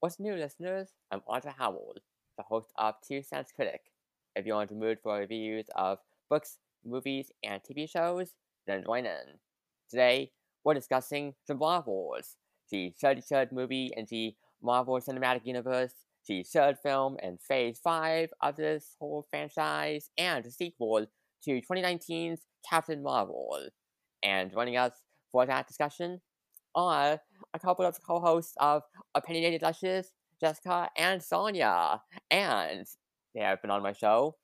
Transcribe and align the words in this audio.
What's 0.00 0.18
new, 0.18 0.34
listeners? 0.34 0.88
I'm 1.10 1.20
Arthur 1.28 1.52
Howell, 1.58 1.96
the 2.38 2.42
host 2.42 2.72
of 2.78 2.94
Two 3.06 3.20
Cents 3.20 3.52
Critic. 3.52 3.82
If 4.34 4.46
you're 4.46 4.62
in 4.62 4.68
the 4.68 4.74
mood 4.74 4.96
for 5.02 5.18
reviews 5.18 5.66
of 5.76 5.98
books, 6.30 6.56
movies, 6.82 7.30
and 7.44 7.60
TV 7.62 7.86
shows, 7.86 8.32
then 8.66 8.82
join 8.82 9.04
in. 9.04 9.38
Today, 9.90 10.30
we're 10.64 10.72
discussing 10.72 11.34
The 11.46 11.54
Marvels, 11.54 12.36
the 12.70 12.94
33rd 13.04 13.52
movie 13.52 13.90
in 13.94 14.06
the 14.08 14.34
Marvel 14.62 14.98
Cinematic 14.98 15.44
Universe, 15.44 15.92
the 16.26 16.44
third 16.44 16.78
film 16.82 17.18
in 17.22 17.36
Phase 17.36 17.78
5 17.84 18.30
of 18.40 18.56
this 18.56 18.96
whole 18.98 19.26
franchise, 19.28 20.08
and 20.16 20.42
the 20.42 20.50
sequel 20.50 21.08
to 21.44 21.60
2019's 21.60 22.40
Captain 22.66 23.02
Marvel. 23.02 23.68
And 24.22 24.50
joining 24.50 24.78
us 24.78 24.92
for 25.30 25.44
that 25.44 25.68
discussion 25.68 26.22
are 26.74 27.20
a 27.54 27.58
couple 27.58 27.84
of 27.84 27.96
co-hosts 28.02 28.54
of 28.58 28.82
Opinionated 29.14 29.62
Lushes, 29.62 30.12
Jessica 30.40 30.88
and 30.96 31.20
Saunya. 31.20 32.00
And 32.30 32.86
they 33.34 33.40
have 33.40 33.60
been 33.62 33.70
on 33.70 33.82
my 33.82 33.92
show 33.92 34.36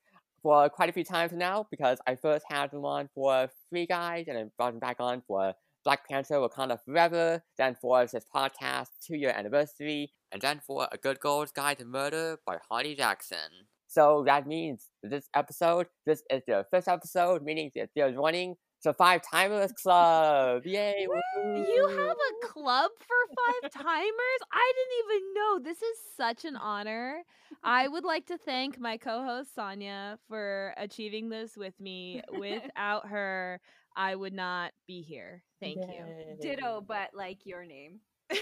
for 0.42 0.68
quite 0.68 0.88
a 0.88 0.92
few 0.92 1.04
times 1.04 1.32
now 1.32 1.66
because 1.70 1.98
I 2.06 2.14
first 2.14 2.44
had 2.48 2.70
them 2.70 2.84
on 2.84 3.08
for 3.14 3.48
Free 3.68 3.86
Guys 3.86 4.26
and 4.28 4.38
I 4.38 4.44
brought 4.56 4.72
them 4.72 4.80
back 4.80 4.96
on 5.00 5.22
for 5.26 5.54
Black 5.84 6.08
Panther 6.08 6.36
Wakanda 6.36 6.78
Forever, 6.84 7.42
then 7.58 7.76
for 7.80 8.04
this 8.04 8.24
podcast 8.34 8.88
two 9.06 9.16
year 9.16 9.30
anniversary, 9.30 10.10
and 10.32 10.42
then 10.42 10.60
for 10.66 10.88
A 10.90 10.98
Good 10.98 11.20
Girl's 11.20 11.52
Guide 11.52 11.78
to 11.78 11.84
Murder 11.84 12.38
by 12.44 12.58
Holly 12.68 12.96
Jackson. 12.96 13.66
So 13.86 14.24
that 14.26 14.46
means 14.48 14.90
this 15.02 15.28
episode, 15.34 15.86
this 16.04 16.22
is 16.28 16.42
the 16.46 16.66
first 16.72 16.88
episode, 16.88 17.42
meaning 17.44 17.70
that 17.76 17.90
they're 17.94 18.12
joining 18.12 18.56
the 18.82 18.92
Five 18.94 19.22
Timers 19.28 19.72
Club. 19.72 20.62
Yay! 20.64 21.06
You 21.08 21.88
have 21.88 22.16
a 22.16 22.46
club 22.46 22.90
for 22.98 23.62
five 23.62 23.70
timers? 23.72 24.40
I 24.52 24.72
didn't 24.76 24.98
even 25.04 25.34
know. 25.34 25.58
This 25.62 25.82
is 25.82 25.98
such 26.16 26.44
an 26.44 26.56
honor. 26.56 27.22
I 27.64 27.88
would 27.88 28.04
like 28.04 28.26
to 28.26 28.38
thank 28.38 28.78
my 28.78 28.96
co 28.96 29.24
host 29.24 29.50
Saunya 29.56 30.18
for 30.28 30.74
achieving 30.76 31.28
this 31.28 31.56
with 31.56 31.78
me. 31.80 32.22
Without 32.38 33.08
her, 33.08 33.60
I 33.96 34.14
would 34.14 34.34
not 34.34 34.72
be 34.86 35.02
here. 35.02 35.42
Thank 35.60 35.78
you. 35.78 36.36
Ditto, 36.40 36.84
but 36.86 37.10
like 37.14 37.44
your 37.44 37.64
name. 37.64 38.00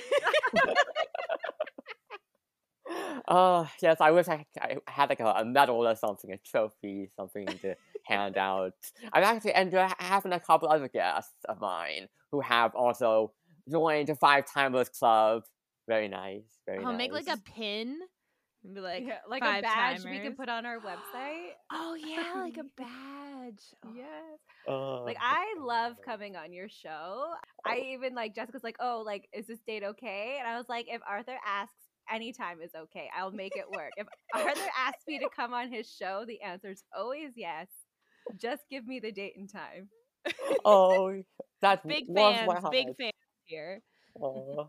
Oh 3.27 3.67
yes, 3.81 3.97
I 4.01 4.11
wish 4.11 4.29
I, 4.29 4.45
I 4.61 4.77
had 4.87 5.09
like 5.09 5.21
a, 5.21 5.27
a 5.27 5.45
medal 5.45 5.87
or 5.89 5.97
something, 5.97 6.31
a 6.31 6.37
trophy, 6.37 7.09
something 7.17 7.47
to 7.47 7.75
hand 8.05 8.37
out. 8.37 8.73
I've 9.13 9.25
actually 9.25 9.55
ended 9.55 9.75
up 9.75 9.97
having 10.01 10.33
a 10.33 10.41
couple 10.41 10.69
other 10.69 10.89
guests 10.89 11.33
of 11.49 11.61
mine 11.61 12.09
who 12.33 12.41
have 12.41 12.75
also 12.75 13.33
joined 13.71 14.09
the 14.09 14.15
Five 14.15 14.45
Timers 14.53 14.89
Club. 14.89 15.43
Very 15.89 16.09
nice, 16.09 16.43
very 16.67 16.79
I'll 16.85 16.93
nice. 16.93 16.99
make 16.99 17.13
like 17.13 17.29
a 17.29 17.39
pin. 17.39 17.99
and 18.65 18.75
Be 18.75 18.81
like, 18.81 19.05
Yeah, 19.07 19.19
like 19.29 19.43
five 19.43 19.59
a 19.59 19.63
badge 19.63 19.99
we 19.99 20.05
timers. 20.05 20.23
can 20.23 20.35
put 20.35 20.49
on 20.49 20.65
our 20.67 20.79
website. 20.79 21.51
Oh 21.73 21.95
yeah, 21.95 22.41
like 22.41 22.57
a 22.57 22.63
badge. 22.83 23.63
Oh. 23.85 23.93
Yes. 23.95 24.39
Oh. 24.67 25.03
Like 25.05 25.17
I 25.21 25.55
love 25.61 25.97
coming 26.05 26.37
on 26.37 26.53
your 26.53 26.69
show. 26.69 27.33
I 27.67 27.79
oh. 27.81 27.93
even 27.95 28.15
like 28.15 28.35
Jessica's 28.35 28.63
like, 28.65 28.77
"Oh, 28.81 29.03
like 29.05 29.29
is 29.33 29.47
this 29.47 29.59
date 29.67 29.83
okay?" 29.85 30.37
And 30.39 30.49
I 30.49 30.57
was 30.57 30.67
like, 30.69 30.87
"If 30.89 31.03
Arthur 31.09 31.37
asks, 31.47 31.75
anytime 32.11 32.61
is 32.63 32.71
okay. 32.75 33.09
I'll 33.17 33.33
make 33.33 33.57
it 33.57 33.65
work." 33.71 33.93
if 33.97 34.07
Arthur 34.35 34.71
asks 34.79 35.03
me 35.07 35.19
to 35.19 35.29
come 35.35 35.53
on 35.53 35.71
his 35.71 35.91
show, 35.91 36.25
the 36.27 36.41
answer 36.41 36.71
is 36.71 36.83
always 36.97 37.33
yes. 37.37 37.67
Just 38.41 38.63
give 38.71 38.87
me 38.87 39.01
the 39.01 39.13
date 39.13 39.35
and 39.37 39.49
time. 39.51 39.89
oh, 40.65 41.23
that 41.61 41.87
Big 41.87 42.05
warms 42.09 42.37
fans, 42.39 42.47
my 42.49 42.61
heart. 42.61 42.73
big 42.73 42.87
fans 42.97 43.13
here. 43.45 43.81
Oh, 44.21 44.69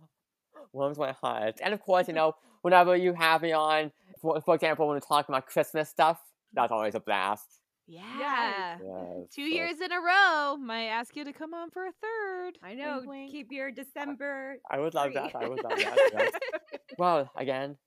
warms 0.74 0.98
my 0.98 1.12
heart. 1.14 1.60
And 1.62 1.74
of 1.74 1.82
course, 1.82 2.08
you 2.08 2.14
know, 2.20 2.34
whenever 2.62 2.96
you 2.96 3.14
have 3.14 3.42
me 3.42 3.52
on, 3.54 3.92
for, 4.22 4.42
for 4.42 4.56
example, 4.56 4.88
when 4.88 4.96
we're 4.96 5.00
talking 5.02 5.34
about 5.34 5.46
Christmas 5.48 5.90
stuff, 5.90 6.20
that's 6.54 6.72
always 6.72 6.96
a 6.96 7.00
blast. 7.00 7.46
Yeah. 7.88 8.02
Yes, 8.20 9.28
Two 9.34 9.44
so- 9.44 9.56
years 9.56 9.80
in 9.80 9.92
a 9.92 10.00
row. 10.00 10.58
Might 10.58 10.88
ask 10.88 11.16
you 11.16 11.24
to 11.24 11.32
come 11.34 11.54
on 11.54 11.70
for 11.70 11.86
a 11.86 11.92
third. 12.02 12.58
I 12.64 12.74
know. 12.74 12.98
Wink, 12.98 13.10
wink. 13.10 13.32
Keep 13.32 13.52
your 13.52 13.70
December. 13.72 14.58
I 14.72 14.80
would 14.80 14.94
love 14.96 15.12
free. 15.12 15.16
that. 15.16 15.36
I 15.36 15.48
would 15.48 15.64
love 15.64 15.78
that. 15.78 16.10
yes. 16.14 16.32
Well, 16.98 17.30
again, 17.36 17.78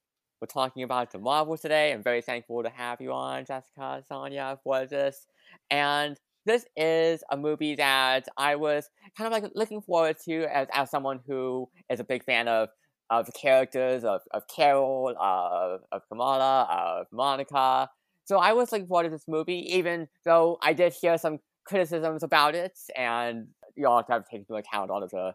we're 0.41 0.47
talking 0.47 0.83
about 0.83 1.11
the 1.13 1.19
Marvel 1.19 1.57
today. 1.57 1.93
I'm 1.93 2.03
very 2.03 2.21
thankful 2.21 2.63
to 2.63 2.69
have 2.69 3.01
you 3.01 3.11
on, 3.13 3.45
Jessica, 3.47 4.05
Saunya, 4.11 4.59
for 4.63 4.85
this. 4.87 5.27
And 5.71 6.17
this 6.47 6.65
is 6.77 7.23
a 7.31 7.37
movie 7.37 7.75
that 7.77 8.27
I 8.37 8.57
was 8.57 8.89
kind 9.17 9.27
of 9.27 9.33
like 9.33 9.53
looking 9.55 9.83
forward 9.83 10.17
to 10.25 10.45
as, 10.45 10.69
as 10.73 10.91
someone 10.91 11.21
who 11.27 11.69
is 11.91 12.01
a 12.01 12.05
big 12.05 12.25
fan 12.25 12.49
of 12.49 12.71
of 13.11 13.27
the 13.27 13.33
characters 13.33 14.05
of, 14.05 14.21
of 14.33 14.43
Carol, 14.55 15.15
of, 15.19 15.81
of 15.93 16.03
Kamala, 16.09 16.67
of 16.71 17.07
Monica. 17.11 17.89
So 18.25 18.39
I 18.39 18.53
was 18.53 18.71
looking 18.71 18.87
forward 18.87 19.05
to 19.05 19.11
this 19.11 19.25
movie, 19.27 19.65
even 19.75 20.09
though 20.25 20.59
I 20.63 20.75
did 20.75 20.93
hear 20.93 21.17
some 21.17 21.39
criticisms 21.65 22.23
about 22.23 22.55
it, 22.55 22.79
and 22.97 23.49
you 23.77 23.87
all 23.87 24.05
have 24.09 24.25
to 24.25 24.31
take 24.31 24.41
into 24.41 24.57
account 24.57 24.91
all 24.91 25.03
of 25.03 25.11
the 25.11 25.35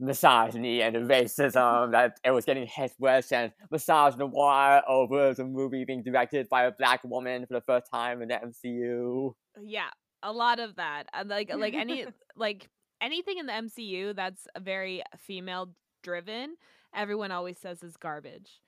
misogyny 0.00 0.82
and 0.82 0.96
the 0.96 1.00
racism 1.00 1.92
that 1.92 2.18
it 2.24 2.30
was 2.30 2.44
getting 2.44 2.66
hit 2.66 2.92
with 2.98 3.30
and 3.30 3.52
misogynoir 3.72 4.82
over 4.88 5.34
the 5.34 5.44
movie 5.44 5.84
being 5.84 6.02
directed 6.02 6.48
by 6.48 6.64
a 6.64 6.72
black 6.72 7.04
woman 7.04 7.46
for 7.46 7.54
the 7.54 7.60
first 7.60 7.90
time 7.92 8.22
in 8.22 8.28
the 8.28 8.34
MCU. 8.34 9.34
Yeah, 9.60 9.90
a 10.22 10.32
lot 10.32 10.58
of 10.60 10.76
that. 10.76 11.04
And 11.12 11.28
like 11.28 11.50
like 11.54 11.74
any 11.74 12.06
like 12.36 12.68
anything 13.00 13.38
in 13.38 13.46
the 13.46 13.52
MCU 13.52 14.14
that's 14.14 14.46
very 14.60 15.02
female 15.18 15.74
driven, 16.02 16.56
everyone 16.94 17.30
always 17.30 17.58
says 17.58 17.82
is 17.82 17.96
garbage. 17.96 18.60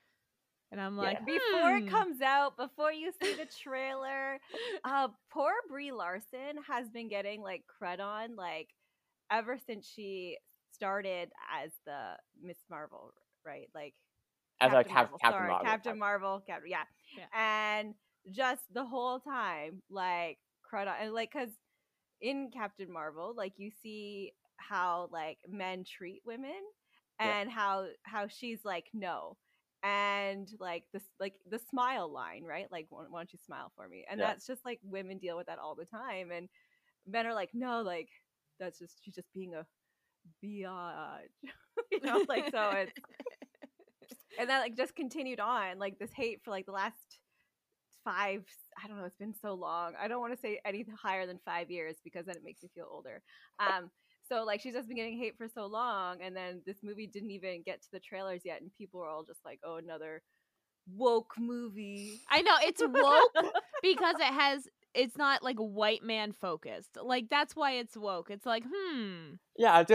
And 0.71 0.81
I'm 0.81 0.97
like, 0.97 1.25
before 1.25 1.75
it 1.77 1.83
"Hmm." 1.83 1.87
comes 1.89 2.21
out, 2.21 2.57
before 2.57 2.91
you 2.91 3.11
see 3.21 3.33
the 3.35 3.45
trailer, 3.45 4.39
uh, 4.83 5.07
poor 5.31 5.51
Brie 5.69 5.91
Larson 5.91 6.57
has 6.67 6.89
been 6.89 7.07
getting 7.07 7.41
like 7.41 7.63
crud 7.81 7.99
on 7.99 8.35
like 8.35 8.69
ever 9.31 9.57
since 9.65 9.87
she 9.87 10.37
started 10.73 11.31
as 11.63 11.71
the 11.85 12.17
Miss 12.41 12.57
Marvel, 12.69 13.13
right? 13.45 13.69
Like 13.73 13.93
As 14.59 14.73
a 14.73 14.83
Cap- 14.83 15.11
Marvel, 15.11 15.17
Captain 15.19 15.31
sorry, 15.39 15.47
Marvel. 15.49 15.65
Captain 15.65 15.99
Marvel, 15.99 16.43
Captain, 16.45 16.69
yeah. 16.69 16.83
Yeah. 17.17 17.25
and 17.79 17.93
just 18.31 18.61
the 18.73 18.85
whole 18.85 19.19
time, 19.19 19.81
like 19.89 20.37
on, 20.77 20.87
and 21.01 21.13
like 21.13 21.31
because 21.33 21.49
in 22.21 22.49
Captain 22.51 22.91
Marvel, 22.91 23.33
like 23.35 23.53
you 23.57 23.71
see 23.83 24.33
how 24.57 25.09
like 25.11 25.37
men 25.47 25.83
treat 25.83 26.21
women, 26.25 26.61
Yeah. 27.19 27.35
and 27.41 27.49
how 27.49 27.87
how 28.03 28.27
she's 28.27 28.63
like 28.65 28.85
no, 28.93 29.37
and 29.83 30.47
like 30.59 30.83
this 30.93 31.03
like 31.19 31.33
the 31.49 31.59
smile 31.59 32.11
line, 32.11 32.43
right? 32.43 32.71
Like 32.71 32.87
why, 32.89 33.05
why 33.09 33.19
don't 33.19 33.33
you 33.33 33.39
smile 33.45 33.71
for 33.75 33.87
me? 33.87 34.05
And 34.09 34.19
Yeah. 34.19 34.33
that's 34.33 34.47
just 34.47 34.65
like 34.65 34.79
women 34.83 35.17
deal 35.17 35.37
with 35.37 35.47
that 35.47 35.59
all 35.59 35.75
the 35.75 35.85
time, 35.85 36.31
and 36.31 36.49
men 37.07 37.25
are 37.27 37.33
like 37.33 37.51
no, 37.53 37.81
like 37.81 38.09
that's 38.59 38.79
just 38.79 39.03
she's 39.03 39.15
just 39.15 39.31
being 39.33 39.53
a 39.55 39.65
biatch, 40.43 41.29
you 41.91 41.99
know, 42.03 42.23
like 42.27 42.49
so 42.51 42.71
it's 42.71 42.91
and 44.39 44.49
that 44.49 44.59
like 44.59 44.75
just 44.75 44.95
continued 44.95 45.39
on 45.39 45.79
like 45.79 45.99
this 45.99 46.11
hate 46.13 46.41
for 46.43 46.51
like 46.51 46.65
the 46.65 46.71
last 46.71 47.19
five 48.05 48.45
i 48.81 48.87
don't 48.87 48.97
know 48.97 49.03
it's 49.03 49.17
been 49.17 49.33
so 49.33 49.53
long 49.53 49.93
i 50.01 50.07
don't 50.07 50.21
want 50.21 50.33
to 50.33 50.39
say 50.39 50.59
anything 50.63 50.95
higher 51.01 51.25
than 51.25 51.39
five 51.43 51.69
years 51.69 51.97
because 52.03 52.25
then 52.25 52.35
it 52.35 52.43
makes 52.45 52.63
me 52.63 52.69
feel 52.73 52.87
older 52.89 53.21
um 53.59 53.89
so 54.27 54.43
like 54.45 54.61
she's 54.61 54.73
just 54.73 54.87
been 54.87 54.95
getting 54.95 55.17
hate 55.17 55.37
for 55.37 55.47
so 55.47 55.65
long 55.65 56.21
and 56.21 56.35
then 56.35 56.61
this 56.65 56.77
movie 56.83 57.07
didn't 57.07 57.31
even 57.31 57.61
get 57.63 57.81
to 57.81 57.87
the 57.91 57.99
trailers 57.99 58.41
yet 58.45 58.61
and 58.61 58.71
people 58.77 59.01
are 59.01 59.09
all 59.09 59.23
just 59.23 59.43
like 59.43 59.59
oh 59.65 59.75
another 59.75 60.21
woke 60.93 61.33
movie. 61.37 62.21
I 62.29 62.41
know 62.41 62.55
it's 62.61 62.81
woke 62.81 63.53
because 63.81 64.15
it 64.19 64.33
has 64.33 64.67
it's 64.95 65.17
not 65.17 65.43
like 65.43 65.57
white 65.57 66.03
man 66.03 66.31
focused. 66.31 66.97
Like 67.01 67.29
that's 67.29 67.55
why 67.55 67.73
it's 67.73 67.95
woke. 67.97 68.29
It's 68.31 68.45
like, 68.45 68.63
hmm. 68.63 69.33
Yeah, 69.57 69.83
the, 69.83 69.93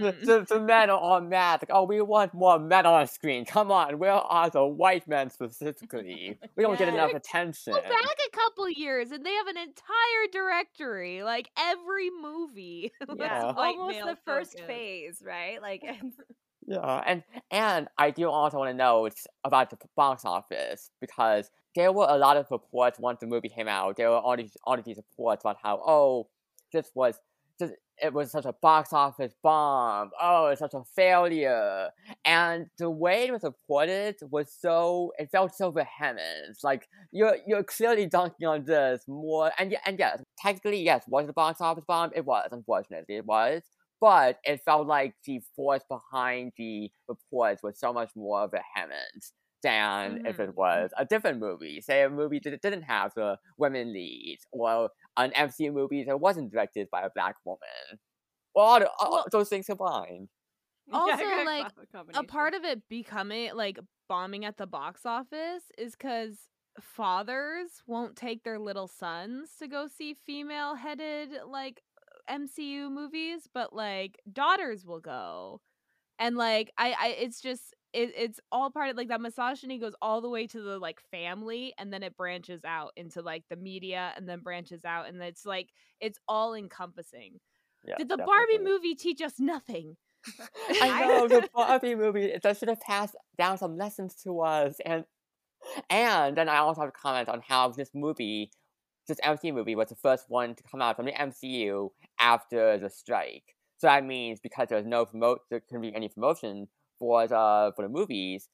the, 0.00 0.12
Hmm. 0.12 0.24
the, 0.26 0.46
the 0.48 0.60
men 0.60 0.88
are 0.90 0.98
all 0.98 1.20
mad. 1.20 1.60
Like, 1.62 1.70
oh, 1.76 1.84
we 1.84 2.00
want 2.00 2.32
more 2.32 2.58
men 2.58 2.86
on 2.86 3.06
screen. 3.06 3.44
Come 3.44 3.70
on, 3.70 3.98
where 3.98 4.12
are 4.12 4.48
the 4.50 4.64
white 4.64 5.06
men 5.08 5.30
specifically? 5.30 6.38
We 6.56 6.62
don't 6.64 6.78
get 6.78 6.88
enough 6.88 7.14
attention. 7.14 7.72
Go 7.74 7.80
back 7.80 7.92
a 8.26 8.30
couple 8.36 8.68
years 8.70 9.10
and 9.10 9.24
they 9.24 9.32
have 9.34 9.46
an 9.48 9.56
entire 9.56 10.26
directory, 10.32 11.22
like 11.22 11.50
every 11.58 12.10
movie. 12.10 12.92
yeah 13.16 13.52
white 13.52 13.76
almost 13.76 13.96
male 13.96 14.06
the 14.06 14.16
first 14.24 14.52
focused. 14.52 14.66
phase 14.66 15.22
right 15.24 15.60
like 15.62 15.82
Yeah, 16.66 17.02
and 17.04 17.24
and 17.50 17.88
I 17.98 18.10
do 18.10 18.30
also 18.30 18.58
want 18.58 18.70
to 18.70 18.74
know 18.74 19.04
it's 19.06 19.26
about 19.42 19.70
the 19.70 19.78
box 19.96 20.24
office 20.24 20.90
because 21.00 21.50
there 21.74 21.92
were 21.92 22.06
a 22.08 22.18
lot 22.18 22.36
of 22.36 22.50
reports 22.50 22.98
once 22.98 23.20
the 23.20 23.26
movie 23.26 23.48
came 23.48 23.68
out. 23.68 23.96
There 23.96 24.10
were 24.10 24.16
all 24.18 24.36
these 24.36 24.56
all 24.64 24.78
of 24.78 24.84
these 24.84 24.96
reports 24.98 25.42
about 25.44 25.58
how 25.62 25.82
oh 25.86 26.28
this 26.72 26.90
was 26.94 27.18
just 27.58 27.74
it 28.02 28.12
was 28.12 28.30
such 28.32 28.46
a 28.46 28.52
box 28.52 28.92
office 28.92 29.32
bomb. 29.42 30.10
Oh, 30.20 30.46
it's 30.48 30.58
such 30.60 30.74
a 30.74 30.82
failure. 30.96 31.90
And 32.24 32.66
the 32.78 32.90
way 32.90 33.24
it 33.28 33.32
was 33.32 33.42
reported 33.44 34.16
was 34.30 34.52
so 34.52 35.12
it 35.18 35.30
felt 35.30 35.54
so 35.54 35.70
vehement. 35.70 36.58
Like 36.62 36.88
you're 37.12 37.36
you're 37.46 37.62
clearly 37.64 38.06
dunking 38.06 38.46
on 38.46 38.64
this 38.64 39.04
more 39.06 39.52
and 39.58 39.76
and 39.86 39.98
yes, 39.98 40.22
technically 40.38 40.82
yes, 40.82 41.04
was 41.08 41.28
a 41.28 41.32
box 41.32 41.60
office 41.60 41.84
bomb? 41.86 42.10
It 42.14 42.24
was, 42.24 42.48
unfortunately, 42.52 43.16
it 43.16 43.26
was. 43.26 43.62
but 44.00 44.38
it 44.44 44.60
felt 44.64 44.86
like 44.86 45.14
the 45.24 45.40
force 45.54 45.82
behind 45.88 46.52
the 46.56 46.90
reports 47.08 47.62
was 47.62 47.78
so 47.78 47.92
much 47.92 48.10
more 48.16 48.48
vehement 48.48 49.32
than 49.62 50.26
if 50.26 50.36
Mhm. 50.38 50.48
it 50.48 50.54
was 50.56 50.90
a 50.96 51.04
different 51.04 51.38
movie. 51.40 51.80
Say 51.80 52.02
a 52.02 52.10
movie 52.10 52.40
that 52.44 52.60
didn't 52.62 52.82
have 52.82 53.14
the 53.14 53.38
women 53.58 53.92
leads, 53.92 54.46
or 54.52 54.90
an 55.16 55.32
MCU 55.32 55.72
movie 55.72 56.04
that 56.04 56.18
wasn't 56.20 56.50
directed 56.52 56.90
by 56.90 57.02
a 57.02 57.10
black 57.14 57.36
woman. 57.44 58.00
Well, 58.54 58.66
all, 58.66 58.80
the- 58.80 58.90
all 58.98 59.12
Well- 59.12 59.26
those 59.32 59.48
things 59.48 59.66
combined. 59.66 60.28
Also, 60.92 61.16
good 61.16 61.46
like, 61.46 61.72
a 62.14 62.24
part 62.24 62.54
of 62.54 62.64
it 62.64 62.88
becoming 62.88 63.54
like 63.54 63.78
bombing 64.08 64.44
at 64.44 64.56
the 64.56 64.66
box 64.66 65.06
office 65.06 65.70
is 65.78 65.92
because 65.92 66.48
fathers 66.80 67.82
won't 67.86 68.16
take 68.16 68.42
their 68.44 68.58
little 68.58 68.88
sons 68.88 69.56
to 69.58 69.68
go 69.68 69.86
see 69.86 70.12
female 70.14 70.74
headed 70.74 71.30
like 71.46 71.82
MCU 72.28 72.90
movies, 72.90 73.48
but 73.52 73.72
like 73.72 74.20
daughters 74.30 74.84
will 74.84 75.00
go. 75.00 75.60
And 76.18 76.36
like 76.36 76.70
I, 76.78 76.92
I 76.98 77.08
it's 77.08 77.40
just 77.40 77.74
it, 77.92 78.12
it's 78.16 78.40
all 78.50 78.70
part 78.70 78.90
of 78.90 78.96
like 78.96 79.08
that 79.08 79.20
misogyny 79.20 79.78
goes 79.78 79.94
all 80.00 80.20
the 80.20 80.28
way 80.28 80.46
to 80.46 80.62
the 80.62 80.78
like 80.78 81.00
family 81.10 81.74
and 81.78 81.92
then 81.92 82.02
it 82.02 82.16
branches 82.16 82.64
out 82.64 82.92
into 82.96 83.20
like 83.20 83.44
the 83.50 83.56
media 83.56 84.12
and 84.16 84.28
then 84.28 84.40
branches 84.40 84.84
out 84.84 85.08
and 85.08 85.20
it's 85.22 85.44
like 85.44 85.68
it's 86.00 86.18
all 86.26 86.54
encompassing. 86.54 87.40
Yeah, 87.84 87.96
Did 87.98 88.08
the 88.08 88.18
Barbie 88.18 88.58
movie 88.62 88.94
teach 88.94 89.20
us 89.20 89.34
nothing? 89.38 89.96
I 90.80 91.04
know 91.06 91.28
the 91.28 91.48
Barbie 91.54 91.94
movie 91.94 92.38
that 92.42 92.56
should 92.56 92.68
have 92.68 92.80
passed 92.80 93.16
down 93.36 93.58
some 93.58 93.76
lessons 93.76 94.14
to 94.22 94.40
us, 94.40 94.76
and 94.86 95.04
and 95.90 96.36
then 96.36 96.48
I 96.48 96.58
also 96.58 96.82
have 96.82 96.92
to 96.92 96.98
comment 96.98 97.28
on 97.28 97.42
how 97.46 97.68
this 97.68 97.90
movie, 97.92 98.52
this 99.08 99.18
MCU 99.20 99.52
movie, 99.52 99.74
was 99.74 99.88
the 99.88 99.96
first 99.96 100.26
one 100.28 100.54
to 100.54 100.62
come 100.62 100.80
out 100.80 100.96
from 100.96 101.06
the 101.06 101.12
MCU 101.12 101.90
after 102.20 102.78
the 102.78 102.88
strike. 102.88 103.56
So 103.78 103.88
that 103.88 104.04
means 104.04 104.38
because 104.40 104.68
there's 104.68 104.86
no 104.86 105.04
promote, 105.04 105.40
there 105.50 105.58
couldn't 105.58 105.82
be 105.82 105.94
any 105.94 106.08
promotion 106.08 106.68
for 107.02 107.26
the 107.26 107.36
uh, 107.36 107.72
for 107.74 107.82
the 107.82 107.88
movies. 107.88 108.48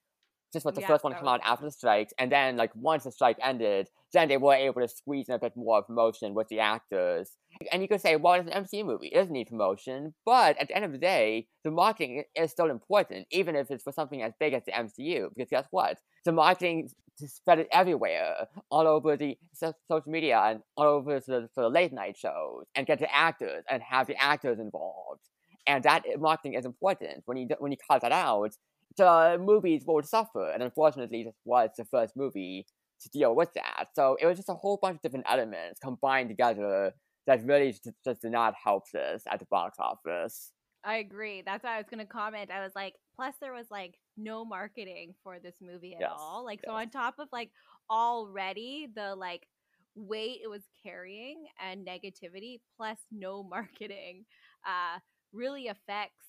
This 0.54 0.64
was 0.64 0.74
the 0.74 0.80
Yeah, 0.80 0.88
first 0.92 1.04
one 1.04 1.12
to 1.12 1.18
come 1.18 1.28
out 1.28 1.40
after 1.44 1.66
the 1.66 1.70
strikes, 1.70 2.12
and 2.18 2.32
then 2.32 2.56
like 2.56 2.70
once 2.74 3.04
the 3.04 3.12
strike 3.12 3.36
ended, 3.42 3.88
then 4.14 4.28
they 4.28 4.38
were 4.38 4.54
able 4.54 4.80
to 4.80 4.88
squeeze 4.88 5.28
in 5.28 5.34
a 5.34 5.38
bit 5.38 5.52
more 5.56 5.82
promotion 5.82 6.32
with 6.34 6.48
the 6.48 6.60
actors. 6.60 7.36
And 7.70 7.82
you 7.82 7.88
could 7.88 8.00
say, 8.00 8.16
well, 8.16 8.34
it's 8.34 8.48
an 8.48 8.54
MCU 8.54 8.82
movie; 8.82 9.08
it 9.08 9.14
doesn't 9.16 9.32
need 9.32 9.48
promotion. 9.48 10.14
But 10.24 10.56
at 10.58 10.68
the 10.68 10.76
end 10.76 10.86
of 10.86 10.92
the 10.92 10.98
day, 10.98 11.48
the 11.64 11.70
marketing 11.70 12.24
is 12.34 12.50
still 12.50 12.70
important, 12.70 13.26
even 13.30 13.56
if 13.56 13.70
it's 13.70 13.82
for 13.82 13.92
something 13.92 14.22
as 14.22 14.32
big 14.40 14.54
as 14.54 14.64
the 14.64 14.72
MCU. 14.72 15.28
Because 15.36 15.50
guess 15.50 15.66
what? 15.70 15.98
The 16.24 16.32
marketing 16.32 16.88
to 17.18 17.28
spread 17.28 17.58
it 17.58 17.68
everywhere, 17.72 18.48
all 18.70 18.86
over 18.86 19.16
the 19.16 19.36
social 19.54 20.02
media 20.06 20.38
and 20.38 20.60
all 20.76 20.86
over 20.86 21.20
the, 21.20 21.48
the 21.56 21.68
late 21.68 21.92
night 21.92 22.16
shows, 22.16 22.64
and 22.74 22.86
get 22.86 23.00
the 23.00 23.14
actors 23.14 23.64
and 23.70 23.82
have 23.82 24.06
the 24.06 24.16
actors 24.16 24.58
involved. 24.58 25.20
And 25.68 25.84
that 25.84 26.02
marketing 26.18 26.54
is 26.54 26.64
important. 26.64 27.22
When 27.26 27.36
you 27.36 27.48
when 27.58 27.70
you 27.70 27.78
cut 27.88 28.00
that 28.02 28.12
out, 28.12 28.52
the 28.96 29.38
movies 29.40 29.84
will 29.86 30.02
suffer. 30.02 30.50
And 30.50 30.62
unfortunately, 30.62 31.24
this 31.24 31.36
was 31.44 31.70
the 31.76 31.84
first 31.84 32.16
movie 32.16 32.66
to 33.02 33.08
deal 33.10 33.36
with 33.36 33.52
that. 33.54 33.88
So 33.94 34.16
it 34.20 34.26
was 34.26 34.36
just 34.36 34.48
a 34.48 34.54
whole 34.54 34.78
bunch 34.80 34.96
of 34.96 35.02
different 35.02 35.26
elements 35.28 35.78
combined 35.80 36.30
together 36.30 36.92
that 37.26 37.44
really 37.44 37.70
just, 37.72 37.90
just 38.04 38.22
did 38.22 38.32
not 38.32 38.54
help 38.62 38.84
this 38.92 39.22
at 39.30 39.38
the 39.38 39.46
box 39.50 39.76
office. 39.78 40.52
I 40.84 40.96
agree. 40.96 41.42
That's 41.44 41.62
why 41.62 41.74
I 41.74 41.78
was 41.78 41.86
gonna 41.90 42.06
comment. 42.06 42.50
I 42.50 42.62
was 42.62 42.72
like, 42.74 42.94
plus 43.14 43.34
there 43.40 43.52
was 43.52 43.66
like 43.70 43.94
no 44.16 44.44
marketing 44.44 45.14
for 45.22 45.38
this 45.38 45.56
movie 45.60 45.94
at 45.94 46.00
Yes, 46.00 46.12
all. 46.16 46.44
Like 46.44 46.60
so 46.64 46.72
on 46.72 46.88
top 46.90 47.16
of 47.18 47.28
like 47.30 47.50
already 47.90 48.88
the 48.94 49.14
like 49.14 49.46
weight 49.94 50.40
it 50.42 50.48
was 50.48 50.62
carrying 50.82 51.46
and 51.60 51.86
negativity 51.86 52.60
plus 52.76 52.98
no 53.10 53.42
marketing 53.50 54.24
uh 54.66 54.98
really 55.32 55.68
affects 55.68 56.26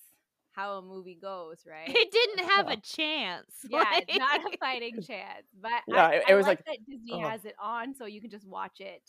how 0.51 0.77
a 0.77 0.81
movie 0.81 1.17
goes, 1.21 1.59
right? 1.69 1.89
It 1.89 2.11
didn't 2.11 2.49
have 2.49 2.67
Yeah. 2.67 2.73
a 2.73 2.77
chance. 2.77 3.51
yeah, 3.69 3.77
like- 3.79 4.05
it's 4.07 4.17
not 4.17 4.41
a 4.53 4.57
fighting 4.57 5.01
chance. 5.01 5.45
But 5.61 5.71
Yeah, 5.87 6.05
I, 6.07 6.11
it- 6.15 6.23
I 6.29 6.33
was 6.35 6.45
like, 6.47 6.59
like- 6.67 6.79
that 6.79 6.85
Disney 6.89 7.13
uh-huh. 7.13 7.29
has 7.29 7.45
it 7.45 7.55
on 7.61 7.95
so 7.95 8.05
you 8.05 8.21
can 8.21 8.29
just 8.29 8.47
watch 8.47 8.79
it 8.79 9.03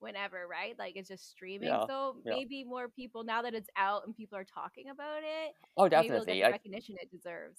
whenever, 0.00 0.46
right? 0.46 0.78
Like 0.78 0.96
it's 0.96 1.08
just 1.08 1.30
streaming. 1.30 1.68
Yeah, 1.68 1.86
So 1.86 2.16
yeah. 2.24 2.34
maybe 2.34 2.64
more 2.64 2.88
people 2.88 3.24
now 3.24 3.42
that 3.42 3.54
it's 3.54 3.70
out 3.76 4.02
and 4.06 4.14
people 4.14 4.36
are 4.38 4.44
talking 4.44 4.90
about 4.90 5.18
it, 5.22 5.54
Oh, 5.76 5.84
maybe 5.84 5.90
definitely. 5.90 6.26
get 6.26 6.34
the 6.34 6.40
Like, 6.42 6.52
recognition 6.52 6.96
it 7.00 7.10
deserves. 7.10 7.58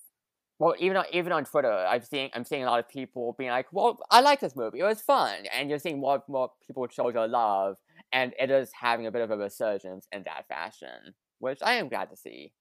well, 0.59 0.75
even 0.80 0.98
on, 0.98 1.06
even 1.12 1.31
on 1.31 1.45
Twitter, 1.45 1.71
I've 1.71 2.06
seen 2.06 2.30
I'm 2.33 2.44
seeing 2.44 2.63
a 2.63 2.68
lot 2.68 2.80
of 2.80 2.88
people 2.89 3.36
being 3.39 3.50
like, 3.51 3.68
"Well, 3.71 4.00
I 4.12 4.21
like 4.21 4.39
this 4.39 4.56
movie. 4.56 4.80
It 4.80 4.83
was 4.83 5.01
fun," 5.01 5.45
and 5.54 5.69
you're 5.69 5.80
seeing 5.80 6.00
more 6.00 6.24
more 6.27 6.51
people 6.65 6.88
show 6.89 7.12
their 7.12 7.27
love, 7.27 7.77
and 8.12 8.33
it 8.39 8.50
is 8.51 8.71
having 8.74 9.06
a 9.07 9.12
bit 9.12 9.21
of 9.24 9.31
a 9.31 9.38
resurgence 9.38 10.07
in 10.12 10.24
that 10.24 10.48
fashion, 10.48 11.13
which 11.39 11.59
I 11.63 11.73
am 11.73 11.89
glad 11.89 12.09
to 12.09 12.17
see. 12.17 12.51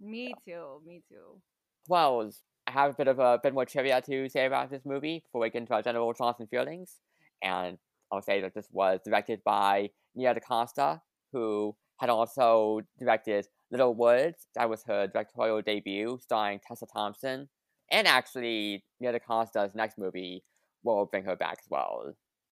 Me 0.00 0.34
too. 0.44 0.80
Me 0.86 1.02
too. 1.08 1.40
Well, 1.88 2.30
I 2.66 2.72
have 2.72 2.92
a 2.92 2.94
bit 2.94 3.08
of 3.08 3.18
a 3.18 3.38
bit 3.42 3.52
more 3.52 3.64
trivia 3.64 4.00
to 4.02 4.28
say 4.28 4.46
about 4.46 4.70
this 4.70 4.84
movie 4.84 5.24
before 5.24 5.42
we 5.42 5.50
get 5.50 5.62
into 5.62 5.74
our 5.74 5.82
general 5.82 6.12
thoughts 6.12 6.40
and 6.40 6.48
feelings. 6.48 6.96
And 7.42 7.78
I'll 8.12 8.22
say 8.22 8.40
that 8.40 8.54
this 8.54 8.68
was 8.70 9.00
directed 9.04 9.40
by 9.44 9.90
Nia 10.14 10.34
DaCosta, 10.34 11.00
who 11.32 11.76
had 11.98 12.10
also 12.10 12.80
directed 12.98 13.46
Little 13.70 13.94
Woods. 13.94 14.46
That 14.54 14.68
was 14.68 14.84
her 14.84 15.06
directorial 15.06 15.62
debut, 15.62 16.18
starring 16.22 16.60
Tessa 16.66 16.86
Thompson. 16.86 17.48
And 17.90 18.06
actually, 18.06 18.84
Nia 19.00 19.12
DaCosta's 19.12 19.74
next 19.74 19.98
movie 19.98 20.44
will 20.82 21.06
bring 21.06 21.24
her 21.24 21.36
back 21.36 21.58
as 21.60 21.66
well. 21.68 22.14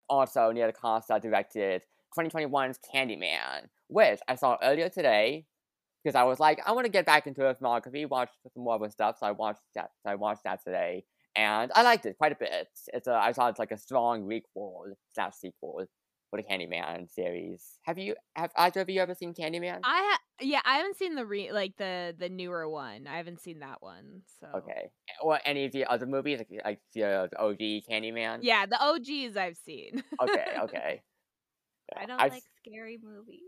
Also, 0.10 0.52
Nia 0.52 0.68
DaCosta 0.68 1.20
directed 1.22 1.84
2021's 2.18 2.80
Candyman, 2.94 3.68
which 3.88 4.20
I 4.28 4.36
saw 4.36 4.58
earlier 4.64 4.90
today 4.90 5.46
because 6.06 6.16
I 6.16 6.24
was 6.24 6.40
like, 6.40 6.62
I 6.68 6.72
want 6.74 6.86
to 6.86 6.92
get 6.92 7.06
back 7.06 7.26
into 7.26 7.42
her 7.42 7.56
filmography, 7.56 8.08
watch 8.08 8.30
some 8.54 8.64
more 8.64 8.76
of 8.76 8.82
her 8.82 8.90
stuff. 8.90 9.18
So 9.20 9.26
I 9.26 9.32
watched 9.32 9.62
that. 9.74 9.90
So 10.04 10.12
I 10.12 10.16
watched 10.16 10.44
that 10.44 10.64
today, 10.64 11.04
and 11.36 11.72
I 11.74 11.82
liked 11.82 12.06
it 12.06 12.18
quite 12.18 12.32
a 12.32 12.36
bit. 12.36 12.68
It's 12.94 13.08
a, 13.08 13.16
I 13.16 13.34
thought 13.34 13.50
it's 13.50 13.60
like 13.60 13.72
a 13.72 13.78
strong 13.78 14.24
requel 14.24 14.94
slash 15.16 15.34
sequel 15.34 15.84
for 16.30 16.42
the 16.42 16.44
Candyman 16.44 17.10
series. 17.12 17.80
Have 17.84 17.98
you 17.98 18.16
have 18.36 18.52
either 18.56 18.82
of 18.82 18.90
you 18.90 19.02
ever 19.02 19.16
seen 19.16 19.34
Candyman? 19.34 19.80
I 19.84 20.12
ha- 20.14 20.20
yeah, 20.42 20.62
I 20.64 20.78
haven't 20.78 20.98
seen 20.98 21.16
the 21.16 21.26
re 21.26 21.52
like 21.52 21.76
the 21.78 22.14
the 22.16 22.30
newer 22.30 22.70
one. 22.70 23.08
I 23.08 23.18
haven't 23.18 23.42
seen 23.42 23.60
that 23.60 23.82
one. 23.82 24.22
So 24.40 24.48
Okay, 24.60 24.92
or 25.22 25.40
any 25.44 25.66
of 25.66 25.72
the 25.72 25.86
other 25.86 26.06
movies 26.06 26.38
like 26.38 26.62
like 26.64 26.80
the, 26.94 27.30
OG 27.40 27.58
Candyman? 27.90 28.40
Yeah, 28.44 28.68
the 28.68 28.80
OGs 28.80 29.36
I've 29.38 29.58
seen. 29.58 30.04
Okay, 30.22 30.46
okay. 30.62 31.02
I 31.98 32.06
don't 32.06 32.22
I've- 32.22 32.36
like 32.36 32.44
scary 32.64 33.00
movies. 33.02 33.42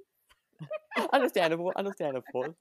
understandable, 1.13 1.71
understandable. 1.75 2.55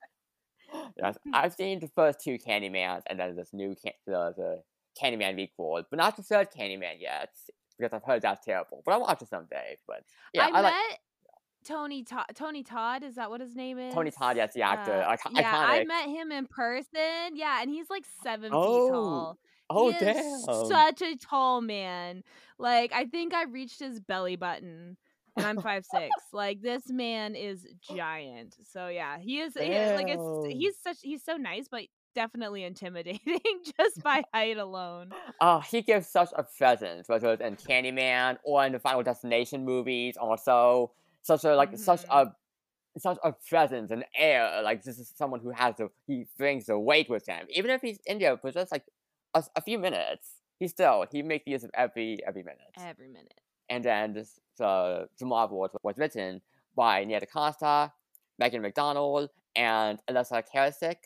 Yes, 1.01 1.17
I've 1.33 1.55
seen 1.55 1.81
the 1.81 1.89
first 1.89 2.21
two 2.21 2.39
Candymans 2.39 3.03
and 3.07 3.19
then 3.19 3.37
this 3.37 3.51
new 3.53 3.75
can- 3.83 3.93
the, 4.07 4.35
the 4.37 4.63
Candyman 5.01 5.37
requel, 5.37 5.85
but 5.91 5.97
not 5.97 6.17
the 6.17 6.23
third 6.23 6.49
Candyman 6.51 7.01
yet 7.01 7.31
because 7.79 7.93
I've 7.93 8.05
heard 8.05 8.23
that's 8.23 8.45
terrible. 8.45 8.83
But 8.85 8.93
I'll 8.93 9.01
watch 9.01 9.23
it 9.23 9.29
someday. 9.29 9.79
But 9.87 10.03
yeah, 10.33 10.47
I, 10.47 10.59
I, 10.59 10.63
met 10.63 10.63
like 10.63 11.01
Tony 11.65 12.03
Todd. 12.05 12.27
Tony 12.35 12.63
Todd 12.63 13.03
is 13.03 13.17
that 13.17 13.31
what 13.31 13.41
his 13.41 13.55
name 13.55 13.79
is? 13.79 13.95
Tony 13.95 14.11
Todd. 14.11 14.37
Yes, 14.37 14.55
the 14.55 14.63
actor. 14.63 14.93
Uh, 14.93 15.17
Ico- 15.17 15.39
yeah, 15.39 15.53
I 15.55 15.85
met 15.85 16.09
him 16.09 16.33
in 16.33 16.47
person. 16.47 17.35
Yeah, 17.35 17.61
and 17.61 17.71
he's 17.71 17.91
like 17.91 18.05
seven 18.23 18.51
Oh, 18.55 18.87
feet 18.87 18.93
tall. 18.93 19.39
oh 19.71 19.91
he 19.91 19.99
damn! 19.99 20.41
such 20.69 21.03
a 21.03 21.17
tall 21.17 21.61
man. 21.61 22.23
Like 22.59 22.93
I 22.93 23.05
think 23.05 23.35
I 23.35 23.45
reached 23.45 23.81
his 23.81 24.01
belly 24.01 24.37
button, 24.37 24.97
and 25.37 25.47
I'm 25.47 25.59
five 25.61 25.85
six. 25.87 26.25
Like 26.33 26.61
this 26.63 26.91
man 26.91 27.35
is 27.35 27.67
giant. 27.81 28.57
So 28.65 28.89
yeah, 28.89 29.19
he 29.19 29.41
is. 29.41 29.55
He, 29.55 29.79
like 29.93 30.09
it's 30.09 30.29
he's 30.49 30.77
such 30.83 30.99
he's 31.03 31.25
so 31.25 31.37
nice, 31.37 31.69
but 31.71 31.85
definitely 32.15 32.65
intimidating 32.65 33.21
just 33.79 34.03
by 34.03 34.25
height 34.33 34.57
alone. 34.59 35.15
Oh, 35.41 35.61
he 35.61 35.83
gives 35.83 36.09
such 36.09 36.31
a 36.37 36.45
presence, 36.45 37.09
whether 37.09 37.33
it's 37.33 37.43
in 37.43 37.57
Candyman 37.57 38.39
or 38.43 38.65
in 38.65 38.73
the 38.73 38.79
Final 38.79 39.03
Destination 39.03 39.65
movies. 39.65 40.17
Also, 40.17 40.93
such 41.23 41.45
a 41.45 41.55
like 41.55 41.77
such 41.77 42.03
Mhm. 42.03 42.11
a 42.11 42.27
such 42.99 43.19
a 43.25 43.33
presence 43.33 43.91
and 43.91 44.05
air. 44.17 44.63
Like 44.63 44.83
this 44.83 44.99
is 44.99 45.13
someone 45.17 45.41
who 45.41 45.51
has 45.51 45.77
the 45.77 45.91
he 46.07 46.27
brings 46.39 46.67
the 46.67 46.79
weight 46.79 47.11
with 47.11 47.27
him, 47.27 47.47
even 47.51 47.71
if 47.71 47.83
he's 47.83 48.01
in 48.07 48.19
there 48.19 48.39
for 48.39 48.51
just 48.53 48.73
like 48.73 48.85
a, 49.35 49.45
a 49.57 49.63
few 49.63 49.79
minutes. 49.79 50.37
He 50.61 50.69
still 50.69 51.07
he 51.11 51.23
makes 51.23 51.47
use 51.47 51.65
of 51.65 51.71
every 51.75 52.21
every 52.27 52.43
minute. 52.43 52.75
Every 52.77 53.09
minute. 53.09 53.41
And 53.69 53.85
then 53.85 54.13
the 54.13 55.09
the 55.19 55.27
Marvel 55.27 55.59
was, 55.59 55.71
was 55.83 55.99
written 55.99 56.41
by 56.77 57.05
Nia 57.05 57.21
DaCosta, 57.21 57.93
Megan 58.39 58.63
McDonnell, 58.63 59.29
and 59.55 59.99
Elissa 60.09 60.43
Karasik. 60.43 60.97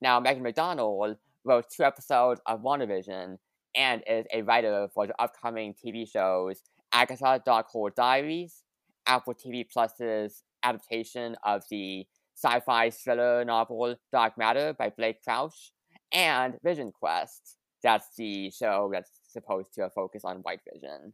Now, 0.00 0.20
Megan 0.20 0.44
McDonnell 0.44 1.16
wrote 1.44 1.64
two 1.70 1.84
episodes 1.84 2.40
of 2.46 2.62
WandaVision 2.62 3.38
and 3.74 4.02
is 4.06 4.26
a 4.32 4.42
writer 4.42 4.88
for 4.92 5.06
the 5.06 5.14
upcoming 5.20 5.74
TV 5.74 6.10
shows 6.10 6.62
Agatha 6.92 7.42
Darkhold 7.46 7.94
Diaries, 7.94 8.62
Apple 9.06 9.34
TV 9.34 9.70
Plus's 9.70 10.42
adaptation 10.62 11.36
of 11.44 11.62
the 11.70 12.06
sci-fi 12.34 12.90
thriller 12.90 13.44
novel 13.44 13.96
Dark 14.12 14.36
Matter 14.36 14.74
by 14.78 14.90
Blake 14.90 15.22
Crouch, 15.22 15.72
and 16.12 16.54
Vision 16.64 16.92
Quest. 16.92 17.56
That's 17.82 18.08
the 18.16 18.50
show 18.50 18.90
that's 18.92 19.10
supposed 19.28 19.74
to 19.74 19.90
focus 19.90 20.24
on 20.24 20.38
White 20.38 20.60
Vision. 20.72 21.12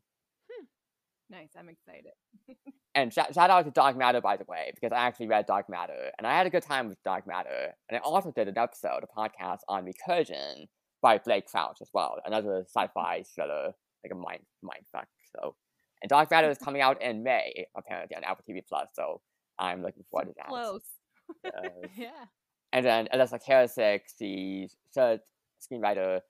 Nice. 1.33 1.49
I'm 1.59 1.71
excited. 1.71 2.13
And 2.95 3.11
shout, 3.11 3.33
shout 3.33 3.49
out 3.49 3.65
to 3.65 3.71
Dark 3.71 3.97
Matter, 3.97 4.21
by 4.21 4.37
the 4.37 4.45
way, 4.47 4.71
because 4.75 4.95
I 4.95 5.01
actually 5.07 5.29
read 5.29 5.47
Dark 5.47 5.71
Matter, 5.71 6.11
and 6.19 6.27
I 6.27 6.37
had 6.37 6.47
a 6.47 6.51
good 6.51 6.63
time 6.63 6.91
with 6.91 7.03
Dark 7.05 7.27
Matter. 7.27 7.73
And 7.89 7.97
I 7.97 8.01
also 8.01 8.31
did 8.33 8.49
an 8.49 8.59
episode, 8.59 9.01
a 9.03 9.19
podcast 9.19 9.61
on 9.67 9.87
Recursion 9.87 10.69
by 11.01 11.17
Blake 11.17 11.47
Crouch 11.47 11.79
as 11.81 11.89
well, 11.95 12.19
another 12.27 12.67
sci-fi 12.69 13.25
thriller, 13.35 13.73
like 14.05 14.13
a 14.13 14.15
mind 14.15 14.41
mind 14.63 14.83
fuck. 14.93 15.09
So, 15.35 15.55
and 16.03 16.11
Dark 16.11 16.31
Matter 16.31 16.51
is 16.51 16.59
coming 16.59 16.83
out 16.83 17.01
in 17.01 17.23
May, 17.23 17.65
apparently 17.75 18.15
on 18.15 18.25
Apple 18.25 18.45
TV 18.47 18.61
Plus. 18.69 18.91
So 18.93 19.23
I'm 19.59 19.81
looking 19.81 20.05
forward 20.11 20.27
to 20.27 20.35
that. 20.37 20.49
Close. 20.49 20.83
Yeah. 21.97 22.27
And 22.75 22.85
then 22.85 23.09
Alyssa 23.15 23.39
Karasik, 23.43 24.01
the 24.19 24.69
third 24.95 25.21
screenwriter, 25.63 26.21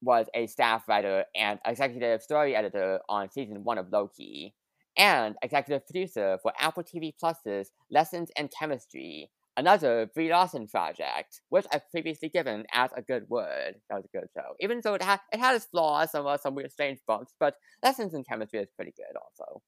was 0.00 0.26
a 0.34 0.46
staff 0.46 0.88
writer 0.88 1.24
and 1.34 1.58
executive 1.64 2.22
story 2.22 2.54
editor 2.54 3.00
on 3.08 3.30
season 3.30 3.64
one 3.64 3.78
of 3.78 3.90
Loki, 3.92 4.54
and 4.96 5.36
executive 5.42 5.86
producer 5.86 6.38
for 6.42 6.52
Apple 6.58 6.82
TV 6.82 7.12
Plus's 7.18 7.70
Lessons 7.90 8.30
in 8.36 8.48
Chemistry, 8.48 9.30
another 9.56 10.06
Brie 10.14 10.30
Larson 10.30 10.66
project, 10.66 11.40
which 11.50 11.66
I've 11.72 11.88
previously 11.90 12.28
given 12.28 12.66
as 12.72 12.90
a 12.96 13.02
good 13.02 13.28
word. 13.28 13.76
That 13.88 13.96
was 13.96 14.04
a 14.06 14.16
good 14.18 14.28
show, 14.34 14.54
even 14.60 14.80
though 14.82 14.94
it 14.94 15.02
had 15.02 15.20
it 15.32 15.40
had 15.40 15.56
its 15.56 15.66
flaws, 15.66 16.12
some 16.12 16.26
uh, 16.26 16.36
some 16.38 16.54
weird 16.54 16.72
strange 16.72 17.00
bumps, 17.06 17.34
but 17.38 17.54
Lessons 17.82 18.14
in 18.14 18.24
Chemistry 18.24 18.60
is 18.60 18.68
pretty 18.76 18.92
good 18.96 19.16
also. 19.16 19.62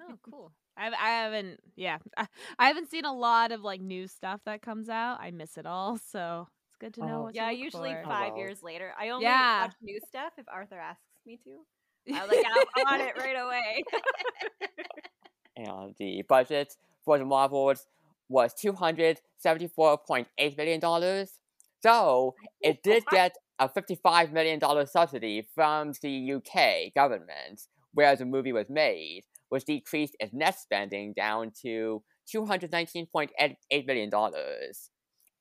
Oh, 0.00 0.18
cool. 0.22 0.52
I've, 0.76 0.92
I 0.92 1.08
haven't, 1.10 1.60
yeah, 1.74 1.98
I, 2.16 2.26
I 2.58 2.66
haven't 2.68 2.90
seen 2.90 3.04
a 3.04 3.12
lot 3.12 3.52
of 3.52 3.62
like 3.62 3.80
new 3.80 4.06
stuff 4.08 4.40
that 4.44 4.62
comes 4.62 4.88
out. 4.88 5.20
I 5.20 5.30
miss 5.30 5.56
it 5.56 5.66
all, 5.66 5.98
so 5.98 6.48
it's 6.80 6.94
good 6.94 6.94
to 7.00 7.06
know. 7.06 7.18
Oh. 7.18 7.22
what 7.24 7.34
Yeah, 7.34 7.48
look 7.50 7.58
usually 7.58 7.92
for. 7.92 8.02
Oh, 8.04 8.08
five 8.08 8.32
well. 8.32 8.38
years 8.38 8.62
later. 8.62 8.92
I 8.98 9.08
only 9.10 9.24
Yeah. 9.24 9.62
watch 9.62 9.74
new 9.82 10.00
stuff 10.08 10.32
if 10.38 10.46
Arthur 10.48 10.78
asks 10.78 11.02
me 11.24 11.38
to. 11.44 11.64
I'm 12.14 12.28
like, 12.28 12.44
I'm 12.76 12.86
on 12.86 13.00
it 13.00 13.16
right 13.18 13.36
away. 13.36 13.82
and 15.56 15.94
the 15.98 16.22
budget 16.28 16.76
for 17.04 17.18
the 17.18 17.24
Marvels 17.24 17.86
was 18.28 18.54
two 18.54 18.72
hundred 18.72 19.20
seventy-four 19.38 19.98
point 19.98 20.28
eight 20.38 20.56
million 20.56 20.80
dollars. 20.80 21.38
So 21.82 22.34
it 22.60 22.82
did 22.82 23.04
get 23.10 23.34
a 23.58 23.68
fifty-five 23.68 24.32
million 24.32 24.58
dollar 24.58 24.86
subsidy 24.86 25.48
from 25.54 25.92
the 26.02 26.32
UK 26.34 26.94
government, 26.94 27.62
where 27.94 28.14
the 28.16 28.24
movie 28.24 28.52
was 28.52 28.66
made, 28.68 29.22
which 29.48 29.64
decreased 29.64 30.16
its 30.20 30.32
net 30.32 30.58
spending 30.58 31.12
down 31.12 31.52
to 31.62 32.02
two 32.30 32.46
hundred 32.46 32.70
nineteen 32.72 33.06
point 33.06 33.32
eight 33.70 33.86
million 33.86 34.10
dollars, 34.10 34.90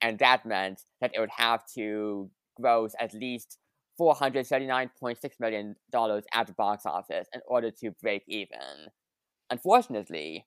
and 0.05 0.19
that 0.19 0.45
meant 0.45 0.83
that 1.01 1.13
it 1.15 1.19
would 1.19 1.31
have 1.38 1.65
to 1.75 2.31
gross 2.62 2.95
at 3.01 3.13
least 3.13 3.59
$439.6 4.00 5.39
million 5.41 5.75
at 6.33 6.47
the 6.47 6.53
box 6.53 6.85
office 6.85 7.27
in 7.33 7.41
order 7.47 7.71
to 7.71 7.91
break 8.01 8.24
even. 8.27 8.89
Unfortunately, 9.50 10.45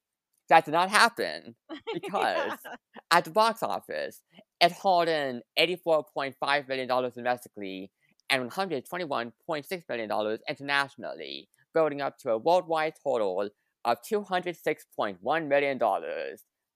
that 0.48 0.64
did 0.64 0.72
not 0.72 0.90
happen 0.90 1.56
because 1.92 2.58
Yeah. 2.64 2.74
at 3.10 3.24
the 3.24 3.30
box 3.30 3.62
office, 3.62 4.22
it 4.60 4.72
hauled 4.72 5.08
in 5.08 5.42
$84.5 5.58 6.68
million 6.68 6.88
domestically 6.88 7.90
and 8.30 8.50
$121.6 8.50 9.88
million 9.88 10.38
internationally, 10.48 11.48
building 11.74 12.00
up 12.02 12.18
to 12.18 12.30
a 12.32 12.38
worldwide 12.38 12.94
total 13.02 13.48
of 13.84 13.98
$206.1 14.02 15.48
million, 15.48 15.78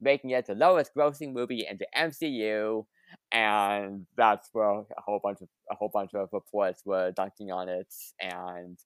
making 0.03 0.31
it 0.31 0.47
the 0.47 0.55
lowest 0.55 0.93
grossing 0.97 1.33
movie 1.33 1.67
in 1.69 1.79
the 1.79 1.87
MCU. 1.97 2.85
And 3.31 4.07
that's 4.17 4.49
where 4.53 4.71
a 4.71 4.85
whole 4.99 5.21
bunch 5.23 5.41
of 5.43 5.49
a 5.71 5.75
whole 5.75 5.91
bunch 5.93 6.15
of 6.15 6.29
reports 6.33 6.83
were 6.85 7.13
dunking 7.13 7.51
on 7.51 7.69
it 7.69 7.93
and 8.21 8.79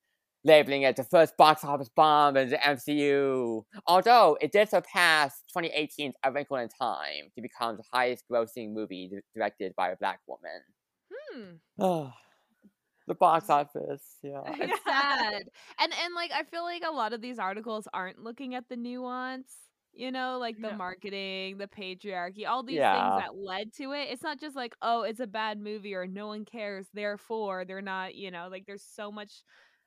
labeling 0.44 0.82
it 0.82 0.96
the 0.96 1.04
first 1.04 1.36
box 1.36 1.64
office 1.64 1.90
bomb 1.94 2.36
in 2.36 2.50
the 2.50 2.56
MCU. 2.56 3.62
Although 3.86 4.38
it 4.40 4.52
did 4.52 4.68
surpass 4.68 5.42
2018's 5.56 6.14
A 6.24 6.32
Wrinkle 6.32 6.56
in 6.56 6.68
Time 6.68 7.30
to 7.34 7.42
become 7.42 7.76
the 7.76 7.84
highest 7.92 8.24
grossing 8.30 8.72
movie 8.72 9.08
di- 9.08 9.20
directed 9.34 9.74
by 9.76 9.90
a 9.90 9.96
black 9.96 10.20
woman. 10.26 11.60
Hmm. 11.78 12.06
the 13.06 13.14
box 13.14 13.50
office, 13.50 14.02
yeah. 14.22 14.42
It's 14.46 14.84
sad. 14.84 15.44
And 15.78 15.92
and 16.04 16.14
like 16.14 16.30
I 16.32 16.44
feel 16.44 16.62
like 16.62 16.82
a 16.86 16.92
lot 16.92 17.12
of 17.12 17.20
these 17.20 17.38
articles 17.38 17.88
aren't 17.92 18.22
looking 18.22 18.54
at 18.54 18.68
the 18.68 18.76
nuance. 18.76 19.54
You 19.96 20.12
know, 20.12 20.38
like 20.38 20.60
the 20.60 20.70
No. 20.70 20.72
marketing, 20.72 21.58
the 21.58 21.68
patriarchy, 21.68 22.46
all 22.46 22.62
these 22.62 22.84
Yeah. 22.84 22.86
things 22.86 23.14
that 23.16 23.34
led 23.36 23.72
to 23.74 23.92
it. 23.92 24.08
It's 24.10 24.22
not 24.22 24.38
just 24.40 24.56
like, 24.56 24.76
oh, 24.82 25.02
it's 25.02 25.20
a 25.20 25.26
bad 25.26 25.58
movie 25.60 25.94
or 25.94 26.06
no 26.06 26.26
one 26.28 26.44
cares, 26.44 26.88
therefore 26.92 27.64
they're 27.64 27.82
not, 27.82 28.14
you 28.14 28.30
know, 28.30 28.48
like 28.48 28.66
there's 28.66 28.84
so 28.84 29.10
much 29.12 29.42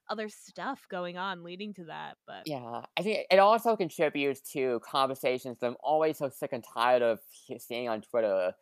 other 0.09 0.29
stuff 0.29 0.87
going 0.89 1.17
on 1.17 1.43
leading 1.43 1.73
to 1.75 1.85
that. 1.85 2.17
But 2.27 2.45
Yeah, 2.45 2.85
I 2.97 3.03
think 3.03 3.27
it 3.29 3.39
also 3.39 3.75
contributes 3.75 4.41
to 4.53 4.79
conversations 4.79 5.59
that 5.59 5.67
I'm 5.67 5.77
always 5.83 6.17
so 6.17 6.29
sick 6.29 6.53
and 6.53 6.63
tired 6.63 7.01
of 7.01 7.19
seeing 7.59 7.89
on 7.89 8.01
Twitter, 8.01 8.53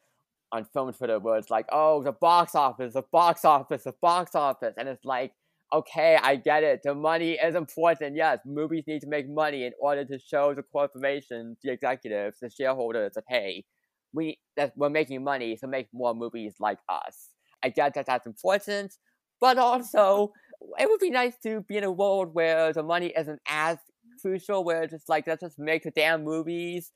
on 0.52 0.66
film 0.66 0.94
Twitter, 0.94 1.20
where 1.20 1.38
it's 1.38 1.52
like, 1.52 1.68
oh, 1.72 2.04
the 2.04 2.12
box 2.14 2.56
office, 2.56 2.94
the 2.94 3.04
box 3.04 3.46
office, 3.46 3.84
the 3.84 3.94
box 3.94 4.36
office. 4.36 4.76
And 4.78 4.90
it's 4.90 5.06
like, 5.06 5.36
okay, 5.74 6.18
I 6.22 6.36
get 6.38 6.64
it. 6.64 6.82
The 6.84 6.96
money 6.96 7.34
is 7.34 7.56
important. 7.56 8.16
Yes, 8.16 8.40
movies 8.46 8.84
need 8.88 9.02
to 9.02 9.08
make 9.08 9.30
money 9.30 9.66
in 9.66 9.74
order 9.80 10.06
to 10.06 10.20
show 10.20 10.54
the 10.54 10.64
corporations, 10.64 11.58
the 11.64 11.72
executives, 11.72 12.40
the 12.42 12.50
shareholders 12.50 13.14
that, 13.16 13.26
hey, 13.28 13.66
we, 14.14 14.40
that 14.56 14.74
we're 14.76 14.90
making 14.90 15.24
money, 15.24 15.58
so 15.58 15.68
make 15.68 15.88
more 15.94 16.14
movies 16.16 16.56
like 16.60 16.80
us. 16.90 17.30
I 17.64 17.70
get 17.70 17.94
that 17.96 18.06
that's 18.06 18.26
important, 18.26 18.94
but 19.42 19.58
also, 19.58 20.32
it 20.80 20.90
would 20.90 21.00
be 21.00 21.10
nice 21.10 21.36
to 21.44 21.62
be 21.62 21.78
in 21.78 21.84
a 21.84 21.92
world 21.92 22.30
where 22.34 22.74
the 22.74 22.84
money 22.84 23.14
isn't 23.18 23.40
as 23.48 23.78
crucial, 24.22 24.64
where 24.64 24.84
it's 24.84 24.94
just 24.94 25.10
like 25.10 25.28
let's 25.28 25.42
just 25.42 25.60
make 25.60 25.84
the 25.84 25.92
damn 25.92 26.24
movies. 26.24 26.92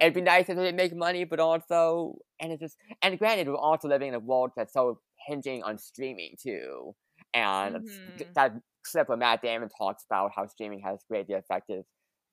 It'd 0.00 0.14
be 0.14 0.20
nice 0.20 0.48
if 0.48 0.56
they 0.56 0.72
make 0.72 0.94
money, 0.96 1.24
but 1.24 1.38
also, 1.38 2.16
and 2.40 2.52
it's 2.52 2.60
just, 2.60 2.76
and 3.02 3.18
granted, 3.18 3.48
we're 3.48 3.56
also 3.56 3.88
living 3.88 4.08
in 4.08 4.14
a 4.14 4.18
world 4.18 4.50
that's 4.56 4.72
so 4.72 5.00
hinging 5.28 5.62
on 5.62 5.78
streaming 5.78 6.34
too, 6.42 6.94
and 7.34 7.82
Mhm. 7.82 8.24
that 8.36 8.52
clip 8.90 9.08
where 9.08 9.18
Matt 9.18 9.42
Damon 9.42 9.68
talks 9.76 10.04
about 10.10 10.32
how 10.34 10.46
streaming 10.46 10.80
has 10.80 11.00
greatly 11.08 11.34
affected 11.34 11.84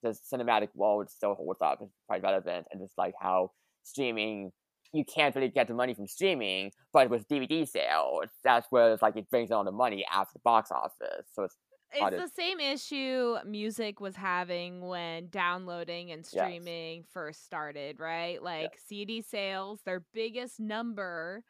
the 0.04 0.10
cinematic 0.10 0.70
world 0.76 1.10
still 1.10 1.36
holds 1.36 1.62
up, 1.62 1.80
it's 1.82 1.92
quite 2.08 2.24
relevant, 2.24 2.68
and 2.72 2.82
just 2.82 2.98
like 2.98 3.14
how 3.20 3.52
streaming 3.84 4.52
you 4.94 5.06
can't 5.06 5.36
really 5.36 5.50
get 5.50 5.68
the 5.68 5.74
money 5.74 5.94
from 5.94 6.08
streaming, 6.08 6.72
but 6.92 7.10
with 7.10 7.28
DVD 7.30 7.66
sales, 7.66 8.26
that's 8.44 8.68
where 8.72 8.92
it's 8.94 9.02
like 9.02 9.16
it 9.16 9.30
brings 9.30 9.50
in 9.50 9.56
all 9.56 9.64
the 9.64 9.72
money 9.72 10.06
after 10.12 10.34
the 10.34 10.42
box 10.44 10.72
office. 10.72 11.28
So 11.34 11.44
it's 11.44 11.58
it's 11.94 12.02
Audit. 12.04 12.18
the 12.18 12.30
same 12.30 12.60
issue 12.60 13.36
music 13.46 14.00
was 14.00 14.16
having 14.16 14.82
when 14.88 15.28
downloading 15.30 16.12
and 16.12 16.26
Yes. 16.32 16.52
streaming 16.56 17.04
first 17.12 17.44
started, 17.46 18.00
right? 18.00 18.42
Like 18.42 18.78
CD 18.78 19.22
sales, 19.22 19.82
their 19.86 20.02
biggest 20.14 20.60
number 20.60 21.44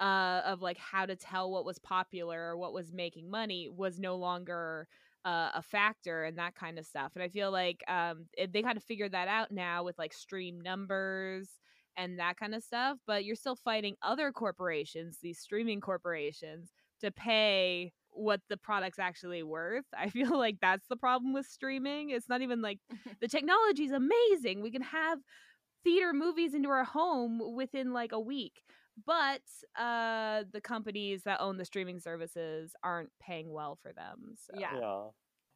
uh, 0.00 0.42
of 0.44 0.62
like 0.62 0.78
how 0.78 1.06
to 1.06 1.16
tell 1.16 1.50
what 1.50 1.64
was 1.64 1.78
popular 1.78 2.50
or 2.50 2.56
what 2.56 2.72
was 2.72 2.92
making 2.92 3.30
money 3.30 3.68
was 3.68 3.98
no 3.98 4.16
longer 4.16 4.88
uh, 5.24 5.50
a 5.54 5.62
factor 5.62 6.24
and 6.24 6.38
that 6.38 6.54
kind 6.54 6.78
of 6.78 6.86
stuff. 6.86 7.12
And 7.14 7.22
I 7.22 7.28
feel 7.28 7.50
like 7.50 7.82
um, 7.88 8.26
it, 8.32 8.52
they 8.52 8.62
kind 8.62 8.76
of 8.76 8.84
figured 8.84 9.12
that 9.12 9.28
out 9.28 9.50
now 9.50 9.84
with 9.84 9.98
like 9.98 10.12
stream 10.12 10.60
numbers 10.60 11.48
and 11.96 12.18
that 12.18 12.36
kind 12.38 12.54
of 12.54 12.62
stuff. 12.62 12.98
But 13.06 13.24
you're 13.24 13.36
still 13.36 13.56
fighting 13.56 13.96
other 14.02 14.32
corporations, 14.32 15.18
these 15.22 15.38
streaming 15.38 15.80
corporations, 15.80 16.70
to 17.00 17.10
pay 17.10 17.92
what 18.10 18.40
the 18.48 18.56
product's 18.56 18.98
actually 18.98 19.42
worth. 19.42 19.84
I 19.96 20.08
feel 20.10 20.36
like 20.36 20.58
that's 20.60 20.86
the 20.88 20.96
problem 20.96 21.32
with 21.32 21.46
streaming. 21.46 22.10
It's 22.10 22.28
not 22.28 22.42
even 22.42 22.62
like 22.62 22.78
the 23.20 23.28
technology's 23.28 23.92
amazing. 23.92 24.62
We 24.62 24.70
can 24.70 24.82
have 24.82 25.18
theater 25.84 26.12
movies 26.12 26.54
into 26.54 26.68
our 26.70 26.84
home 26.84 27.40
within 27.54 27.92
like 27.92 28.12
a 28.12 28.20
week. 28.20 28.62
But 29.06 29.42
uh 29.78 30.44
the 30.52 30.60
companies 30.60 31.22
that 31.24 31.40
own 31.40 31.56
the 31.56 31.64
streaming 31.64 32.00
services 32.00 32.72
aren't 32.82 33.10
paying 33.20 33.52
well 33.52 33.78
for 33.82 33.92
them. 33.92 34.34
So 34.36 34.58
Yeah. 34.58 34.78
Yeah. 34.78 35.02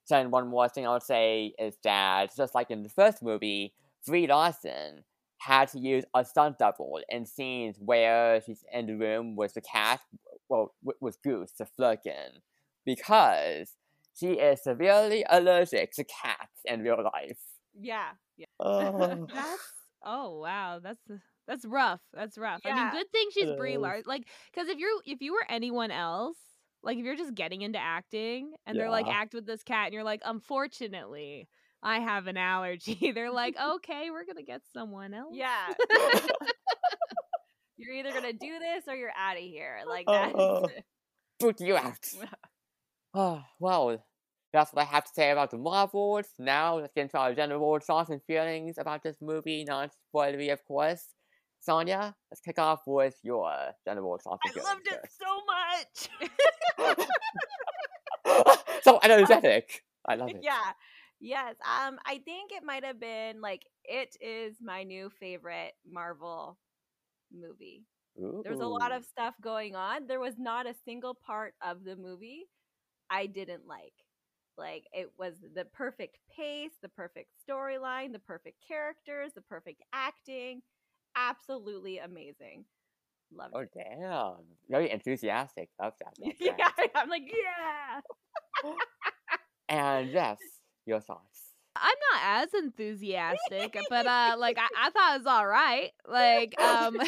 Then 0.08 0.30
one 0.30 0.49
more 0.49 0.68
thing 0.68 0.87
I 0.87 0.92
would 0.94 1.02
say 1.02 1.54
is 1.58 1.76
that 1.84 2.37
just 2.37 2.54
like 2.54 2.70
in 2.70 2.82
the 2.82 2.88
first 2.88 3.22
movie, 3.22 3.75
Brie 4.06 4.26
Larson 4.26 5.04
had 5.38 5.68
to 5.68 5.78
use 5.78 6.04
a 6.14 6.25
stunt 6.25 6.58
double 6.58 7.00
in 7.08 7.25
scenes 7.26 7.76
where 7.78 8.40
she's 8.44 8.64
in 8.72 8.87
the 8.87 8.94
room 8.94 9.37
with 9.37 9.54
the 9.54 9.61
cat, 9.61 10.00
well, 10.49 10.75
with, 10.82 10.96
with 11.00 11.22
Goose, 11.22 11.52
the 11.58 11.66
Flerken, 11.66 12.40
because 12.84 13.76
she 14.14 14.32
is 14.32 14.62
severely 14.62 15.25
allergic 15.30 15.92
to 15.92 16.04
cats 16.04 16.61
in 16.64 16.82
real 16.82 17.02
life. 17.02 17.38
Yeah. 17.78 18.11
Yeah. 18.37 18.46
Oh. 18.61 19.26
That's 19.32 19.62
oh 20.04 20.40
wow, 20.40 20.80
that's 20.82 21.00
that's 21.46 21.64
rough. 21.64 22.00
That's 22.14 22.38
rough. 22.38 22.61
I 22.64 22.75
mean, 22.75 22.90
good 22.92 23.11
thing 23.11 23.28
she's 23.32 23.56
Brie. 23.56 23.76
Larson. 23.76 24.04
Like, 24.06 24.25
because 24.52 24.68
if 24.68 24.78
you're 24.78 24.90
if 25.04 25.20
you 25.20 25.32
were 25.32 25.44
anyone 25.49 25.90
else, 25.90 26.37
like 26.82 26.99
if 26.99 27.04
you're 27.04 27.16
just 27.16 27.34
getting 27.34 27.62
into 27.62 27.78
acting 27.78 28.54
and 28.66 28.78
they're 28.78 28.90
like 28.90 29.06
act 29.08 29.34
with 29.34 29.46
this 29.46 29.62
cat, 29.62 29.87
and 29.87 29.94
you're 29.94 30.04
like, 30.04 30.20
unfortunately, 30.25 31.49
I 31.82 31.99
have 31.99 32.26
an 32.26 32.37
allergy. 32.37 33.12
they're 33.14 33.32
like, 33.32 33.56
okay, 33.75 34.11
we're 34.11 34.25
gonna 34.25 34.42
get 34.42 34.62
someone 34.72 35.14
else. 35.14 35.34
Yeah. 35.34 35.72
you're 37.76 37.94
either 37.94 38.12
gonna 38.12 38.32
do 38.32 38.58
this 38.58 38.84
or 38.87 38.94
you're 38.94 39.12
out 39.18 39.37
of 39.37 39.42
here. 39.42 39.78
Like 39.87 40.04
Oh, 40.06 40.12
that's 40.12 40.34
uh-huh. 40.34 40.66
oh. 40.66 40.68
Boot 41.40 41.61
you 41.61 41.76
out. 41.76 41.99
oh, 43.14 43.42
well, 43.58 43.99
that's 44.52 44.72
what 44.72 44.82
I 44.82 44.84
have 44.84 45.04
to 45.04 45.12
say 45.12 45.30
about 45.30 45.50
the 45.50 45.58
Marvels. 45.58 46.26
Now 46.38 46.76
let's 46.78 46.92
get 46.94 47.02
into 47.02 47.18
our 47.18 47.34
general 47.34 47.80
thoughts 47.80 48.11
and 48.11 48.22
feelings 48.22 48.78
about 48.78 49.02
this 49.02 49.16
movie, 49.20 49.64
non 49.64 49.90
spoilery, 50.14 50.52
of 50.52 50.64
course. 50.64 51.04
Saunya, 51.66 52.14
let's 52.31 52.40
kick 52.40 52.59
off 52.59 52.83
with 52.87 53.16
your 53.23 53.54
general 53.87 54.19
thoughts 54.19 54.40
I 54.47 54.61
loved 54.61 54.87
it 54.87 55.00
so 55.21 55.40
much. 56.87 57.09
so 58.83 58.99
energetic. 59.02 59.83
I 60.07 60.16
love 60.16 60.31
it. 60.31 60.40
yeah. 60.42 60.73
Yes. 61.21 61.54
Um, 61.61 61.99
I 62.04 62.19
think 62.25 62.50
it 62.50 62.64
might 62.64 62.85
have 62.85 62.99
been 62.99 63.40
like 63.40 63.62
it 63.85 64.16
is 64.21 64.57
my 64.61 64.83
new 64.83 65.11
favorite 65.21 65.73
Marvel 65.88 66.59
movie. 67.33 67.85
There's 68.16 68.61
a 68.61 68.66
lot 68.66 68.92
of 68.92 69.04
stuff 69.04 69.35
going 69.40 69.75
on. 69.75 70.07
There 70.07 70.21
was 70.21 70.35
not 70.37 70.66
a 70.66 70.75
single 70.85 71.14
part 71.14 71.54
of 71.64 71.85
the 71.85 71.97
movie 71.97 72.45
I 73.09 73.26
didn't 73.26 73.66
like. 73.66 73.95
Like 74.59 74.85
it 74.92 75.12
was 75.19 75.35
the 75.54 75.64
perfect 75.64 76.19
pace, 76.37 76.73
the 76.83 76.90
perfect 76.90 77.31
storyline, 77.49 78.12
the 78.12 78.19
perfect 78.19 78.59
characters, 78.66 79.33
the 79.35 79.42
perfect 79.42 79.83
acting. 79.95 80.61
Absolutely 81.16 81.99
amazing. 81.99 82.64
Loved 83.35 83.54
Oh 83.54 83.61
it. 83.61 83.71
damn! 83.75 84.35
Very 84.69 84.90
enthusiastic. 84.90 85.71
Love 85.81 85.95
that. 86.00 86.14
love 86.21 86.35
yeah, 86.40 86.54
that. 86.59 86.90
I'm 86.95 87.09
like, 87.09 87.23
yeah. 87.33 88.00
And 89.69 90.11
yes, 90.11 90.38
your 90.85 91.00
thoughts. 91.00 91.54
I'm 91.75 91.97
not 92.12 92.42
as 92.42 92.52
enthusiastic, 92.52 93.78
but 93.88 94.07
uh 94.07 94.37
like 94.38 94.59
I, 94.59 94.69
I 94.76 94.90
thought 94.90 95.14
it 95.14 95.19
was 95.21 95.26
all 95.26 95.47
right. 95.47 95.92
Like 96.07 96.61
um 96.61 96.99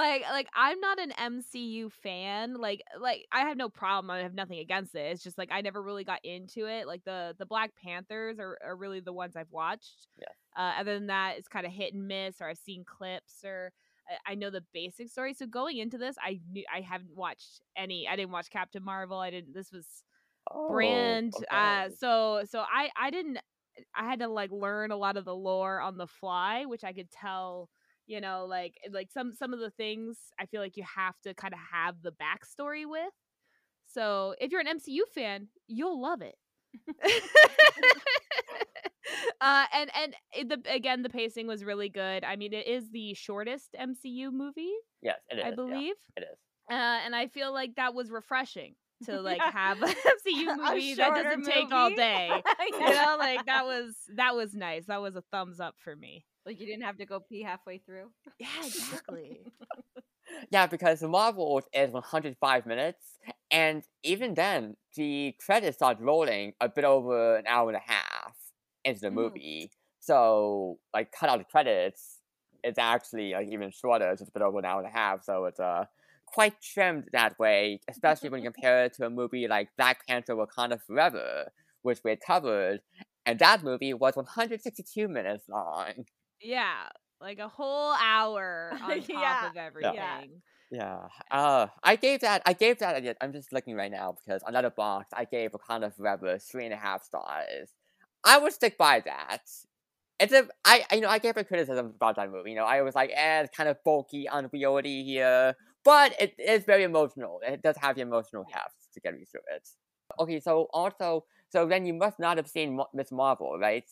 like 0.00 0.22
like 0.30 0.48
I'm 0.54 0.80
not 0.80 0.98
an 0.98 1.12
MCU 1.12 1.90
fan. 1.90 2.54
Like 2.54 2.82
like 3.00 3.26
I 3.32 3.40
have 3.40 3.56
no 3.56 3.68
problem. 3.68 4.10
I 4.10 4.20
have 4.20 4.34
nothing 4.34 4.58
against 4.58 4.94
it. 4.94 5.12
It's 5.12 5.22
just 5.22 5.38
like 5.38 5.50
I 5.52 5.60
never 5.60 5.82
really 5.82 6.04
got 6.04 6.24
into 6.24 6.66
it. 6.66 6.86
Like 6.86 7.04
the 7.04 7.34
the 7.38 7.46
Black 7.46 7.72
Panthers 7.82 8.38
are, 8.38 8.58
are 8.64 8.76
really 8.76 9.00
the 9.00 9.12
ones 9.12 9.36
I've 9.36 9.50
watched. 9.50 10.08
Yeah. 10.18 10.26
Uh, 10.56 10.80
other 10.80 10.94
than 10.94 11.06
that, 11.08 11.34
it's 11.38 11.48
kind 11.48 11.66
of 11.66 11.72
hit 11.72 11.94
and 11.94 12.08
miss, 12.08 12.40
or 12.40 12.48
I've 12.48 12.58
seen 12.58 12.84
clips, 12.84 13.44
or 13.44 13.72
I- 14.08 14.32
I 14.32 14.34
know 14.34 14.50
the 14.50 14.64
basic 14.72 15.08
story. 15.08 15.34
So 15.34 15.46
going 15.46 15.78
into 15.78 15.98
this, 15.98 16.16
I 16.22 16.40
knew 16.50 16.64
I 16.74 16.80
haven't 16.80 17.16
watched 17.16 17.60
any. 17.76 18.08
I 18.08 18.16
didn't 18.16 18.32
watch 18.32 18.50
Captain 18.50 18.82
Marvel. 18.82 19.18
I 19.18 19.30
didn't. 19.30 19.54
This 19.54 19.72
was 19.72 19.86
Oh, 20.50 20.68
brand 20.72 21.32
uh 21.50 21.88
so 21.90 22.42
so 22.48 22.60
i 22.72 22.90
i 23.00 23.10
didn't 23.10 23.38
i 23.94 24.04
had 24.08 24.18
to 24.20 24.28
like 24.28 24.50
learn 24.50 24.90
a 24.90 24.96
lot 24.96 25.16
of 25.16 25.24
the 25.24 25.34
lore 25.34 25.80
on 25.80 25.96
the 25.96 26.06
fly 26.06 26.64
which 26.64 26.82
i 26.82 26.92
could 26.92 27.10
tell 27.10 27.68
you 28.10 28.20
know 28.20 28.46
like 28.48 28.74
like 28.92 29.10
some 29.12 29.32
some 29.32 29.52
of 29.54 29.60
the 29.60 29.70
things 29.70 30.18
i 30.40 30.46
feel 30.46 30.60
like 30.60 30.76
you 30.76 30.84
have 30.96 31.14
to 31.22 31.32
kind 31.34 31.54
of 31.54 31.60
have 31.72 31.94
the 32.02 32.12
backstory 32.12 32.84
with 32.86 33.12
so 33.86 34.34
if 34.40 34.50
you're 34.52 34.60
an 34.60 34.66
mcu 34.78 35.00
fan 35.14 35.48
you'll 35.68 36.00
love 36.00 36.22
it 36.22 36.36
uh 39.40 39.64
and 39.74 39.90
and 39.96 40.14
it, 40.32 40.48
the 40.48 40.60
again 40.72 41.02
the 41.02 41.08
pacing 41.10 41.46
was 41.46 41.64
really 41.64 41.88
good 41.88 42.24
i 42.24 42.36
mean 42.36 42.52
it 42.52 42.66
is 42.66 42.90
the 42.90 43.14
shortest 43.14 43.74
mcu 43.80 44.32
movie 44.32 44.72
yes, 45.02 45.18
it 45.30 45.38
is. 45.38 45.44
i 45.44 45.48
yeah, 45.50 45.54
believe 45.56 45.94
it 46.16 46.20
is. 46.22 46.38
uh, 46.70 46.74
and 47.04 47.14
I 47.16 47.26
feel 47.28 47.52
like 47.52 47.76
that 47.76 47.94
was 47.94 48.10
refreshing 48.10 48.74
to 49.04 49.20
like 49.22 49.40
Yeah. 49.44 49.50
have 49.52 49.82
a 49.82 49.86
MCU 49.86 50.56
movie 50.56 50.94
that 50.94 51.14
doesn't 51.14 51.44
take 51.44 51.72
all 51.72 51.90
movie. 51.90 51.96
day. 51.96 52.42
You 52.80 52.80
Yeah. 52.80 52.94
know, 52.94 53.16
like 53.18 53.46
that 53.46 53.64
was 53.64 53.94
that 54.16 54.34
was 54.34 54.54
nice. 54.54 54.86
That 54.86 55.00
was 55.02 55.16
a 55.16 55.22
thumbs 55.32 55.60
up 55.60 55.74
for 55.78 55.94
me. 55.96 56.24
Like 56.46 56.60
you 56.60 56.66
didn't 56.66 56.82
have 56.84 56.98
to 56.98 57.06
go 57.06 57.20
pee 57.20 57.42
halfway 57.42 57.78
through. 57.78 58.10
Yeah, 58.38 58.66
exactly. 58.66 59.46
Yeah, 60.50 60.66
because 60.66 61.00
the 61.00 61.08
Marvel 61.08 61.62
is 61.72 61.92
105 61.92 62.66
minutes, 62.66 63.18
and 63.50 63.82
even 64.02 64.34
then, 64.34 64.76
the 64.96 65.34
credits 65.44 65.76
start 65.78 65.98
rolling 66.00 66.54
a 66.60 66.68
bit 66.68 66.84
over 66.84 67.36
an 67.36 67.46
hour 67.46 67.68
and 67.68 67.76
a 67.76 67.80
half 67.92 68.36
into 68.84 69.00
the 69.00 69.10
Mm. 69.10 69.10
movie. 69.10 69.70
So, 70.00 70.78
like, 70.94 71.12
cut 71.12 71.28
out 71.28 71.38
the 71.38 71.44
credits, 71.44 72.20
it's 72.62 72.78
actually 72.78 73.32
like 73.32 73.48
even 73.50 73.70
shorter. 73.70 74.10
It's 74.10 74.20
just 74.20 74.30
a 74.30 74.32
bit 74.32 74.42
over 74.42 74.58
an 74.58 74.64
hour 74.64 74.80
and 74.80 74.88
a 74.88 74.92
half. 74.92 75.24
So 75.24 75.44
it's 75.46 75.60
uh 75.60 75.86
quite 76.26 76.60
trimmed 76.60 77.08
that 77.12 77.38
way, 77.38 77.80
especially 77.88 78.30
when 78.30 78.42
you 78.42 78.50
compare 78.52 78.84
it 78.84 78.92
to 78.94 79.06
a 79.06 79.10
movie 79.10 79.48
like 79.48 79.70
Black 79.76 80.06
Panther: 80.06 80.34
Wakanda 80.36 80.80
Forever, 80.86 81.50
which 81.82 82.00
we 82.04 82.10
had 82.10 82.20
covered, 82.26 82.80
and 83.26 83.38
that 83.38 83.62
movie 83.62 83.94
was 83.94 84.16
162 84.16 85.08
minutes 85.08 85.48
long. 85.48 86.04
Yeah, 86.40 86.88
like 87.20 87.38
a 87.38 87.48
whole 87.48 87.94
hour 88.00 88.72
on 88.82 89.00
top 89.00 89.08
Yeah, 89.08 89.50
of 89.50 89.56
everything. 89.56 90.42
Yeah. 90.70 91.08
Uh, 91.30 91.66
I 91.82 91.96
gave 91.96 92.20
that. 92.20 92.42
I 92.46 92.52
gave 92.52 92.78
that. 92.78 93.16
I'm 93.20 93.32
just 93.32 93.52
looking 93.52 93.74
right 93.74 93.90
now 93.90 94.16
because 94.24 94.42
another 94.46 94.70
box. 94.70 95.08
I 95.12 95.24
gave 95.24 95.50
Wakanda 95.50 95.94
Forever 95.94 96.38
three 96.38 96.64
and 96.64 96.72
a 96.72 96.76
half 96.76 97.02
stars. 97.02 97.70
I 98.24 98.38
would 98.38 98.52
stick 98.52 98.78
by 98.78 99.00
that. 99.00 99.42
It's 100.20 100.32
a. 100.32 100.48
I. 100.64 100.84
You 100.92 101.00
know. 101.00 101.08
I 101.08 101.18
gave 101.18 101.36
a 101.36 101.44
criticism 101.44 101.86
about 101.86 102.16
that 102.16 102.30
movie. 102.30 102.50
You 102.50 102.56
know. 102.56 102.64
I 102.64 102.82
was 102.82 102.94
like, 102.94 103.10
eh, 103.12 103.42
it's 103.42 103.56
kind 103.56 103.68
of 103.68 103.82
bulky, 103.84 104.26
unwieldy 104.30 105.02
here, 105.02 105.56
but 105.84 106.14
it 106.20 106.34
is 106.38 106.64
very 106.64 106.84
emotional. 106.84 107.40
It 107.44 107.62
does 107.62 107.76
have 107.78 107.96
the 107.96 108.02
emotional 108.02 108.44
heft 108.50 108.76
to 108.94 109.00
get 109.00 109.14
me 109.14 109.24
through 109.24 109.40
it. 109.52 109.68
Okay. 110.20 110.38
So 110.38 110.68
also, 110.72 111.24
so 111.48 111.66
then 111.66 111.84
you 111.84 111.94
must 111.94 112.20
not 112.20 112.36
have 112.36 112.48
seen 112.48 112.80
Miss 112.94 113.10
Marvel, 113.10 113.58
right? 113.58 113.84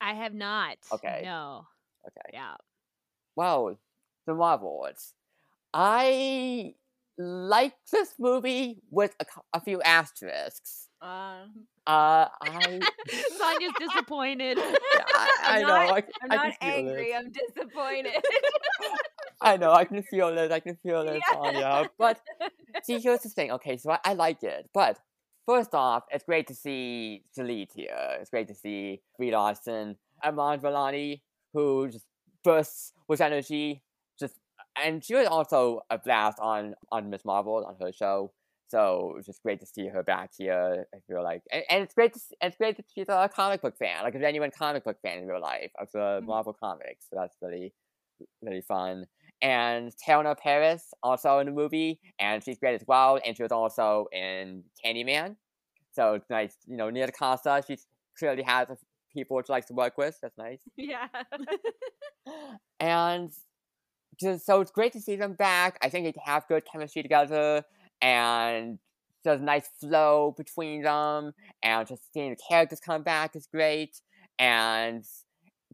I 0.00 0.14
have 0.14 0.34
not. 0.34 0.78
Okay. 0.92 1.22
No. 1.24 1.66
Okay. 2.06 2.30
Yeah. 2.32 2.54
Well, 3.36 3.78
the 4.26 4.34
Marvels. 4.34 5.14
I 5.72 6.74
like 7.18 7.74
this 7.90 8.14
movie 8.18 8.82
with 8.90 9.14
a, 9.20 9.24
a 9.52 9.60
few 9.60 9.80
asterisks. 9.82 10.88
Uh, 11.02 11.44
Uh, 11.86 12.28
I, 12.42 12.80
Saunya's 13.38 13.74
disappointed. 13.78 14.58
I, 14.58 14.74
I 15.44 15.56
I'm 15.56 15.62
know, 15.62 15.68
not- 15.68 15.90
I, 15.98 16.02
I'm 16.22 16.28
not 16.30 16.52
angry. 16.62 17.10
it. 17.10 17.16
I'm 17.16 17.30
disappointed. 17.30 18.24
I 19.40 19.56
know, 19.58 19.72
I 19.72 19.84
can 19.84 20.02
feel 20.02 20.28
it. 20.38 20.50
I 20.52 20.60
can 20.60 20.76
feel 20.76 21.02
it, 21.02 21.16
Yeah. 21.28 21.36
Saunya. 21.36 21.88
But 21.98 22.20
see, 22.84 22.98
here's 23.00 23.20
the 23.20 23.28
thing. 23.28 23.50
Okay, 23.52 23.76
so 23.76 23.90
I, 23.90 23.98
I 24.04 24.12
like 24.14 24.42
it, 24.42 24.70
but 24.72 24.98
first 25.44 25.74
off, 25.74 26.04
it's 26.10 26.24
great 26.24 26.46
to 26.46 26.54
see 26.54 27.24
the 27.36 27.42
here. 27.74 28.16
It's 28.20 28.30
great 28.30 28.48
to 28.48 28.54
see 28.54 29.02
Brie 29.18 29.30
Larson, 29.32 29.96
Iman 30.22 30.60
Vellani, 30.60 31.20
who 31.54 31.88
just 31.88 32.06
bursts 32.42 32.92
with 33.08 33.20
energy. 33.20 33.82
Just 34.20 34.34
and 34.76 35.02
she 35.04 35.14
was 35.14 35.26
also 35.26 35.80
a 35.90 35.98
blast 35.98 36.38
on 36.40 36.74
on 36.92 37.08
Miss 37.10 37.24
Marvel 37.24 37.64
on 37.66 37.76
her 37.80 37.92
show. 37.92 38.32
So 38.68 39.14
it's 39.16 39.26
just 39.26 39.42
great 39.42 39.60
to 39.60 39.66
see 39.66 39.86
her 39.88 40.02
back 40.02 40.30
here. 40.36 40.86
I 40.94 40.98
feel 41.06 41.22
like, 41.22 41.42
and, 41.52 41.62
and 41.70 41.82
it's 41.84 41.94
great 41.94 42.12
to 42.14 42.18
see, 42.18 42.34
it's 42.40 42.56
great 42.56 42.76
that 42.76 42.86
she's 42.92 43.08
a 43.08 43.30
comic 43.32 43.62
book 43.62 43.76
fan, 43.78 44.02
like 44.02 44.14
a 44.14 44.18
genuine 44.18 44.50
comic 44.50 44.84
book 44.84 44.96
fan 45.02 45.18
in 45.18 45.26
real 45.28 45.40
life 45.40 45.70
of 45.78 45.88
the 45.92 46.20
Mhm. 46.22 46.26
Marvel 46.26 46.54
comics. 46.54 47.06
So 47.08 47.16
that's 47.16 47.36
really 47.40 47.72
really 48.42 48.62
fun. 48.62 49.06
And 49.42 49.92
Teyonah 49.96 50.38
Parris 50.38 50.94
also 51.02 51.38
in 51.38 51.46
the 51.46 51.52
movie, 51.52 52.00
and 52.18 52.42
she's 52.42 52.58
great 52.58 52.74
as 52.80 52.86
well. 52.86 53.20
And 53.24 53.36
she 53.36 53.42
was 53.42 53.52
also 53.52 54.06
in 54.12 54.64
Candyman. 54.84 55.36
So 55.92 56.14
it's 56.14 56.30
nice, 56.30 56.56
you 56.66 56.76
know, 56.76 56.90
Nia 56.90 57.06
DaCosta. 57.06 57.62
She 57.66 57.78
clearly 58.18 58.42
has 58.42 58.68
people 59.14 59.40
she 59.46 59.52
likes 59.52 59.66
to 59.66 59.74
work 59.74 59.96
with. 59.96 60.18
That's 60.20 60.36
nice. 60.36 60.60
yeah. 60.76 61.08
And 62.80 63.30
just, 64.20 64.46
so 64.46 64.60
it's 64.60 64.70
great 64.70 64.92
to 64.92 65.00
see 65.00 65.16
them 65.16 65.34
back. 65.34 65.78
I 65.82 65.88
think 65.88 66.06
they 66.06 66.20
have 66.24 66.48
good 66.48 66.64
chemistry 66.70 67.02
together, 67.02 67.62
and 68.02 68.78
there's 69.24 69.40
a 69.40 69.44
nice 69.44 69.68
flow 69.80 70.34
between 70.36 70.82
them. 70.82 71.32
And 71.62 71.86
just 71.86 72.12
seeing 72.12 72.30
the 72.30 72.36
characters 72.48 72.80
come 72.80 73.02
back 73.02 73.36
is 73.36 73.46
great. 73.46 74.00
And 74.38 75.04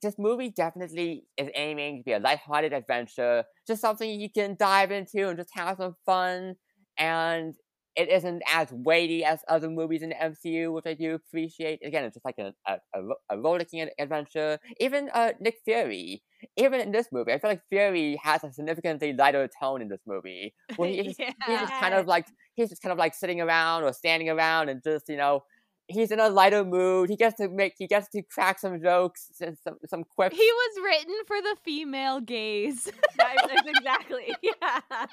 this 0.03 0.15
movie 0.19 0.51
definitely 0.51 1.25
is 1.37 1.49
aiming 1.55 1.99
to 1.99 2.05
be 2.05 2.13
a 2.13 2.19
lighthearted 2.19 2.73
adventure, 2.73 3.45
just 3.67 3.81
something 3.81 4.09
you 4.09 4.31
can 4.31 4.57
dive 4.59 4.91
into 4.91 5.29
and 5.29 5.39
just 5.39 5.51
have 5.55 5.77
some 5.79 5.97
fun. 6.07 6.57
And 6.97 7.55
it 7.97 8.09
isn't 8.09 8.43
as 8.47 8.69
weighty 8.73 9.25
as 9.25 9.41
other 9.49 9.69
movies 9.69 10.03
in 10.03 10.11
the 10.11 10.15
MCU, 10.15 10.73
which 10.73 10.87
I 10.87 10.95
do 10.95 11.15
appreciate. 11.15 11.81
Again, 11.85 12.05
it's 12.05 12.15
just 12.15 12.25
like 12.25 12.39
a 12.39 12.53
a, 12.67 12.79
a, 12.95 13.03
ro- 13.03 13.23
a 13.31 13.39
rollicking 13.39 13.89
adventure. 13.99 14.59
Even 14.79 15.11
uh, 15.13 15.33
Nick 15.41 15.57
Fury, 15.65 16.23
even 16.57 16.81
in 16.81 16.93
this 16.93 17.09
movie, 17.13 17.33
I 17.33 17.39
feel 17.39 17.51
like 17.51 17.63
Fury 17.69 18.19
has 18.23 18.45
a 18.45 18.53
significantly 18.53 19.13
lighter 19.13 19.49
tone 19.61 19.83
in 19.83 19.89
this 19.89 20.03
movie, 20.07 20.55
where 20.77 20.89
he's 20.89 21.17
just, 21.19 21.37
he's 21.47 21.61
just 21.61 21.73
kind 21.81 21.95
of 21.95 22.07
like 22.07 22.27
he's 22.55 22.69
just 22.71 22.83
kind 22.83 22.93
of 22.93 22.99
like 22.99 23.15
sitting 23.15 23.41
around 23.41 23.85
or 23.85 23.93
standing 23.93 24.29
around 24.29 24.69
and 24.69 24.83
just 24.83 25.09
you 25.09 25.17
know 25.17 25.43
he's 25.91 26.11
in 26.11 26.21
a 26.21 26.29
lighter 26.29 26.65
mood. 26.65 27.11
He 27.11 27.17
gets 27.17 27.37
to 27.37 27.49
make 27.49 27.75
he 27.77 27.87
gets 27.87 28.09
to 28.11 28.23
crack 28.23 28.59
some 28.59 28.81
jokes 28.81 29.31
and 29.41 29.57
some 29.63 29.77
some 29.87 30.05
quips. 30.05 30.37
He 30.37 30.43
was 30.43 30.85
written 30.85 31.15
for 31.27 31.41
the 31.43 31.57
female 31.65 32.21
gaze. 32.21 32.89
Exactly. 33.67 34.35
Yeah. 34.43 35.07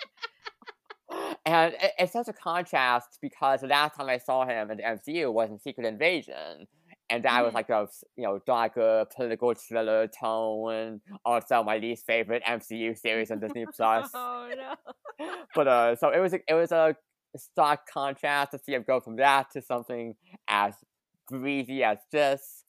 And 1.46 1.74
it, 1.76 1.92
it's 1.98 2.14
such 2.14 2.28
a 2.28 2.34
contrast 2.34 3.20
because 3.22 3.62
the 3.62 3.68
last 3.68 3.96
time 3.96 4.10
I 4.10 4.18
saw 4.18 4.46
him 4.46 4.70
in 4.72 4.78
the 4.78 4.84
MCU 4.84 5.32
was 5.32 5.50
in 5.50 5.60
Secret 5.60 5.86
Invasion, 5.86 6.68
and 7.10 7.24
that 7.24 7.42
was 7.44 7.52
Mhm. 7.52 7.56
like 7.56 7.70
a 7.70 7.88
you 8.18 8.24
know 8.26 8.40
darker 8.46 9.06
political 9.16 9.54
thriller 9.54 10.08
tone. 10.08 11.00
Also, 11.24 11.64
my 11.64 11.78
least 11.78 12.06
favorite 12.06 12.44
MCU 12.46 12.94
series 12.98 13.32
on 13.32 13.40
Disney 13.40 13.66
Plus. 13.76 14.10
Oh 14.14 14.50
no. 14.56 15.36
but 15.56 15.68
uh, 15.68 15.96
so 15.96 16.10
it 16.10 16.20
was 16.20 16.34
a, 16.34 16.40
it 16.48 16.54
was 16.54 16.72
a 16.74 16.96
stark 17.38 17.88
contrast 17.88 18.52
to 18.52 18.60
see 18.60 18.74
him 18.74 18.84
go 18.86 19.00
from 19.00 19.16
that 19.18 19.50
to 19.52 19.62
something 19.62 20.16
as 20.50 20.74
breezy 21.30 21.84
as 21.84 22.00
this. 22.12 22.64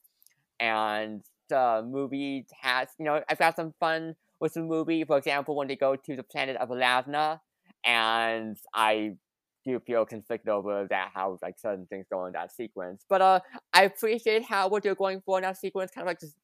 And 0.60 1.22
the 1.48 1.84
movie 1.86 2.46
has, 2.62 2.88
you 2.98 3.04
know, 3.04 3.22
I've 3.28 3.38
got 3.38 3.56
some 3.56 3.74
fun 3.80 4.16
with 4.40 4.54
the 4.54 4.62
movie. 4.62 5.04
For 5.04 5.16
example, 5.18 5.56
when 5.56 5.68
they 5.68 5.76
go 5.76 5.96
to 5.96 6.16
the 6.16 6.22
planet 6.22 6.56
of 6.56 6.68
Aladna, 6.68 7.40
and 7.84 8.56
I 8.74 9.16
do 9.64 9.80
feel 9.80 10.04
conflicted 10.04 10.48
over 10.48 10.86
that 10.88 11.10
how 11.14 11.38
like 11.42 11.58
certain 11.58 11.86
things 11.86 12.06
go 12.10 12.26
in 12.26 12.32
that 12.32 12.52
sequence. 12.52 13.04
But 13.08 13.22
uh, 13.22 13.40
I 13.72 13.84
appreciate 13.84 14.44
how 14.44 14.68
what 14.68 14.82
they're 14.82 14.94
going 14.94 15.22
for 15.24 15.38
in 15.38 15.42
that 15.42 15.58
sequence, 15.58 15.90
kind 15.90 16.02
of 16.02 16.10
like 16.10 16.20
just 16.20 16.36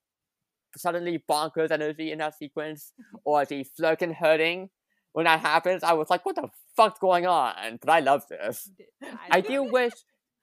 suddenly 0.76 1.22
bonkers 1.30 1.70
energy 1.70 2.12
in 2.12 2.18
that 2.18 2.36
sequence, 2.36 2.92
or 3.24 3.44
the 3.44 3.64
flirting 3.64 4.12
hurting. 4.12 4.70
When 5.12 5.26
that 5.26 5.40
happens, 5.40 5.84
I 5.84 5.92
was 5.92 6.10
like, 6.10 6.26
"What 6.26 6.36
the 6.36 6.48
fuck's 6.76 6.98
going 6.98 7.26
on?" 7.26 7.78
But 7.80 7.90
I 7.90 8.00
love 8.00 8.26
this. 8.28 8.70
I 9.30 9.40
do 9.40 9.62
wish, 9.62 9.92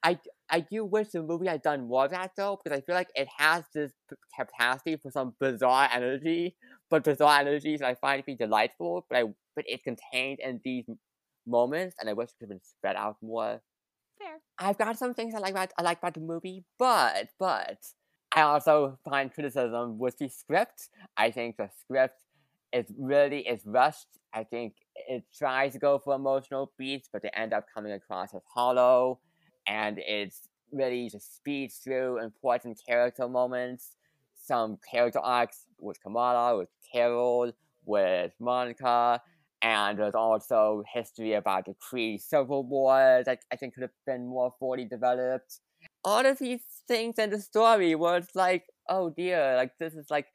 I 0.02 0.18
I 0.52 0.60
do 0.60 0.84
wish 0.84 1.08
the 1.08 1.22
movie 1.22 1.46
had 1.48 1.62
done 1.62 1.88
more 1.88 2.04
of 2.04 2.10
that 2.10 2.32
though, 2.36 2.58
because 2.62 2.78
I 2.78 2.82
feel 2.82 2.94
like 2.94 3.08
it 3.14 3.26
has 3.38 3.64
this 3.74 3.92
capacity 4.38 4.96
for 4.96 5.10
some 5.10 5.34
bizarre 5.40 5.88
energy, 5.90 6.56
but 6.90 7.04
bizarre 7.04 7.40
energies 7.40 7.80
I 7.80 7.94
find 7.94 8.20
to 8.22 8.26
be 8.26 8.36
delightful. 8.36 9.06
But 9.08 9.18
I 9.18 9.24
but 9.56 9.64
it's 9.66 9.82
contained 9.82 10.40
in 10.40 10.60
these 10.62 10.84
moments, 11.46 11.96
and 11.98 12.08
I 12.08 12.12
wish 12.12 12.28
it 12.28 12.34
could 12.38 12.44
have 12.44 12.50
been 12.50 12.60
spread 12.62 12.96
out 12.96 13.16
more. 13.22 13.62
Fair. 14.18 14.40
I've 14.58 14.76
got 14.76 14.98
some 14.98 15.14
things 15.14 15.34
I 15.34 15.38
like 15.38 15.52
about 15.52 15.72
I 15.78 15.82
like 15.82 15.98
about 15.98 16.14
the 16.14 16.20
movie, 16.20 16.64
but 16.78 17.30
but 17.38 17.78
I 18.34 18.42
also 18.42 18.98
find 19.08 19.32
criticism 19.32 19.98
with 19.98 20.18
the 20.18 20.28
script. 20.28 20.90
I 21.16 21.30
think 21.30 21.56
the 21.56 21.70
script 21.80 22.20
is 22.74 22.86
really 22.98 23.40
is 23.48 23.62
rushed. 23.64 24.06
I 24.34 24.44
think 24.44 24.74
it 24.94 25.24
tries 25.36 25.72
to 25.72 25.78
go 25.78 25.98
for 25.98 26.14
emotional 26.14 26.72
beats, 26.78 27.08
but 27.10 27.22
they 27.22 27.30
end 27.30 27.54
up 27.54 27.66
coming 27.74 27.92
across 27.92 28.34
as 28.34 28.42
hollow, 28.54 29.20
and 29.66 29.98
it's 29.98 30.48
really 30.72 31.08
just 31.10 31.36
speeds 31.36 31.76
through 31.76 32.22
important 32.22 32.80
character 32.86 33.28
moments. 33.28 33.96
Some 34.34 34.78
character 34.90 35.20
arcs 35.20 35.66
with 35.78 36.02
Kamala, 36.02 36.58
with 36.58 36.68
Carol, 36.92 37.52
with 37.84 38.32
Monica, 38.40 39.20
and 39.62 39.98
there's 39.98 40.14
also 40.14 40.82
history 40.92 41.34
about 41.34 41.66
the 41.66 41.74
Kree 41.74 42.20
Civil 42.20 42.64
War 42.64 43.22
that 43.24 43.38
I 43.52 43.56
think 43.56 43.74
could 43.74 43.82
have 43.82 43.90
been 44.04 44.26
more 44.26 44.52
fully 44.58 44.84
developed. 44.84 45.60
All 46.04 46.26
of 46.26 46.38
these 46.38 46.62
things 46.88 47.18
in 47.18 47.30
the 47.30 47.40
story 47.40 47.94
where 47.94 48.16
it's 48.16 48.34
like, 48.34 48.64
oh 48.88 49.10
dear, 49.10 49.54
like 49.56 49.72
this 49.78 49.94
is 49.94 50.10
like 50.10 50.26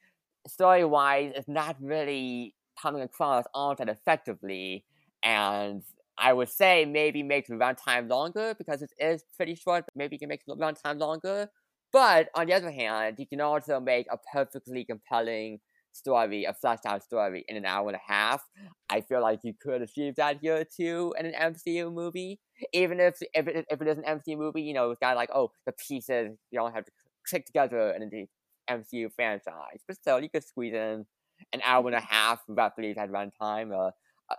story 0.47 0.85
wise, 0.85 1.33
it's 1.35 1.47
not 1.47 1.75
really 1.81 2.55
coming 2.81 3.01
across 3.01 3.43
all 3.53 3.75
that 3.75 3.89
effectively. 3.89 4.85
And 5.23 5.83
I 6.17 6.33
would 6.33 6.49
say 6.49 6.85
maybe 6.85 7.23
make 7.23 7.47
the 7.47 7.53
runtime 7.55 8.09
longer 8.09 8.55
because 8.57 8.81
it 8.81 8.91
is 8.99 9.23
pretty 9.35 9.55
short. 9.55 9.85
Maybe 9.95 10.15
you 10.15 10.19
can 10.19 10.29
make 10.29 10.45
the 10.45 10.55
runtime 10.55 10.99
longer. 10.99 11.49
But 11.93 12.29
on 12.35 12.47
the 12.47 12.53
other 12.53 12.71
hand, 12.71 13.17
you 13.19 13.27
can 13.27 13.39
also 13.39 13.79
make 13.79 14.07
a 14.11 14.17
perfectly 14.33 14.83
compelling 14.83 15.59
story, 15.93 16.45
a 16.45 16.53
fleshed 16.53 16.85
out 16.85 17.03
story 17.03 17.45
in 17.47 17.55
an 17.55 17.65
hour 17.65 17.87
and 17.87 17.95
a 17.95 18.11
half. 18.13 18.43
I 18.89 19.01
feel 19.01 19.21
like 19.21 19.39
you 19.43 19.53
could 19.59 19.81
achieve 19.81 20.15
that 20.15 20.39
here 20.41 20.63
too 20.65 21.13
in 21.19 21.25
an 21.25 21.33
MCU 21.33 21.91
movie. 21.91 22.39
Even 22.73 22.99
if 22.99 23.17
if 23.33 23.47
it, 23.47 23.65
if 23.69 23.81
it 23.81 23.87
is 23.87 23.97
an 23.97 24.03
MCU 24.03 24.37
movie, 24.37 24.61
you 24.61 24.73
know, 24.73 24.91
it's 24.91 24.99
got 24.99 25.15
like, 25.15 25.29
oh, 25.33 25.51
the 25.65 25.73
pieces 25.73 26.37
you 26.51 26.59
don't 26.59 26.73
have 26.73 26.85
to 26.85 26.91
click 27.27 27.45
together 27.45 27.91
in 27.91 28.09
the 28.09 28.25
MCU 28.69 29.09
franchise. 29.15 29.81
But 29.87 29.97
still, 29.97 30.19
you 30.21 30.29
could 30.29 30.43
squeeze 30.43 30.73
in 30.73 31.05
an 31.53 31.61
hour 31.63 31.85
and 31.87 31.95
a 31.95 32.01
half 32.01 32.41
roughly 32.47 32.95
at 32.97 33.11
runtime, 33.11 33.71
uh, 33.71 33.91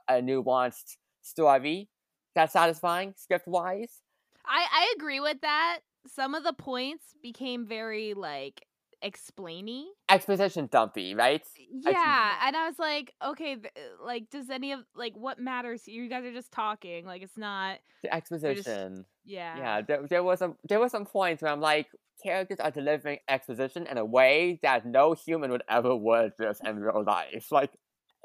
a, 0.08 0.16
a 0.16 0.22
nuanced 0.22 0.96
story 1.28 1.88
that's 2.34 2.52
satisfying 2.52 3.14
script 3.16 3.46
wise. 3.46 4.02
I 4.46 4.66
I 4.72 4.94
agree 4.96 5.20
with 5.20 5.40
that. 5.42 5.80
Some 6.06 6.34
of 6.34 6.44
the 6.44 6.52
points 6.52 7.04
became 7.22 7.66
very 7.66 8.14
like 8.14 8.66
explainy. 9.04 9.84
Exposition 10.08 10.68
dumpy 10.70 11.14
right? 11.14 11.42
Yeah 11.70 12.34
and 12.42 12.56
i 12.56 12.66
was 12.66 12.78
like 12.80 13.14
okay 13.24 13.56
like 14.04 14.28
does 14.30 14.50
any 14.50 14.72
of 14.72 14.80
like 14.96 15.14
what 15.14 15.38
matters 15.38 15.86
you? 15.86 16.08
Guys 16.08 16.24
are 16.24 16.32
just 16.32 16.50
talking 16.50 17.06
like 17.06 17.22
it's 17.22 17.36
not 17.36 17.78
the 18.02 18.12
exposition 18.12 18.96
just, 18.96 19.08
yeah. 19.24 19.56
Yeah 19.58 19.82
there, 19.82 20.06
there 20.08 20.22
was 20.24 20.40
some 20.40 20.56
there 20.68 20.80
were 20.80 20.88
some 20.88 21.04
points 21.04 21.42
where 21.42 21.52
i'm 21.52 21.60
like 21.60 21.86
characters 22.22 22.58
are 22.60 22.70
delivering 22.70 23.18
exposition 23.28 23.86
in 23.86 23.98
a 23.98 24.04
way 24.04 24.58
that 24.62 24.84
no 24.84 25.14
human 25.14 25.50
would 25.50 25.62
ever 25.68 25.94
word 25.94 26.32
this 26.38 26.60
in 26.64 26.78
real 26.78 27.04
life. 27.04 27.50
Like 27.50 27.70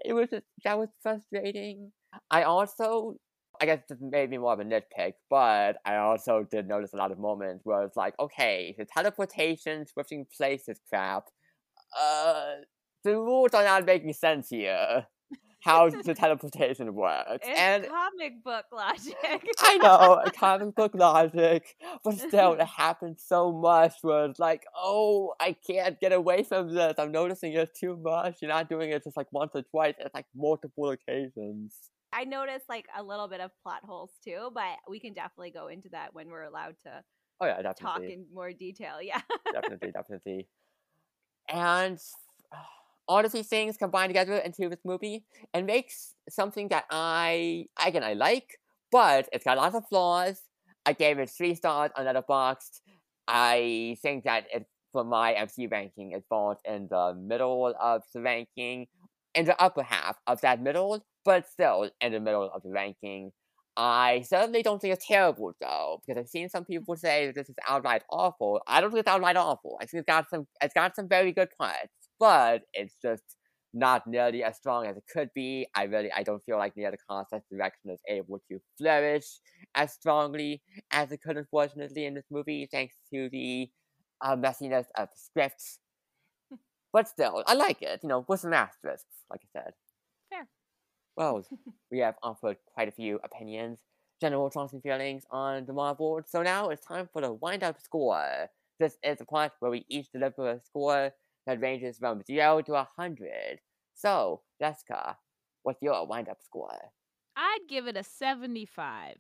it 0.03 0.13
was 0.13 0.29
just 0.29 0.45
that 0.63 0.77
was 0.77 0.89
frustrating 1.01 1.91
i 2.31 2.43
also 2.43 3.15
I 3.61 3.65
guess 3.65 3.81
this 3.87 3.99
made 4.01 4.31
me 4.31 4.39
more 4.39 4.53
of 4.53 4.59
a 4.59 4.63
nitpick, 4.63 5.13
but 5.29 5.77
I 5.85 5.97
also 5.97 6.45
did 6.49 6.67
notice 6.67 6.91
a 6.93 6.97
lot 6.97 7.11
of 7.11 7.19
moments 7.19 7.61
where 7.63 7.83
it's 7.83 7.95
like, 7.95 8.15
okay, 8.19 8.75
the 8.77 8.83
teleportation, 8.83 9.85
switching 9.85 10.25
places 10.35 10.79
crap, 10.89 11.25
uh, 11.97 12.55
the 13.03 13.11
rules 13.11 13.53
are 13.53 13.63
not 13.63 13.85
making 13.85 14.13
sense 14.13 14.49
here. 14.49 15.05
How 15.63 15.87
does 15.87 16.03
the 16.03 16.13
teleportation 16.13 16.93
work? 16.93 17.25
It's 17.41 17.47
and 17.47 17.87
comic 17.87 18.43
book 18.43 18.65
logic. 18.73 19.15
I 19.59 19.77
know, 19.77 20.21
comic 20.37 20.75
book 20.75 20.91
logic, 20.93 21.75
but 22.03 22.15
still, 22.15 22.53
it 22.53 22.65
happens 22.77 23.23
so 23.25 23.53
much 23.53 23.93
where 24.01 24.25
it's 24.25 24.39
like, 24.39 24.63
oh, 24.75 25.33
I 25.39 25.55
can't 25.65 25.97
get 26.01 26.11
away 26.11 26.43
from 26.43 26.73
this. 26.73 26.95
I'm 26.97 27.13
noticing 27.13 27.53
it 27.53 27.69
too 27.79 27.97
much. 28.01 28.37
You're 28.41 28.49
not 28.49 28.67
doing 28.67 28.89
it 28.91 29.05
just 29.05 29.15
like 29.15 29.31
once 29.31 29.51
or 29.53 29.61
twice, 29.61 29.95
it's 29.99 30.13
like 30.13 30.25
multiple 30.35 30.89
occasions. 30.89 31.77
I 32.13 32.23
noticed 32.25 32.65
like 32.69 32.87
a 32.97 33.03
little 33.03 33.27
bit 33.27 33.39
of 33.39 33.51
plot 33.61 33.81
holes 33.85 34.11
too, 34.23 34.51
but 34.53 34.77
we 34.89 34.99
can 34.99 35.13
definitely 35.13 35.51
go 35.51 35.67
into 35.67 35.89
that 35.89 36.13
when 36.13 36.29
we're 36.29 36.43
allowed 36.43 36.75
to. 36.83 37.03
Oh 37.41 37.45
yeah, 37.45 37.61
definitely. 37.61 37.83
Talk 37.83 38.01
in 38.03 38.25
more 38.33 38.51
detail. 38.51 39.01
Yeah. 39.01 39.21
definitely, 39.51 39.91
definitely. 39.93 40.47
And 41.49 41.99
all 43.07 43.25
of 43.25 43.31
these 43.31 43.47
things 43.47 43.77
combined 43.77 44.09
together 44.09 44.35
into 44.35 44.69
this 44.69 44.79
movie 44.85 45.25
and 45.53 45.65
makes 45.65 46.15
something 46.29 46.69
that 46.69 46.85
I 46.89 47.65
again 47.85 48.03
I 48.03 48.13
like, 48.13 48.59
but 48.91 49.27
it's 49.33 49.43
got 49.43 49.57
lots 49.57 49.75
of 49.75 49.87
flaws. 49.87 50.41
I 50.85 50.93
gave 50.93 51.19
it 51.19 51.29
three 51.29 51.55
stars 51.55 51.91
on 51.95 52.05
Letterboxd. 52.05 52.81
I 53.27 53.97
think 54.01 54.25
that 54.25 54.45
it 54.53 54.65
for 54.91 55.03
my 55.03 55.33
MC 55.33 55.67
ranking, 55.67 56.11
it 56.11 56.23
falls 56.29 56.57
in 56.65 56.87
the 56.89 57.15
middle 57.19 57.73
of 57.79 58.03
the 58.13 58.21
ranking, 58.21 58.87
in 59.35 59.45
the 59.45 59.61
upper 59.61 59.83
half 59.83 60.17
of 60.27 60.41
that 60.41 60.61
middle, 60.61 61.05
but 61.25 61.47
still 61.47 61.89
in 62.01 62.11
the 62.13 62.19
middle 62.19 62.49
of 62.51 62.63
the 62.63 62.69
ranking. 62.69 63.31
I 63.75 64.21
certainly 64.27 64.61
don't 64.61 64.79
think 64.79 64.93
it's 64.93 65.07
terrible 65.07 65.53
though, 65.59 66.01
because 66.05 66.19
I've 66.19 66.29
seen 66.29 66.49
some 66.49 66.65
people 66.65 66.95
say 66.95 67.25
that 67.27 67.35
this 67.35 67.49
is 67.49 67.55
outright 67.67 68.03
awful. 68.09 68.61
I 68.67 68.81
don't 68.81 68.91
think 68.91 69.01
it's 69.01 69.09
outright 69.09 69.35
awful. 69.35 69.77
I 69.81 69.85
think 69.85 70.01
it's 70.01 70.07
got 70.07 70.29
some 70.29 70.47
it's 70.61 70.73
got 70.75 70.95
some 70.95 71.07
very 71.07 71.31
good 71.31 71.49
parts, 71.57 71.89
but 72.19 72.63
it's 72.73 72.95
just 73.01 73.23
not 73.73 74.05
nearly 74.05 74.43
as 74.43 74.57
strong 74.57 74.85
as 74.85 74.95
it 74.97 75.03
could 75.11 75.29
be. 75.33 75.67
I 75.73 75.83
really 75.85 76.11
I 76.11 76.21
don't 76.21 76.43
feel 76.43 76.57
like 76.57 76.75
the 76.75 76.85
other 76.85 76.99
concept 77.09 77.49
direction 77.49 77.89
is 77.89 77.99
able 78.07 78.39
to 78.51 78.59
flourish 78.77 79.39
as 79.73 79.93
strongly 79.93 80.61
as 80.91 81.11
it 81.11 81.21
could 81.23 81.37
unfortunately 81.37 82.05
in 82.05 82.13
this 82.13 82.27
movie, 82.29 82.67
thanks 82.71 82.95
to 83.11 83.29
the 83.31 83.69
uh, 84.21 84.35
messiness 84.35 84.85
of 84.97 85.09
the 85.09 85.17
script. 85.17 85.79
But 86.93 87.07
still, 87.07 87.43
I 87.47 87.55
like 87.55 87.81
it, 87.81 88.01
you 88.03 88.09
know, 88.09 88.23
with 88.27 88.41
some 88.41 88.53
asterisks, 88.53 89.15
like 89.29 89.41
I 89.43 89.59
said. 89.59 89.73
Fair. 90.29 90.47
Well, 91.17 91.43
we 91.91 91.99
have 91.99 92.15
offered 92.23 92.57
quite 92.73 92.87
a 92.87 92.91
few 92.91 93.19
opinions, 93.23 93.79
general 94.21 94.49
thoughts 94.49 94.73
and 94.73 94.81
feelings 94.83 95.23
on 95.31 95.65
the 95.65 95.73
Marvel. 95.73 96.21
So 96.27 96.43
now 96.43 96.69
it's 96.69 96.85
time 96.85 97.09
for 97.11 97.21
the 97.21 97.33
wind-up 97.33 97.81
score. 97.81 98.49
This 98.79 98.97
is 99.03 99.17
the 99.17 99.25
point 99.25 99.51
where 99.59 99.71
we 99.71 99.85
each 99.89 100.11
deliver 100.11 100.49
a 100.49 100.59
score 100.61 101.11
that 101.47 101.59
ranges 101.59 101.97
from 101.97 102.21
0 102.23 102.61
to 102.61 102.73
a 102.73 102.87
100. 102.95 103.59
So, 103.95 104.41
Jessica, 104.61 105.17
what's 105.63 105.81
your 105.81 106.05
wind-up 106.07 106.37
score? 106.43 106.91
I'd 107.35 107.59
give 107.67 107.87
it 107.87 107.97
a 107.97 108.03
75. 108.03 109.15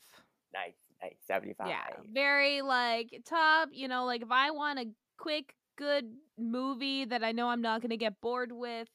Nice, 0.53 0.73
nice, 1.01 1.15
75. 1.25 1.67
Yeah, 1.67 1.77
very 2.13 2.61
like 2.61 3.23
top, 3.25 3.69
you 3.71 3.87
know, 3.87 4.05
like 4.05 4.21
if 4.21 4.31
I 4.31 4.51
want 4.51 4.79
a 4.79 4.85
quick, 5.17 5.55
good 5.77 6.05
movie 6.37 7.05
that 7.05 7.23
I 7.23 7.31
know 7.31 7.49
I'm 7.49 7.61
not 7.61 7.81
going 7.81 7.91
to 7.91 7.97
get 7.97 8.21
bored 8.21 8.51
with, 8.51 8.87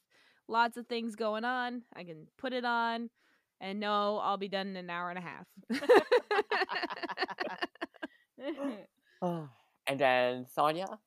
lots 0.47 0.77
of 0.77 0.87
things 0.87 1.15
going 1.15 1.45
on. 1.45 1.83
I 1.95 2.03
can 2.03 2.27
put 2.37 2.53
it 2.53 2.65
on 2.65 3.09
and 3.61 3.79
know 3.79 4.17
I'll 4.19 4.37
be 4.37 4.47
done 4.47 4.67
in 4.67 4.75
an 4.77 4.89
hour 4.89 5.09
and 5.09 5.19
a 5.19 5.21
half. 5.21 5.45
Oh, 9.21 9.49
and 9.87 9.99
then 9.99 10.45
Saunya? 10.57 10.97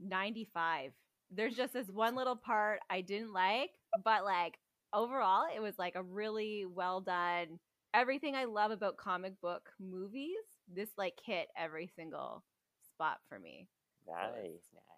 95. 0.00 0.92
There's 1.30 1.56
just 1.56 1.72
this 1.72 1.88
one 1.88 2.14
little 2.14 2.36
part 2.36 2.80
I 2.90 3.00
didn't 3.00 3.32
like, 3.32 3.70
but 4.04 4.24
like 4.24 4.58
overall, 4.92 5.46
it 5.54 5.60
was 5.60 5.78
like 5.78 5.94
a 5.94 6.02
really 6.02 6.66
well 6.66 7.00
done. 7.00 7.58
Everything 7.94 8.34
I 8.34 8.44
love 8.44 8.70
about 8.70 8.96
comic 8.96 9.40
book 9.40 9.70
movies, 9.80 10.36
this 10.72 10.90
like 10.98 11.18
hit 11.24 11.48
every 11.56 11.90
single 11.96 12.44
spot 12.92 13.18
for 13.28 13.38
me. 13.38 13.68
Nice, 14.06 14.68
nice. 14.74 14.93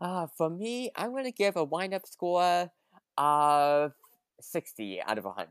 Uh, 0.00 0.26
for 0.36 0.48
me, 0.50 0.90
I'm 0.96 1.12
gonna 1.14 1.30
give 1.32 1.56
a 1.56 1.64
wind 1.64 1.94
up 1.94 2.06
score 2.06 2.70
of 3.16 3.92
60 4.40 5.02
out 5.02 5.18
of 5.18 5.24
100. 5.24 5.48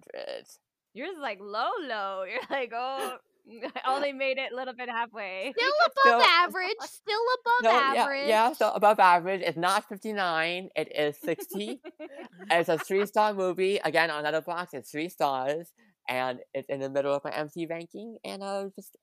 Yours 0.94 1.12
is 1.12 1.20
like 1.22 1.40
low, 1.42 1.70
low. 1.82 2.24
You're 2.30 2.42
like, 2.50 2.72
oh, 2.74 3.18
I 3.18 3.82
Only 3.88 4.12
made 4.12 4.38
it 4.38 4.52
a 4.52 4.56
little 4.56 4.74
bit 4.74 4.90
halfway. 4.90 5.54
Still 5.58 5.72
above 5.86 6.22
Still- 6.22 6.22
average. 6.22 6.78
Still 6.82 7.22
above 7.40 7.64
No, 7.64 7.72
yeah, 7.94 8.02
average. 8.04 8.28
yeah, 8.28 8.54
so 8.54 8.72
above 8.74 9.00
average. 9.00 9.42
It's 9.42 9.58
not 9.58 9.88
59, 9.88 10.70
it 10.76 10.92
is 10.94 11.18
60. 11.24 11.80
it's 12.52 12.70
a 12.70 12.78
three 12.78 13.06
star 13.06 13.34
movie. 13.34 13.80
Again, 13.86 14.12
on 14.12 14.24
Letterboxd, 14.26 14.74
it's 14.74 14.92
three 14.92 15.08
stars. 15.10 15.72
And 16.10 16.40
it's 16.54 16.68
in 16.70 16.80
the 16.80 16.90
middle 16.90 17.14
of 17.14 17.24
my 17.24 17.32
MC 17.32 17.66
ranking. 17.68 18.18
And 18.26 18.42
uh, 18.44 18.66
just, 18.76 18.96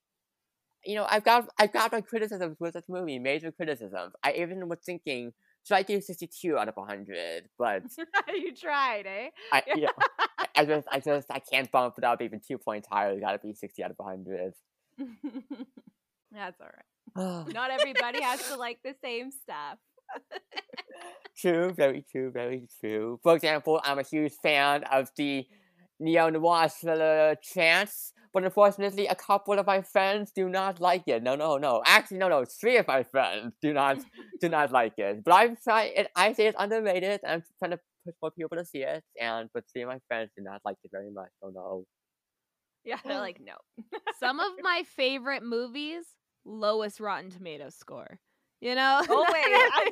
you 0.85 0.95
know, 0.97 1.07
I've 1.09 1.25
got 1.25 1.49
I've 1.59 1.73
got 1.73 1.93
my 1.93 2.01
criticisms 2.01 2.57
with 2.61 2.75
this 2.75 2.85
movie, 2.89 3.19
major 3.19 3.51
criticisms. 3.53 4.13
I 4.23 4.33
even 4.35 4.69
was 4.69 4.79
thinking, 4.85 5.33
should 5.67 5.75
I 5.75 5.83
do 5.83 6.01
62 6.01 6.57
out 6.59 6.69
of 6.69 6.77
100? 6.77 7.49
But 7.59 7.83
you 8.29 8.55
tried, 8.55 9.07
eh? 9.07 9.31
I, 9.53 9.63
you 9.75 9.83
know, 9.83 9.89
I- 10.57 10.65
just, 10.65 10.87
I 10.91 11.01
just, 11.01 11.31
I 11.31 11.39
can't 11.41 11.71
bump 11.71 11.95
it 11.99 12.05
up 12.05 12.23
even 12.23 12.41
two 12.47 12.59
points 12.59 12.87
higher. 12.89 13.11
It's 13.11 13.21
gotta 13.21 13.39
be 13.39 13.55
60 13.55 13.83
out 13.83 13.91
of 13.91 13.97
100. 13.99 14.53
That's 16.33 16.61
all 16.61 16.67
right. 16.67 17.47
Not 17.55 17.71
everybody 17.71 18.23
has 18.23 18.47
to 18.49 18.57
like 18.57 18.79
the 18.85 18.95
same 19.03 19.31
stuff. 19.31 19.79
True, 21.37 21.73
very 21.73 22.05
true, 22.11 22.31
very 22.31 22.69
true. 22.81 23.19
For 23.23 23.35
example, 23.35 23.81
I'm 23.85 23.99
a 23.99 24.03
huge 24.03 24.33
fan 24.43 24.85
of 24.85 25.11
the 25.17 25.45
neo 25.99 26.31
noir 26.31 26.69
thriller 26.69 27.37
Chance, 27.43 28.13
but 28.35 28.45
unfortunately, 28.45 29.07
a 29.07 29.15
couple 29.15 29.59
of 29.59 29.67
my 29.67 29.81
friends 29.83 30.33
do 30.35 30.49
not 30.51 30.81
like 30.81 31.05
it. 31.07 31.23
No, 31.23 31.37
no, 31.37 31.57
no. 31.57 31.83
Actually, 31.87 32.19
no, 32.19 32.29
no. 32.29 32.45
Three 32.45 32.77
of 32.77 32.87
my 32.89 33.05
friends 33.05 33.55
do 33.63 33.73
not 33.73 33.99
do 34.41 34.49
not 34.51 34.73
like 34.73 34.95
it. 34.99 35.25
But 35.25 35.33
I'm 35.35 35.57
trying. 35.65 35.93
It, 35.97 36.09
I 36.17 36.33
say 36.35 36.47
it's 36.49 36.57
underrated. 36.59 37.21
and 37.23 37.33
I'm 37.33 37.43
trying 37.59 37.71
to 37.73 37.81
push 38.05 38.15
more 38.21 38.31
people 38.33 38.59
to 38.59 38.65
see 38.67 38.83
it, 38.83 39.03
and 39.21 39.49
but 39.55 39.65
three 39.73 39.83
of 39.83 39.89
my 39.89 40.01
friends 40.09 40.31
do 40.37 40.43
not 40.45 40.61
like 40.65 40.77
it 40.85 40.91
very 40.93 41.11
much. 41.11 41.31
So 41.41 41.51
no. 41.55 41.85
Yeah, 42.85 42.99
they're 43.05 43.19
like, 43.19 43.41
no. 43.41 43.55
Some 44.21 44.41
of 44.41 44.53
my 44.61 44.85
favorite 44.97 45.43
movies, 45.43 46.05
lowest 46.45 47.01
Rotten 47.01 47.31
Tomato 47.31 47.71
score. 47.71 48.19
You 48.61 48.75
know? 48.75 49.03
Oh 49.09 49.27
wait, 49.33 49.45
I- 49.45 49.91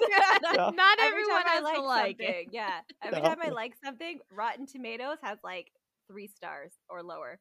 Yeah. 0.54 0.70
Not 0.74 0.98
Every 1.00 1.20
everyone 1.22 1.42
time 1.42 1.46
I 1.46 1.54
has 1.54 1.62
like 1.64 1.74
to 1.76 1.82
like 1.82 2.16
it. 2.20 2.46
yeah. 2.52 2.80
Every 3.02 3.20
Yeah. 3.20 3.28
time 3.28 3.38
I 3.42 3.48
like 3.50 3.74
something, 3.84 4.18
Rotten 4.30 4.66
Tomatoes 4.66 5.18
has 5.22 5.38
like 5.44 5.70
three 6.10 6.26
stars 6.28 6.72
or 6.90 7.02
lower. 7.02 7.38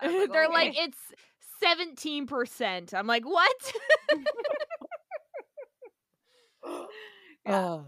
They're 0.32 0.48
like, 0.48 0.78
it's 0.78 0.98
seventeen 1.62 2.26
percent. 2.26 2.94
I'm 2.94 3.06
like, 3.06 3.24
what? 3.24 3.72
Yeah. 7.46 7.60
Oh, 7.60 7.84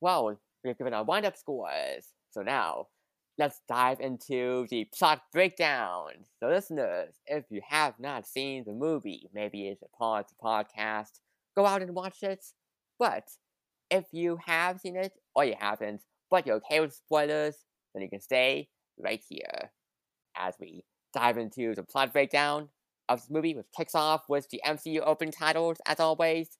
well, 0.00 0.38
we've 0.64 0.76
given 0.76 0.94
our 0.94 1.04
wind 1.04 1.24
up 1.26 1.36
scores. 1.36 2.06
So 2.30 2.42
now, 2.42 2.86
let's 3.38 3.60
dive 3.68 4.00
into 4.00 4.66
the 4.70 4.88
plot 4.96 5.22
breakdown. 5.32 6.10
So, 6.40 6.48
listeners, 6.48 7.14
if 7.26 7.44
you 7.50 7.60
have 7.68 7.94
not 8.00 8.26
seen 8.26 8.64
the 8.66 8.72
movie, 8.72 9.30
maybe 9.32 9.68
it's 9.68 9.82
a 9.82 9.88
pause 9.96 10.24
the 10.28 10.34
podcast, 10.44 11.20
go 11.56 11.64
out 11.66 11.82
and 11.82 11.94
watch 11.94 12.22
it. 12.22 12.44
But 12.98 13.28
if 13.90 14.06
you 14.12 14.38
have 14.46 14.80
seen 14.80 14.96
it 14.96 15.12
or 15.34 15.44
you 15.44 15.54
haven't, 15.58 16.02
but 16.30 16.46
you're 16.46 16.56
okay 16.56 16.80
with 16.80 16.94
spoilers, 16.94 17.56
then 17.94 18.02
you 18.02 18.10
can 18.10 18.20
stay 18.20 18.68
right 18.98 19.22
here 19.28 19.70
as 20.36 20.54
we 20.60 20.84
dive 21.12 21.38
into 21.38 21.74
the 21.74 21.82
plot 21.82 22.12
breakdown 22.12 22.68
of 23.08 23.20
this 23.20 23.30
movie, 23.30 23.54
which 23.54 23.66
kicks 23.76 23.94
off 23.94 24.28
with 24.28 24.48
the 24.50 24.60
MCU 24.66 25.00
opening 25.04 25.32
titles, 25.32 25.78
as 25.86 26.00
always, 26.00 26.58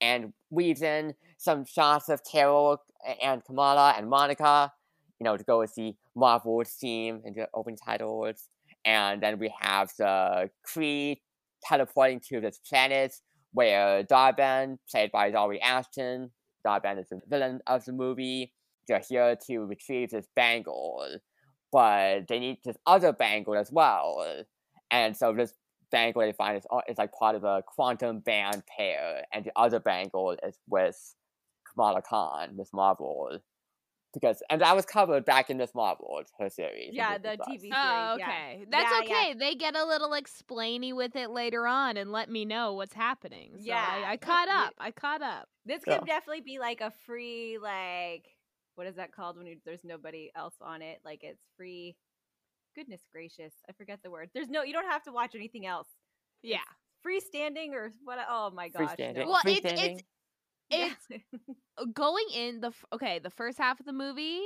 and 0.00 0.32
weaves 0.50 0.82
in 0.82 1.14
some 1.38 1.64
shots 1.64 2.08
of 2.08 2.22
Carol 2.24 2.82
and 3.22 3.44
Kamala 3.44 3.94
and 3.96 4.08
Monica, 4.08 4.72
you 5.20 5.24
know, 5.24 5.36
to 5.36 5.44
go 5.44 5.60
with 5.60 5.74
the 5.76 5.94
Marvel 6.16 6.62
theme 6.66 7.22
and 7.24 7.34
the 7.34 7.48
opening 7.54 7.76
titles. 7.76 8.48
And 8.84 9.22
then 9.22 9.38
we 9.38 9.52
have 9.60 9.92
the 9.98 10.50
Kree 10.66 11.20
teleporting 11.62 12.20
to 12.28 12.40
this 12.40 12.58
planet 12.58 13.14
where 13.52 14.02
Dar-Benn, 14.02 14.78
played 14.90 15.12
by 15.12 15.30
Zawe 15.30 15.58
Ashton, 15.62 16.32
Dar-Benn 16.64 16.98
is 16.98 17.08
the 17.08 17.20
villain 17.28 17.60
of 17.66 17.84
the 17.84 17.92
movie. 17.92 18.52
They're 18.88 19.00
here 19.08 19.36
to 19.46 19.58
retrieve 19.60 20.10
this 20.10 20.26
bangle, 20.34 21.06
but 21.74 22.28
they 22.28 22.38
need 22.38 22.58
this 22.64 22.76
other 22.86 23.12
bangle 23.12 23.56
as 23.56 23.72
well. 23.72 24.24
And 24.92 25.16
so 25.16 25.32
this 25.32 25.52
bangle 25.90 26.22
they 26.22 26.30
find 26.30 26.56
is, 26.56 26.64
is 26.88 26.98
like 26.98 27.10
part 27.12 27.34
of 27.34 27.42
a 27.42 27.64
quantum 27.66 28.20
band 28.20 28.62
pair, 28.64 29.24
and 29.32 29.44
the 29.44 29.50
other 29.56 29.80
bangle 29.80 30.36
is 30.46 30.56
with 30.68 30.96
Kamala 31.68 32.00
Khan, 32.00 32.56
Miss 32.56 32.72
Marvel. 32.72 33.40
Because 34.12 34.40
and 34.48 34.60
that 34.60 34.76
was 34.76 34.86
covered 34.86 35.24
back 35.24 35.50
in 35.50 35.56
Miss 35.56 35.74
Marvel, 35.74 36.22
her 36.38 36.48
series. 36.48 36.90
Yeah, 36.92 37.18
the 37.18 37.30
TV 37.30 37.40
oh, 37.40 37.46
series. 37.48 37.72
Oh, 37.72 38.16
yeah. 38.20 38.24
okay. 38.24 38.64
That's 38.70 38.92
Yeah, 38.92 39.00
okay. 39.00 39.28
yeah. 39.30 39.34
They 39.36 39.56
get 39.56 39.74
a 39.74 39.84
little 39.84 40.10
explainy 40.10 40.94
with 40.94 41.16
it 41.16 41.30
later 41.30 41.66
on 41.66 41.96
and 41.96 42.12
let 42.12 42.30
me 42.30 42.44
know 42.44 42.74
what's 42.74 42.94
happening. 42.94 43.54
So 43.56 43.64
Yeah, 43.64 44.04
I 44.06 44.16
caught 44.16 44.48
up. 44.48 44.74
I 44.78 44.92
caught 44.92 45.22
up. 45.22 45.48
This 45.66 45.82
Yeah. 45.84 45.98
could 45.98 46.06
definitely 46.06 46.42
be 46.42 46.60
like 46.60 46.80
a 46.80 46.92
free, 47.04 47.58
like, 47.58 48.33
what 48.74 48.86
is 48.86 48.96
that 48.96 49.12
called 49.12 49.36
when 49.36 49.46
you, 49.46 49.56
there's 49.64 49.84
nobody 49.84 50.30
else 50.36 50.54
on 50.60 50.82
it? 50.82 51.00
Like, 51.04 51.20
it's 51.22 51.42
free. 51.56 51.96
Goodness 52.74 53.02
gracious, 53.12 53.52
I 53.68 53.72
forget 53.72 54.00
the 54.02 54.10
word. 54.10 54.30
There's 54.34 54.48
no, 54.48 54.62
you 54.64 54.72
don't 54.72 54.90
have 54.90 55.04
to 55.04 55.12
watch 55.12 55.34
anything 55.34 55.64
else. 55.66 55.86
Yeah. 56.42 56.58
Freestanding 57.06 57.72
or 57.72 57.92
what? 58.04 58.18
Oh 58.28 58.50
my 58.50 58.68
gosh. 58.68 58.90
Freestanding. 58.90 59.16
no. 59.18 59.26
Well, 59.28 59.40
it's 59.44 59.60
Freestanding. 59.66 59.94
it's 59.94 60.02
Yeah. 60.70 60.90
it's 61.10 61.24
uh, 61.78 61.84
going 61.92 62.24
in 62.34 62.60
the 62.60 62.72
okay 62.92 63.18
the 63.18 63.30
first 63.30 63.58
half 63.58 63.78
of 63.80 63.86
the 63.86 63.92
movie 63.92 64.40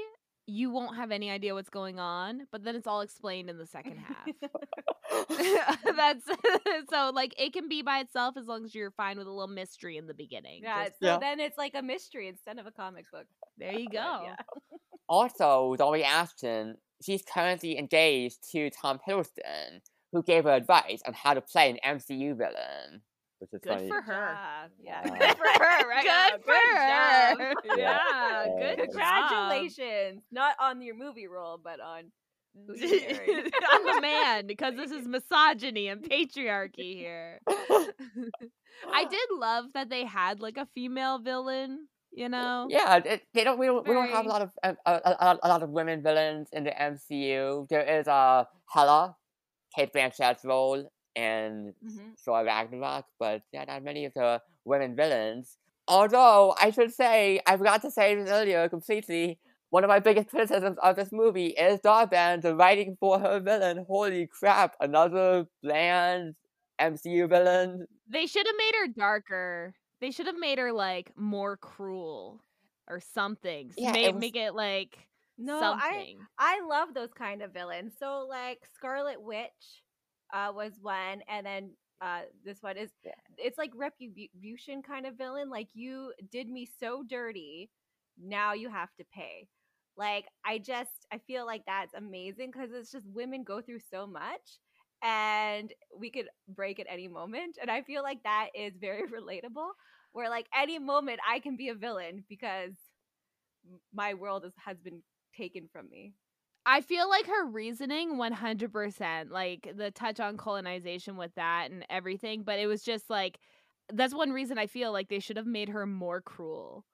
you 0.50 0.70
won't 0.70 0.96
have 0.96 1.11
any 1.11 1.30
idea 1.30 1.54
what's 1.54 1.68
going 1.68 1.98
on 2.00 2.46
but 2.50 2.64
then 2.64 2.74
it's 2.74 2.87
all 2.87 3.02
explained 3.02 3.50
in 3.50 3.58
the 3.58 3.66
second 3.66 3.98
half 3.98 4.26
that's 5.96 6.24
so 6.90 7.11
like 7.14 7.34
it 7.38 7.52
can 7.52 7.68
be 7.68 7.82
by 7.82 7.98
itself 7.98 8.34
as 8.37 8.46
long 8.46 8.64
as 8.64 8.74
you're 8.74 8.90
fine 8.92 9.18
with 9.18 9.26
a 9.26 9.30
little 9.30 9.46
mystery 9.46 9.96
in 9.96 10.06
the 10.06 10.14
beginning 10.14 10.61
yeah. 10.62 10.84
Just- 10.84 11.00
So 11.00 11.06
Yeah. 11.06 11.18
then 11.18 11.38
it's 11.40 11.58
like 11.58 11.74
a 11.74 11.82
mystery 11.82 12.28
instead 12.28 12.58
of 12.58 12.66
a 12.66 12.70
comic 12.72 13.04
book. 13.12 13.26
there 13.58 13.72
you 13.78 13.88
go 13.90 14.22
yeah. 14.24 14.37
Also, 15.11 15.74
Zawe 15.78 16.02
Ashton, 16.04 16.76
she's 17.02 17.22
currently 17.22 17.78
engaged 17.78 18.50
to 18.52 18.68
Tom 18.68 18.98
Hiddleston, 19.08 19.80
who 20.12 20.22
gave 20.22 20.44
her 20.44 20.50
advice 20.52 21.00
on 21.06 21.14
how 21.14 21.32
to 21.32 21.40
play 21.40 21.70
an 21.70 21.78
MCU 21.96 22.37
villain. 22.37 23.00
Which 23.40 23.53
is 23.53 23.61
Good 23.62 23.72
funny. 23.72 23.88
for 23.88 24.01
her. 24.03 24.12
job. 24.35 24.70
Yeah. 24.83 25.03
Yeah. 25.05 25.18
Good 25.18 25.37
for 25.37 25.44
her. 25.64 25.88
Right 25.88 26.05
now. 26.05 26.31
good 26.31 26.44
for 26.44 26.53
her 26.53 27.48
job. 27.48 27.57
yeah 27.77 27.77
Yeah. 27.79 28.44
good 28.59 28.77
job. 28.79 28.87
Congratulations. 28.87 30.22
Not 30.33 30.55
on 30.61 30.83
your 30.83 30.96
movie 30.96 31.29
role, 31.29 31.61
but 31.62 31.79
on 31.81 32.11
who 32.66 32.74
you 32.74 33.01
married. 33.01 33.53
I'm 33.70 33.85
the 33.94 34.01
man 34.01 34.46
because 34.48 34.74
this 34.74 34.90
is 34.90 35.07
misogyny 35.09 35.87
and 35.88 36.03
patriarchy 36.03 36.96
here. 36.96 37.40
I 38.92 39.05
did 39.05 39.29
love 39.33 39.66
that 39.74 39.88
they 39.88 40.05
had 40.05 40.40
like 40.40 40.57
a 40.57 40.66
female 40.74 41.18
villain, 41.20 41.87
you 42.12 42.29
know? 42.29 42.66
Yeah, 42.68 42.96
it, 43.05 43.22
they 43.35 43.44
don't. 43.44 43.59
We 43.59 43.66
don't. 43.66 43.87
We 43.87 43.94
don't 43.94 44.09
have 44.11 44.27
a 44.27 44.29
lot 44.29 44.42
of 44.42 44.51
um, 44.64 44.77
a, 44.87 44.92
a, 44.92 45.16
a- 45.20 45.38
a 45.44 45.48
lot 45.48 45.62
of 45.62 45.70
women 45.70 46.03
villains 46.03 46.48
in 46.53 46.64
the 46.64 46.70
MCU. 46.70 47.68
There 47.68 47.83
is 47.83 48.09
uh, 48.09 48.44
Hela, 48.72 49.14
Cate 49.77 49.92
Blanchett's 49.92 50.44
role 50.44 50.90
in 51.18 51.74
Mhm. 51.85 52.18
Thor 52.24 52.44
Ragnarok, 52.44 53.07
but 53.18 53.42
yeah, 53.52 53.64
not 53.64 53.83
many 53.83 54.04
of 54.04 54.14
the 54.14 54.40
women 54.64 54.94
villains. 54.96 55.59
Although 55.88 56.54
I 56.61 56.70
should 56.70 56.92
say, 56.92 57.40
I 57.46 57.57
forgot 57.57 57.83
to 57.83 57.90
say 57.90 58.14
this 58.14 58.31
earlier 58.31 58.68
completely. 58.68 59.38
One 59.70 59.85
of 59.85 59.88
my 59.88 59.98
biggest 59.98 60.28
criticisms 60.31 60.78
of 60.83 60.96
this 60.96 61.11
movie 61.12 61.48
is 61.48 61.81
Dar-Benn, 61.81 62.40
the 62.40 62.54
writing 62.57 62.96
for 63.00 63.18
her 63.18 63.38
villain. 63.40 63.85
Holy 63.87 64.26
crap, 64.26 64.76
another 64.81 65.46
bland 65.62 66.37
MCU 66.78 67.26
villain. 67.28 67.87
They 68.09 68.26
should 68.26 68.46
have 68.46 68.57
made 68.57 68.74
her 68.81 68.88
darker. 68.88 69.74
They 70.00 70.11
should 70.11 70.26
have 70.26 70.38
made 70.38 70.59
her 70.59 70.72
like 70.72 71.12
more 71.16 71.57
cruel 71.57 72.40
or 72.88 73.00
something. 73.00 73.72
Yeah, 73.76 73.92
Yeah, 73.94 74.09
it 74.09 74.14
was- 74.14 74.20
make 74.20 74.37
it 74.37 74.52
like 74.54 74.96
No, 75.40 75.61
I. 75.61 76.16
I 76.38 76.61
love 76.62 76.94
those 76.94 77.12
kind 77.12 77.42
of 77.42 77.52
villains. 77.52 77.92
So 77.98 78.26
like 78.28 78.61
Scarlet 78.74 79.20
Witch 79.22 79.83
uh 80.32 80.52
was 80.54 80.72
one 80.80 81.22
and 81.28 81.46
then 81.46 81.70
uh 82.00 82.20
this 82.44 82.62
one 82.62 82.76
is 82.76 82.90
Yeah. 83.04 83.12
it's 83.38 83.58
like 83.58 83.70
retribution 83.74 84.82
kind 84.82 85.06
of 85.06 85.16
villain 85.16 85.50
like 85.50 85.68
you 85.74 86.12
did 86.30 86.48
me 86.48 86.68
so 86.80 87.02
dirty 87.08 87.70
now 88.20 88.52
you 88.52 88.68
have 88.68 88.90
to 88.98 89.04
pay 89.14 89.48
like 89.96 90.26
i 90.44 90.58
just 90.58 91.06
i 91.12 91.18
feel 91.18 91.46
like 91.46 91.62
that's 91.66 91.94
amazing 91.94 92.50
because 92.52 92.70
it's 92.72 92.92
just 92.92 93.06
women 93.08 93.42
go 93.44 93.60
through 93.60 93.80
so 93.90 94.06
much 94.06 94.58
and 95.02 95.72
we 95.98 96.10
could 96.10 96.26
break 96.48 96.80
at 96.80 96.86
any 96.90 97.08
moment 97.08 97.56
and 97.60 97.70
i 97.70 97.82
feel 97.82 98.02
like 98.02 98.22
that 98.24 98.48
is 98.54 98.72
very 98.80 99.02
relatable 99.08 99.68
where 100.12 100.28
like 100.28 100.46
any 100.58 100.78
moment 100.78 101.20
i 101.28 101.38
can 101.38 101.56
be 101.56 101.68
a 101.68 101.74
villain 101.74 102.24
because 102.28 102.72
my 103.92 104.14
world 104.14 104.44
is, 104.44 104.52
has 104.64 104.78
been 104.78 105.02
taken 105.36 105.68
from 105.72 105.88
me 105.88 106.12
I 106.70 106.83
feel 106.83 107.09
like 107.09 107.26
her 107.26 107.46
reasoning 107.46 108.16
100%, 108.16 109.31
like 109.31 109.72
the 109.74 109.90
touch 109.90 110.20
on 110.20 110.37
colonization 110.37 111.16
with 111.16 111.35
that 111.37 111.70
and 111.70 111.83
everything, 111.88 112.42
but 112.42 112.59
it 112.59 112.66
was 112.66 112.83
just 112.83 113.09
like 113.09 113.38
that's 113.90 114.14
one 114.14 114.33
reason 114.33 114.59
I 114.59 114.66
feel 114.66 114.92
like 114.92 115.09
they 115.09 115.18
should 115.18 115.38
have 115.38 115.46
made 115.46 115.70
her 115.70 115.87
more 115.87 116.20
cruel. 116.20 116.85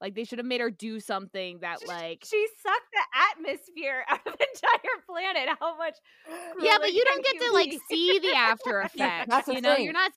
Like 0.00 0.16
they 0.16 0.24
should 0.24 0.40
have 0.40 0.46
made 0.46 0.60
her 0.60 0.72
do 0.72 0.98
something 0.98 1.60
that 1.60 1.86
like 1.86 2.24
she 2.28 2.48
sucked 2.60 2.92
the 2.92 3.46
atmosphere 3.46 4.04
out 4.10 4.26
of 4.26 4.36
the 4.36 4.46
entire 4.54 5.02
planet. 5.08 5.56
How 5.60 5.76
much? 5.76 5.94
Yeah, 6.60 6.78
but 6.80 6.92
you 6.92 7.04
don't 7.04 7.24
can 7.24 7.38
get 7.38 7.46
to 7.46 7.52
like 7.52 7.72
see 7.88 8.18
the 8.18 8.34
after 8.34 8.80
effects. 8.94 9.28
that's 9.28 9.46
the 9.46 9.54
you 9.54 9.60
know, 9.60 9.76
thing. 9.76 9.84
you're 9.84 9.92
not 9.92 10.10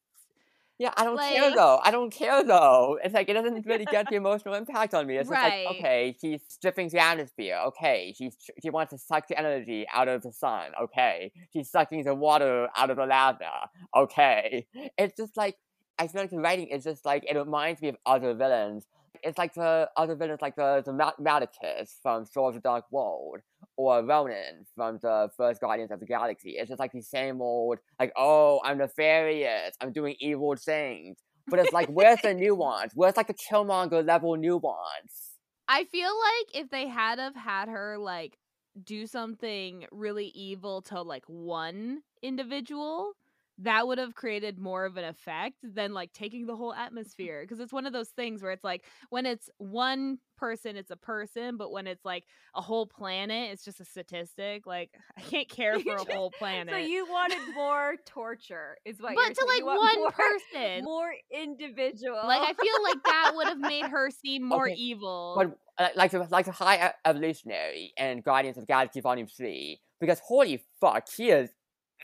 Yeah, 0.77 0.91
I 0.97 1.05
don't 1.05 1.15
care 1.33 1.55
though. 1.55 1.79
I 1.83 1.91
don't 1.91 2.09
care 2.11 2.43
though. 2.43 2.99
It's 3.03 3.13
like 3.13 3.29
it 3.29 3.33
doesn't 3.33 3.65
really 3.65 3.85
get 3.91 4.09
the 4.09 4.15
emotional 4.15 4.55
impact 4.55 4.93
on 4.93 5.07
me. 5.07 5.15
It's 5.17 5.29
just 5.29 5.41
like, 5.67 5.77
okay, 5.77 6.15
she's 6.19 6.41
stripping 6.49 6.89
the 6.89 6.99
atmosphere. 6.99 7.57
Okay, 7.67 8.13
she's 8.17 8.35
she 8.61 8.69
wants 8.69 8.91
to 8.91 8.97
suck 8.97 9.27
the 9.27 9.39
energy 9.39 9.85
out 9.93 10.07
of 10.09 10.21
the 10.21 10.33
sun. 10.33 10.71
Okay, 10.81 11.31
she's 11.53 11.69
sucking 11.69 12.03
the 12.03 12.13
water 12.13 12.67
out 12.75 12.89
of 12.89 12.97
the 12.97 13.05
lava. 13.05 13.69
Okay, 13.95 14.67
it's 14.97 15.15
just 15.15 15.37
like 15.37 15.55
I 15.97 16.07
feel 16.07 16.21
like 16.21 16.31
the 16.31 16.39
writing 16.39 16.67
is 16.67 16.83
just 16.83 17.05
like 17.05 17.23
it 17.29 17.37
reminds 17.37 17.81
me 17.81 17.89
of 17.89 17.95
other 18.05 18.33
villains. 18.33 18.85
It's 19.23 19.37
like 19.37 19.53
the 19.53 19.89
other 19.95 20.15
villains, 20.15 20.41
like 20.41 20.57
the 20.57 20.83
the 20.85 20.91
Ma- 20.91 21.13
Malekith 21.21 21.89
from 22.03 22.25
Swords 22.25 22.57
of 22.57 22.63
the 22.63 22.67
Dark 22.67 22.85
World, 22.91 23.39
or 23.77 24.03
Ronan 24.03 24.65
from 24.75 24.99
the 25.01 25.29
first 25.35 25.61
Guardians 25.61 25.91
of 25.91 25.99
the 25.99 26.05
Galaxy. 26.05 26.51
It's 26.51 26.69
just 26.69 26.79
like 26.79 26.91
the 26.91 27.01
same 27.01 27.41
old, 27.41 27.79
like, 27.99 28.13
oh, 28.15 28.61
I'm 28.63 28.77
nefarious, 28.77 29.75
I'm 29.81 29.91
doing 29.91 30.15
evil 30.19 30.55
things. 30.55 31.17
But 31.47 31.59
it's 31.59 31.73
like, 31.73 31.89
where's 31.89 32.21
the 32.21 32.33
nuance? 32.33 32.93
Where's 32.95 33.17
like 33.17 33.27
the 33.27 33.35
Killmonger 33.35 34.05
level 34.05 34.35
nuance? 34.35 35.35
I 35.67 35.83
feel 35.85 36.09
like 36.09 36.63
if 36.63 36.69
they 36.69 36.87
had 36.87 37.19
have 37.19 37.35
had 37.35 37.69
her 37.69 37.97
like 37.97 38.37
do 38.83 39.07
something 39.07 39.85
really 39.91 40.27
evil 40.27 40.81
to 40.83 41.01
like 41.01 41.23
one 41.27 42.01
individual, 42.21 43.13
that 43.59 43.87
would 43.87 43.97
have 43.97 44.15
created 44.15 44.59
more 44.59 44.85
of 44.85 44.97
an 44.97 45.05
effect 45.05 45.55
than 45.63 45.93
like 45.93 46.11
taking 46.11 46.45
the 46.45 46.55
whole 46.55 46.73
atmosphere. 46.73 47.41
Because 47.41 47.59
it's 47.59 47.71
one 47.71 47.85
of 47.85 47.93
those 47.93 48.09
things 48.09 48.41
where 48.41 48.51
it's 48.51 48.63
like 48.63 48.83
when 49.09 49.25
it's 49.25 49.49
one 49.57 50.17
person, 50.37 50.75
it's 50.75 50.91
a 50.91 50.97
person, 50.97 51.55
but 51.55 51.71
when 51.71 51.87
it's 51.87 52.03
like 52.03 52.25
a 52.53 52.61
whole 52.61 52.85
planet, 52.85 53.51
it's 53.51 53.63
just 53.63 53.79
a 53.79 53.85
statistic. 53.85 54.65
Like 54.65 54.91
I 55.17 55.21
can't 55.21 55.47
care 55.49 55.79
for 55.79 55.95
a 55.95 56.13
whole 56.13 56.31
planet. 56.31 56.73
So 56.73 56.77
you 56.77 57.05
wanted 57.05 57.39
more 57.53 57.95
torture, 58.05 58.77
is 58.83 58.99
what 58.99 59.15
but 59.15 59.33
to 59.35 59.45
like 59.45 59.65
one 59.65 59.95
more, 59.95 60.11
person. 60.51 60.83
more 60.83 61.13
individual. 61.31 62.19
Like 62.25 62.41
I 62.41 62.53
feel 62.61 62.83
like 62.83 63.03
that 63.05 63.31
would 63.35 63.47
have 63.47 63.59
made 63.59 63.85
her 63.85 64.09
seem 64.11 64.43
more 64.43 64.67
Okay, 64.67 64.75
evil. 64.75 65.35
But 65.37 65.57
uh, 65.83 65.89
like 65.95 66.11
the 66.11 66.27
like 66.29 66.45
the 66.45 66.51
High 66.51 66.93
Evolutionary 67.05 67.93
and 67.97 68.23
Guardians 68.23 68.57
of 68.57 68.63
the 68.63 68.67
Galaxy 68.67 68.99
Volume 68.99 69.27
Three, 69.27 69.79
because 70.01 70.19
holy 70.19 70.63
fuck, 70.81 71.07
he 71.15 71.29
is 71.29 71.49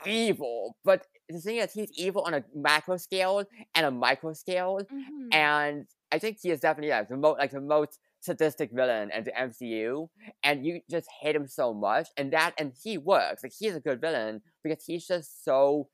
evil. 0.06 0.76
But 0.84 1.06
the 1.32 1.40
thing 1.40 1.56
is, 1.56 1.72
he's 1.72 1.90
evil 1.96 2.22
on 2.22 2.34
a 2.34 2.44
macro 2.54 2.96
scale 2.96 3.44
and 3.74 3.86
a 3.86 3.90
micro 3.90 4.32
scale, 4.34 4.80
Mhm. 4.90 5.32
and 5.32 5.86
I 6.12 6.18
think 6.18 6.38
he 6.42 6.50
is 6.50 6.60
definitely 6.60 6.90
like 6.90 7.08
the 7.08 7.16
most 7.16 7.38
like 7.38 7.50
the 7.52 7.60
most 7.60 7.98
sadistic 8.20 8.70
villain 8.72 9.10
in 9.10 9.24
the 9.24 9.38
MCU, 9.38 10.10
and 10.44 10.64
you 10.66 10.80
just 10.90 11.08
hate 11.20 11.34
him 11.36 11.46
so 11.46 11.74
much, 11.74 12.08
and 12.16 12.32
that 12.32 12.54
and 12.58 12.72
he 12.82 12.98
works. 12.98 13.42
Like 13.42 13.52
he's 13.58 13.74
a 13.76 13.80
good 13.80 14.00
villain 14.00 14.42
because 14.62 14.84
he's 14.84 15.06
just 15.06 15.44
so 15.44 15.90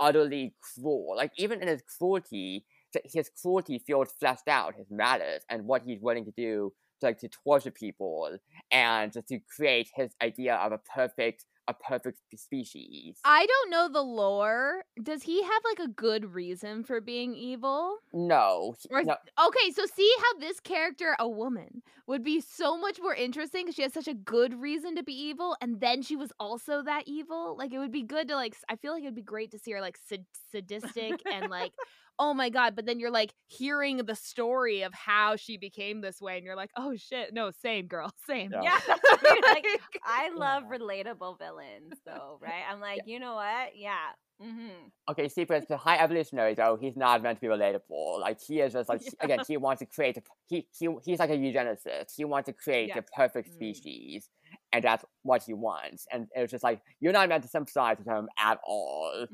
utterly 0.00 0.54
cruel. 0.60 1.16
Like 1.16 1.32
even 1.36 1.60
in 1.62 1.68
his 1.68 1.82
cruelty, 1.82 2.66
his 3.04 3.30
cruelty 3.40 3.78
feels 3.78 4.12
fleshed 4.12 4.48
out, 4.48 4.74
his 4.76 4.86
malice, 4.90 5.44
and 5.48 5.66
what 5.66 5.82
he's 5.82 6.00
willing 6.00 6.24
to 6.24 6.32
do 6.32 6.72
to 7.00 7.06
like 7.06 7.18
to 7.18 7.28
torture 7.28 7.70
people 7.70 8.38
and 8.70 9.12
just 9.12 9.28
to 9.28 9.38
create 9.56 9.88
his 9.94 10.14
idea 10.22 10.56
of 10.56 10.72
a 10.72 10.78
perfect 10.78 11.44
a 11.68 11.74
perfect 11.74 12.20
species. 12.34 13.20
I 13.24 13.46
don't 13.46 13.70
know 13.70 13.88
the 13.88 14.02
lore. 14.02 14.84
Does 15.02 15.22
he 15.22 15.42
have 15.42 15.62
like 15.64 15.78
a 15.80 15.88
good 15.92 16.34
reason 16.34 16.84
for 16.84 17.00
being 17.00 17.34
evil? 17.34 17.98
no, 18.12 18.74
Or 18.90 19.02
no, 19.02 19.16
okay, 19.46 19.70
so 19.72 19.84
see 19.86 20.10
how 20.18 20.38
this 20.38 20.60
character, 20.60 21.14
a 21.18 21.28
woman, 21.28 21.82
would 22.06 22.24
be 22.24 22.40
so 22.40 22.78
much 22.78 22.98
more 23.00 23.14
interesting 23.14 23.64
because 23.66 23.74
she 23.74 23.82
has 23.82 23.92
such 23.92 24.08
a 24.08 24.14
good 24.14 24.54
reason 24.54 24.96
to 24.96 25.02
be 25.02 25.12
evil, 25.12 25.56
and 25.60 25.80
then 25.80 26.00
she 26.00 26.16
was 26.16 26.32
also 26.40 26.82
that 26.82 27.04
evil. 27.06 27.56
Like 27.56 27.72
it 27.72 27.78
would 27.78 27.92
be 27.92 28.02
good 28.02 28.28
to 28.28 28.34
like. 28.34 28.56
I 28.68 28.76
feel 28.76 28.92
like 28.94 29.02
it'd 29.02 29.14
be 29.14 29.22
great 29.22 29.50
to 29.50 29.58
see 29.58 29.72
her 29.72 29.80
like 29.82 29.98
sad- 29.98 30.24
sadistic 30.50 31.22
and 31.28 31.50
like, 31.50 31.74
oh 32.18 32.34
my 32.34 32.50
god. 32.50 32.74
But 32.76 32.86
then 32.86 32.98
you're 33.00 33.10
like 33.10 33.32
hearing 33.46 33.98
the 33.98 34.14
story 34.16 34.82
of 34.82 34.92
how 34.94 35.36
she 35.36 35.56
became 35.56 36.00
this 36.00 36.20
way, 36.20 36.36
and 36.36 36.44
you're 36.44 36.56
like, 36.56 36.70
oh 36.76 36.94
shit, 36.96 37.32
no, 37.34 37.50
same 37.50 37.86
girl, 37.86 38.10
same. 38.26 38.52
Yeah. 38.52 38.62
yeah, 38.62 38.78
that's 38.86 39.00
what 39.02 39.20
I 39.26 39.34
mean, 39.34 39.42
like, 39.46 39.66
I 40.04 40.24
Yeah. 40.32 40.38
love 40.38 40.64
relatable 40.64 41.38
villains, 41.38 41.94
though, 42.04 42.38
right? 42.40 42.62
I'm 42.70 42.80
like, 42.80 43.02
you 43.06 43.18
know 43.20 43.34
what? 43.34 43.76
Yeah. 43.76 43.96
Mm-hmm. 44.42 44.88
Okay, 45.10 45.28
see, 45.28 45.42
but 45.44 45.66
the 45.66 45.76
high 45.76 45.98
evolutionary 45.98 46.54
though, 46.54 46.76
he's 46.80 46.96
not 46.96 47.22
meant 47.24 47.38
to 47.38 47.40
be 47.40 47.48
relatable. 47.48 48.20
Like 48.20 48.38
he 48.40 48.60
is 48.60 48.72
just 48.72 48.88
like 48.88 49.02
he- 49.02 49.10
again, 49.20 49.40
he 49.48 49.56
wants 49.56 49.80
to 49.80 49.86
create 49.86 50.16
a 50.16 50.22
he 50.46 50.68
he 50.78 50.88
he's 51.04 51.18
like 51.18 51.30
a 51.30 51.36
eugenicist. 51.36 52.12
He 52.16 52.24
wants 52.24 52.46
to 52.46 52.52
create 52.52 52.88
Yeah. 52.88 52.96
the 53.00 53.02
perfect 53.16 53.48
Mm. 53.50 53.54
species, 53.54 54.28
and 54.72 54.84
that's 54.84 55.04
what 55.22 55.42
he 55.42 55.54
wants. 55.54 56.06
And 56.12 56.28
it's 56.36 56.52
just 56.52 56.62
like 56.62 56.80
you're 57.00 57.12
not 57.12 57.28
meant 57.28 57.42
to 57.42 57.48
sympathize 57.48 57.98
with 57.98 58.06
him 58.06 58.28
at 58.38 58.60
all. 58.64 59.26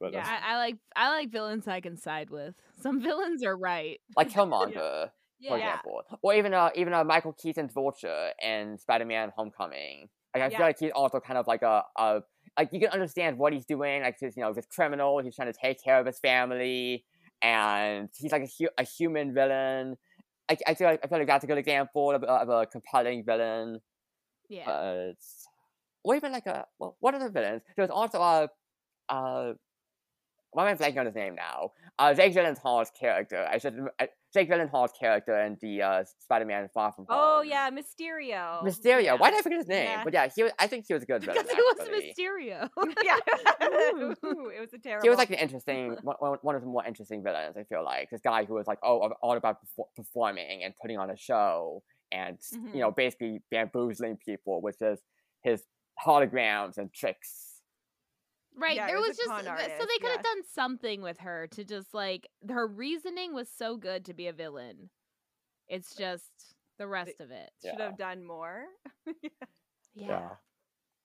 But 0.00 0.12
Yeah. 0.12 0.24
I, 0.26 0.54
I 0.54 0.56
like 0.56 0.76
I 0.94 1.08
like 1.10 1.30
villains 1.30 1.66
I 1.66 1.80
can 1.80 1.96
side 1.96 2.30
with. 2.30 2.54
Some 2.82 3.00
villains 3.08 3.44
are 3.44 3.56
right. 3.56 4.00
like 4.16 4.30
Killmonger, 4.30 5.10
for 5.48 5.56
Yeah. 5.56 5.56
example, 5.56 6.02
or 6.22 6.34
even 6.34 6.54
uh 6.54 6.70
even 6.74 6.92
uh, 6.92 7.04
Michael 7.04 7.32
Keaton's 7.32 7.72
Vulture 7.72 8.30
in 8.42 8.78
Spider-Man: 8.78 9.32
Homecoming. 9.36 10.08
Like 10.34 10.44
I 10.44 10.48
Yeah. 10.50 10.56
feel 10.58 10.66
like 10.66 10.78
he's 10.78 10.92
also 10.92 11.20
kind 11.20 11.38
of 11.38 11.46
like 11.46 11.62
a, 11.62 11.82
a 11.96 12.20
like 12.58 12.68
you 12.72 12.80
can 12.80 12.90
understand 12.90 13.38
what 13.38 13.52
he's 13.52 13.64
doing. 13.66 14.02
Like 14.02 14.16
he's 14.20 14.36
you 14.36 14.42
know 14.42 14.52
this 14.52 14.66
criminal, 14.66 15.18
he's 15.22 15.34
trying 15.34 15.52
to 15.52 15.58
take 15.58 15.82
care 15.82 15.98
of 15.98 16.06
his 16.06 16.18
family, 16.20 17.04
and 17.42 18.08
he's 18.16 18.30
like 18.32 18.42
a, 18.42 18.48
hu- 18.58 18.70
a 18.78 18.84
human 18.84 19.34
villain. 19.34 19.96
I, 20.50 20.56
I 20.66 20.74
feel 20.74 20.86
like 20.88 21.00
I 21.04 21.08
feel 21.08 21.18
like 21.18 21.26
that's 21.26 21.44
a 21.44 21.46
good 21.46 21.58
example 21.58 22.12
of, 22.12 22.22
a- 22.22 22.26
of 22.26 22.48
a 22.48 22.66
compelling 22.66 23.24
villain. 23.24 23.80
Yeah. 24.48 25.12
Or 26.04 26.14
even 26.14 26.32
like 26.32 26.46
a 26.46 26.66
well, 26.78 26.96
what 27.00 27.14
are 27.14 27.20
the 27.20 27.30
villains? 27.30 27.62
There's 27.76 27.90
also 27.90 28.20
a 28.20 28.48
uh, 29.08 29.54
why 30.58 30.68
am 30.68 30.76
I 30.76 30.84
blanking 30.84 30.98
on 30.98 31.06
his 31.06 31.14
name 31.14 31.36
now? 31.36 31.70
Uh, 32.00 32.12
Jake 32.14 32.34
Gyllenhaal's 32.34 32.90
character. 32.90 33.46
I 33.48 33.58
should 33.58 33.78
uh, 34.00 34.06
Jake 34.34 34.50
Gyllenhaal's 34.50 34.90
character 34.98 35.38
in 35.42 35.56
the 35.62 35.82
uh, 35.82 36.04
Spider-Man 36.18 36.68
Far 36.74 36.90
From 36.90 37.06
Home. 37.08 37.16
Oh 37.16 37.42
yeah, 37.42 37.70
Mysterio. 37.70 38.64
Mysterio. 38.64 39.04
Yeah. 39.04 39.14
Why 39.14 39.30
did 39.30 39.38
I 39.38 39.42
forget 39.42 39.58
his 39.58 39.68
name? 39.68 39.84
Yeah. 39.86 40.02
But 40.02 40.12
yeah, 40.14 40.26
he 40.34 40.42
was, 40.42 40.50
I 40.58 40.66
think 40.66 40.86
he 40.88 40.94
was 40.94 41.04
a 41.04 41.06
good 41.06 41.22
villain. 41.22 41.44
because 41.44 41.56
it 41.56 41.78
was 41.78 41.88
actually. 41.88 42.12
Mysterio. 42.12 42.68
yeah. 43.04 43.68
Ooh. 43.68 44.14
Ooh, 44.26 44.48
it 44.48 44.60
was 44.60 44.72
a 44.74 44.78
terrible. 44.78 45.04
He 45.04 45.08
was 45.10 45.18
like 45.18 45.30
an 45.30 45.36
interesting, 45.36 45.96
one, 46.02 46.16
one 46.18 46.38
one 46.42 46.54
of 46.56 46.62
the 46.62 46.66
more 46.66 46.84
interesting 46.84 47.22
villains. 47.22 47.56
I 47.56 47.62
feel 47.62 47.84
like 47.84 48.10
this 48.10 48.20
guy 48.20 48.44
who 48.44 48.54
was 48.54 48.66
like, 48.66 48.80
oh, 48.82 49.10
all 49.22 49.36
about 49.36 49.58
performing 49.94 50.64
and 50.64 50.74
putting 50.82 50.98
on 50.98 51.08
a 51.10 51.16
show, 51.16 51.84
and 52.10 52.36
Mhm. 52.52 52.74
you 52.74 52.80
know, 52.80 52.90
basically 52.90 53.42
bamboozling 53.52 54.16
people 54.16 54.60
with 54.60 54.80
his 54.80 54.98
his 55.44 55.62
holograms 56.04 56.78
and 56.78 56.92
tricks. 56.92 57.47
Right. 58.58 58.76
Yeah, 58.76 58.88
there 58.88 58.96
was 58.96 59.08
was 59.08 59.16
just 59.16 59.28
con 59.28 59.44
so 59.44 59.46
they 59.46 59.98
could 60.00 60.10
have 60.10 60.24
yeah. 60.24 60.34
done 60.34 60.42
something 60.54 61.00
with 61.00 61.18
her 61.18 61.46
to 61.52 61.64
just 61.64 61.94
like 61.94 62.28
her 62.48 62.66
reasoning 62.66 63.34
was 63.34 63.48
so 63.48 63.76
good 63.76 64.04
to 64.06 64.14
be 64.14 64.26
a 64.26 64.32
villain. 64.32 64.90
It's 65.68 65.94
just 65.94 66.54
the 66.78 66.86
rest 66.86 67.20
of 67.20 67.30
it. 67.30 67.50
should 67.62 67.74
Yeah. 67.78 67.84
have 67.84 67.98
done 67.98 68.24
more. 68.24 68.64
Yeah. 69.94 70.36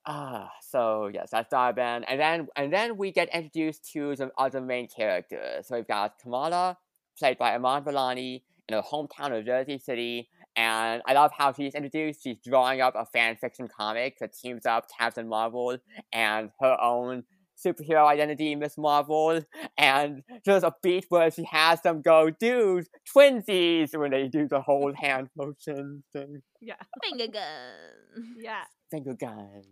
Ah, 0.05 0.51
so 0.61 1.07
yes, 1.13 1.29
that's 1.31 1.49
Dar-Benn, 1.49 2.03
and 2.03 2.19
then 2.19 2.47
and 2.57 2.73
then 2.73 2.97
we 2.97 3.11
get 3.11 3.33
introduced 3.33 3.89
to 3.93 4.15
some 4.15 4.31
other 4.37 4.59
main 4.61 4.87
characters. 4.87 5.67
So 5.67 5.75
we've 5.77 5.87
got 5.87 6.19
Kamala, 6.19 6.77
played 7.17 7.37
by 7.37 7.55
Iman 7.55 7.83
Vellani, 7.85 8.43
in 8.67 8.75
her 8.75 8.81
hometown 8.81 9.37
of 9.37 9.45
Jersey 9.45 9.77
City, 9.77 10.29
and 10.55 11.01
I 11.07 11.13
love 11.13 11.31
how 11.35 11.53
she's 11.53 11.73
introduced. 11.73 12.21
She's 12.21 12.37
drawing 12.45 12.81
up 12.81 12.95
a 12.95 13.05
fan 13.05 13.37
fiction 13.37 13.67
comic 13.67 14.19
that 14.19 14.33
teams 14.33 14.65
up 14.65 14.87
Captain 14.95 15.27
Marvel 15.27 15.77
and 16.11 16.51
her 16.59 16.77
own 16.81 17.23
superhero 17.65 18.05
identity, 18.07 18.55
Miss 18.55 18.77
Marvel, 18.77 19.41
and 19.77 20.23
there's 20.45 20.63
a 20.63 20.73
beat 20.81 21.05
where 21.09 21.31
she 21.31 21.43
has 21.45 21.81
them 21.81 22.01
go, 22.01 22.29
dude, 22.29 22.87
twinsies, 23.15 23.97
when 23.97 24.11
they 24.11 24.27
do 24.27 24.47
the 24.47 24.61
whole 24.61 24.93
hand 24.97 25.29
motion 25.35 26.03
thing 26.11 26.41
yeah. 26.61 26.75
Finger 27.03 27.27
gun. 27.33 28.35
Yeah. 28.37 28.63
finger 28.89 29.13
guns. 29.13 29.65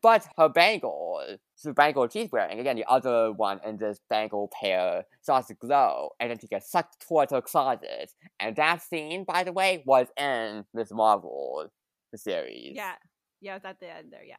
But 0.00 0.28
her 0.36 0.48
bangle, 0.48 1.20
the 1.64 1.72
bangle 1.72 2.08
she's 2.08 2.30
wearing, 2.30 2.60
again, 2.60 2.76
the 2.76 2.84
other 2.84 3.32
one 3.32 3.58
in 3.66 3.78
this 3.78 3.98
bangle 4.08 4.48
pair, 4.60 5.04
starts 5.22 5.48
to 5.48 5.54
glow, 5.54 6.10
and 6.20 6.30
then 6.30 6.38
she 6.38 6.46
gets 6.46 6.70
sucked 6.70 7.04
towards 7.06 7.32
her 7.32 7.42
closet. 7.42 8.12
And 8.38 8.54
that 8.56 8.80
scene, 8.82 9.24
by 9.24 9.42
the 9.42 9.52
way, 9.52 9.82
was 9.86 10.06
in 10.16 10.64
Miss 10.72 10.92
Marvel, 10.92 11.66
the 12.12 12.18
series. 12.18 12.74
Yeah. 12.76 12.94
Yeah, 13.40 13.56
it's 13.56 13.64
at 13.64 13.80
the 13.80 13.88
end 13.92 14.12
there, 14.12 14.24
yeah. 14.24 14.36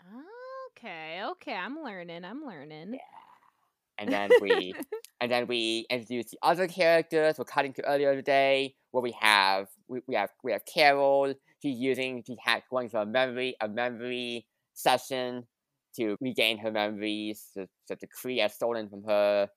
Ah. 0.00 0.39
Okay, 0.80 1.20
okay, 1.32 1.54
I'm 1.54 1.76
learning. 1.84 2.24
I'm 2.24 2.42
learning. 2.46 2.98
And 3.98 4.08
then 4.12 4.30
we, 4.40 4.72
and 5.20 5.30
then 5.30 5.46
we 5.46 5.84
introduce 5.90 6.30
the 6.30 6.38
other 6.42 6.66
characters. 6.66 7.34
We're 7.36 7.44
cutting 7.44 7.74
to 7.74 7.84
earlier 7.84 8.14
today, 8.14 8.74
where 8.90 9.02
we 9.02 9.14
have 9.20 9.68
we, 9.88 10.00
we 10.06 10.14
have 10.14 10.30
we 10.42 10.52
have 10.52 10.62
Carol. 10.64 11.34
She's 11.60 11.78
using 11.78 12.24
she 12.26 12.36
had 12.42 12.62
going 12.70 12.88
through 12.88 13.00
a 13.00 13.06
memory 13.06 13.56
a 13.60 13.68
memory 13.68 14.46
session 14.72 15.46
to 15.96 16.16
regain 16.18 16.56
her 16.58 16.70
memories 16.70 17.48
that 17.56 17.68
that 17.90 18.00
the 18.00 18.06
Kree 18.06 18.40
has 18.40 18.54
stolen 18.54 18.88
from 18.88 19.04
her. 19.04 19.48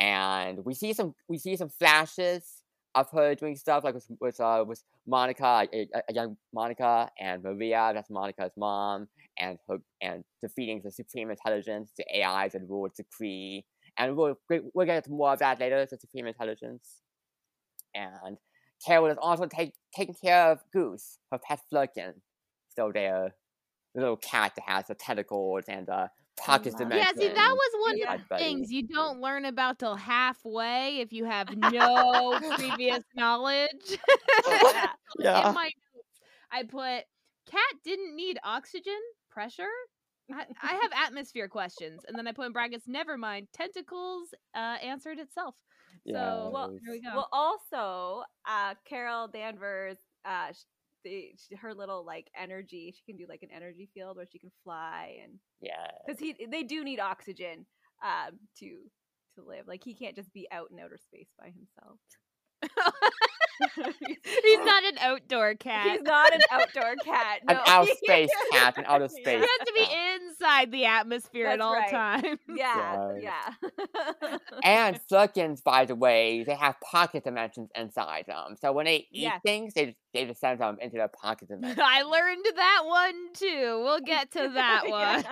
And 0.00 0.64
we 0.64 0.74
see 0.74 0.92
some 0.92 1.14
we 1.28 1.38
see 1.38 1.54
some 1.56 1.68
flashes 1.68 2.63
of 2.94 3.10
heard 3.10 3.38
doing 3.38 3.56
stuff 3.56 3.84
like 3.84 3.94
with 3.94 4.06
with, 4.20 4.40
uh, 4.40 4.64
with 4.66 4.82
Monica, 5.06 5.66
a, 5.72 5.88
a- 6.08 6.12
young 6.14 6.36
Monica, 6.52 7.10
and 7.20 7.42
Maria, 7.42 7.90
that's 7.94 8.10
Monica's 8.10 8.52
mom, 8.56 9.08
and 9.38 9.58
her 9.68 9.78
and 10.00 10.24
defeating 10.42 10.80
the 10.84 10.90
supreme 10.90 11.30
intelligence, 11.30 11.90
the 11.96 12.04
AIs 12.22 12.52
that 12.52 12.62
rule 12.68 12.88
the 12.96 13.04
Kree, 13.04 13.64
and 13.98 14.16
we'll 14.16 14.38
we- 14.48 14.62
we'll 14.74 14.86
get 14.86 15.04
to 15.04 15.10
more 15.10 15.32
of 15.32 15.38
that 15.40 15.58
later, 15.60 15.84
the 15.90 15.96
supreme 15.98 16.26
intelligence, 16.26 17.00
and 17.94 18.36
Carol 18.84 19.06
is 19.06 19.18
also 19.20 19.46
take, 19.46 19.72
taking 19.96 20.14
care 20.14 20.50
of 20.52 20.60
Goose, 20.72 21.18
her 21.32 21.38
pet 21.38 21.60
Flerken, 21.72 22.14
still 22.70 22.92
there, 22.92 23.34
the 23.94 24.00
little 24.00 24.16
cat 24.16 24.52
that 24.56 24.64
has 24.68 24.86
the 24.88 24.94
tentacles 24.94 25.64
and 25.68 25.86
the 25.86 26.10
pocket 26.36 26.72
love 26.72 26.82
dimension. 26.82 27.18
Yeah, 27.20 27.28
see, 27.28 27.34
that 27.34 27.54
was 27.54 27.70
one 27.80 27.98
Yeah. 27.98 28.14
of 28.14 28.20
the 28.28 28.36
things 28.36 28.70
you 28.70 28.86
don't 28.86 29.20
learn 29.20 29.44
about 29.44 29.78
till 29.78 29.96
halfway 29.96 30.98
if 31.00 31.12
you 31.12 31.24
have 31.24 31.48
no 31.56 32.38
previous 32.56 33.02
knowledge. 33.14 33.70
Yeah. 34.48 34.92
Yeah. 35.18 35.48
In 35.48 35.54
my 35.54 35.64
notes, 35.64 36.20
I 36.50 36.62
put 36.64 37.04
cat 37.50 37.74
didn't 37.84 38.16
need 38.16 38.38
oxygen 38.44 38.98
pressure. 39.30 39.68
I, 40.32 40.44
I 40.62 40.74
have 40.80 40.90
atmosphere 41.06 41.48
questions, 41.48 42.00
and 42.08 42.16
then 42.16 42.26
I 42.26 42.32
put 42.32 42.46
in 42.46 42.52
brackets. 42.52 42.84
Never 42.88 43.16
mind. 43.18 43.48
Tentacles 43.52 44.28
uh, 44.54 44.76
answered 44.82 45.18
itself. 45.18 45.54
So 46.06 46.50
Well, 46.52 46.76
there 46.84 46.94
we 46.94 47.00
go. 47.02 47.10
Well, 47.14 47.28
also, 47.32 48.24
uh, 48.46 48.74
Carol 48.86 49.28
Danvers, 49.28 49.98
uh, 50.24 50.52
her 51.60 51.74
little 51.74 52.04
like 52.04 52.30
energy, 52.38 52.94
she 52.96 53.04
can 53.04 53.16
do 53.18 53.26
like 53.28 53.42
an 53.42 53.50
energy 53.54 53.88
field 53.94 54.16
where 54.16 54.26
she 54.30 54.38
can 54.38 54.50
fly, 54.62 55.18
and 55.22 55.34
Yeah. 55.60 55.88
because 56.06 56.20
he 56.20 56.34
they 56.50 56.62
do 56.62 56.84
need 56.84 57.00
oxygen 57.00 57.66
um, 58.04 58.38
to 58.60 58.68
to 59.36 59.42
live. 59.46 59.66
Like 59.66 59.82
he 59.84 59.94
can't 59.94 60.16
just 60.16 60.32
be 60.32 60.48
out 60.50 60.70
in 60.70 60.78
outer 60.80 60.98
space 60.98 61.28
by 61.38 61.46
himself. 61.52 61.98
He's 63.76 64.58
not 64.64 64.84
an 64.84 64.98
outdoor 65.00 65.54
cat. 65.54 65.92
He's 65.98 66.02
not 66.02 66.32
an 66.34 66.40
outdoor 66.50 66.94
cat. 67.04 67.40
An 67.48 67.56
No. 67.56 67.62
out 67.66 67.88
space 67.88 68.30
cat, 68.52 68.76
an 68.76 68.84
outer 68.86 69.04
Yeah. 69.04 69.08
space. 69.08 69.26
He 69.26 69.32
has 69.40 69.66
to 69.66 69.72
be 69.74 69.84
cat. 69.84 70.20
inside 70.22 70.72
the 70.72 70.84
atmosphere 70.86 71.46
at 71.46 71.58
That's 71.58 71.62
all 71.62 71.74
right. 71.74 71.90
times. 71.90 72.38
Yeah, 72.56 73.10
Yes. 73.20 73.54
yeah. 74.22 74.38
And 74.62 75.00
Flerkens, 75.08 75.60
by 75.62 75.84
the 75.84 75.94
way, 75.94 76.44
they 76.44 76.54
have 76.54 76.76
pocket 76.80 77.24
dimensions 77.24 77.70
inside 77.74 78.24
them. 78.26 78.56
So 78.60 78.72
when 78.72 78.86
they 78.86 78.96
eat 78.96 79.06
Yes. 79.12 79.40
things, 79.44 79.74
they 79.74 79.96
they 80.12 80.24
just 80.26 80.40
send 80.40 80.60
them 80.60 80.78
into 80.80 80.96
their 80.96 81.08
pocket 81.08 81.48
dimension. 81.48 81.80
I 81.84 82.02
learned 82.02 82.44
that 82.56 82.82
one 82.86 83.32
too. 83.34 83.80
We'll 83.84 84.00
get 84.00 84.30
to 84.32 84.48
that 84.54 84.88
one. 84.88 85.24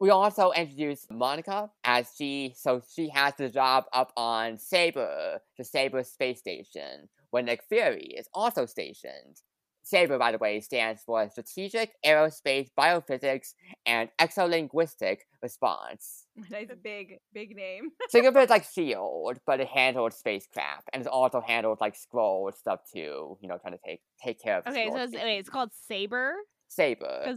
We 0.00 0.10
also 0.10 0.50
introduced 0.52 1.10
Monica 1.10 1.70
as 1.84 2.10
she 2.16 2.54
so 2.56 2.82
she 2.94 3.08
has 3.10 3.34
the 3.36 3.48
job 3.48 3.84
up 3.92 4.12
on 4.16 4.58
Saber, 4.58 5.40
the 5.56 5.64
Saber 5.64 6.02
space 6.02 6.40
station, 6.40 7.08
where 7.30 7.42
Nick 7.42 7.62
Fury 7.68 8.14
is 8.16 8.28
also 8.34 8.66
stationed. 8.66 9.42
Saber, 9.84 10.18
by 10.18 10.32
the 10.32 10.38
way, 10.38 10.60
stands 10.60 11.02
for 11.04 11.28
Strategic 11.28 11.92
Aerospace 12.04 12.68
Biophysics 12.76 13.52
and 13.84 14.08
Exolinguistic 14.18 15.18
Response. 15.42 16.24
nice 16.50 16.68
big 16.82 17.18
big 17.32 17.54
name. 17.54 17.90
Think 18.10 18.26
of 18.26 18.36
it 18.36 18.48
like 18.48 18.64
Shield, 18.64 19.38
but 19.46 19.60
it 19.60 19.68
handles 19.68 20.16
spacecraft, 20.16 20.88
and 20.92 21.02
it 21.02 21.08
also 21.08 21.40
handles 21.40 21.78
like 21.80 21.94
Skrull 21.94 22.52
stuff 22.54 22.80
too. 22.92 23.36
You 23.40 23.48
know, 23.48 23.58
trying 23.58 23.74
to 23.74 23.80
take 23.86 24.00
take 24.22 24.40
care 24.42 24.58
of. 24.58 24.66
Okay, 24.66 24.88
so 24.90 24.96
it's, 25.02 25.12
wait, 25.12 25.38
it's 25.38 25.50
called 25.50 25.70
Saber. 25.86 26.32
Saber. 26.68 27.36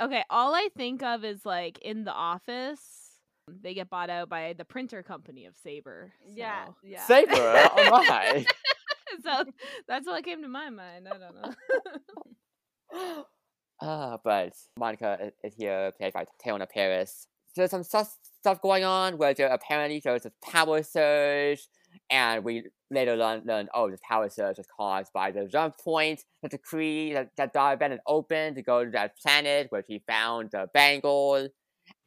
Okay, 0.00 0.22
all 0.30 0.54
I 0.54 0.68
think 0.76 1.02
of 1.02 1.24
is 1.24 1.44
like 1.44 1.78
in 1.80 2.04
the 2.04 2.12
office, 2.12 2.80
they 3.62 3.74
get 3.74 3.90
bought 3.90 4.10
out 4.10 4.28
by 4.28 4.52
the 4.56 4.64
printer 4.64 5.02
company 5.02 5.46
of 5.46 5.56
Saber. 5.56 6.12
Yeah, 6.34 6.66
so- 6.66 6.74
yeah. 6.84 7.04
Saber. 7.06 7.32
Oh 7.34 8.04
my. 8.08 8.46
so 9.24 9.44
that's 9.88 10.06
what 10.06 10.24
came 10.24 10.42
to 10.42 10.48
my 10.48 10.70
mind. 10.70 11.08
I 11.08 11.18
don't 11.18 11.34
know. 12.94 13.24
Uh, 13.80 14.18
but 14.24 14.52
Monica 14.78 15.18
i- 15.20 15.46
is 15.46 15.54
here, 15.54 15.92
played 15.98 16.12
by 16.12 16.24
Teyonah 16.44 16.68
Parris. 16.70 17.26
There's 17.56 17.70
some 17.70 17.82
stuff, 17.82 18.16
stuff 18.40 18.60
going 18.60 18.84
on 18.84 19.18
where 19.18 19.34
there 19.34 19.48
apparently 19.48 20.00
there's 20.04 20.26
a 20.26 20.32
power 20.44 20.82
surge, 20.82 21.66
and 22.10 22.44
we 22.44 22.64
later 22.90 23.16
learn, 23.16 23.42
learn 23.44 23.68
oh, 23.74 23.90
this 23.90 24.00
power 24.06 24.28
surge 24.28 24.58
was 24.58 24.66
caused 24.74 25.12
by 25.12 25.30
the 25.30 25.46
jump 25.46 25.78
point 25.78 26.24
the 26.42 26.58
Kree, 26.58 27.12
that, 27.12 27.30
that 27.36 27.52
Darth 27.52 27.78
Bennett 27.78 28.00
opened 28.06 28.56
to 28.56 28.62
go 28.62 28.84
to 28.84 28.90
that 28.92 29.18
planet 29.18 29.66
where 29.70 29.84
he 29.86 30.02
found 30.06 30.50
the 30.52 30.68
bangle, 30.72 31.48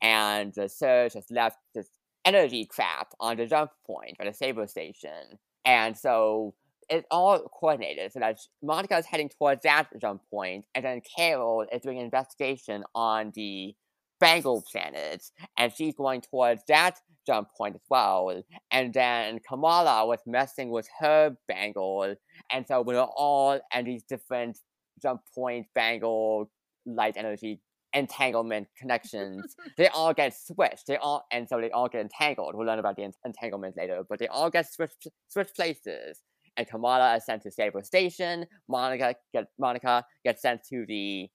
and 0.01 0.53
the 0.55 0.67
surge 0.67 1.13
has 1.13 1.25
left 1.29 1.57
this 1.75 1.89
energy 2.25 2.65
crap 2.65 3.09
on 3.19 3.37
the 3.37 3.45
jump 3.45 3.71
point 3.85 4.15
or 4.19 4.25
the 4.25 4.33
Saber 4.33 4.67
station. 4.67 5.39
And 5.65 5.97
so 5.97 6.53
it's 6.89 7.05
all 7.11 7.39
coordinated 7.39 8.11
so 8.11 8.19
that 8.19 8.39
Monica 8.63 8.97
is 8.97 9.05
heading 9.05 9.29
towards 9.29 9.63
that 9.63 9.87
jump 9.99 10.21
point, 10.29 10.65
and 10.75 10.83
then 10.83 11.01
Carol 11.15 11.65
is 11.71 11.81
doing 11.81 11.99
an 11.99 12.05
investigation 12.05 12.83
on 12.95 13.31
the 13.35 13.75
Bangle 14.21 14.63
planet, 14.71 15.23
and 15.57 15.73
she's 15.75 15.95
going 15.95 16.21
towards 16.21 16.63
that 16.69 16.99
jump 17.27 17.49
point 17.57 17.75
as 17.75 17.81
well. 17.89 18.41
And 18.71 18.93
then 18.93 19.39
Kamala 19.47 20.05
was 20.07 20.19
messing 20.25 20.69
with 20.69 20.87
her 20.99 21.35
Bangle, 21.47 22.15
and 22.51 22.65
so 22.65 22.81
we're 22.81 22.99
all 22.99 23.59
at 23.73 23.85
these 23.85 24.03
different 24.03 24.59
jump 25.01 25.21
point 25.35 25.67
Bangle 25.75 26.49
light 26.85 27.15
energy 27.17 27.59
entanglement 27.93 28.67
connections. 28.77 29.55
they 29.77 29.89
all 29.89 30.13
get 30.13 30.33
switched. 30.33 30.87
They 30.87 30.95
all 30.97 31.25
and 31.31 31.49
so 31.49 31.59
they 31.59 31.71
all 31.71 31.89
get 31.89 32.01
entangled. 32.01 32.55
We'll 32.55 32.67
learn 32.67 32.79
about 32.79 32.95
the 32.95 33.03
ent- 33.03 33.17
entanglement 33.25 33.75
later, 33.75 34.03
but 34.07 34.19
they 34.19 34.27
all 34.27 34.49
get 34.49 34.71
switched 34.71 35.07
switched 35.27 35.55
places 35.55 36.21
and 36.57 36.67
Kamala 36.67 37.15
is 37.15 37.25
sent 37.25 37.43
to 37.43 37.51
Saber 37.51 37.81
Station. 37.83 38.45
Monica 38.67 39.15
get 39.33 39.45
Monica 39.59 40.05
gets 40.23 40.41
sent 40.41 40.61
to 40.69 40.85
the 40.87 41.29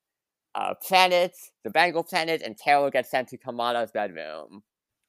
uh, 0.57 0.74
planet, 0.86 1.32
the 1.64 1.70
Bangle 1.70 2.02
planet, 2.02 2.42
and 2.42 2.59
Carol 2.59 2.90
gets 2.90 3.11
sent 3.11 3.28
to 3.28 3.36
Kamala's 3.36 3.92
bedroom, 3.92 4.62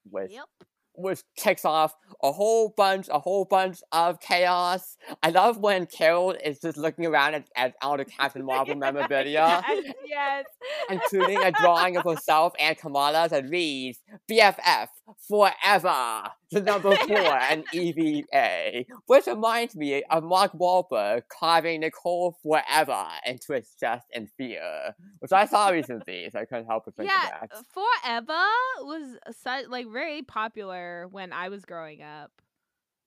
which 0.10 0.32
yep. 0.32 0.46
which 0.94 1.22
kicks 1.38 1.64
off 1.64 1.96
a 2.22 2.32
whole 2.32 2.74
bunch, 2.76 3.08
a 3.10 3.20
whole 3.20 3.46
bunch 3.46 3.80
of 3.94 4.20
chaos. 4.20 4.98
I 5.24 5.30
love 5.30 5.58
when 5.58 5.86
Carol 5.86 6.32
is 6.32 6.60
just 6.60 6.78
looking 6.78 7.06
around 7.06 7.36
at, 7.36 7.50
at 7.56 7.76
all 7.82 7.96
the 7.98 8.06
Captain 8.06 8.46
Marvel 8.46 8.76
memorabilia, 8.76 9.64
yes, 9.66 9.94
yes. 10.06 10.46
including 10.90 11.42
a 11.42 11.52
drawing 11.52 11.96
of 11.96 12.04
herself 12.04 12.54
and 12.60 12.78
Kamala 12.78 13.30
that 13.30 13.50
reads 13.50 14.00
BFF 14.30 14.88
forever, 15.30 16.24
the 16.52 16.62
number 16.62 16.96
four, 16.96 17.18
and 17.18 17.64
EVA, 17.74 18.86
which 19.08 19.28
reminds 19.28 19.76
me 19.76 20.04
of 20.10 20.24
Mark 20.24 20.54
Wahlberg 20.54 21.24
carving 21.30 21.82
Nicole 21.82 22.38
forever 22.44 23.06
into 23.26 23.54
his 23.54 23.76
chest 23.80 24.08
in 24.14 24.28
fear, 24.38 24.96
which 25.20 25.32
I 25.32 25.46
saw 25.46 25.70
recently, 25.70 26.30
so 26.32 26.40
I 26.40 26.46
couldn't 26.46 26.66
help 26.68 26.86
but 26.86 26.96
think 26.96 27.10
Yeah, 27.10 27.44
of 27.44 27.50
that. 27.50 27.66
Forever 27.74 28.44
was 28.82 29.18
such 29.42 29.68
like 29.68 29.88
very 29.92 30.22
popular 30.22 31.08
when 31.10 31.34
I 31.34 31.50
was 31.50 31.66
growing 31.66 32.02
up. 32.02 32.32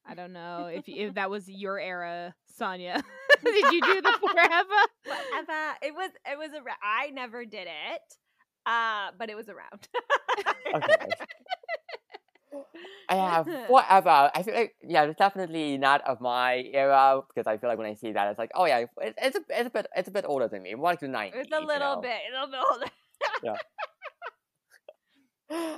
I 0.06 0.14
don't 0.14 0.32
know 0.32 0.66
if 0.72 0.84
if 0.86 1.14
that 1.14 1.30
was 1.30 1.48
your 1.48 1.78
era, 1.78 2.34
Saunya. 2.58 3.02
Did 3.44 3.72
you 3.72 3.80
do 3.80 4.00
the 4.02 4.18
Forever? 4.20 4.80
Whatever. 5.04 5.76
It 5.82 5.94
was. 5.94 6.10
It 6.30 6.38
was. 6.38 6.50
A, 6.52 6.60
I 6.82 7.10
never 7.10 7.44
did 7.44 7.66
it. 7.68 8.16
Uh, 8.66 9.10
but 9.18 9.30
it 9.30 9.36
was 9.36 9.48
around. 9.48 9.88
Okay. 10.74 11.08
I 13.08 13.14
have 13.16 13.46
forever. 13.68 14.30
I 14.34 14.42
feel 14.42 14.54
like 14.54 14.74
yeah, 14.82 15.04
it's 15.04 15.18
definitely 15.18 15.78
not 15.78 16.00
of 16.06 16.20
my 16.20 16.64
era 16.72 17.22
because 17.28 17.46
I 17.46 17.58
feel 17.58 17.68
like 17.70 17.78
when 17.78 17.86
I 17.86 17.94
see 17.94 18.12
that, 18.12 18.28
it's 18.28 18.38
like, 18.38 18.50
oh 18.54 18.66
yeah, 18.66 18.78
it, 18.78 19.14
it's 19.18 19.36
a 19.36 19.40
it's 19.48 19.66
a 19.66 19.70
bit 19.70 19.86
it's 19.96 20.08
a 20.08 20.12
bit 20.12 20.24
older 20.26 20.48
than 20.48 20.62
me, 20.62 20.74
more 20.74 20.90
like 20.90 21.00
the 21.00 21.08
nineties. 21.08 21.42
It's 21.42 21.52
a 21.52 21.60
little 21.60 22.00
bit. 22.00 22.18
A 22.28 22.32
little 22.32 22.50
bit 22.50 22.60
older. 22.70 23.58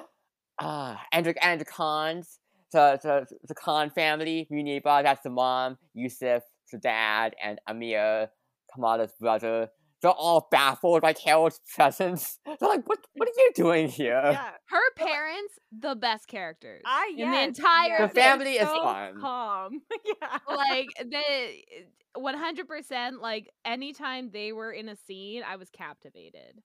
Ah, 0.61 1.03
and 1.11 1.27
the 1.27 1.45
and 1.45 1.61
the 1.61 1.65
cons, 1.65 2.39
the 2.73 2.99
the 3.03 3.27
the 3.49 3.55
Khan 3.55 3.91
family, 3.91 4.47
Muneeba, 4.53 5.03
that's 5.03 5.23
the 5.23 5.31
mom, 5.31 5.79
Yusuf, 5.95 6.45
the 6.71 6.79
dad, 6.79 7.35
and 7.43 7.59
Amir, 7.67 8.29
Kamala's 8.73 9.13
brother. 9.19 9.71
They're 10.03 10.11
all 10.11 10.49
baffled 10.51 11.03
by 11.03 11.13
Carol's 11.13 11.61
presence. 11.75 12.39
They're 12.45 12.69
like, 12.69 12.89
what 12.89 12.99
what 13.15 13.29
are 13.29 13.33
you 13.37 13.51
doing 13.55 13.89
here? 13.89 14.21
Yeah. 14.23 14.51
Her 14.67 14.93
parents, 14.97 15.55
the 15.77 15.95
best 15.95 16.27
characters 16.29 16.83
I 16.85 17.15
in 17.17 17.31
the 17.31 17.41
entire 17.41 18.09
The 18.09 18.15
family 18.15 18.55
is 18.55 18.69
so 18.69 18.83
fun. 18.83 19.21
Calm. 19.21 19.83
yeah. 20.05 20.39
like 20.47 20.89
the 20.99 21.83
100% 22.17 23.21
like 23.21 23.51
anytime 23.65 24.31
they 24.31 24.53
were 24.53 24.71
in 24.71 24.91
a 24.91 24.97
scene 24.97 25.43
i 25.49 25.57
was 25.57 25.71
captivated 25.71 26.61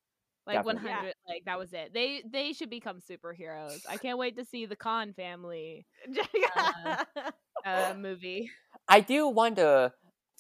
like 0.45 0.57
Definitely. 0.57 0.89
100 0.89 1.13
like 1.25 1.45
that 1.45 1.57
was 1.57 1.71
it 1.71 1.93
they 1.93 2.21
they 2.29 2.51
should 2.51 2.69
become 2.69 2.99
superheroes 2.99 3.79
i 3.88 3.95
can't 3.95 4.17
wait 4.17 4.35
to 4.35 4.43
see 4.43 4.65
the 4.65 4.75
Khan 4.75 5.13
family 5.13 5.85
uh, 7.65 7.93
movie 7.97 8.51
I 8.88 9.01
do 9.01 9.27
wonder, 9.27 9.91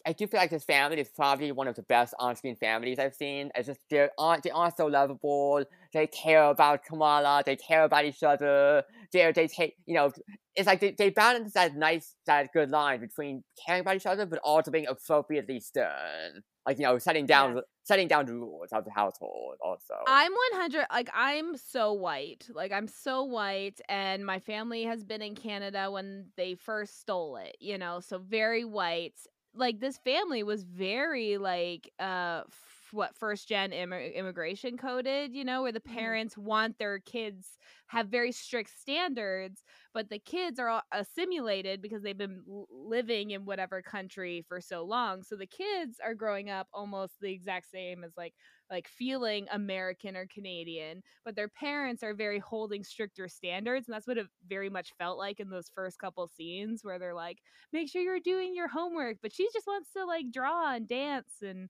I 0.05 0.13
do 0.13 0.25
feel 0.27 0.39
like 0.39 0.49
this 0.51 0.63
family 0.63 0.99
is 0.99 1.09
probably 1.09 1.51
one 1.51 1.67
of 1.67 1.75
the 1.75 1.83
best 1.83 2.13
on-screen 2.19 2.55
families 2.55 2.97
I've 2.99 3.15
seen. 3.15 3.51
It's 3.55 3.67
just 3.67 3.81
they're 3.89 4.11
on, 4.17 4.39
they 4.43 4.51
are 4.51 4.71
so 4.75 4.85
lovable. 4.85 5.65
They 5.93 6.07
care 6.07 6.43
about 6.45 6.83
Kamala. 6.83 7.43
They 7.45 7.55
care 7.57 7.83
about 7.83 8.05
each 8.05 8.23
other. 8.23 8.83
They 9.11 9.31
they 9.31 9.47
take 9.47 9.75
you 9.85 9.95
know. 9.95 10.11
It's 10.55 10.65
like 10.67 10.79
they, 10.79 10.91
they 10.91 11.09
balance 11.11 11.53
that 11.53 11.75
nice 11.75 12.15
that 12.25 12.51
good 12.53 12.69
line 12.71 12.99
between 12.99 13.43
caring 13.65 13.81
about 13.81 13.95
each 13.95 14.05
other 14.07 14.25
but 14.25 14.39
also 14.43 14.71
being 14.71 14.87
appropriately 14.87 15.59
stern. 15.59 16.41
Like 16.65 16.77
you 16.79 16.83
know, 16.83 16.97
setting 16.97 17.25
down 17.25 17.55
Yeah. 17.55 17.61
setting 17.83 18.07
down 18.07 18.25
the 18.25 18.33
rules 18.33 18.69
of 18.71 18.85
the 18.85 18.91
household. 18.91 19.55
Also, 19.61 19.93
I'm 20.05 20.31
100 20.31 20.85
like 20.91 21.09
I'm 21.13 21.57
so 21.57 21.91
white. 21.93 22.47
Like 22.53 22.71
I'm 22.71 22.87
so 22.87 23.23
white 23.23 23.81
and 23.89 24.25
my 24.25 24.39
family 24.39 24.83
has 24.83 25.03
been 25.03 25.21
in 25.21 25.35
Canada 25.35 25.91
when 25.91 26.31
they 26.37 26.55
first 26.55 26.99
stole 27.01 27.35
it, 27.37 27.57
you 27.59 27.77
know, 27.77 27.99
so 27.99 28.17
very 28.19 28.63
white. 28.63 29.19
Like 29.57 29.79
this 29.79 29.97
family 29.97 30.43
was 30.43 30.63
very 30.63 31.37
like 31.37 31.91
uh 31.99 32.43
f- 32.47 32.89
what 32.91 33.15
first 33.17 33.47
gen 33.49 33.71
immi- 33.71 34.13
immigration 34.15 34.77
coded, 34.77 35.33
you 35.35 35.43
know, 35.43 35.63
where 35.63 35.71
the 35.73 35.81
Mhm. 35.85 35.93
parents 35.93 36.37
want 36.37 36.77
their 36.77 36.99
kids 36.99 37.57
have 37.87 38.07
very 38.09 38.31
strict 38.31 38.69
standards, 38.79 39.63
but 39.93 40.09
the 40.09 40.19
kids 40.19 40.59
are 40.59 40.69
all 40.69 40.83
assimilated 40.93 41.81
because 41.81 42.03
they've 42.03 42.17
been 42.17 42.43
living 42.69 43.31
in 43.31 43.45
whatever 43.45 43.81
country 43.81 44.45
for 44.47 44.61
so 44.61 44.83
long. 44.83 45.23
So 45.23 45.35
the 45.35 45.47
kids 45.47 45.99
are 46.03 46.13
growing 46.15 46.49
up 46.49 46.67
almost 46.73 47.15
the 47.19 47.31
exact 47.31 47.69
same 47.71 48.03
as 48.03 48.13
like 48.17 48.35
like 48.69 48.87
feeling 48.87 49.47
American 49.51 50.15
or 50.15 50.27
Canadian, 50.27 51.01
but 51.23 51.35
their 51.35 51.47
parents 51.47 52.03
are 52.03 52.13
very 52.13 52.39
holding 52.39 52.83
stricter 52.83 53.27
standards. 53.27 53.87
And 53.87 53.95
that's 53.95 54.07
what 54.07 54.17
it 54.17 54.27
very 54.47 54.69
much 54.69 54.93
felt 54.97 55.17
like 55.17 55.39
in 55.39 55.49
those 55.49 55.71
first 55.73 55.99
couple 55.99 56.27
scenes 56.27 56.83
where 56.83 56.99
they're 56.99 57.13
like, 57.13 57.39
make 57.71 57.89
sure 57.89 58.01
you're 58.01 58.19
doing 58.19 58.55
your 58.55 58.67
homework. 58.67 59.17
But 59.21 59.33
she 59.33 59.47
just 59.53 59.67
wants 59.67 59.89
to 59.95 60.05
like 60.05 60.31
draw 60.31 60.73
and 60.73 60.87
dance 60.87 61.31
and 61.41 61.69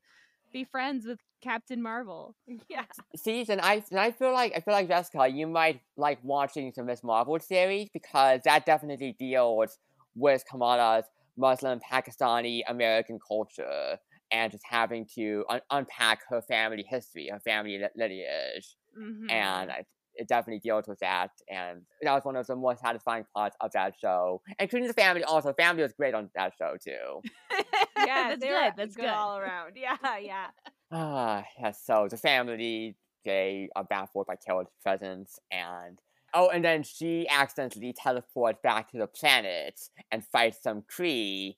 be 0.51 0.63
friends 0.63 1.05
with 1.05 1.19
Captain 1.41 1.81
Marvel. 1.81 2.35
Yeah. 2.69 2.83
See, 3.15 3.45
and 3.47 3.61
I 3.61 3.83
and 3.91 3.99
I 3.99 4.11
feel 4.11 4.33
like 4.33 4.53
I 4.55 4.59
feel 4.59 4.73
like 4.73 4.87
Jessica, 4.87 5.27
you 5.27 5.47
might 5.47 5.81
like 5.95 6.19
watching 6.23 6.71
the 6.75 6.83
Miss 6.83 7.03
Marvel 7.03 7.39
series 7.39 7.89
because 7.93 8.41
that 8.43 8.65
definitely 8.65 9.15
deals 9.17 9.77
with 10.15 10.43
Kamala's 10.49 11.05
Muslim 11.37 11.79
Pakistani 11.79 12.61
American 12.67 13.19
culture 13.25 13.99
and 14.32 14.51
just 14.51 14.63
having 14.69 15.05
to 15.15 15.45
un- 15.49 15.61
unpack 15.71 16.21
her 16.30 16.41
family 16.41 16.84
history, 16.88 17.30
her 17.32 17.39
family 17.39 17.78
li- 17.78 17.88
lineage, 17.95 18.75
Mhm. 18.97 19.32
and 19.32 19.71
I, 19.71 19.86
it 20.15 20.28
definitely 20.28 20.59
deals 20.59 20.88
with 20.88 20.99
that. 20.99 21.32
And 21.49 21.84
that 22.01 22.13
was 22.13 22.25
one 22.25 22.36
of 22.36 22.47
the 22.47 22.55
more 22.55 22.75
satisfying 22.75 23.25
parts 23.36 23.55
of 23.61 23.71
that 23.73 23.93
show, 23.99 24.41
including 24.59 24.88
the 24.88 24.93
family. 24.93 25.23
Also, 25.23 25.53
family 25.53 25.84
was 25.84 25.93
great 25.93 26.13
on 26.15 26.30
that 26.36 26.53
show 26.57 26.75
too. 26.84 27.21
Yeah, 28.05 28.30
that's 28.30 28.41
they 28.41 28.47
good. 28.47 28.53
were 28.53 28.73
That's 28.78 28.95
good 28.95 29.01
good. 29.03 29.09
all 29.09 29.38
around. 29.38 29.73
Yeah, 29.75 29.97
yeah. 30.19 30.47
Ah, 30.91 31.43
yes. 31.59 31.82
So 31.84 32.07
the 32.09 32.15
family, 32.17 32.95
they 33.25 33.69
are 33.75 33.84
baffled 33.84 34.28
by 34.28 34.36
Carol's 34.38 34.67
presence, 34.82 35.39
and 35.51 35.99
oh, 36.34 36.49
and 36.49 36.63
then 36.63 36.84
she 36.84 37.28
accidentally 37.30 37.93
teleports 37.93 38.59
back 38.63 38.89
to 38.91 38.97
the 38.97 39.07
planet 39.07 39.80
and 40.11 40.23
fights 40.25 40.61
some 40.61 40.84
Kree. 40.84 41.57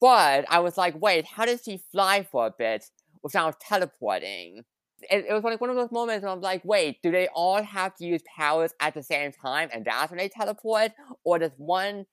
But 0.00 0.44
I 0.48 0.60
was 0.60 0.76
like, 0.78 1.00
wait, 1.00 1.26
how 1.26 1.44
does 1.44 1.62
she 1.64 1.82
fly 1.92 2.22
for 2.22 2.46
a 2.46 2.54
bit 2.56 2.86
without 3.22 3.60
teleporting? 3.60 4.64
It, 5.10 5.26
it 5.28 5.32
was 5.32 5.44
like 5.44 5.60
one 5.60 5.70
of 5.70 5.76
those 5.76 5.92
moments 5.92 6.22
where 6.24 6.32
I'm 6.32 6.40
like, 6.40 6.62
wait, 6.64 7.02
do 7.02 7.10
they 7.10 7.28
all 7.34 7.62
have 7.62 7.94
to 7.96 8.06
use 8.06 8.22
powers 8.36 8.72
at 8.80 8.94
the 8.94 9.02
same 9.02 9.32
time, 9.32 9.68
and 9.72 9.84
that's 9.84 10.10
when 10.10 10.18
they 10.18 10.28
teleport, 10.28 10.92
or 11.24 11.38
does 11.38 11.52
one 11.56 12.06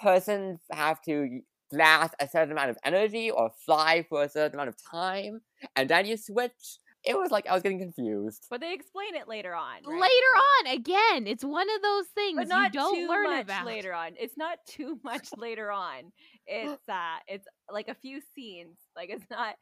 person 0.00 0.58
have 0.70 1.00
to 1.02 1.40
blast 1.70 2.14
a 2.20 2.28
certain 2.28 2.52
amount 2.52 2.70
of 2.70 2.76
energy 2.84 3.30
or 3.30 3.50
fly 3.64 4.04
for 4.08 4.22
a 4.22 4.28
certain 4.28 4.54
amount 4.54 4.68
of 4.68 4.76
time 4.82 5.40
and 5.76 5.88
then 5.88 6.06
you 6.06 6.16
switch. 6.16 6.78
It 7.04 7.18
was 7.18 7.32
like 7.32 7.48
I 7.48 7.54
was 7.54 7.62
getting 7.64 7.80
confused. 7.80 8.46
But 8.48 8.60
they 8.60 8.72
explain 8.74 9.16
it 9.16 9.26
later 9.26 9.54
on. 9.56 9.82
right? 9.84 10.00
Later 10.00 10.70
on, 10.70 10.74
again, 10.74 11.26
it's 11.26 11.42
one 11.44 11.68
of 11.68 11.82
those 11.82 12.06
things 12.14 12.36
but 12.36 12.46
not 12.48 12.72
you 12.72 12.80
don't 12.80 12.94
too 12.94 13.08
learn 13.08 13.24
much 13.24 13.44
about. 13.44 13.66
later 13.66 13.92
on. 13.92 14.12
It's 14.20 14.36
not 14.36 14.58
too 14.66 15.00
much 15.04 15.28
later 15.36 15.72
on. 15.72 16.12
It's 16.46 16.82
uh, 16.88 17.16
it's 17.28 17.46
like 17.70 17.88
a 17.88 17.94
few 17.94 18.20
scenes. 18.34 18.76
Like 18.96 19.10
it's 19.10 19.24
not, 19.30 19.54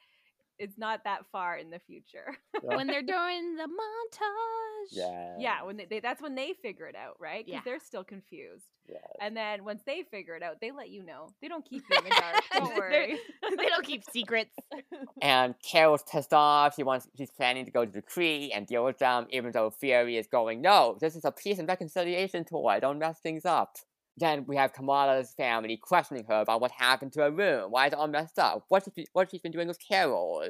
it's 0.58 0.76
not 0.78 1.04
that 1.04 1.20
far 1.32 1.56
in 1.56 1.70
the 1.70 1.78
future. 1.80 2.36
when 2.62 2.86
they're 2.86 3.02
doing 3.02 3.56
the 3.56 3.64
montage. 3.64 4.88
yeah. 4.92 5.36
yeah, 5.38 5.62
when 5.62 5.76
they, 5.78 5.86
they 5.86 6.00
that's 6.00 6.20
when 6.20 6.34
they 6.34 6.52
figure 6.62 6.86
it 6.86 6.94
out, 6.96 7.16
right? 7.18 7.44
Because 7.46 7.58
Yeah. 7.58 7.62
they're 7.64 7.80
still 7.80 8.04
confused. 8.04 8.64
Yeah. 8.88 8.96
And 9.20 9.36
then 9.36 9.64
once 9.64 9.82
they 9.86 10.02
figure 10.10 10.34
it 10.36 10.42
out, 10.42 10.56
they 10.60 10.70
let 10.72 10.90
you 10.90 11.04
know. 11.04 11.28
They 11.40 11.48
don't 11.48 11.64
keep 11.64 11.84
you 11.88 11.98
in 11.98 12.04
the 12.04 12.10
dark. 12.10 12.42
Don't 12.52 12.76
worry. 12.76 13.18
they 13.56 13.66
don't 13.66 13.86
keep 13.86 14.02
secrets. 14.12 14.50
And 15.22 15.54
Carol's 15.62 16.02
pissed 16.10 16.32
off. 16.32 16.74
She 16.76 16.82
wants. 16.82 17.06
She's 17.16 17.30
planning 17.30 17.66
to 17.66 17.70
go 17.70 17.84
to 17.84 17.92
the 17.92 18.02
Kree 18.02 18.50
and 18.54 18.66
deal 18.66 18.84
with 18.84 18.98
them, 18.98 19.26
even 19.30 19.52
though 19.52 19.70
Fury 19.70 20.16
is 20.16 20.26
going. 20.26 20.60
No, 20.62 20.96
this 21.00 21.14
is 21.14 21.24
a 21.24 21.30
peace 21.30 21.58
and 21.58 21.68
reconciliation 21.68 22.44
tour. 22.44 22.68
I 22.70 22.80
don't 22.80 22.98
mess 22.98 23.18
things 23.20 23.44
up. 23.44 23.76
Then 24.20 24.44
we 24.46 24.56
have 24.56 24.74
Kamala's 24.74 25.32
family 25.34 25.78
questioning 25.78 26.24
her 26.28 26.42
about 26.42 26.60
what 26.60 26.70
happened 26.72 27.14
to 27.14 27.22
her 27.22 27.30
room. 27.30 27.70
Why 27.70 27.86
is 27.86 27.94
it 27.94 27.98
all 27.98 28.06
messed 28.06 28.38
up? 28.38 28.64
What 28.68 28.86
she, 28.94 29.06
what 29.14 29.30
she's 29.30 29.40
been 29.40 29.50
doing 29.50 29.66
with 29.66 29.78
Carol. 29.80 30.44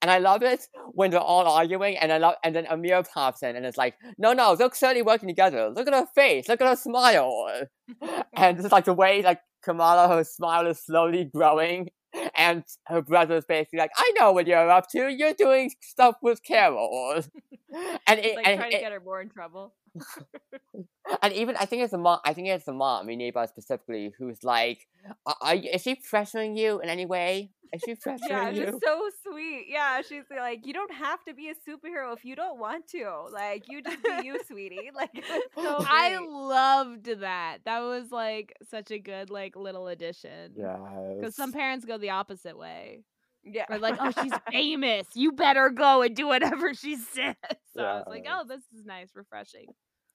And 0.00 0.10
I 0.10 0.18
love 0.18 0.42
it 0.42 0.68
when 0.92 1.10
they're 1.10 1.20
all 1.20 1.46
arguing, 1.46 1.96
and 1.98 2.12
I 2.12 2.18
love, 2.18 2.36
and 2.44 2.54
then 2.54 2.66
Amir 2.70 3.02
pops 3.02 3.42
in 3.42 3.56
and 3.56 3.66
it's 3.66 3.76
like, 3.76 3.96
no, 4.16 4.32
no, 4.32 4.54
they're 4.54 4.70
clearly 4.70 5.02
working 5.02 5.28
together. 5.28 5.68
Look 5.68 5.88
at 5.88 5.94
her 5.94 6.06
face. 6.14 6.48
Look 6.48 6.60
at 6.60 6.68
her 6.68 6.76
smile. 6.76 7.48
and 8.32 8.58
it's 8.60 8.72
like 8.72 8.84
the 8.84 8.94
way 8.94 9.22
like 9.22 9.40
Kamala, 9.62 10.08
her 10.08 10.22
smile 10.22 10.66
is 10.68 10.80
slowly 10.80 11.24
growing, 11.24 11.90
and 12.36 12.62
her 12.86 13.02
brother's 13.02 13.44
basically 13.44 13.80
like, 13.80 13.90
I 13.96 14.12
know 14.18 14.32
what 14.32 14.46
you're 14.46 14.70
up 14.70 14.88
to. 14.90 15.08
You're 15.08 15.34
doing 15.34 15.72
stuff 15.80 16.16
with 16.22 16.42
Carol. 16.44 17.14
and 18.06 18.20
it, 18.20 18.36
like 18.36 18.46
and, 18.46 18.58
trying 18.58 18.70
to 18.70 18.78
get 18.78 18.92
her 18.92 19.00
more 19.00 19.20
in 19.20 19.28
trouble. 19.28 19.74
and 21.22 21.32
even 21.32 21.56
I 21.56 21.66
think 21.66 21.82
it's 21.82 21.92
the 21.92 21.98
mom. 21.98 22.20
I 22.24 22.32
think 22.32 22.48
it's 22.48 22.64
the 22.64 22.72
mom, 22.72 23.06
Muneeba 23.06 23.48
specifically, 23.48 24.12
who's 24.18 24.42
like, 24.44 24.86
are, 25.26 25.54
is 25.54 25.82
she 25.82 25.96
pressuring 25.96 26.56
you 26.58 26.80
in 26.80 26.88
any 26.88 27.06
way? 27.06 27.50
Is 27.72 27.82
she 27.84 27.94
pressuring 27.94 28.18
you? 28.20 28.26
Yeah, 28.30 28.48
you? 28.50 28.64
just 28.66 28.84
so 28.84 29.10
sweet. 29.24 29.66
Yeah, 29.68 30.00
she's 30.02 30.24
like, 30.30 30.66
you 30.66 30.72
don't 30.72 30.92
have 30.94 31.24
to 31.24 31.34
be 31.34 31.48
a 31.50 31.54
superhero 31.54 32.16
if 32.16 32.24
you 32.24 32.36
don't 32.36 32.58
want 32.58 32.86
to. 32.88 33.10
Like, 33.32 33.64
you 33.68 33.82
just 33.82 34.02
be 34.02 34.20
you, 34.24 34.38
sweetie. 34.46 34.90
Like, 34.94 35.10
so 35.54 35.76
I 35.80 36.18
loved 36.18 37.20
that. 37.20 37.58
That 37.64 37.80
was 37.80 38.10
like 38.10 38.54
such 38.70 38.90
a 38.90 38.98
good 38.98 39.30
like 39.30 39.56
little 39.56 39.88
addition. 39.88 40.52
Yeah, 40.56 40.76
Because 41.18 41.34
some 41.34 41.52
parents 41.52 41.84
go 41.84 41.98
the 41.98 42.10
opposite 42.10 42.56
way. 42.56 43.02
yeah, 43.44 43.64
Or 43.68 43.78
like, 43.78 43.96
oh, 44.00 44.10
she's 44.22 44.32
famous. 44.50 45.06
You 45.14 45.32
better 45.32 45.70
go 45.70 46.02
and 46.02 46.14
do 46.14 46.26
whatever 46.26 46.72
she 46.72 46.96
says. 46.96 47.34
So 47.74 47.82
I 47.82 47.94
was 47.96 48.04
like, 48.08 48.26
oh, 48.30 48.44
this 48.48 48.62
is 48.78 48.86
nice, 48.86 49.08
refreshing. 49.14 49.66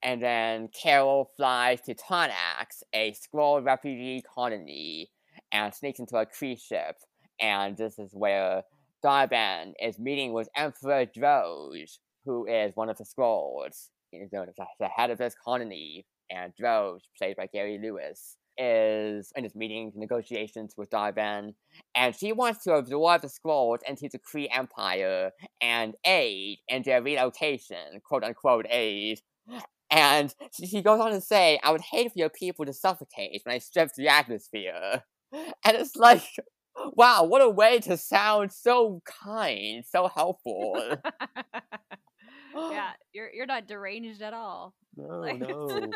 And 0.04 0.22
then 0.22 0.70
Carol 0.70 1.32
flies 1.38 1.82
to 1.82 1.94
Tarnax, 1.94 2.84
a 2.94 3.14
Skrull 3.14 3.64
refugee 3.64 4.22
colony, 4.22 5.12
and 5.52 5.74
sneaks 5.74 6.00
into 6.00 6.18
a 6.18 6.26
Kree 6.26 6.60
ship. 6.60 6.98
And 7.40 7.78
this 7.78 8.00
is 8.00 8.12
where 8.14 8.64
Dar-Benn 9.04 9.74
is 9.82 10.00
meeting 10.00 10.34
with 10.34 10.50
Emperor 10.56 11.06
Droge, 11.06 12.00
who 12.26 12.48
is 12.48 12.76
one 12.76 12.90
of 12.90 12.98
the 12.98 13.06
Skrulls. 13.06 13.90
He's 14.12 14.30
the- 14.30 14.90
head 14.96 15.10
of 15.10 15.18
this 15.18 15.36
colony. 15.36 16.06
And 16.30 16.54
Droge, 16.56 17.02
played 17.18 17.36
by 17.36 17.48
Gary 17.48 17.78
Lewis, 17.78 18.38
is 18.58 19.32
in 19.36 19.44
his 19.44 19.56
meeting 19.56 19.92
negotiations 19.96 20.76
with 20.78 20.90
Dar-Benn. 20.90 21.56
And 21.96 22.16
she 22.16 22.32
wants 22.32 22.64
to 22.64 22.74
absorb 22.74 23.22
the 23.22 23.28
Skrulls 23.28 23.80
into 23.88 24.10
the 24.10 24.20
Kree 24.20 24.48
Empire 24.52 25.32
and 25.62 25.96
aid 26.06 26.60
in 26.68 26.84
their 26.84 27.02
relocation, 27.02 28.02
quote 28.04 28.24
unquote 28.24 28.68
aid. 28.70 29.22
And 29.92 30.34
she 30.54 30.82
goes 30.82 31.00
on 31.02 31.12
to 31.12 31.22
say, 31.22 31.60
I 31.64 31.72
would 31.72 31.82
hate 31.82 32.14
for 32.14 32.20
your 32.20 32.30
people 32.30 32.66
to 32.66 32.74
suffocate 32.74 33.42
when 33.44 33.54
I 33.56 33.60
strip 33.60 33.90
the 33.96 34.08
atmosphere. 34.08 35.04
And 35.34 35.78
it's 35.78 35.96
like, 35.96 36.24
wow, 36.96 37.24
what 37.24 37.42
a 37.42 37.50
way 37.50 37.80
to 37.80 37.96
sound 37.96 38.52
so 38.52 39.02
kind, 39.06 39.86
so 39.90 40.10
helpful. 40.10 40.76
yeah, 42.56 42.92
you're 43.14 43.30
you're 43.34 43.46
not 43.46 43.66
deranged 43.68 44.22
at 44.22 44.34
all. 44.34 44.74
no, 44.98 45.20
Like- 45.20 45.40
no. 45.40 45.88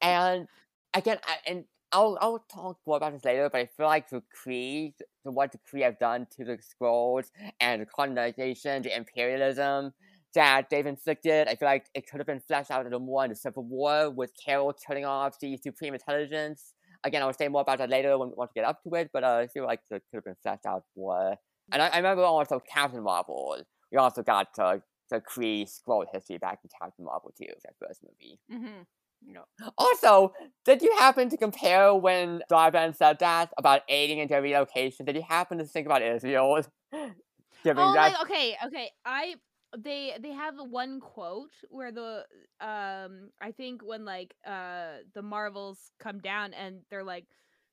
and 0.00 0.46
again, 0.94 1.18
I, 1.26 1.36
and 1.50 1.64
I'll 1.92 2.18
I'll 2.20 2.44
talk 2.52 2.78
more 2.86 2.96
about 2.96 3.12
this 3.12 3.24
later, 3.24 3.48
but 3.50 3.60
I 3.60 3.66
feel 3.66 3.86
like 3.86 4.08
the 4.10 4.22
Kree, 4.34 4.94
the 5.24 5.30
what 5.32 5.52
the 5.52 5.58
Kree 5.58 5.82
have 5.82 5.98
done 5.98 6.26
to 6.36 6.44
the 6.44 6.58
Skrulls 6.58 7.30
and 7.60 7.82
the 7.82 7.86
colonization, 7.86 8.82
the 8.82 8.96
imperialism 8.96 9.92
that 10.36 10.70
they've 10.70 10.86
inflicted, 10.86 11.48
I 11.48 11.56
feel 11.56 11.66
like 11.66 11.86
it 11.94 12.06
could 12.08 12.20
have 12.20 12.26
been 12.26 12.40
fleshed 12.40 12.70
out 12.70 12.82
a 12.82 12.84
little 12.84 13.00
more 13.00 13.24
in 13.24 13.30
the 13.30 13.36
Civil 13.36 13.64
War 13.64 14.10
with 14.10 14.30
Carol 14.42 14.72
turning 14.72 15.04
off 15.04 15.38
the 15.40 15.56
Supreme 15.56 15.94
Intelligence. 15.94 16.74
Again, 17.04 17.22
I'll 17.22 17.32
say 17.32 17.48
more 17.48 17.62
about 17.62 17.78
that 17.78 17.90
later 17.90 18.16
when 18.18 18.28
we 18.28 18.34
want 18.36 18.50
to 18.50 18.54
get 18.54 18.64
up 18.64 18.82
to 18.84 18.94
it, 18.94 19.10
but 19.12 19.24
uh, 19.24 19.38
I 19.42 19.46
feel 19.48 19.64
like 19.64 19.80
it 19.90 20.02
could 20.10 20.16
have 20.18 20.24
been 20.24 20.36
fleshed 20.42 20.66
out 20.66 20.84
more. 20.96 21.36
And 21.72 21.82
I, 21.82 21.88
I 21.88 21.96
remember 21.96 22.22
also 22.22 22.60
Captain 22.72 23.02
Marvel. 23.02 23.56
We 23.90 23.98
also 23.98 24.22
got 24.22 24.48
uh, 24.58 24.78
the 25.10 25.20
Kree 25.20 25.66
Skrull 25.66 26.04
history 26.12 26.38
back 26.38 26.60
in 26.62 26.70
Captain 26.80 27.04
Marvel 27.04 27.32
too, 27.36 27.46
that 27.64 27.74
first 27.84 28.02
movie. 28.04 28.38
Mm-hmm. 28.52 28.82
No. 29.26 29.42
Also, 29.78 30.32
Did 30.64 30.82
you 30.82 30.94
happen 30.98 31.28
to 31.30 31.36
compare 31.36 31.94
when 31.94 32.42
Dar-Benn 32.48 32.94
said 32.94 33.18
that 33.20 33.50
about 33.58 33.82
aiding 33.88 34.18
into 34.18 34.36
relocation? 34.36 35.06
Did 35.06 35.16
you 35.16 35.24
happen 35.26 35.58
to 35.58 35.64
think 35.64 35.86
about 35.86 36.02
Israel 36.02 36.60
giving 36.92 37.82
oh 37.82 37.94
that? 37.94 38.12
my, 38.12 38.20
okay, 38.22 38.56
okay. 38.66 38.90
I 39.04 39.36
they 39.76 40.14
they 40.20 40.32
have 40.32 40.54
one 40.58 41.00
quote 41.00 41.50
where 41.68 41.92
the 41.92 42.24
um 42.60 43.30
I 43.40 43.52
think 43.52 43.82
when 43.84 44.04
like 44.04 44.34
uh 44.46 44.98
the 45.14 45.22
Marvels 45.22 45.90
come 45.98 46.18
down 46.18 46.52
and 46.54 46.80
they're 46.90 47.04
like 47.04 47.26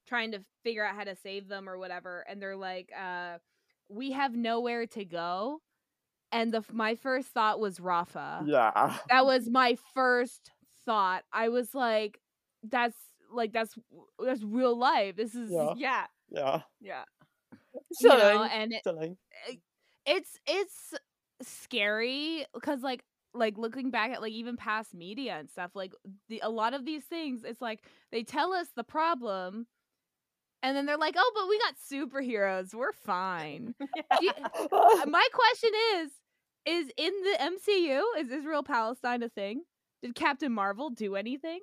trying 0.07 0.31
to 0.31 0.39
figure 0.63 0.85
out 0.85 0.95
how 0.95 1.03
to 1.03 1.15
save 1.15 1.47
them 1.47 1.69
or 1.69 1.77
whatever 1.77 2.25
and 2.27 2.41
they're 2.41 2.55
like 2.57 2.89
uh 2.97 3.37
we 3.89 4.11
have 4.11 4.35
nowhere 4.35 4.85
to 4.87 5.05
go 5.05 5.59
and 6.31 6.53
the 6.53 6.63
my 6.71 6.95
first 6.95 7.29
thought 7.29 7.59
was 7.59 7.79
Rafah. 7.79 8.47
Yeah. 8.47 8.97
That 9.09 9.25
was 9.25 9.49
my 9.49 9.77
first 9.93 10.51
thought. 10.85 11.23
I 11.31 11.49
was 11.49 11.73
like 11.73 12.19
that's 12.63 12.97
like 13.31 13.51
that's 13.53 13.75
that's 14.19 14.43
real 14.43 14.77
life. 14.77 15.15
This 15.15 15.35
is 15.35 15.51
Yeah. 15.51 15.73
Yeah, 15.75 16.05
Yeah. 16.29 16.61
yeah. 16.81 17.03
you 17.99 18.07
know, 18.17 18.43
and 18.43 18.73
it, 18.73 19.59
it's 20.05 20.39
it's 20.47 20.93
scary 21.41 22.45
because 22.53 22.81
like 22.81 23.03
like 23.33 23.57
looking 23.57 23.89
back 23.89 24.11
at 24.11 24.21
like 24.21 24.31
even 24.31 24.55
past 24.55 24.93
media 24.93 25.35
and 25.39 25.49
stuff 25.49 25.71
like 25.75 25.93
the 26.29 26.39
a 26.43 26.49
lot 26.49 26.73
of 26.73 26.85
these 26.85 27.03
things 27.03 27.43
it's 27.43 27.61
like 27.61 27.79
they 28.11 28.23
tell 28.23 28.53
us 28.53 28.67
the 28.75 28.83
problem 28.83 29.65
and 30.61 30.77
then 30.77 30.85
they're 30.85 30.97
like 30.97 31.15
oh 31.17 31.31
but 31.35 31.47
we 31.49 31.59
got 31.59 31.75
superheroes. 31.75 32.73
We're 32.73 32.93
fine. 32.93 33.75
You- 34.21 34.31
Uh, 34.71 35.05
my 35.07 35.27
question 35.33 35.71
is 35.95 36.11
is 36.65 36.91
in 36.97 37.11
the 37.23 37.37
mcu 37.41 38.01
is 38.19 38.29
israel 38.31 38.63
palestine 38.63 39.23
a 39.23 39.29
thing? 39.29 39.63
Did 40.01 40.15
captain 40.15 40.51
marvel 40.51 40.89
do 40.89 41.15
anything? 41.15 41.59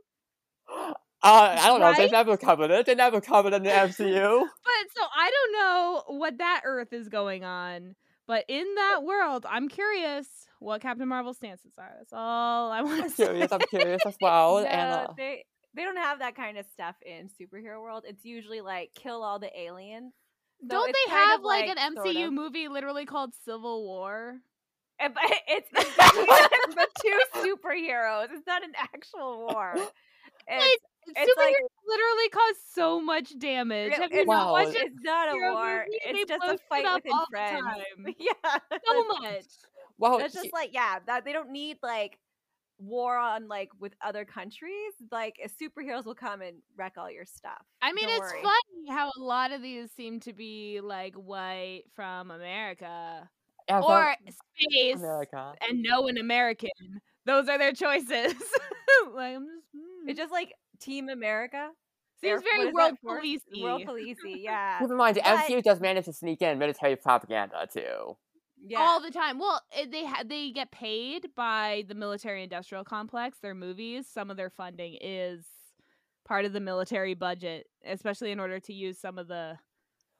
Uh, 1.22 1.54
I 1.58 1.66
don't 1.66 1.80
know. 1.80 1.92
They 1.92 2.08
never 2.08 2.38
covered 2.38 2.70
it. 2.70 2.86
They 2.86 2.94
never 2.94 3.20
covered 3.20 3.52
it 3.52 3.56
in 3.56 3.62
the 3.64 3.68
MCU. 3.68 4.40
but 4.64 4.86
so 4.96 5.02
i 5.14 5.30
don't 5.30 5.52
know 5.52 6.02
what 6.16 6.38
that 6.38 6.62
earth 6.64 6.94
is 6.94 7.10
going 7.10 7.44
on 7.44 7.94
but 8.30 8.44
in 8.48 8.66
that 8.76 9.02
world 9.02 9.44
i'm 9.48 9.68
curious 9.68 10.26
what 10.60 10.80
captain 10.80 11.08
marvel's 11.08 11.36
stances 11.36 11.72
are 11.78 11.90
that's 11.98 12.12
all 12.12 12.70
i 12.70 12.80
want 12.82 12.98
to 12.98 13.04
I'm 13.04 13.10
say 13.10 13.24
curious. 13.26 13.52
I'm 13.52 13.60
curious 13.68 14.02
as 14.06 14.16
well. 14.20 14.60
no, 14.60 14.66
and 14.66 14.92
uh, 14.92 15.12
they 15.16 15.44
they 15.74 15.82
don't 15.84 15.96
have 15.98 16.18
that 16.20 16.34
kind 16.36 16.58
of 16.58 16.66
stuff 16.72 16.96
in 17.06 17.28
superhero 17.28 17.80
world. 17.80 18.04
It's 18.06 18.24
usually 18.24 18.60
like 18.60 18.90
kill 18.94 19.22
all 19.22 19.38
the 19.38 19.50
aliens. 19.58 20.12
So 20.62 20.68
Don't 20.68 20.92
they 20.92 21.12
have 21.14 21.42
like, 21.42 21.68
like, 21.68 21.78
an 21.78 21.94
sort 21.94 22.08
MCU 22.08 22.26
of- 22.26 22.32
movie 22.32 22.66
literally 22.68 23.06
called 23.06 23.30
Civil 23.44 23.84
War? 23.86 24.34
Uh, 25.00 25.08
But 25.14 25.22
it's, 25.48 25.68
it's 25.72 25.96
the, 25.96 26.74
the 26.74 26.88
two 27.00 27.20
superheroes. 27.40 28.28
It's 28.32 28.46
not 28.48 28.64
an 28.64 28.72
actual 28.76 29.46
war. 29.46 29.74
It's, 30.48 30.84
It's 31.06 31.18
Superheroes 31.18 31.44
like- 31.44 31.54
literally 31.86 32.28
cause 32.30 32.54
so 32.72 33.00
much 33.00 33.38
damage. 33.38 33.92
it- 33.92 34.00
Have 34.00 34.12
you 34.12 34.18
it's, 34.20 34.28
Wow. 34.28 34.52
watched 34.52 34.74
it's 34.76 34.94
not 35.02 35.28
a 35.28 35.34
war. 35.36 35.84
movie? 35.86 35.98
They 36.04 36.10
It's 36.20 36.28
just 36.28 36.44
a 36.44 36.58
fight 36.68 36.84
within 36.94 37.12
friends. 37.30 37.66
Yeah, 38.18 38.58
so 38.86 39.04
much? 39.08 39.44
well, 39.98 40.18
it's 40.18 40.34
just 40.34 40.52
like 40.52 40.72
yeah, 40.72 40.98
that 41.06 41.24
they 41.24 41.32
don't 41.32 41.50
need 41.50 41.78
like 41.82 42.18
war 42.78 43.16
on 43.18 43.46
like 43.48 43.68
with 43.78 43.92
other 44.02 44.24
countries. 44.24 44.92
Like 45.10 45.34
uh, 45.44 45.48
superheroes 45.60 46.04
will 46.04 46.14
come 46.14 46.40
and 46.42 46.58
wreck 46.76 46.94
all 46.96 47.10
your 47.10 47.24
stuff. 47.26 47.62
I 47.82 47.92
mean, 47.92 48.06
Don't 48.06 48.22
it's 48.22 48.32
worry. 48.32 48.42
funny 48.42 48.88
how 48.96 49.08
a 49.08 49.20
lot 49.22 49.52
of 49.52 49.60
these 49.62 49.90
seem 49.92 50.20
to 50.20 50.32
be 50.32 50.80
like 50.82 51.14
white 51.14 51.82
from 51.94 52.30
America 52.30 53.28
yeah, 53.68 53.80
or 53.80 54.14
space 54.28 54.96
America. 54.96 55.54
and 55.68 55.82
no 55.82 56.06
an 56.08 56.16
American. 56.18 56.70
Those 57.26 57.48
are 57.48 57.58
their 57.58 57.72
choices. 57.72 58.32
like, 59.14 59.36
I'm 59.36 59.46
just, 59.46 59.66
mm. 59.76 60.08
It's 60.08 60.18
just 60.18 60.32
like 60.32 60.54
Team 60.80 61.08
America. 61.08 61.70
seems 62.20 62.40
Air- 62.42 62.48
very 62.52 62.72
world 62.72 62.76
that 62.92 62.94
for? 63.02 63.20
policey. 63.20 63.62
World 63.62 63.82
policey, 63.86 64.16
yeah. 64.42 64.78
Keep 64.78 64.90
in 64.90 64.96
mind, 64.96 65.16
the 65.16 65.22
but- 65.22 65.38
MCU 65.48 65.62
does 65.62 65.80
manage 65.80 66.04
to 66.06 66.12
sneak 66.12 66.42
in 66.42 66.58
military 66.58 66.96
propaganda 66.96 67.66
too. 67.72 68.16
yeah. 68.66 68.78
all 68.80 69.00
the 69.00 69.10
time. 69.10 69.38
Well, 69.38 69.60
eh, 69.72 69.86
they 69.90 70.04
ha- 70.06 70.24
they 70.26 70.50
get 70.50 70.70
paid 70.70 71.28
by 71.36 71.84
the 71.88 71.94
military 71.94 72.42
industrial 72.42 72.84
complex. 72.84 73.38
Their 73.40 73.54
movies, 73.54 74.06
some 74.12 74.30
of 74.30 74.36
their 74.36 74.50
funding 74.50 74.96
is 75.00 75.46
part 76.26 76.44
of 76.44 76.52
the 76.52 76.60
military 76.60 77.14
budget, 77.14 77.66
especially 77.84 78.30
in 78.30 78.38
order 78.40 78.60
to 78.60 78.72
use 78.72 78.98
some 79.00 79.18
of 79.18 79.26
the 79.28 79.58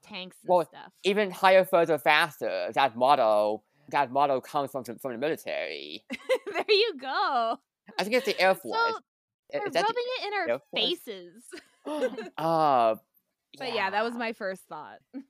tanks 0.03 0.37
and 0.43 0.49
Well, 0.49 0.65
stuff. 0.65 0.91
Even 1.03 1.29
higher, 1.31 1.63
further, 1.63 1.97
faster. 1.97 2.69
That 2.73 2.95
motto. 2.97 3.63
That 3.89 4.11
motto 4.11 4.39
comes 4.41 4.71
from 4.71 4.83
from 4.85 5.11
the 5.11 5.17
military. 5.17 6.03
there 6.53 6.65
you 6.67 6.93
go. 6.99 7.57
I 7.99 8.03
think 8.03 8.15
it's 8.15 8.25
the 8.25 8.39
Air 8.39 8.55
Force. 8.55 8.79
So 8.93 8.99
Is 9.53 9.73
that 9.73 9.83
rubbing 9.83 10.03
it 10.17 10.27
in 10.27 10.51
our 10.51 10.61
faces. 10.73 11.43
uh, 12.37 12.95
But 13.57 13.73
yeah, 13.73 13.89
that 13.89 14.03
was 14.03 14.13
my 14.13 14.33
first 14.33 14.63
thought. 14.67 14.99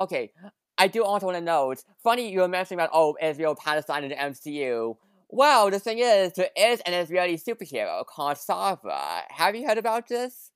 Okay, 0.00 0.32
I 0.76 0.88
do 0.88 1.04
also 1.04 1.26
want 1.26 1.38
to 1.38 1.40
note. 1.40 1.78
Funny 2.02 2.28
you 2.28 2.40
were 2.40 2.48
mentioning 2.48 2.80
about 2.80 2.90
oh 2.92 3.16
Israel, 3.22 3.54
Palestine, 3.54 4.02
and 4.02 4.10
the 4.10 4.16
MCU. 4.16 4.96
Well, 5.28 5.70
the 5.70 5.78
thing 5.78 6.00
is, 6.00 6.32
there 6.32 6.50
is 6.56 6.80
an 6.80 6.94
Israeli 6.94 7.36
superhero 7.36 8.04
called 8.04 8.36
Sabra. 8.36 9.22
Have 9.30 9.54
you 9.54 9.66
heard 9.66 9.78
about 9.78 10.08
this? 10.08 10.50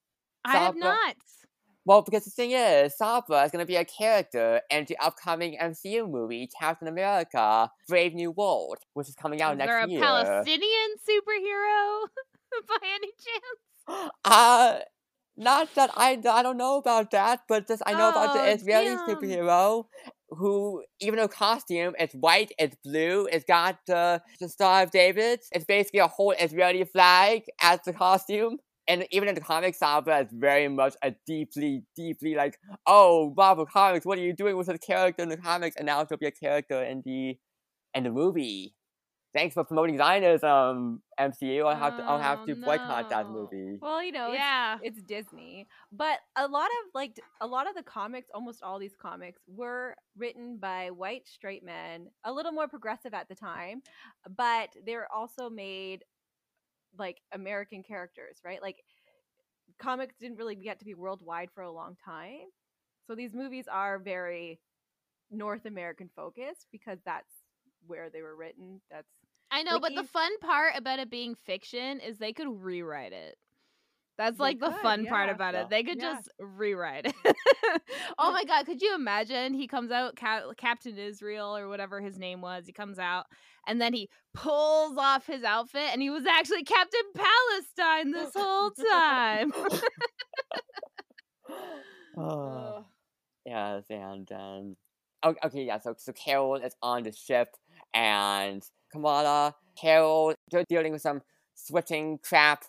I 0.45 0.59
have 0.59 0.77
not. 0.77 1.15
Well, 1.85 2.03
because 2.03 2.25
the 2.25 2.31
thing 2.31 2.51
is, 2.51 2.99
Sabra 2.99 3.45
is 3.45 3.51
going 3.51 3.63
to 3.63 3.67
be 3.67 3.77
a 3.77 3.85
character 3.85 4.61
in 4.71 4.85
the 4.87 4.97
upcoming 4.99 5.57
MCU 5.59 6.11
movie 6.11 6.49
Captain 6.61 6.89
America: 6.89 7.71
Brave 7.89 8.13
New 8.13 8.31
World, 8.31 8.77
which 8.95 9.09
is 9.09 9.15
coming 9.15 9.41
out 9.41 9.53
Is 9.53 9.59
next 9.59 9.71
there 9.71 9.85
a 9.85 9.89
year. 9.89 10.01
Palestinian 10.01 10.91
superhero 11.09 12.09
by 12.69 12.79
any 12.95 13.09
chance? 13.25 13.61
Uh, 14.25 14.79
not 15.37 15.75
that 15.77 15.91
I 15.97 16.13
I 16.29 16.43
don't 16.43 16.57
know 16.57 16.79
about 16.79 17.11
that, 17.13 17.43
but 17.49 17.69
just 17.69 17.83
I 17.87 17.95
know 17.95 18.09
about 18.09 18.33
the 18.33 18.41
Oh, 18.41 18.53
Israeli 18.53 18.99
damn. 18.99 18.99
superhero 18.99 19.85
who, 20.31 20.85
even 21.01 21.19
though 21.19 21.29
costume, 21.29 21.95
it's 21.99 22.15
white, 22.15 22.53
it's 22.59 22.77
blue, 22.85 23.29
it's 23.33 23.45
got 23.45 23.79
the 23.87 24.23
the 24.41 24.49
Star 24.49 24.83
of 24.83 24.91
David. 24.91 25.41
It's 25.53 25.65
basically 25.65 26.01
a 26.01 26.09
whole 26.09 26.33
Israeli 26.33 26.85
flag 26.85 27.45
as 27.61 27.81
the 27.85 27.93
costume. 27.93 28.59
And 28.89 29.07
even 29.13 29.29
in 29.29 29.35
the 29.35 29.41
comic, 29.43 29.75
Sabra 29.77 30.21
is 30.21 30.29
very 30.33 30.69
much 30.69 30.95
a 31.03 31.15
deeply, 31.27 31.85
deeply 31.97 32.35
like, 32.35 32.59
oh, 32.87 33.33
Marvel 33.37 33.67
Comics, 33.67 34.07
what 34.07 34.19
are 34.19 34.23
you 34.23 34.33
doing 34.33 34.57
with 34.57 34.67
this 34.67 34.79
character 34.81 35.23
in 35.23 35.29
the 35.29 35.37
comics? 35.37 35.77
And 35.77 35.87
now 35.87 36.03
gonna 36.05 36.19
be 36.19 36.27
a 36.27 36.31
character 36.33 36.83
in 36.83 37.03
the 37.05 37.39
in 37.95 38.05
the 38.05 38.11
movie. 38.11 38.75
Thanks 39.35 39.55
for 39.55 39.63
promoting 39.65 39.99
Zionism, 39.99 40.49
um, 40.49 41.03
MCU. 41.19 41.67
I'll 41.67 41.77
have 41.77 41.97
to 41.99 42.03
I'll 42.03 42.19
have 42.19 42.41
Oh, 42.43 42.47
to 42.47 42.55
boycott 42.57 43.11
that 43.11 43.29
movie. 43.29 43.79
Well, 43.81 44.03
you 44.03 44.11
know, 44.11 44.33
yeah. 44.33 44.79
it's 44.83 45.03
Disney, 45.03 45.67
but 45.93 46.19
a 46.37 46.49
lot 46.49 46.67
of 46.67 46.91
like 46.95 47.19
a 47.41 47.47
lot 47.47 47.69
of 47.69 47.75
the 47.75 47.83
comics, 47.83 48.29
almost 48.35 48.63
all 48.63 48.79
these 48.79 48.97
comics, 49.01 49.43
were 49.47 49.95
written 50.17 50.57
by 50.59 50.91
white 50.91 51.29
straight 51.29 51.63
men, 51.63 52.09
a 52.25 52.33
little 52.33 52.53
more 52.53 52.69
progressive 52.69 53.13
at 53.13 53.29
the 53.29 53.35
time, 53.35 53.83
but 54.37 54.71
they're 54.87 55.13
also 55.13 55.51
made 55.51 56.05
like 56.99 57.21
American 57.33 57.83
characters, 57.83 58.39
right? 58.45 58.63
Like 58.63 58.83
comics 59.79 60.15
didn't 60.21 60.39
really 60.39 60.57
get 60.57 60.79
to 60.79 60.85
be 60.85 60.95
worldwide 60.95 61.51
for 61.55 61.63
a 61.63 61.71
long 61.71 61.97
time, 62.03 62.49
so 63.07 63.15
these 63.15 63.35
movies 63.35 63.67
are 63.71 63.99
very 63.99 64.59
North 65.31 65.67
American 65.67 66.09
focused 66.17 66.67
because 66.73 66.99
that's 67.05 67.33
where 67.87 68.11
they 68.11 68.23
were 68.23 68.37
written. 68.37 68.81
That's 68.91 69.09
I 69.51 69.63
know, 69.63 69.75
Like, 69.75 69.83
but 69.83 69.95
the 69.95 70.05
fun 70.05 70.39
part 70.41 70.73
about 70.77 70.99
it 70.99 71.11
being 71.11 71.35
fiction 71.35 72.01
is 72.01 72.19
they 72.19 72.33
could 72.33 72.49
rewrite 72.63 73.13
it. 73.13 73.37
That's 74.19 74.37
They 74.37 74.43
like 74.43 74.59
the 74.61 74.71
could, 74.71 74.81
fun 74.83 75.07
part 75.07 75.31
about 75.31 75.55
Yeah. 75.55 75.63
it. 75.63 75.71
They 75.71 75.83
could 75.85 75.99
Yeah. 75.99 76.15
just 76.15 76.29
rewrite 76.39 77.07
it. 77.07 77.15
oh 78.19 78.33
my 78.33 78.45
god, 78.45 78.67
could 78.67 78.83
you 78.83 78.95
imagine? 78.95 79.55
He 79.55 79.67
comes 79.69 79.91
out, 79.93 80.17
Cap- 80.17 80.45
Captain 80.57 80.99
Israel 80.99 81.57
or 81.57 81.69
whatever 81.69 82.01
his 82.01 82.19
name 82.19 82.41
was. 82.41 82.67
He 82.67 82.73
comes 82.73 82.99
out 82.99 83.27
and 83.67 83.81
then 83.81 83.93
he 83.95 84.09
pulls 84.35 84.97
off 84.99 85.27
his 85.27 85.45
outfit 85.45 85.91
and 85.93 86.03
he 86.03 86.11
was 86.11 86.27
actually 86.27 86.65
Captain 86.65 87.01
Palestine 87.15 88.11
this 88.11 88.33
whole 88.35 88.71
time. 88.73 89.53
Oh. 92.17 92.85
Yes, 93.45 93.85
and 93.91 94.31
um, 94.33 94.77
o- 95.23 95.35
okay, 95.45 95.65
yeah. 95.65 95.79
So, 95.79 95.95
so 95.97 96.13
Carol 96.13 96.57
is 96.57 96.75
on 96.83 97.03
the 97.05 97.13
ship, 97.13 97.49
and 97.95 98.63
Kamala, 98.91 99.55
Carol, 99.81 100.35
they're 100.51 100.65
dealing 100.69 100.93
with 100.93 101.03
some 101.03 101.23
switching 101.55 102.19
crap, 102.19 102.65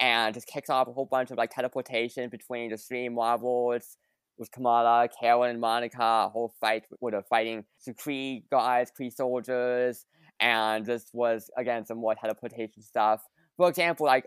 and 0.00 0.34
just 0.34 0.46
kicks 0.46 0.70
off 0.70 0.88
a 0.88 0.92
whole 0.92 1.06
bunch 1.06 1.30
of 1.30 1.38
like 1.38 1.50
teleportation 1.50 2.28
between 2.30 2.70
the 2.70 2.76
three 2.76 3.08
Marvels 3.08 3.98
with 4.38 4.50
Kamala, 4.50 5.08
Carol, 5.20 5.44
and 5.44 5.60
Monica. 5.60 6.02
A 6.26 6.28
whole 6.28 6.54
fight 6.60 6.84
with 7.00 7.12
they're 7.12 7.22
fighting 7.22 7.64
some 7.78 7.94
Kree 7.94 8.42
guys, 8.50 8.90
Kree 8.98 9.12
soldiers, 9.12 10.06
and 10.40 10.86
this 10.86 11.06
was 11.12 11.50
again 11.56 11.84
some 11.84 11.98
more 11.98 12.14
teleportation 12.14 12.82
stuff. 12.82 13.22
For 13.56 13.68
example, 13.68 14.06
like 14.06 14.24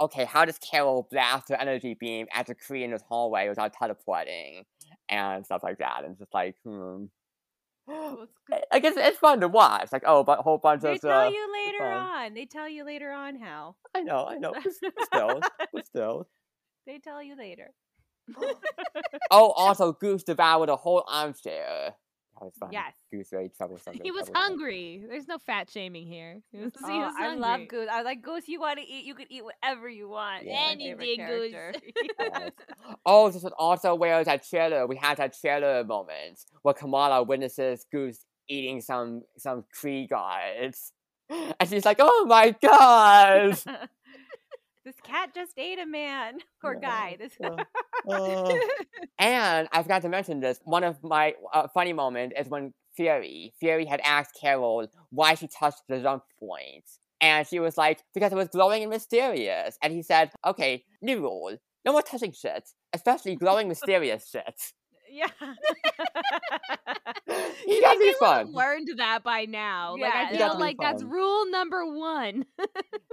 okay, 0.00 0.24
how 0.24 0.44
does 0.44 0.58
Carol 0.58 1.08
blast 1.10 1.48
her 1.48 1.56
energy 1.56 1.96
beam 1.98 2.26
at 2.32 2.46
the 2.46 2.54
Kree 2.54 2.84
in 2.84 2.90
this 2.92 3.02
hallway 3.08 3.48
without 3.48 3.72
teleporting? 3.72 4.64
And 5.08 5.44
stuff 5.44 5.62
like 5.62 5.78
that. 5.78 6.02
And 6.04 6.18
just 6.18 6.32
like, 6.34 6.54
hmm. 6.64 7.06
I 8.72 8.78
guess 8.80 8.94
it's 8.96 9.18
fun 9.18 9.40
to 9.40 9.48
watch. 9.48 9.90
Like, 9.92 10.04
oh, 10.06 10.24
but 10.24 10.40
a 10.40 10.42
whole 10.42 10.58
bunch 10.58 10.82
They 10.82 10.92
of. 10.92 11.00
They 11.00 11.08
tell 11.08 11.20
uh, 11.20 11.28
you 11.30 11.52
later 11.52 11.84
on. 11.84 12.34
They 12.34 12.46
tell 12.46 12.68
you 12.68 12.84
later 12.84 13.10
on 13.10 13.36
how. 13.36 13.76
I 13.94 14.02
know, 14.02 14.26
I 14.26 14.38
know. 14.38 14.52
But 14.54 15.04
still, 15.04 15.40
but 15.72 15.86
still. 15.86 16.28
They 16.86 16.98
tell 16.98 17.22
you 17.22 17.36
later. 17.36 17.70
Oh, 19.30 19.50
also, 19.50 19.92
Goose 19.92 20.22
devoured 20.22 20.68
a 20.68 20.76
whole 20.76 21.04
armchair. 21.08 21.94
That 22.38 22.44
was 22.44 22.54
fun. 22.60 22.68
Yes. 22.72 22.94
Goose 23.12 23.30
very 23.30 23.48
troublesome. 23.56 23.94
very 23.94 24.04
he 24.04 24.10
was 24.12 24.26
troublesome. 24.26 24.50
hungry. 24.58 25.04
There's 25.08 25.26
no 25.26 25.38
fat 25.38 25.68
shaming 25.70 26.06
here. 26.06 26.40
He 26.52 26.58
was, 26.58 26.72
he 26.74 26.84
Oh, 26.92 26.98
was 27.00 27.14
I 27.18 27.34
love. 27.34 27.66
Goose. 27.68 27.88
I 27.90 27.96
was 27.96 28.04
like, 28.04 28.22
Goose, 28.22 28.46
you 28.46 28.60
want 28.60 28.78
to 28.78 28.84
eat? 28.86 29.04
You 29.04 29.14
can 29.14 29.26
eat 29.30 29.42
whatever 29.44 29.88
you 29.88 30.08
want. 30.08 30.44
He's 30.44 30.52
my 30.52 30.70
Anything, 30.70 31.26
Goose. 31.26 31.52
Yes. 32.20 32.50
Oh, 33.04 33.28
this 33.30 33.42
was 33.42 33.52
also 33.58 33.94
where 33.96 34.22
that 34.22 34.48
trailer. 34.48 34.86
We 34.86 34.96
had 34.96 35.16
that 35.18 35.36
trailer 35.40 35.82
moment 35.84 36.38
where 36.62 36.74
Kamala 36.74 37.22
witnesses 37.24 37.84
Goose 37.90 38.24
eating 38.48 38.80
some 38.80 39.22
some 39.36 39.64
Kree 39.76 40.08
guards, 40.08 40.92
and 41.30 41.68
she's 41.68 41.84
like, 41.84 41.98
"Oh 42.00 42.24
my 42.28 42.50
god!" 42.62 43.58
This 44.88 44.96
cat 45.02 45.30
just 45.34 45.52
ate 45.58 45.78
a 45.78 45.86
man 45.86 46.38
or 46.64 46.74
Yeah, 46.74 46.80
guy. 46.80 47.16
This 47.18 47.32
yeah. 47.40 47.56
Uh, 48.08 48.58
and 49.18 49.68
I 49.70 49.82
forgot 49.82 50.02
to 50.02 50.08
mention 50.08 50.40
this. 50.40 50.60
One 50.64 50.82
of 50.82 51.02
my 51.02 51.34
uh, 51.52 51.68
funny 51.74 51.92
moments 51.92 52.34
is 52.38 52.48
when 52.48 52.72
Fury 52.96 53.52
Fury 53.60 53.84
had 53.84 54.00
asked 54.00 54.36
Carol 54.40 54.88
why 55.10 55.34
she 55.34 55.46
touched 55.48 55.82
the 55.88 56.00
jump 56.00 56.24
point. 56.40 56.48
point, 56.48 56.84
and 57.20 57.46
she 57.46 57.60
was 57.60 57.76
like, 57.76 58.00
"Because 58.14 58.32
it 58.32 58.36
was 58.36 58.48
glowing 58.48 58.82
and 58.82 58.90
mysterious." 58.90 59.76
And 59.82 59.92
he 59.92 60.02
said, 60.02 60.30
"Okay, 60.44 60.84
new 61.02 61.20
rule: 61.20 61.56
no 61.84 61.92
more 61.92 62.02
touching 62.02 62.32
shit, 62.32 62.68
especially 62.92 63.36
glowing 63.36 63.68
mysterious 63.68 64.28
shit." 64.30 64.72
Yeah. 65.18 65.28
You 67.66 67.82
think 67.82 68.00
me 68.00 68.14
fun. 68.18 68.52
learned 68.52 68.88
that 68.96 69.22
by 69.22 69.44
now. 69.44 69.92
like 69.92 70.00
Yeah, 70.00 70.28
I 70.32 70.36
feel 70.36 70.54
be 70.56 70.60
like 70.62 70.76
that's 70.80 71.02
rule 71.02 71.50
number 71.50 71.84
one. 71.86 72.46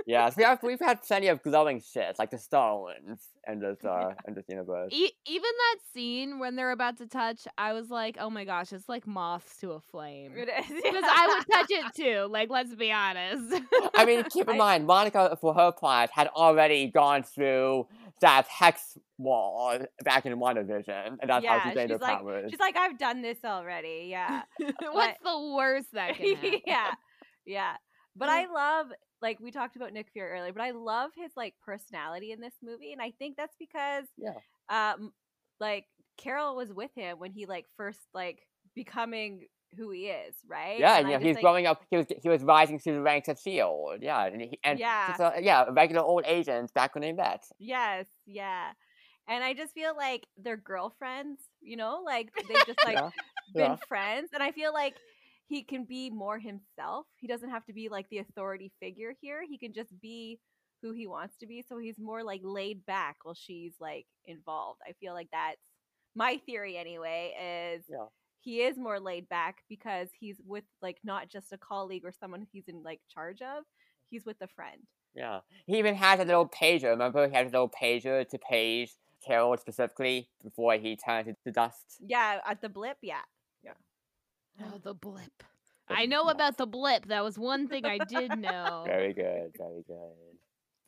Yes, 0.06 0.38
we 0.38 0.44
have 0.44 0.62
we've 0.64 0.80
had 0.80 1.02
plenty 1.02 1.28
of 1.28 1.42
glowing 1.42 1.82
shit 1.82 2.18
like 2.20 2.30
the 2.32 2.38
stones 2.38 3.20
and 3.46 3.62
this 3.62 3.78
uh 3.84 4.12
and 4.26 4.36
this 4.36 4.46
universe. 4.48 4.92
E- 4.94 5.12
even 5.26 5.42
that 5.44 5.78
scene 5.94 6.40
when 6.40 6.56
they're 6.56 6.72
about 6.72 6.98
to 7.00 7.08
touch, 7.08 7.48
I 7.58 7.74
was 7.74 7.90
like, 7.90 8.18
oh 8.20 8.30
my 8.30 8.46
gosh, 8.46 8.72
it's 8.72 8.88
like 8.88 9.08
moths 9.08 9.58
to 9.58 9.72
a 9.72 9.80
flame. 9.80 10.34
Because 10.36 11.04
I 11.04 11.28
would 11.28 11.46
touch 11.54 11.72
it 11.72 11.96
too. 11.96 12.28
Like, 12.32 12.50
let's 12.50 12.74
be 12.76 12.92
honest. 12.92 13.62
I 13.96 14.06
mean, 14.06 14.24
keep 14.30 14.48
in 14.48 14.58
mind, 14.58 14.86
Monica, 14.86 15.38
for 15.42 15.54
her 15.54 15.72
part, 15.72 16.10
had 16.12 16.28
already 16.30 16.88
gone 16.88 17.24
through 17.24 17.88
that 18.22 18.48
hex 18.48 18.98
wall 19.18 19.78
back 20.04 20.26
in 20.26 20.34
WandaVision, 20.40 21.18
and 21.20 21.30
that's 21.30 21.46
how 21.46 21.56
Yeah, 21.56 21.70
she 21.70 21.76
gained 21.76 21.90
her 21.92 21.96
she's 21.98 22.02
like- 22.02 22.18
powers. 22.20 22.52
She's 22.52 22.60
like, 22.60 22.78
I've 22.78 22.98
done 22.98 23.22
this 23.22 23.40
already. 23.44 24.08
Yeah. 24.10 24.44
What's 24.82 25.20
the 25.24 25.54
worst 25.56 25.88
that 25.94 26.16
can 26.16 26.36
happen? 26.36 26.60
yeah. 26.66 26.92
Yeah. 27.46 27.76
But 28.16 28.30
I 28.30 28.46
love 28.46 28.88
like 29.22 29.40
we 29.40 29.52
talked 29.52 29.76
about 29.76 29.92
Nick 29.94 30.08
Fury 30.14 30.32
earlier, 30.32 30.54
but 30.54 30.62
I 30.62 30.72
love 30.72 31.12
his 31.16 31.32
like 31.36 31.54
personality 31.66 32.32
in 32.32 32.40
this 32.40 32.54
movie. 32.64 32.94
And 32.94 33.02
I 33.02 33.12
think 33.20 33.36
that's 33.38 33.56
because 33.60 34.06
Yeah. 34.18 34.34
um 34.70 35.12
like 35.60 35.86
Carol 36.18 36.56
was 36.56 36.72
with 36.74 36.92
him 36.96 37.20
when 37.20 37.32
he 37.34 37.46
like 37.46 37.66
first 37.76 38.00
like 38.14 38.40
becoming 38.76 39.48
who 39.76 39.92
he 39.92 40.08
is, 40.08 40.36
right? 40.48 40.80
yeah, 40.80 40.98
And 40.98 41.08
you 41.10 41.14
know, 41.14 41.20
he's 41.20 41.36
think- 41.36 41.44
growing 41.44 41.66
up. 41.68 41.84
He 41.90 41.98
was 41.98 42.06
he 42.22 42.30
was 42.30 42.42
rising 42.44 42.80
through 42.80 42.94
the 42.96 43.02
ranks 43.02 43.28
of 43.28 43.40
Shield. 43.40 44.00
Yeah, 44.02 44.26
and 44.26 44.42
he, 44.42 44.60
and 44.64 44.80
Yeah. 44.80 45.16
a, 45.20 45.24
uh, 45.24 45.32
yeah, 45.42 45.66
regular 45.72 46.02
old 46.04 46.24
agents 46.26 46.72
back 46.72 46.96
when 46.96 47.02
they 47.02 47.12
met. 47.14 47.44
Yes, 47.60 48.06
yeah. 48.26 48.72
And 49.28 49.44
I 49.44 49.54
just 49.54 49.74
feel 49.74 49.96
like 49.96 50.28
they're 50.38 50.58
girlfriends, 50.58 51.42
you 51.62 51.78
know, 51.78 52.02
like 52.06 52.30
they 52.48 52.54
just 52.68 52.84
like 52.86 52.96
yeah, 52.96 53.10
been 53.54 53.72
yeah. 53.72 53.76
friends 53.88 54.30
and 54.34 54.42
i 54.42 54.52
feel 54.52 54.74
like 54.74 54.96
he 55.48 55.62
can 55.62 55.86
be 55.86 56.10
more 56.10 56.40
himself 56.40 57.06
he 57.18 57.28
doesn't 57.28 57.52
have 57.52 57.64
to 57.66 57.74
be 57.74 57.90
like 57.90 58.10
the 58.10 58.18
authority 58.18 58.72
figure 58.80 59.14
here 59.22 59.44
he 59.48 59.58
can 59.58 59.72
just 59.72 59.92
be 60.02 60.40
who 60.82 60.92
he 60.92 61.06
wants 61.06 61.38
to 61.38 61.46
be 61.46 61.64
so 61.68 61.78
he's 61.78 62.00
more 62.00 62.24
like 62.24 62.42
laid 62.44 62.84
back 62.88 63.18
while 63.24 63.36
she's 63.36 63.74
like 63.80 64.08
involved 64.26 64.80
i 64.90 64.94
feel 65.00 65.14
like 65.14 65.28
that's 65.32 65.62
my 66.16 66.38
theory 66.48 66.76
anyway 66.76 67.34
is 67.78 67.86
Yeah. 67.88 68.06
He 68.46 68.62
is 68.62 68.78
more 68.78 69.00
laid 69.00 69.28
back 69.28 69.64
because 69.68 70.08
he's 70.20 70.38
with 70.46 70.64
like 70.82 70.98
not 71.04 71.28
just 71.30 71.52
a 71.52 71.58
colleague 71.58 72.06
or 72.06 72.12
someone 72.14 72.46
he's 72.54 72.68
in 72.68 72.84
like 72.84 73.02
charge 73.14 73.42
of 73.42 73.64
he's 74.10 74.26
with 74.26 74.40
a 74.42 74.48
friend 74.48 74.82
Yeah. 75.16 75.40
He 75.66 75.78
even 75.80 75.96
has 75.96 76.20
a 76.20 76.26
little 76.26 76.48
pager. 76.48 76.90
Remember, 76.92 77.28
he 77.28 77.34
had 77.34 77.48
a 77.48 77.50
little 77.56 77.70
pager 77.84 78.18
to 78.32 78.38
page 78.38 78.92
Carol 79.26 79.58
specifically 79.58 80.30
before 80.44 80.74
he 80.84 80.96
turned 80.96 81.28
into 81.28 81.52
dust. 81.52 81.98
yeah 82.00 82.40
at 82.46 82.62
the 82.62 82.70
blip 82.70 82.98
yeah 83.02 83.26
Yeah. 83.64 83.78
Oh, 84.64 84.78
the 84.82 84.94
blip. 84.94 85.38
I 85.90 86.06
know 86.06 86.24
blip. 86.24 86.36
about 86.36 86.58
the 86.58 86.66
blip. 86.78 87.08
That 87.08 87.24
was 87.24 87.38
one 87.38 87.68
thing 87.68 87.86
I 87.86 87.98
did 88.16 88.30
know. 88.48 88.84
Very 88.86 89.14
good, 89.14 89.52
very 89.58 89.84
good. 89.88 90.38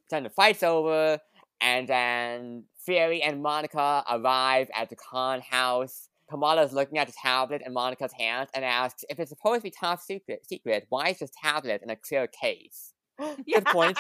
Then 0.10 0.24
the 0.24 0.30
fight's 0.30 0.64
over, 0.64 1.20
and 1.60 1.88
then 1.88 2.64
Fury 2.86 3.22
and 3.22 3.42
Monica 3.42 4.04
arrive 4.10 4.70
at 4.74 4.90
the 4.90 4.96
Khan 4.96 5.42
house. 5.42 6.08
Kamala's 6.30 6.74
looking 6.74 6.98
at 6.98 7.08
the 7.08 7.14
tablet 7.14 7.62
in 7.66 7.74
Monica's 7.74 8.14
hand 8.14 8.50
and 8.54 8.66
asks, 8.66 9.06
if 9.10 9.20
it's 9.20 9.30
supposed 9.30 9.62
to 9.62 9.64
be 9.64 9.72
top 9.72 10.02
secret, 10.02 10.46
secret 10.46 10.86
why 10.90 11.10
is 11.10 11.20
this 11.20 11.32
tablet 11.42 11.82
in 11.82 11.90
a 11.90 11.96
clear 11.96 12.28
case? 12.28 12.94
Good 13.20 13.66
point. 13.66 13.98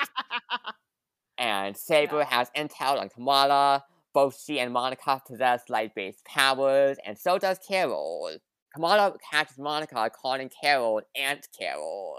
And 1.38 1.78
Saber 1.78 2.24
has 2.24 2.50
intel 2.58 3.00
on 3.00 3.10
Kamala. 3.10 3.84
Both 4.14 4.42
she 4.44 4.60
and 4.60 4.74
Monica 4.74 5.22
possess 5.28 5.70
light-based 5.70 6.26
powers, 6.26 6.98
and 7.06 7.18
so 7.18 7.38
does 7.38 7.60
Carol. 7.60 8.32
Kamala 8.74 9.16
catches 9.32 9.60
Monica 9.60 10.10
calling 10.10 10.50
Carol 10.62 11.02
Aunt 11.16 11.48
Carol. 11.58 12.18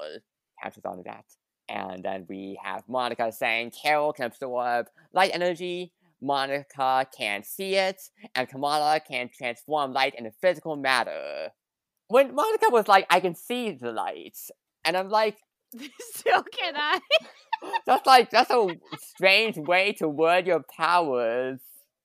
Catches 0.62 0.84
on 0.84 0.98
to 0.98 1.02
that. 1.04 1.24
And 1.68 2.04
then 2.04 2.24
we 2.28 2.59
have 2.62 2.84
Monica 2.88 3.30
saying 3.32 3.72
Carol 3.82 4.12
can 4.12 4.26
absorb 4.26 4.86
light 5.12 5.32
energy, 5.34 5.92
Monica 6.20 7.06
can 7.16 7.42
see 7.44 7.74
it, 7.76 8.00
and 8.34 8.48
Kamala 8.48 9.00
can 9.00 9.30
transform 9.36 9.92
light 9.92 10.14
into 10.16 10.30
physical 10.40 10.76
matter. 10.76 11.50
When 12.08 12.34
Monica 12.34 12.66
was 12.70 12.88
like, 12.88 13.06
I 13.10 13.20
can 13.20 13.34
see 13.34 13.72
the 13.72 13.92
light, 13.92 14.38
and 14.84 14.96
I'm 14.96 15.08
like, 15.08 15.38
Still 16.00 16.42
can 16.44 16.74
I? 16.76 16.98
that's 17.86 18.06
like 18.06 18.30
that's 18.30 18.50
a 18.50 18.68
strange 18.98 19.58
way 19.58 19.92
to 19.98 20.08
word 20.08 20.46
your 20.46 20.64
powers. 20.76 21.60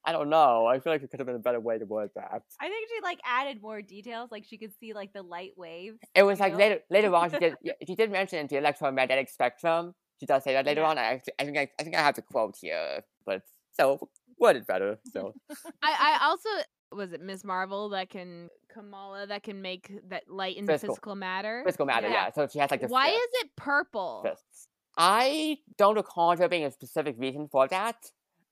I 0.05 0.11
don't 0.11 0.30
know. 0.30 0.66
I 0.66 0.80
feel 0.80 0.91
like 0.91 1.01
it 1.01 1.09
could 1.09 1.22
have 1.22 1.28
been 1.28 1.38
a 1.38 1.39
better 1.39 1.61
way 1.61 1.80
to 1.80 1.86
word 1.86 2.09
that. 2.16 2.41
i 2.59 2.68
think 2.68 2.89
she 2.89 3.01
like 3.01 3.20
added 3.26 3.61
more 3.61 3.82
details 3.82 4.30
like 4.32 4.43
she 4.45 4.57
could 4.57 4.74
see 4.82 4.91
like 4.93 5.14
the 5.14 5.22
light 5.24 5.53
waves 5.55 5.97
It 6.14 6.24
was 6.24 6.41
like 6.41 6.51
know? 6.51 6.59
later 6.59 6.80
later 6.89 7.16
on 7.16 7.30
she 7.32 7.38
did 7.39 7.55
she 7.88 7.95
did 7.95 8.11
mention 8.11 8.45
the 8.47 8.57
electromagnetic 8.57 9.30
spectrum. 9.30 9.93
She 10.20 10.26
does 10.26 10.43
say 10.43 10.51
that 10.53 10.66
later 10.66 10.82
Yeah. 10.82 10.89
on. 10.89 10.97
I, 10.97 11.22
I 11.39 11.43
think 11.45 11.57
I, 11.57 11.70
I 11.80 11.84
think 11.84 11.95
I 11.95 12.01
have 12.01 12.16
the 12.16 12.22
quote 12.22 12.55
here, 12.59 13.03
but 13.26 13.43
so 13.74 14.09
what 14.38 14.55
is 14.55 14.65
better. 14.65 14.99
So 15.11 15.34
I, 15.84 16.17
I 16.21 16.26
also 16.28 16.49
was 16.91 17.11
it 17.13 17.21
Miss 17.21 17.43
Marvel 17.43 17.89
that 17.89 18.09
can 18.09 18.49
Kamala 18.71 19.28
that 19.28 19.43
can 19.43 19.61
make 19.61 19.91
that 20.09 20.24
light 20.30 20.57
into 20.57 20.71
Physical. 20.74 20.95
physical, 20.95 21.15
matter. 21.15 21.63
physical 21.65 21.86
matter, 21.86 22.07
Yeah. 22.07 22.26
yeah. 22.28 22.32
So 22.34 22.47
she 22.47 22.59
has 22.59 22.69
like 22.71 22.82
the 22.82 22.88
Why 22.88 23.07
fist, 23.07 23.17
is 23.17 23.43
it 23.43 23.49
purple? 23.55 24.21
fists. 24.24 24.67
I 24.97 25.57
don't 25.78 25.95
recall 25.95 26.36
there 26.36 26.47
being 26.49 26.65
a 26.65 26.71
specific 26.71 27.15
reason 27.17 27.47
for 27.51 27.67
that. 27.67 27.95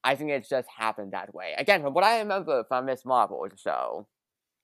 I 0.04 0.16
think 0.16 0.32
it 0.32 0.48
just 0.50 0.68
happened 0.76 1.14
that 1.14 1.34
way. 1.36 1.54
Again, 1.58 1.84
from 1.84 1.94
what 1.94 2.04
I 2.04 2.18
remember 2.20 2.64
from 2.68 2.86
Miss 2.88 3.06
Marvel 3.06 3.46
show, 3.56 4.08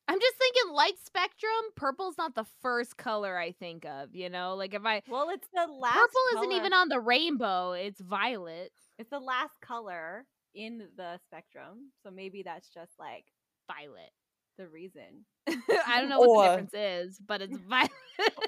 I'm 0.07 0.19
just 0.19 0.35
thinking 0.37 0.73
light 0.73 0.97
spectrum. 1.03 1.51
Purple's 1.75 2.15
not 2.17 2.33
the 2.33 2.45
first 2.61 2.97
color 2.97 3.37
I 3.37 3.51
think 3.51 3.85
of. 3.85 4.15
You 4.15 4.29
know, 4.29 4.55
like 4.55 4.73
if 4.73 4.83
I 4.85 5.03
well 5.07 5.29
it's 5.29 5.47
the 5.53 5.71
last 5.71 5.93
purple 5.95 6.21
isn't 6.41 6.51
even 6.53 6.73
on 6.73 6.89
the 6.89 6.99
rainbow. 6.99 7.73
It's 7.73 8.01
violet. 8.01 8.71
It's 8.97 9.11
the 9.11 9.19
last 9.19 9.53
color 9.61 10.25
in 10.57 10.87
the 10.97 11.19
spectrum, 11.25 11.91
so 12.03 12.09
maybe 12.11 12.41
that's 12.43 12.69
just 12.69 12.93
like 12.99 13.25
Violet. 13.67 14.11
the 14.57 14.67
reason. 14.67 15.25
I 15.47 15.99
don't 16.01 16.09
know 16.09 16.19
what 16.19 16.29
Or- 16.29 16.43
the 16.43 16.61
difference 16.63 16.73
is, 16.73 17.19
but 17.25 17.41
it's 17.41 17.57
violet. 17.69 17.91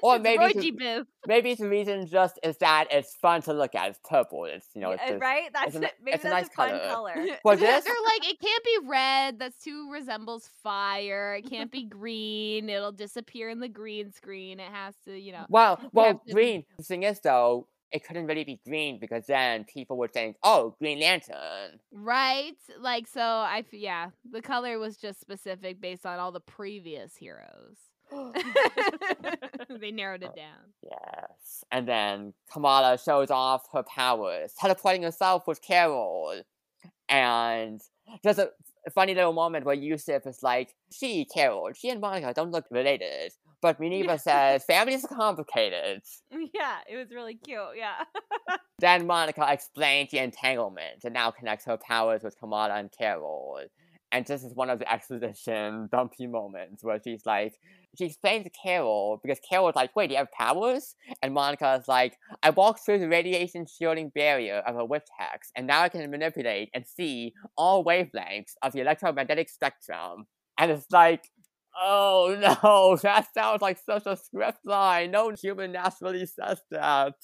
Or 0.02 0.16
It's 0.16 0.22
maybe 0.24 1.06
maybe 1.26 1.54
the 1.54 1.68
reason 1.68 2.06
just 2.06 2.38
is 2.42 2.56
that 2.58 2.86
it's 2.90 3.14
fun 3.14 3.42
to 3.42 3.52
look 3.52 3.74
at. 3.76 3.90
It's 3.90 4.00
purple. 4.08 4.44
It's 4.46 4.66
you 4.74 4.80
know, 4.80 4.90
it's 4.90 5.02
just, 5.06 5.20
right? 5.20 5.50
That's 5.52 5.76
a 5.76 5.80
maybe 5.80 5.92
it's 6.06 6.24
a 6.24 6.28
nice 6.30 6.48
a 6.48 6.50
fun 6.50 6.70
color. 6.70 7.12
color. 7.14 7.26
For 7.42 7.54
this, 7.56 7.84
They're 7.84 7.94
like, 8.04 8.28
it 8.28 8.40
can't 8.40 8.64
be 8.64 8.78
red. 8.88 9.38
That's 9.38 9.62
too 9.62 9.90
resembles 9.92 10.48
fire. 10.62 11.36
It 11.36 11.48
can't 11.48 11.70
be 11.70 11.84
green. 11.84 12.68
It'll 12.68 12.90
disappear 12.92 13.48
in 13.50 13.60
the 13.60 13.68
green 13.68 14.10
screen. 14.12 14.58
It 14.58 14.70
has 14.72 14.94
to, 15.04 15.16
you 15.16 15.32
know. 15.32 15.46
well, 15.48 15.78
well, 15.92 16.20
green. 16.32 16.64
The 16.78 16.82
thing 16.82 17.04
is, 17.04 17.20
though, 17.20 17.68
it 17.92 18.06
couldn't 18.06 18.26
really 18.26 18.44
be 18.44 18.60
green 18.66 18.98
because 19.00 19.26
then 19.26 19.64
people 19.64 19.98
would 19.98 20.12
think, 20.12 20.36
"Oh, 20.42 20.76
Green 20.78 21.00
Lantern." 21.00 21.80
Right? 21.92 22.56
Like, 22.78 23.06
so 23.06 23.20
I 23.20 23.64
yeah, 23.72 24.10
the 24.30 24.42
color 24.42 24.78
was 24.78 24.96
just 24.96 25.20
specific 25.20 25.80
based 25.80 26.06
on 26.06 26.18
all 26.18 26.32
the 26.32 26.40
previous 26.40 27.16
heroes. 27.16 27.76
Oh, 28.12 28.32
they 29.80 29.92
narrowed 29.92 30.24
it 30.24 30.34
down. 30.34 30.72
Yes. 30.82 31.64
And 31.70 31.86
then 31.86 32.34
Kamala 32.52 32.98
shows 32.98 33.30
off 33.30 33.68
her 33.72 33.84
powers, 33.84 34.52
teleporting 34.58 35.04
herself 35.04 35.46
with 35.46 35.62
Carol. 35.62 36.42
And 37.08 37.80
there's 38.24 38.40
a 38.40 38.50
funny 38.92 39.14
little 39.14 39.32
moment 39.32 39.64
where 39.64 39.76
Yusuf 39.76 40.26
is 40.26 40.42
like, 40.42 40.74
she, 40.90 41.24
Carol, 41.24 41.70
she 41.72 41.88
and 41.90 42.00
Monica 42.00 42.32
don't 42.34 42.50
look 42.50 42.66
related, 42.70 43.32
But 43.62 43.78
Minerva 43.78 44.18
says 44.18 44.64
family 44.64 44.94
is 44.94 45.06
complicated. 45.06 46.02
Mm, 46.32 46.48
yeah, 46.54 46.78
it 46.88 46.96
was 46.96 47.10
really 47.10 47.34
cute. 47.34 47.60
Yeah. 47.76 48.56
Then 48.78 49.06
Monica 49.06 49.46
explains 49.46 50.10
the 50.10 50.18
entanglement 50.18 51.04
and 51.04 51.12
now 51.12 51.30
connects 51.30 51.66
her 51.66 51.76
powers 51.76 52.22
with 52.22 52.38
Kamala 52.38 52.76
and 52.76 52.90
Carol. 52.90 53.60
And 54.12 54.24
this 54.26 54.42
is 54.42 54.54
one 54.54 54.70
of 54.70 54.78
the 54.78 54.92
exposition 54.92 55.88
dumpy 55.92 56.26
moments 56.26 56.82
where 56.82 56.98
she's 57.02 57.26
like, 57.26 57.54
she 57.96 58.06
explains 58.06 58.44
to 58.44 58.50
Carol 58.50 59.20
because 59.22 59.38
Carol's 59.48 59.76
like, 59.76 59.94
wait, 59.94 60.08
do 60.08 60.14
you 60.14 60.18
have 60.18 60.32
powers? 60.32 60.96
And 61.22 61.34
Monica's 61.34 61.86
like, 61.86 62.16
I 62.42 62.50
walked 62.50 62.84
through 62.84 63.00
the 63.00 63.08
radiation 63.08 63.66
shielding 63.66 64.08
barrier 64.08 64.62
of 64.66 64.76
a 64.76 64.84
witch 64.84 65.06
hex, 65.18 65.50
and 65.56 65.66
now 65.66 65.82
I 65.82 65.88
can 65.88 66.10
manipulate 66.10 66.70
and 66.74 66.86
see 66.86 67.34
all 67.56 67.84
wavelengths 67.84 68.54
of 68.62 68.72
the 68.72 68.80
electromagnetic 68.80 69.48
spectrum. 69.48 70.26
And 70.58 70.70
it's 70.70 70.86
like, 70.90 71.24
oh 71.78 72.36
no, 72.62 72.96
that 73.02 73.28
sounds 73.34 73.62
like 73.62 73.78
such 73.78 74.06
a 74.06 74.16
script 74.16 74.64
line. 74.64 75.10
No 75.10 75.30
human 75.30 75.72
naturally 75.72 76.26
says 76.26 76.60
that. 76.70 77.14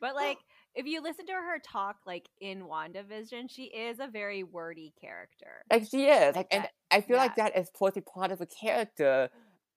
But 0.00 0.14
like 0.16 0.38
if 0.74 0.86
you 0.86 1.02
listen 1.02 1.26
to 1.26 1.32
her 1.32 1.58
talk 1.64 1.96
like 2.06 2.28
in 2.40 2.62
WandaVision, 2.64 3.48
she 3.48 3.64
is 3.64 4.00
a 4.00 4.08
very 4.08 4.42
wordy 4.42 4.92
character. 5.00 5.62
Like 5.70 5.86
she 5.88 6.06
is, 6.06 6.34
like, 6.34 6.36
Like 6.36 6.46
and 6.50 6.62
that- 6.64 6.72
I 6.90 7.00
feel 7.00 7.16
like 7.16 7.36
that 7.36 7.56
is 7.56 7.66
supposed 7.68 7.94
to 7.94 8.00
be 8.00 8.04
part 8.12 8.30
of 8.32 8.40
a 8.40 8.46
character, 8.46 9.28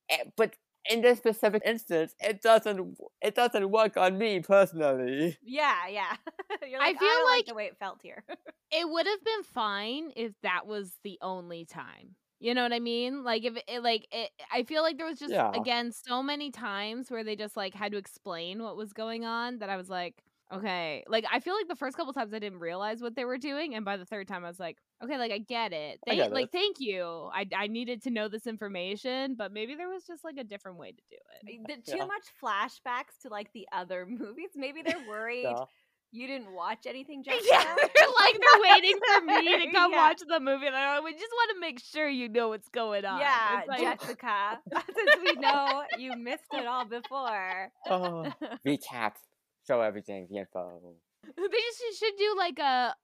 eh, 0.09 0.23
but 0.35 0.55
in 0.89 1.01
this 1.01 1.17
specific 1.17 1.61
instance, 1.65 2.13
it 2.19 2.41
doesn't. 2.41 2.97
It 3.21 3.35
doesn't 3.35 3.69
work 3.71 3.97
on 3.97 4.17
me 4.17 4.39
personally. 4.39 5.37
Yeah, 5.43 5.87
yeah. 5.89 6.15
You're 6.67 6.81
I 6.81 6.87
like, 6.87 6.95
I 6.95 6.99
feel 6.99 7.09
don't 7.09 7.25
like 7.25 7.37
like- 7.39 7.45
the 7.47 7.53
way 7.55 7.65
it 7.65 7.77
felt 7.77 7.99
here. 8.01 8.23
it 8.71 8.89
would 8.89 9.05
have 9.05 9.23
been 9.23 9.43
fine 9.43 10.11
if 10.15 10.31
that 10.43 10.65
was 10.65 10.93
the 11.03 11.17
only 11.21 11.65
time. 11.65 12.15
You 12.39 12.53
know 12.53 12.63
what 12.63 12.73
I 12.73 12.79
mean? 12.79 13.23
Like 13.23 13.45
if 13.45 13.57
it 13.67 13.81
like 13.83 14.07
it, 14.11 14.29
I 14.51 14.63
feel 14.63 14.83
like 14.83 14.97
there 14.97 15.07
was 15.07 15.19
just 15.19 15.33
Yeah. 15.33 15.51
again 15.55 15.91
so 15.91 16.21
many 16.21 16.51
times 16.51 17.09
where 17.09 17.23
they 17.23 17.35
just 17.35 17.57
like 17.57 17.73
had 17.73 17.91
to 17.93 17.97
explain 17.97 18.61
what 18.61 18.77
was 18.77 18.93
going 18.93 19.25
on 19.25 19.57
that 19.59 19.69
I 19.69 19.77
was 19.77 19.89
like, 19.89 20.15
okay. 20.53 21.03
Like 21.07 21.25
I 21.31 21.39
feel 21.39 21.55
like 21.55 21.67
the 21.67 21.75
first 21.75 21.97
couple 21.97 22.13
times 22.13 22.33
I 22.33 22.39
didn't 22.39 22.59
realize 22.59 23.01
what 23.01 23.15
they 23.15 23.25
were 23.25 23.39
doing, 23.39 23.73
and 23.73 23.83
by 23.83 23.97
the 23.97 24.05
third 24.05 24.27
time 24.27 24.45
I 24.45 24.47
was 24.49 24.59
like, 24.59 24.77
okay, 25.03 25.17
like 25.17 25.31
I 25.31 25.39
get 25.39 25.73
it. 25.73 25.99
They 26.05 26.17
get 26.17 26.31
like 26.31 26.45
it. 26.45 26.51
thank 26.51 26.75
you. 26.79 27.29
I 27.33 27.47
I 27.55 27.67
needed 27.67 28.03
to 28.03 28.11
know 28.11 28.27
this 28.27 28.45
information, 28.45 29.33
but 29.35 29.51
maybe 29.51 29.73
there 29.73 29.89
was 29.89 30.03
just 30.05 30.23
like 30.23 30.37
a 30.37 30.43
different 30.43 30.77
way 30.77 30.91
to 30.91 31.01
do 31.09 31.17
it. 31.41 31.67
The- 31.67 31.91
too 31.91 31.97
Yeah. 31.97 32.05
much 32.05 32.25
flashbacks 32.41 33.17
to 33.23 33.29
like 33.29 33.51
the 33.53 33.67
other 33.71 34.05
movies. 34.09 34.49
Maybe 34.55 34.83
they're 34.83 35.07
worried 35.07 35.43
Yeah. 35.43 35.65
You 36.11 36.27
didn't 36.27 36.51
watch 36.53 36.85
anything, 36.87 37.23
Jessica. 37.23 37.43
Yeah, 37.51 37.75
they're 37.75 38.07
like 38.19 38.33
they're 38.39 38.61
waiting 38.73 38.97
for 39.05 39.25
me 39.25 39.65
to 39.65 39.71
come 39.77 39.91
Yeah. 39.91 39.97
watch 39.97 40.21
the 40.27 40.39
movie. 40.39 40.65
And 40.67 40.75
they're 40.75 40.95
like, 40.95 41.03
we 41.03 41.11
just 41.13 41.31
want 41.31 41.51
to 41.55 41.59
make 41.59 41.79
sure 41.79 42.07
you 42.07 42.29
know 42.29 42.49
what's 42.49 42.69
going 42.69 43.05
on. 43.05 43.19
Yeah, 43.19 43.61
like- 43.67 43.79
Jessica. 43.99 44.59
Since 44.95 45.21
we 45.23 45.33
know 45.41 45.83
you 45.97 46.15
missed 46.15 46.51
it 46.53 46.65
all 46.65 46.85
before. 46.85 47.71
Oh, 47.89 48.25
recap, 48.65 49.13
show 49.67 49.81
everything, 49.81 50.27
the 50.29 50.37
info. 50.39 50.79
They 51.35 51.43
just 51.43 51.99
should 51.99 52.13
do 52.17 52.35
like 52.37 52.59
a 52.59 52.95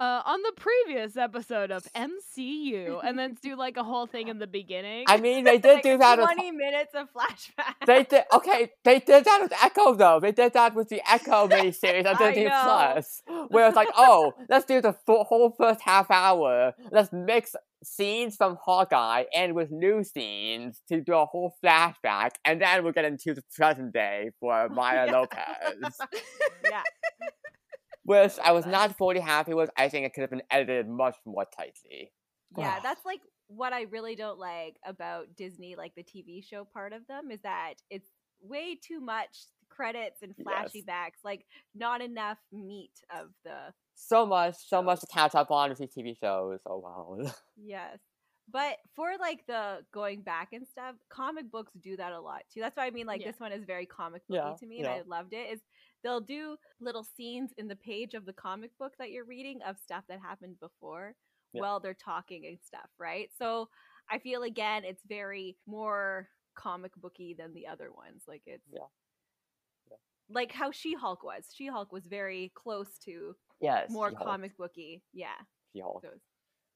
uh, 0.00 0.22
on 0.24 0.40
the 0.42 0.52
previous 0.56 1.16
episode 1.16 1.70
of 1.70 1.84
MCU, 1.94 3.00
and 3.04 3.18
then 3.18 3.36
do 3.42 3.54
like 3.54 3.76
a 3.76 3.84
whole 3.84 4.06
thing 4.06 4.28
in 4.28 4.38
the 4.38 4.46
beginning. 4.46 5.04
I 5.08 5.18
mean, 5.18 5.44
they 5.44 5.58
did 5.66 5.74
Like 5.74 5.82
do 5.82 5.98
that. 5.98 6.18
With, 6.18 6.26
20 6.32 6.50
minutes 6.52 6.92
of 6.94 7.08
flashbacks. 7.12 7.86
they 7.86 8.04
did 8.04 8.24
okay. 8.32 8.70
They 8.84 8.98
did 8.98 9.24
that 9.24 9.38
with 9.42 9.52
Echo 9.62 9.94
though. 9.94 10.18
They 10.20 10.32
did 10.32 10.54
that 10.54 10.74
with 10.74 10.88
the 10.88 11.02
Echo 11.08 11.46
miniseries 11.52 12.06
on 12.06 12.16
I 12.20 12.30
Disney. 12.32 12.46
Plus, 12.48 13.22
where 13.48 13.66
it's 13.68 13.76
like, 13.76 13.88
oh, 13.96 14.32
let's 14.48 14.64
do 14.64 14.80
the 14.80 14.94
full, 15.06 15.24
whole 15.24 15.50
first 15.50 15.80
half 15.82 16.10
hour. 16.10 16.72
Let's 16.90 17.12
mix 17.12 17.54
scenes 17.82 18.36
from 18.36 18.58
Hawkeye 18.62 19.24
and 19.34 19.54
with 19.54 19.70
new 19.70 20.04
scenes 20.04 20.82
to 20.88 21.00
do 21.00 21.14
a 21.14 21.24
whole 21.26 21.54
flashback, 21.64 22.32
and 22.44 22.60
then 22.60 22.84
we'll 22.84 22.92
get 22.92 23.04
into 23.06 23.34
the 23.34 23.42
present 23.54 23.92
day 23.92 24.30
for 24.40 24.68
Maya 24.70 25.06
Yeah. 25.06 25.12
Lopez. 25.12 25.98
yeah. 26.64 26.82
Which 28.10 28.32
I 28.42 28.52
was 28.52 28.66
not 28.66 28.96
fully 28.98 29.20
happy 29.20 29.54
with. 29.54 29.70
I 29.76 29.88
think 29.88 30.04
it 30.04 30.14
could 30.14 30.22
have 30.22 30.30
been 30.30 30.42
edited 30.50 30.88
much 30.88 31.16
more 31.24 31.44
tightly. 31.56 32.12
Yeah, 32.58 32.74
Ugh. 32.76 32.82
that's 32.82 33.04
like 33.04 33.20
what 33.46 33.72
I 33.72 33.82
really 33.82 34.16
don't 34.16 34.38
like 34.38 34.76
about 34.84 35.36
Disney, 35.36 35.76
like 35.76 35.94
the 35.94 36.02
TV 36.02 36.44
show 36.44 36.64
part 36.64 36.92
of 36.92 37.06
them, 37.06 37.30
is 37.30 37.40
that 37.42 37.74
it's 37.88 38.08
way 38.40 38.74
too 38.74 39.00
much 39.00 39.36
credits 39.68 40.22
and 40.22 40.34
flashy 40.42 40.78
Yes. 40.78 40.84
backs, 40.86 41.18
like 41.24 41.46
not 41.74 42.00
enough 42.00 42.38
meat 42.52 42.90
of 43.10 43.28
the 43.44 43.72
So 43.94 44.26
much, 44.26 44.56
so 44.56 44.82
much 44.82 45.00
to 45.00 45.06
catch 45.06 45.34
up 45.36 45.50
on 45.50 45.70
with 45.70 45.78
these 45.78 45.94
TV 45.96 46.18
shows. 46.18 46.60
Oh 46.66 46.78
wow. 46.78 47.32
yes. 47.56 47.98
But 48.52 48.78
for 48.96 49.12
like 49.20 49.46
the 49.46 49.84
going 49.94 50.22
back 50.22 50.48
and 50.52 50.66
stuff, 50.66 50.96
comic 51.08 51.50
books 51.52 51.70
do 51.80 51.96
that 51.96 52.10
a 52.12 52.20
lot 52.20 52.42
too. 52.52 52.58
That's 52.60 52.76
why 52.76 52.86
I 52.86 52.90
mean 52.90 53.06
like 53.06 53.20
Yeah. 53.20 53.30
this 53.30 53.38
one 53.38 53.52
is 53.52 53.62
very 53.64 53.86
comic 53.86 54.22
booky 54.28 54.40
Yeah, 54.44 54.54
to 54.58 54.66
me, 54.66 54.80
yeah. 54.80 54.94
and 54.94 55.04
I 55.04 55.16
loved 55.18 55.32
it. 55.32 55.52
Is 55.52 55.60
they'll 56.02 56.20
do 56.20 56.56
little 56.80 57.04
scenes 57.04 57.52
in 57.58 57.68
the 57.68 57.76
page 57.76 58.14
of 58.14 58.24
the 58.26 58.32
comic 58.32 58.76
book 58.78 58.94
that 58.98 59.10
you're 59.10 59.24
reading 59.24 59.60
of 59.62 59.78
stuff 59.78 60.04
that 60.08 60.20
happened 60.20 60.58
before 60.60 61.14
Yeah. 61.52 61.60
while 61.62 61.80
they're 61.80 61.94
talking 61.94 62.46
and 62.46 62.58
stuff, 62.60 62.90
right? 62.98 63.30
So 63.36 63.68
I 64.08 64.18
feel 64.18 64.42
again 64.44 64.84
it's 64.84 65.02
very 65.04 65.58
more 65.66 66.28
comic 66.54 66.94
booky 66.96 67.34
than 67.34 67.52
the 67.54 67.66
other 67.66 67.92
ones. 67.92 68.24
Like 68.26 68.42
it's 68.46 68.66
Yeah. 68.72 68.86
Yeah. 69.90 69.96
like 70.28 70.52
how 70.52 70.70
She 70.70 70.94
Hulk 70.94 71.22
was. 71.22 71.52
She 71.54 71.66
Hulk 71.66 71.92
was 71.92 72.06
very 72.06 72.50
close 72.54 72.98
to 73.00 73.36
Yes. 73.60 73.90
more 73.90 74.10
She-Hulk, 74.10 74.26
comic 74.26 74.56
booky. 74.56 75.02
Yeah. 75.12 75.36
She-Hulk. 75.72 76.02
those. 76.02 76.20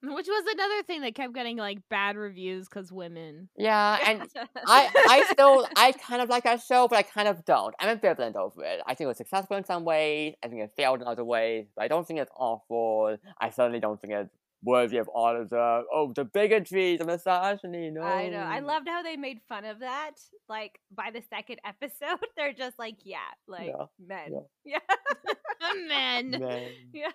Which 0.07 0.27
was 0.27 0.45
another 0.53 0.83
thing 0.83 1.01
that 1.03 1.15
kept 1.15 1.35
getting 1.35 1.57
like 1.57 1.79
bad 1.89 2.17
reviews 2.17 2.69
because 2.69 2.93
women. 2.93 3.49
Yeah, 3.57 3.99
and 4.07 4.23
I, 4.67 4.91
I 5.09 5.27
still, 5.33 5.67
I 5.77 5.93
kind 5.93 6.21
of 6.21 6.29
like 6.29 6.45
that 6.45 6.63
show, 6.63 6.89
but 6.89 6.99
I 6.99 7.03
kind 7.03 7.29
of 7.29 7.45
don't. 7.45 7.75
I'm 7.79 7.99
ambivalent 7.99 8.37
over 8.37 8.63
it. 8.65 8.81
I 8.87 8.95
think 8.95 9.07
it 9.07 9.09
was 9.09 9.17
successful 9.17 9.57
in 9.57 9.65
some 9.65 9.85
ways. 9.85 10.35
I 10.43 10.49
think 10.49 10.63
it 10.63 10.73
failed 10.77 11.01
in 11.01 11.07
other 11.07 11.25
ways, 11.25 11.67
but 11.75 11.85
I 11.85 11.89
don't 11.89 12.07
think 12.07 12.21
it's 12.21 12.31
awful. 12.37 13.17
I 13.41 13.51
certainly 13.51 13.81
don't 13.81 14.01
think 14.01 14.15
it's 14.15 14.31
worthy 14.65 14.97
of 14.97 15.09
all 15.09 15.41
of 15.41 15.51
the 15.51 15.85
oh 15.93 16.13
the 16.15 16.25
bigotry, 16.25 16.97
the 16.97 17.05
misogyny. 17.05 17.91
No, 17.91 18.03
I 18.03 18.29
know. 18.29 18.39
I 18.39 18.61
loved 18.61 18.89
how 18.89 19.03
they 19.03 19.17
made 19.17 19.41
fun 19.49 19.65
of 19.65 19.81
that. 19.81 20.13
Like 20.49 20.81
by 20.95 21.11
the 21.13 21.23
second 21.31 21.61
episode, 21.67 22.27
they're 22.37 22.53
just 22.53 22.79
like, 22.79 22.97
yeah, 23.05 23.19
like 23.47 23.69
Yeah, 23.69 23.87
men. 24.05 24.41
Yeah. 24.65 24.79
Men. 25.89 26.31
Men. 26.31 26.69
Yeah. 26.93 27.11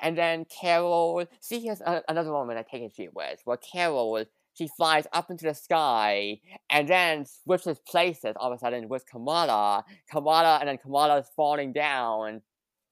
And 0.00 0.16
then 0.18 0.44
Carol, 0.46 1.24
see, 1.40 1.60
here's 1.60 1.80
a- 1.80 2.02
another 2.08 2.30
moment 2.30 2.58
I 2.58 2.62
take 2.62 2.82
issue 2.82 3.10
with, 3.14 3.40
where 3.44 3.56
Carol, 3.56 4.24
she 4.54 4.68
flies 4.76 5.06
up 5.12 5.30
into 5.30 5.44
the 5.46 5.54
sky 5.54 6.40
and 6.70 6.86
then 6.88 7.24
switches 7.26 7.78
places 7.88 8.34
all 8.36 8.52
of 8.52 8.56
a 8.56 8.58
sudden 8.58 8.88
with 8.88 9.04
Kamala. 9.06 9.84
Kamala, 10.10 10.58
and 10.60 10.68
then 10.68 10.78
Kamala 10.78 11.18
is 11.18 11.26
falling 11.34 11.72
down, 11.72 12.42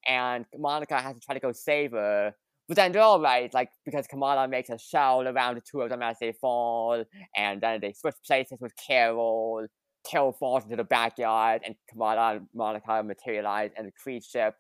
and 0.07 0.45
Monica 0.57 1.01
has 1.01 1.15
to 1.15 1.21
try 1.21 1.35
to 1.35 1.41
go 1.41 1.53
save 1.53 1.93
her. 1.93 2.35
But 2.69 2.77
then 2.77 2.93
they're 2.93 3.03
alright, 3.03 3.53
like, 3.53 3.71
because 3.85 4.07
Kamala 4.07 4.49
makes 4.49 4.71
a 4.71 4.79
shell 4.79 5.27
around 5.29 5.57
the 5.57 5.61
two 5.61 5.83
of 5.83 5.91
them 5.91 6.03
as 6.03 6.17
they 6.21 6.33
fall, 6.33 7.05
and 7.37 7.61
then 7.61 7.81
they 7.81 7.93
switch 7.93 8.15
places 8.27 8.59
with 8.61 8.73
Carol. 8.77 9.67
Carol 10.11 10.33
falls 10.33 10.65
into 10.65 10.77
the 10.77 10.85
backyard, 10.85 11.63
and 11.65 11.77
Kamala 11.91 12.37
and 12.37 12.47
Monica 12.55 13.03
materialize 13.05 13.71
in 13.79 13.87
the 13.87 13.93
Kree 13.93 14.25
ship. 14.25 14.55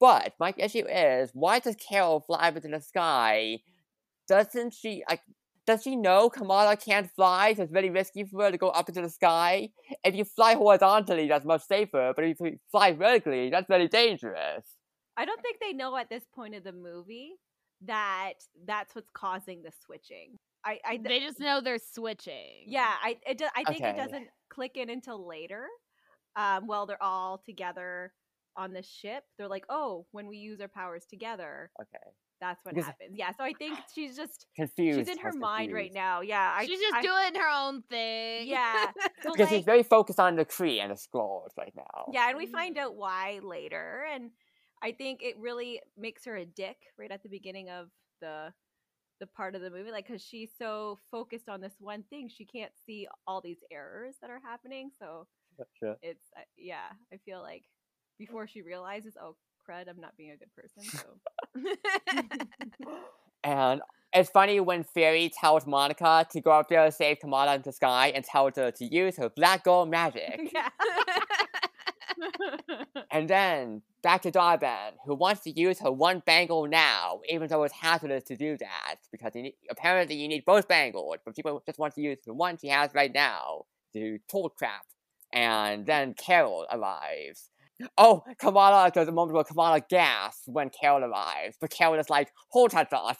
But 0.00 0.34
my 0.40 0.52
issue 0.58 0.84
is, 0.88 1.30
why 1.32 1.58
does 1.60 1.76
Carol 1.76 2.20
fly 2.20 2.48
up 2.48 2.56
into 2.56 2.68
the 2.68 2.80
sky? 2.80 3.60
Doesn't 4.28 4.74
she 4.74 5.04
like? 5.08 5.20
Does 5.66 5.82
she 5.82 5.96
know 5.96 6.28
Kamala 6.28 6.76
can't 6.76 7.10
fly? 7.16 7.54
So 7.54 7.62
it's 7.62 7.72
very 7.72 7.88
risky 7.88 8.24
for 8.24 8.44
her 8.44 8.50
to 8.50 8.58
go 8.58 8.68
up 8.68 8.88
into 8.88 9.00
the 9.00 9.08
sky. 9.08 9.70
If 10.04 10.14
you 10.14 10.24
fly 10.24 10.54
horizontally, 10.56 11.26
that's 11.28 11.46
much 11.46 11.62
safer. 11.66 12.12
But 12.14 12.24
if 12.24 12.38
you 12.40 12.58
fly 12.70 12.92
vertically, 12.92 13.48
that's 13.50 13.66
very 13.68 13.88
dangerous. 13.88 14.66
I 15.16 15.24
don't 15.24 15.40
think 15.40 15.58
they 15.60 15.72
know 15.72 15.96
at 15.96 16.10
this 16.10 16.24
point 16.34 16.54
of 16.54 16.64
the 16.64 16.72
movie 16.72 17.32
that 17.86 18.34
that's 18.66 18.94
what's 18.94 19.10
causing 19.14 19.62
the 19.62 19.70
switching. 19.86 20.36
I, 20.66 20.80
I 20.84 21.00
They 21.02 21.20
just 21.20 21.40
know 21.40 21.60
they're 21.62 21.78
switching. 21.78 22.64
yeah, 22.66 22.92
I 23.02 23.16
it, 23.26 23.38
do- 23.38 23.46
I 23.54 23.64
think 23.64 23.82
it 23.84 23.96
doesn't 23.96 24.28
click 24.50 24.76
in 24.76 24.90
until 24.90 25.26
later. 25.26 25.66
Um, 26.36 26.66
while 26.66 26.84
they're 26.84 27.00
all 27.02 27.38
together 27.38 28.12
on 28.56 28.72
the 28.72 28.82
ship, 28.82 29.24
they're 29.36 29.48
like, 29.48 29.64
oh, 29.68 30.06
when 30.12 30.26
we 30.26 30.36
use 30.36 30.60
our 30.60 30.68
powers 30.68 31.04
together, 31.08 31.70
Okay, 31.80 32.04
that's 32.40 32.64
what 32.64 32.74
Because- 32.74 32.86
happens. 32.86 33.16
Yeah, 33.16 33.32
so 33.36 33.44
I 33.44 33.52
think 33.52 33.78
she's 33.94 34.16
just 34.16 34.46
confused. 34.56 34.98
she's 34.98 35.08
in 35.08 35.18
her 35.18 35.30
was 35.30 35.36
mind 35.36 35.72
right 35.72 35.92
now. 35.92 36.20
Yeah, 36.20 36.52
I, 36.56 36.66
She's 36.66 36.80
just 36.80 36.94
I, 36.94 37.02
doing 37.02 37.34
her 37.40 37.48
own 37.52 37.82
thing. 37.82 38.48
Yeah. 38.48 38.90
So, 39.22 39.32
Because 39.32 39.48
she's 39.48 39.64
very 39.64 39.82
focused 39.82 40.20
on 40.20 40.36
the 40.36 40.44
Kree 40.44 40.80
and 40.82 40.90
the 40.90 40.96
Skrulls 40.96 41.48
right 41.56 41.72
now. 41.74 42.10
Yeah, 42.12 42.28
and 42.28 42.36
we 42.36 42.44
find 42.46 42.76
out 42.76 42.94
why 42.94 43.40
later, 43.42 44.04
and 44.12 44.30
I 44.82 44.92
think 44.92 45.22
it 45.22 45.36
really 45.38 45.80
makes 45.96 46.26
her 46.26 46.36
a 46.36 46.44
dick 46.44 46.76
right 46.98 47.10
at 47.10 47.22
the 47.22 47.30
beginning 47.30 47.70
of 47.70 47.88
the 48.20 48.52
the 49.20 49.26
part 49.28 49.54
of 49.54 49.62
the 49.62 49.70
movie, 49.70 49.90
like 49.92 50.06
because 50.08 50.20
she's 50.22 50.50
so 50.58 50.98
focused 51.10 51.48
on 51.48 51.60
this 51.62 51.72
one 51.78 52.02
thing, 52.10 52.28
she 52.28 52.44
can't 52.44 52.72
see 52.84 53.06
all 53.26 53.40
these 53.40 53.60
errors 53.72 54.16
that 54.20 54.28
are 54.28 54.40
happening. 54.44 54.90
So 54.98 55.26
Sure. 55.78 55.96
it's 56.02 56.26
uh, 56.36 56.40
yeah, 56.58 56.88
I 57.12 57.16
feel 57.24 57.40
like 57.40 57.62
before 58.18 58.46
she 58.46 58.62
realizes, 58.62 59.14
oh 59.20 59.36
crud, 59.68 59.88
I'm 59.88 60.00
not 60.00 60.16
being 60.16 60.32
a 60.32 60.36
good 60.36 60.50
person. 60.54 60.82
So 60.84 61.06
and 63.44 63.80
It's 64.12 64.30
funny 64.30 64.60
when 64.60 64.84
Fury 64.84 65.30
tells 65.40 65.66
Monica 65.66 66.24
to 66.30 66.40
go 66.40 66.52
up 66.52 66.68
there 66.68 66.88
save 66.92 67.18
Kamala 67.18 67.56
in 67.56 67.62
the 67.62 67.72
sky 67.72 68.12
and 68.14 68.24
tells 68.24 68.54
her 68.56 68.70
to 68.70 68.84
use 68.84 69.16
her 69.16 69.28
black 69.28 69.64
gold 69.64 69.90
magic. 69.90 70.52
yeah. 70.54 70.68
and 73.10 73.28
then 73.28 73.82
back 74.02 74.22
to 74.22 74.30
Dar-Benn, 74.30 74.92
who 75.04 75.16
wants 75.16 75.40
to 75.42 75.50
use 75.50 75.80
her 75.80 75.90
one 75.90 76.22
bangle 76.24 76.68
now, 76.68 77.20
even 77.28 77.48
though 77.48 77.64
it's 77.64 77.74
hazardous 77.74 78.22
to 78.24 78.36
do 78.36 78.56
that, 78.58 78.96
because 79.10 79.32
you 79.34 79.42
need, 79.42 79.54
apparently 79.68 80.14
you 80.14 80.28
need 80.28 80.44
both 80.44 80.68
bangles, 80.68 81.16
but 81.24 81.34
people 81.34 81.60
just 81.66 81.80
want 81.80 81.94
to 81.94 82.00
use 82.00 82.18
the 82.24 82.34
one 82.34 82.56
she 82.56 82.68
has 82.68 82.90
right 82.94 83.12
now 83.12 83.64
to 83.92 84.00
do 84.00 84.18
total 84.30 84.50
crap. 84.50 84.84
And 85.32 85.86
then 85.86 86.14
Carol 86.14 86.66
arrives. 86.70 87.50
Oh, 87.98 88.22
Kamala, 88.38 88.90
there's 88.94 89.08
a 89.08 89.12
moment 89.12 89.34
where 89.34 89.44
Kamala 89.44 89.80
gasps 89.80 90.42
when 90.46 90.70
Carol 90.70 91.04
arrives, 91.04 91.56
but 91.60 91.70
Carol 91.70 91.94
is 91.94 92.08
like, 92.10 92.32
hold 92.50 92.70
that 92.70 92.90
thought. 92.90 93.18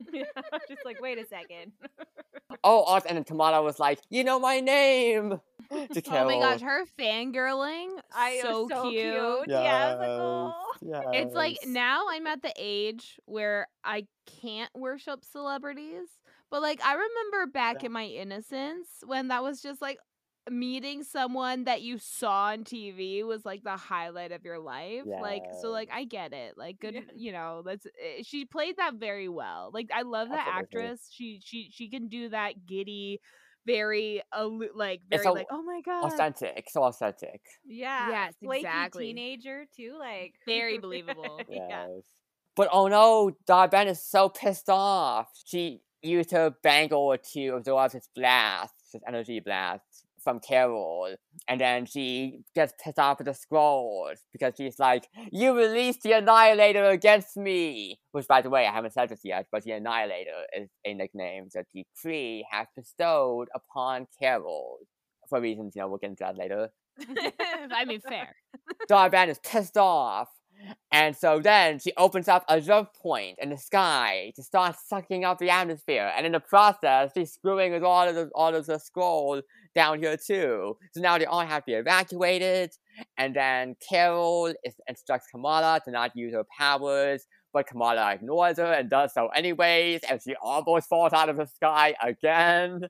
yeah. 0.12 0.24
Just 0.68 0.84
like, 0.84 1.00
wait 1.00 1.18
a 1.18 1.26
second. 1.26 1.72
Oh, 2.62 2.82
also, 2.82 3.08
and 3.08 3.16
then 3.16 3.24
Kamala 3.24 3.62
was 3.62 3.78
like, 3.80 3.98
you 4.10 4.22
know 4.24 4.38
my 4.38 4.60
name! 4.60 5.40
To 5.92 6.00
Carol. 6.00 6.30
Oh 6.32 6.38
my 6.40 6.52
gosh, 6.52 6.62
her 6.62 6.86
fangirling, 6.98 7.88
I 8.14 8.30
it 8.30 8.42
so, 8.42 8.68
so 8.70 8.90
cute. 8.90 9.02
cute. 9.02 9.48
Yeah, 9.48 9.58
I 9.60 9.90
was 9.90 9.98
like, 9.98 10.08
oh. 10.08 11.12
It's 11.12 11.34
like 11.34 11.58
now 11.66 12.06
I'm 12.08 12.26
at 12.26 12.40
the 12.40 12.54
age 12.56 13.20
where 13.26 13.66
I 13.84 14.06
can't 14.40 14.70
worship 14.74 15.26
celebrities. 15.26 16.08
But 16.50 16.62
like 16.62 16.82
I 16.82 16.94
remember 16.94 17.52
back 17.52 17.82
Yeah. 17.82 17.86
in 17.88 17.92
my 17.92 18.06
innocence 18.06 18.88
when 19.04 19.28
that 19.28 19.42
was 19.42 19.60
just 19.60 19.82
like 19.82 19.98
meeting 20.50 21.02
someone 21.02 21.64
that 21.64 21.82
you 21.82 21.98
saw 21.98 22.46
on 22.46 22.64
TV 22.64 23.24
was 23.24 23.44
like 23.44 23.62
the 23.64 23.76
highlight 23.76 24.32
of 24.32 24.44
your 24.44 24.58
life. 24.58 25.02
Like 25.06 25.42
so 25.60 25.68
like 25.70 25.90
I 25.92 26.04
get 26.04 26.32
it. 26.32 26.54
Like 26.56 26.78
good, 26.80 26.94
Yeah. 26.94 27.00
you 27.16 27.32
know, 27.32 27.62
that's 27.64 27.86
eh, 27.86 28.22
she 28.22 28.44
played 28.44 28.76
that 28.78 28.94
very 28.94 29.28
well. 29.28 29.70
Like 29.72 29.88
I 29.94 30.02
love 30.02 30.28
that 30.30 30.46
Absolutely. 30.48 30.80
actress. 30.82 31.08
She 31.10 31.40
she 31.44 31.70
she 31.72 31.88
can 31.90 32.08
do 32.08 32.28
that 32.30 32.66
giddy 32.66 33.20
very 33.66 34.22
allu- 34.34 34.74
like 34.74 35.02
very 35.10 35.22
so 35.22 35.32
like 35.32 35.46
oh 35.50 35.62
my 35.62 35.80
god. 35.84 36.04
authentic, 36.04 36.68
so 36.70 36.82
authentic. 36.84 37.40
Yeah. 37.66 38.08
Yes, 38.08 38.34
flaky 38.42 38.60
exactly. 38.66 39.06
teenager 39.08 39.66
too, 39.76 39.96
like 39.98 40.34
Very 40.46 40.78
believable. 40.78 41.40
yeah. 41.48 41.86
Yes. 41.88 42.02
But 42.56 42.68
oh 42.72 42.88
no, 42.88 43.32
Dar-Benn 43.46 43.88
is 43.88 44.02
so 44.02 44.28
pissed 44.30 44.68
off. 44.68 45.28
She 45.44 45.80
used 46.02 46.30
her 46.32 46.54
bangle 46.62 47.16
to 47.34 47.48
absorb 47.50 47.92
his 47.92 48.08
blast, 48.14 48.72
his 48.92 49.02
energy 49.06 49.40
blast 49.40 50.06
from 50.22 50.40
Carol. 50.40 51.14
And 51.48 51.60
then 51.60 51.86
she 51.86 52.40
gets 52.54 52.72
pissed 52.82 52.98
off 52.98 53.18
with 53.18 53.26
the 53.26 53.32
Skrulls 53.32 54.18
because 54.32 54.54
she's 54.56 54.78
like, 54.78 55.08
You 55.30 55.56
released 55.56 56.02
the 56.02 56.12
Annihilator 56.12 56.84
against 56.84 57.36
me! 57.36 57.98
Which, 58.12 58.26
by 58.26 58.42
the 58.42 58.50
way, 58.50 58.66
I 58.66 58.72
haven't 58.72 58.92
said 58.92 59.08
this 59.08 59.20
yet, 59.24 59.46
but 59.50 59.64
the 59.64 59.72
Annihilator 59.72 60.46
is 60.56 60.68
a 60.84 60.94
nickname 60.94 61.48
that 61.54 61.66
the 61.72 61.84
Kree 61.96 62.42
has 62.50 62.66
bestowed 62.76 63.48
upon 63.54 64.06
Carol. 64.20 64.78
For 65.28 65.40
reasons, 65.40 65.74
you 65.76 65.82
know, 65.82 65.88
we'll 65.88 65.98
get 65.98 66.10
into 66.10 66.24
that 66.24 66.38
later. 66.38 66.70
I 67.70 67.84
mean 67.84 68.00
fair. 68.00 68.34
Dar-Benn 68.88 69.28
is 69.28 69.38
pissed 69.38 69.76
off. 69.76 70.28
And 70.90 71.16
so 71.16 71.40
then 71.40 71.78
she 71.78 71.92
opens 71.96 72.28
up 72.28 72.44
a 72.48 72.60
jump 72.60 72.94
point 72.94 73.38
in 73.40 73.50
the 73.50 73.58
sky 73.58 74.32
to 74.36 74.42
start 74.42 74.76
sucking 74.86 75.24
up 75.24 75.38
the 75.38 75.50
atmosphere. 75.50 76.12
And 76.16 76.26
in 76.26 76.32
the 76.32 76.40
process, 76.40 77.12
she's 77.16 77.32
screwing 77.32 77.72
with 77.72 77.82
all 77.82 78.08
of 78.08 78.14
the 78.14 78.30
all 78.34 78.54
of 78.54 78.66
the 78.66 78.80
Skrull 78.80 79.42
down 79.74 80.00
here 80.00 80.16
too. 80.16 80.76
So 80.92 81.00
now 81.00 81.18
they 81.18 81.26
all 81.26 81.46
have 81.46 81.64
to 81.64 81.66
be 81.66 81.74
evacuated. 81.74 82.72
And 83.16 83.34
then 83.34 83.76
Carol 83.88 84.52
is, 84.64 84.74
instructs 84.88 85.28
Kamala 85.30 85.80
to 85.84 85.90
not 85.90 86.16
use 86.16 86.34
her 86.34 86.44
powers, 86.58 87.26
but 87.52 87.66
Kamala 87.66 88.14
ignores 88.14 88.58
her 88.58 88.72
and 88.72 88.90
does 88.90 89.12
so 89.14 89.28
anyways, 89.28 90.00
and 90.08 90.20
she 90.20 90.34
almost 90.42 90.88
falls 90.88 91.12
out 91.12 91.28
of 91.28 91.36
the 91.36 91.46
sky 91.46 91.94
again. 92.02 92.88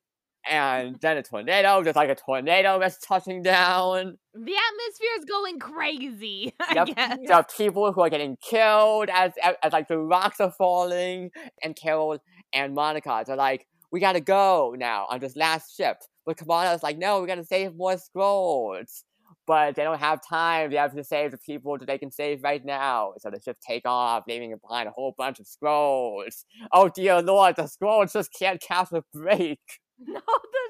And 0.49 0.97
then 1.01 1.17
a 1.19 1.23
tornado, 1.23 1.83
just 1.83 1.97
like 1.97 2.09
a 2.09 2.15
tornado 2.15 2.79
that's 2.79 2.99
touching 2.99 3.43
down. 3.43 4.17
The 4.35 4.55
atmosphere 4.55 5.11
is 5.19 5.25
going 5.25 5.59
crazy. 5.59 6.55
Yep. 6.75 6.89
There 7.27 7.37
are 7.37 7.47
people 7.57 7.93
who 7.93 8.01
are 8.01 8.09
getting 8.11 8.37
killed 8.43 9.11
as, 9.11 9.33
as 9.43 9.57
as 9.63 9.73
like 9.73 9.89
the 9.89 9.99
rocks 9.99 10.41
are 10.41 10.53
falling, 10.53 11.31
and 11.63 11.77
Carol 11.77 12.19
and 12.53 12.75
Monica 12.75 13.11
are 13.11 13.37
like, 13.37 13.67
"We 13.93 14.01
gotta 14.01 14.21
go 14.21 14.75
now 14.79 15.07
on 15.11 15.21
this 15.21 15.37
last 15.37 15.77
ship." 15.77 15.99
But 16.25 16.37
Kamala 16.37 16.75
is 16.75 16.83
like, 16.83 16.99
"No, 16.99 17.21
we 17.21 17.27
gotta 17.27 17.45
save 17.45 17.77
more 17.77 17.97
Skrulls." 17.97 19.03
But 19.47 19.77
they 19.77 19.83
don't 19.83 19.99
have 19.99 20.21
time. 20.27 20.71
They 20.71 20.77
have 20.77 20.95
to 20.95 21.05
save 21.05 21.31
the 21.33 21.39
people 21.39 21.79
that 21.79 21.87
they 21.87 21.99
can 21.99 22.11
save 22.11 22.43
right 22.43 22.65
now. 22.65 23.15
So 23.19 23.31
the 23.31 23.41
ship 23.41 23.57
take 23.67 23.83
off, 23.87 24.25
leaving 24.29 24.55
behind 24.63 24.89
a 24.89 24.93
whole 24.93 25.15
bunch 25.17 25.41
of 25.41 25.47
Skrulls. 25.47 26.45
Oh 26.73 26.89
dear 26.89 27.21
lord, 27.23 27.57
the 27.57 27.63
Skrulls 27.63 28.13
just 28.13 28.31
can't 28.33 28.61
catch 28.61 28.93
a 28.93 29.03
break. 29.13 29.61
No, 30.07 30.21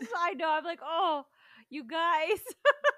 this 0.01 0.09
I 0.16 0.35
know. 0.35 0.51
I'm 0.51 0.64
like, 0.64 0.81
oh, 0.83 1.24
you 1.70 1.85
guys. 1.85 2.41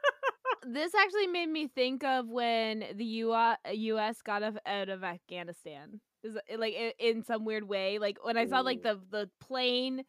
this 0.67 0.95
actually 0.95 1.27
made 1.27 1.49
me 1.49 1.69
think 1.69 2.05
of 2.05 2.29
when 2.29 2.85
the 2.95 3.05
U- 3.05 3.55
U.S. 3.73 4.23
got 4.23 4.43
of, 4.43 4.59
out 4.67 4.89
of 4.89 5.03
Afghanistan. 5.05 6.01
Is 6.23 6.37
like 6.59 6.75
in 6.99 7.23
some 7.25 7.45
weird 7.45 7.67
way, 7.67 7.99
like 7.99 8.19
when 8.23 8.37
I 8.37 8.47
saw 8.47 8.61
like 8.61 8.83
the 8.83 9.01
the 9.11 9.31
plane 9.41 10.05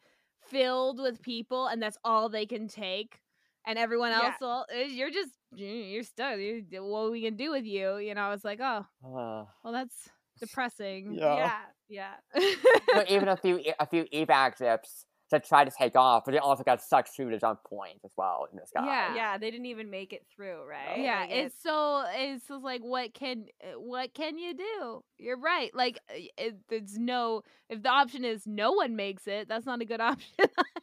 filled 0.50 1.00
with 1.00 1.22
people, 1.22 1.66
and 1.68 1.80
that's 1.82 1.96
all 2.04 2.28
they 2.28 2.44
can 2.46 2.68
take, 2.68 3.18
and 3.66 3.78
everyone 3.78 4.10
Yeah. 4.10 4.24
else, 4.26 4.34
will, 4.40 4.66
eh, 4.70 4.88
you're 4.90 5.10
just 5.10 5.30
you're 5.54 6.02
stuck. 6.02 6.36
You- 6.38 6.64
What 6.84 7.06
are 7.06 7.10
we 7.10 7.22
can 7.22 7.36
do 7.36 7.50
with 7.50 7.64
you? 7.64 7.96
You 7.96 8.14
know, 8.14 8.20
I 8.22 8.30
was 8.30 8.44
like, 8.44 8.60
oh, 8.60 8.84
Uh, 9.04 9.44
well, 9.64 9.72
that's 9.72 10.10
depressing. 10.38 11.14
Yeah. 11.14 11.56
Yeah, 11.88 12.14
yeah. 12.34 12.44
but 12.94 13.10
even 13.10 13.28
a 13.28 13.36
few 13.36 13.60
a 13.80 13.86
few 13.86 14.04
evac 14.12 14.58
ships 14.58 15.06
that 15.32 15.46
tried 15.46 15.64
to 15.64 15.72
take 15.76 15.96
off, 15.96 16.24
but 16.24 16.32
they 16.32 16.38
also 16.38 16.62
got 16.62 16.80
sucked 16.80 17.10
through 17.14 17.30
the 17.30 17.38
jump 17.38 17.62
point 17.64 17.98
as 18.04 18.12
well 18.16 18.46
in 18.50 18.58
the 18.58 18.66
sky. 18.66 18.86
Yeah. 18.86 19.14
Yeah, 19.14 19.38
they 19.38 19.50
didn't 19.50 19.66
even 19.66 19.90
make 19.90 20.12
it 20.12 20.24
through, 20.34 20.64
right? 20.68 20.98
yeah 20.98 21.20
Like, 21.20 21.30
it's 21.30 21.62
so 21.62 22.04
it's 22.14 22.46
just 22.46 22.62
like 22.62 22.82
what 22.82 23.12
can 23.14 23.46
uh, 23.62 23.78
what 23.80 24.14
can 24.14 24.38
you 24.38 24.54
do 24.54 25.04
you're 25.18 25.38
right 25.38 25.74
like 25.74 25.98
it, 26.08 26.56
there's 26.68 26.96
no 26.96 27.42
if 27.68 27.82
the 27.82 27.88
option 27.88 28.24
is 28.24 28.46
no 28.46 28.72
one 28.72 28.96
makes 28.96 29.26
it 29.26 29.48
that's 29.48 29.66
not 29.66 29.80
a 29.80 29.84
good 29.84 30.00
option 30.12 30.32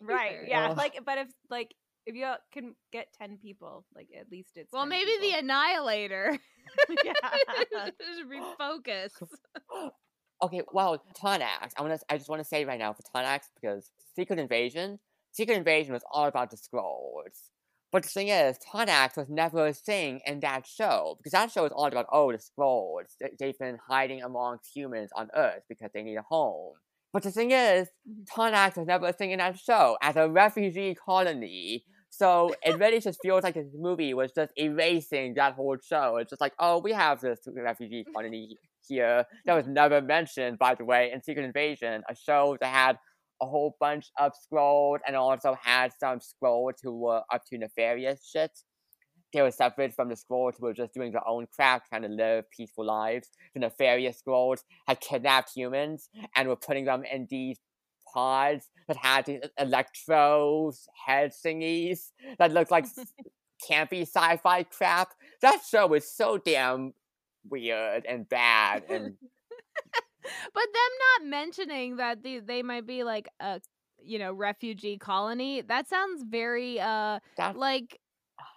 right. 0.01 0.33
either. 0.33 0.45
Yeah, 0.47 0.69
Ugh. 0.69 0.77
like, 0.77 0.99
but 1.05 1.17
if 1.17 1.27
like 1.49 1.75
if 2.05 2.15
you 2.15 2.33
can 2.51 2.75
get 2.91 3.13
ten 3.13 3.37
people, 3.37 3.85
like 3.95 4.07
at 4.19 4.31
least 4.31 4.51
it's 4.55 4.71
well 4.73 4.83
10 4.83 4.89
maybe 4.89 5.11
the 5.21 5.37
annihilator 5.37 6.37
yeah. 7.05 7.13
should 7.85 8.29
refocus 8.29 9.11
Okay, 10.41 10.61
well, 10.71 11.01
Tarnax. 11.21 11.71
I 11.77 11.81
want 11.81 11.99
to. 11.99 12.05
I 12.09 12.17
just 12.17 12.29
want 12.29 12.41
to 12.41 12.47
say 12.47 12.63
right 12.65 12.79
now 12.79 12.93
for 12.93 13.01
Tarnax 13.03 13.41
because 13.59 13.91
Secret 14.15 14.39
Invasion, 14.39 14.99
Secret 15.31 15.57
Invasion 15.57 15.93
was 15.93 16.03
all 16.11 16.25
about 16.27 16.49
the 16.51 16.57
Skrulls. 16.57 17.49
But 17.91 18.03
the 18.03 18.09
thing 18.09 18.29
is, 18.29 18.57
Tarnax 18.59 19.17
was 19.17 19.29
never 19.29 19.67
a 19.67 19.73
thing 19.73 20.21
in 20.25 20.39
that 20.41 20.65
show 20.65 21.15
because 21.17 21.31
that 21.33 21.51
show 21.51 21.65
is 21.65 21.71
all 21.73 21.87
about 21.87 22.05
oh 22.11 22.31
the 22.31 22.37
Skrulls. 22.37 23.15
They- 23.19 23.31
They've 23.37 23.57
been 23.59 23.79
hiding 23.87 24.21
amongst 24.23 24.73
humans 24.73 25.09
on 25.15 25.29
Earth 25.35 25.63
because 25.67 25.89
they 25.93 26.03
need 26.03 26.15
a 26.15 26.21
home. 26.21 26.75
But 27.11 27.23
the 27.23 27.31
thing 27.31 27.51
is, 27.51 27.89
Mhm. 28.07 28.25
Tarnax 28.33 28.77
was 28.77 28.87
never 28.87 29.07
a 29.07 29.13
thing 29.13 29.31
in 29.31 29.39
that 29.39 29.57
show 29.57 29.97
as 30.01 30.15
a 30.15 30.29
refugee 30.29 30.95
colony. 30.95 31.83
So 32.11 32.53
it 32.63 32.77
really 32.79 32.99
just 33.01 33.19
feels 33.21 33.43
like 33.43 33.55
this 33.55 33.67
movie 33.73 34.13
was 34.13 34.31
just 34.31 34.51
erasing 34.55 35.33
that 35.35 35.53
whole 35.53 35.77
show. 35.83 36.17
It's 36.17 36.29
just 36.29 36.41
like, 36.41 36.53
oh, 36.59 36.79
we 36.79 36.91
have 36.93 37.21
this 37.21 37.39
refugee 37.47 38.03
colony 38.15 38.57
here 38.89 39.23
that 39.45 39.53
was 39.53 39.67
never 39.67 40.01
mentioned, 40.01 40.59
by 40.59 40.75
the 40.75 40.83
way, 40.83 41.11
in 41.13 41.23
Secret 41.23 41.45
Invasion, 41.45 42.03
a 42.09 42.15
show 42.15 42.57
that 42.59 42.73
had 42.73 42.97
a 43.41 43.45
whole 43.45 43.75
bunch 43.79 44.07
of 44.19 44.33
Skrulls 44.33 44.99
and 45.07 45.15
also 45.15 45.55
had 45.61 45.91
some 45.97 46.19
Skrulls 46.19 46.73
who 46.83 46.99
were 46.99 47.19
uh, 47.19 47.35
up 47.35 47.43
to 47.49 47.57
nefarious 47.57 48.29
shit. 48.29 48.51
They 49.31 49.41
were 49.41 49.51
separate 49.51 49.93
from 49.93 50.09
the 50.09 50.15
Skrulls 50.15 50.53
who 50.59 50.65
were 50.65 50.73
just 50.73 50.93
doing 50.93 51.11
their 51.11 51.27
own 51.27 51.47
crap, 51.55 51.87
trying 51.87 52.01
to 52.01 52.07
live 52.09 52.45
peaceful 52.51 52.85
lives. 52.85 53.29
The 53.53 53.61
nefarious 53.61 54.21
Skrulls 54.21 54.59
had 54.87 54.99
kidnapped 54.99 55.51
humans 55.55 56.09
and 56.35 56.49
were 56.49 56.55
putting 56.55 56.85
them 56.85 57.03
in 57.09 57.27
these 57.29 57.59
pods 58.11 58.65
that 58.87 58.97
had 58.97 59.25
these 59.25 59.41
e-, 59.43 59.63
electros 59.63 60.87
head 61.05 61.31
thingies 61.45 62.11
that 62.39 62.51
looked 62.51 62.71
like 62.71 62.85
campy 63.69 64.01
sci-fi 64.01 64.63
crap. 64.63 65.13
That 65.41 65.61
show 65.69 65.87
was 65.87 66.11
so 66.11 66.37
damn 66.37 66.93
weird 67.49 68.05
and 68.05 68.27
bad 68.27 68.83
and 68.89 69.15
but 70.53 70.63
them 70.63 71.21
not 71.21 71.29
mentioning 71.29 71.97
that 71.97 72.23
they, 72.23 72.39
they 72.39 72.63
might 72.63 72.85
be 72.85 73.03
like 73.03 73.27
a 73.39 73.61
you 74.01 74.19
know 74.19 74.31
refugee 74.33 74.97
colony 74.97 75.61
that 75.61 75.87
sounds 75.87 76.23
very 76.27 76.79
uh 76.79 77.19
like 77.55 77.99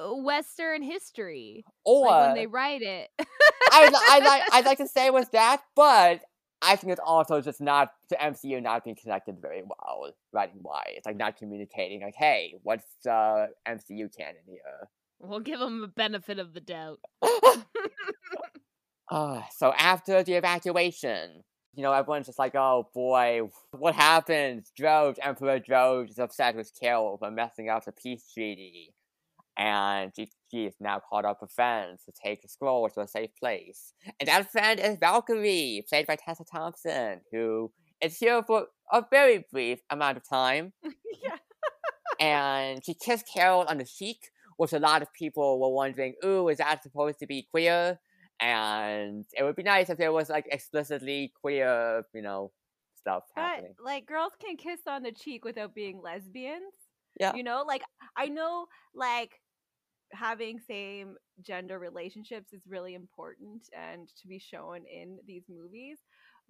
uh, 0.01 0.15
western 0.15 0.83
history 0.83 1.65
or 1.85 2.07
like 2.07 2.27
when 2.27 2.35
they 2.37 2.47
write 2.47 2.83
it 2.83 3.11
I, 3.19 3.91
I 4.11 4.19
like 4.21 4.43
i'd 4.53 4.65
like 4.65 4.79
to 4.79 4.89
say 4.89 5.07
it 5.07 5.13
was 5.13 5.29
that, 5.31 5.63
but 5.75 6.21
I 6.65 6.77
think 6.77 6.93
it's 6.93 7.01
also 7.05 7.41
just 7.41 7.61
not 7.61 7.93
the 8.09 8.15
MCU 8.15 8.63
not 8.63 8.85
being 8.85 8.95
connected 8.95 9.39
very 9.43 9.65
well 9.65 10.13
writing 10.33 10.61
wise, 10.63 10.93
it's 10.97 11.07
like 11.07 11.17
not 11.17 11.37
communicating 11.37 12.03
like, 12.03 12.15
hey, 12.15 12.55
what's 12.63 12.87
the 13.03 13.49
MCU 13.67 14.17
canon 14.17 14.43
here? 14.47 14.89
we'll 15.23 15.41
give 15.41 15.61
them 15.61 15.81
the 15.81 15.89
benefit 15.89 16.39
of 16.39 16.53
the 16.53 16.61
doubt 16.61 16.99
Ah, 19.15 19.47
so 19.55 19.75
after 19.77 20.23
the 20.23 20.33
evacuation, 20.33 21.45
you 21.75 21.83
know, 21.83 21.93
everyone's 21.93 22.25
just 22.25 22.39
like, 22.39 22.55
oh 22.55 22.89
boy, 22.95 23.43
what 23.73 23.95
happened? 23.95 24.65
Droge, 24.81 25.19
Emperor 25.23 25.61
Droge 25.61 26.09
is 26.09 26.19
upset 26.19 26.57
with 26.57 26.73
Carol 26.81 27.19
for 27.19 27.31
messing 27.31 27.69
up 27.69 27.85
the 27.85 27.93
peace 27.93 28.31
treaty. 28.33 28.95
And 29.59 30.13
she, 30.17 30.31
she 30.51 30.65
is 30.65 30.77
now 30.81 30.99
called 30.99 31.27
up 31.27 31.43
a 31.43 31.47
friends 31.47 32.05
to 32.07 32.13
take 32.25 32.41
the 32.41 32.49
Skrull 32.49 32.91
to 32.95 33.03
a 33.03 33.07
safe 33.07 33.29
place. 33.39 33.93
And 34.19 34.31
that 34.31 34.51
friend 34.51 34.81
is 34.81 34.97
Valkyrie, 34.99 35.85
played 35.91 36.07
by 36.07 36.17
Tessa 36.17 36.45
Thompson, 36.51 37.21
who 37.31 37.71
is 38.01 38.17
here 38.17 38.43
for 38.43 38.69
a 38.91 39.05
very 39.11 39.45
brief 39.53 39.81
amount 39.91 40.17
of 40.17 40.27
time. 40.27 40.73
yeah. 40.83 41.37
and 42.19 42.83
she 42.83 42.95
kissed 42.95 43.27
Carol 43.31 43.67
on 43.69 43.77
the 43.77 43.85
cheek, 43.85 44.31
which 44.57 44.73
a 44.73 44.79
lot 44.79 45.03
of 45.03 45.13
people 45.13 45.61
were 45.61 45.69
wondering, 45.69 46.15
ooh, 46.25 46.49
is 46.49 46.57
that 46.57 46.83
supposed 46.83 47.19
to 47.19 47.27
be 47.27 47.47
queer? 47.51 47.99
And 48.43 49.25
it 49.39 49.45
would 49.45 49.57
be 49.57 49.63
nice 49.63 49.89
if 49.91 49.99
there 49.99 50.13
was 50.13 50.29
like 50.29 50.47
explicitly 50.51 51.33
queer, 51.41 52.05
you 52.15 52.23
know, 52.23 52.53
stuff 52.95 53.25
But 53.35 53.43
happening. 53.55 53.75
like 53.79 54.07
girls 54.07 54.33
can 54.45 54.57
kiss 54.57 54.81
on 54.87 55.03
the 55.03 55.13
cheek 55.13 55.45
without 55.45 55.75
being 55.75 56.01
lesbians. 56.03 56.75
Yeah. 57.21 57.35
You 57.35 57.45
know, 57.45 57.65
like 57.67 57.83
I 58.17 58.29
know 58.29 58.67
like 58.95 59.41
having 60.13 60.59
same 60.61 61.17
gender 61.41 61.79
relationships 61.79 62.53
is 62.53 62.63
really 62.69 62.95
important 62.95 63.69
and 63.73 64.09
to 64.21 64.29
be 64.29 64.39
shown 64.39 64.85
in 64.93 65.19
these 65.27 65.45
movies. 65.49 65.99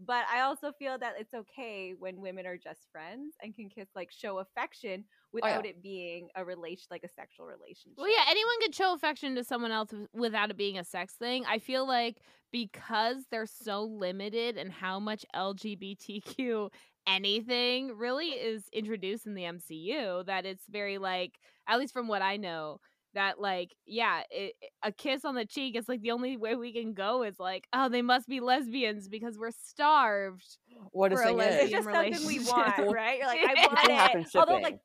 But 0.01 0.25
I 0.33 0.41
also 0.41 0.73
feel 0.79 0.99
that 0.99 1.15
it's 1.19 1.35
okay 1.35 1.95
when 1.99 2.21
women 2.21 2.47
are 2.47 2.57
just 2.57 2.89
friends 2.91 3.35
and 3.43 3.55
can 3.55 3.69
kiss 3.69 3.89
like 3.95 4.11
show 4.11 4.39
affection 4.39 5.05
Oh, 5.35 5.37
without 5.47 5.65
it 5.65 5.83
being 5.83 6.29
a 6.37 6.45
relation 6.45 6.85
like 6.91 7.05
a 7.05 7.09
sexual 7.09 7.47
relationship. 7.47 7.97
Well, 7.97 8.11
yeah, 8.11 8.25
anyone 8.29 8.55
could 8.61 8.75
show 8.75 8.95
affection 8.95 9.35
to 9.37 9.45
someone 9.45 9.71
else 9.73 9.91
without 10.13 10.51
it 10.51 10.59
being 10.59 10.79
a 10.79 10.85
sex 10.85 11.15
thing. 11.15 11.45
I 11.49 11.59
feel 11.59 11.87
like 11.87 12.19
because 12.51 13.25
they're 13.31 13.47
so 13.47 13.85
limited 13.85 14.59
in 14.59 14.71
how 14.71 15.01
much 15.01 15.25
LGBTQ 15.35 16.71
anything 17.07 17.97
really 17.97 18.29
is 18.29 18.65
introduced 18.73 19.27
in 19.27 19.35
the 19.35 19.45
MCU, 19.45 20.27
that 20.27 20.45
it's 20.45 20.65
very 20.69 20.99
like, 20.99 21.39
at 21.67 21.79
least 21.79 21.95
from 21.95 22.09
what 22.09 22.21
I 22.21 22.37
know, 22.37 22.81
that 23.15 23.41
like, 23.41 23.75
yeah, 23.87 24.23
it, 24.31 24.55
a 24.83 24.93
kiss 24.93 25.25
on 25.25 25.35
the 25.35 25.45
cheek 25.45 25.77
is 25.77 25.89
like 25.89 26.03
the 26.03 26.11
only 26.11 26.37
way 26.37 26.57
we 26.57 26.73
can 26.73 26.93
go 26.95 27.23
is 27.23 27.39
like, 27.39 27.67
oh, 27.73 27.89
they 27.89 28.03
must 28.03 28.29
be 28.29 28.41
lesbians 28.41 29.09
because 29.09 29.39
we're 29.39 29.51
starved. 29.51 30.59
What 30.93 31.11
the 31.11 31.17
for 31.17 31.23
a 31.23 31.33
lesbian 31.33 31.59
is, 31.59 31.65
it's 31.65 31.73
just 31.73 31.85
something 31.85 32.27
we 32.27 32.39
relationship. 32.39 32.79
want, 32.79 32.95
right? 32.95 33.19
You're 33.19 33.27
like, 33.27 33.41
I 33.41 33.55
want 33.67 33.79
can 33.79 33.91
happen 33.91 34.21
it. 34.23 34.29
Although, 34.35 34.59
like, 34.59 34.79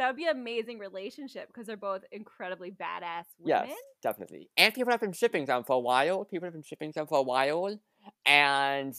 that 0.00 0.06
would 0.06 0.16
be 0.16 0.24
an 0.24 0.30
amazing 0.34 0.78
relationship 0.78 1.46
because 1.48 1.66
they're 1.66 1.76
both 1.76 2.00
incredibly 2.10 2.70
badass 2.70 3.24
women. 3.38 3.68
Yes, 3.68 3.78
definitely. 4.02 4.48
And 4.56 4.72
people 4.72 4.90
have 4.90 5.00
been 5.00 5.12
shipping 5.12 5.44
them 5.44 5.62
for 5.62 5.76
a 5.76 5.78
while. 5.78 6.24
People 6.24 6.46
have 6.46 6.54
been 6.54 6.62
shipping 6.62 6.90
them 6.94 7.06
for 7.06 7.18
a 7.18 7.22
while. 7.22 7.78
And 8.24 8.94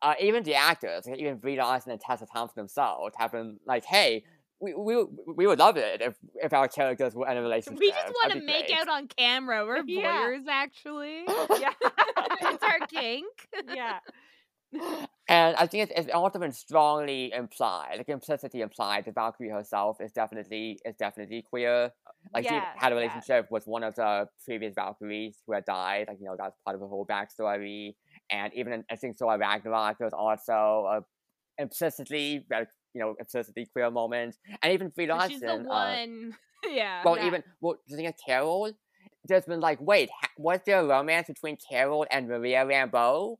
uh, 0.00 0.14
even 0.20 0.44
the 0.44 0.54
actors, 0.54 1.06
like 1.08 1.18
even 1.18 1.38
Brie 1.38 1.56
Larson 1.58 1.90
and 1.90 2.00
Tessa 2.00 2.24
Thompson 2.32 2.54
themselves, 2.60 3.16
have 3.18 3.32
been 3.32 3.58
like, 3.66 3.84
hey, 3.84 4.22
we, 4.60 4.74
we, 4.74 5.04
we 5.34 5.46
would 5.48 5.58
love 5.58 5.76
it 5.76 6.00
if, 6.00 6.14
if 6.36 6.52
our 6.52 6.68
characters 6.68 7.16
were 7.16 7.28
in 7.28 7.36
a 7.36 7.42
relationship. 7.48 7.80
We 7.80 7.90
just 7.90 8.12
want 8.12 8.32
to 8.34 8.40
make 8.40 8.68
great." 8.68 8.78
out 8.78 8.88
on 8.88 9.08
camera. 9.08 9.66
We're 9.66 9.82
Yeah. 9.86 10.22
voyeurs, 10.28 10.46
actually. 10.48 11.24
Yeah. 11.60 11.72
it's 12.42 12.62
our 12.62 12.78
kink. 12.88 13.26
yeah. 13.74 13.98
And 15.28 15.56
I 15.56 15.66
think 15.66 15.88
it's, 15.88 15.92
it's 16.06 16.14
also 16.14 16.38
been 16.40 16.52
strongly 16.52 17.32
implied, 17.32 17.94
like 17.96 18.08
implicitly 18.08 18.60
implied, 18.60 19.04
that 19.04 19.14
Valkyrie 19.14 19.50
herself 19.50 19.98
is 20.00 20.12
definitely 20.12 20.78
is 20.84 20.96
definitely 20.96 21.42
queer. 21.48 21.90
Like 22.34 22.44
she 22.44 22.54
had 22.54 22.92
a 22.92 22.94
yeah. 22.94 23.00
relationship 23.00 23.46
with 23.50 23.66
one 23.66 23.82
of 23.84 23.94
the 23.94 24.26
previous 24.44 24.74
Valkyries 24.74 25.38
who 25.46 25.54
had 25.54 25.64
died. 25.64 26.06
Like 26.08 26.18
you 26.20 26.26
know 26.26 26.36
that's 26.36 26.56
part 26.64 26.74
of 26.74 26.80
her 26.80 26.88
whole 26.88 27.06
backstory. 27.06 27.94
And 28.30 28.52
even 28.54 28.72
in 28.72 28.84
I 28.90 28.96
think 28.96 29.16
Thor 29.16 29.38
Ragnarok, 29.38 29.98
there 29.98 30.06
was 30.06 30.12
also 30.12 30.52
a 30.52 31.00
implicitly, 31.58 32.44
like, 32.50 32.68
you 32.94 33.00
know, 33.00 33.14
implicitly 33.18 33.66
queer 33.72 33.90
moment. 33.90 34.36
And 34.62 34.72
even 34.72 34.88
Brie 34.90 35.06
But 35.06 35.30
She's 35.30 35.40
the 35.40 35.46
Larson, 35.46 35.66
uh, 35.66 36.04
one. 36.04 36.36
yeah. 36.70 37.02
well, 37.04 37.16
Yeah. 37.16 37.26
even 37.26 37.42
well, 37.60 37.76
the 37.88 37.96
thing 37.96 38.06
of 38.06 38.14
Carol, 38.24 38.72
there's 39.24 39.44
been 39.44 39.60
like, 39.60 39.80
wait, 39.80 40.10
ha- 40.20 40.30
was 40.36 40.60
there 40.66 40.80
a 40.80 40.86
romance 40.86 41.28
between 41.28 41.56
Carol 41.70 42.06
and 42.10 42.28
Maria 42.28 42.64
Rambeau? 42.64 43.36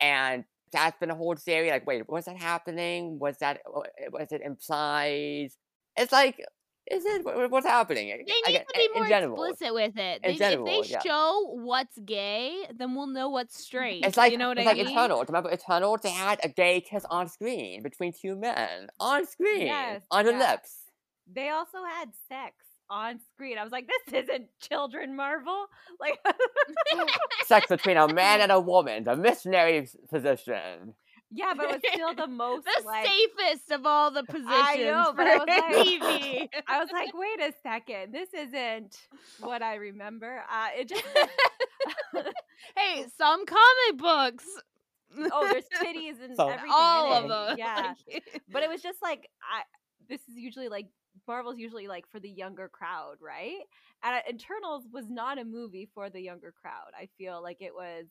And 0.00 0.44
that's 0.74 0.98
been 0.98 1.10
a 1.10 1.14
whole 1.14 1.34
theory. 1.36 1.70
Like, 1.70 1.86
wait, 1.86 2.08
was 2.08 2.26
that 2.26 2.36
happening? 2.36 3.18
Was 3.18 3.38
that 3.38 3.60
uh, 3.66 3.80
uh, 3.80 3.82
was 4.12 4.32
it 4.32 4.42
implied? 4.42 5.50
It's 5.96 6.12
like, 6.12 6.38
is 6.90 7.04
it 7.06 7.24
what's 7.50 7.66
happening? 7.66 8.08
They 8.08 8.16
need 8.18 8.42
get- 8.48 8.68
to 8.68 8.76
eh, 8.78 8.86
be 8.92 8.98
more 8.98 9.08
general. 9.08 9.44
explicit 9.44 9.74
with 9.74 9.96
it. 9.96 10.20
They, 10.22 10.36
general, 10.36 10.66
if 10.68 10.86
they 10.86 10.90
yeah. 10.92 11.00
show 11.00 11.50
what's 11.54 11.98
gay, 12.04 12.64
then 12.76 12.94
we'll 12.94 13.06
know 13.06 13.30
what's 13.30 13.58
straight. 13.58 14.04
It's 14.04 14.16
like 14.16 14.32
you 14.32 14.38
know 14.38 14.48
what 14.48 14.58
it's 14.58 14.66
I 14.66 14.70
like 14.72 14.78
mean? 14.78 14.88
Eternal. 14.88 15.24
Remember 15.26 15.50
Eternal? 15.50 15.96
They 16.02 16.10
had 16.10 16.40
a 16.44 16.48
gay 16.48 16.80
kiss 16.82 17.04
on 17.08 17.28
screen 17.28 17.82
between 17.82 18.12
two 18.12 18.36
men 18.36 18.88
on 19.00 19.26
screen 19.26 19.66
Yes, 19.66 20.02
on 20.10 20.26
the 20.26 20.32
yeah. 20.32 20.50
lips. 20.50 20.76
They 21.32 21.48
also 21.48 21.78
had 21.84 22.10
sex 22.28 22.54
on 22.90 23.18
screen. 23.32 23.58
I 23.58 23.62
was 23.64 23.72
like, 23.72 23.86
this 23.88 24.24
isn't 24.24 24.46
children 24.60 25.16
Marvel. 25.16 25.66
Like, 26.00 26.18
Sex 27.46 27.66
between 27.68 27.96
a 27.96 28.12
man 28.12 28.40
and 28.40 28.50
a 28.52 28.60
woman, 28.72 29.04
the 29.04 29.16
missionary 29.16 29.88
position. 30.10 30.94
yeah, 31.30 31.52
but 31.56 31.66
it 31.70 31.82
was 31.82 31.92
still 31.92 32.14
the 32.14 32.26
most 32.44 32.64
the 32.64 32.82
like. 32.86 33.06
safest 33.06 33.70
of 33.70 33.86
all 33.86 34.10
the 34.10 34.24
positions 34.24 34.48
I 34.50 34.76
know, 34.76 35.04
for 35.10 35.16
but 35.16 35.26
I 35.26 35.36
was 35.38 35.46
like- 35.48 35.86
TV. 35.86 36.48
I 36.68 36.78
was 36.80 36.88
like, 36.92 37.10
wait 37.14 37.40
a 37.40 37.52
second, 37.62 38.12
this 38.12 38.28
isn't 38.34 38.96
what 39.40 39.62
I 39.62 39.76
remember. 39.76 40.42
Uh, 40.50 40.68
it 40.78 40.88
just 40.88 41.04
hey, 42.76 43.04
some 43.18 43.44
comic 43.46 43.98
books. 43.98 44.44
oh, 45.32 45.48
there's 45.50 45.64
titties 45.80 46.22
and 46.22 46.36
So- 46.36 46.48
everything. 46.48 46.70
all 46.72 47.18
in 47.18 47.18
of 47.18 47.24
it. 47.24 47.28
them. 47.28 47.58
Yeah, 47.58 47.94
Like, 48.12 48.42
but 48.50 48.62
it 48.62 48.68
was 48.68 48.82
just 48.82 49.00
like 49.02 49.28
I. 49.42 49.62
This 50.08 50.20
is 50.28 50.36
usually 50.36 50.68
like 50.68 50.86
Marvel's 51.26 51.58
usually 51.58 51.86
like 51.88 52.06
for 52.10 52.20
the 52.20 52.28
younger 52.30 52.68
crowd, 52.68 53.16
right? 53.20 53.60
And 54.02 54.16
uh, 54.16 54.20
Eternals 54.28 54.84
was 54.92 55.08
not 55.08 55.38
a 55.38 55.44
movie 55.44 55.88
for 55.94 56.10
the 56.10 56.20
younger 56.20 56.52
crowd. 56.52 56.92
I 56.98 57.08
feel 57.18 57.42
like 57.42 57.62
it 57.62 57.74
was, 57.74 58.06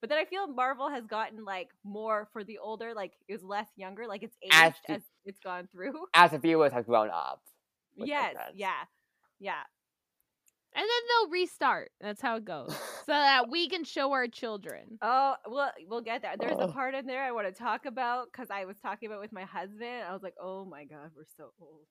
but 0.00 0.10
then 0.10 0.18
I 0.18 0.24
feel 0.24 0.46
Marvel 0.46 0.88
has 0.90 1.06
gotten 1.06 1.44
like 1.44 1.68
more 1.84 2.28
for 2.32 2.44
the 2.44 2.58
older, 2.58 2.92
like 2.94 3.12
it 3.28 3.32
was 3.32 3.42
less 3.42 3.68
younger, 3.76 4.06
like 4.06 4.22
it's 4.22 4.36
aged 4.42 4.52
As 4.54 4.72
as, 4.88 5.02
it's 5.24 5.40
gone 5.40 5.68
through. 5.72 5.94
As 6.14 6.30
the 6.32 6.38
viewers 6.38 6.72
have 6.72 6.86
grown 6.86 7.10
up. 7.10 7.42
yes, 7.96 8.34
yeah, 8.54 8.70
yeah. 9.40 9.62
and 10.74 10.82
then 10.82 10.88
they'll 11.08 11.30
restart. 11.30 11.90
That's 12.00 12.22
how 12.22 12.36
it 12.36 12.44
goes. 12.44 12.72
so 13.06 13.12
that 13.12 13.50
we 13.50 13.68
can 13.68 13.84
show 13.84 14.12
our 14.12 14.26
children. 14.28 14.98
Oh, 15.02 15.34
well, 15.48 15.70
we'll 15.88 16.00
get 16.00 16.22
there. 16.22 16.34
There's 16.38 16.58
a 16.58 16.68
Oh. 16.68 16.72
part 16.72 16.94
in 16.94 17.06
there 17.06 17.22
I 17.22 17.32
want 17.32 17.46
to 17.46 17.52
talk 17.52 17.84
about 17.86 18.28
because 18.32 18.48
I 18.50 18.64
was 18.64 18.76
talking 18.80 19.06
about 19.08 19.16
it 19.18 19.22
with 19.22 19.32
my 19.32 19.44
husband. 19.44 20.04
I 20.08 20.12
was 20.12 20.22
like, 20.22 20.34
"Oh 20.40 20.64
my 20.64 20.84
god, 20.84 21.10
we're 21.16 21.24
so 21.36 21.52
old." 21.60 21.86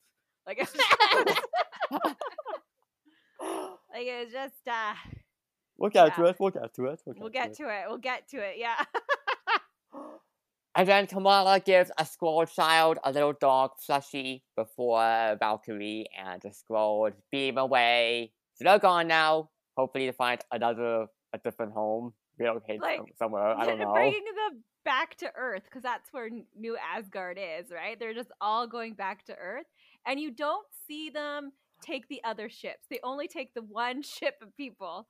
Like, 0.48 0.58
it's 0.60 0.74
just, 0.74 0.90
like 3.42 4.06
it's 4.08 4.34
just 4.34 4.68
uh, 4.68 4.94
We'll 5.78 5.90
get 5.90 6.08
Yeah. 6.10 6.14
to 6.16 6.26
it. 6.26 6.36
We'll 6.40 6.50
get 6.52 6.74
to 6.76 6.86
it. 6.86 7.02
we'll 7.06 7.30
get 7.30 7.54
to 7.56 7.64
it. 7.70 7.84
We'll 7.88 7.98
get 7.98 8.28
to 8.30 8.38
it. 8.38 8.56
Yeah. 8.58 8.76
And 10.74 10.88
then 10.88 11.06
Kamala 11.06 11.60
gives 11.60 11.92
a 11.98 12.04
Skrull 12.06 12.50
child 12.50 12.98
a 13.04 13.12
little 13.12 13.34
dog 13.34 13.72
plushie 13.86 14.42
before 14.56 15.36
Valkyrie 15.38 16.06
and 16.18 16.42
the 16.42 16.48
Skrulls 16.50 17.12
beam 17.30 17.58
away. 17.58 18.32
So 18.54 18.64
they're 18.64 18.80
gone 18.80 19.10
now. 19.10 19.50
Hopefully 19.76 20.06
to 20.06 20.14
find 20.14 20.40
another, 20.50 21.08
a 21.34 21.38
different 21.44 21.74
home. 21.74 22.14
Relocate 22.40 22.80
Like, 22.82 23.02
somewhere. 23.20 23.48
I 23.54 23.66
don't 23.66 23.80
know. 23.80 23.92
Bringing 23.92 24.24
them 24.24 24.64
back 24.86 25.16
to 25.18 25.30
Earth 25.36 25.64
because 25.66 25.84
that's 25.84 26.08
where 26.14 26.30
New 26.58 26.78
Asgard 26.78 27.38
is, 27.38 27.70
right? 27.70 28.00
They're 28.00 28.14
just 28.14 28.32
all 28.40 28.66
going 28.66 28.94
back 28.94 29.26
to 29.26 29.36
Earth, 29.36 29.66
and 30.08 30.20
you 30.20 30.32
don't 30.32 30.66
see 30.88 31.10
them 31.10 31.52
take 31.82 32.08
the 32.08 32.24
other 32.24 32.50
ships. 32.50 32.86
They 32.90 33.00
only 33.04 33.28
take 33.28 33.54
the 33.54 33.64
one 33.64 34.02
ship 34.04 34.36
of 34.42 34.56
people. 34.56 35.08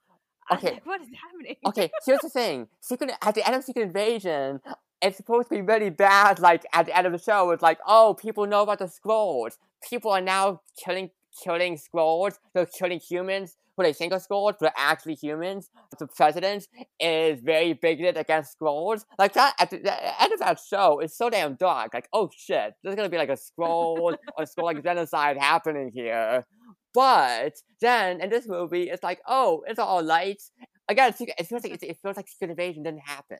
Okay. 0.51 0.73
like, 0.73 0.85
what 0.85 1.01
is 1.01 1.07
happening? 1.21 1.55
okay, 1.67 1.91
here's 2.05 2.19
the 2.21 2.29
thing. 2.29 2.67
Secret 2.81 3.11
at 3.21 3.35
the 3.35 3.45
end 3.45 3.55
of 3.55 3.63
Secret 3.63 3.83
Invasion, 3.83 4.59
it's 5.01 5.17
supposed 5.17 5.49
to 5.49 5.55
be 5.55 5.61
really 5.61 5.89
bad. 5.89 6.39
Like 6.39 6.65
at 6.73 6.87
the 6.87 6.97
end 6.97 7.07
of 7.07 7.13
the 7.13 7.19
show, 7.19 7.51
it's 7.51 7.63
like, 7.63 7.79
oh, 7.87 8.15
people 8.19 8.45
know 8.47 8.63
about 8.63 8.79
the 8.79 8.85
Skrulls. 8.85 9.57
People 9.87 10.11
are 10.11 10.21
now 10.21 10.61
killing 10.83 11.11
killing 11.43 11.77
Skrulls. 11.77 12.35
They're 12.53 12.65
killing 12.65 12.99
humans 12.99 13.57
who 13.77 13.83
they 13.83 13.93
think 13.93 14.13
are 14.13 14.19
Skrulls, 14.19 14.55
but 14.59 14.67
are 14.67 14.73
actually 14.77 15.15
humans. 15.15 15.69
The 15.97 16.07
president 16.07 16.67
is 16.99 17.41
very 17.41 17.73
bigoted 17.73 18.17
against 18.17 18.57
Skrulls. 18.59 19.05
Like 19.17 19.33
that 19.33 19.55
at 19.59 19.69
the, 19.69 20.21
end 20.21 20.33
of 20.33 20.39
that 20.39 20.59
show 20.59 20.99
is 20.99 21.15
so 21.15 21.29
damn 21.29 21.55
dark. 21.55 21.93
Like, 21.93 22.09
oh 22.13 22.29
shit, 22.35 22.73
there's 22.83 22.95
gonna 22.95 23.09
be 23.09 23.17
like 23.17 23.29
a 23.29 23.33
Skrull 23.33 24.15
or 24.37 24.43
Skrull 24.43 24.63
like 24.63 24.83
genocide 24.83 25.37
happening 25.37 25.91
here. 25.93 26.45
But 26.93 27.53
then 27.79 28.19
in 28.19 28.29
this 28.29 28.47
movie, 28.47 28.89
it's 28.89 29.01
like, 29.01 29.21
oh, 29.25 29.63
it's 29.65 29.79
all 29.79 30.03
lights 30.03 30.51
again, 30.91 31.13
it 31.19 31.47
feels 31.47 31.63
like 31.63 31.81
it 31.81 31.97
feels 32.01 32.17
like 32.17 32.27
Secret 32.27 32.51
Invasion 32.51 32.83
didn't 32.83 33.01
happen. 33.05 33.37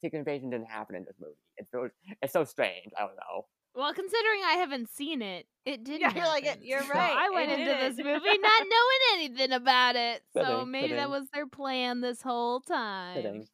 Secret 0.00 0.20
Invasion 0.20 0.50
didn't 0.50 0.70
happen 0.70 0.96
in 0.96 1.04
this 1.04 1.16
movie. 1.20 1.34
It 1.56 1.66
feels 1.70 1.90
it's 2.22 2.32
so 2.32 2.44
strange. 2.44 2.92
I 2.96 3.02
don't 3.02 3.16
know. 3.16 3.46
Well, 3.76 3.92
considering 3.92 4.40
I 4.46 4.54
haven't 4.54 4.88
seen 4.88 5.20
it, 5.22 5.46
it 5.64 5.84
didn't. 5.84 6.16
you're 6.16 6.24
like, 6.26 6.46
eh, 6.46 6.56
you're 6.62 6.82
So 6.82 6.88
right, 6.94 7.14
I 7.16 7.26
it 7.26 7.34
went 7.34 7.52
into 7.52 7.64
this 7.74 7.96
movie 7.98 8.38
not 8.38 8.62
knowing 8.62 9.00
anything 9.14 9.52
about 9.52 9.96
it, 9.96 10.22
so 10.34 10.44
Fitting, 10.44 10.70
maybe 10.70 10.94
that 10.94 11.10
was 11.10 11.28
their 11.32 11.46
plan 11.46 12.00
this 12.00 12.22
whole 12.22 12.60
time. 12.60 13.16
Kidding. 13.16 13.46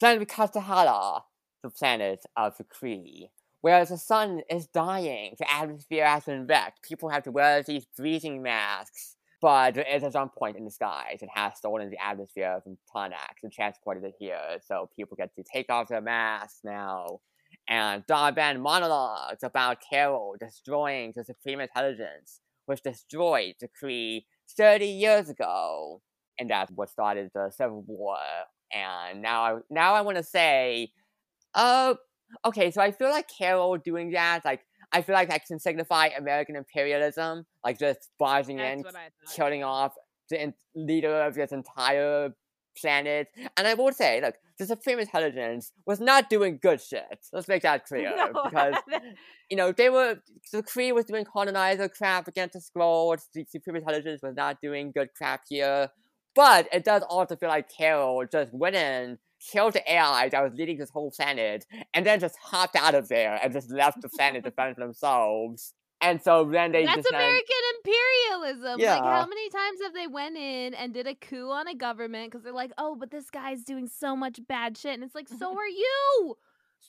Then 0.00 0.18
we 0.18 0.26
cut 0.26 0.52
to 0.52 0.60
Hala. 0.60 1.24
the 1.62 1.70
planet 1.70 2.24
of 2.36 2.56
the 2.58 2.64
Kree. 2.64 3.30
Whereas 3.62 3.88
the 3.88 3.96
sun 3.96 4.42
is 4.50 4.66
dying, 4.66 5.34
the 5.38 5.50
atmosphere 5.50 6.04
has 6.06 6.24
been 6.24 6.46
wrecked. 6.46 6.82
People 6.82 7.08
have 7.08 7.22
to 7.22 7.30
wear 7.30 7.62
these 7.62 7.86
breathing 7.96 8.42
masks. 8.42 9.16
But 9.40 9.74
there 9.74 9.84
is 9.86 10.02
a 10.02 10.10
jump 10.10 10.34
point 10.34 10.56
in 10.56 10.64
the 10.64 10.70
skies. 10.70 11.18
It 11.22 11.28
has 11.34 11.56
stolen 11.56 11.88
the 11.90 12.02
atmosphere 12.02 12.60
from 12.62 12.78
Tarnax 12.94 13.42
and 13.42 13.52
transported 13.52 14.04
it 14.04 14.14
here. 14.18 14.58
So 14.66 14.88
people 14.94 15.16
get 15.16 15.34
to 15.36 15.42
take 15.42 15.70
off 15.70 15.88
their 15.88 16.00
masks 16.00 16.60
now. 16.64 17.20
And 17.68 18.04
Dar-Benn 18.06 18.60
monologues 18.60 19.42
about 19.42 19.78
Carol 19.88 20.34
destroying 20.38 21.12
the 21.16 21.24
Supreme 21.24 21.60
Intelligence, 21.60 22.40
which 22.66 22.82
destroyed 22.82 23.54
the 23.60 23.68
Kree 23.68 24.24
30 24.56 24.86
years 24.86 25.30
ago. 25.30 26.02
And 26.38 26.50
that's 26.50 26.70
what 26.72 26.90
started 26.90 27.30
the 27.34 27.50
Civil 27.50 27.82
War. 27.86 28.16
And 28.72 29.22
now 29.22 29.42
I 29.42 29.58
now 29.70 29.94
I 29.94 30.00
want 30.02 30.16
to 30.16 30.22
say, 30.24 30.92
uh, 31.54 31.94
okay, 32.44 32.70
so 32.70 32.82
I 32.82 32.90
feel 32.90 33.10
like 33.10 33.28
Carol 33.38 33.76
doing 33.78 34.10
that, 34.12 34.44
like 34.44 34.60
I 34.92 35.02
feel 35.02 35.14
like 35.14 35.28
that 35.28 35.46
can 35.46 35.58
signify 35.58 36.08
American 36.08 36.56
imperialism, 36.56 37.46
like 37.64 37.78
just 37.78 38.10
barging 38.18 38.56
That's 38.58 38.78
in, 38.78 38.82
what 38.82 38.94
I 38.94 39.08
thought. 39.24 39.34
killing 39.36 39.64
off 39.64 39.92
the 40.30 40.40
en- 40.40 40.54
leader 40.74 41.22
of 41.22 41.34
this 41.34 41.52
entire 41.52 42.34
planet. 42.80 43.28
And 43.56 43.66
I 43.66 43.74
will 43.74 43.92
say, 43.92 44.20
look, 44.20 44.34
the 44.58 44.66
Supreme 44.66 44.98
Intelligence 44.98 45.72
was 45.86 46.00
not 46.00 46.30
doing 46.30 46.58
good 46.60 46.80
shit. 46.80 47.26
Let's 47.32 47.48
make 47.48 47.62
that 47.62 47.84
clear. 47.88 48.14
No, 48.16 48.42
because, 48.44 48.74
you 49.50 49.56
know, 49.56 49.72
they 49.72 49.90
were, 49.90 50.18
the 50.52 50.62
Kree 50.62 50.94
was 50.94 51.04
doing 51.04 51.24
colonizer 51.24 51.88
crap 51.88 52.28
against 52.28 52.54
the 52.54 52.60
Skrulls. 52.60 53.26
The 53.32 53.44
Supreme 53.48 53.76
Intelligence 53.76 54.22
was 54.22 54.34
not 54.36 54.60
doing 54.60 54.92
good 54.92 55.10
crap 55.16 55.42
here. 55.48 55.90
But 56.34 56.68
it 56.72 56.84
does 56.84 57.02
also 57.08 57.36
feel 57.36 57.48
like 57.48 57.70
Carol 57.70 58.24
just 58.30 58.52
went 58.52 58.74
in, 58.74 59.18
killed 59.52 59.74
the 59.74 59.92
AI 59.92 60.28
that 60.30 60.42
was 60.42 60.52
leading 60.54 60.78
this 60.78 60.90
whole 60.90 61.10
planet, 61.12 61.64
and 61.92 62.04
then 62.04 62.18
just 62.18 62.36
hopped 62.36 62.76
out 62.76 62.94
of 62.94 63.08
there 63.08 63.38
and 63.42 63.52
just 63.52 63.70
left 63.70 64.02
the 64.02 64.08
planet 64.08 64.44
to 64.44 64.50
fend 64.56 64.74
for 64.74 64.80
themselves. 64.80 65.74
And 66.04 66.22
so 66.22 66.44
then 66.44 66.72
they 66.72 66.84
That's 66.84 66.96
just 66.96 67.08
then- 67.10 67.20
American 67.20 67.56
imperialism. 67.78 68.80
Yeah. 68.80 68.96
Like, 68.96 69.04
how 69.04 69.26
many 69.26 69.48
times 69.50 69.80
have 69.82 69.94
they 69.94 70.06
went 70.06 70.36
in 70.36 70.74
and 70.74 70.92
did 70.92 71.06
a 71.06 71.14
coup 71.14 71.50
on 71.50 71.66
a 71.68 71.74
government 71.74 72.30
because 72.30 72.44
they're 72.44 72.52
like, 72.52 72.72
oh, 72.78 72.94
but 72.94 73.10
this 73.10 73.30
guy's 73.30 73.64
doing 73.64 73.88
so 73.88 74.14
much 74.14 74.40
bad 74.46 74.76
shit, 74.76 74.94
and 74.94 75.02
it's 75.02 75.14
like, 75.14 75.28
so 75.28 75.50
are 75.58 75.66
you. 75.68 76.36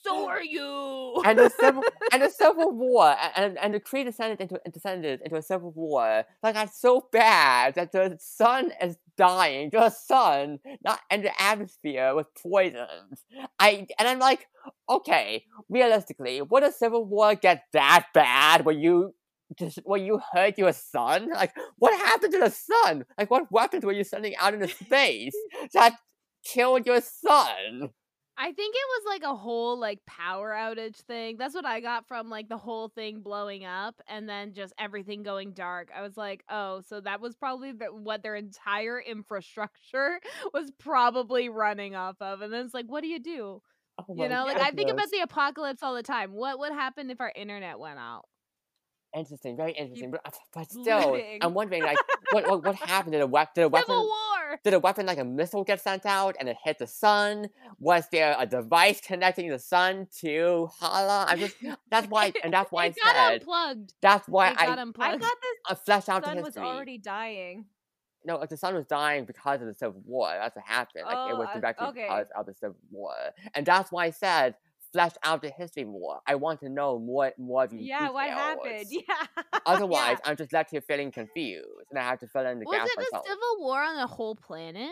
So 0.04 0.28
are 0.28 0.42
you. 0.56 1.22
and 1.24 1.38
the 1.38 1.48
civil 1.50 1.82
and 2.12 2.22
the 2.22 2.30
civil 2.30 2.70
war 2.76 3.06
a- 3.08 3.38
and 3.38 3.58
and 3.58 3.74
the 3.74 3.80
Kree 3.80 4.04
descended 4.04 4.40
into 4.40 4.60
descended 4.72 5.20
into 5.24 5.36
a 5.36 5.42
civil 5.42 5.72
war 5.72 6.24
that 6.42 6.54
got 6.54 6.74
so 6.74 7.08
bad 7.12 7.74
that 7.74 7.92
the 7.92 8.16
sun 8.20 8.72
is 8.82 8.96
dying. 9.16 9.70
The 9.72 9.90
sun, 9.90 10.58
not 10.84 11.00
and 11.10 11.24
the 11.24 11.42
atmosphere 11.42 12.14
was 12.14 12.26
poisoned. 12.42 13.18
I 13.58 13.86
and 13.98 14.08
I'm 14.08 14.18
like, 14.18 14.46
okay, 14.88 15.44
realistically, 15.68 16.42
would 16.42 16.62
a 16.62 16.72
civil 16.72 17.04
war 17.04 17.34
get 17.34 17.62
that 17.72 18.06
bad 18.14 18.64
when 18.64 18.78
you 18.80 19.14
just 19.58 19.78
when 19.84 20.04
you 20.04 20.20
hurt 20.32 20.58
your 20.58 20.72
sun? 20.72 21.30
Like, 21.30 21.52
what 21.78 21.94
happened 21.98 22.32
to 22.34 22.40
the 22.40 22.50
sun? 22.50 23.04
Like, 23.18 23.30
what 23.30 23.50
weapons 23.50 23.84
were 23.84 23.92
you 23.92 24.04
sending 24.04 24.34
out 24.36 24.54
into 24.54 24.68
space 24.68 25.34
that 25.72 25.94
killed 26.44 26.86
your 26.86 27.00
sun? 27.00 27.90
I 28.38 28.52
think 28.52 28.74
it 28.74 28.88
was 28.88 29.02
like 29.06 29.22
a 29.22 29.34
whole 29.34 29.78
like 29.78 30.04
power 30.06 30.52
outage 30.52 30.96
thing. 30.96 31.36
That's 31.38 31.54
what 31.54 31.64
I 31.64 31.80
got 31.80 32.06
from 32.06 32.28
like 32.28 32.48
the 32.48 32.58
whole 32.58 32.88
thing 32.88 33.20
blowing 33.20 33.64
up 33.64 34.00
and 34.06 34.28
then 34.28 34.52
just 34.52 34.74
everything 34.78 35.22
going 35.22 35.52
dark. 35.52 35.88
I 35.96 36.02
was 36.02 36.16
like, 36.18 36.44
oh, 36.50 36.82
so 36.86 37.00
that 37.00 37.20
was 37.20 37.34
probably 37.34 37.72
the, 37.72 37.86
what 37.86 38.22
their 38.22 38.34
entire 38.34 39.00
infrastructure 39.00 40.20
was 40.52 40.70
probably 40.78 41.48
running 41.48 41.94
off 41.94 42.16
of. 42.20 42.42
And 42.42 42.52
then 42.52 42.66
it's 42.66 42.74
like, 42.74 42.86
what 42.86 43.02
do 43.02 43.08
you 43.08 43.20
do? 43.20 43.62
Oh 43.98 44.14
You 44.14 44.28
know, 44.28 44.44
like 44.44 44.60
I 44.60 44.70
think 44.72 44.90
about 44.90 45.10
the 45.10 45.20
apocalypse 45.20 45.82
all 45.82 45.94
the 45.94 46.02
time. 46.02 46.32
What 46.32 46.58
would 46.58 46.72
happen 46.72 47.08
if 47.08 47.20
our 47.22 47.32
internet 47.34 47.78
went 47.78 47.98
out? 47.98 48.24
Interesting, 49.16 49.56
very 49.56 49.72
interesting. 49.72 50.10
But, 50.10 50.34
but 50.52 50.70
still. 50.70 51.18
I'm 51.40 51.54
wondering, 51.54 51.82
like, 51.82 51.96
what, 52.32 52.46
what 52.46 52.64
what 52.64 52.74
happened? 52.90 53.12
Did 53.12 53.22
a 53.22 53.26
weapon? 53.26 53.52
Did 53.54 53.72
a 53.72 53.80
Civil 53.80 53.96
weapon? 53.96 54.08
Did 54.64 54.74
a 54.74 54.78
weapon 54.80 55.06
like 55.06 55.18
a 55.18 55.24
missile 55.24 55.64
get 55.64 55.80
sent 55.80 56.06
out 56.06 56.36
and 56.38 56.48
it 56.48 56.56
hit 56.64 56.78
the 56.78 56.86
sun? 56.86 57.48
Was 57.78 58.08
there 58.10 58.34
a 58.38 58.46
device 58.46 59.00
connecting 59.00 59.48
the 59.48 59.58
sun 59.58 60.06
to 60.20 60.68
Hala? 60.78 61.26
I'm 61.28 61.38
just 61.38 61.56
that's 61.90 62.08
why, 62.08 62.32
and 62.44 62.52
that's 62.52 62.70
why 62.72 62.84
I 62.84 62.86
it 62.86 62.96
got 63.02 63.14
said 63.14 63.40
unplugged. 63.42 63.94
that's 64.00 64.28
why 64.28 64.50
it 64.50 64.56
got 64.58 64.68
I 64.68 64.72
I 64.72 64.82
unplugged. 64.82 65.22
thought 65.22 65.36
this 65.42 65.58
I 65.68 65.74
fleshed 65.74 66.08
out 66.08 66.22
the 66.22 66.28
sun 66.28 66.42
was 66.42 66.56
already 66.56 66.98
dying. 66.98 67.66
No, 68.24 68.44
the 68.44 68.56
sun 68.56 68.74
was 68.74 68.86
dying 68.86 69.24
because 69.24 69.60
of 69.60 69.68
the 69.68 69.74
Civil 69.74 70.02
War. 70.04 70.28
That's 70.36 70.56
what 70.56 70.64
happened. 70.66 71.04
Like 71.06 71.14
it 71.30 71.34
Oh, 71.34 71.36
was 71.38 71.48
I- 71.54 71.60
directly 71.60 71.86
okay. 71.88 72.02
because 72.08 72.26
of 72.36 72.46
the 72.46 72.54
Civil 72.54 72.76
War, 72.90 73.14
and 73.54 73.64
that's 73.64 73.92
why 73.92 74.06
I 74.06 74.10
said 74.10 74.56
flesh 74.96 75.12
out 75.22 75.42
the 75.42 75.50
history 75.50 75.84
more. 75.84 76.20
I 76.26 76.34
want 76.36 76.60
to 76.60 76.68
know 76.68 76.98
more 76.98 77.32
more 77.38 77.64
of 77.64 77.70
these 77.70 77.82
Yeah, 77.86 78.10
what 78.10 78.28
happened? 78.28 78.86
Yeah. 78.90 79.26
Otherwise, 79.66 80.16
Yeah. 80.18 80.24
I'm 80.30 80.36
just 80.36 80.52
left 80.52 80.70
here 80.70 80.80
feeling 80.80 81.12
confused, 81.12 81.66
and 81.90 81.98
I 81.98 82.02
have 82.10 82.20
to 82.20 82.26
fill 82.28 82.46
in 82.46 82.58
the 82.60 82.64
was 82.66 82.76
gaps 82.78 82.90
it 82.92 83.08
the. 83.12 83.22
Civil 83.26 83.54
War 83.60 83.82
on 83.82 83.96
the 83.96 84.06
whole 84.06 84.34
planet? 84.34 84.90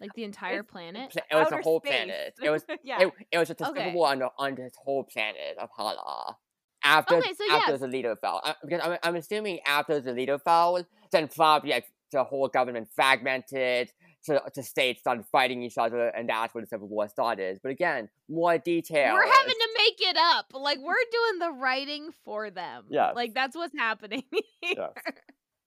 Like 0.00 0.10
the 0.14 0.24
entire 0.24 0.60
It's- 0.60 0.72
planet? 0.72 1.14
It 1.14 1.34
was 1.34 1.46
Outer 1.46 1.56
the 1.56 1.62
whole 1.62 1.80
space. 1.80 1.92
planet. 1.92 2.34
It 2.42 2.50
was 2.50 2.64
yeah. 2.82 3.02
it, 3.02 3.12
it 3.30 3.38
was 3.38 3.48
just 3.48 3.60
a 3.60 3.68
Okay. 3.68 3.80
civil 3.80 3.92
war 3.92 4.08
on, 4.08 4.18
the, 4.20 4.30
on 4.38 4.54
this 4.54 4.72
whole 4.82 5.04
planet 5.04 5.56
of 5.60 5.68
Hala. 5.76 6.36
After 6.84 7.16
Okay, 7.16 7.32
so 7.34 7.44
after 7.54 7.72
yes. 7.72 7.80
the 7.80 7.86
leader 7.86 8.16
fell, 8.16 8.40
I, 8.42 8.54
because 8.64 8.80
I'm, 8.82 8.98
I'm 9.04 9.14
assuming 9.16 9.60
after 9.66 10.00
the 10.00 10.12
leader 10.12 10.38
fell, 10.38 10.84
then 11.12 11.28
probably 11.28 11.70
like 11.70 11.84
the 12.10 12.24
whole 12.24 12.48
government 12.48 12.88
fragmented. 12.96 13.90
So 14.22 14.40
the 14.54 14.62
states 14.62 15.00
started 15.00 15.26
fighting 15.32 15.62
each 15.62 15.78
other, 15.78 16.08
and 16.08 16.28
that's 16.28 16.54
where 16.54 16.62
the 16.62 16.68
civil 16.68 16.88
war 16.88 17.08
started. 17.08 17.58
But 17.60 17.72
again, 17.72 18.08
more 18.28 18.56
detail. 18.56 19.14
We're 19.14 19.26
having 19.26 19.54
to 19.54 19.68
make 19.78 20.00
it 20.00 20.16
up. 20.16 20.46
Like 20.54 20.78
we're 20.78 20.94
doing 21.10 21.38
the 21.40 21.50
writing 21.50 22.10
for 22.24 22.48
them. 22.50 22.84
Yeah. 22.88 23.10
Like 23.10 23.34
that's 23.34 23.56
what's 23.56 23.76
happening. 23.76 24.22
here. 24.62 24.88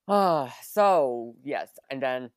Ah, 0.08 0.54
so 0.62 1.34
yes, 1.44 1.68
and 1.90 2.02
then 2.02 2.30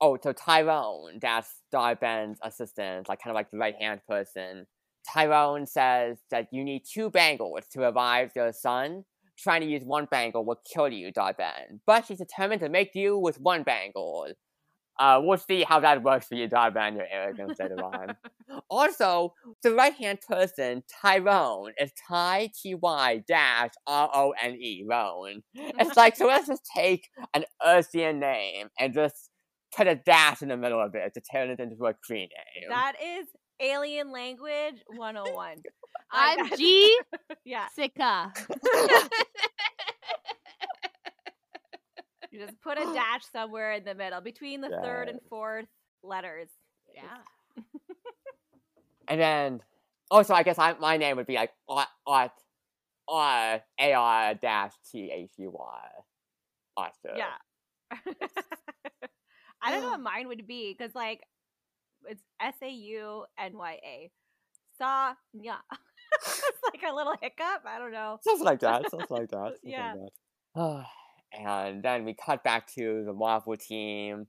oh, 0.00 0.18
so 0.22 0.32
Ty-Rone, 0.32 1.18
that's 1.20 1.60
Dar-Benn's 1.70 2.38
assistant, 2.42 3.08
like 3.08 3.20
kind 3.22 3.30
of 3.30 3.34
like 3.34 3.50
the 3.50 3.58
right 3.58 3.74
hand 3.78 4.00
person. 4.08 4.66
Ty-Rone 5.12 5.66
says 5.66 6.18
that 6.30 6.48
you 6.52 6.64
need 6.64 6.82
two 6.90 7.10
bangles 7.10 7.60
to 7.72 7.80
revive 7.80 8.32
your 8.34 8.52
sun. 8.52 9.04
Trying 9.38 9.62
to 9.62 9.66
use 9.66 9.84
one 9.84 10.06
bangle 10.10 10.44
will 10.44 10.60
kill 10.70 10.88
you, 10.88 11.12
Dar-Benn. 11.12 11.80
But 11.86 12.06
she's 12.06 12.18
determined 12.18 12.60
to 12.60 12.68
make 12.68 12.94
you 12.94 13.16
with 13.16 13.40
one 13.40 13.62
bangle. 13.62 14.28
Uh, 15.00 15.18
we'll 15.22 15.38
see 15.38 15.62
how 15.62 15.80
that 15.80 16.02
works 16.02 16.26
for 16.28 16.34
you, 16.34 16.46
Dar-Benn, 16.46 16.94
your 16.94 17.06
arrogance 17.10 17.58
later 17.58 17.74
on. 17.84 18.14
Also, 18.68 19.32
the 19.62 19.72
right 19.74 19.94
hand 19.94 20.18
person, 20.28 20.82
Ty-Rone, 21.02 21.72
is 21.80 21.90
Ty 22.06 22.50
T 22.62 22.74
Y 22.74 23.22
dash 23.26 23.70
R 23.86 24.10
O 24.14 24.34
N 24.40 24.54
E, 24.56 24.84
Roan. 24.86 25.42
It's 25.54 25.96
like, 25.96 26.16
so 26.16 26.26
let's 26.26 26.46
just 26.46 26.68
take 26.76 27.08
an 27.34 27.44
Ursian 27.66 28.18
name 28.18 28.68
and 28.78 28.92
just 28.92 29.30
put 29.74 29.86
a 29.86 29.94
dash 29.94 30.42
in 30.42 30.48
the 30.48 30.56
middle 30.58 30.80
of 30.80 30.94
it 30.94 31.14
to 31.14 31.20
turn 31.20 31.48
it 31.48 31.60
into 31.60 31.76
a 31.86 31.94
Kree 31.94 32.28
name. 32.28 32.68
That 32.68 32.92
is 33.02 33.26
alien 33.60 34.12
language 34.12 34.82
101. 34.96 35.56
I- 36.12 36.36
I'm 36.40 36.58
G 36.58 36.98
Yeah. 37.44 37.66
Sika. 37.74 38.32
You 42.30 42.38
just 42.46 42.60
put 42.60 42.78
a 42.78 42.84
dash 42.94 43.24
somewhere 43.32 43.72
in 43.72 43.84
the 43.84 43.94
middle 43.94 44.20
between 44.20 44.60
the 44.60 44.68
third 44.68 45.08
and 45.08 45.18
fourth 45.28 45.66
letters. 46.02 46.48
Yeah. 46.94 47.62
And 49.08 49.20
then, 49.20 49.60
oh, 50.12 50.22
so 50.22 50.34
I 50.34 50.44
guess 50.44 50.56
I, 50.56 50.74
my 50.74 50.96
name 50.96 51.16
would 51.16 51.26
be 51.26 51.34
like 51.34 51.50
Art, 51.68 51.88
Art, 52.06 52.30
R, 53.08 53.60
A 53.80 53.92
R 53.92 54.34
dash 54.34 54.72
T 54.90 55.10
H 55.12 55.32
U 55.38 55.50
Y. 55.52 55.88
Arthur. 56.76 57.16
Yeah. 57.16 57.34
I 59.60 59.72
don't 59.72 59.82
know 59.82 59.90
what 59.90 60.00
mine 60.14 60.28
would 60.28 60.46
be 60.46 60.72
because, 60.78 60.94
like, 60.94 61.24
it's 62.06 62.22
S 62.40 62.54
A 62.62 62.70
U 62.70 63.24
N 63.36 63.58
Y 63.58 63.78
A. 63.84 64.10
Saw, 64.78 65.14
yeah. 65.32 65.56
it's 66.26 66.42
like 66.72 66.88
a 66.88 66.94
little 66.94 67.16
hiccup. 67.20 67.62
I 67.66 67.78
don't 67.80 67.90
know. 67.92 68.18
Something 68.22 68.46
like 68.46 68.60
that. 68.60 68.88
Something 68.92 69.08
like 69.10 69.30
that. 69.30 69.54
Something 69.56 69.70
Yeah. 69.72 69.94
like 69.94 70.12
that. 70.54 70.86
and 71.32 71.82
then 71.82 72.04
we 72.04 72.14
cut 72.14 72.42
back 72.44 72.66
to 72.74 73.04
the 73.04 73.12
Marvel 73.12 73.56
team. 73.56 74.26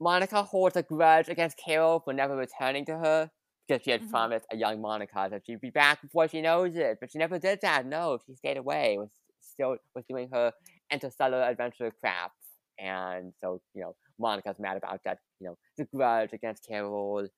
Monica 0.00 0.42
holds 0.42 0.76
a 0.76 0.82
grudge 0.82 1.28
against 1.28 1.58
Carol 1.58 2.00
for 2.00 2.12
never 2.12 2.36
returning 2.36 2.84
to 2.86 2.98
her 2.98 3.30
because 3.68 3.82
she 3.84 3.90
had 3.92 4.02
Mhm. 4.02 4.06
promised 4.06 4.46
a 4.52 4.56
young 4.56 4.80
Monica 4.80 5.28
that 5.30 5.44
she'd 5.46 5.60
be 5.60 5.70
back 5.70 6.02
before 6.02 6.28
she 6.28 6.42
knows 6.42 6.76
it, 6.76 6.98
but 7.00 7.10
she 7.10 7.18
never 7.18 7.38
did 7.38 7.60
that. 7.62 7.86
No, 7.86 8.18
she 8.26 8.34
stayed 8.36 8.58
away. 8.58 8.98
Was 8.98 9.10
still 9.40 9.78
was 9.94 10.04
doing 10.08 10.28
her 10.32 10.52
interstellar 10.92 11.42
adventure 11.42 11.90
crap, 11.90 12.32
and 12.78 13.32
so 13.40 13.62
you 13.74 13.82
know 13.82 13.96
Monica's 14.18 14.58
mad 14.58 14.76
about 14.76 15.00
that. 15.04 15.18
You 15.40 15.48
know 15.48 15.58
the 15.78 15.84
grudge 15.86 16.32
against 16.32 16.66
Carol, 16.66 17.28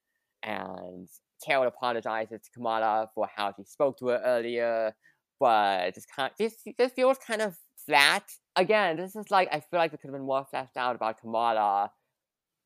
and 0.42 1.08
Carol 1.44 1.66
apologizes 1.66 2.42
to 2.42 2.50
Kamala 2.52 3.10
for 3.14 3.28
how 3.34 3.52
she 3.56 3.64
spoke 3.64 3.98
to 3.98 4.08
her 4.08 4.20
earlier, 4.24 4.94
but 5.40 5.94
this 5.94 6.06
kind 6.06 6.32
this 6.38 6.62
this 6.78 6.92
feels 6.92 7.18
kind 7.18 7.42
of 7.42 7.56
flat. 7.88 8.24
Again, 8.54 8.96
this 8.96 9.16
is 9.16 9.30
like 9.30 9.48
I 9.50 9.60
feel 9.60 9.80
like 9.80 9.92
it 9.92 10.00
could 10.00 10.08
have 10.08 10.14
been 10.14 10.26
more 10.26 10.46
fleshed 10.48 10.76
out 10.76 10.94
about 10.94 11.20
Kamala, 11.20 11.90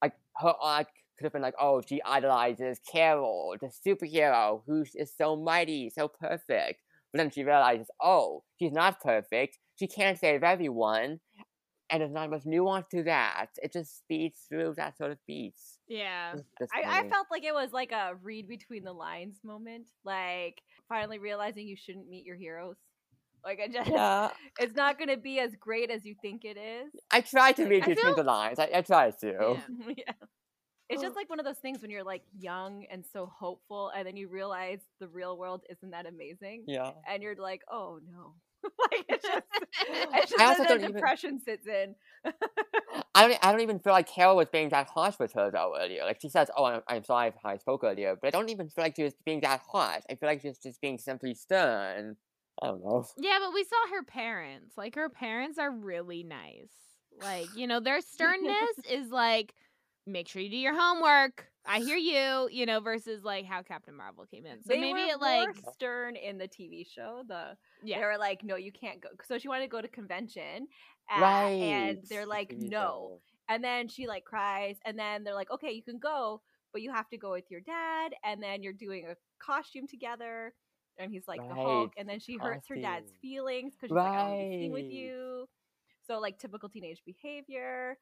like 0.03 0.15
her 0.37 0.49
uh, 0.49 0.55
arc 0.61 0.89
could 1.17 1.25
have 1.25 1.33
been 1.33 1.43
like, 1.43 1.55
oh, 1.61 1.83
she 1.87 2.03
idolizes 2.03 2.81
Carol, 2.91 3.55
the 3.61 3.71
superhero 3.87 4.63
who 4.67 4.85
is 4.95 5.13
so 5.17 5.37
mighty, 5.37 5.91
so 5.91 6.09
perfect. 6.09 6.81
But 7.13 7.19
then 7.19 7.31
she 7.31 7.45
realizes, 7.45 7.89
oh, 8.01 8.43
she's 8.59 8.73
not 8.73 9.01
perfect. 9.01 9.59
She 9.79 9.87
can't 9.87 10.19
save 10.19 10.43
everyone. 10.43 11.21
And 11.91 12.01
there's 12.01 12.11
not 12.11 12.31
much 12.31 12.47
nuance 12.47 12.87
to 12.93 13.03
that. 13.03 13.49
It 13.63 13.75
just 13.75 13.99
speeds 13.99 14.47
through 14.49 14.75
that 14.79 14.97
sort 14.97 15.11
of 15.11 15.19
beats. 15.27 15.79
Yeah. 15.87 16.35
I, 16.75 17.01
I 17.01 17.09
felt 17.11 17.27
like 17.31 17.45
it 17.45 17.53
was 17.53 17.73
like 17.73 17.93
a 17.93 18.15
read 18.23 18.49
between 18.49 18.83
the 18.83 18.95
lines 18.95 19.41
moment. 19.45 19.89
Like 20.03 20.63
finally 20.89 21.19
realizing 21.19 21.69
you 21.69 21.77
shouldn't 21.77 22.09
meet 22.09 22.25
your 22.25 22.37
heroes. 22.37 22.77
Like 23.45 23.61
I 23.63 23.69
just, 23.69 23.91
Yeah. 23.91 24.31
it's 24.61 24.75
not 24.75 24.99
going 24.99 25.09
to 25.09 25.17
be 25.17 25.39
as 25.41 25.53
great 25.59 25.91
as 25.91 26.05
you 26.05 26.15
think 26.23 26.45
it 26.45 26.57
is. 26.57 26.93
I 27.11 27.21
try 27.21 27.53
to 27.53 27.65
read 27.67 27.85
between 27.85 28.15
the 28.17 28.23
lines. 28.23 28.59
I, 28.59 28.71
I 28.75 28.83
tried 28.83 29.19
to. 29.21 29.27
Yeah. 29.27 29.95
yeah. 29.97 30.13
It's 30.89 31.01
just 31.01 31.15
oh. 31.15 31.19
like 31.19 31.31
one 31.31 31.41
of 31.41 31.47
those 31.47 31.59
things 31.59 31.81
when 31.81 31.91
you're 31.91 32.05
like 32.05 32.23
young 32.39 32.85
and 32.91 33.05
so 33.13 33.33
hopeful, 33.39 33.91
and 33.97 34.07
then 34.07 34.17
you 34.17 34.29
realize 34.29 34.81
the 35.01 35.09
real 35.09 35.39
world 35.39 35.63
isn't 35.71 35.91
that 35.91 36.07
amazing, 36.07 36.65
Yeah. 36.67 36.91
and 37.09 37.23
you're 37.23 37.37
like, 37.37 37.63
oh 37.71 37.99
no. 38.11 38.35
like 38.91 39.05
it's 39.09 39.27
just, 39.27 39.43
it's 39.89 40.31
just 40.31 40.41
I 40.41 40.45
also 40.47 40.65
don't 40.65 40.81
the 40.81 40.89
even- 40.91 41.41
sits 41.41 41.67
in. 41.67 41.95
I 43.15 43.27
don't. 43.27 43.39
I 43.43 43.51
don't 43.51 43.61
even 43.61 43.81
feel 43.81 43.93
like 43.93 44.09
Carol 44.09 44.37
was 44.37 44.49
being 44.51 44.69
that 44.69 44.87
harsh 44.89 45.19
with 45.19 45.33
her 45.33 45.51
though 45.51 45.75
earlier. 45.79 46.05
Like 46.05 46.21
she 46.21 46.29
says, 46.29 46.49
"Oh, 46.57 46.65
I'm, 46.65 46.83
I'm 46.87 47.03
sorry 47.05 47.33
I 47.45 47.57
spoke 47.57 47.83
earlier," 47.83 48.17
but 48.21 48.29
I 48.29 48.31
don't 48.31 48.51
even 48.51 48.69
feel 48.69 48.85
like 48.85 48.95
she 48.97 49.03
was 49.03 49.15
being 49.25 49.41
that 49.41 49.63
harsh. 49.69 50.03
I 50.09 50.15
feel 50.15 50.29
like 50.29 50.43
she 50.43 50.49
was 50.49 50.59
just 50.59 50.81
being 50.81 50.99
simply 50.99 51.35
stern. 51.35 52.17
I 52.61 52.67
don't 52.67 52.85
know. 52.85 53.05
Yeah, 53.19 53.39
but 53.41 53.55
we 53.55 53.65
saw 53.65 53.95
her 53.95 54.03
parents. 54.03 54.77
Like 54.77 54.95
her 54.97 55.09
parents 55.09 55.59
are 55.59 55.71
really 55.71 56.23
nice. 56.23 56.73
Like, 57.21 57.47
you 57.57 57.67
know, 57.67 57.81
their 57.81 58.01
sternness 58.01 58.71
is 58.91 59.11
like 59.11 59.55
make 60.07 60.29
sure 60.29 60.43
you 60.43 60.51
do 60.51 60.57
your 60.57 60.79
homework. 60.79 61.47
I 61.65 61.79
hear 61.79 61.97
you, 61.97 62.49
you 62.51 62.67
know, 62.67 62.81
versus 62.81 63.23
like 63.23 63.45
how 63.45 63.63
Captain 63.63 63.97
Marvel 63.97 64.27
came 64.27 64.47
in. 64.47 64.63
So 64.63 64.75
they 64.75 64.81
maybe 64.81 65.01
it 65.03 65.21
like 65.21 65.51
stern 65.73 66.17
in 66.17 66.39
the 66.39 66.49
TV 66.49 66.85
show. 66.89 67.23
The 67.27 67.57
yeah. 67.85 68.01
they 68.01 68.05
were 68.05 68.19
like, 68.19 68.43
no, 68.43 68.57
you 68.57 68.73
can't 68.73 69.01
go. 69.01 69.11
So 69.25 69.39
she 69.39 69.49
wanted 69.49 69.65
to 69.65 69.71
go 69.71 69.81
to 69.81 69.89
convention, 69.89 70.67
right. 71.21 71.51
and 71.51 71.99
they're 72.09 72.27
like, 72.27 72.55
no. 72.59 73.21
And 73.49 73.63
then 73.63 73.87
she 73.87 74.09
like 74.09 74.25
cries, 74.25 74.77
and 74.85 74.99
then 74.99 75.23
they're 75.23 75.35
like, 75.35 75.53
okay, 75.53 75.71
you 75.71 75.83
can 75.83 75.99
go, 75.99 76.41
but 76.73 76.83
you 76.83 76.93
have 76.93 77.09
to 77.11 77.19
go 77.19 77.31
with 77.31 77.49
your 77.49 77.61
dad, 77.61 78.13
and 78.25 78.43
then 78.43 78.63
you're 78.63 78.73
doing 78.73 79.07
a 79.09 79.15
costume 79.45 79.87
together. 79.87 80.53
And 80.99 81.11
he's 81.11 81.27
like 81.27 81.41
the 81.41 81.55
Hulk, 81.55 81.93
and 81.97 82.09
then 82.09 82.21
she 82.21 82.37
hurts 82.37 82.69
her 82.69 82.75
dad's 82.83 83.13
feelings 83.21 83.73
because 83.75 83.89
she's 83.89 83.97
like, 83.97 84.07
I 84.19 84.29
want 84.29 84.41
to 84.53 84.59
be 84.59 84.71
with 84.71 84.93
you. 84.93 85.49
So 86.07 86.19
like 86.19 86.39
typical 86.39 86.69
teenage 86.69 87.03
behavior. 87.07 87.97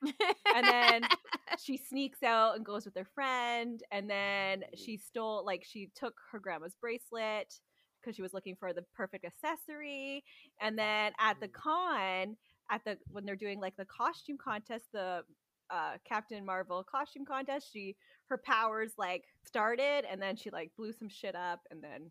and 0.54 0.66
then 0.66 1.02
she 1.62 1.76
sneaks 1.76 2.22
out 2.22 2.56
and 2.56 2.64
goes 2.64 2.84
with 2.84 2.96
her 2.96 3.06
friend, 3.14 3.82
and 3.92 4.08
then 4.10 4.64
she 4.74 4.96
stole 4.96 5.44
like 5.44 5.64
she 5.64 5.90
took 5.94 6.14
her 6.32 6.38
grandma's 6.38 6.74
bracelet 6.80 7.54
because 8.00 8.16
she 8.16 8.22
was 8.22 8.32
looking 8.32 8.56
for 8.56 8.72
the 8.72 8.82
perfect 8.94 9.24
accessory. 9.24 10.24
And 10.60 10.78
then 10.78 11.12
at 11.20 11.38
the 11.40 11.48
con, 11.48 12.36
at 12.70 12.82
the 12.84 12.96
when 13.10 13.24
they're 13.24 13.36
doing 13.36 13.60
like 13.60 13.76
the 13.76 13.84
costume 13.86 14.38
contest, 14.38 14.86
the 14.92 15.22
uh, 15.70 15.92
Captain 16.04 16.44
Marvel 16.44 16.82
costume 16.82 17.24
contest, 17.24 17.68
she 17.72 17.96
her 18.28 18.38
powers 18.38 18.92
like 18.98 19.24
started, 19.44 20.04
and 20.10 20.20
then 20.20 20.36
she 20.36 20.50
like 20.50 20.70
blew 20.76 20.92
some 20.92 21.08
shit 21.08 21.36
up, 21.36 21.60
and 21.70 21.82
then 21.82 22.10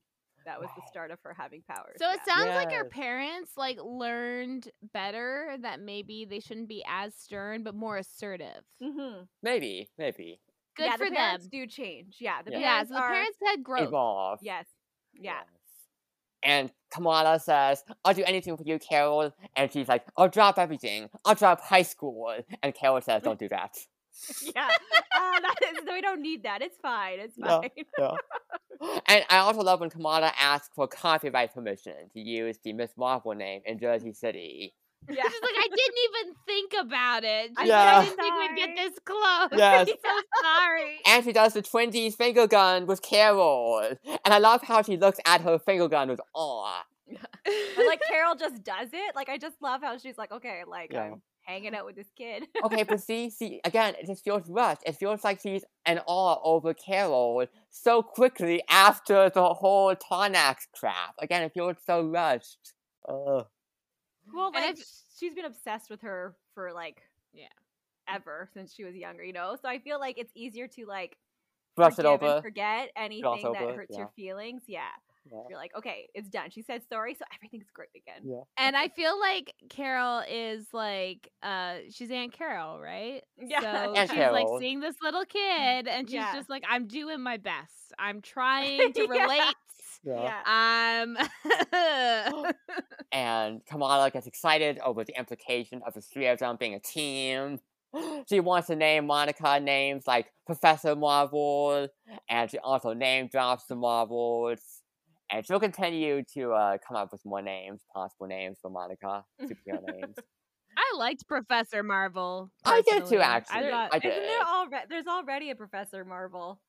that 0.49 0.59
was 0.59 0.69
the 0.75 0.81
start 0.87 1.11
of 1.11 1.19
her 1.23 1.35
having 1.37 1.61
powers. 1.69 1.97
So 1.99 2.09
it 2.09 2.19
yeah. 2.25 2.33
sounds 2.33 2.49
like 2.55 2.71
her 2.71 2.85
parents 2.85 3.51
like 3.55 3.77
learned 3.83 4.67
better 4.93 5.55
that 5.61 5.79
maybe 5.79 6.25
they 6.25 6.39
shouldn't 6.39 6.67
be 6.67 6.83
as 6.89 7.13
stern 7.13 7.63
but 7.63 7.75
more 7.75 7.97
assertive. 7.97 8.63
Mhm. 8.81 9.27
Maybe. 9.43 9.89
Maybe. 9.97 10.39
Good 10.75 10.85
yeah, 10.85 10.97
for 10.97 11.05
the 11.05 11.11
them. 11.11 11.39
do 11.51 11.67
change. 11.67 12.17
Yeah, 12.19 12.41
the 12.41 12.51
Yeah. 12.51 12.59
Yeah, 12.59 12.83
so 12.83 12.93
the 12.95 12.99
are 12.99 13.09
parents 13.09 13.37
had 13.45 13.63
growth. 13.63 13.89
Evolve. 13.89 14.39
yes, 14.41 14.65
yeah. 15.13 15.33
Yes. 15.33 15.45
And 16.41 16.71
Kamala 16.89 17.39
says, 17.39 17.83
I'll 18.03 18.13
do 18.13 18.23
anything 18.23 18.55
for 18.57 18.63
you, 18.63 18.79
Carol. 18.79 19.35
And 19.55 19.71
she's 19.71 19.89
like, 19.89 20.05
I'll 20.17 20.29
drop 20.29 20.57
everything. 20.57 21.09
I'll 21.25 21.35
drop 21.35 21.61
high 21.61 21.81
school. 21.83 22.33
And 22.63 22.73
Carol 22.73 23.01
says, 23.01 23.21
Don't 23.23 23.37
do 23.37 23.49
that. 23.49 23.77
yeah. 24.55 24.67
Uh, 25.15 25.39
that 25.39 25.55
is, 25.71 25.79
we 25.91 26.01
don't 26.01 26.21
need 26.21 26.43
that. 26.43 26.61
It's 26.61 26.77
fine. 26.81 27.19
It's 27.19 27.35
fine. 27.37 27.69
Yeah. 27.97 28.11
and 29.07 29.25
I 29.29 29.37
also 29.37 29.61
love 29.61 29.79
when 29.79 29.89
Kamala 29.89 30.31
asks 30.39 30.69
for 30.75 30.87
copyright 30.87 31.53
permission 31.53 32.09
to 32.13 32.19
use 32.19 32.57
the 32.63 32.73
Miss 32.73 32.91
Marvel 32.97 33.33
name 33.33 33.61
in 33.65 33.79
Jersey 33.79 34.13
City. 34.13 34.73
Yeah. 35.09 35.23
She's 35.23 35.41
like, 35.41 35.55
I 35.57 35.67
didn't 35.67 35.97
even 36.09 36.35
think 36.45 36.73
about 36.81 37.23
it. 37.23 37.51
I'm 37.57 37.67
like, 37.67 37.77
I 37.77 38.03
didn't 38.05 38.17
think 38.17 38.35
we'd 38.37 38.55
get 38.57 38.75
this 38.75 38.99
close. 39.05 39.49
Yes. 39.57 39.87
I'm 39.89 39.95
so 40.05 40.21
sorry. 40.41 40.99
And 41.05 41.23
she 41.23 41.31
does 41.31 41.53
the 41.53 41.61
twinsies 41.61 42.15
finger 42.15 42.47
gun 42.47 42.85
with 42.85 43.01
Carol. 43.01 43.95
And 44.05 44.33
I 44.33 44.37
love 44.39 44.61
how 44.61 44.81
she 44.81 44.97
looks 44.97 45.19
at 45.25 45.41
her 45.41 45.57
finger 45.57 45.87
gun 45.87 46.09
with 46.09 46.21
awe. 46.33 46.83
But 47.45 47.85
like 47.87 48.01
Carol 48.07 48.35
just 48.35 48.63
does 48.63 48.89
it. 48.93 49.15
Like 49.15 49.29
I 49.29 49.37
just 49.37 49.55
love 49.61 49.81
how 49.81 49.97
she's 49.97 50.17
like, 50.17 50.31
okay, 50.31 50.61
like 50.67 50.91
Yeah. 50.93 51.03
I'm 51.13 51.21
hanging 51.49 51.75
out 51.75 51.85
with 51.85 51.95
this 51.95 52.09
kid. 52.17 52.43
Okay, 52.63 52.83
but 52.83 53.01
see, 53.07 53.29
see, 53.29 53.59
again, 53.65 53.95
it 53.99 54.05
just 54.05 54.23
feels 54.23 54.47
rushed. 54.49 54.81
It 54.85 54.95
feels 54.95 55.23
like 55.23 55.41
she's 55.41 55.63
an 55.85 55.99
awe 56.05 56.39
over 56.43 56.73
Carol 56.73 57.45
so 57.69 58.01
quickly 58.01 58.61
after 58.69 59.29
the 59.29 59.53
whole 59.53 59.93
Tarnax 59.95 60.67
crap. 60.73 61.15
Again, 61.19 61.43
it 61.43 61.51
feels 61.53 61.77
so 61.85 62.03
rushed. 62.03 62.73
Ugh. 63.07 63.45
well, 64.33 64.45
And 64.47 64.55
like 64.55 64.77
if- 64.77 64.85
she's 65.19 65.33
been 65.33 65.45
obsessed 65.45 65.89
with 65.89 66.01
her 66.01 66.35
for 66.53 66.71
like 66.71 67.01
Yeah. 67.33 67.47
ever 68.07 68.49
since 68.53 68.73
she 68.73 68.83
was 68.83 68.95
younger, 68.95 69.23
you 69.23 69.33
know. 69.33 69.55
So 69.61 69.67
I 69.67 69.79
feel 69.79 69.99
like 69.99 70.17
it's 70.17 70.31
easier 70.35 70.67
to 70.67 70.85
like 70.85 71.17
Brush 71.75 71.93
it 71.93 72.03
forgive 72.03 72.21
and 72.21 72.23
over. 72.31 72.41
forget 72.41 72.91
anything 72.95 73.53
that 73.53 73.75
hurts 73.75 73.91
yeah. 73.91 73.99
your 73.99 74.11
feelings. 74.15 74.63
Yeah. 74.67 74.81
Yeah. 75.31 75.39
You're 75.49 75.57
like, 75.59 75.71
okay, 75.77 76.07
it's 76.13 76.29
done. 76.29 76.49
She 76.49 76.61
said 76.61 76.81
sorry, 76.89 77.13
so 77.15 77.23
everything's 77.35 77.69
great 77.73 77.89
again. 77.95 78.23
Yeah. 78.23 78.41
And 78.57 78.75
I 78.75 78.87
feel 78.89 79.19
like 79.19 79.53
Carol 79.69 80.23
is 80.29 80.65
like, 80.73 81.29
uh, 81.43 81.75
she's 81.91 82.09
Aunt 82.11 82.33
Carol, 82.33 82.79
right? 82.79 83.21
Yeah. 83.37 83.61
So 83.61 83.93
Aunt 83.93 84.09
she's 84.09 84.17
Carol. 84.17 84.33
like 84.33 84.47
seeing 84.61 84.79
this 84.79 84.95
little 85.01 85.25
kid, 85.25 85.87
and 85.87 86.07
she's 86.07 86.15
Yeah. 86.15 86.33
just 86.35 86.49
like, 86.49 86.63
I'm 86.69 86.87
doing 86.87 87.21
my 87.21 87.37
best. 87.37 87.93
I'm 87.97 88.21
trying 88.21 88.93
to 88.93 89.01
relate. 89.07 89.55
Yeah. 90.03 90.41
I'm. 90.45 91.17
And 93.11 93.65
Kamala 93.65 94.11
gets 94.11 94.27
excited 94.27 94.79
over 94.79 95.03
the 95.03 95.17
implication 95.17 95.81
of 95.85 95.93
the 95.93 96.01
three 96.01 96.27
of 96.27 96.39
them 96.39 96.57
being 96.59 96.75
a 96.75 96.79
team. 96.79 97.59
She 98.29 98.39
wants 98.39 98.67
to 98.67 98.75
name 98.75 99.07
Monica 99.07 99.59
names 99.59 100.05
like 100.05 100.27
Professor 100.45 100.95
Marvel, 100.95 101.87
and 102.29 102.51
she 102.51 102.59
also 102.59 102.93
name 102.93 103.29
drops 103.31 103.65
the 103.65 103.75
Marvels. 103.75 104.78
And 105.31 105.45
she'll 105.45 105.59
continue 105.59 106.23
to 106.33 106.51
uh, 106.53 106.77
come 106.85 106.97
up 106.97 107.11
with 107.11 107.21
more 107.25 107.41
names, 107.41 107.81
possible 107.93 108.27
names 108.27 108.57
for 108.61 108.69
Monica, 108.71 109.23
superhero 109.41 109.83
names. 109.87 110.15
I 110.77 110.97
liked 110.97 111.27
Professor 111.27 111.83
Marvel. 111.83 112.51
I 112.65 112.81
did 112.81 113.05
too, 113.05 113.19
actually. 113.19 113.67
I 113.67 113.69
thought 113.69 113.89
I 113.93 113.97
Isn't 113.97 114.09
did. 114.09 114.23
there 114.29 114.41
already? 114.41 114.85
There's 114.89 115.07
already 115.07 115.49
a 115.51 115.55
Professor 115.55 116.05
Marvel. 116.05 116.59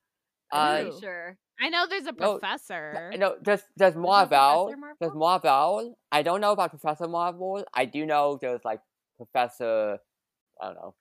Uh, 0.53 0.57
I'm 0.57 0.83
pretty 0.83 0.97
Who? 0.97 1.01
sure. 1.01 1.39
I 1.61 1.69
know 1.69 1.87
there's 1.89 2.07
a 2.07 2.13
No, 2.19 2.39
professor. 2.39 3.13
No, 3.17 3.37
there's 3.43 3.63
there's 3.77 3.95
no 3.95 4.01
Marvel. 4.03 4.65
Professor 4.65 4.77
Marvel? 4.81 4.97
There's 5.01 5.15
Marvel. 5.15 5.99
I 6.11 6.23
don't 6.23 6.41
know 6.41 6.53
about 6.53 6.71
Professor 6.71 7.07
Marvel. 7.07 7.65
I 7.73 7.85
do 7.85 8.05
know 8.05 8.39
there's 8.41 8.65
like 8.65 8.81
Professor. 9.17 9.99
I 10.61 10.67
don't 10.67 10.75
know. 10.75 10.95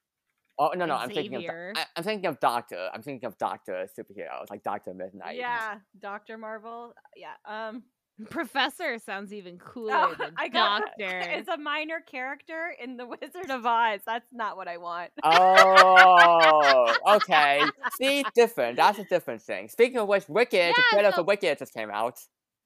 Oh 0.62 0.72
no 0.76 0.84
no! 0.84 0.94
I'm 0.94 1.08
thinking 1.10 1.36
of. 1.36 1.44
I, 1.76 1.84
I'm 1.96 2.04
thinking 2.04 2.26
of 2.26 2.38
Doctor. 2.38 2.90
I'm 2.92 3.00
thinking 3.02 3.26
of 3.26 3.38
Doctor 3.38 3.86
superheroes 3.98 4.50
like 4.50 4.62
Doctor 4.62 4.92
Midnight. 4.92 5.36
Yeah, 5.36 5.76
Doctor 5.98 6.36
Marvel. 6.38 6.94
Yeah. 7.16 7.32
Um. 7.46 7.82
Professor 8.28 8.98
sounds 8.98 9.32
even 9.32 9.56
cooler 9.56 9.94
Oh, 9.94 10.14
than 10.18 10.34
I 10.36 10.48
got 10.48 10.82
Doctor. 10.98 11.20
It's 11.20 11.48
a 11.48 11.56
minor 11.56 12.00
character 12.00 12.74
in 12.78 12.98
the 12.98 13.06
Wizard 13.22 13.48
of 13.50 13.64
Oz. 13.64 14.00
That's 14.04 14.26
not 14.30 14.58
what 14.58 14.68
I 14.68 14.76
want. 14.76 15.10
Oh, 15.24 16.94
okay. 17.16 17.62
See, 17.98 18.22
different. 18.34 18.76
That's 18.76 18.98
a 18.98 19.04
different 19.04 19.40
thing. 19.40 19.68
Speaking 19.70 19.96
of 19.98 20.06
which, 20.08 20.28
Wicked, 20.28 20.52
the 20.52 20.82
Yeah, 20.92 20.92
trailer 20.92 21.10
so- 21.12 21.16
for 21.16 21.22
Wicked 21.22 21.58
just 21.58 21.72
came 21.72 21.90
out. 21.90 22.18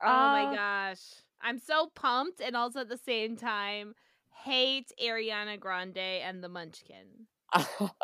Oh 0.02 0.06
my 0.08 0.44
Uh, 0.46 0.54
gosh. 0.54 1.02
I'm 1.40 1.58
so 1.60 1.88
pumped 1.94 2.40
and 2.40 2.56
also 2.56 2.80
at 2.80 2.88
the 2.88 2.98
same 2.98 3.36
time 3.36 3.94
hate 4.44 4.90
Ariana 5.00 5.60
Grande 5.60 5.98
and 5.98 6.42
the 6.42 6.48
Munchkin. 6.48 7.28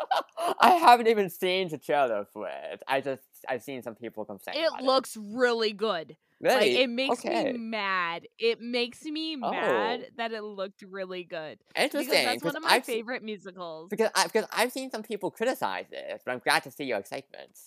I 0.61 0.71
haven't 0.71 1.07
even 1.07 1.29
seen 1.29 1.69
the 1.69 1.77
trailer 1.77 2.25
for 2.31 2.47
it. 2.47 2.81
I 2.87 3.01
just 3.01 3.21
I've 3.47 3.61
seen 3.61 3.81
some 3.83 3.95
people 3.95 4.25
complain. 4.25 4.55
It 4.57 4.83
looks 4.83 5.17
really 5.17 5.73
good. 5.73 6.15
really. 6.39 6.55
Like 6.55 6.71
it 6.71 6.89
makes 6.89 7.19
okay. 7.25 7.51
me 7.51 7.57
mad. 7.59 8.27
It 8.39 8.61
makes 8.61 9.03
me 9.03 9.35
mad 9.35 10.01
Oh. 10.03 10.09
that 10.17 10.31
it 10.31 10.41
looked 10.43 10.81
really 10.83 11.23
good. 11.23 11.59
Interesting. 11.75 12.09
Because 12.11 12.25
that's 12.25 12.43
one 12.43 12.55
of 12.55 12.63
my 12.63 12.69
I've 12.69 12.85
se- 12.85 12.93
favorite 12.93 13.23
musicals. 13.23 13.89
because 13.89 14.09
I 14.15 14.23
because 14.25 14.45
I've 14.51 14.71
seen 14.71 14.89
some 14.89 15.03
people 15.03 15.31
criticize 15.31 15.87
it, 15.91 16.21
but 16.25 16.31
I'm 16.31 16.39
glad 16.39 16.63
to 16.63 16.71
see 16.71 16.85
your 16.85 16.99
excitement. 16.99 17.57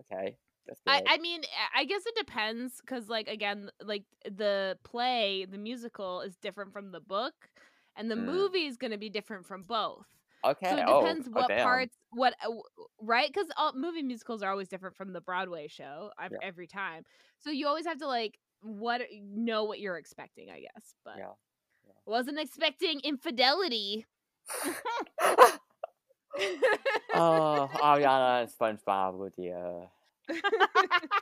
Okay. 0.00 0.36
I, 0.86 1.02
I 1.06 1.18
mean, 1.18 1.40
I- 1.74 1.80
I 1.80 1.84
guess 1.86 2.02
it 2.04 2.14
depends 2.14 2.74
because, 2.82 3.08
like, 3.08 3.26
again, 3.26 3.70
like 3.82 4.02
the 4.24 4.76
play, 4.84 5.46
the 5.50 5.56
musical 5.56 6.20
is 6.20 6.36
different 6.36 6.74
from 6.74 6.92
the 6.92 7.00
book, 7.00 7.48
and 7.96 8.10
the 8.10 8.14
Mm. 8.16 8.24
movie 8.26 8.66
is 8.66 8.76
going 8.76 8.90
to 8.90 8.98
be 8.98 9.08
different 9.08 9.46
from 9.46 9.62
both. 9.62 10.06
Okay. 10.44 10.70
So 10.70 10.76
it 10.76 10.84
oh, 10.86 11.00
depends 11.00 11.28
oh, 11.28 11.32
what 11.32 11.48
damn. 11.48 11.64
parts, 11.64 11.96
what 12.10 12.34
uh, 12.44 12.50
right? 13.00 13.28
Because 13.32 13.48
all 13.56 13.72
movie 13.74 14.02
musicals 14.02 14.42
are 14.42 14.50
always 14.50 14.68
different 14.68 14.96
from 14.96 15.12
the 15.12 15.20
Broadway 15.20 15.68
show 15.68 16.10
Yeah. 16.20 16.38
every 16.42 16.66
time. 16.66 17.04
So 17.38 17.50
you 17.50 17.66
always 17.66 17.86
have 17.86 17.98
to 17.98 18.06
like 18.06 18.38
what 18.60 19.02
know 19.22 19.64
what 19.64 19.80
you're 19.80 19.96
expecting, 19.96 20.50
I 20.50 20.60
guess. 20.60 20.94
But 21.04 21.18
Yeah. 21.18 21.32
wasn't 22.06 22.38
expecting 22.38 23.00
infidelity. 23.00 24.06
oh, 27.14 27.68
Ariana 27.74 28.42
and 28.42 28.50
SpongeBob 28.50 29.18
with. 29.18 29.38
Uh... 29.38 29.86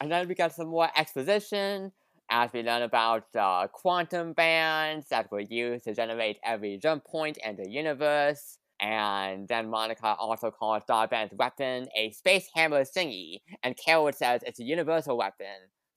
And 0.00 0.10
then 0.10 0.28
we 0.28 0.34
got 0.34 0.52
some 0.52 0.68
more 0.68 0.90
exposition 0.94 1.90
as 2.30 2.52
we 2.52 2.62
learn 2.62 2.82
about 2.82 3.24
uh, 3.38 3.66
quantum 3.72 4.32
bands 4.32 5.08
that 5.10 5.30
were 5.30 5.40
used 5.40 5.84
to 5.84 5.94
generate 5.94 6.38
every 6.44 6.78
jump 6.78 7.04
point 7.04 7.38
in 7.44 7.56
the 7.56 7.68
universe. 7.68 8.58
And 8.80 9.48
then 9.48 9.70
Monica 9.70 10.16
also 10.18 10.50
calls 10.50 10.82
Dar-Benn's 10.86 11.32
weapon 11.34 11.86
a 11.96 12.10
space 12.10 12.48
hammer 12.54 12.84
thingy, 12.84 13.38
and 13.62 13.76
Carol 13.76 14.12
says 14.12 14.42
it's 14.44 14.60
a 14.60 14.64
universal 14.64 15.16
weapon. 15.16 15.46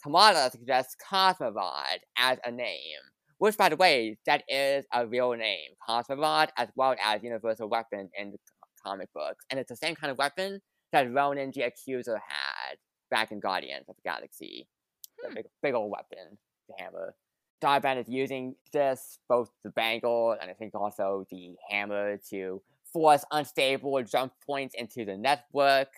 Kamala 0.01 0.49
suggests 0.49 0.95
Cosmi-Rod 1.11 1.99
as 2.17 2.37
a 2.45 2.51
name, 2.51 3.01
which, 3.37 3.57
by 3.57 3.67
the 3.67 3.75
way, 3.75 4.17
that 4.25 4.43
is 4.47 4.85
a 4.93 5.05
real 5.05 5.31
name, 5.33 5.71
Cosmi-Rod, 5.87 6.51
as 6.55 6.69
well 6.75 6.95
as 7.03 7.21
Universal 7.21 7.67
Weapon 7.67 8.09
in 8.17 8.31
the 8.31 8.37
comic 8.81 9.09
books. 9.13 9.43
And 9.49 9.59
it's 9.59 9.69
the 9.69 9.75
same 9.75 9.95
kind 9.95 10.09
of 10.09 10.17
weapon 10.17 10.61
that 10.93 11.13
Ronan 11.13 11.51
the 11.53 11.63
Accuser 11.63 12.15
had 12.15 12.77
back 13.11 13.31
in 13.33 13.41
Guardians 13.41 13.89
of 13.89 13.95
the 13.97 14.09
Galaxy. 14.09 14.67
Hmm. 15.25 15.33
big, 15.35 15.45
big 15.61 15.73
old 15.73 15.91
weapon, 15.91 16.37
the 16.67 16.83
hammer. 16.83 17.15
Dar-Benn 17.61 17.97
is 17.97 18.07
using 18.07 18.55
this, 18.71 19.19
both 19.27 19.49
the 19.63 19.69
bangle 19.71 20.35
and 20.39 20.49
I 20.49 20.53
think 20.53 20.73
also 20.75 21.25
the 21.29 21.55
hammer, 21.69 22.17
to 22.29 22.61
force 22.91 23.25
unstable 23.31 24.01
jump 24.03 24.33
points 24.45 24.75
into 24.75 25.05
the 25.05 25.17
network, 25.17 25.89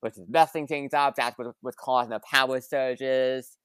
which 0.00 0.18
is 0.18 0.28
messing 0.28 0.66
things 0.66 0.92
up. 0.92 1.14
That's 1.14 1.38
what 1.38 1.54
was 1.62 1.76
causing 1.76 2.10
the 2.10 2.20
power 2.20 2.60
surges. 2.60 3.56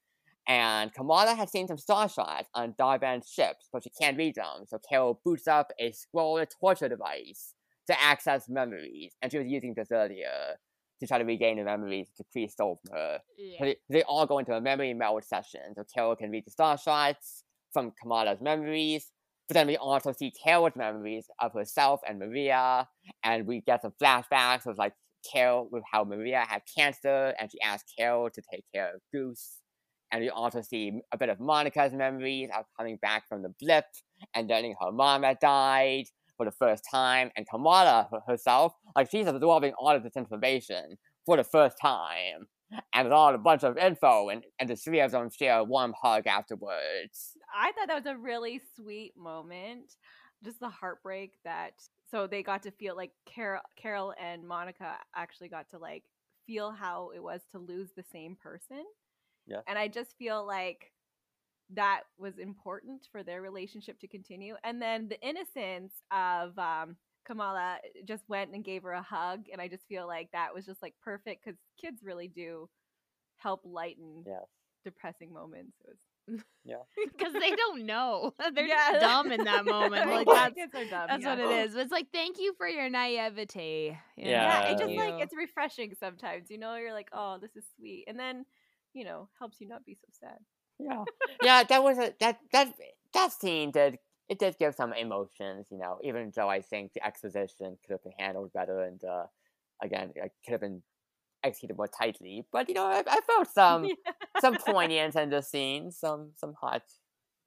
And 0.48 0.92
Kamala 0.94 1.34
has 1.34 1.50
seen 1.50 1.68
some 1.68 1.76
star 1.78 2.08
charts 2.08 2.48
on 2.54 2.74
Dar-Benn's 2.78 3.28
ships, 3.28 3.68
but 3.72 3.84
she 3.84 3.90
can't 3.90 4.16
read 4.16 4.36
them. 4.36 4.64
So 4.66 4.78
Carol 4.88 5.20
boots 5.24 5.46
up 5.46 5.70
a 5.78 5.92
Skrull 5.92 6.44
torture 6.60 6.88
device 6.88 7.54
to 7.88 8.00
access 8.00 8.48
memories, 8.48 9.14
and 9.20 9.30
she 9.30 9.38
was 9.38 9.48
using 9.48 9.74
this 9.74 9.88
earlier 9.90 10.56
to 11.00 11.06
try 11.06 11.18
to 11.18 11.24
regain 11.24 11.56
the 11.56 11.64
memories 11.64 12.08
the 12.18 12.24
priest 12.24 12.54
stole 12.54 12.80
from 12.84 12.96
her. 12.96 13.18
Yeah. 13.38 13.64
they, 13.64 13.76
they 13.88 14.02
all 14.02 14.26
go 14.26 14.38
into 14.38 14.52
a 14.52 14.60
memory 14.60 14.94
meld 14.94 15.24
session, 15.24 15.74
so 15.74 15.84
Carol 15.92 16.16
can 16.16 16.30
read 16.30 16.44
the 16.46 16.50
star 16.50 16.76
charts 16.78 17.44
from 17.72 17.92
Kamala's 18.00 18.40
memories. 18.40 19.10
But 19.48 19.54
then 19.54 19.66
we 19.66 19.76
also 19.76 20.12
see 20.12 20.30
Carol's 20.30 20.76
memories 20.76 21.26
of 21.40 21.52
herself 21.54 22.00
and 22.06 22.18
Maria, 22.18 22.88
and 23.24 23.46
we 23.46 23.62
get 23.62 23.82
some 23.82 23.92
flashbacks 24.00 24.66
of 24.66 24.78
like 24.78 24.92
Carol 25.32 25.68
with 25.72 25.82
how 25.90 26.04
Maria 26.04 26.44
had 26.48 26.62
cancer, 26.76 27.34
and 27.38 27.50
she 27.50 27.60
asked 27.60 27.92
Carol 27.98 28.30
to 28.30 28.42
take 28.52 28.64
care 28.74 28.94
of 28.94 29.00
Goose. 29.12 29.58
And 30.12 30.22
we 30.22 30.30
also 30.30 30.60
see 30.60 31.00
a 31.12 31.18
bit 31.18 31.28
of 31.28 31.38
Monica's 31.38 31.92
memories 31.92 32.50
of 32.56 32.64
coming 32.76 32.98
back 33.00 33.28
from 33.28 33.42
the 33.42 33.54
blip 33.60 33.84
and 34.34 34.48
learning 34.48 34.74
her 34.80 34.90
mom 34.90 35.22
had 35.22 35.38
died 35.38 36.06
for 36.40 36.46
the 36.46 36.52
first 36.52 36.84
time, 36.90 37.30
and 37.36 37.46
Kamala 37.46 38.08
herself, 38.26 38.72
like 38.96 39.10
she's 39.10 39.26
absorbing 39.26 39.74
all 39.78 39.90
of 39.90 40.02
this 40.02 40.16
information 40.16 40.96
for 41.26 41.36
the 41.36 41.44
first 41.44 41.76
time 41.78 42.48
and 42.94 43.06
it's 43.06 43.12
all 43.12 43.34
a 43.34 43.38
bunch 43.38 43.64
of 43.64 43.76
info, 43.76 44.28
and, 44.28 44.44
and 44.58 44.68
the 44.68 44.76
three 44.76 45.00
of 45.00 45.10
them 45.10 45.28
share 45.30 45.58
a 45.58 45.64
warm 45.64 45.94
hug 46.00 46.26
afterwards. 46.26 47.36
I 47.54 47.72
thought 47.72 47.88
that 47.88 48.04
was 48.04 48.06
a 48.06 48.16
really 48.16 48.60
sweet 48.76 49.12
moment. 49.16 49.92
Just 50.44 50.60
the 50.60 50.68
heartbreak 50.68 51.34
that 51.44 51.72
so 52.10 52.26
they 52.26 52.42
got 52.42 52.62
to 52.62 52.70
feel 52.70 52.96
like 52.96 53.12
Carol, 53.26 53.60
Carol 53.76 54.14
and 54.20 54.46
Monica 54.46 54.96
actually 55.14 55.48
got 55.48 55.68
to 55.70 55.78
like 55.78 56.04
feel 56.46 56.70
how 56.70 57.10
it 57.14 57.22
was 57.22 57.42
to 57.52 57.58
lose 57.58 57.90
the 57.94 58.04
same 58.10 58.36
person. 58.36 58.84
Yeah. 59.46 59.60
And 59.68 59.78
I 59.78 59.88
just 59.88 60.16
feel 60.16 60.46
like 60.46 60.92
that 61.74 62.02
was 62.18 62.38
important 62.38 63.06
for 63.12 63.22
their 63.22 63.42
relationship 63.42 63.98
to 64.00 64.08
continue. 64.08 64.56
And 64.64 64.80
then 64.80 65.08
the 65.08 65.20
innocence 65.20 65.92
of 66.12 66.58
um 66.58 66.96
Kamala 67.26 67.78
just 68.06 68.24
went 68.28 68.52
and 68.54 68.64
gave 68.64 68.82
her 68.82 68.92
a 68.92 69.02
hug 69.02 69.44
and 69.52 69.60
I 69.60 69.68
just 69.68 69.86
feel 69.86 70.06
like 70.06 70.30
that 70.32 70.54
was 70.54 70.66
just 70.66 70.82
like 70.82 70.94
perfect 71.02 71.44
cuz 71.44 71.54
kids 71.80 72.02
really 72.02 72.28
do 72.28 72.68
help 73.36 73.60
lighten 73.64 74.24
Yes. 74.26 74.46
depressing 74.84 75.32
moments. 75.32 75.76
It 75.84 75.90
was 75.90 76.00
because 77.12 77.32
they 77.32 77.50
don't 77.50 77.84
know. 77.86 78.34
They're 78.54 78.66
Yeah. 78.66 78.92
just 78.92 79.00
dumb 79.00 79.32
in 79.32 79.44
that 79.44 79.64
moment. 79.64 80.06
Like 80.10 80.26
that's 80.26 80.54
kids 80.54 80.74
are 80.74 80.84
dumb. 80.84 81.06
that's 81.08 81.22
yeah. 81.22 81.28
what 81.30 81.38
it 81.38 81.50
is. 81.68 81.74
It's 81.76 81.92
like 81.92 82.08
thank 82.12 82.38
you 82.38 82.54
for 82.56 82.66
your 82.68 82.88
naivety. 82.88 83.96
you 84.16 84.24
know, 84.24 84.30
yeah, 84.30 84.62
Yeah. 84.64 84.72
it 84.72 84.78
just 84.78 84.94
like 84.94 85.22
it's 85.22 85.34
refreshing 85.34 85.94
sometimes. 85.98 86.50
You 86.50 86.58
know, 86.58 86.76
you're 86.76 86.92
like, 86.94 87.08
oh, 87.12 87.38
this 87.40 87.54
is 87.56 87.64
sweet, 87.76 88.04
and 88.08 88.18
then 88.18 88.44
you 88.92 89.04
know 89.04 89.28
helps 89.38 89.60
you 89.60 89.68
not 89.68 89.84
be 89.84 89.94
so 89.94 90.06
sad. 90.20 90.38
Yeah. 90.80 91.04
yeah, 91.40 91.64
that 91.64 91.82
was 91.82 91.98
a 91.98 92.14
that 92.20 92.40
that 92.52 92.74
that 93.14 93.32
scene 93.32 93.70
did 93.70 93.98
it 94.28 94.38
did 94.38 94.56
give 94.58 94.74
some 94.74 94.92
emotions, 94.92 95.66
you 95.70 95.78
know, 95.78 95.98
even 96.02 96.32
though 96.34 96.48
I 96.48 96.60
think 96.62 96.92
the 96.92 97.04
exposition 97.04 97.78
could 97.82 97.92
have 97.92 98.02
been 98.04 98.12
handled 98.18 98.52
better 98.52 98.82
and 98.82 99.02
uh 99.04 99.26
again 99.82 100.12
it 100.16 100.32
could 100.44 100.52
have 100.52 100.60
been 100.60 100.82
executed 101.42 101.76
more 101.76 101.88
tightly. 101.88 102.46
But 102.52 102.68
you 102.68 102.74
know, 102.74 102.86
I, 102.86 103.04
I 103.06 103.20
felt 103.22 103.48
some 103.50 103.92
some 104.36 104.56
poignance 104.58 105.16
in 105.16 105.30
the 105.30 105.42
scene, 105.42 105.92
some 105.92 106.32
some 106.36 106.54
hot 106.54 106.82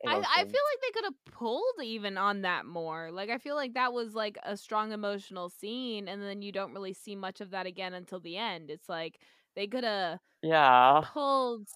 I, 0.05 0.11
I 0.15 0.18
feel 0.18 0.43
like 0.43 0.81
they 0.81 0.91
could 0.91 1.05
have 1.05 1.26
pulled 1.34 1.81
even 1.81 2.18
on 2.18 2.41
that 2.41 2.65
more. 2.65 3.10
Like 3.11 3.30
I 3.30 3.38
feel 3.38 3.55
like 3.55 3.73
that 3.76 3.93
was 3.93 4.14
like 4.14 4.38
a 4.43 4.57
strong 4.57 4.91
emotional 4.91 5.49
scene, 5.49 6.10
and 6.10 6.22
then 6.22 6.41
you 6.41 6.51
don't 6.51 6.73
really 6.73 6.93
see 6.93 7.15
much 7.15 7.39
of 7.39 7.51
that 7.51 7.65
again 7.65 7.93
until 7.93 8.19
the 8.19 8.35
end. 8.38 8.69
It's 8.69 8.89
like 8.89 9.19
they 9.55 9.68
could 9.68 9.85
have 9.85 10.19
Yeah. 10.41 11.05
pulled 11.14 11.69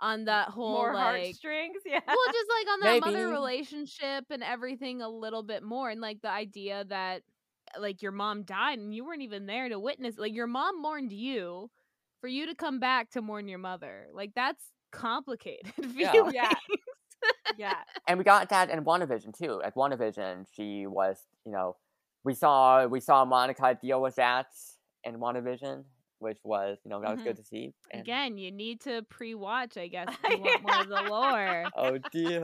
on 0.00 0.26
that 0.26 0.48
whole 0.48 0.72
More 0.72 0.94
like 0.94 1.22
heartstrings, 1.24 1.78
yeah. 1.86 2.00
well 2.06 2.16
just 2.32 2.46
like 2.50 2.72
on 2.72 2.80
that 2.80 3.06
mother 3.06 3.28
relationship 3.28 4.24
and 4.30 4.42
everything 4.42 5.00
a 5.02 5.08
little 5.08 5.42
bit 5.42 5.62
more 5.62 5.88
and 5.90 6.00
like 6.00 6.20
the 6.22 6.30
idea 6.30 6.84
that 6.88 7.22
eh, 7.74 7.80
like 7.80 8.02
your 8.02 8.12
mom 8.12 8.42
died 8.42 8.78
and 8.78 8.94
you 8.94 9.04
weren't 9.06 9.22
even 9.22 9.46
there 9.46 9.68
to 9.68 9.78
witness 9.78 10.16
like 10.18 10.34
your 10.34 10.46
mom 10.46 10.82
mourned 10.82 11.12
you 11.12 11.70
for 12.20 12.28
you 12.28 12.46
to 12.46 12.54
come 12.54 12.78
back 12.78 13.10
to 13.10 13.22
mourn 13.22 13.48
your 13.48 13.58
mother 13.58 14.08
like 14.12 14.32
that's 14.34 14.62
complicated 14.92 15.72
Yeah. 15.94 16.12
feelings. 16.12 16.34
Yeah. 16.34 16.52
yeah, 17.58 17.74
and 18.06 18.18
we 18.18 18.24
got 18.24 18.48
that 18.50 18.70
in 18.70 18.84
WandaVision 18.84 19.36
too. 19.36 19.60
At 19.64 19.74
WandaVision, 19.74 20.46
she 20.54 20.86
was, 20.86 21.18
you 21.44 21.52
know, 21.52 21.76
we 22.24 22.34
saw 22.34 22.86
we 22.86 23.00
saw 23.00 23.24
Monica 23.24 23.76
deal 23.80 24.02
with 24.02 24.16
that 24.16 24.46
in 25.04 25.16
WandaVision, 25.18 25.84
which 26.18 26.38
was, 26.44 26.78
you 26.84 26.90
know, 26.90 27.00
that 27.00 27.10
was 27.12 27.22
good 27.22 27.36
to 27.36 27.44
see. 27.44 27.72
And, 27.90 28.02
again 28.02 28.38
you 28.38 28.50
need 28.50 28.80
to 28.82 29.02
pre-watch 29.10 29.76
i 29.76 29.86
guess 29.94 30.08
if 30.24 30.30
you 30.30 30.38
want 30.40 30.62
more 30.62 30.80
of 30.80 30.88
the 30.88 31.10
lore 31.10 31.64
oh 31.76 31.98
dear. 32.12 32.40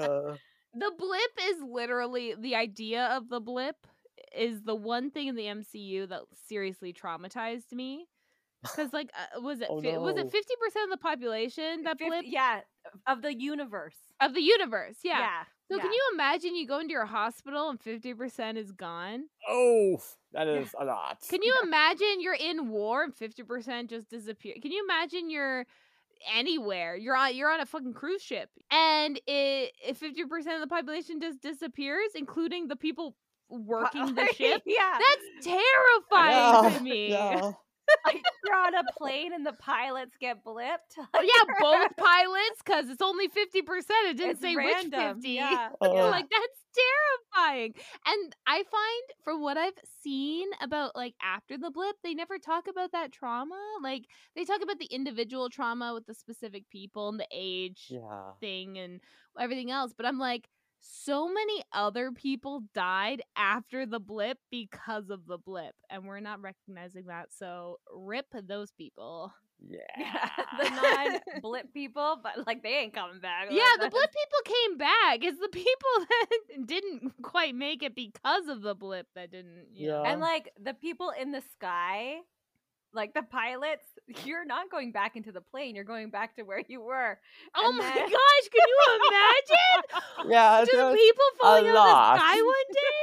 the 0.75 0.93
blip 0.99 1.33
is 1.51 1.57
literally 1.63 2.35
the 2.39 2.55
idea 2.55 3.07
of 3.17 3.29
the 3.29 3.41
blip 3.41 3.77
is 4.37 4.63
the 4.63 4.75
one 4.75 5.11
thing 5.11 5.29
in 5.29 5.37
the 5.37 5.45
MCU 5.45 6.09
that 6.09 6.21
seriously 6.49 6.93
traumatized 6.93 7.73
me. 7.73 8.07
Because 8.63 8.93
like, 8.93 9.11
uh, 9.19 9.41
was 9.41 9.61
it 9.61 9.67
Oh, 9.69 9.81
fi- 9.83 9.99
was 9.99 10.17
it 10.17 10.31
fifty 10.31 10.55
percent 10.65 10.85
of 10.85 10.91
the 10.91 11.03
population 11.03 11.83
that 11.83 11.99
blip 11.99 12.25
yeah, 12.25 12.61
of 13.09 13.21
the 13.21 13.35
universe. 13.35 13.97
of 14.21 14.35
the 14.35 14.41
universe? 14.41 14.95
Yeah. 15.03 15.19
yeah. 15.19 15.43
So 15.73 15.79
can 15.81 15.93
you 15.93 16.03
imagine 16.15 16.55
you 16.57 16.67
go 16.67 16.79
into 16.79 16.93
your 16.93 17.07
hospital 17.07 17.69
and 17.71 17.81
fifty 17.81 18.15
percent 18.15 18.59
is 18.59 18.73
gone? 18.73 19.25
Oh, 19.49 20.01
that 20.33 20.49
is 20.49 20.75
a 20.79 20.85
lot. 20.85 21.19
Can 21.29 21.43
you 21.43 21.55
imagine 21.63 22.21
you're 22.21 22.35
in 22.35 22.69
war 22.69 23.03
and 23.03 23.15
fifty 23.15 23.43
percent 23.43 23.91
just 23.91 24.09
disappear? 24.11 24.55
Can 24.61 24.73
you 24.73 24.85
imagine 24.85 25.31
you're 25.31 25.67
anywhere? 26.35 26.97
You're 26.97 27.17
on 27.17 27.35
you're 27.35 27.51
on 27.51 27.61
a 27.61 27.67
fucking 27.67 27.95
cruise 27.95 28.23
ship 28.23 28.51
and 28.71 29.21
it 29.27 29.97
fifty 29.97 30.25
percent 30.25 30.57
of 30.57 30.61
the 30.61 30.75
population 30.75 31.21
just 31.21 31.41
disappears, 31.41 32.11
including 32.15 32.69
the 32.69 32.77
people 32.77 33.17
working 33.49 34.15
the 34.15 34.27
ship. 34.37 34.63
yeah, 34.67 34.99
That's 34.99 35.47
terrifying 35.47 36.63
Yeah, 36.65 36.71
to 36.79 36.81
me. 36.81 37.11
yeah. 37.11 37.53
Like 38.05 38.23
you're 38.45 38.57
on 38.57 38.75
a 38.75 38.83
plane 38.97 39.33
and 39.33 39.45
the 39.47 39.53
pilots 39.55 40.13
get 40.21 40.45
blipped. 40.45 40.97
Oh, 41.15 41.21
yeah, 41.23 41.55
both 41.61 41.97
pilots, 41.97 42.63
because 42.65 42.89
it's 42.89 43.03
only 43.03 43.29
fifty 43.29 43.63
percent. 43.63 44.09
It 44.09 44.17
didn't 44.17 44.33
It's 44.33 44.41
say 44.41 44.57
random, 44.57 44.91
which 44.91 45.15
fifty. 45.17 45.31
Yeah. 45.31 45.69
Oh. 45.81 45.95
yeah. 45.95 46.05
like 46.05 46.27
that's 46.31 46.61
terrifying. 47.37 47.75
And 48.07 48.37
I 48.47 48.57
find 48.59 49.05
from 49.25 49.43
what 49.43 49.57
I've 49.57 49.73
seen 50.03 50.49
about 50.61 50.95
like 50.97 51.15
after 51.23 51.57
the 51.59 51.71
blip, 51.71 51.97
they 52.03 52.15
never 52.15 52.39
talk 52.39 52.65
about 52.69 52.93
that 52.93 53.13
trauma. 53.13 53.59
Like 53.83 54.05
they 54.37 54.45
talk 54.45 54.63
about 54.63 54.79
the 54.79 54.87
individual 54.87 55.49
trauma 55.51 55.93
with 55.95 56.07
the 56.07 56.15
specific 56.15 56.69
people 56.71 57.09
and 57.09 57.21
the 57.21 57.27
age 57.33 57.87
Yeah. 57.91 58.33
thing 58.41 58.79
and 58.79 59.01
everything 59.39 59.71
else. 59.71 59.93
But 59.97 60.07
I'm 60.07 60.19
like, 60.19 60.49
so 60.83 61.29
many 61.29 61.63
other 61.73 62.11
people 62.11 62.65
died 62.75 63.23
after 63.37 63.87
the 63.87 64.01
blip 64.01 64.39
because 64.51 65.11
of 65.11 65.27
the 65.27 65.39
blip, 65.39 65.75
and 65.89 66.05
we're 66.05 66.21
not 66.21 66.43
recognizing 66.43 67.07
that. 67.07 67.29
So 67.33 67.79
rip 67.95 68.27
those 68.47 68.73
people. 68.73 69.33
Yeah. 69.65 70.29
the 70.59 70.71
non-blip 70.71 71.73
people, 71.75 72.19
but 72.21 72.49
like 72.49 72.65
they 72.65 72.79
ain't 72.79 72.93
coming 72.93 73.21
back. 73.21 73.47
Yeah, 73.49 73.63
Like, 73.79 73.83
the 73.83 73.91
blip 73.91 74.11
people 74.11 74.55
came 74.57 74.77
back. 74.77 75.19
It's 75.23 75.39
the 75.39 75.49
people 75.53 76.07
that 76.09 76.67
didn't 76.67 77.13
quite 77.23 77.55
make 77.55 77.85
it 77.85 77.95
because 77.95 78.49
of 78.49 78.63
the 78.63 78.75
blip 78.75 79.07
that 79.15 79.31
didn't. 79.31 79.67
You 79.73 79.91
know. 79.91 80.03
Yeah. 80.03 80.11
And 80.11 80.21
like 80.21 80.51
the 80.61 80.75
people 80.75 81.11
in 81.11 81.31
the 81.31 81.43
sky, 81.53 82.17
like 82.95 83.15
the 83.15 83.23
pilots, 83.23 83.85
you're 84.25 84.45
not 84.45 84.71
going 84.71 84.93
back 84.93 85.17
into 85.17 85.33
the 85.33 85.41
plane. 85.41 85.75
You're 85.75 85.85
going 85.85 86.11
back 86.11 86.37
to 86.37 86.43
where 86.43 86.63
you 86.69 86.81
were. 86.83 87.19
Oh 87.55 87.69
and 87.69 87.79
my 87.79 87.85
then- 87.85 88.09
gosh! 88.09 88.49
Can 88.53 88.69
you 88.69 89.09
imagine? 89.09 90.31
yeah, 90.33 90.61
Just 90.65 90.73
people 90.97 91.25
falling 91.41 91.67
out 91.69 91.77
of 91.77 91.85
the 91.85 92.19
sky 92.19 92.43
one 92.43 92.55
day. 92.73 93.03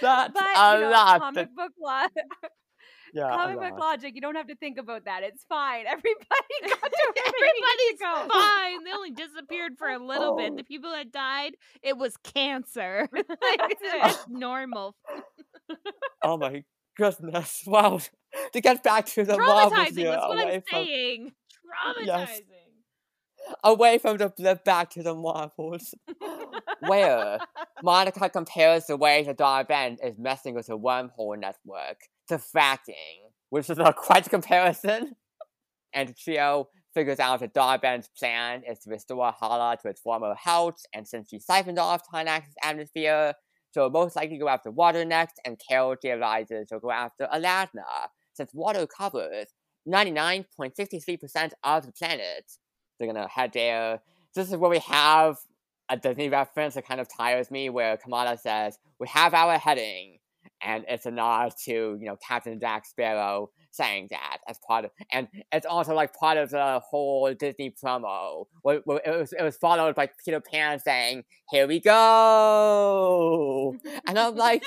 that's 0.00 0.32
But 0.32 0.42
a 0.56 0.74
you 0.76 0.84
know, 0.84 0.90
lot. 0.90 1.20
comic 1.20 1.54
book 1.54 1.72
lo- 1.80 2.06
yeah, 3.14 3.30
comic 3.30 3.58
book 3.60 3.78
logic. 3.78 4.14
You 4.14 4.20
don't 4.20 4.34
have 4.36 4.48
to 4.48 4.56
think 4.56 4.78
about 4.78 5.04
that. 5.06 5.22
It's 5.22 5.44
fine. 5.48 5.86
Everybody 5.86 6.18
got 6.62 6.80
to 6.80 7.12
where 7.14 7.14
they 7.14 7.20
Everybody's 7.26 8.00
go. 8.00 8.28
fine. 8.32 8.84
They 8.84 8.92
only 8.92 9.10
disappeared 9.12 9.72
for 9.78 9.88
a 9.88 9.98
little 10.04 10.36
bit. 10.36 10.52
Oh. 10.52 10.56
The 10.56 10.64
people 10.64 10.90
that 10.92 11.10
died, 11.12 11.52
it 11.82 11.96
was 11.96 12.16
cancer. 12.18 13.08
like, 13.12 13.26
That's 13.28 13.74
it. 13.82 14.06
it's 14.06 14.24
normal. 14.28 14.94
Oh 16.22 16.36
my 16.36 16.64
goodness! 16.96 17.62
Wow. 17.66 18.00
To 18.52 18.60
get 18.60 18.82
back 18.82 19.06
to 19.06 19.24
the 19.24 19.36
Marvels 19.38 19.72
Traumatizing. 19.72 19.98
here, 19.98 20.10
That's 20.10 20.22
what 20.26 20.42
away 20.44 20.54
I'm 20.54 20.62
from 20.62 20.84
saying. 20.86 21.32
Traumatizing. 21.66 22.06
Yes. 22.06 22.40
away 23.64 23.98
from 23.98 24.16
the 24.16 24.28
blip 24.28 24.64
back 24.64 24.90
to 24.90 25.02
the 25.02 25.14
Marvels, 25.14 25.94
where 26.86 27.38
Monica 27.82 28.28
compares 28.28 28.86
the 28.86 28.96
way 28.96 29.22
the 29.22 29.34
Dar-Benn 29.34 29.98
is 30.02 30.18
messing 30.18 30.54
with 30.54 30.66
the 30.66 30.78
wormhole 30.78 31.38
network 31.38 31.98
to 32.28 32.36
fracking, 32.38 33.30
which 33.50 33.70
is 33.70 33.78
a 33.78 33.92
quite 33.92 34.26
a 34.26 34.30
comparison. 34.30 35.14
And 35.94 36.10
the 36.10 36.14
trio 36.14 36.68
figures 36.94 37.18
out 37.18 37.40
that 37.40 37.54
Dar-Benn's 37.54 38.08
plan 38.18 38.62
is 38.68 38.80
to 38.80 38.90
restore 38.90 39.32
Hala 39.32 39.76
to 39.82 39.88
its 39.88 40.00
former 40.00 40.34
health, 40.34 40.80
and 40.92 41.06
since 41.06 41.28
she 41.30 41.38
siphoned 41.38 41.78
off 41.78 42.02
Tarnax's 42.10 42.54
atmosphere, 42.62 43.34
she'll 43.72 43.90
most 43.90 44.16
likely 44.16 44.38
go 44.38 44.48
after 44.48 44.70
water 44.70 45.04
next, 45.04 45.40
and 45.44 45.58
Carol 45.68 45.96
realizes 46.02 46.66
she'll 46.68 46.80
go 46.80 46.90
after 46.90 47.26
Aladna, 47.32 48.08
since 48.38 48.54
water 48.54 48.86
covers 48.86 49.48
99.63% 49.86 51.52
of 51.64 51.86
the 51.86 51.92
planet. 51.92 52.52
They're 52.98 53.12
gonna 53.12 53.28
head 53.28 53.52
there. 53.52 54.00
This 54.34 54.48
is 54.48 54.56
where 54.56 54.70
we 54.70 54.78
have 54.80 55.36
a 55.88 55.96
Disney 55.96 56.28
reference 56.28 56.74
that 56.74 56.86
kind 56.86 57.00
of 57.00 57.08
tires 57.08 57.50
me, 57.50 57.70
where 57.70 57.96
Kamala 57.96 58.36
says, 58.38 58.78
"We 58.98 59.08
have 59.08 59.34
our 59.34 59.58
heading," 59.58 60.18
and 60.62 60.84
it's 60.88 61.06
a 61.06 61.10
nod 61.10 61.54
to 61.64 61.72
you 61.72 62.06
know 62.06 62.16
Captain 62.16 62.60
Jack 62.60 62.84
Sparrow 62.86 63.50
saying 63.70 64.08
that 64.10 64.38
as 64.48 64.58
part 64.66 64.84
of, 64.84 64.90
and 65.12 65.28
it's 65.52 65.66
also 65.66 65.94
like 65.94 66.12
part 66.14 66.36
of 66.36 66.50
the 66.50 66.80
whole 66.80 67.32
Disney 67.34 67.70
promo. 67.82 68.46
Where, 68.62 68.80
where 68.84 69.00
it 69.04 69.18
was 69.18 69.32
it 69.32 69.42
was 69.42 69.56
followed 69.56 69.94
by 69.94 70.10
Peter 70.24 70.40
Pan 70.40 70.78
saying, 70.80 71.24
"Here 71.50 71.66
we 71.66 71.80
go," 71.80 73.74
and 74.06 74.18
I'm 74.18 74.36
like, 74.36 74.64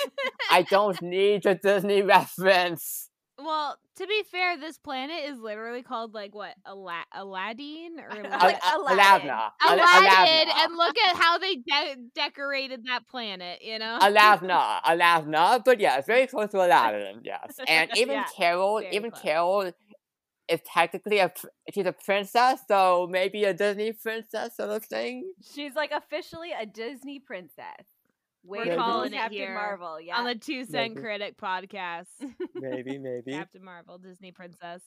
I 0.49 0.63
don't 0.63 0.99
need 1.03 1.43
the 1.43 1.55
Disney 1.55 2.01
reference. 2.01 3.10
Well, 3.43 3.77
to 3.97 4.07
be 4.07 4.23
fair, 4.31 4.57
this 4.57 4.77
planet 4.77 5.23
is 5.25 5.39
literally 5.39 5.83
called 5.83 6.13
like 6.13 6.33
what 6.33 6.55
Ala- 6.67 7.05
Aladdin 7.13 7.99
or 7.99 8.09
Al- 8.25 8.25
uh, 8.25 8.45
Like 8.45 8.59
Al- 8.63 8.81
Aladdin. 8.93 9.29
Al- 9.29 9.51
Aladdin, 9.73 10.49
and 10.57 10.75
look 10.77 10.95
at 10.97 11.15
how 11.15 11.37
they 11.37 11.55
de- 11.55 11.95
decorated 12.15 12.85
that 12.85 13.07
planet. 13.07 13.61
You 13.61 13.79
know, 13.79 13.99
Aladna, 14.01 14.81
Aladna, 14.85 15.63
but 15.63 15.79
yeah, 15.79 15.97
it's 15.97 16.07
very 16.07 16.27
close 16.27 16.49
to 16.51 16.57
Aladdin, 16.57 17.21
yes. 17.23 17.59
And 17.67 17.89
even 17.95 18.15
Yeah, 18.15 18.25
Carol, 18.35 18.81
even 18.91 19.11
close. 19.11 19.21
Carol 19.21 19.71
is 20.47 20.59
technically 20.65 21.19
a 21.19 21.31
she's 21.73 21.85
a 21.85 21.93
princess, 21.93 22.61
so 22.67 23.07
maybe 23.09 23.43
a 23.45 23.53
Disney 23.53 23.93
princess 23.93 24.57
sort 24.57 24.69
of 24.69 24.85
thing. 24.85 25.31
She's 25.53 25.75
like 25.75 25.91
officially 25.91 26.51
a 26.51 26.65
Disney 26.65 27.19
princess. 27.19 27.85
We're 28.43 28.61
Way 28.61 28.75
calling 28.75 28.79
calling 28.79 29.13
it 29.13 29.17
Captain 29.17 29.37
here 29.37 29.53
Marvel. 29.53 30.01
Yeah. 30.01 30.17
on 30.17 30.25
the 30.25 30.35
Two 30.35 30.65
Cent 30.65 30.95
Maybe. 30.95 31.01
Critic 31.05 31.37
podcast, 31.37 32.07
Maybe, 32.55 32.97
maybe. 32.99 33.33
Captain 33.33 33.63
Marvel, 33.63 33.97
Disney 33.99 34.31
princess. 34.31 34.81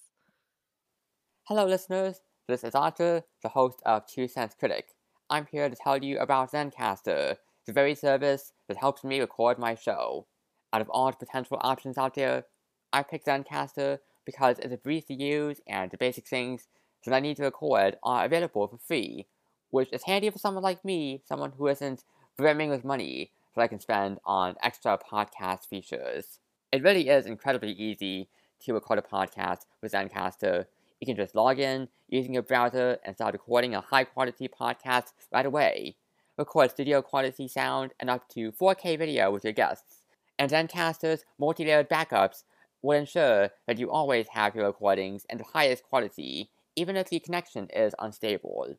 Hello, 1.45 1.65
listeners. 1.65 2.21
This 2.49 2.65
is 2.65 2.75
Arthur, 2.75 3.23
the 3.43 3.51
host 3.51 3.81
of 3.87 4.07
Two 4.07 4.27
Cents 4.27 4.55
Critic. 4.59 4.89
I'm 5.31 5.47
here 5.51 5.69
to 5.69 5.77
tell 5.77 6.03
you 6.03 6.19
about 6.19 6.51
Zencastr, 6.53 7.37
the 7.67 7.73
very 7.73 7.95
service 7.95 8.53
that 8.69 8.77
helps 8.77 9.05
me 9.05 9.21
record 9.21 9.59
my 9.59 9.75
show. 9.75 10.27
Out 10.73 10.81
of 10.81 10.91
all 10.91 11.11
the 11.11 11.17
potential 11.17 11.59
options 11.61 11.97
out 11.97 12.15
there, 12.15 12.45
I 12.93 13.03
picked 13.05 13.27
Zencastr 13.27 13.99
because 14.27 14.59
it's 14.59 14.75
a 14.75 14.79
breeze 14.79 15.05
to 15.07 15.15
use 15.15 15.61
and 15.69 15.91
the 15.91 15.97
basic 15.97 16.27
things 16.27 16.67
that 17.05 17.15
I 17.15 17.21
need 17.21 17.37
to 17.37 17.45
record 17.45 17.99
are 18.03 18.25
available 18.25 18.67
for 18.67 18.79
free, 18.79 19.27
which 19.71 19.93
is 19.93 20.03
handy 20.05 20.29
for 20.31 20.39
someone 20.39 20.63
like 20.65 20.85
me, 20.85 21.23
someone 21.27 21.53
who 21.57 21.69
isn't 21.69 22.03
brimming 22.37 22.71
with 22.71 22.85
money 22.85 23.31
that 23.55 23.63
I 23.63 23.69
can 23.69 23.81
spend 23.81 24.19
on 24.25 24.57
extra 24.63 24.99
podcast 24.99 25.67
features. 25.67 26.39
It 26.73 26.83
really 26.83 27.09
is 27.09 27.27
incredibly 27.27 27.73
easy 27.73 28.29
to 28.65 28.75
record 28.75 28.99
a 28.99 29.03
podcast 29.03 29.67
with 29.83 29.93
Zencastr. 29.93 30.67
You 31.01 31.07
can 31.07 31.17
just 31.17 31.35
log 31.35 31.59
in 31.59 31.89
using 32.09 32.35
your 32.35 32.43
browser 32.43 32.99
and 33.05 33.15
start 33.15 33.35
recording 33.35 33.75
a 33.75 33.81
high 33.81 34.05
quality 34.05 34.49
podcast 34.49 35.13
right 35.33 35.47
away. 35.47 35.97
Record 36.37 36.71
studio 36.71 37.01
quality 37.03 37.47
sound 37.47 37.93
and 38.01 38.11
up 38.11 38.29
to 38.31 38.53
4K 38.53 38.99
video 38.99 39.31
with 39.31 39.45
your 39.45 39.53
guests. 39.53 40.03
And 40.39 40.51
Zencastr's 40.51 41.25
multi 41.39 41.65
layered 41.65 41.89
backups 41.89 42.43
will 42.83 42.99
ensure 42.99 43.51
that 43.67 43.79
you 43.79 43.91
always 43.91 44.27
have 44.33 44.55
your 44.55 44.67
recordings 44.67 45.25
in 45.31 45.39
the 45.39 45.45
highest 45.45 45.85
quality, 45.85 46.51
even 46.75 46.97
if 46.97 47.09
the 47.09 47.21
connection 47.21 47.69
is 47.75 47.95
unstable. 47.99 48.75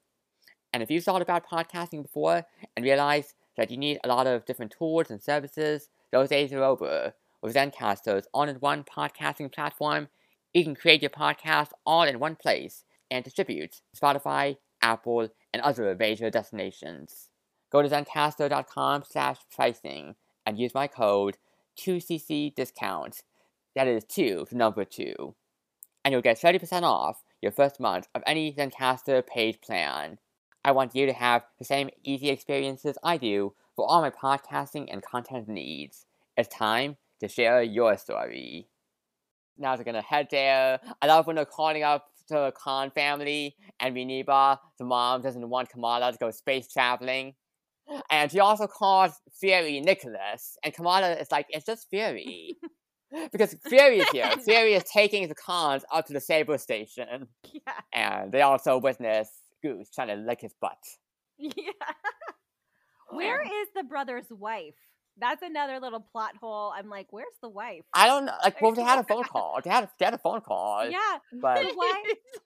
And 0.73 0.83
if 0.83 0.91
you've 0.91 1.05
thought 1.05 1.21
about 1.21 1.47
podcasting 1.47 2.01
before 2.01 2.43
and 2.75 2.83
realized 2.83 3.33
that 3.57 3.71
you 3.71 3.77
need 3.77 3.99
a 4.03 4.07
lot 4.07 4.27
of 4.27 4.45
different 4.45 4.75
tools 4.77 5.09
and 5.09 5.21
services, 5.21 5.89
those 6.11 6.29
days 6.29 6.51
are 6.53 6.63
over. 6.63 7.13
With 7.41 7.55
Zencastr's 7.55 8.27
all 8.33 8.49
in 8.49 8.55
one 8.57 8.83
podcasting 8.83 9.53
platform, 9.53 10.07
you 10.53 10.63
can 10.63 10.75
create 10.75 11.01
your 11.01 11.11
podcast 11.11 11.69
all 11.85 12.03
in 12.03 12.19
one 12.19 12.35
place 12.35 12.85
and 13.11 13.23
distribute 13.23 13.81
to 13.93 14.01
Spotify, 14.01 14.57
Apple, 14.81 15.29
and 15.53 15.61
other 15.61 15.95
major 15.97 16.29
destinations. 16.29 17.29
Go 17.71 17.81
to 17.81 17.89
zencastr.com 17.89 19.03
slash 19.09 19.37
pricing 19.53 20.15
and 20.45 20.57
use 20.57 20.73
my 20.73 20.87
code 20.87 21.37
2cc 21.77 22.55
discount. 22.55 23.23
That 23.75 23.87
is 23.87 24.05
2, 24.05 24.47
the 24.49 24.55
number 24.55 24.85
2. 24.85 25.35
And 26.03 26.11
you'll 26.11 26.21
get 26.21 26.39
30% 26.39 26.83
off 26.83 27.23
your 27.41 27.51
first 27.51 27.79
month 27.79 28.07
of 28.15 28.23
any 28.25 28.53
Zencaster 28.53 29.25
paid 29.25 29.61
plan. 29.61 30.19
I 30.65 30.71
want 30.71 30.95
you 30.95 31.05
to 31.05 31.13
have 31.13 31.43
the 31.59 31.63
same 31.63 31.91
easy 32.03 32.29
experiences 32.29 32.97
I 33.03 33.17
do 33.17 33.53
for 33.75 33.87
all 33.87 34.01
my 34.01 34.09
podcasting 34.09 34.91
and 34.91 35.03
content 35.03 35.47
needs. 35.47 36.07
It's 36.35 36.49
time 36.49 36.97
to 37.19 37.27
share 37.27 37.61
your 37.61 37.95
story. 37.97 38.67
Now 39.59 39.75
they're 39.75 39.85
gonna 39.85 40.01
head 40.01 40.29
there. 40.31 40.79
I 41.03 41.05
love 41.05 41.27
when 41.27 41.35
they're 41.35 41.45
calling 41.45 41.83
up 41.83 42.07
to 42.29 42.33
the 42.33 42.53
Khan 42.57 42.89
family 42.89 43.55
and 43.79 43.95
Muneeba, 43.95 44.53
uh, 44.53 44.55
the 44.79 44.85
mom, 44.85 45.21
doesn't 45.21 45.47
want 45.47 45.69
Kamala 45.69 46.11
to 46.11 46.17
go 46.17 46.31
space 46.31 46.67
traveling. 46.67 47.35
And 48.09 48.31
she 48.31 48.39
also 48.39 48.65
calls 48.65 49.21
Fury 49.39 49.79
Nicholas, 49.81 50.57
and 50.63 50.73
Kamala 50.73 51.11
is 51.11 51.31
like, 51.31 51.45
it's 51.49 51.67
just 51.67 51.87
Fury. 51.91 52.57
because 53.31 53.55
Fury 53.67 53.99
is 53.99 54.09
here. 54.09 54.31
Fury 54.43 54.73
is 54.73 54.83
taking 54.91 55.27
the 55.27 55.35
Khans 55.35 55.85
up 55.93 56.07
to 56.07 56.13
the 56.13 56.19
Saber 56.19 56.57
Station, 56.57 57.27
yeah. 57.53 57.73
and 57.93 58.31
they 58.31 58.41
also 58.41 58.79
witness 58.79 59.29
Goose 59.65 59.89
trying 59.89 60.07
to 60.09 60.15
lick 60.15 60.41
his 60.41 60.53
butt. 60.59 60.77
Yeah. 61.37 61.71
Where 63.09 63.41
is 63.41 63.67
the 63.75 63.83
brother's 63.83 64.25
wife? 64.29 64.73
That's 65.17 65.41
another 65.41 65.79
little 65.79 66.01
plot 66.01 66.35
hole. 66.41 66.73
I'm 66.75 66.89
like, 66.89 67.07
where's 67.11 67.27
the 67.41 67.47
wife? 67.49 67.83
I 67.93 68.07
don't 68.07 68.25
know. 68.25 68.33
Like, 68.43 68.61
well, 68.61 68.73
they 68.73 68.81
had 68.83 68.99
a 68.99 69.03
phone 69.07 69.23
call. 69.23 69.59
They 69.63 69.69
had 69.69 69.85
a, 69.85 69.89
they 69.97 70.05
had 70.05 70.13
a 70.13 70.17
phone 70.17 70.41
call. 70.41 70.89
yeah. 70.89 71.17
But 71.41 71.63
why- 71.75 72.03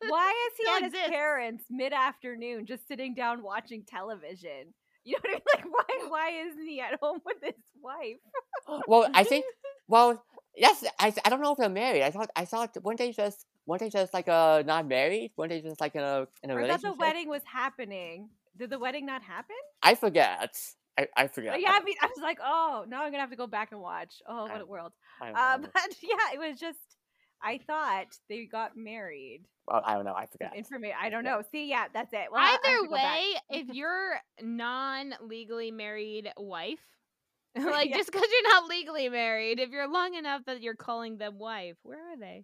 Why 0.07 0.47
is 0.47 0.57
he 0.57 0.63
Still 0.63 0.75
at 0.75 0.83
his 0.83 0.93
exists. 0.93 1.09
parents 1.09 1.63
mid 1.69 1.93
afternoon 1.93 2.65
just 2.67 2.87
sitting 2.87 3.15
down 3.15 3.41
watching 3.41 3.83
television? 3.87 4.73
You 5.05 5.15
know 5.23 5.31
what 5.31 5.41
I 5.57 5.61
mean? 5.63 5.71
Like, 5.73 5.87
why 5.87 6.09
why 6.09 6.29
isn't 6.47 6.67
he 6.67 6.79
at 6.81 6.99
home 7.01 7.19
with 7.25 7.37
his 7.41 7.55
wife? 7.81 8.17
well, 8.87 9.09
I 9.13 9.23
think. 9.23 9.45
Well, 9.87 10.23
yes. 10.55 10.83
I, 10.99 11.13
I 11.25 11.29
don't 11.29 11.41
know 11.41 11.53
if 11.53 11.57
they're 11.57 11.69
married. 11.69 12.03
I 12.03 12.11
thought 12.11 12.29
I 12.35 12.45
thought 12.45 12.77
weren't 12.83 12.99
they 12.99 13.11
just 13.13 13.45
weren't 13.69 13.81
they 13.81 13.89
just 13.89 14.13
like 14.13 14.27
uh 14.27 14.63
not 14.65 14.87
married? 14.87 15.31
Weren't 15.37 15.51
they 15.51 15.61
just 15.61 15.79
like 15.79 15.95
in 15.95 16.01
a 16.01 16.27
in 16.43 16.49
a 16.49 16.53
I 16.53 16.55
thought 16.55 16.61
relationship? 16.63 16.91
the 16.91 16.97
wedding 16.97 17.29
was 17.29 17.41
happening. 17.45 18.29
Did 18.57 18.69
the 18.71 18.79
wedding 18.79 19.05
not 19.05 19.21
happen? 19.23 19.55
I 19.83 19.95
forget. 19.95 20.57
I, 20.97 21.07
I 21.15 21.27
forget. 21.27 21.53
But 21.53 21.61
yeah, 21.61 21.71
I 21.79 21.83
mean, 21.83 21.95
I 22.01 22.07
was 22.07 22.21
like, 22.21 22.39
oh, 22.43 22.83
now 22.89 23.03
I'm 23.03 23.11
gonna 23.11 23.21
have 23.21 23.29
to 23.29 23.37
go 23.37 23.47
back 23.47 23.71
and 23.71 23.79
watch. 23.79 24.15
Oh, 24.27 24.43
what 24.43 24.51
I- 24.51 24.59
a 24.59 24.65
world. 24.65 24.91
Uh, 25.21 25.57
but 25.59 25.71
yeah, 26.01 26.33
it 26.33 26.39
was 26.39 26.59
just 26.59 26.79
I 27.41 27.59
thought 27.65 28.07
they 28.27 28.45
got 28.45 28.75
married. 28.75 29.43
Well, 29.67 29.81
I 29.85 29.93
don't 29.93 30.03
know. 30.03 30.13
I 30.13 30.25
forgot. 30.25 30.55
Information. 30.57 30.97
I 31.01 31.09
don't 31.09 31.23
Yeah. 31.23 31.35
know. 31.37 31.43
See, 31.51 31.69
yeah, 31.69 31.85
that's 31.93 32.11
it. 32.11 32.27
Well, 32.31 32.41
I- 32.41 32.47
I 32.47 32.49
have 32.51 32.61
to 32.63 32.69
Either 32.69 32.89
way, 32.89 33.23
if 33.51 33.67
you're 33.73 34.19
non 34.41 35.13
legally 35.21 35.71
married 35.71 36.29
wife, 36.37 36.79
like 37.55 37.89
Yeah. 37.91 37.97
just 37.97 38.11
because 38.11 38.27
you're 38.29 38.51
not 38.51 38.67
legally 38.67 39.07
married, 39.09 39.59
if 39.59 39.69
you're 39.69 39.87
long 39.87 40.15
enough 40.15 40.41
that 40.47 40.61
you're 40.61 40.75
calling 40.75 41.17
them 41.17 41.37
wife, 41.39 41.75
where 41.83 42.11
are 42.13 42.17
they? 42.17 42.43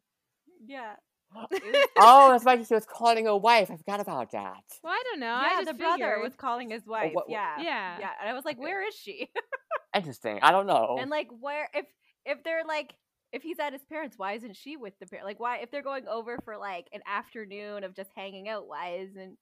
yeah. 0.66 0.94
oh, 1.98 2.32
that's 2.32 2.44
right. 2.46 2.66
She 2.66 2.74
was 2.74 2.86
calling 2.86 3.26
her 3.26 3.36
wife. 3.36 3.70
I 3.72 3.78
forgot 3.78 4.00
about 4.00 4.32
that. 4.32 4.64
Well, 4.84 4.94
I 4.94 5.04
don't 5.12 5.20
know. 5.20 5.26
yeah, 5.28 5.50
I 5.56 5.60
the 5.62 5.66
just 5.72 5.80
brother 5.80 5.94
figured. 5.98 6.22
was 6.24 6.36
calling 6.36 6.70
his 6.70 6.86
wife. 6.86 7.12
what- 7.14 7.26
yeah. 7.30 7.56
Yeah. 7.60 7.98
Yeah. 8.00 8.10
And 8.22 8.30
I 8.30 8.34
was 8.34 8.46
like, 8.46 8.58
where 8.60 8.88
is 8.88 8.96
she? 8.96 9.30
Interesting. 9.96 10.40
I 10.42 10.52
don't 10.52 10.68
know. 10.68 10.98
and 11.00 11.10
like, 11.10 11.28
where 11.40 11.70
if 11.74 11.86
if 12.26 12.44
they're 12.44 12.64
like 12.66 12.94
if 13.32 13.44
he's 13.44 13.60
at 13.60 13.74
his 13.74 13.84
parents, 13.86 14.18
why 14.18 14.34
isn't 14.34 14.56
she 14.56 14.78
with 14.78 14.94
the 15.00 15.06
parent? 15.08 15.26
Like, 15.28 15.40
why 15.40 15.58
if 15.58 15.72
they're 15.72 15.82
going 15.84 16.08
over 16.08 16.38
for 16.46 16.58
like 16.58 16.88
an 16.94 17.02
afternoon 17.08 17.84
of 17.84 17.94
just 17.96 18.10
hanging 18.16 18.48
out? 18.48 18.68
Why 18.68 18.98
isn't 19.02 19.38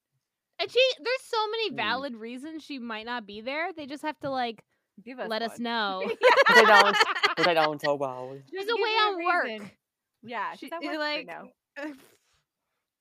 And 0.60 0.72
she, 0.72 0.80
there's 0.98 1.22
so 1.30 1.48
many 1.50 1.70
Hmm. 1.70 1.76
valid 1.76 2.16
reasons 2.16 2.64
she 2.64 2.80
might 2.80 3.06
not 3.06 3.28
be 3.28 3.42
there. 3.42 3.72
They 3.76 3.86
just 3.86 4.02
have 4.04 4.20
to 4.22 4.30
like 4.30 4.64
give 5.04 5.20
us 5.20 5.30
let 5.30 5.42
us 5.44 5.60
know. 5.60 6.04
But 6.48 6.56
they 6.56 6.66
don't. 6.66 6.98
They 7.46 7.54
don't. 7.54 7.82
Oh 7.88 7.96
well. 7.96 8.36
She's 8.50 8.62
Just 8.66 8.72
away 8.72 8.80
give 9.10 9.18
me 9.18 9.26
on 9.26 9.26
work. 9.60 9.72
Yeah, 10.24 10.52
she's 10.54 10.70
She- 10.70 10.72
at 10.74 10.82
work 10.82 10.98
like- 10.98 11.00
right 11.00 11.28
now. 11.28 11.44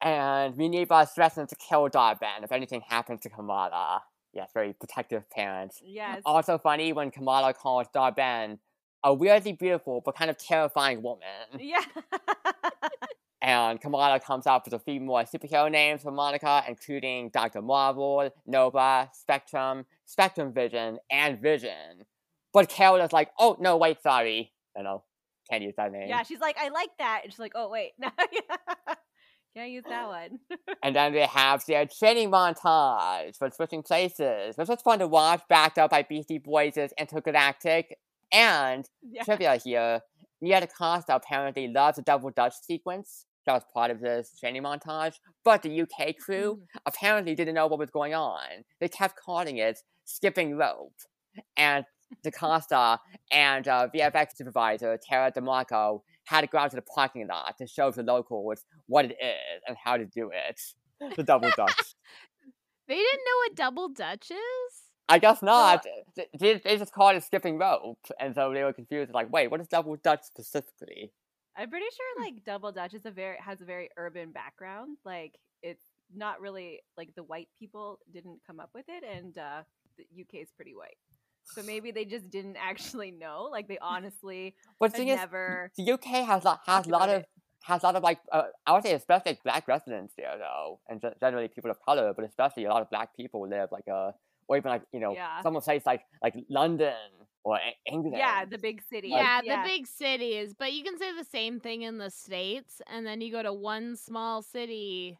And 0.00 0.54
Muneeba 0.56 1.08
threatens 1.08 1.50
to 1.50 1.56
kill 1.56 1.88
Dar-Benn 1.88 2.42
if 2.42 2.50
anything 2.50 2.82
happens 2.88 3.20
to 3.20 3.30
Kamala. 3.30 4.02
Yes, 4.32 4.50
very 4.52 4.72
protective 4.72 5.28
parent. 5.30 5.74
Yes. 5.84 6.22
Also 6.24 6.58
funny 6.58 6.92
when 6.92 7.10
Kamala 7.10 7.54
calls 7.54 7.86
Dar-Benn 7.94 8.58
a 9.04 9.14
weirdly 9.14 9.52
beautiful 9.52 10.00
but 10.04 10.16
kind 10.16 10.30
of 10.30 10.38
terrifying 10.38 11.02
woman. 11.02 11.58
Yeah. 11.58 11.84
And 13.42 13.80
Kamala 13.80 14.20
comes 14.20 14.46
up 14.46 14.64
with 14.64 14.74
a 14.74 14.78
few 14.78 15.00
more 15.00 15.24
superhero 15.24 15.68
names 15.68 16.02
for 16.02 16.12
Monica, 16.12 16.62
including 16.68 17.28
Dr. 17.30 17.60
Marvel, 17.60 18.30
Nova, 18.46 19.10
Spectrum, 19.12 19.84
Spectrum 20.06 20.52
Vision, 20.52 21.00
and 21.10 21.40
Vision. 21.40 22.06
But 22.52 22.68
Carol 22.68 23.00
is 23.00 23.12
like, 23.12 23.32
oh, 23.40 23.56
no, 23.58 23.76
wait, 23.76 24.00
sorry. 24.00 24.52
You 24.76 24.84
know. 24.84 25.02
Can't 25.52 25.62
use 25.62 25.74
that 25.76 25.92
name. 25.92 26.08
yeah, 26.08 26.22
she's 26.22 26.40
like, 26.40 26.56
I 26.58 26.70
like 26.70 26.90
that. 26.98 27.20
And 27.24 27.32
she's 27.32 27.38
like, 27.38 27.52
oh 27.54 27.68
wait. 27.68 27.92
No, 28.00 28.08
Can't 29.54 29.70
use 29.70 29.84
that 29.88 30.08
one. 30.16 30.38
And 30.82 30.96
then 30.96 31.12
they 31.12 31.26
have 31.26 31.62
their 31.66 31.86
training 31.86 32.30
montage 32.30 33.36
for 33.36 33.50
switching 33.50 33.82
places, 33.82 34.56
which 34.56 34.68
was 34.68 34.80
fun 34.82 34.98
to 35.00 35.06
watch, 35.08 35.42
backed 35.48 35.78
up 35.78 35.90
by 35.90 36.02
Beastie 36.02 36.38
Boys' 36.38 36.78
Intergalactic. 36.98 37.98
And 38.32 38.88
yeah. 39.02 39.22
trivia 39.24 39.56
here, 39.56 40.00
Nia 40.40 40.60
DaCosta 40.62 41.14
apparently 41.14 41.68
loves 41.68 41.96
the 41.96 42.02
double 42.02 42.30
Dutch 42.30 42.54
sequence 42.62 43.26
that 43.44 43.52
was 43.52 43.62
part 43.74 43.90
of 43.90 44.00
this 44.00 44.36
training 44.40 44.62
montage, 44.62 45.16
but 45.44 45.62
the 45.62 45.82
UK 45.82 46.16
crew 46.16 46.56
Mm. 46.62 46.80
apparently 46.86 47.34
didn't 47.34 47.54
know 47.54 47.66
what 47.66 47.78
was 47.78 47.90
going 47.90 48.14
on. 48.14 48.64
They 48.80 48.88
kept 48.88 49.16
calling 49.16 49.58
it 49.58 49.80
skipping 50.04 50.56
rope. 50.56 50.94
And 51.56 51.84
DaCosta 52.22 52.98
and 53.30 53.66
uh, 53.68 53.88
VFX 53.94 54.36
supervisor 54.36 54.98
Tara 55.02 55.32
DeMarco 55.32 56.02
had 56.26 56.42
to 56.42 56.46
go 56.46 56.58
out 56.58 56.70
to 56.70 56.76
the 56.76 56.82
parking 56.82 57.26
lot 57.26 57.56
to 57.58 57.66
show 57.66 57.90
the 57.90 58.02
locals 58.02 58.64
what 58.86 59.04
it 59.06 59.12
is 59.20 59.62
and 59.66 59.76
how 59.82 59.96
to 59.96 60.04
do 60.04 60.30
it. 60.32 60.60
The 61.16 61.22
double 61.22 61.50
Dutch. 61.56 61.94
They 62.88 62.96
didn't 62.96 63.20
know 63.24 63.36
what 63.46 63.54
double 63.54 63.88
dutch 63.88 64.30
is. 64.30 64.72
I 65.08 65.18
guess 65.18 65.40
not. 65.40 65.84
They- 66.16 66.26
They, 66.38 66.54
they 66.62 66.76
just 66.76 66.92
called 66.92 67.14
it 67.16 67.22
skipping 67.24 67.56
rope, 67.56 67.98
and 68.20 68.34
so 68.34 68.52
they 68.52 68.62
were 68.64 68.72
confused. 68.72 69.12
Like, 69.14 69.32
wait, 69.32 69.50
what 69.50 69.60
is 69.60 69.68
double 69.68 69.96
Dutch 69.96 70.24
specifically? 70.24 71.12
I'm 71.56 71.70
pretty 71.70 71.86
sure 71.86 72.24
like 72.24 72.44
double 72.44 72.72
dutch 72.72 72.94
is 72.94 73.04
a 73.06 73.10
very 73.10 73.36
has 73.38 73.60
a 73.60 73.64
very 73.66 73.88
urban 73.96 74.32
background. 74.32 74.96
Like 75.04 75.38
it's 75.62 75.84
not 76.14 76.40
really 76.40 76.80
like 76.96 77.10
the 77.14 77.22
white 77.22 77.48
people 77.58 77.98
didn't 78.12 78.40
come 78.46 78.58
up 78.58 78.70
with 78.74 78.86
it, 78.88 79.04
and 79.04 79.36
uh, 79.38 79.62
the 79.96 80.04
UK 80.22 80.42
is 80.42 80.50
pretty 80.56 80.74
white. 80.74 80.96
So 81.44 81.62
maybe 81.62 81.90
they 81.90 82.04
just 82.04 82.30
didn't 82.30 82.56
actually 82.56 83.10
know. 83.10 83.48
Like 83.50 83.68
they 83.68 83.78
honestly 83.78 84.54
But 84.80 84.90
the 84.92 84.94
had 84.94 84.96
thing 84.96 85.08
is, 85.08 85.20
never. 85.20 85.72
the 85.76 85.82
UK 85.84 86.22
has 86.22 86.44
a, 86.44 86.60
has 86.66 86.86
a 86.86 86.90
lot 86.90 87.08
of 87.08 87.22
it. 87.22 87.26
has 87.64 87.82
a 87.82 87.86
lot 87.86 87.96
of 87.96 88.02
like 88.02 88.18
uh, 88.32 88.44
I 88.66 88.72
would 88.72 88.82
say 88.82 88.92
especially 88.94 89.38
black 89.44 89.68
residents 89.68 90.14
there 90.16 90.36
though, 90.38 90.80
and 90.88 91.00
generally 91.20 91.48
people 91.48 91.70
of 91.70 91.78
color, 91.84 92.12
but 92.14 92.24
especially 92.24 92.64
a 92.64 92.70
lot 92.70 92.82
of 92.82 92.90
black 92.90 93.14
people 93.16 93.48
live 93.48 93.68
like 93.72 93.86
uh 93.88 94.12
or 94.48 94.56
even 94.56 94.70
like 94.70 94.82
you 94.92 95.00
know 95.00 95.14
Yeah. 95.14 95.42
some 95.42 95.54
place 95.60 95.86
like 95.86 96.02
like 96.22 96.34
London 96.48 96.94
or 97.44 97.58
England. 97.86 98.16
Yeah, 98.16 98.44
the 98.44 98.58
big 98.58 98.82
city. 98.82 99.08
Yeah, 99.08 99.40
the 99.42 99.58
big 99.64 99.86
cities, 99.86 100.54
but 100.58 100.72
you 100.72 100.82
can 100.84 100.98
say 100.98 101.12
the 101.16 101.24
same 101.24 101.60
thing 101.60 101.82
in 101.82 101.98
the 101.98 102.10
states, 102.10 102.80
and 102.88 103.06
then 103.06 103.20
you 103.20 103.32
go 103.32 103.42
to 103.42 103.52
one 103.52 103.96
small 103.96 104.42
city, 104.42 105.18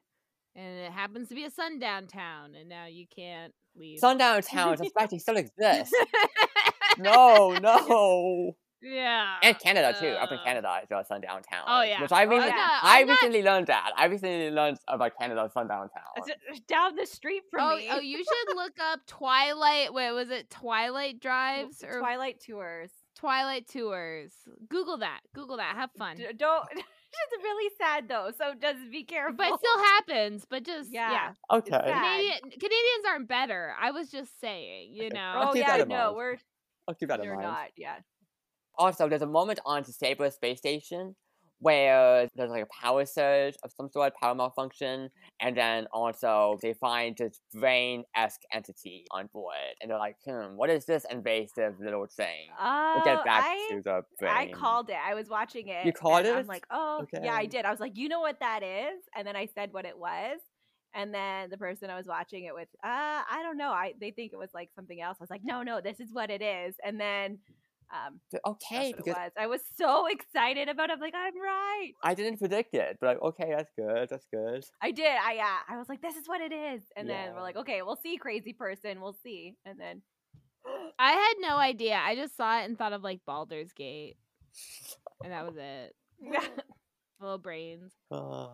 and 0.55 0.79
it 0.79 0.93
happens 0.93 1.29
to 1.29 1.35
be 1.35 1.45
a 1.45 1.51
sundown 1.51 2.07
town, 2.07 2.55
and 2.59 2.69
now 2.69 2.87
you 2.87 3.07
can't 3.07 3.53
leave. 3.77 3.99
sundown 3.99 4.43
towns 4.43 4.81
especially 4.81 5.19
still 5.19 5.37
exists. 5.37 5.93
no, 6.99 7.53
no. 7.63 8.53
yeah, 8.83 9.37
And 9.43 9.59
Canada 9.59 9.97
too. 9.99 10.09
Up 10.09 10.31
in 10.33 10.39
uh, 10.39 10.45
Canada 10.45 10.81
is 10.83 10.89
a 10.91 11.05
sundown 11.07 11.43
town. 11.43 11.65
Oh, 11.67 11.83
yeah. 11.83 12.03
Which 12.03 12.13
I 12.13 12.25
Oh, 12.25 12.29
recently, 12.29 12.49
yeah. 12.49 12.79
I 12.83 13.01
I'm 13.01 13.07
not- 13.07 13.13
recently 13.15 13.43
learned 13.43 13.67
that. 13.69 13.93
I 13.97 14.07
recently 14.07 14.51
learned 14.51 14.79
about 14.89 15.13
Canada's 15.19 15.53
sundown 15.53 15.89
town. 15.89 16.27
It's 16.49 16.61
down 16.67 16.97
the 16.97 17.07
street 17.07 17.43
from 17.51 17.61
Oh, 17.73 17.77
me. 17.77 17.89
oh, 17.91 18.01
you 18.01 18.19
should 18.19 18.57
look 18.57 18.75
up 18.81 19.01
Twilight. 19.07 19.95
Wait, 19.95 20.11
was 20.13 20.31
it 20.31 20.51
Twilight 20.51 21.21
Drives 21.21 21.83
or 21.85 22.01
Twilight 22.01 22.41
tours. 22.45 22.91
Twilight 23.15 23.69
Tours? 23.69 24.33
Google 24.69 24.99
that. 24.99 25.21
Google 25.35 25.59
that. 25.59 25.77
Have 25.77 25.91
fun. 25.97 26.17
D- 26.17 26.27
don't. 26.37 26.65
It's 27.13 27.43
really 27.43 27.71
sad 27.79 28.09
though, 28.09 28.31
so 28.37 28.55
just 28.61 28.91
be 28.91 29.05
careful. 29.05 29.37
But 29.37 29.49
it 29.53 29.59
still 29.59 29.85
happens. 29.85 30.47
But 30.49 30.65
just 30.65 30.91
yeah. 30.93 31.11
Yeah. 31.13 31.57
Okay. 31.57 31.71
Canadian, 31.71 32.41
Canadians 32.51 33.05
aren't 33.09 33.29
better. 33.29 33.75
I 33.81 33.91
was 33.91 34.11
just 34.11 34.41
saying, 34.41 34.93
you 34.95 35.07
Okay. 35.07 35.15
know. 35.15 35.21
I'll 35.21 35.49
oh 35.51 35.55
yeah, 35.55 35.67
that 35.69 35.81
in 35.81 35.89
no, 35.89 35.95
mind. 36.07 36.17
we're 36.17 36.37
I'll 36.89 36.95
keep 36.95 37.09
that 37.09 37.21
in 37.21 37.25
you're 37.25 37.37
mind. 37.37 37.49
not. 37.49 37.69
Yeah. 37.77 37.97
Also, 38.77 39.09
there's 39.09 39.23
a 39.23 39.27
moment 39.27 39.61
on 39.67 39.83
the 39.83 39.93
Sabre 39.93 40.31
space 40.31 40.59
station 40.59 41.15
where 41.63 42.29
there's 42.35 42.51
like 42.51 42.65
a 42.65 42.75
power 42.83 43.05
surge 43.07 43.55
of 43.63 43.71
some 43.73 43.89
sort, 43.89 44.13
power 44.21 44.35
malfunction, 44.35 45.09
and 45.41 45.57
then 45.57 45.87
also 45.93 46.59
they 46.61 46.75
find 46.75 47.17
this 47.17 47.41
brain-esque 47.55 48.41
entity 48.53 49.07
on 49.11 49.29
board, 49.33 49.73
and 49.81 49.91
they're 49.91 49.99
like, 49.99 50.17
"Hmm, 50.27 50.57
what 50.57 50.69
is 50.71 50.85
this 50.85 51.07
invasive 51.11 51.75
little 51.81 52.07
thing?" 52.07 52.51
Uh, 52.61 52.93
We'll 52.95 53.05
get 53.05 53.25
back 53.25 53.45
I, 53.47 53.69
to 53.71 53.83
the 53.83 54.03
brain. 54.19 54.33
I 54.33 54.51
called 54.53 54.91
it. 54.91 54.97
I 55.05 55.15
was 55.15 55.29
watching 55.29 55.69
it. 55.69 55.87
You 55.87 55.93
called 55.93 56.27
it? 56.27 56.35
I'm 56.35 56.47
like, 56.47 56.67
oh, 56.71 57.07
yeah, 57.13 57.35
I 57.35 57.47
did. 57.47 57.65
I 57.65 57.71
was 57.71 57.81
like, 57.81 57.97
you 57.97 58.09
know 58.09 58.21
what 58.21 58.41
that 58.41 58.63
is? 58.63 59.03
And 59.17 59.27
then 59.27 59.37
I 59.37 59.47
said 59.55 59.73
what 59.73 59.85
it 59.85 59.99
was. 59.99 60.41
And 60.95 61.15
then 61.15 61.49
the 61.49 61.57
person 61.57 61.89
I 61.89 61.97
was 61.97 62.07
watching 62.07 62.45
it 62.45 62.55
with, 62.55 62.69
uh, 62.85 63.23
I 63.31 63.41
don't 63.43 63.57
know. 63.57 63.71
I 63.71 63.95
they 63.99 64.11
think 64.11 64.33
it 64.33 64.39
was 64.39 64.51
like 64.53 64.69
something 64.75 65.01
else. 65.01 65.17
I 65.21 65.23
was 65.23 65.31
like, 65.31 65.41
no, 65.43 65.63
no, 65.63 65.81
this 65.81 66.01
is 66.01 66.11
what 66.13 66.31
it 66.31 66.43
is. 66.43 66.75
And 66.85 67.01
then 67.01 67.39
um, 67.93 68.21
Okay, 68.47 68.95
because 68.97 69.15
was. 69.15 69.31
I 69.39 69.47
was 69.47 69.61
so 69.77 70.07
excited 70.07 70.69
about. 70.69 70.91
it. 70.91 70.95
I'm 70.95 71.01
like, 71.01 71.15
I'm 71.15 71.39
right. 71.41 71.93
I 72.03 72.15
didn't 72.15 72.39
predict 72.39 72.75
it, 72.75 72.97
but 73.01 73.21
okay, 73.23 73.53
that's 73.57 73.71
good. 73.77 74.09
That's 74.09 74.27
good. 74.33 74.65
I 74.81 74.91
did. 74.91 75.07
I 75.07 75.39
uh, 75.39 75.75
I 75.75 75.79
was 75.79 75.89
like, 75.89 76.01
this 76.01 76.17
is 76.17 76.27
what 76.27 76.41
it 76.41 76.53
is. 76.53 76.83
And 76.97 77.09
then 77.09 77.35
we're 77.35 77.43
like, 77.43 77.57
okay, 77.57 77.83
we'll 77.83 77.97
see, 78.03 78.17
crazy 78.17 78.53
person. 78.53 79.01
We'll 79.01 79.17
see. 79.23 79.57
And 79.67 79.79
then 79.79 80.03
I 80.99 81.13
had 81.13 81.35
no 81.39 81.57
idea. 81.57 82.01
I 82.03 82.17
just 82.17 82.37
saw 82.37 82.61
it 82.61 82.65
and 82.65 82.79
thought 82.79 82.93
of 82.93 83.03
like 83.03 83.21
Baldur's 83.27 83.73
Gate, 83.73 84.17
and 85.23 85.33
that 85.33 85.45
was 85.47 85.57
it. 85.57 85.95
Little 87.21 87.39
brains. 87.39 87.93
Uh, 88.11 88.49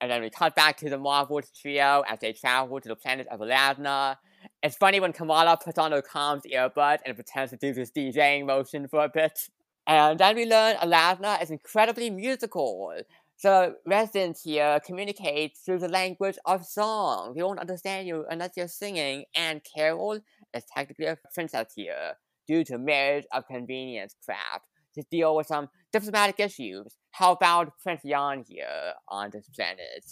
and 0.00 0.10
then 0.10 0.22
we 0.22 0.30
cut 0.30 0.54
back 0.54 0.76
to 0.78 0.88
the 0.88 0.98
Marvel 0.98 1.40
trio 1.60 2.02
as 2.08 2.18
they 2.20 2.32
travel 2.32 2.80
to 2.80 2.88
the 2.88 2.96
planet 2.96 3.26
of 3.28 3.40
Aladna. 3.40 4.16
It's 4.62 4.76
funny 4.76 4.98
when 5.00 5.12
Kamala 5.12 5.58
puts 5.62 5.78
on 5.78 5.92
her 5.92 6.02
comms 6.02 6.42
earbud 6.50 6.98
and 7.04 7.14
pretends 7.14 7.50
to 7.50 7.58
do 7.58 7.72
this 7.74 7.90
DJing 7.90 8.46
motion 8.46 8.88
for 8.88 9.04
a 9.04 9.08
bit. 9.08 9.48
And 9.86 10.18
then 10.18 10.36
we 10.36 10.46
learn 10.46 10.76
Aladna 10.76 11.42
is 11.42 11.50
incredibly 11.50 12.10
musical. 12.10 12.94
The 13.42 13.76
residents 13.86 14.42
here 14.42 14.80
communicate 14.84 15.56
through 15.56 15.78
the 15.78 15.88
language 15.88 16.36
of 16.46 16.64
song. 16.64 17.34
They 17.34 17.42
won't 17.42 17.58
understand 17.58 18.06
you 18.06 18.24
unless 18.30 18.52
you're 18.56 18.68
singing. 18.68 19.24
And 19.34 19.62
Carol 19.64 20.20
is 20.54 20.64
technically 20.74 21.06
a 21.06 21.18
princess 21.34 21.72
here 21.74 22.14
due 22.46 22.64
to 22.64 22.78
marriage 22.78 23.26
of 23.32 23.46
convenience 23.46 24.14
crap 24.24 24.62
to 24.94 25.02
deal 25.10 25.36
with 25.36 25.46
some 25.46 25.68
diplomatic 25.92 26.40
issues. 26.40 26.96
How 27.12 27.32
about 27.32 27.72
Prince 27.82 28.02
Yan 28.04 28.44
here 28.46 28.92
on 29.08 29.30
this 29.32 29.48
planet? 29.54 30.04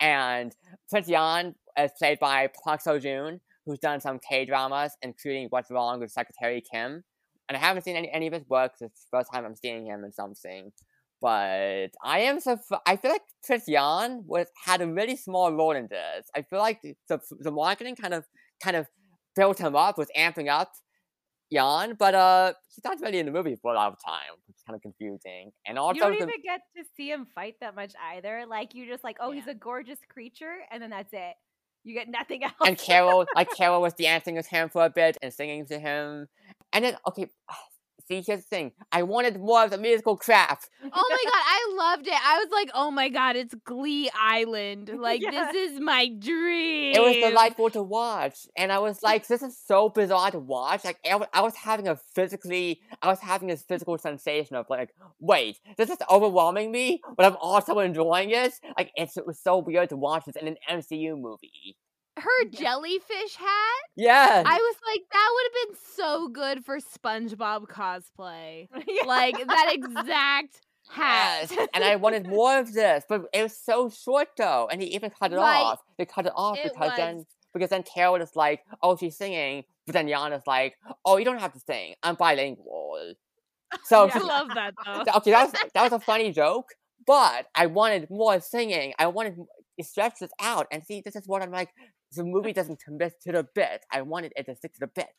And 0.00 0.54
Prince 0.90 1.08
Yan 1.08 1.54
is 1.78 1.90
played 1.98 2.18
by 2.18 2.48
Park 2.64 2.82
Seo 2.82 3.00
Joon, 3.00 3.40
who's 3.64 3.78
done 3.78 4.00
some 4.00 4.18
K 4.18 4.44
dramas, 4.44 4.96
including 5.02 5.48
What's 5.50 5.70
Wrong 5.70 6.00
with 6.00 6.10
Secretary 6.10 6.62
Kim. 6.70 7.04
And 7.48 7.56
I 7.56 7.60
haven't 7.60 7.82
seen 7.82 7.96
any, 7.96 8.10
any 8.10 8.26
of 8.26 8.32
his 8.32 8.48
work. 8.48 8.72
It's 8.80 9.06
the 9.10 9.18
first 9.18 9.32
time 9.32 9.44
I'm 9.44 9.56
seeing 9.56 9.86
him 9.86 10.04
in 10.04 10.12
something. 10.12 10.72
But 11.20 11.88
I 12.04 12.20
am 12.20 12.40
so 12.40 12.58
I 12.84 12.96
feel 12.96 13.10
like 13.10 13.22
Prince 13.44 13.64
Yan 13.68 14.24
was 14.26 14.48
had 14.64 14.82
a 14.82 14.86
really 14.86 15.16
small 15.16 15.50
role 15.52 15.72
in 15.72 15.88
this. 15.88 16.26
I 16.36 16.42
feel 16.42 16.58
like 16.58 16.82
the 16.82 17.20
the 17.40 17.50
marketing 17.50 17.96
kind 17.96 18.12
of 18.12 18.24
kind 18.62 18.76
of 18.76 18.86
built 19.34 19.58
him 19.58 19.76
up, 19.76 19.98
was 19.98 20.08
amping 20.16 20.50
up 20.50 20.72
Yan, 21.50 21.94
but 21.94 22.14
uh, 22.14 22.52
he's 22.74 22.84
not 22.84 23.00
really 23.00 23.18
in 23.18 23.26
the 23.26 23.32
movie 23.32 23.56
for 23.60 23.72
a 23.72 23.74
lot 23.76 23.92
of 23.92 23.98
time, 24.04 24.34
which 24.46 24.56
kind 24.66 24.74
of 24.74 24.82
confusing. 24.82 25.52
And 25.66 25.76
you 25.76 26.00
don't 26.00 26.10
the- 26.10 26.16
even 26.16 26.28
get 26.44 26.62
to 26.76 26.84
see 26.96 27.10
him 27.10 27.26
fight 27.34 27.54
that 27.60 27.74
much 27.74 27.92
either. 28.14 28.44
Like 28.48 28.74
you 28.74 28.86
just 28.86 29.04
like, 29.04 29.18
oh, 29.20 29.30
he's 29.30 29.46
a 29.46 29.54
gorgeous 29.54 29.98
creature, 30.08 30.56
and 30.70 30.82
then 30.82 30.90
that's 30.90 31.12
it. 31.12 31.34
You 31.84 31.94
get 31.94 32.08
nothing 32.08 32.42
else. 32.44 32.54
and 32.64 32.76
Carol, 32.76 33.26
like 33.36 33.54
Carol 33.56 33.80
was 33.80 33.94
dancing 33.94 34.34
with 34.34 34.48
him 34.48 34.68
for 34.68 34.84
a 34.84 34.90
bit 34.90 35.16
and 35.22 35.32
singing 35.32 35.66
to 35.66 35.78
him. 35.78 36.26
And 36.72 36.84
then, 36.84 36.96
okay, 37.08 37.28
see, 38.08 38.22
here's 38.26 38.40
the 38.40 38.48
thing. 38.48 38.72
I 38.92 39.02
wanted 39.02 39.38
more 39.40 39.64
of 39.64 39.70
the 39.70 39.78
musical 39.78 40.16
crap. 40.16 40.60
Oh 40.82 40.86
my 40.86 40.90
god, 40.90 41.32
I 41.58 41.74
loved 41.76 42.06
it. 42.06 42.14
I 42.14 42.38
was 42.38 42.48
like, 42.52 42.70
oh 42.74 42.90
my 42.90 43.08
god, 43.08 43.36
it's 43.36 43.54
Glee 43.64 44.10
Island. 44.18 44.90
Like 45.06 45.20
Yeah. 45.22 45.30
this 45.30 45.54
is 45.72 45.80
my 45.80 46.08
dream. 46.18 46.94
It 46.96 47.00
was 47.00 47.16
delightful 47.16 47.70
to 47.70 47.82
watch, 47.82 48.46
and 48.56 48.72
I 48.72 48.78
was 48.78 49.02
like, 49.08 49.26
"This 49.26 49.42
is 49.42 49.56
so 49.66 49.88
bizarre 49.88 50.30
to 50.30 50.38
watch." 50.38 50.84
Like, 50.84 50.98
I 51.04 51.20
I 51.32 51.40
was 51.42 51.54
having 51.54 51.86
a 51.88 51.96
physically, 52.14 52.80
I 53.02 53.08
was 53.08 53.20
having 53.20 53.48
this 53.48 53.62
physical 53.62 53.96
sensation 53.98 54.56
of 54.56 54.66
like, 54.70 54.90
"Wait, 55.20 55.58
this 55.76 55.90
is 55.90 55.98
overwhelming 56.10 56.72
me, 56.72 57.00
but 57.16 57.26
I'm 57.26 57.36
also 57.40 57.78
enjoying 57.78 58.30
it." 58.30 58.54
Like, 58.76 58.90
it's, 58.96 59.16
it 59.16 59.26
was 59.26 59.38
so 59.40 59.58
weird 59.58 59.90
to 59.90 59.96
watch 59.96 60.24
this 60.26 60.36
in 60.36 60.48
an 60.48 60.56
MCU 60.70 61.16
movie. 61.18 61.76
Her 62.16 62.44
jellyfish 62.50 63.36
hat. 63.36 63.82
Yeah. 63.96 64.42
I 64.46 64.56
was 64.56 64.76
like, 64.86 65.02
that 65.12 65.30
would 65.34 65.44
have 65.44 65.68
been 65.68 65.78
so 65.96 66.28
good 66.28 66.64
for 66.64 66.78
SpongeBob 66.78 67.66
cosplay. 67.68 68.68
Yeah. 68.88 69.04
Like 69.04 69.36
that 69.46 69.72
exact 69.74 70.60
hat. 70.88 71.50
Yes, 71.50 71.68
and 71.74 71.84
I 71.84 71.96
wanted 71.96 72.26
more 72.26 72.58
of 72.58 72.72
this, 72.72 73.04
but 73.08 73.22
it 73.34 73.42
was 73.42 73.56
so 73.58 73.90
short 73.90 74.28
though, 74.38 74.68
and 74.70 74.80
he 74.80 74.88
even 74.94 75.10
cut 75.10 75.32
it 75.32 75.36
Right. 75.36 75.60
off. 75.62 75.80
They 75.98 76.06
cut 76.06 76.26
it 76.26 76.32
off 76.34 76.56
It 76.58 76.72
because 76.72 76.92
then 76.96 77.26
because 77.52 77.70
then 77.70 77.82
Carol 77.82 78.16
is 78.16 78.36
like, 78.36 78.60
"Oh, 78.82 78.96
she's 78.96 79.16
singing," 79.16 79.64
but 79.86 79.92
then 79.94 80.06
Yana's 80.08 80.46
like, 80.46 80.76
"Oh, 81.04 81.16
you 81.16 81.24
don't 81.24 81.38
have 81.40 81.52
to 81.54 81.60
sing. 81.60 81.94
I'm 82.02 82.14
bilingual." 82.14 83.14
So 83.84 84.06
Yeah. 84.06 84.12
I 84.14 84.18
love 84.20 84.48
that 84.54 84.74
though. 84.84 85.00
Okay, 85.18 85.30
that 85.32 85.44
was 85.52 85.52
that 85.74 85.82
was 85.82 85.92
a 85.92 86.00
funny 86.10 86.32
joke, 86.32 86.68
but 87.06 87.46
I 87.54 87.66
wanted 87.66 88.08
more 88.10 88.40
singing. 88.40 88.94
I 88.98 89.08
wanted 89.08 89.36
to 89.36 89.84
stretch 89.84 90.20
this 90.20 90.30
out, 90.40 90.66
and 90.70 90.84
see, 90.84 91.02
this 91.04 91.16
is 91.16 91.26
what 91.26 91.42
I'm 91.42 91.50
like. 91.50 91.70
The 92.12 92.24
movie 92.24 92.52
doesn't 92.52 92.80
commit 92.82 93.20
to 93.22 93.32
the 93.32 93.44
bit. 93.44 93.84
I 93.92 94.02
wanted 94.02 94.32
it 94.36 94.44
to 94.46 94.56
stick 94.56 94.74
to 94.74 94.80
the 94.80 94.86
bit. 94.88 95.14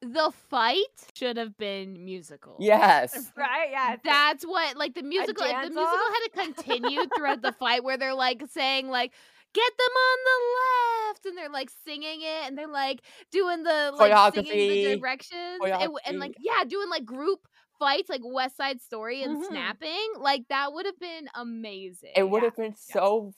The 0.00 0.32
fight 0.32 1.10
should 1.14 1.36
have 1.36 1.56
been 1.56 2.04
musical. 2.04 2.66
Yes, 2.66 3.30
right. 3.36 3.70
Yeah. 3.70 3.96
That's 4.02 4.44
what 4.44 4.76
like 4.76 4.94
the 4.94 5.02
musical 5.02 5.44
if 5.44 5.60
the 5.60 5.70
dance 5.70 5.70
musical 5.70 6.06
off? 6.06 6.14
had 6.14 6.20
to 6.24 6.30
continue 6.30 7.06
throughout 7.06 7.42
the 7.42 7.52
fight 7.52 7.84
where 7.84 7.96
they're 7.96 8.14
like 8.14 8.42
saying 8.50 8.88
like 8.88 9.14
get 9.54 9.72
them 9.78 9.92
on 9.96 10.18
the 10.24 11.08
left 11.12 11.26
and 11.26 11.38
they're 11.38 11.50
like 11.50 11.70
singing 11.84 12.20
it 12.22 12.46
and 12.46 12.58
they're 12.58 12.66
like 12.66 13.02
doing 13.30 13.62
the 13.62 13.92
like 13.94 14.18
singing 14.18 14.66
the 14.66 14.76
directions 14.76 15.72
and, 15.78 15.92
and 16.04 16.18
like 16.18 16.34
yeah 16.40 16.64
doing 16.64 16.88
like 16.90 17.04
group 17.04 17.46
fights 17.78 18.08
like 18.08 18.22
West 18.24 18.56
Side 18.56 18.80
Story 18.80 19.22
and 19.22 19.38
Mhm. 19.38 19.38
snapping 19.38 20.12
like 20.18 20.48
that 20.48 20.72
would 20.72 20.86
have 20.86 20.98
been 20.98 21.28
amazing. 21.34 22.10
it 22.16 22.28
would 22.28 22.42
Yeah, 22.42 22.48
have 22.48 22.56
been 22.56 22.76
so 22.76 23.32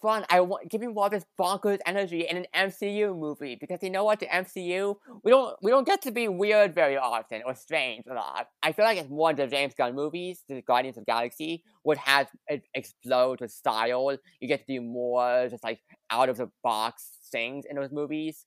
fun. 0.00 0.24
I 0.30 0.40
want 0.40 0.68
give 0.70 0.80
me 0.80 0.88
more 0.88 1.08
this 1.10 1.24
bonkers 1.40 1.78
energy 1.86 2.26
in 2.28 2.36
an 2.36 2.46
MCU 2.54 3.18
movie 3.18 3.56
because 3.60 3.82
you 3.82 3.90
know 3.90 4.04
what? 4.04 4.20
The 4.20 4.26
MCU 4.26 4.96
we 5.24 5.30
don't 5.30 5.56
we 5.62 5.70
don't 5.70 5.86
get 5.86 6.02
to 6.02 6.10
be 6.10 6.28
weird 6.28 6.74
very 6.74 6.96
often 6.96 7.42
or 7.44 7.54
strange 7.54 8.04
a 8.10 8.14
lot. 8.14 8.48
I 8.62 8.72
feel 8.72 8.84
like 8.84 8.98
it's 8.98 9.10
more 9.10 9.32
the 9.32 9.46
James 9.46 9.74
Gunn 9.74 9.94
movies, 9.94 10.42
the 10.48 10.62
Guardians 10.62 10.98
of 10.98 11.06
Galaxy, 11.06 11.62
would 11.84 11.98
have 11.98 12.28
it 12.48 12.64
explode 12.74 13.40
with 13.40 13.50
style. 13.50 14.16
You 14.40 14.48
get 14.48 14.66
to 14.66 14.74
do 14.74 14.80
more 14.80 15.48
just 15.48 15.64
like 15.64 15.80
out 16.10 16.28
of 16.28 16.36
the 16.36 16.50
box 16.62 17.18
things 17.30 17.64
in 17.68 17.76
those 17.76 17.92
movies. 17.92 18.46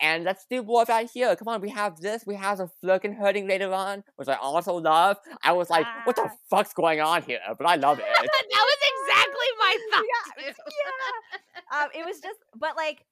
And 0.00 0.24
let's 0.24 0.46
do 0.48 0.62
more 0.62 0.82
of 0.82 0.88
that 0.88 1.10
here. 1.10 1.34
Come 1.36 1.48
on, 1.48 1.60
we 1.60 1.70
have 1.70 2.00
this. 2.00 2.24
We 2.26 2.36
have 2.36 2.58
the 2.58 2.68
flicking 2.80 3.12
hurting 3.14 3.48
later 3.48 3.72
on, 3.72 4.04
which 4.16 4.28
I 4.28 4.34
also 4.34 4.74
love. 4.74 5.16
I 5.42 5.52
was 5.52 5.70
like, 5.70 5.86
what 6.04 6.16
the 6.16 6.22
Ah. 6.22 6.36
fuck's 6.50 6.72
going 6.72 7.00
on 7.00 7.22
here? 7.22 7.40
But 7.56 7.66
I 7.66 7.74
love 7.76 7.98
it. 8.02 8.04
that 8.06 8.22
was 8.22 8.78
exactly 8.92 9.46
my 9.58 9.76
thought. 9.90 10.04
Yeah, 10.38 10.52
yeah. 11.80 11.82
Um, 11.82 11.88
it 11.94 12.04
was 12.06 12.20
just, 12.20 12.38
but 12.56 12.76
like, 12.76 13.04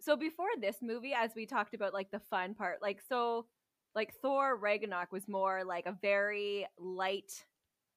so 0.00 0.16
before 0.16 0.48
this 0.60 0.76
movie, 0.82 1.14
as 1.16 1.30
we 1.36 1.46
talked 1.46 1.72
about, 1.74 1.94
like 1.94 2.10
the 2.10 2.20
fun 2.30 2.54
part, 2.54 2.82
like 2.82 3.00
so, 3.08 3.46
like 3.94 4.12
Thor 4.20 4.56
Ragnarok 4.56 5.12
was 5.12 5.28
more 5.28 5.62
like 5.64 5.86
a 5.86 5.96
very 6.02 6.66
light 6.78 7.44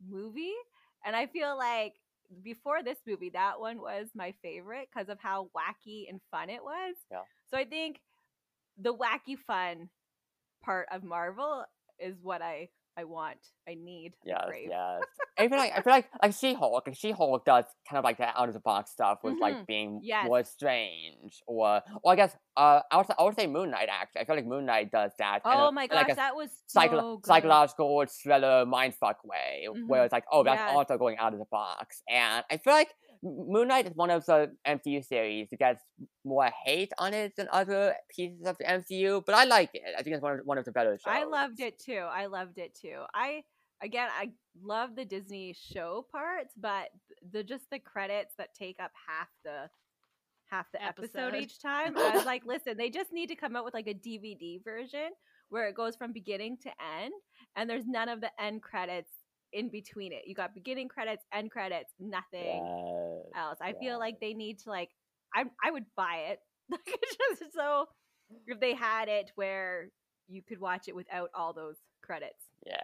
movie, 0.08 0.54
and 1.06 1.16
I 1.16 1.26
feel 1.26 1.58
like 1.58 1.94
before 2.44 2.84
this 2.84 2.98
movie, 3.08 3.30
that 3.32 3.60
one 3.60 3.80
was 3.82 4.08
my 4.14 4.34
favorite 4.42 4.90
because 4.94 5.10
of 5.10 5.18
how 5.20 5.50
wacky 5.56 6.10
and 6.10 6.20
fun 6.30 6.50
it 6.50 6.64
was. 6.64 6.96
Yeah. 7.12 7.22
So 7.50 7.58
I 7.58 7.66
think 7.66 8.00
the 8.78 8.94
wacky 8.94 9.38
fun 9.38 9.90
part 10.64 10.88
of 10.92 11.04
Marvel 11.04 11.66
is 12.00 12.16
what 12.22 12.42
I 12.42 12.70
I 13.00 13.04
want, 13.04 13.38
I 13.70 13.76
need, 13.76 14.14
I 14.26 14.30
Yes, 14.30 14.50
yes. 14.70 15.02
I 15.38 15.48
feel 15.48 15.58
like 15.60 15.72
I 15.76 15.82
feel 15.84 15.94
like 15.98 16.10
like 16.20 16.34
She 16.34 16.56
Hulk, 16.56 16.88
and 16.88 16.98
She 16.98 17.12
Hulk 17.12 17.46
does 17.46 17.66
kind 17.88 18.00
of 18.00 18.04
like 18.04 18.18
that 18.18 18.34
out 18.36 18.48
of 18.48 18.56
the 18.56 18.60
box 18.60 18.90
stuff 18.92 19.20
with 19.24 19.36
Mhm. 19.36 19.40
like 19.42 19.68
being 19.68 20.00
Yes. 20.02 20.26
more 20.26 20.44
strange, 20.44 21.44
or 21.46 21.84
or 22.02 22.14
I 22.14 22.16
guess 22.16 22.36
uh 22.56 22.82
I 22.92 22.98
would 22.98 23.06
say, 23.06 23.14
I 23.20 23.24
would 23.24 23.36
say 23.36 23.46
Moon 23.46 23.70
Knight 23.70 23.88
actually. 23.92 24.22
I 24.22 24.26
feel 24.26 24.36
like 24.36 24.48
Moon 24.48 24.66
Knight 24.66 24.90
does 24.92 25.12
that. 25.20 25.44
in 25.46 25.52
Oh 25.52 25.68
a- 25.68 25.72
my 25.72 25.86
gosh, 25.86 26.08
like 26.08 26.16
that 26.16 26.36
was 26.36 26.50
so 26.66 27.22
psychological 27.24 28.04
thriller 28.08 28.66
mindfuck 28.66 29.24
way, 29.24 29.68
where 29.86 30.02
Mhm. 30.02 30.06
it's 30.06 30.12
like, 30.14 30.26
oh, 30.32 30.44
that's 30.44 30.60
Yes. 30.60 30.76
also 30.76 30.98
going 30.98 31.20
out 31.20 31.34
of 31.34 31.40
the 31.40 31.46
box. 31.52 32.02
And 32.10 32.44
I 32.50 32.58
feel 32.58 32.74
like 32.74 32.96
Moon 33.24 33.68
Knight 33.68 33.88
is 33.88 33.96
one 33.96 34.10
of 34.10 34.26
the 34.26 34.52
MCU 34.66 35.04
series 35.06 35.50
that 35.50 35.60
gets 35.60 35.84
more 36.26 36.50
hate 36.66 36.92
on 36.98 37.14
it 37.14 37.36
than 37.36 37.48
other 37.52 37.96
pieces 38.16 38.46
of 38.46 38.58
the 38.58 38.66
MCU, 38.66 39.24
but 39.26 39.36
I 39.36 39.46
like 39.46 39.72
it. 39.74 39.84
I 39.98 40.04
think 40.04 40.16
it's 40.16 40.24
one 40.24 40.40
of 40.40 40.46
one 40.46 40.58
of 40.58 40.66
the 40.66 40.72
better 40.72 40.94
shows. 40.98 41.06
I 41.06 41.24
loved 41.24 41.60
it 41.60 41.80
too. 41.80 42.06
I 42.12 42.28
loved 42.28 42.58
it 42.58 42.76
too. 42.76 43.04
I 43.14 43.44
again, 43.82 44.10
I 44.18 44.32
love 44.62 44.96
the 44.96 45.06
Disney 45.06 45.56
show 45.74 46.06
parts, 46.12 46.54
but 46.58 46.90
the 47.32 47.44
just 47.44 47.70
the 47.72 47.80
credits 47.80 48.34
that 48.38 48.54
take 48.54 48.78
up 48.80 48.92
half 49.08 49.28
the 49.44 49.70
half 50.50 50.72
the 50.72 50.84
episode, 50.84 51.10
Episode. 51.34 51.36
each 51.36 51.62
time. 51.62 51.98
I 51.98 52.12
was 52.16 52.26
like, 52.26 52.46
listen, 52.46 52.78
they 52.78 52.90
just 52.90 53.12
need 53.12 53.28
to 53.28 53.36
come 53.36 53.56
out 53.56 53.66
with 53.66 53.74
like 53.74 53.88
a 53.88 53.94
DVD 53.94 54.64
version 54.64 55.10
where 55.50 55.68
it 55.68 55.76
goes 55.76 55.96
from 55.96 56.12
beginning 56.12 56.58
to 56.64 56.70
end, 57.02 57.14
and 57.56 57.70
there's 57.70 57.86
none 57.86 58.10
of 58.10 58.22
the 58.22 58.32
end 58.40 58.62
credits 58.62 59.12
in 59.58 59.70
between 59.70 60.14
it. 60.14 60.24
You 60.28 60.36
got 60.36 60.54
beginning 60.54 60.88
credits, 60.88 61.26
end 61.34 61.52
credits, 61.52 61.92
nothing 62.00 62.64
Yes, 62.64 63.26
else. 63.36 63.58
I 63.62 63.74
feel 63.74 63.98
like 63.98 64.20
they 64.20 64.34
need 64.34 64.60
to 64.60 64.70
like 64.70 64.90
I 65.34 65.46
I 65.64 65.72
would 65.72 65.86
buy 65.96 66.28
it. 66.30 66.40
Just 67.40 67.54
so 67.54 67.86
if 68.46 68.60
they 68.60 68.76
had 68.76 69.10
it 69.10 69.32
where 69.36 69.90
you 70.28 70.42
could 70.44 70.60
watch 70.60 70.88
it 70.88 70.96
without 70.96 71.30
all 71.34 71.54
those 71.54 71.78
credits. 72.02 72.44
Yes. 72.66 72.78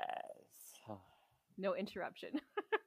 No 1.56 1.76
interruption. 1.76 2.30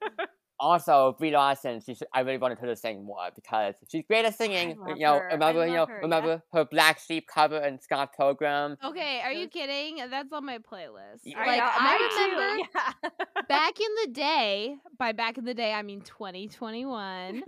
Also, 0.59 1.17
Brie 1.19 1.31
Larson, 1.31 1.81
she 1.81 1.95
should, 1.95 2.09
I 2.15 2.21
really 2.21 2.39
wanted 2.39 2.59
her 2.59 2.67
to 2.67 2.77
sing 2.77 3.05
more 3.05 3.29
because 3.35 3.75
she's 3.89 4.05
great 4.07 4.25
at 4.25 4.37
singing. 4.37 4.79
love 4.79 4.97
You 4.97 5.05
know, 5.05 5.15
her. 5.15 5.31
I 5.31 5.33
remember, 5.35 5.67
you 5.67 5.75
know, 5.75 5.81
love 5.81 5.89
her, 5.89 5.95
yeah. 5.95 6.01
remember 6.01 6.43
her 6.53 6.65
Black 6.65 6.99
Sheep 6.99 7.27
cover 7.27 7.59
and 7.59 7.83
Scott 7.83 8.11
Pilgrim. 8.17 8.77
Okay, 8.83 9.21
are 9.23 9.33
you 9.33 9.49
kidding? 9.49 9.99
That's 10.11 10.33
on 10.33 10.47
my 10.47 10.59
playlist. 10.59 11.21
Yeah. 11.25 11.45
Like 11.45 11.59
know, 11.59 11.69
I 11.71 12.27
remember 12.31 12.69
yeah. 13.05 13.43
back 13.49 13.81
in 13.81 13.89
the 14.05 14.13
day, 14.13 14.77
by 14.99 15.13
back 15.13 15.39
in 15.39 15.45
the 15.45 15.55
day 15.55 15.73
I 15.73 15.83
mean 15.83 16.01
2021, 16.01 17.43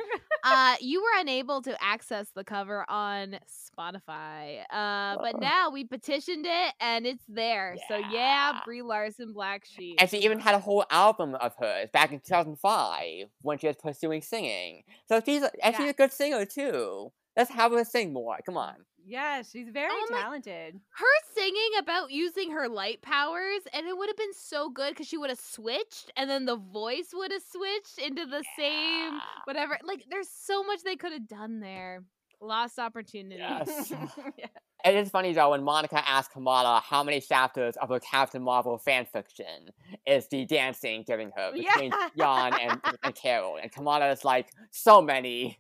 uh 0.44 0.76
you 0.80 1.02
were 1.02 1.20
unable 1.20 1.62
to 1.62 1.76
access 1.82 2.28
the 2.34 2.44
cover 2.44 2.84
on 2.88 3.38
Spotify. 3.48 4.62
Uh 4.70 5.16
but 5.20 5.40
now 5.40 5.70
we 5.70 5.84
petitioned 5.84 6.46
it 6.46 6.74
and 6.80 7.06
it's 7.06 7.24
there. 7.28 7.76
So 7.88 7.96
yeah, 7.96 8.08
Yeah. 8.12 8.60
Brie 8.64 8.82
Larson 8.82 9.32
Black 9.32 9.64
Sheep. 9.64 9.96
And 10.00 10.08
she 10.10 10.18
even 10.18 10.38
had 10.40 10.54
a 10.54 10.58
whole 10.58 10.84
album 10.90 11.34
of 11.34 11.54
hers 11.58 11.88
back 11.92 12.12
in 12.12 12.20
2005 12.20 13.28
when 13.42 13.58
she 13.58 13.66
was 13.66 13.76
pursuing 13.76 14.22
singing. 14.22 14.82
So 15.06 15.20
she's 15.24 15.42
and 15.62 15.76
she's 15.76 15.90
a 15.90 15.94
good 15.94 16.12
singer 16.12 16.44
too. 16.44 17.12
Let's 17.36 17.50
have 17.50 17.72
her 17.72 17.84
sing 17.84 18.12
more. 18.12 18.36
Come 18.44 18.56
on. 18.56 18.74
Yeah, 19.08 19.42
she's 19.42 19.68
very 19.70 19.90
Oh 19.90 20.06
my- 20.10 20.20
talented. 20.20 20.74
her 20.90 21.06
singing 21.34 21.70
about 21.78 22.10
using 22.10 22.50
her 22.50 22.68
light 22.68 23.00
powers 23.02 23.60
and 23.72 23.86
it 23.86 23.96
would 23.96 24.08
have 24.08 24.16
been 24.16 24.34
so 24.34 24.68
good 24.70 24.90
because 24.90 25.06
she 25.06 25.16
would 25.16 25.30
have 25.30 25.38
switched 25.40 26.12
and 26.16 26.28
then 26.28 26.44
the 26.44 26.56
voice 26.56 27.08
would 27.14 27.32
have 27.32 27.42
switched 27.42 27.98
into 27.98 28.26
the 28.26 28.44
same 28.56 29.18
whatever 29.44 29.78
like 29.84 30.04
there's 30.10 30.28
so 30.28 30.62
much 30.64 30.82
they 30.84 30.96
could 30.96 31.12
have 31.12 31.26
done 31.28 31.60
there 31.60 32.04
lost 32.40 32.78
opportunity 32.78 33.36
Yes. 33.40 33.90
yeah. 34.38 34.46
It 34.84 34.94
is 34.94 35.10
funny 35.10 35.32
though 35.32 35.50
when 35.50 35.64
Monica 35.64 36.08
asked 36.08 36.32
Kamala 36.32 36.80
how 36.84 37.02
many 37.02 37.20
chapters 37.20 37.76
of 37.76 37.88
her 37.88 37.98
Captain 37.98 38.42
Marvel 38.42 38.78
fanfiction 38.78 39.70
is 40.06 40.28
the 40.28 40.44
dancing 40.44 41.02
giving 41.06 41.32
her 41.36 41.50
Yeah. 41.54 41.72
between 41.72 41.92
Jan 42.16 42.54
and, 42.60 42.80
and 43.02 43.14
Carol. 43.14 43.56
And 43.60 43.72
Kamala 43.72 44.10
is 44.12 44.24
like, 44.24 44.50
so 44.70 45.02
many. 45.02 45.58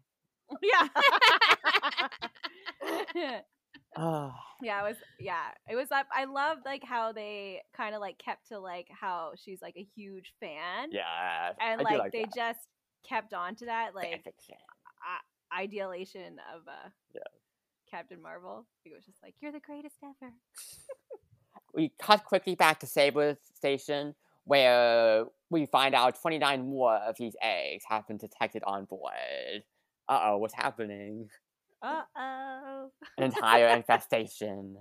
Yeah. 0.62 0.88
Ah, 3.96 4.32
yeah, 4.62 4.80
it 4.80 4.88
was 4.88 4.96
yeah, 5.18 5.46
it 5.68 5.74
was 5.74 5.90
up. 5.90 6.06
I 6.14 6.24
love 6.24 6.58
like 6.64 6.84
how 6.84 7.10
they 7.12 7.62
kind 7.76 7.94
of 7.94 8.00
like 8.00 8.18
kept 8.18 8.48
to 8.48 8.58
like 8.58 8.86
how 8.90 9.32
she's 9.36 9.60
like 9.62 9.74
a 9.76 9.86
huge 9.96 10.34
fan. 10.38 10.90
yeah. 10.92 11.52
And 11.60 11.80
I 11.80 11.84
like, 11.84 11.98
like 11.98 12.12
they 12.12 12.24
that. 12.24 12.34
just 12.34 12.60
kept 13.08 13.32
on 13.34 13.56
to 13.56 13.64
that 13.64 13.94
like 13.94 14.22
idealization 15.52 16.36
of 16.54 16.62
uh 16.68 16.90
Yeah. 17.14 17.22
Captain 17.90 18.20
Marvel. 18.22 18.66
It 18.84 18.92
was 18.94 19.04
just 19.04 19.18
like, 19.22 19.34
You're 19.40 19.52
the 19.52 19.60
greatest 19.60 19.96
ever. 20.04 20.32
we 21.74 21.92
cut 22.00 22.24
quickly 22.24 22.54
back 22.54 22.80
to 22.80 22.86
Saber 22.86 23.36
Station, 23.54 24.14
where 24.44 25.24
we 25.50 25.66
find 25.66 25.94
out 25.94 26.20
29 26.20 26.68
more 26.68 26.94
of 26.94 27.16
these 27.16 27.34
eggs 27.42 27.84
have 27.88 28.06
been 28.06 28.18
detected 28.18 28.62
on 28.64 28.84
board. 28.84 29.64
Uh 30.08 30.20
oh, 30.24 30.36
what's 30.38 30.54
happening? 30.54 31.28
Uh 31.82 32.02
oh. 32.16 32.90
An 33.18 33.24
entire 33.32 33.68
infestation. 33.68 34.76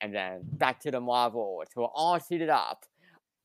And 0.00 0.14
then 0.14 0.40
back 0.52 0.80
to 0.80 0.90
the 0.90 1.00
Marvels, 1.00 1.68
who 1.74 1.82
are 1.82 1.90
all 1.94 2.20
suited 2.20 2.48
up. 2.50 2.84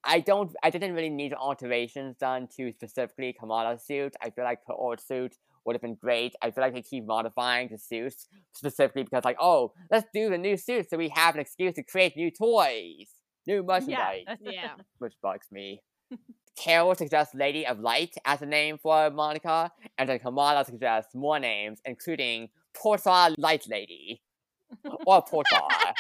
I 0.03 0.19
don't. 0.19 0.51
I 0.63 0.69
didn't 0.71 0.93
really 0.93 1.09
need 1.09 1.33
alterations 1.33 2.17
done 2.17 2.47
to 2.57 2.71
specifically 2.71 3.33
Kamala's 3.39 3.83
suit. 3.85 4.15
I 4.21 4.31
feel 4.31 4.43
like 4.43 4.59
her 4.67 4.73
old 4.73 4.99
suit 4.99 5.35
would 5.63 5.75
have 5.75 5.81
been 5.81 5.93
great. 5.95 6.33
I 6.41 6.49
feel 6.49 6.63
like 6.63 6.73
they 6.73 6.81
keep 6.81 7.05
modifying 7.05 7.69
the 7.71 7.77
suits 7.77 8.27
specifically 8.53 9.03
because, 9.03 9.23
like, 9.23 9.37
oh, 9.39 9.73
let's 9.91 10.07
do 10.11 10.29
the 10.31 10.39
new 10.39 10.57
suit 10.57 10.89
so 10.89 10.97
we 10.97 11.09
have 11.09 11.35
an 11.35 11.41
excuse 11.41 11.75
to 11.75 11.83
create 11.83 12.17
new 12.17 12.31
toys, 12.31 13.09
new 13.45 13.61
merchandise, 13.61 14.25
Yeah. 14.41 14.71
which 14.97 15.13
bugs 15.21 15.47
me. 15.51 15.81
Carol 16.57 16.95
suggests 16.95 17.33
Lady 17.33 17.65
of 17.65 17.79
Light 17.79 18.15
as 18.25 18.41
a 18.41 18.45
name 18.45 18.77
for 18.77 19.09
Monica, 19.09 19.71
and 19.97 20.09
then 20.09 20.19
Kamala 20.19 20.65
suggests 20.65 21.15
more 21.15 21.39
names, 21.39 21.79
including 21.85 22.49
Portar 22.73 23.35
Light 23.37 23.67
Lady 23.67 24.21
or 25.05 25.23
Portar. 25.23 25.93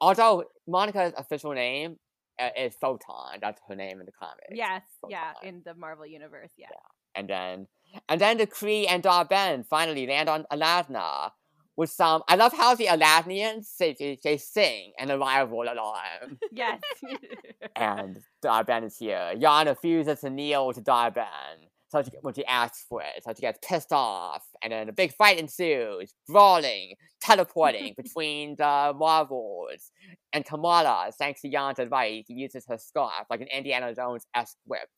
Although 0.00 0.44
Monica's 0.66 1.12
official 1.16 1.52
name 1.52 1.96
uh, 2.38 2.50
is 2.56 2.74
Photon, 2.74 3.38
that's 3.40 3.60
her 3.68 3.74
name 3.74 4.00
in 4.00 4.06
the 4.06 4.12
comics. 4.12 4.52
Yes, 4.52 4.82
yeah, 5.08 5.32
in 5.42 5.62
the 5.64 5.74
Marvel 5.74 6.06
universe, 6.06 6.50
yeah. 6.56 6.66
And 7.14 7.28
then, 7.28 7.66
and 8.08 8.20
then 8.20 8.36
the 8.36 8.46
Kree 8.46 8.86
and 8.88 9.02
Dar-Benn 9.02 9.64
finally 9.64 10.06
land 10.06 10.28
on 10.28 10.44
Aladna 10.52 11.30
with 11.76 11.90
some. 11.90 12.22
I 12.28 12.36
love 12.36 12.52
how 12.52 12.74
the 12.74 12.86
Aladnians 12.86 13.66
say 13.66 13.94
they, 13.98 14.18
they 14.22 14.36
sing 14.38 14.92
an 14.98 15.10
arrival 15.10 15.62
alarm. 15.62 16.38
Yes. 16.52 16.80
and 17.76 18.18
Dar-Benn 18.42 18.84
is 18.84 18.96
here. 18.96 19.34
Jan 19.38 19.66
refuses 19.66 20.20
to 20.20 20.30
kneel 20.30 20.72
to 20.72 20.80
Dar-Benn. 20.80 21.68
So 21.88 22.02
she, 22.02 22.10
when 22.22 22.34
she 22.34 22.44
asks 22.46 22.84
for 22.88 23.00
it, 23.00 23.22
so 23.22 23.32
she 23.32 23.42
gets 23.42 23.60
pissed 23.66 23.92
off, 23.92 24.44
and 24.60 24.72
then 24.72 24.88
a 24.88 24.92
big 24.92 25.12
fight 25.14 25.38
ensues, 25.38 26.14
brawling, 26.26 26.94
teleporting 27.20 27.94
between 27.96 28.56
the 28.56 28.92
Marvels, 28.96 29.92
and 30.32 30.44
Kamala, 30.44 31.12
thanks 31.16 31.42
to 31.42 31.48
Jan's 31.48 31.78
advice, 31.78 32.24
uses 32.28 32.66
her 32.68 32.76
scarf 32.76 33.26
like 33.30 33.40
an 33.40 33.46
Indiana 33.48 33.94
Jones 33.94 34.26
esque 34.34 34.56
whip. 34.66 34.88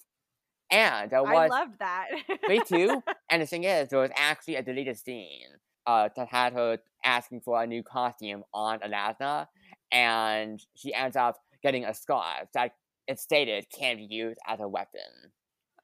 And 0.70 1.10
there 1.10 1.26
I 1.26 1.48
loved 1.48 1.78
that. 1.78 2.06
me 2.48 2.60
too. 2.66 3.02
And 3.30 3.42
the 3.42 3.46
thing 3.46 3.64
is, 3.64 3.90
there 3.90 3.98
was 3.98 4.10
actually 4.16 4.56
a 4.56 4.62
deleted 4.62 4.96
scene 4.98 5.48
uh, 5.88 6.10
that 6.14 6.28
had 6.28 6.52
her 6.52 6.78
asking 7.04 7.40
for 7.40 7.62
a 7.62 7.66
new 7.66 7.82
costume 7.82 8.44
on 8.52 8.78
Aladna, 8.80 9.46
and 9.90 10.60
she 10.74 10.92
ends 10.92 11.16
up 11.16 11.36
getting 11.62 11.84
a 11.84 11.94
scarf 11.94 12.48
that 12.54 12.72
it 13.08 13.18
stated 13.18 13.66
can 13.76 13.96
be 13.96 14.04
used 14.04 14.38
as 14.46 14.60
a 14.60 14.68
weapon. 14.68 15.00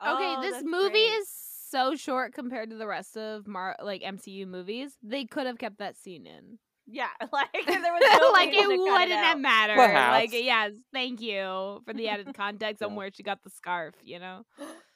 Okay, 0.07 0.35
Oh, 0.37 0.41
this 0.43 0.63
movie 0.63 0.91
great. 0.91 1.19
is 1.21 1.29
so 1.71 1.97
short 1.97 2.35
compared 2.35 2.69
to 2.71 2.77
the 2.77 2.87
rest 2.87 3.17
of 3.17 3.47
Mar 3.49 3.77
like 3.83 4.03
MCU 4.03 4.47
movies. 4.47 4.97
They 5.03 5.25
could 5.25 5.47
have 5.47 5.59
kept 5.59 5.79
that 5.79 5.97
scene 5.97 6.27
in. 6.27 6.59
Yeah, 6.87 7.09
like 7.33 7.51
there 7.67 7.81
was 7.81 8.21
no 8.21 8.31
like 8.33 8.51
it 8.53 8.69
wouldn't 8.69 9.11
have 9.11 9.37
out. 9.37 9.41
mattered. 9.41 9.77
Perhaps. 9.77 10.33
Like 10.33 10.45
yes, 10.45 10.73
thank 10.93 11.23
you 11.23 11.81
for 11.87 11.95
the 11.95 12.09
added 12.09 12.35
context 12.35 12.83
on 12.83 12.95
where 12.95 13.11
she 13.11 13.23
got 13.23 13.43
the 13.43 13.51
scarf. 13.51 13.95
You 14.05 14.19
know. 14.19 14.43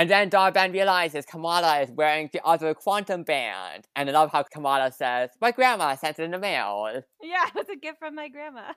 And 0.00 0.08
then 0.08 0.30
Dar-Benn 0.30 0.72
realizes 0.72 1.26
Kamala 1.26 1.82
is 1.82 1.90
wearing 1.90 2.30
the 2.32 2.40
other 2.42 2.72
quantum 2.72 3.22
band. 3.22 3.86
And 3.94 4.08
I 4.08 4.12
love 4.14 4.32
how 4.32 4.42
Kamala 4.44 4.90
says, 4.92 5.28
My 5.42 5.50
grandma 5.50 5.94
sent 5.94 6.18
it 6.18 6.22
in 6.22 6.30
the 6.30 6.38
mail. 6.38 7.02
Yeah, 7.22 7.46
it 7.46 7.54
was 7.54 7.68
a 7.68 7.76
gift 7.76 7.98
from 7.98 8.14
my 8.14 8.28
grandma. 8.28 8.72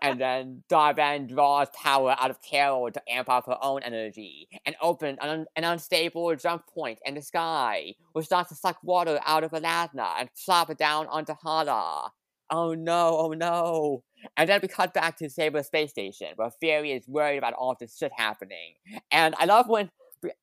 And 0.00 0.18
then 0.22 0.62
Dar-Benn 0.70 1.26
draws 1.26 1.68
power 1.74 2.16
out 2.18 2.30
of 2.30 2.40
Carol 2.40 2.90
to 2.90 3.02
amp 3.06 3.28
up 3.28 3.44
her 3.44 3.58
own 3.60 3.82
energy 3.82 4.48
and 4.64 4.74
open 4.80 5.18
an, 5.20 5.44
an 5.56 5.64
unstable 5.64 6.34
jump 6.36 6.66
point 6.68 7.00
in 7.04 7.16
the 7.16 7.20
sky, 7.20 7.92
which 8.14 8.24
starts 8.24 8.48
to 8.48 8.54
suck 8.54 8.78
water 8.82 9.20
out 9.26 9.44
of 9.44 9.50
Aladna 9.50 10.14
and 10.18 10.30
plop 10.42 10.70
it 10.70 10.78
down 10.78 11.06
onto 11.08 11.34
Hala. 11.34 12.12
Oh 12.48 12.72
no, 12.72 13.18
oh 13.18 13.32
no. 13.34 14.04
And 14.38 14.48
then 14.48 14.60
we 14.62 14.68
cut 14.68 14.94
back 14.94 15.18
to 15.18 15.28
Saber 15.28 15.62
Space 15.62 15.90
Station, 15.90 16.28
where 16.36 16.50
Fury 16.50 16.92
is 16.92 17.06
worried 17.06 17.36
about 17.36 17.52
all 17.52 17.76
this 17.78 17.98
shit 17.98 18.12
happening. 18.16 18.76
And 19.10 19.34
I 19.38 19.44
love 19.44 19.68
when 19.68 19.90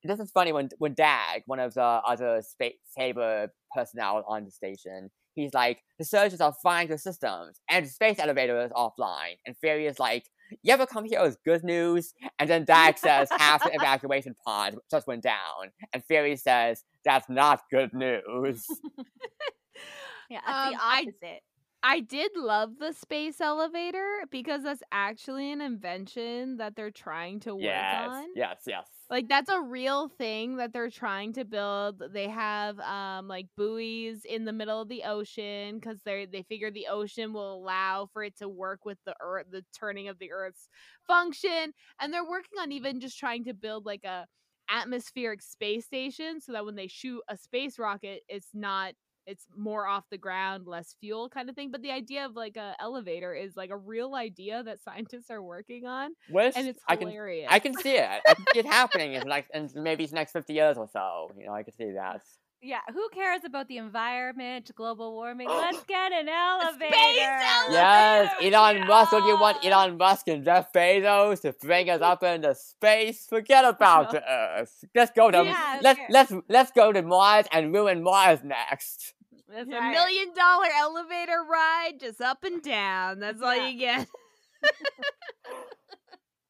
this 0.03 0.19
is 0.19 0.31
funny 0.31 0.51
when 0.53 0.69
when 0.77 0.93
Dag, 0.93 1.43
one 1.45 1.59
of 1.59 1.73
the 1.73 1.81
other 1.83 2.41
space 2.41 2.75
Saber 2.95 3.49
personnel 3.75 4.23
on 4.27 4.45
the 4.45 4.51
station, 4.51 5.09
he's 5.35 5.53
like, 5.53 5.79
the 5.99 6.05
surgeons 6.05 6.41
are 6.41 6.53
flying 6.61 6.87
the 6.87 6.97
systems 6.97 7.59
and 7.69 7.85
the 7.85 7.89
space 7.89 8.19
elevator 8.19 8.59
is 8.61 8.71
offline. 8.71 9.35
And 9.45 9.57
Fury 9.57 9.87
is 9.87 9.99
like, 9.99 10.25
you 10.61 10.71
ever 10.73 10.85
come 10.85 11.05
here 11.05 11.21
with 11.23 11.37
good 11.43 11.63
news? 11.63 12.13
And 12.39 12.49
then 12.49 12.65
Dag 12.73 12.97
says 12.97 13.29
half 13.31 13.63
the 13.63 13.71
evacuation 13.73 14.35
pod 14.45 14.75
just 14.91 15.07
went 15.07 15.23
down. 15.23 15.71
And 15.93 16.03
Fury 16.05 16.35
says, 16.35 16.83
that's 17.03 17.27
not 17.29 17.61
good 17.71 17.93
news. 17.93 18.65
yeah, 20.29 20.39
that's 20.45 20.67
Um, 20.67 20.73
the 20.73 20.79
I- 20.81 21.01
opposite. 21.01 21.41
I 21.85 21.99
did 21.99 22.31
love 22.37 22.77
the 22.79 22.93
space 22.93 23.41
elevator 23.41 24.19
because 24.31 24.63
that's 24.63 24.81
actually 24.93 25.51
an 25.51 25.59
invention 25.59 26.55
that 26.55 26.77
they're 26.77 26.91
trying 26.91 27.41
to 27.41 27.53
work 27.55 27.63
on. 27.65 27.67
yes, 27.67 28.07
on. 28.09 28.25
yes, 28.37 28.57
yes. 28.65 28.87
Like 29.13 29.29
that's 29.29 29.49
a 29.51 29.61
real 29.61 30.09
thing 30.09 30.57
that 30.57 30.73
they're 30.73 30.89
trying 30.89 31.33
to 31.33 31.45
build. 31.45 32.01
They 32.13 32.27
have 32.29 32.79
um 32.79 33.27
like 33.27 33.45
buoys 33.55 34.25
in 34.25 34.45
the 34.45 34.51
middle 34.53 34.81
of 34.81 34.89
the 34.89 35.03
ocean 35.03 35.75
because 35.75 35.99
they 36.03 36.25
they 36.25 36.41
figure 36.41 36.71
the 36.71 36.87
ocean 36.89 37.31
will 37.31 37.53
allow 37.53 38.07
for 38.11 38.23
it 38.23 38.35
to 38.39 38.49
work 38.49 38.85
with 38.85 38.97
the 39.05 39.15
earth, 39.21 39.45
the 39.51 39.63
turning 39.79 40.07
of 40.07 40.17
the 40.17 40.31
Earth's 40.31 40.67
function, 41.05 41.73
and 42.01 42.11
they're 42.11 42.27
working 42.27 42.57
on 42.59 42.71
even 42.71 42.99
just 42.99 43.19
trying 43.19 43.43
to 43.43 43.53
build 43.53 43.85
like 43.85 44.03
a 44.03 44.25
atmospheric 44.71 45.43
space 45.43 45.85
station 45.85 46.41
so 46.41 46.51
that 46.53 46.65
when 46.65 46.75
they 46.75 46.87
shoot 46.87 47.21
a 47.29 47.37
space 47.37 47.77
rocket, 47.77 48.23
it's 48.27 48.49
not 48.55 48.95
it's 49.25 49.45
more 49.55 49.87
off 49.87 50.03
the 50.09 50.17
ground, 50.17 50.67
less 50.67 50.95
fuel 50.99 51.29
kind 51.29 51.49
of 51.49 51.55
thing. 51.55 51.71
But 51.71 51.81
the 51.81 51.91
idea 51.91 52.25
of 52.25 52.35
like 52.35 52.57
a 52.57 52.75
elevator 52.79 53.33
is 53.33 53.55
like 53.55 53.69
a 53.69 53.77
real 53.77 54.15
idea 54.15 54.63
that 54.63 54.83
scientists 54.83 55.29
are 55.29 55.41
working 55.41 55.85
on, 55.85 56.11
and 56.55 56.67
it's 56.67 56.79
I 56.87 56.95
can 56.95 57.07
hilarious. 57.07 57.47
I 57.49 57.59
can 57.59 57.73
see 57.73 57.95
it. 57.95 58.21
I 58.27 58.33
can 58.33 58.45
see 58.53 58.59
it 58.59 58.65
happening 58.65 59.13
in 59.13 59.27
like 59.27 59.47
in 59.53 59.69
maybe 59.75 60.05
the 60.05 60.15
next 60.15 60.31
fifty 60.33 60.53
years 60.53 60.77
or 60.77 60.87
so. 60.91 61.31
You 61.37 61.45
know, 61.45 61.53
I 61.53 61.63
can 61.63 61.73
see 61.73 61.91
that. 61.91 62.21
Yeah, 62.65 62.79
who 62.93 63.09
cares 63.09 63.41
about 63.45 63.67
the 63.67 63.75
environment, 63.77 64.71
global 64.73 65.13
warming? 65.13 65.49
Let's 65.49 65.83
get 65.83 66.13
an 66.13 66.29
elevator. 66.29 66.93
Space 66.93 67.19
elevator! 67.19 67.73
Yes, 67.73 68.33
Elon 68.41 68.87
Musk. 68.87 69.11
What 69.11 69.23
do 69.23 69.27
you 69.27 69.37
want 69.37 69.65
Elon 69.65 69.97
Musk 69.97 70.29
and 70.29 70.45
Jeff 70.45 70.71
Bezos 70.71 71.41
to 71.41 71.53
bring 71.59 71.89
us 71.89 71.99
up 72.01 72.23
into 72.23 72.55
space? 72.55 73.25
Forget 73.27 73.65
about 73.65 74.11
the 74.11 74.23
Earth. 74.25 74.85
Let's 74.95 75.11
go 75.13 75.29
to 75.29 75.43
Yeah, 75.43 75.79
let's 75.83 75.99
okay. 75.99 76.07
let's 76.09 76.33
let's 76.47 76.71
go 76.71 76.93
to 76.93 77.01
Mars 77.01 77.47
and 77.51 77.73
ruin 77.73 78.01
Mars 78.01 78.39
next. 78.45 79.13
That's 79.49 79.67
a 79.69 79.73
right. 79.73 79.91
million 79.91 80.33
dollar 80.33 80.67
elevator 80.79 81.43
ride 81.49 81.99
just 81.99 82.21
up 82.21 82.45
and 82.45 82.61
down. 82.63 83.19
That's 83.19 83.41
all 83.41 83.55
Yeah. 83.55 83.67
you 83.67 83.77
get. 83.79 84.07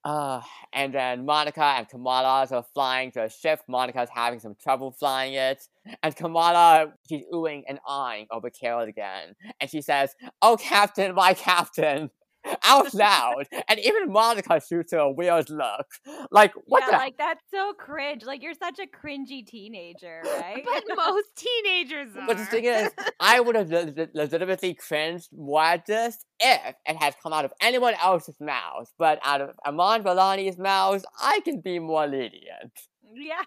Uh, 0.03 0.41
and 0.73 0.94
then 0.94 1.26
Monica 1.26 1.64
and 1.64 1.90
Kamala 1.90 2.48
are 2.52 2.65
flying 2.76 3.11
to 3.14 3.23
a 3.23 3.30
ship. 3.31 3.61
Monica's 3.68 4.10
having 4.14 4.40
some 4.40 4.56
trouble 4.61 4.91
flying 4.91 5.34
it. 5.34 5.68
And 6.01 6.15
Kamala, 6.15 6.93
she's 7.10 7.23
oohing 7.34 7.64
and 7.68 7.80
eyeing 7.88 8.27
over 8.31 8.49
Carol 8.49 8.81
again. 8.88 9.35
And 9.60 9.69
she 9.69 9.81
says, 9.81 10.15
Oh, 10.41 10.57
Captain, 10.57 11.14
my 11.15 11.34
Captain! 11.34 12.10
Out 12.65 12.93
loud. 12.93 13.45
and 13.69 13.80
even 13.80 14.11
Monica 14.11 14.60
shoots 14.60 14.91
her 14.91 14.97
a 14.99 15.11
weird 15.11 15.49
look. 15.49 15.85
Like, 16.31 16.51
what 16.65 16.84
yeah, 16.84 16.91
the 16.91 16.97
like 16.97 17.18
that's 17.18 17.43
so 17.49 17.73
cringe. 17.73 18.23
Like 18.26 18.43
you're 18.43 18.53
such 18.53 18.80
a 18.80 18.85
cringy 18.85 19.45
teenager, 19.45 20.22
right? 20.26 20.64
But 20.65 20.84
most 20.97 21.27
teenagers 21.38 22.15
are. 22.18 22.27
But 22.27 22.38
the 22.38 22.45
thing 22.45 22.65
is, 22.65 22.91
I 23.19 23.39
would 23.39 23.55
have 23.55 23.69
le- 23.69 23.93
le- 23.95 24.07
legitimately 24.14 24.73
cringed 24.73 25.30
more 25.31 25.64
at 25.64 25.85
this 25.85 26.18
if 26.39 26.76
it 26.85 26.97
had 26.97 27.15
come 27.23 27.31
out 27.31 27.45
of 27.45 27.53
anyone 27.61 27.93
else's 28.03 28.39
mouth. 28.41 28.91
But 28.97 29.19
out 29.23 29.39
of 29.39 29.51
Iman 29.65 30.03
Vellani's 30.03 30.57
mouth, 30.57 31.03
I 31.22 31.39
can 31.45 31.61
be 31.61 31.80
more 31.80 32.07
lenient. 32.07 32.73
yeah. 33.18 33.41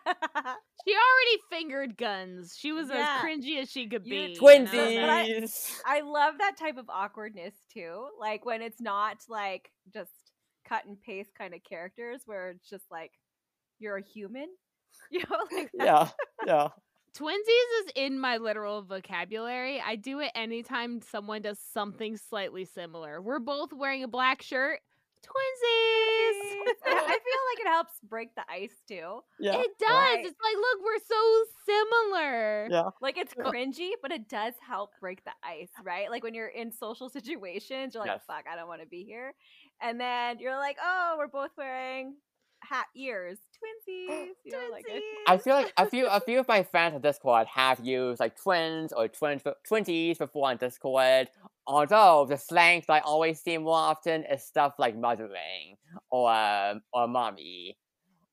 she 0.86 0.92
already 0.94 1.42
fingered 1.50 1.96
guns. 1.96 2.56
She 2.58 2.72
was 2.72 2.88
Yeah. 2.88 3.18
as 3.18 3.24
cringy 3.24 3.60
as 3.60 3.70
she 3.70 3.88
could 3.88 4.06
You- 4.06 4.10
be. 4.10 4.16
you 4.32 4.34
know? 4.34 4.40
Twinsies! 4.40 5.80
I 5.86 6.00
love 6.00 6.34
that 6.38 6.56
type 6.56 6.76
of 6.78 6.88
awkwardness 6.88 7.54
too. 7.72 8.06
Like 8.20 8.44
when 8.44 8.62
it's 8.62 8.80
not 8.80 9.18
like 9.28 9.70
just 9.92 10.10
cut 10.68 10.84
and 10.86 11.00
paste 11.00 11.30
kind 11.36 11.54
of 11.54 11.60
characters 11.62 12.22
where 12.26 12.50
it's 12.50 12.68
just 12.68 12.84
like 12.90 13.12
you're 13.78 13.96
a 13.96 14.02
human. 14.02 14.48
You 15.10 15.20
know, 15.20 15.36
like 15.52 15.70
that. 15.78 15.84
yeah, 15.84 16.08
yeah. 16.46 16.68
Twinsies 17.16 17.84
is 17.84 17.92
in 17.94 18.18
my 18.18 18.38
literal 18.38 18.82
vocabulary. 18.82 19.80
I 19.80 19.96
do 19.96 20.20
it 20.20 20.32
anytime 20.34 21.00
someone 21.02 21.42
does 21.42 21.58
something 21.72 22.16
slightly 22.16 22.64
similar. 22.64 23.20
We're 23.20 23.38
both 23.38 23.72
wearing 23.74 24.02
a 24.04 24.08
black 24.08 24.40
shirt. 24.42 24.80
Twinsies. 25.26 26.36
I 26.86 27.18
feel 27.24 27.42
like 27.50 27.60
it 27.60 27.66
helps 27.66 27.92
break 28.08 28.34
the 28.34 28.42
ice 28.50 28.74
too. 28.88 29.20
Yeah. 29.38 29.60
It 29.60 29.70
does. 29.78 29.90
Right. 29.90 30.24
It's 30.24 30.40
like, 30.42 30.56
look, 30.56 30.84
we're 30.84 31.04
so 31.06 31.44
similar. 31.68 32.68
Yeah. 32.70 32.90
Like 33.00 33.18
it's 33.18 33.34
cringy, 33.34 33.90
but 34.02 34.12
it 34.12 34.28
does 34.28 34.54
help 34.66 34.90
break 35.00 35.24
the 35.24 35.32
ice, 35.44 35.70
right? 35.84 36.10
Like 36.10 36.22
when 36.22 36.34
you're 36.34 36.48
in 36.48 36.72
social 36.72 37.08
situations, 37.08 37.94
you're 37.94 38.02
like, 38.02 38.10
Yes. 38.12 38.22
fuck, 38.26 38.44
I 38.50 38.56
don't 38.56 38.68
want 38.68 38.80
to 38.82 38.86
be 38.86 39.04
here. 39.04 39.34
And 39.82 40.00
then 40.00 40.38
you're 40.38 40.56
like, 40.56 40.76
oh, 40.82 41.16
we're 41.18 41.28
both 41.28 41.50
wearing 41.58 42.16
hat 42.62 42.86
ears, 42.96 43.38
twinsies. 43.38 44.28
You 44.44 44.52
know, 44.52 44.68
like 44.70 44.84
I 45.26 45.38
feel 45.38 45.54
like 45.54 45.72
a 45.76 45.86
few 45.86 46.06
a 46.10 46.20
few 46.20 46.38
of 46.40 46.48
my 46.48 46.62
friends 46.62 46.94
on 46.94 47.00
Discord 47.00 47.46
have 47.48 47.80
used 47.84 48.20
like 48.20 48.40
twins 48.40 48.92
or 48.92 49.08
twins 49.08 49.42
twinsies 49.70 50.18
before 50.18 50.48
on 50.50 50.56
Discord. 50.56 51.28
Although 51.66 52.26
the 52.28 52.36
slang 52.36 52.82
that 52.86 52.92
I 52.94 53.00
always 53.00 53.40
see 53.40 53.58
more 53.58 53.74
often 53.74 54.24
is 54.24 54.44
stuff 54.44 54.74
like 54.78 54.96
mothering 54.96 55.76
or 56.10 56.32
um, 56.32 56.82
or 56.92 57.08
mommy 57.08 57.76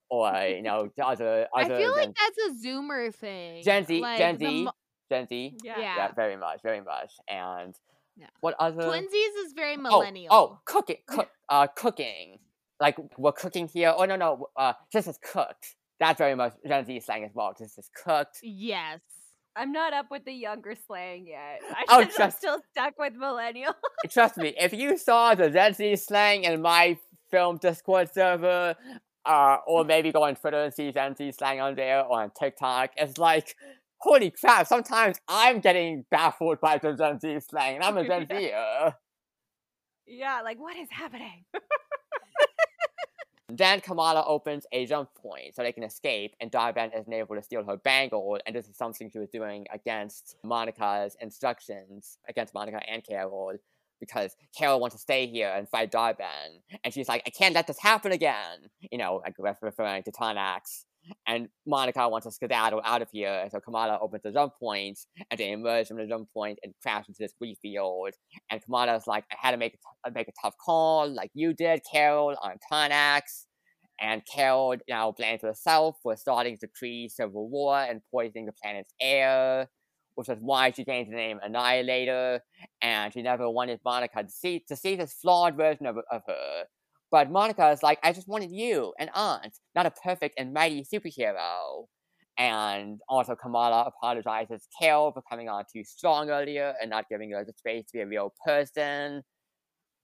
or 0.09 0.31
you 0.43 0.61
know 0.67 0.89
the 0.95 1.05
other 1.05 1.47
I 1.55 1.63
feel 1.67 1.77
than 1.77 1.91
like 1.91 2.15
that's 2.15 2.37
a 2.63 2.67
Zoomer 2.67 3.13
thing. 3.13 3.63
Gen 3.63 3.85
Z 3.85 4.01
like 4.01 4.17
Gen 4.17 4.37
Z 4.37 4.63
mo- 4.65 4.71
Gen 5.09 5.27
Z. 5.27 5.57
yeah. 5.63 5.79
Yeah. 5.79 5.95
Yeah, 5.97 6.11
very 6.13 6.37
much, 6.37 6.61
very 6.61 6.81
much. 6.81 7.11
And 7.27 7.75
Yeah. 8.15 8.27
what 8.41 8.55
other 8.59 8.83
Twinsies 8.83 9.45
is 9.45 9.53
very 9.55 9.73
Oh, 9.75 9.79
millennial. 9.79 10.27
Oh, 10.31 10.59
cooking, 10.65 10.97
cook, 11.07 11.29
uh, 11.49 11.67
cooking. 11.67 12.39
Like 12.79 12.97
we're 13.17 13.31
cooking 13.31 13.67
here. 13.67 13.93
Oh 13.95 14.05
no, 14.05 14.15
no, 14.15 14.47
uh, 14.57 14.73
this 14.91 15.07
is 15.07 15.17
cooked. 15.17 15.75
That's 15.99 16.17
very 16.17 16.35
much 16.35 16.53
Gen 16.67 16.85
Z 16.85 16.99
slang 16.99 17.23
as 17.23 17.31
well. 17.33 17.53
This 17.57 17.77
is 17.77 17.89
cooked. 18.03 18.39
Yes. 18.43 18.99
I'm 19.55 19.71
not 19.71 19.93
up 19.93 20.07
with 20.09 20.25
the 20.25 20.33
younger 20.33 20.75
slang 20.87 21.27
yet. 21.27 21.61
I 21.71 21.85
Oh, 21.89 22.01
am 22.19 22.31
still 22.31 22.59
stuck 22.71 22.97
with 22.97 23.13
millennial. 23.13 23.73
Trust 24.09 24.37
me, 24.37 24.53
if 24.59 24.73
you 24.73 24.97
saw 24.97 25.35
the 25.35 25.49
Gen 25.49 25.73
Z 25.73 25.95
slang 25.97 26.43
in 26.43 26.61
my 26.61 26.97
film 27.29 27.57
Discord 27.57 28.13
server, 28.13 28.75
uh, 29.25 29.57
or 29.67 29.83
maybe 29.85 30.11
go 30.11 30.23
on 30.23 30.35
Twitter 30.35 30.63
and 30.63 30.73
see 30.73 30.91
Gen 30.91 31.15
Z 31.15 31.31
slang 31.33 31.61
on 31.61 31.75
there 31.75 32.01
or 32.03 32.21
on 32.21 32.31
TikTok, 32.37 32.91
it's 32.97 33.17
like, 33.17 33.55
holy 33.99 34.31
crap! 34.31 34.67
Sometimes 34.67 35.17
I'm 35.27 35.59
getting 35.59 36.05
baffled 36.11 36.59
by 36.59 36.77
the 36.79 36.93
Gen 36.93 37.19
Z 37.19 37.39
slang, 37.49 37.75
and 37.75 37.83
I'm 37.83 37.97
a 37.97 38.03
Gen 38.07 38.27
Zer. 38.27 38.93
yeah, 40.07 40.41
like 40.41 40.59
what 40.59 40.75
is 40.75 40.89
happening? 40.91 41.45
Then 43.55 43.81
Kamala 43.81 44.23
opens 44.25 44.65
a 44.71 44.87
jump 44.87 45.13
point 45.13 45.55
so 45.55 45.61
they 45.61 45.71
can 45.71 45.83
escape, 45.83 46.35
and 46.39 46.49
Dar-Benn 46.49 46.91
isn't 46.97 47.13
able 47.13 47.35
to 47.35 47.43
steal 47.43 47.63
her 47.63 47.77
bangle, 47.77 48.39
and 48.47 48.55
this 48.55 48.67
is 48.67 48.75
something 48.75 49.11
she 49.11 49.19
was 49.19 49.29
doing 49.29 49.67
against 49.71 50.37
Monica's 50.43 51.15
instructions, 51.21 52.17
against 52.27 52.55
Monica 52.55 52.81
and 52.89 53.03
Carol, 53.03 53.53
because 53.99 54.35
Carol 54.57 54.79
wants 54.79 54.95
to 54.95 55.01
stay 55.01 55.27
here 55.27 55.53
and 55.55 55.69
fight 55.69 55.91
Dar-Benn, 55.91 56.61
and 56.83 56.91
she's 56.91 57.07
like, 57.07 57.21
I 57.27 57.29
can't 57.29 57.53
let 57.53 57.67
this 57.67 57.79
happen 57.79 58.11
again, 58.11 58.71
you 58.91 58.97
know, 58.97 59.21
like 59.23 59.35
ref- 59.37 59.61
referring 59.61 60.01
to 60.03 60.11
Tarnax. 60.11 60.85
And 61.27 61.49
Monica 61.65 62.07
wants 62.07 62.25
to 62.25 62.31
skedaddle 62.31 62.81
out 62.83 63.01
of 63.01 63.09
here, 63.11 63.47
so 63.51 63.59
Kamala 63.59 63.99
opens 64.01 64.23
the 64.23 64.31
jump 64.31 64.53
point, 64.59 64.99
and 65.29 65.39
they 65.39 65.51
emerge 65.51 65.87
from 65.87 65.97
the 65.97 66.07
jump 66.07 66.29
point 66.33 66.59
and 66.63 66.73
crash 66.81 67.05
into 67.07 67.17
this 67.19 67.33
wheat 67.39 67.57
field. 67.61 68.13
And 68.49 68.63
Kamala's 68.63 69.07
like, 69.07 69.25
I 69.31 69.35
had 69.39 69.51
to 69.51 69.57
make 69.57 69.73
a, 69.73 69.77
t- 69.77 69.83
uh, 70.05 70.11
make 70.13 70.27
a 70.27 70.33
tough 70.41 70.55
call, 70.63 71.09
like 71.09 71.31
you 71.33 71.53
did, 71.53 71.81
Carol, 71.91 72.35
on 72.41 72.57
Tarnax. 72.71 73.45
And 74.01 74.21
Carol 74.25 74.75
now 74.89 75.11
blames 75.11 75.43
herself 75.43 75.97
for 76.01 76.15
starting 76.15 76.57
the 76.59 76.67
Kree 76.67 77.09
Civil 77.09 77.49
War 77.49 77.77
and 77.77 78.01
poisoning 78.11 78.45
the 78.45 78.53
planet's 78.61 78.91
air, 78.99 79.69
which 80.15 80.29
is 80.29 80.39
why 80.41 80.71
she 80.71 80.83
gained 80.83 81.11
the 81.11 81.15
name 81.15 81.39
Annihilator. 81.41 82.41
And 82.81 83.13
she 83.13 83.21
never 83.21 83.49
wanted 83.49 83.79
Monica 83.85 84.23
to 84.23 84.29
see 84.29 84.63
to 84.67 84.75
see 84.75 84.95
this 84.95 85.13
flawed 85.13 85.55
version 85.55 85.85
of, 85.85 85.97
of 86.11 86.21
her. 86.27 86.63
But 87.13 87.29
Monica 87.29 87.69
is 87.69 87.83
like, 87.83 87.99
I 88.01 88.11
just 88.11 88.27
wanted 88.27 88.49
you, 88.51 88.91
an 88.97 89.11
aunt, 89.13 89.59
not 89.75 89.85
a 89.85 89.91
perfect 89.91 90.33
and 90.39 90.51
mighty 90.51 90.83
superhero. 90.83 91.85
And 92.39 93.01
also, 93.07 93.35
Kamala 93.35 93.83
apologizes 93.85 94.63
to 94.63 94.67
Carol 94.81 95.11
for 95.11 95.21
coming 95.29 95.47
on 95.47 95.65
too 95.71 95.83
strong 95.83 96.31
earlier 96.31 96.73
and 96.81 96.89
not 96.89 97.05
giving 97.11 97.29
her 97.29 97.45
the 97.45 97.53
space 97.55 97.85
to 97.91 97.97
be 97.97 97.99
a 97.99 98.07
real 98.07 98.33
person. 98.43 99.21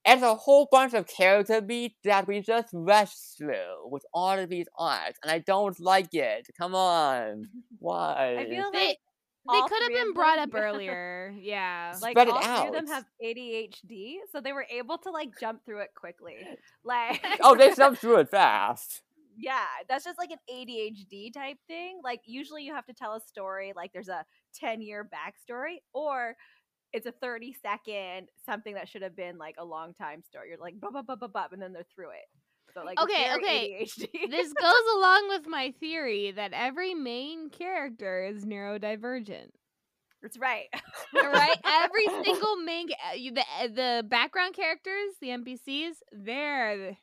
And 0.04 0.22
a 0.22 0.36
whole 0.36 0.68
bunch 0.70 0.94
of 0.94 1.08
character 1.08 1.60
beats 1.60 1.96
that 2.04 2.28
we 2.28 2.42
just 2.42 2.68
rushed 2.72 3.36
through 3.36 3.90
with 3.90 4.04
all 4.14 4.38
of 4.38 4.48
these 4.48 4.68
arcs, 4.78 5.18
and 5.24 5.32
I 5.32 5.40
don't 5.40 5.80
like 5.80 6.14
it. 6.14 6.46
Come 6.56 6.76
on, 6.76 7.48
why? 7.80 8.36
I 8.38 8.44
feel 8.44 8.70
They 8.72 8.86
like 8.86 8.98
they 9.48 9.60
could 9.62 9.82
have 9.82 9.92
been 9.92 10.12
brought 10.12 10.38
up 10.38 10.50
earlier. 10.54 11.34
Yeah. 11.38 11.94
like 12.02 12.12
Spread 12.12 12.28
it 12.28 12.34
all 12.34 12.42
three 12.42 12.68
of 12.68 12.74
them 12.74 12.86
have 12.88 13.04
ADHD, 13.24 14.16
so 14.30 14.40
they 14.40 14.52
were 14.52 14.66
able 14.70 14.98
to 14.98 15.10
like 15.10 15.30
jump 15.38 15.64
through 15.64 15.80
it 15.80 15.90
quickly. 15.94 16.36
Like 16.84 17.24
oh, 17.42 17.56
they 17.56 17.74
jumped 17.74 18.00
through 18.00 18.20
it 18.20 18.30
fast. 18.30 19.02
yeah, 19.36 19.64
that's 19.88 20.04
just 20.04 20.18
like 20.18 20.30
an 20.30 20.38
ADHD 20.50 21.32
type 21.32 21.58
thing. 21.66 22.00
Like 22.02 22.20
usually 22.24 22.64
you 22.64 22.74
have 22.74 22.86
to 22.86 22.94
tell 22.94 23.14
a 23.14 23.20
story, 23.20 23.72
like 23.76 23.92
there's 23.92 24.08
a 24.08 24.24
10 24.54 24.80
year 24.80 25.08
backstory, 25.08 25.76
or 25.92 26.36
it's 26.92 27.06
a 27.06 27.12
30 27.12 27.54
second 27.60 28.28
something 28.44 28.74
that 28.74 28.88
should 28.88 29.02
have 29.02 29.14
been 29.14 29.38
like 29.38 29.56
a 29.58 29.64
long 29.64 29.94
time 29.94 30.22
story. 30.22 30.48
You're 30.48 30.58
like 30.58 30.80
blah 30.80 30.90
blah 30.90 31.02
blah 31.02 31.16
blah 31.16 31.28
blah, 31.28 31.46
and 31.52 31.60
then 31.60 31.72
they're 31.72 31.86
through 31.94 32.10
it. 32.10 32.28
So 32.74 32.84
like 32.84 33.00
Okay, 33.00 33.34
okay. 33.36 33.84
ADHD. 33.84 34.30
this 34.30 34.52
goes 34.52 34.86
along 34.96 35.28
with 35.28 35.46
my 35.46 35.72
theory 35.80 36.30
that 36.32 36.52
every 36.52 36.94
main 36.94 37.50
character 37.50 38.24
is 38.24 38.44
neurodivergent. 38.44 39.50
That's 40.22 40.36
right. 40.38 40.66
right. 41.14 41.56
every 41.64 42.06
single 42.24 42.56
main 42.56 42.88
ca- 42.88 42.94
uh, 43.12 43.14
you- 43.14 43.32
the 43.32 43.40
uh, 43.60 43.68
the 43.68 44.04
background 44.06 44.54
characters, 44.54 45.14
the 45.20 45.28
NPCs, 45.28 45.94
they're 46.12 46.96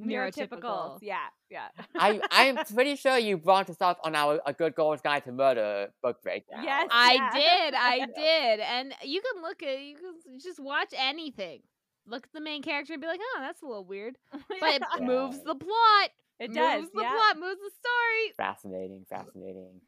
neurotypical. 0.00 0.98
Yeah, 1.02 1.18
yeah. 1.50 1.68
I 1.94 2.20
I'm 2.30 2.56
pretty 2.64 2.96
sure 2.96 3.18
you 3.18 3.36
brought 3.36 3.66
this 3.66 3.80
up 3.80 4.00
on 4.04 4.14
our 4.14 4.40
A 4.46 4.52
Good 4.52 4.74
Girl's 4.74 5.00
Guide 5.00 5.24
to 5.24 5.32
Murder 5.32 5.88
book 6.02 6.22
breakdown. 6.22 6.64
Yes. 6.64 6.88
I 6.90 7.12
Yeah. 7.14 7.30
did, 7.32 7.74
I 7.74 7.98
did, 8.16 8.60
and 8.60 8.94
you 9.04 9.20
can 9.20 9.42
look 9.42 9.62
at 9.62 9.80
you 9.80 9.96
can 9.96 10.38
just 10.40 10.58
watch 10.58 10.92
anything. 10.96 11.60
Look 12.06 12.24
at 12.24 12.32
the 12.32 12.40
main 12.40 12.62
character 12.62 12.92
and 12.92 13.02
be 13.02 13.08
like, 13.08 13.20
"Oh, 13.22 13.38
that's 13.40 13.62
a 13.62 13.66
little 13.66 13.84
weird," 13.84 14.18
but 14.32 14.82
it 14.96 15.02
moves 15.02 15.38
the 15.42 15.54
plot. 15.54 16.10
it 16.38 16.52
does. 16.52 16.82
moves 16.82 16.92
the 16.92 17.02
yeah. 17.02 17.10
plot, 17.10 17.38
moves 17.38 17.60
the 17.60 17.70
story. 17.70 18.32
Fascinating, 18.36 19.06
fascinating. 19.08 19.80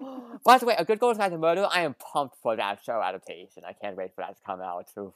By 0.44 0.58
the 0.58 0.66
way, 0.66 0.76
A 0.78 0.84
Good 0.84 1.00
Girl's 1.00 1.18
Guide 1.18 1.30
to 1.30 1.38
Murder, 1.38 1.66
I 1.70 1.82
am 1.82 1.94
pumped 1.94 2.36
for 2.42 2.54
that 2.56 2.82
show 2.84 3.02
adaptation. 3.02 3.64
I 3.66 3.72
can't 3.72 3.96
wait 3.96 4.14
for 4.14 4.22
that 4.22 4.36
to 4.36 4.42
come 4.44 4.60
out. 4.60 4.88
Oof. 4.98 5.12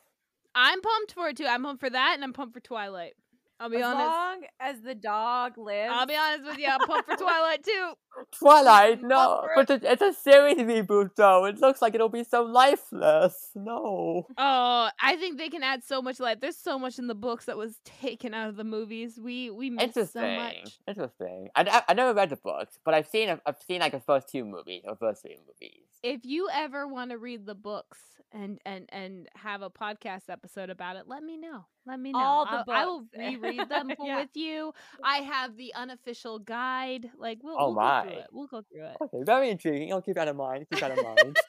I'm 0.55 0.81
pumped 0.81 1.13
for 1.13 1.29
it 1.29 1.37
too. 1.37 1.47
I'm 1.47 1.63
pumped 1.63 1.81
for 1.81 1.91
that, 1.91 2.13
and 2.15 2.25
I'm 2.25 2.33
pumped 2.33 2.55
for 2.55 2.61
Twilight. 2.61 3.15
I'll 3.63 3.71
be 3.71 3.77
as 3.77 3.85
honest. 3.85 3.99
long 4.07 4.41
as 4.61 4.81
the 4.83 4.95
dog 4.95 5.57
lives. 5.59 5.93
I'll 5.95 6.07
be 6.07 6.17
honest 6.17 6.45
with 6.47 6.59
you. 6.59 6.69
I'm 6.69 6.81
pumped 6.81 7.09
for 7.09 7.17
Twilight 7.17 7.63
too. 7.71 7.93
Twilight, 8.39 9.03
no, 9.03 9.47
but 9.55 9.71
it- 9.71 9.85
it's 9.85 10.03
a 10.03 10.13
series 10.13 10.57
reboot 10.59 11.11
though. 11.17 11.45
It 11.47 11.59
looks 11.59 11.81
like 11.81 11.95
it'll 11.95 12.09
be 12.09 12.25
so 12.25 12.43
lifeless. 12.43 13.51
No. 13.55 14.27
Oh, 14.37 14.89
I 15.01 15.17
think 15.17 15.39
they 15.39 15.49
can 15.49 15.63
add 15.63 15.83
so 15.85 16.03
much 16.03 16.21
life. 16.21 16.39
There's 16.41 16.59
so 16.59 16.79
much 16.79 16.99
in 16.99 17.07
the 17.07 17.15
books 17.15 17.47
that 17.47 17.57
was 17.57 17.79
taken 17.85 18.35
out 18.35 18.49
of 18.49 18.57
the 18.57 18.65
movies. 18.65 19.19
We 19.23 19.51
we 19.51 19.71
missed 19.71 19.95
so 19.95 20.01
Interesting. 20.01 20.37
much. 20.37 20.79
Interesting. 20.87 21.49
I, 21.55 21.63
I, 21.63 21.83
I 21.91 21.95
never 21.95 22.13
read 22.15 22.31
the 22.31 22.37
books, 22.37 22.79
but 22.85 22.95
I've 22.95 23.07
seen 23.07 23.29
I've 23.47 23.63
seen 23.67 23.81
like 23.81 23.93
the 23.93 24.01
first 24.01 24.29
two 24.29 24.45
movies 24.45 24.83
or 24.87 24.97
first 24.97 25.23
three 25.23 25.39
movies. 25.47 25.85
If 26.03 26.21
you 26.25 26.49
ever 26.53 26.87
want 26.87 27.11
to 27.13 27.19
read 27.19 27.47
the 27.47 27.55
books 27.55 27.99
and 28.33 28.59
and 28.67 28.89
and 28.91 29.29
have 29.37 29.63
a 29.63 29.71
podcast 29.71 30.29
episode 30.29 30.69
about 30.71 30.97
it, 30.97 31.05
let 31.07 31.23
me 31.23 31.37
know. 31.39 31.67
Let 31.87 31.99
me 31.99 32.13
know. 32.13 32.19
All 32.19 32.45
the 32.45 32.71
I, 32.73 32.83
I 32.83 32.87
will 32.87 33.05
reread 33.17 33.69
them 33.69 33.91
Yeah. 34.01 34.21
with 34.21 34.31
you. 34.35 34.73
I 35.03 35.17
have 35.19 35.57
the 35.57 35.75
unofficial 35.75 36.39
guide. 36.39 37.11
Like 37.19 37.39
we'll, 37.43 37.57
Oh 37.59 37.73
we'll 37.73 37.75
go 37.77 38.03
through 38.03 38.19
it. 38.19 38.27
We'll 38.33 38.47
go 38.47 38.63
through 38.63 38.85
it. 38.87 38.97
Okay, 39.01 39.19
very 39.25 39.51
intriguing. 39.51 39.93
I'll 39.93 40.03
keep 40.03 40.15
that 40.15 40.29
in 40.29 40.37
mind. 40.37 40.67
Keep 40.71 40.81
that 40.81 40.97
in 40.99 41.05
mind. 41.05 41.37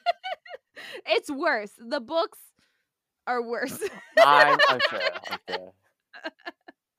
It's 1.06 1.30
worse. 1.30 1.72
The 1.78 2.00
books 2.00 2.38
are 3.26 3.42
worse. 3.42 3.78
I'm, 4.18 4.58
I'm 4.68 4.80
sure. 4.88 5.00
I'm 5.30 5.38
sure. 5.48 5.72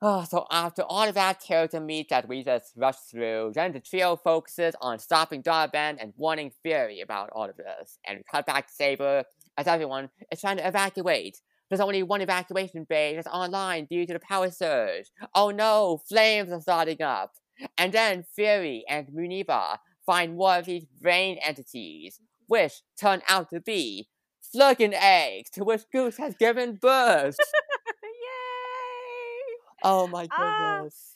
Oh, 0.02 0.24
so 0.28 0.46
after 0.50 0.82
all 0.82 1.08
of 1.08 1.14
that 1.14 1.40
character 1.40 1.80
meet 1.80 2.08
that 2.10 2.28
we 2.28 2.42
just 2.44 2.72
rushed 2.76 3.10
through, 3.10 3.52
then 3.54 3.72
the 3.72 3.80
trio 3.80 4.16
focuses 4.16 4.74
on 4.80 4.98
stopping 4.98 5.40
Dar-Benn 5.42 5.98
and 5.98 6.12
warning 6.16 6.52
Fury 6.62 7.00
about 7.00 7.30
all 7.32 7.48
of 7.48 7.56
this. 7.56 7.98
And 8.06 8.18
we 8.18 8.24
cut 8.30 8.46
back 8.46 8.66
to 8.68 8.74
Saber 8.74 9.24
as 9.56 9.66
everyone 9.66 10.10
is 10.30 10.40
trying 10.40 10.58
to 10.58 10.66
evacuate. 10.66 11.40
There's 11.68 11.80
only 11.80 12.02
one 12.02 12.20
evacuation 12.20 12.84
bay 12.88 13.14
that's 13.14 13.26
online 13.26 13.86
due 13.86 14.06
to 14.06 14.12
the 14.12 14.20
power 14.20 14.50
surge. 14.50 15.10
Oh 15.34 15.50
no, 15.50 16.00
flames 16.08 16.50
are 16.52 16.60
starting 16.60 17.02
up. 17.02 17.32
And 17.78 17.92
then 17.92 18.24
Fury 18.34 18.84
and 18.88 19.08
Muneeba 19.08 19.78
find 20.04 20.36
more 20.36 20.56
of 20.58 20.66
these 20.66 20.84
brain 21.00 21.38
entities, 21.42 22.20
which 22.46 22.82
turn 23.00 23.22
out 23.28 23.50
to 23.50 23.60
be 23.60 24.08
Flerken 24.54 24.92
eggs 24.94 25.50
to 25.50 25.64
which 25.64 25.82
Goose 25.92 26.18
has 26.18 26.36
given 26.36 26.76
birth. 26.76 27.36
Yay! 28.02 29.56
Oh 29.82 30.06
my 30.06 30.28
Ah. 30.32 30.78
goodness. 30.78 31.12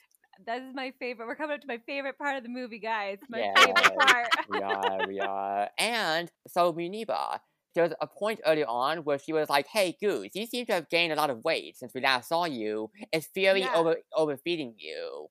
That 0.47 0.63
is 0.63 0.75
my 0.75 0.93
favorite. 0.99 1.27
We're 1.27 1.37
coming 1.37 1.55
up 1.57 1.61
to 1.61 1.67
my 1.67 1.79
favorite 1.87 2.17
part 2.17 2.37
of 2.39 2.43
the 2.43 2.49
movie, 2.49 2.79
guys. 2.79 3.19
My 3.29 3.41
Yeah. 3.41 3.55
favorite 3.55 3.99
part. 3.99 4.27
we 4.49 4.63
are, 4.63 5.07
we 5.07 5.21
are. 5.21 5.69
And 5.79 6.31
so 6.49 6.73
Muneeba, 6.73 7.41
there's 7.75 7.93
a 8.01 8.07
point 8.07 8.41
earlier 8.47 8.67
on 8.67 8.99
where 8.99 9.19
she 9.19 9.33
was 9.33 9.49
like, 9.49 9.67
Hey 9.67 9.97
Goose, 10.01 10.31
you 10.35 10.47
seem 10.47 10.67
to 10.67 10.73
have 10.75 10.89
gained 10.91 11.13
a 11.13 11.17
lot 11.17 11.31
of 11.31 11.45
weight 11.45 11.77
since 11.77 11.95
we 11.95 12.01
last 12.01 12.29
saw 12.29 12.45
you. 12.47 12.91
Is 13.13 13.27
Fury 13.29 13.63
Yeah. 13.63 13.75
over 13.75 13.97
overfeeding 14.17 14.75
you? 14.79 15.29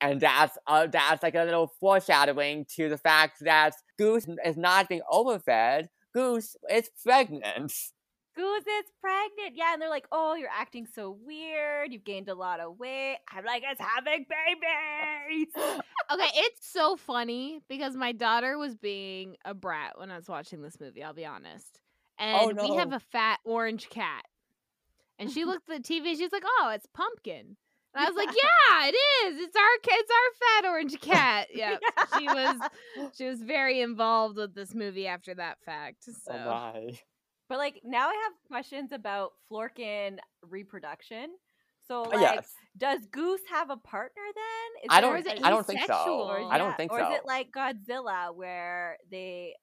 And 0.00 0.20
that's 0.20 0.58
uh, 0.66 0.86
that's 0.88 1.22
like 1.22 1.34
a 1.34 1.44
little 1.44 1.68
foreshadowing 1.80 2.66
to 2.76 2.88
the 2.88 2.98
fact 2.98 3.38
that 3.42 3.74
Goose 3.98 4.26
is 4.44 4.56
not 4.56 4.88
being 4.88 5.02
overfed. 5.10 5.88
Goose 6.14 6.56
is 6.70 6.90
pregnant. 7.04 7.72
Goose 8.36 8.66
is 8.66 8.84
pregnant. 9.00 9.56
Yeah, 9.56 9.72
and 9.72 9.80
they're 9.80 9.88
like, 9.88 10.06
"Oh, 10.12 10.34
you're 10.34 10.50
acting 10.54 10.86
so 10.86 11.10
weird. 11.24 11.92
You've 11.92 12.04
gained 12.04 12.28
a 12.28 12.34
lot 12.34 12.60
of 12.60 12.78
weight." 12.78 13.18
I'm 13.32 13.44
like, 13.44 13.62
"It's 13.68 13.80
having 13.80 14.26
babies." 14.28 15.48
Okay, 16.08 16.30
it's 16.36 16.64
so 16.64 16.94
funny 16.94 17.58
because 17.68 17.96
my 17.96 18.12
daughter 18.12 18.56
was 18.58 18.76
being 18.76 19.36
a 19.44 19.54
brat 19.54 19.98
when 19.98 20.08
I 20.08 20.14
was 20.14 20.28
watching 20.28 20.62
this 20.62 20.78
movie, 20.78 21.02
I'll 21.02 21.12
be 21.12 21.26
honest. 21.26 21.80
Oh, 22.20 22.48
And 22.50 22.60
we 22.60 22.76
have 22.76 22.92
a 22.92 23.00
fat 23.00 23.40
orange 23.44 23.88
cat. 23.90 24.22
And 25.18 25.32
she 25.32 25.44
looked 25.44 25.68
at 25.68 25.82
the 25.82 25.82
TV, 25.82 26.16
she's 26.16 26.30
like, 26.30 26.44
"Oh, 26.46 26.70
it's 26.72 26.86
pumpkin." 26.94 27.56
And 27.94 28.04
I 28.04 28.08
was 28.08 28.14
like, 28.16 28.28
"Yeah, 28.36 28.88
it 28.88 28.94
is. 28.94 29.40
It's 29.40 29.56
our 29.56 29.62
it's 29.82 30.10
our 30.12 30.62
fat 30.62 30.68
orange 30.70 31.00
cat." 31.00 31.48
Yeah. 31.54 31.78
She 32.18 32.26
was 32.26 32.60
she 33.16 33.24
was 33.24 33.42
very 33.42 33.80
involved 33.80 34.36
with 34.36 34.54
this 34.54 34.74
movie 34.74 35.08
after 35.08 35.34
that 35.34 35.58
fact. 35.64 36.04
Oh 36.08 36.12
so 36.24 36.32
Oh. 36.34 36.90
But 37.48 37.58
like 37.58 37.80
now, 37.84 38.08
I 38.08 38.14
have 38.24 38.32
questions 38.48 38.92
about 38.92 39.32
Flerken 39.50 40.18
reproduction. 40.42 41.30
So 41.88 42.02
Uh, 42.04 42.08
like, 42.08 42.20
yes. 42.20 42.52
does 42.76 43.06
Goose 43.06 43.42
have 43.48 43.70
a 43.70 43.76
partner 43.76 44.22
then? 44.34 44.82
Is 44.84 44.88
I 44.90 45.00
don't. 45.00 45.14
Or 45.14 45.18
is 45.18 45.26
it 45.26 45.40
I 45.44 45.50
don't 45.50 45.64
think 45.66 45.80
so. 45.80 45.92
asexual? 45.94 46.20
or 46.22 46.40
is- 46.40 46.46
I 46.50 46.58
don't 46.58 46.70
yeah, 46.70 46.76
think 46.76 46.92
or 46.92 46.98
so. 46.98 47.08
is 47.12 47.18
it 47.18 47.26
like 47.26 47.52
Godzilla 47.52 48.34
where 48.34 48.98
they 49.10 49.54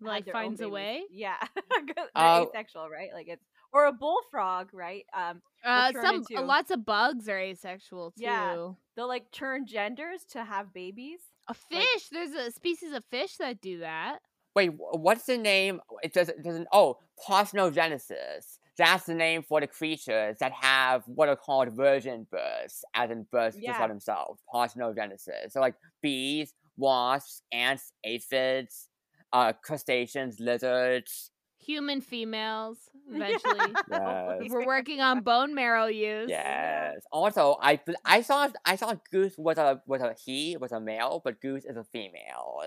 like 0.00 0.30
finds 0.30 0.60
a 0.60 0.68
way. 0.68 1.02
Yeah, 1.10 1.36
they're 1.96 2.06
Uh, 2.14 2.44
asexual, 2.48 2.88
right? 2.88 3.10
Like 3.14 3.28
it's 3.28 3.44
or 3.72 3.86
a 3.86 3.92
bullfrog, 3.92 4.72
right? 4.72 5.04
Um, 5.12 5.42
Uh, 5.64 5.90
some 5.92 6.16
into- 6.16 6.40
lots 6.42 6.70
of 6.70 6.84
bugs 6.84 7.28
are 7.28 7.38
asexual 7.38 8.12
too. 8.12 8.22
Yeah. 8.22 8.72
they'll 8.94 9.08
like 9.08 9.30
turn 9.32 9.66
genders 9.66 10.24
to 10.26 10.44
have 10.44 10.72
babies. 10.72 11.20
A 11.48 11.54
fish, 11.54 12.08
there's 12.10 12.32
a 12.32 12.50
species 12.52 12.92
of 12.92 13.04
fish 13.06 13.36
that 13.38 13.60
do 13.62 13.78
that. 13.80 14.20
Wait, 14.58 14.72
what's 14.76 15.26
the 15.26 15.38
name? 15.38 15.80
It 16.02 16.12
does. 16.12 16.28
It 16.28 16.42
doesn't. 16.42 16.66
Oh, 16.72 16.98
parthenogenesis. 17.28 18.58
That's 18.76 19.06
the 19.06 19.14
name 19.14 19.42
for 19.42 19.60
the 19.60 19.66
creatures 19.68 20.38
that 20.40 20.52
have 20.52 21.02
what 21.06 21.28
are 21.28 21.36
called 21.36 21.68
virgin 21.76 22.26
births, 22.30 22.84
as 22.94 23.10
in 23.10 23.24
births 23.30 23.56
just 23.56 23.64
Yeah. 23.66 23.80
for 23.80 23.86
themselves. 23.88 24.40
Parthenogenesis. 24.52 25.52
So 25.52 25.60
like 25.60 25.74
bees, 26.02 26.54
wasps, 26.76 27.42
ants, 27.52 27.92
aphids, 28.04 28.88
uh, 29.32 29.52
crustaceans, 29.62 30.40
lizards. 30.40 31.30
Human 31.60 32.00
females, 32.00 32.78
eventually. 33.12 33.72
Yes. 33.90 34.50
We're 34.50 34.66
working 34.66 35.00
on 35.00 35.20
bone 35.20 35.54
marrow 35.54 35.86
use. 35.86 36.30
Yes. 36.30 37.02
Also, 37.12 37.58
I 37.60 37.80
I 38.04 38.22
saw 38.22 38.48
I 38.64 38.74
saw 38.76 38.94
Goose 39.12 39.36
was 39.38 39.58
a 39.58 39.82
was 39.86 40.00
a 40.02 40.14
he 40.24 40.56
was 40.56 40.72
a 40.72 40.80
male, 40.80 41.20
but 41.24 41.40
Goose 41.40 41.64
is 41.64 41.76
a 41.76 41.84
female. 41.84 42.60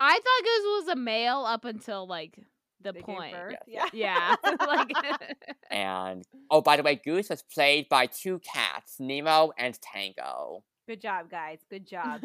I 0.00 0.12
thought 0.14 0.44
Goose 0.44 0.84
was 0.86 0.88
a 0.88 0.96
male 0.96 1.44
up 1.46 1.64
until 1.64 2.06
like 2.06 2.38
the 2.80 2.92
They 2.92 3.00
point. 3.00 3.34
birth, 3.34 3.56
Yeah. 3.66 3.86
Yeah. 3.92 4.36
like 4.66 4.92
And 5.70 6.24
oh, 6.50 6.60
by 6.60 6.76
the 6.76 6.82
way, 6.82 6.94
Goose 7.02 7.28
was 7.30 7.42
played 7.42 7.88
by 7.88 8.06
two 8.06 8.38
cats, 8.40 8.96
Nemo 9.00 9.52
and 9.58 9.78
Tango. 9.80 10.64
Good 10.86 11.00
job, 11.00 11.30
guys. 11.30 11.58
Good 11.68 11.86
job. 11.86 12.22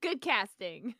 good 0.00 0.20
casting. 0.20 0.94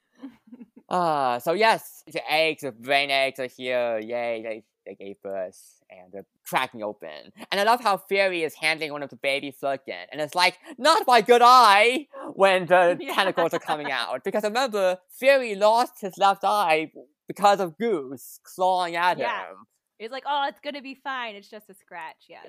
Ah, 0.88 1.38
so 1.38 1.52
yes, 1.52 2.02
the 2.06 2.22
eggs, 2.30 2.62
the 2.62 2.72
brain 2.72 3.10
eggs 3.10 3.38
are 3.38 3.46
here. 3.46 3.98
Yay, 3.98 4.42
they, 4.42 4.64
they 4.86 4.94
gave 4.94 5.20
birth 5.22 5.75
and 5.90 6.12
they're 6.12 6.26
cracking 6.46 6.82
open. 6.82 7.32
And 7.50 7.60
I 7.60 7.64
love 7.64 7.80
how 7.82 7.96
Fury 7.96 8.42
is 8.42 8.54
handling 8.54 8.92
one 8.92 9.02
of 9.02 9.10
the 9.10 9.16
baby 9.16 9.52
Flerken. 9.52 10.04
And 10.12 10.20
it's 10.20 10.34
like, 10.34 10.58
not 10.78 11.06
my 11.06 11.20
good 11.20 11.42
eye 11.44 12.06
when 12.34 12.66
the 12.66 12.96
Yeah. 13.00 13.14
tentacles 13.14 13.54
are 13.54 13.58
coming 13.60 13.90
out. 13.90 14.24
Because 14.24 14.42
remember, 14.44 14.98
Fury 15.10 15.54
lost 15.54 16.00
his 16.00 16.16
left 16.18 16.42
eye 16.44 16.90
because 17.28 17.60
of 17.60 17.76
Goose 17.78 18.38
clawing 18.42 18.96
at 18.96 19.18
Yeah. 19.18 19.48
him. 19.48 19.56
It's 19.98 20.12
like, 20.12 20.24
oh, 20.26 20.46
it's 20.48 20.60
gonna 20.60 20.82
be 20.82 20.94
fine. 21.02 21.36
It's 21.36 21.48
just 21.48 21.70
a 21.70 21.74
scratch. 21.74 22.26
Yeah. 22.28 22.40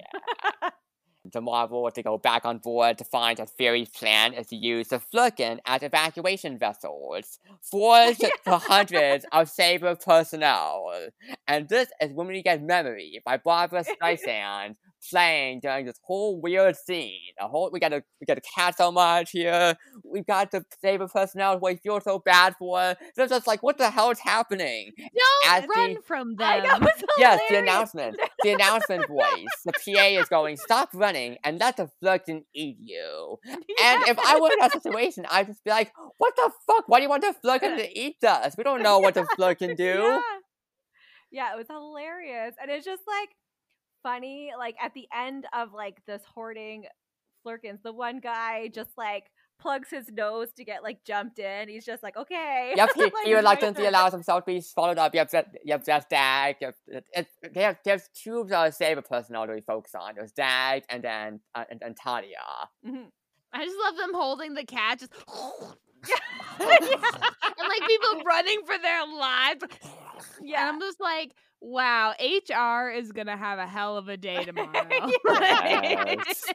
The 1.34 1.42
Marvel 1.42 1.90
to 1.92 2.04
go 2.04 2.18
back 2.18 2.46
on 2.46 2.60
board 2.60 2.98
to 3.00 3.04
find 3.04 3.38
that 3.38 3.50
Fury's 3.58 3.90
plan 3.90 4.34
is 4.34 4.48
to 4.48 4.56
use 4.56 4.88
the 4.90 5.00
Flerken 5.00 5.60
as 5.66 5.84
evacuation 5.84 6.58
vessels 6.58 7.40
for 7.62 7.96
the 8.14 8.32
the 8.46 8.58
hundreds 8.58 9.26
of 9.32 9.50
Saber 9.50 9.96
personnel. 9.96 10.92
And 11.48 11.68
this 11.70 11.90
is 12.02 12.12
when 12.14 12.28
we 12.28 12.42
get 12.44 12.62
Memory 12.64 13.22
by 13.26 13.38
Barbra 13.38 13.84
Streisand 13.84 14.76
playing 15.12 15.60
during 15.62 15.86
this 15.86 16.00
whole 16.04 16.42
weird 16.42 16.76
scene. 16.76 17.20
A 17.40 17.48
whole 17.48 17.70
we 17.72 17.80
got 17.80 17.94
a 17.94 18.04
we 18.20 18.26
got 18.26 18.38
a 18.38 18.42
cat 18.56 18.78
so 18.78 18.92
much 18.92 19.32
here. 19.32 19.76
We 20.04 20.22
got 20.22 20.52
the 20.52 20.66
Saber 20.82 21.08
personnel 21.08 21.60
who 21.60 21.68
I 21.68 21.76
feel 21.76 22.00
so 22.02 22.20
bad 22.20 22.56
for. 22.58 22.96
They're 23.16 23.28
just 23.28 23.48
like, 23.48 23.64
what 23.64 23.78
the 23.78 23.90
hell 23.90 24.10
is 24.12 24.20
happening? 24.20 24.92
Don't 24.98 25.54
As 25.54 25.62
the- 25.64 25.68
run 25.76 25.98
from 26.04 26.36
I 26.40 26.62
them. 26.62 26.82
know. 26.82 26.88
It's 26.98 27.04
Yes, 27.18 27.40
the 27.50 27.58
announcement. 27.60 28.20
The 28.44 28.52
announcement 28.54 29.08
voice. 29.08 29.48
The 29.66 29.72
PA 29.74 30.04
is 30.22 30.28
going, 30.30 30.58
stop 30.58 30.90
running 30.94 31.17
and 31.44 31.60
that's 31.60 31.80
a 31.80 31.90
Flerken 32.04 32.44
eat 32.54 32.78
you. 32.80 33.38
And 33.46 34.08
if 34.08 34.18
I 34.20 34.40
were 34.40 34.50
in 34.52 34.60
that 34.60 34.72
situation, 34.82 35.26
I'd 35.30 35.48
just 35.48 35.64
be 35.64 35.72
like, 35.72 35.92
what 36.18 36.36
the 36.36 36.52
fuck? 36.66 36.88
Why 36.88 37.00
do 37.00 37.04
you 37.04 37.10
want 37.10 37.24
the 37.24 37.36
Flerken 37.44 37.78
to 37.78 38.00
eat 38.00 38.24
us? 38.24 38.56
We 38.58 38.64
don't 38.64 38.84
know 38.88 39.00
what 39.00 39.14
the 39.14 39.28
Flerken 39.38 39.76
do. 39.76 39.84
Yeah. 39.84 40.22
yeah, 41.32 41.54
it 41.54 41.58
was 41.58 41.68
hilarious. 41.68 42.56
And 42.62 42.72
it's 42.72 42.86
just 42.86 43.04
like 43.08 43.30
funny, 44.04 44.52
like 44.58 44.76
at 44.82 44.94
the 44.94 45.08
end 45.16 45.46
of 45.54 45.74
like 45.74 46.02
this 46.06 46.22
hoarding 46.34 46.86
Flerkens, 47.46 47.80
the 47.84 47.94
one 47.94 48.20
guy 48.20 48.70
just 48.74 48.92
like 48.98 49.26
plugs 49.60 49.90
his 49.90 50.12
nose 50.12 50.52
to 50.54 50.64
get 50.64 50.84
like 50.84 51.04
jumped 51.04 51.40
in. 51.40 51.70
He's 51.70 51.86
just 51.86 52.04
like, 52.04 52.16
okay. 52.18 52.74
Yep, 52.76 52.90
he, 52.96 53.02
Like, 53.04 53.14
he 53.26 53.32
it's 53.32 53.32
my 53.32 53.38
reluctantly 53.38 53.84
turn. 53.84 53.94
allows 53.94 54.12
himself 54.14 54.44
to 54.46 54.52
be 54.54 54.62
swallowed 54.62 54.98
up. 54.98 55.14
Yep, 55.16 55.30
that, 55.32 55.56
yep, 55.66 55.84
that's 55.84 56.06
Dag. 56.06 56.56
Yep, 56.62 56.76
it, 56.88 57.06
it, 57.14 57.28
they 57.54 57.62
have, 57.64 57.78
there's 57.86 58.10
two 58.14 58.40
of 58.40 58.50
the 58.50 58.72
Saber 58.72 59.02
personnel 59.02 59.48
that 59.48 59.54
we 59.56 59.62
focus 59.62 59.94
on. 59.96 60.16
There's 60.16 60.32
Dag 60.32 60.84
and 60.90 61.04
then 61.04 61.40
uh, 61.56 61.64
and, 61.70 61.82
and 61.84 61.96
Talia. 61.98 62.38
Mhm. 62.88 63.06
I 63.54 63.64
just 63.66 63.78
love 63.84 63.96
them 63.98 64.14
holding 64.14 64.54
the 64.54 64.66
cat 64.66 65.00
just 65.00 65.12
Yeah. 66.08 66.16
and 66.60 67.68
like 67.70 67.88
people 67.88 68.22
running 68.26 68.60
for 68.66 68.78
their 68.78 69.06
lives. 69.08 69.64
Yeah. 70.42 70.68
And 70.70 70.76
I'm 70.76 70.80
just 70.80 71.00
like, 71.00 71.32
wow, 71.60 72.14
HR 72.20 72.90
is 72.92 73.12
gonna 73.12 73.36
have 73.38 73.58
a 73.58 73.66
hell 73.66 73.98
of 73.98 74.08
a 74.08 74.18
day 74.18 74.44
tomorrow. 74.44 74.72
Yes. 75.26 76.46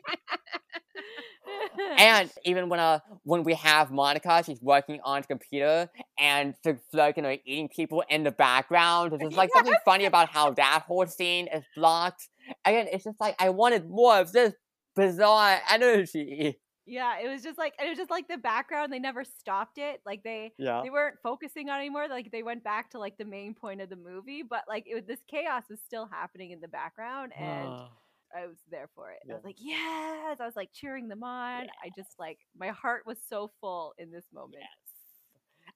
And 1.99 2.31
even 2.45 2.69
when 2.69 2.81
uh 2.81 3.01
when 3.25 3.43
we 3.43 3.55
have 3.55 3.91
Monica, 3.91 4.43
she's 4.45 4.61
working 4.61 5.01
on 5.05 5.23
the 5.23 5.27
computer 5.27 5.91
and 6.19 6.55
the 6.65 6.79
you 7.17 7.23
know 7.23 7.37
eating 7.45 7.69
people 7.69 8.03
in 8.09 8.23
the 8.25 8.31
background. 8.33 9.13
There's 9.13 9.23
just 9.23 9.37
like 9.37 9.51
something 9.55 9.75
funny 9.85 10.05
about 10.05 10.29
how 10.29 10.51
that 10.53 10.85
whole 10.87 11.07
scene 11.07 11.49
is 11.49 11.65
blocked. 11.77 12.29
Again, 12.65 12.89
it's 12.93 13.05
just 13.05 13.21
like 13.21 13.37
I 13.39 13.51
wanted 13.51 13.89
more 13.89 14.17
of 14.19 14.33
this 14.33 14.55
bizarre 14.95 15.59
energy. 15.71 16.59
yeah, 16.87 17.19
it 17.21 17.29
was 17.29 17.43
just 17.43 17.59
like 17.59 17.75
it 17.83 17.89
was 17.89 17.97
just 17.99 18.11
like 18.11 18.29
the 18.29 18.39
background. 18.39 18.93
They 18.93 18.99
never 18.99 19.25
stopped 19.25 19.79
it. 19.79 20.01
Like 20.05 20.23
they 20.23 20.53
Yeah. 20.59 20.81
they 20.83 20.91
weren't 20.91 21.17
focusing 21.23 21.69
on 21.71 21.79
it 21.79 21.83
anymore. 21.83 22.07
Like 22.09 22.31
they 22.31 22.43
went 22.43 22.63
back 22.65 22.91
to 22.91 22.99
like 22.99 23.17
the 23.19 23.25
main 23.25 23.55
point 23.55 23.81
of 23.81 23.89
the 23.89 23.97
movie, 23.97 24.43
but 24.49 24.65
like 24.69 24.85
it 24.87 24.95
was 24.95 25.05
this 25.07 25.21
chaos 25.31 25.65
was 25.71 25.81
still 25.85 26.07
happening 26.11 26.51
in 26.51 26.61
the 26.61 26.69
background, 26.69 27.33
and 27.39 27.69
I 28.37 28.47
was 28.47 28.57
there 28.71 28.89
for 28.95 29.11
it. 29.11 29.19
I 29.31 29.35
was 29.35 29.45
like, 29.45 29.57
yes. 29.59 30.39
I 30.41 30.47
was 30.47 30.57
like 30.57 30.71
cheering 30.73 31.09
them 31.09 31.23
on. 31.23 31.67
I 31.85 31.91
just 31.97 32.19
like 32.19 32.39
my 32.59 32.69
heart 32.69 33.07
was 33.07 33.19
so 33.29 33.51
full 33.61 33.95
in 33.99 34.11
this 34.11 34.27
moment. 34.33 34.65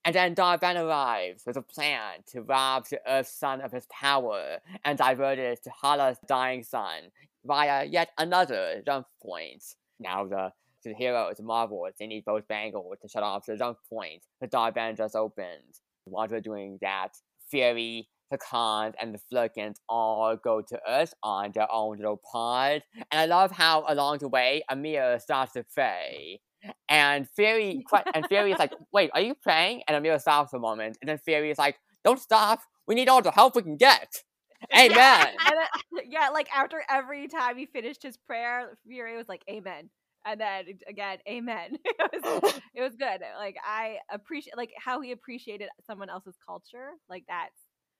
And 0.05 0.15
then 0.15 0.35
Dar-Benn 0.35 0.77
arrives 0.77 1.43
with 1.47 1.57
a 1.57 1.63
plan 1.63 2.21
to 2.29 2.43
rob 2.43 2.87
the 2.89 3.01
Earth's 3.09 3.33
sun 3.33 3.61
of 3.61 3.73
his 3.73 3.87
power 3.87 4.59
and 4.85 4.97
divert 4.97 5.39
it 5.39 5.65
to 5.65 5.71
Hala's 5.71 6.19
dying 6.29 6.63
sun 6.63 7.11
via 7.45 7.85
yet 7.85 8.11
another 8.17 8.83
jump 8.87 9.07
point. 9.21 9.65
Now 9.99 10.27
the, 10.27 10.53
the 10.85 10.95
heroes, 10.95 11.39
the 11.39 11.43
Marvels, 11.43 11.95
they 11.99 12.07
need 12.07 12.25
both 12.25 12.47
bangles 12.47 12.99
to 13.03 13.09
shut 13.09 13.25
off 13.25 13.47
the 13.47 13.57
jump 13.57 13.79
point. 13.89 14.23
The 14.41 14.47
Dar-Benn 14.47 14.97
just 14.97 15.17
opened. 15.17 15.81
While 16.05 16.29
they're 16.29 16.41
doing 16.41 16.79
that, 16.83 17.15
Fury, 17.51 18.09
the 18.31 18.39
Khans, 18.39 18.95
and 19.01 19.15
the 19.15 19.21
Flerkens 19.31 19.81
all 19.89 20.37
go 20.37 20.61
to 20.61 20.81
Earth 20.89 21.15
on 21.23 21.53
their 21.55 21.71
own 21.73 21.99
little 21.99 22.21
pod. 22.33 22.83
And 23.11 23.21
I 23.21 23.27
love 23.27 23.53
how 23.53 23.85
along 23.89 24.19
the 24.19 24.29
way, 24.29 24.63
Amir 24.69 25.19
starts 25.19 25.53
to 25.53 25.65
pray. 25.73 26.41
And 26.89 27.29
Fury 27.31 27.85
and 28.15 28.27
Fury 28.27 28.53
is 28.53 28.59
like, 28.59 28.73
"Wait, 28.93 29.11
are 29.15 29.21
you 29.21 29.35
praying?" 29.35 29.83
And 29.87 30.03
Amira 30.03 30.21
stops 30.21 30.51
for 30.51 30.57
a 30.57 30.61
moment, 30.61 30.99
and 31.01 31.09
then 31.09 31.19
Fury 31.19 31.51
is 31.51 31.59
like, 31.59 31.77
"Don't 32.05 32.19
stop. 32.19 32.61
We 32.87 32.95
need 32.95 33.09
all 33.09 33.23
the 33.23 33.31
help 33.31 33.55
we 33.55 33.63
can 33.63 33.77
get." 33.77 34.25
Amen. 34.77 35.27
And 35.47 35.55
then, 35.55 36.05
yeah, 36.09 36.31
like 36.31 36.49
after 36.55 36.83
every 36.89 37.29
time 37.29 37.57
he 37.57 37.67
finished 37.67 38.03
his 38.03 38.17
prayer, 38.17 38.77
Fury 38.87 39.17
was 39.17 39.29
like, 39.29 39.43
Amen. 39.51 39.91
And 40.25 40.41
then 40.41 40.65
again, 40.89 41.19
Amen. 41.29 41.77
it, 41.85 42.43
was, 42.43 42.61
it 42.75 42.83
was 42.83 42.97
good. 42.97 43.21
Like 43.39 43.57
I 43.65 43.99
appreciate 44.11 44.57
like 44.57 44.73
how 44.79 45.01
he 45.01 45.13
appreciated 45.13 45.69
someone 45.87 46.11
else's 46.11 46.37
culture. 46.45 46.93
Like 47.09 47.25
that's 47.29 47.55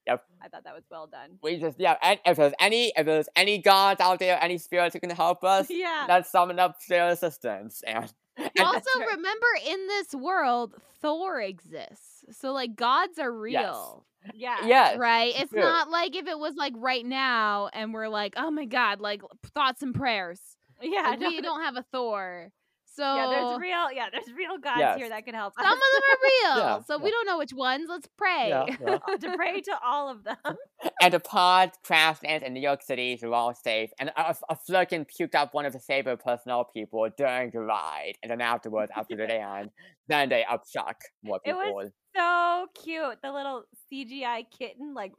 Yep. 0.07 0.25
I 0.43 0.49
thought 0.49 0.65
that 0.65 0.75
was 0.75 0.85
well 0.91 1.07
done. 1.07 1.39
we 1.43 1.59
just 1.59 1.79
yeah. 1.81 1.97
And 2.03 2.19
if 2.25 2.37
there's 2.37 2.53
any 2.61 2.93
if 2.97 3.05
there's 3.07 3.29
any 3.37 3.59
gods 3.59 4.01
out 4.01 4.19
there, 4.19 4.39
any 4.43 4.59
spirits 4.59 4.95
who 4.95 5.01
can 5.01 5.11
help 5.11 5.43
us, 5.55 5.69
Yeah. 5.71 6.07
let's 6.09 6.31
summon 6.31 6.59
up 6.59 6.77
their 6.89 7.09
assistance. 7.09 7.83
And, 7.87 8.13
and 8.37 8.51
also, 8.59 8.91
remember 9.01 9.47
in 9.67 9.87
this 9.89 10.15
world, 10.15 10.75
Thor 11.01 11.41
exists. 11.41 12.25
So 12.33 12.53
like 12.53 12.77
gods 12.77 13.19
are 13.19 13.33
real. 13.33 14.05
Yeah. 14.35 14.57
Yes. 14.67 14.99
Right? 14.99 15.33
It's 15.37 15.53
true. 15.53 15.61
not 15.61 15.89
like 15.91 16.15
if 16.17 16.27
it 16.27 16.39
was 16.39 16.55
like 16.57 16.73
right 16.77 17.05
now 17.07 17.69
and 17.73 17.95
we're 17.95 18.09
like, 18.09 18.35
"Oh 18.37 18.51
my 18.51 18.65
god, 18.65 19.01
like 19.01 19.23
thoughts 19.55 19.83
and 19.83 19.95
prayers." 19.95 20.41
Yeah. 20.83 21.11
Like, 21.11 21.21
no, 21.21 21.29
we 21.31 21.41
don't 21.41 21.63
have 21.63 21.77
a 21.77 21.85
Thor. 21.93 22.51
So 22.97 23.03
yeah, 23.03 23.27
there's 23.29 23.61
real 23.61 23.93
yeah, 23.93 24.07
there's 24.11 24.33
real 24.35 24.57
gods 24.59 24.79
Yes. 24.79 24.97
here 24.99 25.09
that 25.11 25.25
can 25.27 25.35
help 25.35 25.53
some 25.61 25.67
of 25.67 25.79
them 25.79 26.03
are 26.11 26.19
real. 26.57 26.65
Yeah, 26.65 26.81
so 26.87 26.97
we 26.99 27.11
don't 27.11 27.27
know 27.27 27.37
which 27.39 27.53
ones. 27.53 27.87
Let's 27.89 28.09
pray. 28.17 28.49
Yeah, 28.49 28.65
yeah. 28.81 28.99
to 29.21 29.37
pray 29.37 29.61
to 29.61 29.73
all 29.85 30.09
of 30.11 30.25
them. 30.25 30.37
and 31.03 31.13
the 31.13 31.21
pod 31.21 31.73
crash 31.85 32.17
lands 32.25 32.43
in 32.45 32.55
New 32.55 32.61
York 32.61 32.83
City 32.83 33.19
are 33.23 33.33
all 33.35 33.55
safe. 33.55 33.91
And 34.01 34.11
a, 34.17 34.35
a 34.49 34.57
Flerken 34.69 35.05
puked 35.07 35.35
up 35.35 35.53
one 35.53 35.67
of 35.67 35.73
the 35.75 35.81
Saber 35.81 36.17
personnel 36.17 36.65
people 36.65 37.07
during 37.19 37.51
the 37.51 37.61
ride. 37.61 38.15
And 38.23 38.31
then 38.31 38.41
afterwards, 38.41 38.91
after 38.97 39.15
the 39.17 39.25
land, 39.27 39.71
then 40.09 40.29
they 40.31 40.45
upshock 40.51 40.95
more 41.23 41.39
people. 41.45 41.61
It 41.61 41.65
people. 41.65 41.75
was- 41.75 41.93
So 42.17 42.67
cute. 42.83 43.19
The 43.23 43.31
little 43.31 43.65
CGI 43.93 44.45
kitten 44.57 44.95
like 44.95 45.13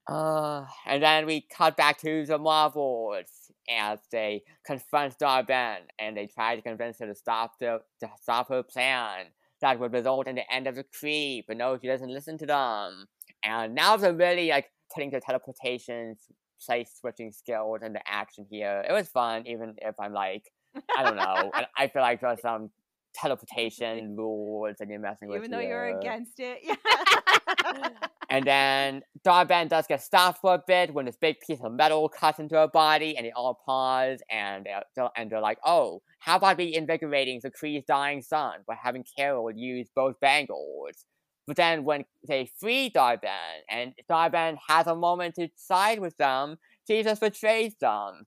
Uh, 0.08 0.66
and 0.86 1.02
then 1.02 1.26
we 1.26 1.46
cut 1.56 1.78
back 1.78 1.98
to 2.00 2.26
the 2.26 2.38
Marvels 2.38 3.52
as 3.70 4.00
they 4.12 4.44
confront 4.66 5.18
Dar-Benn 5.18 5.82
and 6.00 6.18
they 6.18 6.28
try 6.28 6.56
to 6.56 6.62
convince 6.62 7.00
her 7.00 7.08
to 7.08 7.16
stop 7.16 7.60
the 7.60 7.82
to 8.00 8.10
stop 8.22 8.50
her 8.50 8.64
plan 8.64 9.28
that 9.62 9.80
would 9.80 9.94
result 9.94 10.28
in 10.28 10.36
the 10.36 10.54
end 10.54 10.68
of 10.68 10.76
the 10.76 10.84
creep, 10.84 11.46
but 11.48 11.56
no, 11.58 11.78
she 11.78 11.88
doesn't 11.88 12.12
listen 12.12 12.38
to 12.40 12.46
them. 12.46 13.08
And 13.44 13.76
now 13.76 13.96
they're 13.96 14.14
really 14.14 14.50
like 14.50 14.72
putting 14.94 15.12
the 15.12 15.22
teleportation 15.22 16.16
place 16.66 16.92
switching 17.00 17.32
skills 17.32 17.82
into 17.84 18.00
action 18.08 18.46
here. 18.50 18.84
It 18.88 18.92
was 18.92 19.08
fun, 19.08 19.48
even 19.48 19.76
if 19.78 19.96
I'm 20.00 20.14
like, 20.14 20.52
I 20.98 21.04
don't 21.04 21.16
know. 21.16 21.52
I 21.78 21.88
feel 21.88 22.02
like 22.02 22.22
there's 22.22 22.42
some 22.42 22.72
teleportation 23.14 24.16
rules 24.16 24.76
and 24.80 24.90
you're 24.90 25.00
messing 25.00 25.28
with 25.30 25.38
even 25.38 25.52
though 25.52 25.60
you're 25.60 25.98
against 26.00 26.40
it. 26.40 26.60
Yeah. 26.64 26.76
And 28.30 28.46
then 28.48 29.02
Dar-Benn 29.26 29.68
does 29.68 29.88
get 29.88 30.02
stopped 30.02 30.40
for 30.40 30.54
a 30.56 30.62
bit 30.66 30.94
when 30.94 31.04
this 31.06 31.18
big 31.18 31.42
piece 31.42 31.60
of 31.62 31.74
metal 31.74 32.08
cuts 32.08 32.40
into 32.40 32.56
her 32.56 32.68
body, 32.70 33.18
and 33.18 33.26
they 33.26 33.32
all 33.32 33.60
pause 33.66 34.20
and 34.32 34.66
uh, 34.66 34.72
they're, 34.72 34.84
they're- 34.96 35.10
and 35.18 35.30
they're 35.30 35.42
like, 35.42 35.58
"Oh, 35.66 36.02
how 36.20 36.38
about 36.38 36.58
reinvigorating 36.58 37.42
the 37.44 37.52
Kree's 37.52 37.84
dying 37.86 38.22
sun 38.22 38.60
by 38.66 38.76
having 38.82 39.04
Carol 39.18 39.52
use 39.52 39.90
both 39.94 40.18
bangles?" 40.22 41.04
But 41.46 41.58
then 41.58 41.84
when 41.84 42.06
they 42.26 42.50
free 42.58 42.88
Dar-Benn 42.88 43.64
and 43.70 43.92
Dar-Benn 44.08 44.58
has 44.70 44.88
a 44.88 44.96
moment 44.96 45.36
to 45.36 45.50
side 45.58 46.00
with 46.00 46.16
them, 46.16 46.56
just 46.88 47.20
betrays 47.20 47.76
them. 47.82 48.26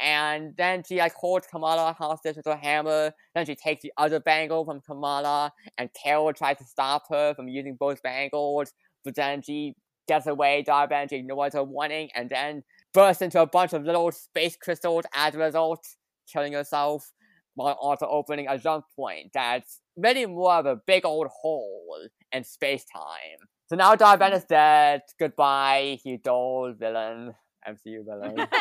And 0.00 0.54
then 0.56 0.82
she 0.86 0.98
like 0.98 1.14
holds 1.14 1.46
Kamala 1.46 1.92
hostage 1.92 2.36
with 2.36 2.46
her 2.46 2.56
hammer. 2.56 3.12
Then 3.34 3.46
she 3.46 3.54
takes 3.54 3.82
the 3.82 3.92
other 3.96 4.20
bangle 4.20 4.64
from 4.64 4.80
Kamala, 4.80 5.52
and 5.76 5.90
Carol 6.00 6.32
tries 6.32 6.58
to 6.58 6.64
stop 6.64 7.04
her 7.10 7.34
from 7.34 7.48
using 7.48 7.76
both 7.78 8.02
bangles. 8.02 8.72
But 9.04 9.14
then 9.14 9.42
she 9.42 9.74
gets 10.06 10.26
away, 10.26 10.62
Dar-Benn, 10.62 11.08
she 11.08 11.16
ignores 11.16 11.54
her 11.54 11.64
warning, 11.64 12.10
and 12.14 12.30
then 12.30 12.62
bursts 12.94 13.22
into 13.22 13.40
a 13.40 13.46
bunch 13.46 13.72
of 13.72 13.84
little 13.84 14.10
space 14.12 14.56
crystals 14.56 15.04
as 15.14 15.34
a 15.34 15.38
result, 15.38 15.84
killing 16.32 16.52
herself, 16.52 17.12
while 17.54 17.76
also 17.80 18.06
opening 18.06 18.46
a 18.48 18.56
jump 18.56 18.84
point 18.94 19.30
that's 19.34 19.80
really 19.96 20.26
more 20.26 20.54
of 20.54 20.66
a 20.66 20.80
big 20.86 21.04
old 21.04 21.26
hole 21.26 21.98
in 22.32 22.44
space 22.44 22.84
time. 22.84 23.48
So 23.68 23.76
now 23.76 23.96
Dar-Benn 23.96 24.32
mm. 24.32 24.36
is 24.36 24.44
dead. 24.44 25.02
Goodbye, 25.18 25.98
you 26.04 26.18
dull 26.18 26.72
villain. 26.78 27.34
MCU 27.74 28.04
villain. 28.04 28.46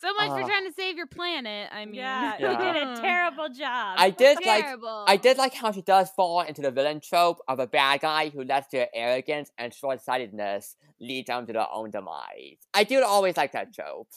So 0.00 0.12
much 0.14 0.28
for 0.28 0.42
Uh, 0.42 0.46
trying 0.46 0.66
to 0.66 0.72
save 0.76 0.96
your 0.96 1.06
planet. 1.06 1.68
I 1.72 1.84
mean, 1.84 1.94
yeah, 1.94 2.36
Yeah. 2.38 2.50
you 2.52 2.58
did 2.74 2.76
a 2.98 3.00
terrible 3.00 3.48
job. 3.48 3.96
I 3.98 4.10
did 4.10 4.38
like 4.44 4.64
I 4.84 5.16
did 5.16 5.38
like 5.38 5.54
how 5.54 5.72
she 5.72 5.82
does 5.82 6.10
fall 6.10 6.40
into 6.42 6.60
the 6.60 6.70
villain 6.70 7.00
trope 7.00 7.38
of 7.48 7.58
a 7.58 7.66
bad 7.66 8.00
guy 8.00 8.28
who 8.30 8.44
lets 8.44 8.68
their 8.68 8.88
arrogance 8.94 9.50
and 9.58 9.72
short-sightedness 9.72 10.76
lead 11.00 11.26
them 11.26 11.46
to 11.46 11.52
their 11.52 11.66
own 11.72 11.90
demise. 11.90 12.58
I 12.74 12.84
do 12.84 13.02
always 13.02 13.36
like 13.36 13.52
that 13.52 13.72
trope. 13.72 14.08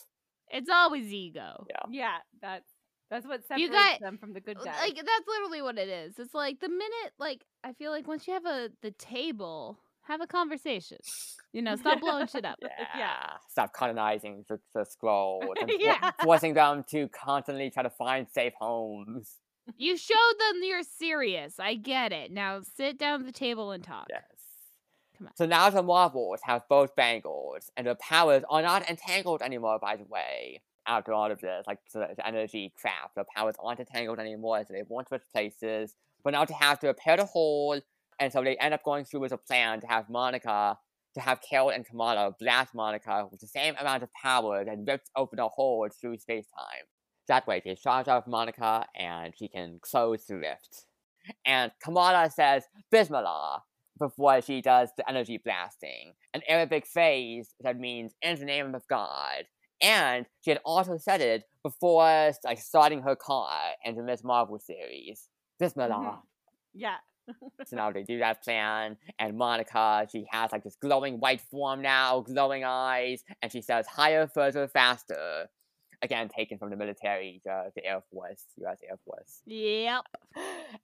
It's 0.49 0.69
always 0.69 1.11
ego. 1.11 1.65
Yeah. 1.69 1.85
Yeah, 1.89 2.17
that's 2.41 2.69
that's 3.09 3.25
what 3.27 3.41
You 3.55 3.67
separates 3.67 3.71
got- 3.73 3.99
them 4.01 4.17
from 4.17 4.33
the 4.33 4.41
good 4.41 4.57
guys. 4.57 4.75
Like 4.79 4.95
that's 4.95 5.27
literally 5.27 5.61
what 5.61 5.77
it 5.77 5.87
is. 5.89 6.17
It's 6.19 6.33
like 6.33 6.59
the 6.59 6.69
minute, 6.69 7.11
like 7.19 7.41
I 7.63 7.73
feel 7.73 7.91
like 7.91 8.07
once 8.07 8.27
you 8.27 8.33
have 8.33 8.45
a 8.45 8.69
the 8.81 8.91
table, 8.91 9.79
have 10.07 10.21
a 10.21 10.27
conversation. 10.27 10.97
You 11.53 11.61
know, 11.61 11.75
stop 11.75 11.99
blowing 12.01 12.27
shit 12.27 12.45
up. 12.45 12.57
Yeah. 12.97 13.33
Stop 13.49 13.73
colonizing 13.73 14.45
the, 14.47 14.59
the 14.73 14.85
Skrulls 14.85 15.41
and 15.61 15.71
Yeah. 15.79 16.11
forcing 16.23 16.53
them 16.53 16.83
to 16.89 17.07
constantly 17.09 17.69
try 17.69 17.83
to 17.83 17.89
find 17.89 18.27
safe 18.29 18.53
homes. 18.59 19.35
You 19.77 19.97
showed 19.97 20.33
them 20.39 20.61
you're 20.63 20.83
serious. 20.83 21.59
I 21.59 21.75
get 21.75 22.11
it. 22.11 22.31
Now 22.31 22.61
sit 22.61 22.99
down 22.99 23.21
at 23.21 23.25
the 23.25 23.31
table 23.31 23.71
and 23.71 23.83
talk. 23.83 24.05
Yes. 24.09 24.21
Come 25.17 25.27
on. 25.27 25.33
So 25.35 25.45
now 25.45 25.69
the 25.69 25.81
Marvels 25.81 26.41
have 26.43 26.63
both 26.69 26.95
bangles, 26.95 27.71
and 27.77 27.87
their 27.87 27.95
powers 27.95 28.43
are 28.49 28.61
not 28.61 28.87
entangled 28.89 29.41
anymore, 29.41 29.79
by 29.79 29.95
the 29.95 30.03
way. 30.03 30.61
After 30.87 31.13
all 31.13 31.31
of 31.31 31.41
this, 31.41 31.65
like 31.65 31.79
so 31.87 32.05
the 32.15 32.27
energy 32.27 32.71
crap, 32.79 33.15
their 33.15 33.25
powers 33.35 33.55
aren't 33.57 33.79
entangled 33.79 34.19
anymore, 34.19 34.63
so 34.67 34.73
they 34.73 34.83
won't 34.87 35.07
switch 35.07 35.23
places. 35.33 35.95
But 36.23 36.31
now 36.33 36.45
they 36.45 36.53
have 36.53 36.79
to 36.81 36.87
repair 36.87 37.17
the 37.17 37.25
hole, 37.25 37.79
and 38.19 38.31
so 38.31 38.43
they 38.43 38.55
end 38.57 38.73
up 38.73 38.83
going 38.83 39.05
through 39.05 39.21
with 39.21 39.31
a 39.31 39.37
plan 39.37 39.81
to 39.81 39.87
have 39.87 40.09
Monica, 40.09 40.77
to 41.15 41.19
have 41.21 41.39
Carol 41.41 41.69
and 41.69 41.85
Kamala 41.85 42.35
blast 42.39 42.73
Monica 42.73 43.27
with 43.31 43.39
the 43.39 43.47
same 43.47 43.75
amount 43.79 44.03
of 44.03 44.09
power 44.13 44.63
that 44.63 44.77
rips 44.85 45.09
open 45.15 45.39
a 45.39 45.47
hole 45.47 45.87
through 45.89 46.17
space 46.17 46.47
time. 46.47 46.85
That 47.27 47.47
way, 47.47 47.61
they 47.63 47.75
charge 47.75 48.07
off 48.07 48.27
Monica, 48.27 48.85
and 48.95 49.33
she 49.35 49.47
can 49.47 49.79
close 49.81 50.25
the 50.25 50.37
rift. 50.37 50.85
And 51.45 51.71
Kamala 51.83 52.29
says, 52.29 52.65
Bismillah, 52.91 53.63
before 53.97 54.41
she 54.41 54.61
does 54.61 54.89
the 54.97 55.09
energy 55.09 55.39
blasting, 55.43 56.13
an 56.33 56.41
Arabic 56.47 56.85
phrase 56.85 57.53
that 57.61 57.79
means 57.79 58.13
in 58.21 58.37
the 58.37 58.45
name 58.45 58.75
of 58.75 58.87
God. 58.87 59.45
And 59.81 60.25
she 60.41 60.51
had 60.51 60.59
also 60.63 60.97
said 60.97 61.21
it 61.21 61.43
before 61.63 62.31
like 62.43 62.59
starting 62.59 63.01
her 63.01 63.15
car 63.15 63.51
in 63.83 63.95
the 63.95 64.03
Miss 64.03 64.23
Marvel 64.23 64.59
series. 64.59 65.29
Bismillah. 65.59 65.95
Mm-hmm. 65.95 66.19
yeah. 66.73 66.95
So 67.65 67.75
now 67.75 67.91
they 67.91 68.03
do 68.03 68.19
that 68.19 68.43
plan, 68.43 68.97
and 69.19 69.37
Monica, 69.37 70.07
she 70.11 70.25
has 70.31 70.51
like 70.51 70.63
this 70.63 70.75
glowing 70.81 71.19
white 71.19 71.41
form 71.41 71.81
now, 71.81 72.21
glowing 72.21 72.63
eyes, 72.63 73.23
and 73.41 73.51
she 73.51 73.61
says 73.61 73.87
higher, 73.87 74.27
further, 74.27 74.67
faster. 74.67 75.47
Again, 76.01 76.27
taken 76.29 76.57
from 76.57 76.69
the 76.69 76.75
military, 76.75 77.41
the, 77.45 77.71
the 77.75 77.85
Air 77.85 78.01
Force, 78.11 78.43
US 78.57 78.77
Air 78.87 78.97
Force 79.05 79.41
Yep. 79.45 80.03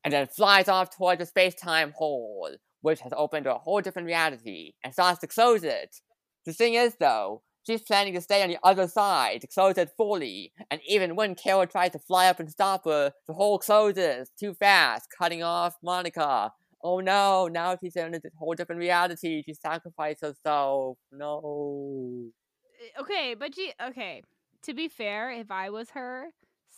and 0.03 0.13
then 0.13 0.27
flies 0.27 0.67
off 0.67 0.95
towards 0.95 1.19
the 1.19 1.25
space-time 1.25 1.91
hole, 1.95 2.49
which 2.81 3.01
has 3.01 3.11
opened 3.15 3.43
to 3.43 3.53
a 3.55 3.59
whole 3.59 3.81
different 3.81 4.07
reality, 4.07 4.73
and 4.83 4.93
starts 4.93 5.19
to 5.19 5.27
close 5.27 5.63
it. 5.63 5.97
The 6.45 6.53
thing 6.53 6.73
is, 6.73 6.95
though, 6.99 7.43
she's 7.65 7.81
planning 7.81 8.13
to 8.13 8.21
stay 8.21 8.43
on 8.43 8.49
the 8.49 8.57
other 8.63 8.87
side 8.87 9.41
to 9.41 9.47
close 9.47 9.77
it 9.77 9.91
fully, 9.97 10.51
and 10.69 10.81
even 10.87 11.15
when 11.15 11.35
Carol 11.35 11.67
tries 11.67 11.91
to 11.91 11.99
fly 11.99 12.27
up 12.27 12.39
and 12.39 12.49
stop 12.49 12.85
her, 12.85 13.11
the 13.27 13.33
hole 13.33 13.59
closes 13.59 14.29
too 14.39 14.53
fast, 14.53 15.07
cutting 15.17 15.43
off 15.43 15.75
Monica. 15.83 16.51
Oh 16.83 16.99
no, 16.99 17.47
now 17.47 17.77
she's 17.79 17.95
in 17.95 18.15
a 18.15 18.19
whole 18.37 18.55
different 18.55 18.79
reality. 18.79 19.43
She 19.45 19.53
sacrificed 19.53 20.21
herself. 20.21 20.97
No. 21.11 22.31
Uh, 22.97 23.01
Okay, 23.01 23.35
but 23.37 23.55
she 23.55 23.73
okay. 23.89 24.23
To 24.63 24.73
be 24.73 24.87
fair, 24.87 25.31
if 25.31 25.51
I 25.51 25.69
was 25.69 25.91
her, 25.91 26.29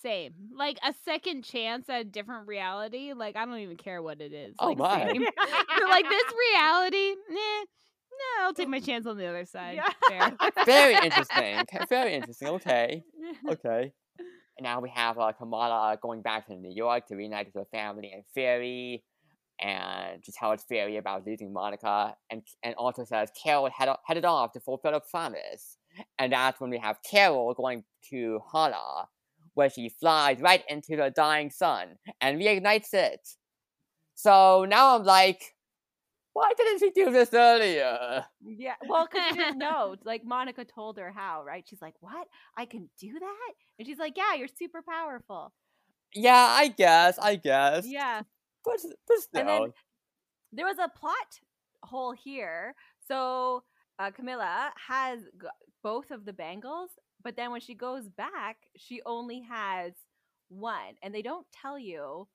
same. 0.02 0.34
Like 0.56 0.78
a 0.84 0.94
second 1.06 1.44
chance 1.44 1.90
at 1.90 2.02
a 2.02 2.04
different 2.04 2.48
reality. 2.48 3.14
Like 3.14 3.36
I 3.36 3.46
don't 3.46 3.60
even 3.60 3.78
care 3.78 4.02
what 4.02 4.22
it 4.22 4.34
is. 4.34 4.56
Oh 4.60 4.70
like, 4.70 4.78
my. 4.78 5.04
like 5.90 6.10
this 6.10 6.34
reality, 6.52 7.16
nah. 7.30 7.66
No, 8.20 8.46
I'll 8.46 8.54
take 8.54 8.70
my 8.70 8.80
chance 8.90 9.06
on 9.06 9.18
the 9.18 9.26
other 9.28 9.46
side. 9.46 9.78
Yeah. 10.10 10.30
Fair. 10.38 10.52
Very 10.66 10.96
interesting. 11.06 11.60
Okay, 11.60 11.80
Very 11.90 12.14
interesting. 12.14 12.48
Okay. 12.50 13.04
Okay. 13.50 13.92
And 14.58 14.64
now 14.64 14.80
we 14.80 14.90
have 14.90 15.18
uh, 15.18 15.32
Kamala 15.32 15.98
going 16.02 16.22
back 16.22 16.46
to 16.48 16.56
New 16.56 16.72
York 16.72 17.08
to 17.08 17.16
reunite 17.16 17.48
with 17.48 17.56
her 17.56 17.66
family 17.72 18.12
and 18.14 18.24
Fury, 18.34 19.04
and 19.60 20.24
to 20.24 20.32
tell 20.32 20.56
Fury 20.58 20.98
about 20.98 21.26
losing 21.26 21.52
Monica, 21.52 22.16
and 22.30 22.44
and 22.62 22.76
also 22.76 23.04
says 23.04 23.32
Carol 23.42 23.70
head, 23.76 23.90
headed 24.06 24.26
off 24.26 24.52
to 24.54 24.60
fulfill 24.60 24.94
a 24.94 25.00
promise. 25.00 25.78
And 26.20 26.34
that's 26.34 26.60
when 26.60 26.70
we 26.70 26.78
have 26.78 26.98
Carol 27.10 27.54
going 27.54 27.84
to 28.10 28.40
Hala, 28.46 29.08
where 29.56 29.70
she 29.70 29.90
flies 29.90 30.40
right 30.40 30.64
into 30.70 30.96
the 30.96 31.12
dying 31.16 31.50
sun 31.50 31.98
and 32.22 32.40
reignites 32.40 32.94
it. 32.94 33.28
So 34.16 34.66
now 34.66 34.96
I'm 34.96 35.04
like, 35.04 35.53
why 36.34 36.52
didn't 36.58 36.80
she 36.80 36.92
do 36.92 37.12
this 37.12 37.34
earlier? 37.34 38.26
Yeah, 38.44 38.76
well, 38.88 39.08
because 39.10 39.30
she 39.30 39.36
didn't 39.38 39.58
know. 39.60 39.96
Like 40.04 40.26
Monica 40.26 40.66
told 40.66 40.98
her 40.98 41.12
how, 41.12 41.44
right? 41.44 41.64
She's 41.68 41.82
like, 41.82 41.96
"What? 42.00 42.28
I 42.58 42.66
can 42.66 42.90
do 43.00 43.14
that?" 43.20 43.52
And 43.80 43.88
she's 43.88 44.00
like, 44.00 44.18
"Yeah, 44.18 44.34
you're 44.36 44.48
super 44.48 44.82
powerful." 44.88 45.54
Yeah, 46.16 46.36
I 46.36 46.68
guess, 46.68 47.18
I 47.20 47.36
guess. 47.36 47.86
Yeah. 47.88 48.22
But, 48.66 48.80
but 49.08 49.18
still. 49.20 49.42
And 49.42 49.50
then 49.50 49.74
there 50.52 50.66
was 50.66 50.78
a 50.78 50.88
plot 50.88 51.40
hole 51.84 52.14
here. 52.14 52.76
So 53.08 53.64
uh, 54.00 54.12
Kamala 54.12 54.72
has 54.88 55.20
g- 55.22 55.48
both 55.82 56.12
of 56.12 56.26
the 56.26 56.34
bangles, 56.34 56.92
but 57.24 57.36
then 57.36 57.52
when 57.52 57.62
she 57.62 57.74
goes 57.74 58.08
back, 58.08 58.58
she 58.78 59.02
only 59.06 59.42
has 59.50 59.94
one, 60.50 60.96
and 61.02 61.14
they 61.14 61.22
don't 61.22 61.48
tell 61.52 61.80
you 61.80 62.28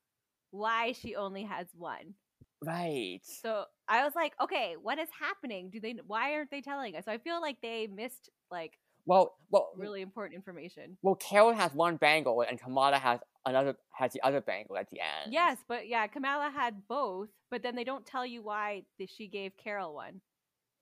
why 0.51 0.93
she 0.93 1.15
only 1.15 1.45
has 1.45 1.67
one. 1.75 2.15
Right. 2.65 3.21
So 3.23 3.65
I 3.89 4.05
was 4.05 4.15
like, 4.15 4.33
okay, 4.43 4.75
what 4.81 4.99
is 4.99 5.09
happening? 5.19 5.71
Do 5.71 5.81
they? 5.81 5.95
Why 6.07 6.35
aren't 6.35 6.51
they 6.51 6.61
telling 6.61 6.97
us? 6.97 7.05
So 7.05 7.13
I 7.13 7.19
feel 7.19 7.41
like 7.41 7.59
they 7.63 7.87
missed 7.87 8.31
like 8.51 8.73
Well, 9.07 9.35
well, 9.51 9.71
really 9.77 10.03
important 10.03 10.35
information. 10.35 10.97
well. 11.03 11.15
Carol 11.15 11.53
has 11.53 11.73
one 11.73 11.97
bangle, 11.97 12.43
and 12.43 12.61
Kamala 12.61 12.99
has 12.99 13.21
another 13.47 13.77
has 13.95 14.13
the 14.13 14.21
other 14.23 14.41
bangle 14.41 14.77
at 14.77 14.91
the 14.91 15.01
end. 15.01 15.33
Yes, 15.33 15.59
but 15.69 15.89
yeah, 15.89 16.07
Kamala 16.09 16.51
had 16.51 16.89
both, 16.89 17.29
but 17.51 17.63
then 17.63 17.77
they 17.77 17.85
don't 17.85 18.05
tell 18.05 18.27
you 18.27 18.43
why 18.43 18.83
she 19.07 19.29
gave 19.29 19.53
Carol 19.57 19.95
one. 19.95 20.21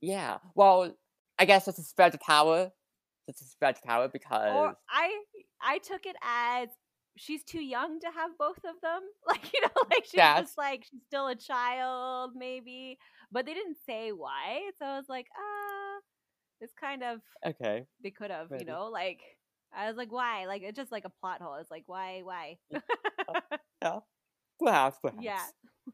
Yeah. 0.00 0.38
Well, 0.54 0.96
I 1.38 1.44
guess 1.44 1.68
it's 1.68 1.78
a 1.78 1.82
spread 1.82 2.14
of 2.14 2.20
power. 2.20 2.72
It's 3.28 3.40
a 3.42 3.44
spread 3.44 3.76
of 3.76 3.82
power 3.82 4.08
because 4.08 4.54
Or 4.54 4.76
I 4.88 5.12
I 5.60 5.78
took 5.78 6.06
it 6.06 6.16
as 6.22 6.68
she's 7.16 7.42
too 7.42 7.60
young 7.60 7.98
to 8.00 8.06
have 8.06 8.30
both 8.38 8.58
of 8.58 8.80
them. 8.82 9.00
Like 9.26 9.52
you 9.52 9.60
know, 9.62 9.82
like 9.90 10.04
she's 10.04 10.20
just 10.20 10.56
like 10.58 10.84
she's 10.88 11.00
still 11.08 11.26
a 11.28 11.34
child, 11.34 12.32
maybe. 12.36 12.98
But 13.32 13.44
they 13.46 13.54
didn't 13.54 13.78
say 13.86 14.10
why, 14.12 14.70
so 14.78 14.84
I 14.86 14.96
was 14.96 15.08
like, 15.08 15.26
ah, 15.36 16.00
it's 16.60 16.72
kind 16.72 17.02
of 17.02 17.20
okay. 17.44 17.84
they 18.02 18.10
could 18.10 18.30
have, 18.30 18.48
you 18.58 18.64
know, 18.64 18.86
like 18.92 19.20
I 19.76 19.88
was 19.88 19.96
like, 19.96 20.12
why? 20.12 20.46
Like 20.46 20.62
it's 20.62 20.76
just 20.76 20.92
like 20.92 21.04
a 21.04 21.10
plot 21.20 21.40
hole. 21.42 21.56
It's 21.56 21.70
like 21.70 21.84
why, 21.86 22.20
why? 22.22 22.56
Yeah. 23.82 23.98
Perhaps, 24.58 24.98
perhaps. 25.02 25.22
yeah. 25.22 25.44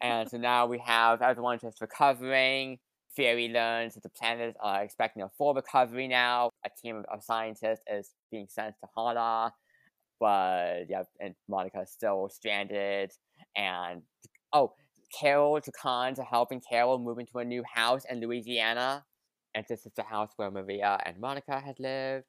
and 0.00 0.30
so 0.30 0.38
now 0.38 0.66
we 0.66 0.78
have 0.86 1.20
everyone 1.22 1.58
just 1.58 1.80
recovering. 1.80 2.78
Fury 3.14 3.48
learns 3.48 3.94
that 3.94 4.02
the 4.02 4.08
planets 4.08 4.56
are 4.60 4.82
expecting 4.82 5.22
a 5.22 5.28
full 5.36 5.52
recovery 5.52 6.08
now. 6.08 6.48
A 6.64 6.70
team 6.80 6.96
of- 6.96 7.04
of 7.06 7.22
scientists 7.22 7.82
is 7.90 8.10
being 8.30 8.46
sent 8.48 8.74
to 8.80 8.86
Hala, 8.94 9.52
but 10.22 10.84
yeah, 10.88 11.02
and 11.18 11.34
Monica 11.48 11.80
is 11.80 11.90
still 11.90 12.28
stranded. 12.28 13.10
And 13.56 14.02
oh, 14.52 14.72
Carol, 15.18 15.60
Khans 15.82 16.20
are 16.20 16.24
helping 16.24 16.60
Carol 16.60 17.00
move 17.00 17.18
into 17.18 17.38
a 17.38 17.44
new 17.44 17.64
house 17.74 18.04
in 18.08 18.20
Louisiana, 18.20 19.04
and 19.52 19.66
this 19.68 19.84
is 19.84 19.92
the 19.96 20.04
house 20.04 20.30
where 20.36 20.48
Maria 20.48 20.96
and 21.04 21.18
Monica 21.18 21.58
had 21.58 21.80
lived. 21.80 22.26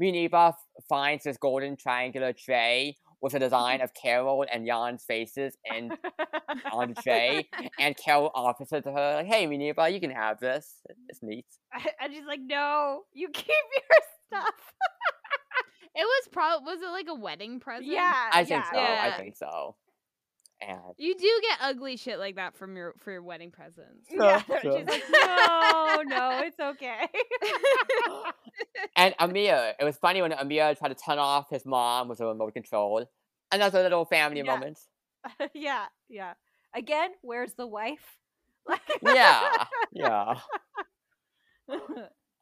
Minerva 0.00 0.48
f- 0.48 0.84
finds 0.88 1.22
this 1.22 1.36
golden 1.36 1.76
triangular 1.76 2.32
tray 2.32 2.96
with 3.22 3.34
a 3.34 3.38
design 3.38 3.76
mm-hmm. 3.76 3.84
of 3.84 3.94
Carol 3.94 4.44
and 4.52 4.66
Jan's 4.66 5.04
faces 5.04 5.56
in 5.72 5.92
on 6.72 6.94
the 6.94 7.00
tray, 7.00 7.48
and 7.78 7.96
Carol 7.96 8.32
offers 8.34 8.72
it 8.72 8.82
to 8.82 8.90
her, 8.90 9.14
like, 9.18 9.26
"Hey, 9.26 9.46
Minerva, 9.46 9.88
you 9.88 10.00
can 10.00 10.10
have 10.10 10.40
this. 10.40 10.74
It's 11.08 11.22
neat." 11.22 11.46
and 12.00 12.12
she's 12.12 12.26
like, 12.26 12.40
no, 12.42 13.02
you 13.12 13.28
keep 13.28 13.46
your 13.76 14.40
stuff. 14.40 14.54
It 15.96 16.04
was 16.04 16.28
probably 16.30 16.74
was 16.74 16.82
it 16.82 16.88
like 16.90 17.06
a 17.08 17.14
wedding 17.14 17.58
present? 17.60 17.86
yeah, 17.86 18.30
I 18.32 18.44
think 18.44 18.64
yeah. 18.72 19.10
so. 19.10 19.14
I 19.14 19.16
think 19.18 19.36
so. 19.36 19.76
And 20.60 20.78
You 20.96 21.14
do 21.14 21.40
get 21.42 21.58
ugly 21.60 21.96
shit 21.98 22.18
like 22.18 22.36
that 22.36 22.56
from 22.56 22.76
your 22.76 22.94
for 22.98 23.10
your 23.12 23.22
wedding 23.22 23.50
presents. 23.50 24.06
Yeah, 24.10 24.40
Sure, 24.42 24.60
sure. 24.62 24.78
she's 24.78 24.86
like, 24.86 25.02
no, 25.10 26.02
no, 26.06 26.40
it's 26.44 26.58
okay. 26.58 27.06
and 28.96 29.14
Amir, 29.18 29.74
it 29.78 29.84
was 29.84 29.96
funny 29.98 30.22
when 30.22 30.32
Amir 30.32 30.74
tried 30.74 30.88
to 30.88 30.94
turn 30.94 31.18
off 31.18 31.50
his 31.50 31.66
mom 31.66 32.08
with 32.08 32.20
a 32.20 32.26
remote 32.26 32.54
control. 32.54 33.04
Another 33.52 33.82
little 33.82 34.04
family 34.06 34.38
Yeah. 34.44 34.52
moment. 34.54 34.78
yeah, 35.54 35.86
yeah. 36.08 36.34
Again, 36.74 37.10
where's 37.22 37.52
the 37.54 37.66
wife? 37.66 38.16
Yeah, 39.02 39.64
yeah. 39.92 40.34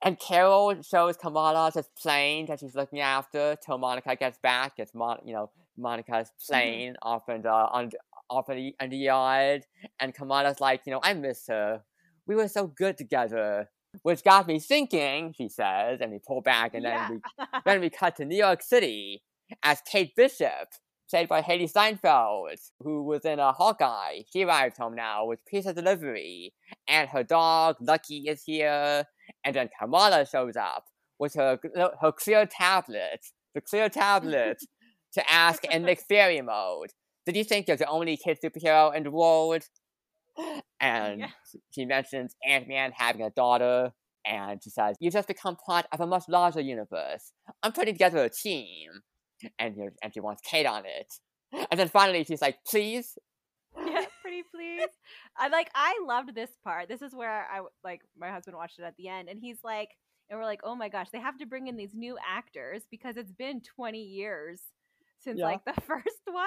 And 0.05 0.19
Carol 0.21 0.83
shows 0.83 1.17
Kamala 1.17 1.73
this 1.75 1.89
plane 2.01 2.45
that 2.47 2.61
she's 2.61 2.75
looking 2.75 3.01
after 3.01 3.57
till 3.65 3.79
Monica 3.79 4.15
gets 4.15 4.39
back. 4.39 4.75
It's 4.77 4.95
Mon, 4.95 5.19
you 5.25 5.33
know, 5.33 5.51
Monica's 5.79 6.29
mm-hmm. 6.29 6.53
plane 6.53 6.97
off 7.01 7.29
in 7.31 7.41
the 7.43 7.51
on, 7.51 7.91
off 8.29 8.51
in 8.51 8.57
the, 8.57 8.77
in 8.81 8.91
the 8.91 8.99
yard, 8.99 9.65
and 9.99 10.15
Kamala's 10.15 10.61
like, 10.61 10.83
you 10.87 10.93
know, 10.93 11.01
I 11.03 11.15
miss 11.15 11.47
her. 11.49 11.83
We 12.27 12.37
were 12.37 12.49
so 12.49 12.67
good 12.67 12.99
together. 12.99 13.71
Which 14.03 14.25
got 14.25 14.49
me 14.49 14.59
thinking, 14.59 15.35
she 15.39 15.49
says, 15.49 16.01
and 16.01 16.11
we 16.11 16.19
pull 16.19 16.41
back, 16.41 16.75
and 16.75 16.83
Yeah. 16.83 17.09
then 17.09 17.23
we 17.39 17.47
then 17.65 17.81
we 17.81 17.91
cut 18.01 18.17
to 18.17 18.25
New 18.25 18.37
York 18.37 18.61
City 18.61 19.23
as 19.63 19.81
Kate 19.83 20.17
Bishop, 20.17 20.69
played 21.09 21.29
by 21.29 21.43
Hailee 21.43 21.71
Steinfeld, 21.71 22.59
who 22.81 23.05
was 23.05 23.25
in 23.25 23.39
a 23.39 23.53
Hawkeye. 23.53 24.23
She 24.33 24.43
arrived 24.43 24.79
home 24.79 24.97
now 24.97 25.27
with 25.27 25.45
pizza 25.47 25.73
delivery, 25.73 26.55
and 26.89 27.09
her 27.11 27.23
dog 27.23 27.77
Lucky 27.81 28.25
is 28.29 28.43
here. 28.43 29.05
And 29.45 29.55
then 29.55 29.69
Kamala 29.79 30.27
shows 30.27 30.57
up 30.57 30.87
with 31.19 31.35
her 31.35 31.59
her 32.01 32.13
clear 32.13 32.47
tablet, 32.47 33.21
the 33.55 33.61
clear 33.61 33.89
tablet, 33.89 34.59
to 35.13 35.33
ask 35.33 35.65
in 35.65 35.83
Nick 35.87 36.01
Fury 36.01 36.41
mode. 36.41 36.91
Did 37.27 37.37
you 37.37 37.45
think 37.45 37.69
you're 37.69 37.77
the 37.77 37.87
only 37.87 38.17
kid 38.17 38.39
superhero 38.43 38.95
in 38.95 39.03
the 39.05 39.11
world? 39.11 39.65
And 40.81 41.21
Yeah. 41.21 41.29
she 41.71 41.85
mentions 41.85 42.35
Ant 42.47 42.69
Man 42.69 42.93
having 42.97 43.23
a 43.23 43.31
daughter, 43.31 43.93
and 44.27 44.63
she 44.63 44.71
says, 44.71 44.97
"You 45.01 45.11
just 45.11 45.29
become 45.29 45.57
part 45.57 45.87
of 45.93 46.01
a 46.01 46.07
much 46.07 46.25
larger 46.29 46.61
universe. 46.61 47.33
I'm 47.63 47.73
putting 47.73 47.95
together 47.95 48.25
a 48.25 48.31
team." 48.31 48.91
And 49.59 49.77
you 49.77 49.85
know, 49.85 49.91
and 50.03 50.13
she 50.13 50.21
wants 50.21 50.43
Kate 50.43 50.67
on 50.67 50.85
it. 50.87 51.13
And 51.71 51.79
then 51.79 51.89
finally, 51.89 52.25
she's 52.25 52.43
like, 52.43 52.59
"Please." 52.67 53.17
yeah, 53.87 54.07
pretty 54.35 54.49
please. 54.55 54.89
I 55.37 55.49
like 55.49 55.71
I 55.75 55.99
loved 56.07 56.35
this 56.35 56.51
part. 56.63 56.89
This 56.89 57.03
is 57.03 57.15
where 57.15 57.31
I 57.51 57.61
like 57.85 58.03
my 58.19 58.31
husband 58.31 58.57
watched 58.57 58.79
it 58.79 58.85
at 58.85 58.97
the 58.97 59.09
end 59.09 59.29
and 59.29 59.39
he's 59.41 59.59
like 59.65 59.91
and 60.31 60.39
we're 60.39 60.45
like, 60.47 60.61
"Oh 60.65 60.75
my 60.75 60.89
gosh, 60.89 61.09
they 61.13 61.21
have 61.21 61.39
to 61.39 61.47
bring 61.47 61.67
in 61.69 61.77
these 61.77 61.95
new 61.95 62.17
actors 62.27 62.83
because 62.91 63.17
it's 63.17 63.33
been 63.33 63.61
20 63.61 64.01
years 64.03 64.61
since 65.21 65.39
Yeah. 65.39 65.47
like 65.47 65.65
the 65.65 65.75
first 65.87 66.21
one." 66.27 66.47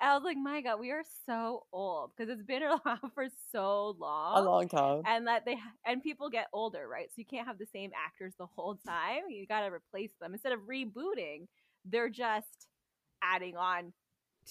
And 0.00 0.10
I 0.10 0.14
was 0.14 0.24
like, 0.24 0.36
"My 0.36 0.60
god, 0.62 0.80
we 0.80 0.90
are 0.90 1.04
so 1.26 1.66
old 1.72 2.10
because 2.16 2.30
it's 2.32 2.42
been 2.46 2.62
around 2.86 3.12
for 3.14 3.26
so 3.52 3.96
long." 3.98 4.38
A 4.38 4.42
long 4.42 4.68
time. 4.68 5.02
and 5.06 5.26
that 5.28 5.44
they 5.44 5.56
and 5.86 6.02
people 6.02 6.28
get 6.30 6.48
older, 6.52 6.88
right? 6.88 7.08
So 7.10 7.14
you 7.16 7.24
can't 7.26 7.46
have 7.46 7.58
the 7.58 7.66
same 7.72 7.90
actors 8.06 8.34
the 8.38 8.46
whole 8.46 8.76
time. 8.86 9.22
You 9.30 9.46
got 9.46 9.60
to 9.60 9.72
replace 9.72 10.12
them 10.20 10.32
instead 10.32 10.52
of 10.52 10.60
rebooting. 10.60 11.46
They're 11.84 12.08
just 12.10 12.66
adding 13.22 13.56
on 13.56 13.92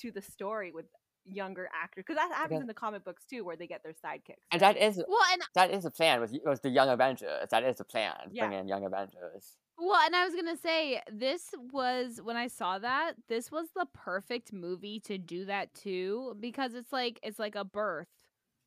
to 0.01 0.11
the 0.11 0.21
story 0.21 0.71
with 0.71 0.85
younger 1.25 1.69
actors 1.73 2.03
because 2.07 2.15
that 2.17 2.31
happens 2.33 2.57
Okay. 2.57 2.61
in 2.61 2.67
the 2.67 2.73
comic 2.73 3.03
books 3.03 3.23
too, 3.29 3.43
where 3.43 3.55
they 3.55 3.67
get 3.67 3.81
their 3.83 3.93
sidekicks. 3.93 4.43
And 4.51 4.61
that 4.61 4.77
is 4.77 4.97
Well, 5.07 5.19
and 5.31 5.41
that 5.55 5.71
is 5.71 5.83
the 5.83 5.91
plan. 5.91 6.19
Was 6.21 6.37
was 6.45 6.59
the 6.61 6.69
Young 6.69 6.89
Avengers? 6.89 7.49
That 7.51 7.63
is 7.63 7.77
the 7.77 7.85
plan. 7.85 8.13
Yeah. 8.31 8.47
Bring 8.47 8.59
in 8.59 8.67
Young 8.67 8.85
Avengers. 8.85 9.57
well, 9.77 9.99
and 10.05 10.15
I 10.15 10.25
was 10.25 10.35
gonna 10.35 10.57
say 10.57 11.01
this 11.11 11.49
was 11.71 12.19
when 12.23 12.35
I 12.37 12.47
saw 12.47 12.77
that 12.79 13.13
this 13.29 13.51
was 13.51 13.67
the 13.75 13.87
perfect 13.93 14.53
movie 14.53 14.99
to 15.01 15.17
do 15.17 15.45
that 15.45 15.73
too 15.73 16.35
because 16.39 16.73
it's 16.75 16.91
like 16.93 17.19
it's 17.23 17.39
like 17.39 17.55
a 17.55 17.63
birth, 17.65 18.07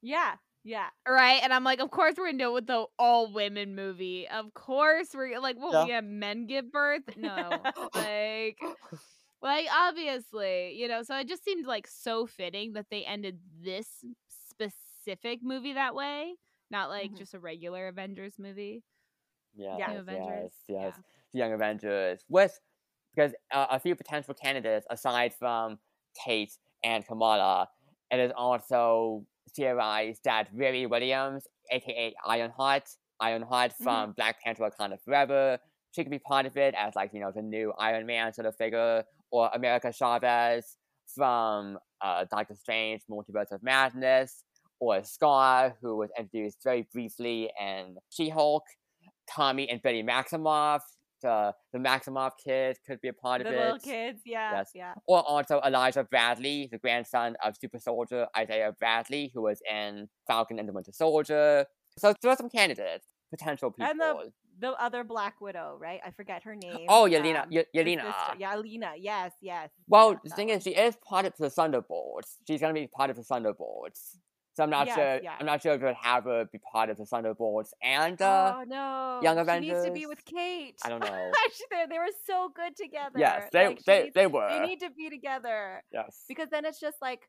yeah, 0.03 0.35
yeah, 0.65 0.89
right? 1.07 1.41
And 1.45 1.53
I'm 1.53 1.63
like, 1.63 1.79
of 1.81 1.91
course 1.91 2.15
we're 2.19 2.27
gonna 2.27 2.39
do 2.39 2.51
it 2.51 2.55
with 2.55 2.67
the 2.67 2.87
all 2.99 3.33
women 3.33 3.77
movie. 3.77 4.27
Of 4.29 4.53
course 4.55 5.09
we're 5.15 5.39
like, 5.41 5.57
well, 5.59 5.73
Yeah. 5.73 5.85
We 5.85 5.91
have 5.93 6.05
men 6.05 6.47
give 6.47 6.73
birth? 6.73 7.17
No, 7.17 7.51
like. 7.95 8.59
Like 9.47 9.69
obviously, 9.73 10.75
you 10.75 10.89
know, 10.89 11.03
so 11.05 11.17
it 11.19 11.29
just 11.29 11.45
seemed 11.45 11.67
like 11.67 11.87
so 11.87 12.27
fitting 12.27 12.73
that 12.75 12.87
they 12.91 13.05
ended 13.05 13.39
this 13.65 13.89
specific 14.29 15.41
movie 15.43 15.75
that 15.75 15.95
way, 15.95 16.35
not 16.71 16.91
like 16.91 17.13
Mhm. 17.13 17.19
just 17.19 17.35
a 17.35 17.39
regular 17.39 17.89
Avengers 17.89 18.39
movie. 18.41 18.83
Yes, 19.55 19.77
Yeah. 19.79 19.93
Avengers. 19.93 20.53
yes, 20.69 20.69
yes. 20.69 20.95
Yeah. 20.97 21.03
The 21.33 21.39
Young 21.39 21.53
Avengers 21.53 22.25
with 22.29 22.59
because 23.15 23.33
uh, 23.53 23.67
a 23.71 23.79
few 23.81 23.95
potential 23.97 24.35
candidates 24.35 24.87
aside 24.91 25.33
from 25.33 25.79
Kate 26.25 26.53
and 26.85 27.07
Kamala, 27.07 27.69
it 28.11 28.21
is 28.21 28.33
also 28.37 29.25
theorized 29.55 30.25
that 30.25 30.53
Riri 30.55 30.89
Williams, 30.91 31.47
aka 31.71 32.15
Ironheart, 32.27 32.89
Ironheart 33.21 33.73
Mm-hmm. 33.73 33.85
from 33.85 34.13
Black 34.13 34.41
Panther: 34.43 34.65
Wakanda 34.69 35.01
Forever, 35.03 35.59
she 35.93 36.03
could 36.05 36.11
be 36.11 36.19
part 36.19 36.47
of 36.47 36.57
it 36.57 36.75
as 36.77 36.95
like 36.97 37.15
you 37.15 37.21
know 37.21 37.33
the 37.33 37.43
new 37.43 37.73
Iron 37.79 38.07
Man 38.07 38.33
sort 38.35 38.47
of 38.47 38.57
figure, 38.57 39.05
or 39.31 39.51
America 39.55 39.93
Chavez 39.93 40.77
from 41.15 41.79
uh, 42.01 42.25
Doctor 42.31 42.55
Strange: 42.55 43.03
Multiverse 43.11 43.53
of 43.53 43.63
Madness, 43.63 44.43
or 44.81 45.01
Skaar, 45.01 45.75
who 45.81 45.97
was 45.97 46.11
introduced 46.19 46.59
very 46.65 46.87
briefly 46.93 47.51
in 47.61 47.97
She-Hulk. 48.11 48.65
Tommy 49.29 49.69
and 49.69 49.83
Betty 49.83 50.03
Maximoff, 50.05 50.81
the 51.23 51.53
the 51.73 51.79
Maximoff 51.81 52.33
kids 52.45 52.79
could 52.87 53.01
be 53.01 53.09
a 53.09 53.13
part 53.13 53.43
the 53.43 53.49
of 53.49 53.55
little 53.55 53.75
it. 53.77 53.83
kids. 53.83 54.21
Yeah, 54.25 54.53
Yes. 54.59 54.71
yeah. 54.75 54.95
Or 55.09 55.23
also 55.29 55.61
Elijah 55.67 56.05
Bradley, 56.05 56.69
the 56.71 56.79
grandson 56.79 57.35
of 57.45 57.57
Super 57.61 57.79
Soldier 57.81 58.27
Isaiah 58.37 58.73
Bradley, 58.79 59.33
who 59.35 59.43
was 59.43 59.61
in 59.69 60.09
Falcon 60.29 60.59
and 60.61 60.69
the 60.69 60.73
Winter 60.73 60.93
Soldier. 60.93 61.67
So 61.99 62.15
there 62.23 62.31
are 62.31 62.37
some 62.37 62.51
candidates, 62.51 63.07
potential 63.31 63.71
people. 63.73 63.91
And 63.91 64.01
the 64.01 64.31
the 64.59 64.71
other 64.83 65.05
Black 65.05 65.41
Widow, 65.41 65.77
right? 65.81 66.01
I 66.05 66.11
forget 66.11 66.43
her 66.45 66.55
name. 66.55 66.87
oh, 66.89 67.05
Yelena, 67.11 67.43
um, 67.45 67.53
Ye- 67.53 67.65
Yelena. 67.75 68.13
Yeah, 68.39 68.55
Alina. 68.57 68.93
Yes, 68.99 69.33
yes. 69.41 69.71
Well, 69.89 70.13
yeah, 70.13 70.19
the 70.25 70.31
thing 70.31 70.49
one. 70.49 70.57
is, 70.59 70.63
she 70.65 70.71
is 70.71 70.97
part 70.97 71.27
of 71.27 71.35
the 71.39 71.51
Thunderbolts. 71.51 72.37
She's 72.47 72.61
gonna 72.61 72.75
be 72.75 72.87
part 72.87 73.11
of 73.11 73.17
the 73.17 73.23
Thunderbolts. 73.23 74.19
So 74.55 74.63
I'm 74.63 74.71
not 74.71 74.87
Yes, 74.87 74.97
sure. 74.97 75.21
yeah. 75.23 75.37
I'm 75.39 75.45
not 75.45 75.61
sure 75.61 75.75
if 75.75 75.83
it 75.83 75.85
would 75.85 75.97
have 75.97 76.25
her 76.25 76.47
be 76.51 76.59
part 76.73 76.89
of 76.89 76.97
the 76.97 77.05
Thunderbolts 77.05 77.75
and 77.83 78.21
uh, 78.23 78.55
oh 78.61 78.65
no, 78.67 79.21
Young 79.23 79.47
She 79.47 79.61
needs 79.69 79.85
to 79.85 79.91
be 79.93 80.07
with 80.07 80.25
Kate. 80.25 80.77
I 80.83 80.89
don't 80.89 81.01
know. 81.01 81.31
They 81.71 81.85
they 81.91 81.99
were 81.99 82.09
so 82.27 82.51
good 82.55 82.75
together. 82.75 83.19
yes, 83.19 83.51
they 83.53 83.67
Like, 83.69 83.85
they 83.85 84.03
needs- 84.05 84.15
they 84.15 84.27
were. 84.27 84.49
they 84.49 84.67
need 84.67 84.81
to 84.81 84.91
be 84.91 85.11
together 85.11 85.83
yes. 85.93 86.25
because 86.27 86.49
then 86.51 86.65
it's 86.65 86.81
just 86.81 86.97
like 87.03 87.21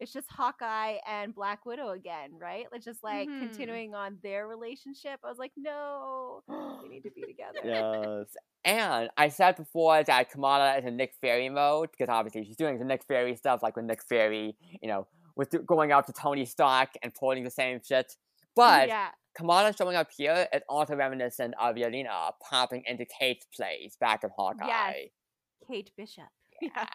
it's 0.00 0.12
just 0.12 0.28
Hawkeye 0.30 0.96
and 1.06 1.34
Black 1.34 1.64
Widow 1.66 1.90
again, 1.90 2.30
right? 2.40 2.66
It's 2.72 2.84
just 2.84 3.02
like 3.04 3.28
Mhm. 3.28 3.40
continuing 3.40 3.94
on 3.94 4.18
their 4.22 4.46
relationship. 4.48 5.20
I 5.24 5.28
was 5.28 5.38
like, 5.38 5.52
no, 5.56 6.42
we 6.82 6.88
need 6.88 7.02
to 7.04 7.10
be 7.10 7.22
together. 7.26 7.60
yes. 7.64 8.36
And 8.66 9.10
I 9.18 9.28
said 9.28 9.56
before 9.56 10.02
that 10.04 10.30
Kamala 10.30 10.78
is 10.78 10.84
in 10.86 10.96
Nick 10.96 11.12
Fury 11.20 11.50
mode 11.50 11.90
because 11.90 12.08
obviously 12.08 12.44
she's 12.46 12.56
doing 12.56 12.78
the 12.78 12.84
Nick 12.86 13.04
Fury 13.04 13.36
stuff, 13.36 13.62
like 13.62 13.76
when 13.76 13.86
Nick 13.86 14.02
Fury, 14.02 14.56
you 14.80 14.88
know, 14.88 15.06
was 15.36 15.48
going 15.66 15.92
up 15.92 16.06
to 16.06 16.12
Tony 16.14 16.46
Stark 16.46 16.90
and 17.02 17.12
pulling 17.12 17.44
the 17.44 17.50
same 17.50 17.80
shit. 17.84 18.16
But 18.56 18.88
yeah, 18.88 19.10
Kamala 19.36 19.74
showing 19.76 19.96
up 19.96 20.08
here 20.16 20.48
is 20.52 20.62
also 20.68 20.96
reminiscent 20.96 21.54
of 21.60 21.76
Yelena 21.76 22.32
popping 22.40 22.84
into 22.86 23.04
Kate's 23.04 23.44
place 23.54 23.96
back 24.00 24.24
in 24.24 24.30
Hawkeye. 24.34 25.08
Kate 25.68 25.90
Bishop. 25.96 26.24
Yeah. 26.62 26.86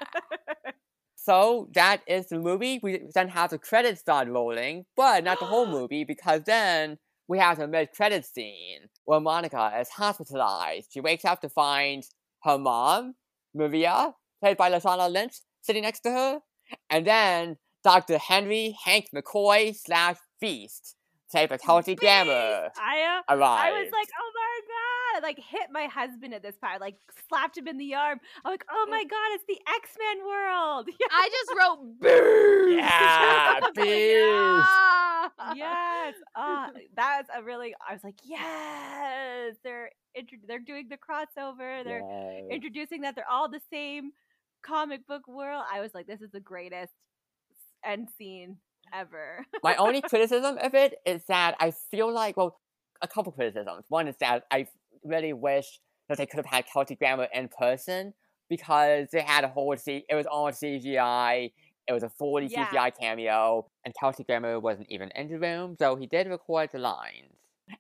So 1.21 1.67
that 1.73 2.01
is 2.07 2.29
the 2.29 2.39
movie. 2.39 2.79
We 2.81 3.01
then 3.13 3.27
have 3.29 3.49
the 3.49 3.57
credits 3.59 3.99
start 3.99 4.29
rolling, 4.29 4.85
but 4.95 5.23
not 5.25 5.39
the 5.39 5.45
whole 5.45 5.65
movie 5.79 6.05
because 6.05 6.43
then 6.43 6.97
we 7.27 7.37
have 7.39 7.57
the 7.57 7.67
mid-credit 7.67 8.25
scene 8.25 8.87
where 9.03 9.19
Monica 9.19 9.73
is 9.79 9.89
hospitalized. 9.89 10.87
She 10.91 11.01
wakes 11.01 11.25
up 11.25 11.41
to 11.41 11.49
find 11.49 12.03
her 12.43 12.57
mom, 12.57 13.15
Maria, 13.53 14.13
played 14.41 14.55
by 14.55 14.71
Lashana 14.71 15.11
Lynch, 15.11 15.35
sitting 15.61 15.83
next 15.83 15.99
to 16.01 16.11
her, 16.11 16.39
and 16.89 17.05
then 17.05 17.57
Dr. 17.83 18.17
Henry 18.17 18.75
Hank 18.85 19.07
McCoy 19.13 19.75
slash 19.75 20.17
Beast, 20.39 20.95
played 21.29 21.49
by 21.49 21.57
Kelsey 21.57 21.95
Grammer, 21.95 22.31
I 22.31 23.19
uh, 23.19 23.35
arrives. 23.35 23.61
I 23.65 23.71
was 23.71 23.91
like, 23.91 24.07
oh 24.17 24.31
my 24.35 24.48
god! 24.48 24.48
I 25.19 25.21
like 25.21 25.37
hit 25.37 25.67
my 25.71 25.85
husband 25.85 26.33
at 26.33 26.41
this 26.43 26.55
part, 26.57 26.79
like 26.81 26.95
slapped 27.27 27.57
him 27.57 27.67
in 27.67 27.77
the 27.77 27.95
arm. 27.95 28.19
I'm 28.45 28.51
like, 28.51 28.63
oh 28.71 28.87
my 28.89 29.03
god, 29.03 29.29
it's 29.33 29.43
the 29.47 29.59
X 29.75 29.89
Men 29.99 30.25
world. 30.25 30.87
Yeah. 30.87 31.07
I 31.11 31.29
just 31.29 31.59
wrote 31.59 31.99
boo. 31.99 32.75
yeah, 32.75 33.59
Beast. 33.75 35.57
yes. 35.57 36.15
Uh, 36.35 36.69
that 36.95 37.17
was 37.21 37.25
a 37.37 37.43
really. 37.43 37.73
I 37.87 37.93
was 37.93 38.03
like, 38.03 38.15
yes. 38.23 39.55
They're 39.63 39.89
intro- 40.15 40.39
they're 40.47 40.59
doing 40.59 40.87
the 40.89 40.97
crossover. 40.97 41.83
They're 41.83 41.99
Yes. 42.01 42.43
introducing 42.51 43.01
that 43.01 43.15
they're 43.15 43.29
all 43.29 43.49
the 43.49 43.59
same 43.71 44.11
comic 44.63 45.05
book 45.07 45.27
world. 45.27 45.63
I 45.71 45.81
was 45.81 45.93
like, 45.93 46.07
this 46.07 46.21
is 46.21 46.31
the 46.31 46.39
greatest 46.39 46.93
end 47.83 48.07
scene 48.17 48.57
ever. 48.93 49.45
my 49.63 49.75
only 49.75 50.01
criticism 50.01 50.57
of 50.59 50.73
it 50.73 50.95
is 51.05 51.23
that 51.27 51.55
I 51.59 51.71
feel 51.71 52.11
like, 52.11 52.37
well, 52.37 52.59
a 53.01 53.07
couple 53.07 53.31
criticisms. 53.31 53.85
One 53.89 54.07
is 54.07 54.15
that 54.21 54.43
I 54.51 54.67
really 55.03 55.34
wish 55.34 55.80
that 56.07 56.17
they 56.17 56.26
could 56.26 56.38
have 56.38 56.45
had 56.45 56.65
Kelsey 56.65 56.95
Grammer 56.95 57.27
in 57.34 57.49
person 57.49 58.13
because 58.49 59.09
they 59.11 59.21
had 59.21 59.43
a 59.43 59.47
whole 59.47 59.76
C. 59.77 60.05
It 60.09 60.15
was 60.15 60.26
all 60.26 60.51
CGI. 60.51 61.51
It 61.88 61.93
was 61.93 62.03
a 62.03 62.09
fully 62.09 62.47
Yeah. 62.47 62.67
CGI 62.67 62.91
cameo, 62.91 63.67
and 63.84 63.93
Kelsey 63.99 64.23
Grammer 64.23 64.59
wasn't 64.59 64.88
even 64.89 65.09
in 65.15 65.27
the 65.27 65.39
room, 65.39 65.76
so 65.80 65.95
he 65.95 66.05
did 66.07 66.27
record 66.27 66.69
the 66.71 66.80
lines. 66.80 67.34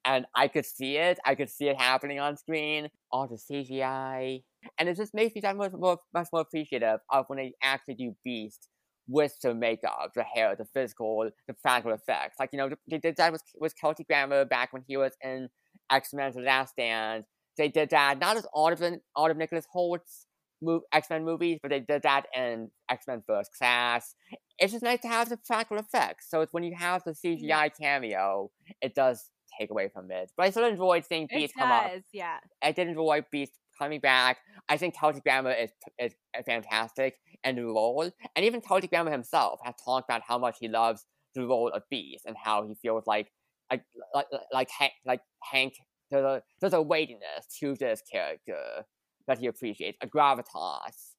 And 0.05 0.25
I 0.35 0.47
could 0.47 0.65
see 0.65 0.97
it. 0.97 1.19
I 1.25 1.33
could 1.35 1.49
see 1.49 1.67
it 1.67 1.79
happening 1.79 2.19
on 2.19 2.37
screen. 2.37 2.89
All 3.11 3.27
the 3.27 3.37
CGI, 3.37 4.43
and 4.77 4.89
it 4.89 4.97
just 4.97 5.13
makes 5.13 5.33
me 5.35 5.41
that 5.41 5.55
much 5.55 5.71
more, 5.73 5.99
much 6.13 6.27
more 6.31 6.41
appreciative 6.41 6.99
of 7.11 7.25
when 7.27 7.37
they 7.37 7.53
actually 7.61 7.95
do 7.95 8.15
Beast 8.23 8.67
with 9.07 9.33
the 9.41 9.55
makeup, 9.55 10.11
the 10.15 10.23
hair, 10.23 10.55
the 10.55 10.65
physical, 10.65 11.29
the 11.47 11.53
practical 11.55 11.91
effects. 11.93 12.35
Like, 12.39 12.49
you 12.53 12.57
know, 12.57 12.69
they 12.89 12.99
did 12.99 13.15
that 13.17 13.31
with, 13.31 13.41
with 13.59 13.75
Kelsey 13.79 14.03
Grammer 14.03 14.45
back 14.45 14.71
when 14.71 14.83
he 14.87 14.97
was 14.97 15.13
in 15.23 15.49
X 15.89 16.13
Men 16.13 16.31
The 16.33 16.41
Last 16.41 16.71
Stand. 16.71 17.25
They 17.57 17.67
did 17.67 17.89
that 17.89 18.19
not 18.19 18.37
as 18.37 18.45
all 18.53 18.71
of, 18.71 18.79
the, 18.79 19.01
all 19.15 19.29
of 19.29 19.37
Nicholas 19.37 19.65
Hoult's 19.73 20.25
move, 20.61 20.83
X 20.93 21.09
Men 21.09 21.25
movies, 21.25 21.59
but 21.61 21.69
they 21.71 21.79
did 21.79 22.03
that 22.03 22.25
in 22.35 22.69
X 22.89 23.05
Men 23.07 23.23
First 23.25 23.51
Class. 23.57 24.15
It's 24.57 24.71
just 24.71 24.83
nice 24.83 25.01
to 25.01 25.07
have 25.07 25.29
the 25.29 25.37
practical 25.37 25.77
effects. 25.77 26.29
So 26.29 26.41
it's 26.41 26.53
when 26.53 26.63
you 26.63 26.75
have 26.77 27.03
the 27.03 27.11
CGI 27.11 27.71
cameo, 27.79 28.51
it 28.81 28.95
does 28.95 29.29
take 29.59 29.71
away 29.71 29.89
from 29.89 30.11
it. 30.11 30.31
But 30.37 30.47
I 30.47 30.49
still 30.51 30.65
enjoyed 30.65 31.05
seeing 31.05 31.27
Beast 31.31 31.53
come 31.57 31.71
up. 31.71 31.91
does, 31.91 32.03
yeah. 32.11 32.37
I 32.61 32.71
did 32.71 32.87
enjoy 32.87 33.25
Beast 33.31 33.53
coming 33.77 33.99
back. 33.99 34.37
I 34.67 34.77
think 34.77 34.95
Kelsey 34.95 35.21
Grammer 35.21 35.51
is 35.51 35.71
is 35.97 36.13
fantastic 36.45 37.15
in 37.43 37.55
the 37.55 37.65
role, 37.65 38.09
and 38.35 38.45
even 38.45 38.61
Kelsey 38.61 38.87
Grammer 38.87 39.11
himself 39.11 39.59
has 39.63 39.75
talked 39.83 40.09
about 40.09 40.21
how 40.27 40.37
much 40.37 40.57
he 40.59 40.67
loves 40.67 41.05
the 41.35 41.45
role 41.45 41.69
of 41.69 41.83
Beast 41.89 42.25
and 42.25 42.35
how 42.37 42.67
he 42.67 42.75
feels 42.75 43.05
like 43.07 43.31
like 43.71 43.83
like 44.13 44.27
like 44.53 44.69
Hank 44.71 44.93
like 45.05 45.21
Hank. 45.51 45.73
There's 46.11 46.23
a 46.25 46.43
there's 46.61 46.73
a 46.73 46.81
weightiness 46.81 47.45
to 47.59 47.75
this 47.75 48.01
character 48.11 48.85
that 49.27 49.39
he 49.39 49.47
appreciates, 49.47 49.97
a 50.01 50.07
gravitas, 50.07 51.13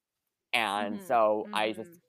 and 0.53 1.01
Mhm, 1.01 1.01
so 1.01 1.49
I 1.53 1.73
just. 1.73 1.99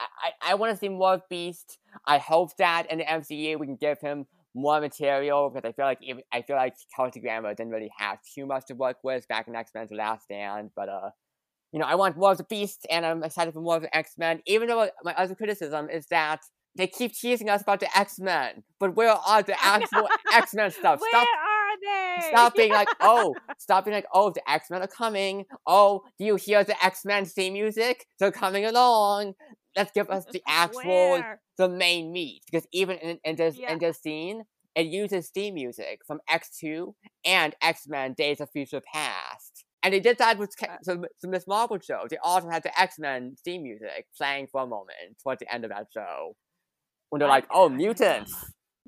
I, 0.00 0.06
I, 0.42 0.52
I 0.52 0.54
want 0.56 0.72
to 0.72 0.76
see 0.78 0.88
more 0.88 1.14
of 1.14 1.22
Beast. 1.30 1.78
I 2.06 2.18
hope 2.18 2.56
that 2.58 2.90
in 2.90 2.98
the 2.98 3.10
MCU 3.10 3.58
we 3.58 3.66
can 3.66 3.76
give 3.76 4.00
him 4.00 4.26
more 4.54 4.80
material 4.80 5.50
because 5.50 5.68
I 5.68 5.72
feel 5.72 5.86
like 5.86 5.98
even, 6.02 6.22
I 6.32 6.42
feel 6.42 6.56
like 6.56 6.74
Kelsey 6.94 7.20
Grammer 7.20 7.54
didn't 7.54 7.72
really 7.72 7.90
have 7.98 8.18
too 8.34 8.46
much 8.46 8.66
to 8.66 8.74
work 8.74 8.98
with 9.04 9.26
back 9.28 9.48
in 9.48 9.56
X 9.56 9.70
Men: 9.74 9.86
The 9.90 9.96
Last 9.96 10.24
Stand. 10.24 10.70
But 10.76 10.88
uh, 10.88 11.10
you 11.72 11.80
know, 11.80 11.86
I 11.86 11.94
want 11.96 12.16
more 12.16 12.32
of 12.32 12.38
the 12.38 12.44
Beast, 12.44 12.86
and 12.90 13.04
I'm 13.04 13.22
excited 13.24 13.54
for 13.54 13.60
more 13.60 13.76
of 13.76 13.82
the 13.82 13.96
X 13.96 14.12
Men. 14.18 14.40
Even 14.46 14.68
though 14.68 14.88
my 15.04 15.14
other 15.14 15.34
criticism 15.34 15.90
is 15.90 16.06
that 16.08 16.40
they 16.76 16.86
keep 16.86 17.12
teasing 17.14 17.48
us 17.48 17.62
about 17.62 17.80
the 17.80 17.98
X 17.98 18.18
Men, 18.18 18.62
but 18.78 18.94
where 18.96 19.10
are 19.10 19.42
the 19.42 19.56
actual 19.64 20.08
X 20.32 20.54
Men 20.54 20.70
stuff? 20.80 21.00
Where 21.00 21.10
Stop 21.10 21.28
are 21.28 21.80
they? 21.82 22.28
Stop 22.28 22.54
being 22.54 22.72
like, 22.72 22.88
oh, 23.00 23.34
stop 23.58 23.84
being 23.84 23.94
like, 23.94 24.06
oh, 24.12 24.30
the 24.30 24.48
X 24.50 24.70
Men 24.70 24.82
are 24.82 24.86
coming. 24.86 25.44
Oh, 25.66 26.02
do 26.18 26.24
you 26.24 26.36
hear 26.36 26.64
the 26.64 26.82
X 26.84 27.04
Men 27.04 27.24
theme 27.24 27.54
music? 27.54 28.06
They're 28.18 28.32
coming 28.32 28.64
along. 28.64 29.34
Let's 29.76 29.92
give 29.92 30.08
us 30.10 30.24
the 30.32 30.42
actual, 30.48 30.82
Where? 30.84 31.40
the 31.58 31.68
main 31.68 32.12
meat. 32.12 32.42
Because 32.50 32.66
even 32.72 32.96
in, 32.98 33.18
in 33.24 33.36
this 33.36 33.56
Yeah. 33.58 33.72
in 33.72 33.78
this 33.78 34.00
scene, 34.00 34.44
it 34.74 34.86
uses 34.86 35.30
theme 35.30 35.54
music 35.54 36.00
from 36.06 36.20
X 36.28 36.50
Two 36.58 36.94
and 37.24 37.54
X 37.62 37.86
Men: 37.88 38.14
Days 38.14 38.40
of 38.40 38.50
Future 38.50 38.80
Past. 38.92 39.64
And 39.82 39.94
they 39.94 40.00
did 40.00 40.18
that 40.18 40.36
with 40.38 40.56
Ca- 40.58 40.66
Uh. 40.72 40.76
the, 40.84 41.08
the 41.22 41.28
Miss 41.28 41.46
Marvel 41.46 41.78
show. 41.78 42.06
They 42.10 42.16
also 42.22 42.48
had 42.50 42.62
the 42.64 42.80
X 42.80 42.98
Men 42.98 43.36
theme 43.44 43.62
music 43.62 44.06
playing 44.16 44.48
for 44.50 44.62
a 44.62 44.66
moment 44.66 45.18
towards 45.22 45.38
the 45.40 45.52
end 45.54 45.64
of 45.64 45.70
that 45.70 45.86
show. 45.94 46.34
When 47.10 47.20
they're 47.20 47.28
like, 47.28 47.46
oh, 47.50 47.68
mutants. 47.68 48.34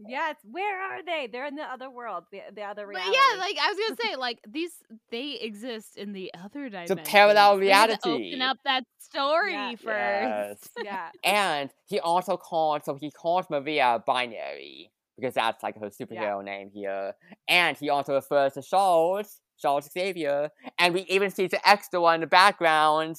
Yes, 0.07 0.37
where 0.45 0.81
are 0.81 1.03
they? 1.05 1.29
They're 1.31 1.47
in 1.47 1.57
the 1.57 1.65
other 1.65 1.91
world, 1.91 2.25
the 2.31 2.41
the 2.55 2.63
other 2.63 2.87
But 2.87 3.03
yeah, 3.03 3.37
like 3.39 3.57
I 3.61 3.73
was 3.73 3.79
gonna 3.89 3.97
say, 4.11 4.17
like 4.17 4.39
these 4.49 4.71
they 5.11 5.33
exist 5.41 5.97
in 5.97 6.13
the 6.13 6.33
other 6.35 6.69
dimension. 6.71 6.99
parallel 7.05 7.59
They 7.59 7.69
had 7.69 7.87
to 8.01 8.09
reality. 8.09 8.29
Open 8.35 8.43
up 8.43 8.59
that 8.65 8.85
story 9.01 9.53
Yeah. 9.55 9.71
first. 9.71 10.71
Yes. 10.77 10.85
yeah, 10.85 11.11
And 11.25 11.71
he 11.89 11.99
also 11.99 12.37
called, 12.37 12.85
so 12.85 12.95
he 12.95 13.11
called 13.11 13.47
Maria 13.51 14.01
binary 14.07 14.93
because 15.17 15.35
that's 15.35 15.65
like 15.65 15.77
her 15.81 15.89
superhero 15.91 16.45
name 16.45 16.71
here. 16.73 17.15
And 17.49 17.77
he 17.77 17.91
also 17.91 18.15
refers 18.15 18.53
to 18.53 18.63
Charles, 18.63 19.41
Charles 19.59 19.91
Xavier, 19.93 20.51
and 20.79 20.95
we 20.95 21.01
even 21.09 21.31
see 21.33 21.49
the 21.49 21.69
extra 21.69 22.01
one 22.01 22.17
in 22.17 22.21
the 22.21 22.27
background. 22.29 23.17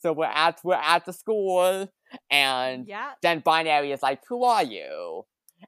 So 0.00 0.12
we're 0.12 0.26
at 0.26 0.60
we're 0.62 0.74
at 0.74 1.06
the 1.06 1.14
school, 1.14 1.90
and 2.30 2.86
yeah. 2.86 3.12
then 3.22 3.40
binary 3.40 3.92
is 3.92 4.02
like, 4.02 4.20
"Who 4.28 4.44
are 4.44 4.62
you?" 4.64 5.24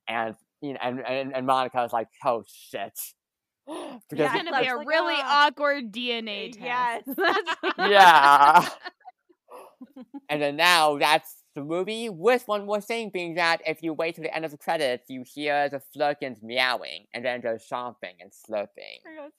And 0.06 0.34
you 0.60 0.74
know, 0.74 0.78
and 0.82 1.00
and, 1.06 1.34
and 1.34 1.46
Monica 1.46 1.82
is 1.84 1.92
like, 1.92 2.08
"Oh 2.24 2.44
shit," 2.46 2.98
because 3.66 4.02
It's 4.10 4.32
gonna 4.32 4.60
be 4.60 4.68
a 4.68 4.76
like, 4.76 4.86
really 4.86 5.16
"Ah." 5.18 5.46
awkward 5.46 5.92
DNA 5.92 6.52
test. 6.52 7.08
Yes. 7.18 7.72
Yeah. 7.78 8.68
and 10.28 10.42
then 10.42 10.56
now 10.56 10.98
that's 10.98 11.36
the 11.54 11.62
movie 11.62 12.08
with 12.08 12.46
one 12.46 12.66
more 12.66 12.80
thing 12.80 13.10
being 13.10 13.34
that 13.34 13.60
if 13.66 13.82
you 13.82 13.92
wait 13.94 14.14
till 14.14 14.24
the 14.24 14.34
end 14.34 14.44
of 14.44 14.50
the 14.50 14.58
credits, 14.58 15.08
you 15.08 15.24
hear 15.26 15.68
the 15.68 15.80
Flerkens 15.94 16.42
meowing 16.42 17.06
and 17.14 17.24
then 17.24 17.40
they're 17.40 17.58
chomping 17.58 18.16
and 18.20 18.30
slurping. 18.30 19.00
"Oh, 19.06 19.30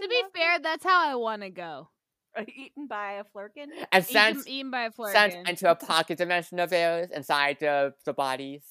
to 0.00 0.08
be 0.08 0.22
fair, 0.34 0.58
that's 0.58 0.84
how 0.84 1.10
I 1.10 1.14
want 1.14 1.42
to 1.42 1.50
go. 1.50 1.88
It." 2.36 2.48
eaten 2.56 2.86
by 2.86 3.12
a 3.14 3.24
Flerken. 3.24 3.66
And 3.92 4.04
sent, 4.04 4.46
eaten 4.46 4.70
by 4.70 4.84
a 4.84 4.90
Flerken 4.90 5.12
sent 5.12 5.48
into 5.48 5.70
a 5.70 5.74
pocket 5.74 6.18
dimension 6.18 6.58
of 6.58 6.70
theirs 6.70 7.10
inside 7.14 7.58
the, 7.60 7.94
the 8.04 8.12
bodies. 8.12 8.62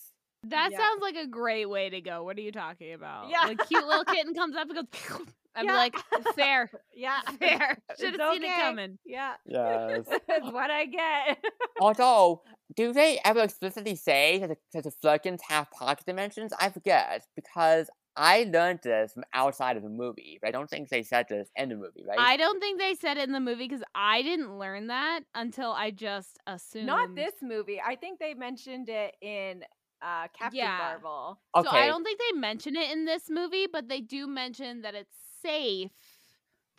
That 0.48 0.72
Yeah. 0.72 0.78
sounds 0.80 1.02
like 1.02 1.16
a 1.16 1.28
great 1.28 1.70
way 1.70 1.90
to 1.90 2.02
go. 2.02 2.24
What 2.24 2.38
are 2.38 2.42
you 2.42 2.52
talking 2.52 2.94
about? 2.94 3.30
Yeah. 3.30 3.46
Like 3.48 3.66
cute 3.68 3.86
little 3.86 4.04
kitten 4.06 4.34
comes 4.36 4.56
up 4.56 4.70
and 4.70 4.76
goes. 4.76 5.22
I'm 5.56 5.66
Yeah. 5.66 5.78
like, 5.78 5.96
fair, 6.36 6.70
Yeah, 6.96 7.22
fair. 7.40 7.78
It's 7.90 8.02
Should 8.02 8.20
have 8.20 8.34
seen 8.34 8.44
it 8.44 8.52
coming. 8.56 8.98
Yeah, 9.06 9.36
Yes. 9.46 10.06
that's 10.28 10.52
what 10.52 10.72
I 10.72 10.86
get. 10.86 11.38
Although, 11.80 12.42
do 12.76 12.92
they 12.92 13.20
ever 13.24 13.42
explicitly 13.42 13.96
say 13.96 14.40
that 14.40 14.50
the, 14.50 14.58
that 14.74 14.84
the 14.86 14.92
Flerkens 14.92 15.42
have 15.48 15.70
pocket 15.72 16.06
dimensions? 16.08 16.54
I 16.60 16.70
forget 16.70 17.26
because 17.36 17.88
I 18.16 18.44
learned 18.44 18.82
this 18.84 19.14
from 19.14 19.24
outside 19.34 19.78
of 19.78 19.84
the 19.84 19.90
movie, 19.90 20.38
but 20.42 20.50
I 20.50 20.52
don't 20.52 20.70
think 20.70 20.90
they 20.90 21.04
said 21.04 21.26
this 21.30 21.50
in 21.56 21.70
the 21.70 21.76
movie, 21.76 22.04
right? 22.08 22.20
I 22.20 22.38
don't 22.38 22.60
think 22.60 22.80
they 22.80 22.94
said 22.96 23.18
it 23.18 23.24
in 23.28 23.32
the 23.32 23.40
movie 23.40 23.68
because 23.68 23.84
I 23.96 24.22
didn't 24.22 24.60
learn 24.60 24.88
that 24.88 25.22
until 25.34 25.72
I 25.72 25.92
just 25.92 26.38
assumed. 26.46 26.86
Not 26.86 27.16
this 27.16 27.34
movie. 27.42 27.82
I 27.84 27.96
think 27.96 28.20
they 28.20 28.34
mentioned 28.36 28.90
it 28.90 29.16
in 29.22 29.64
uh, 30.02 30.28
Captain 30.38 30.60
Yeah. 30.60 30.78
Marvel. 30.78 31.40
Okay. 31.56 31.68
So 31.68 31.76
I 31.76 31.88
don't 31.88 32.04
think 32.04 32.20
they 32.20 32.40
mention 32.40 32.76
it 32.76 32.92
in 32.92 33.06
this 33.06 33.30
movie, 33.30 33.68
but 33.72 33.88
they 33.88 34.02
do 34.02 34.28
mention 34.28 34.82
that 34.82 34.94
it's 34.94 35.16
safe 35.42 35.92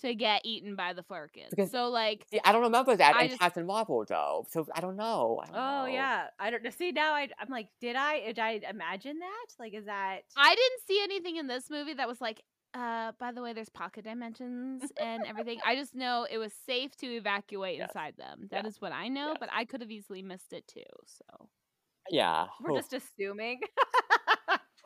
to 0.04 0.14
get 0.14 0.42
eaten 0.44 0.76
by 0.76 0.92
the 0.92 1.02
Flerkens. 1.02 1.50
Because- 1.50 1.70
so 1.70 1.88
like 1.88 2.24
See, 2.30 2.40
I 2.44 2.52
don't 2.52 2.62
remember 2.62 2.94
that 2.96 3.14
I 3.16 3.22
in 3.24 3.28
just- 3.30 3.40
Captain 3.40 3.66
Marvel 3.66 4.04
though, 4.08 4.46
so 4.50 4.66
I 4.74 4.80
don't 4.80 4.96
know. 4.96 5.40
I 5.42 5.46
don't 5.46 5.56
Oh 5.56 5.82
know. 5.82 5.86
yeah, 5.86 6.26
I 6.38 6.50
don't. 6.50 6.72
See 6.72 6.92
now, 6.92 7.12
I, 7.14 7.28
I'm 7.38 7.48
like, 7.48 7.68
did 7.80 7.96
I? 7.96 8.20
Did 8.20 8.38
I 8.38 8.60
imagine 8.68 9.18
that? 9.18 9.46
Like, 9.58 9.74
is 9.74 9.86
that? 9.86 10.20
I 10.36 10.54
didn't 10.54 10.80
see 10.86 11.00
anything 11.02 11.36
in 11.36 11.46
this 11.46 11.68
movie 11.70 11.94
that 11.94 12.08
was 12.08 12.20
like, 12.20 12.42
uh, 12.74 13.12
by 13.20 13.30
the 13.32 13.40
way, 13.40 13.52
there's 13.52 13.68
pocket 13.68 14.04
dimensions 14.04 14.82
and 15.00 15.24
everything. 15.26 15.60
I 15.64 15.76
just 15.76 15.94
know 15.94 16.26
it 16.28 16.38
was 16.38 16.52
safe 16.66 16.96
to 16.96 17.06
evacuate 17.06 17.78
Yes. 17.78 17.90
inside 17.90 18.14
them. 18.16 18.48
That 18.50 18.64
Yeah. 18.64 18.68
is 18.68 18.80
what 18.80 18.92
I 18.92 19.08
know, 19.08 19.28
Yes. 19.28 19.36
but 19.40 19.48
I 19.52 19.64
could 19.64 19.80
have 19.80 19.90
easily 19.92 20.22
missed 20.22 20.52
it 20.52 20.66
too. 20.66 20.82
So 21.06 21.48
Yeah. 22.10 22.48
We're 22.60 22.74
just 22.76 22.92
assuming. 22.92 23.60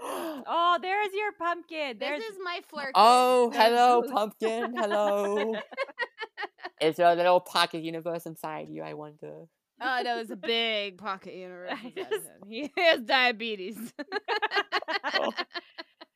oh, 0.02 0.78
there's 0.80 1.12
your 1.14 1.32
pumpkin. 1.32 1.98
There's 1.98 2.20
this 2.20 2.30
is 2.30 2.38
my 2.42 2.60
flirt. 2.68 2.92
Oh, 2.94 3.50
hello, 3.54 4.02
pumpkin. 4.10 4.74
Hello. 4.76 5.54
Is 6.80 6.96
there 6.96 7.08
a 7.10 7.14
little 7.16 7.40
pocket 7.40 7.82
universe 7.82 8.24
inside 8.26 8.68
you? 8.68 8.82
I 8.82 8.94
wonder. 8.94 9.46
Oh 9.80 10.00
no, 10.04 10.18
it's 10.18 10.30
a 10.30 10.36
big 10.36 10.98
pocket 10.98 11.34
universe. 11.34 11.72
Just- 11.96 12.28
He 12.48 12.70
has 12.76 13.00
diabetes. 13.02 13.76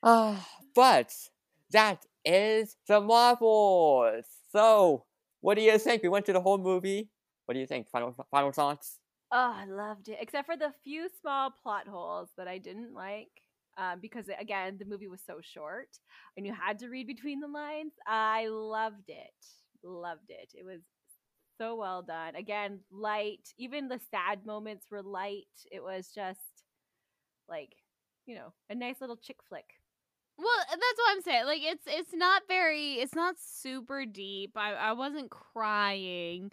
Ah, 0.02 0.48
but 0.74 1.14
that 1.70 2.04
is 2.24 2.76
the 2.88 3.00
Marvels. 3.00 4.24
So, 4.50 5.04
what 5.40 5.54
do 5.54 5.62
you 5.62 5.78
think? 5.78 6.02
We 6.02 6.08
went 6.08 6.24
through 6.26 6.34
the 6.34 6.40
whole 6.40 6.58
movie. 6.58 7.08
What 7.46 7.54
do 7.54 7.60
you 7.60 7.66
think? 7.66 7.88
Final 7.88 8.12
final 8.30 8.50
thoughts? 8.52 8.98
Oh, 9.30 9.54
I 9.56 9.64
loved 9.64 10.08
it. 10.08 10.18
Except 10.20 10.46
for 10.46 10.56
the 10.56 10.72
few 10.82 11.08
small 11.20 11.50
plot 11.62 11.86
holes 11.86 12.30
that 12.36 12.48
I 12.48 12.58
didn't 12.58 12.94
like. 12.94 13.41
Um, 13.78 14.00
because 14.00 14.26
again, 14.38 14.76
the 14.78 14.84
movie 14.84 15.08
was 15.08 15.20
so 15.26 15.40
short 15.40 15.88
and 16.36 16.46
you 16.46 16.52
had 16.52 16.78
to 16.80 16.88
read 16.88 17.06
between 17.06 17.40
the 17.40 17.48
lines. 17.48 17.92
I 18.06 18.48
loved 18.48 19.08
it. 19.08 19.46
Loved 19.82 20.28
it. 20.30 20.52
It 20.54 20.64
was 20.64 20.80
so 21.58 21.76
well 21.76 22.02
done. 22.02 22.36
Again, 22.36 22.80
light. 22.90 23.48
Even 23.58 23.88
the 23.88 24.00
sad 24.10 24.44
moments 24.44 24.86
were 24.90 25.02
light. 25.02 25.46
It 25.70 25.82
was 25.82 26.08
just 26.14 26.40
like, 27.48 27.70
you 28.26 28.34
know, 28.34 28.52
a 28.70 28.74
nice 28.74 29.00
little 29.00 29.16
chick 29.16 29.38
flick. 29.48 29.66
Well, 30.38 30.50
that's 30.68 30.98
what 30.98 31.12
I'm 31.12 31.22
saying. 31.22 31.44
Like 31.46 31.60
it's 31.62 31.84
it's 31.86 32.14
not 32.14 32.42
very 32.48 32.94
it's 32.94 33.14
not 33.14 33.36
super 33.38 34.04
deep. 34.06 34.52
I 34.56 34.72
I 34.72 34.92
wasn't 34.92 35.30
crying. 35.30 36.50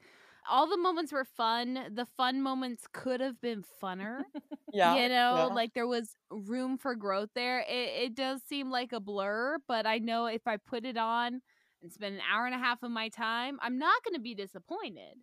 All 0.50 0.68
the 0.68 0.78
moments 0.78 1.12
were 1.12 1.26
fun. 1.26 1.80
The 1.94 2.06
fun 2.18 2.42
moments 2.42 2.86
could 2.92 3.22
have 3.22 3.40
been 3.42 3.64
funner. 3.82 4.22
Yeah. 4.72 4.98
you 4.98 5.10
know, 5.10 5.36
yeah. 5.36 5.46
like 5.46 5.74
there 5.74 5.88
was 5.88 6.16
room 6.30 6.78
for 6.78 6.94
growth 6.94 7.30
there. 7.34 7.62
It 7.62 8.04
it 8.04 8.16
does 8.16 8.40
seem 8.48 8.70
like 8.70 8.94
a 8.94 9.00
blur, 9.00 9.58
but 9.68 9.88
I 9.88 9.98
know 9.98 10.28
if 10.28 10.46
I 10.46 10.58
put 10.58 10.86
it 10.86 10.96
on 10.96 11.42
and 11.82 11.92
spend 11.92 12.14
an 12.14 12.22
hour 12.32 12.46
and 12.46 12.54
a 12.54 12.60
half 12.60 12.84
of 12.84 12.92
my 12.92 13.10
time, 13.10 13.58
I'm 13.64 13.80
not 13.80 14.04
going 14.04 14.14
to 14.14 14.22
be 14.22 14.36
disappointed. 14.36 15.16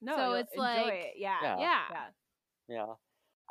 No, 0.00 0.16
So 0.16 0.32
it's 0.34 0.56
like- 0.56 0.86
it. 0.94 1.14
Yeah. 1.18 1.36
Yeah. 1.42 1.58
Yeah. 1.58 1.80
Yeah. 1.90 2.06
yeah. 2.68 2.86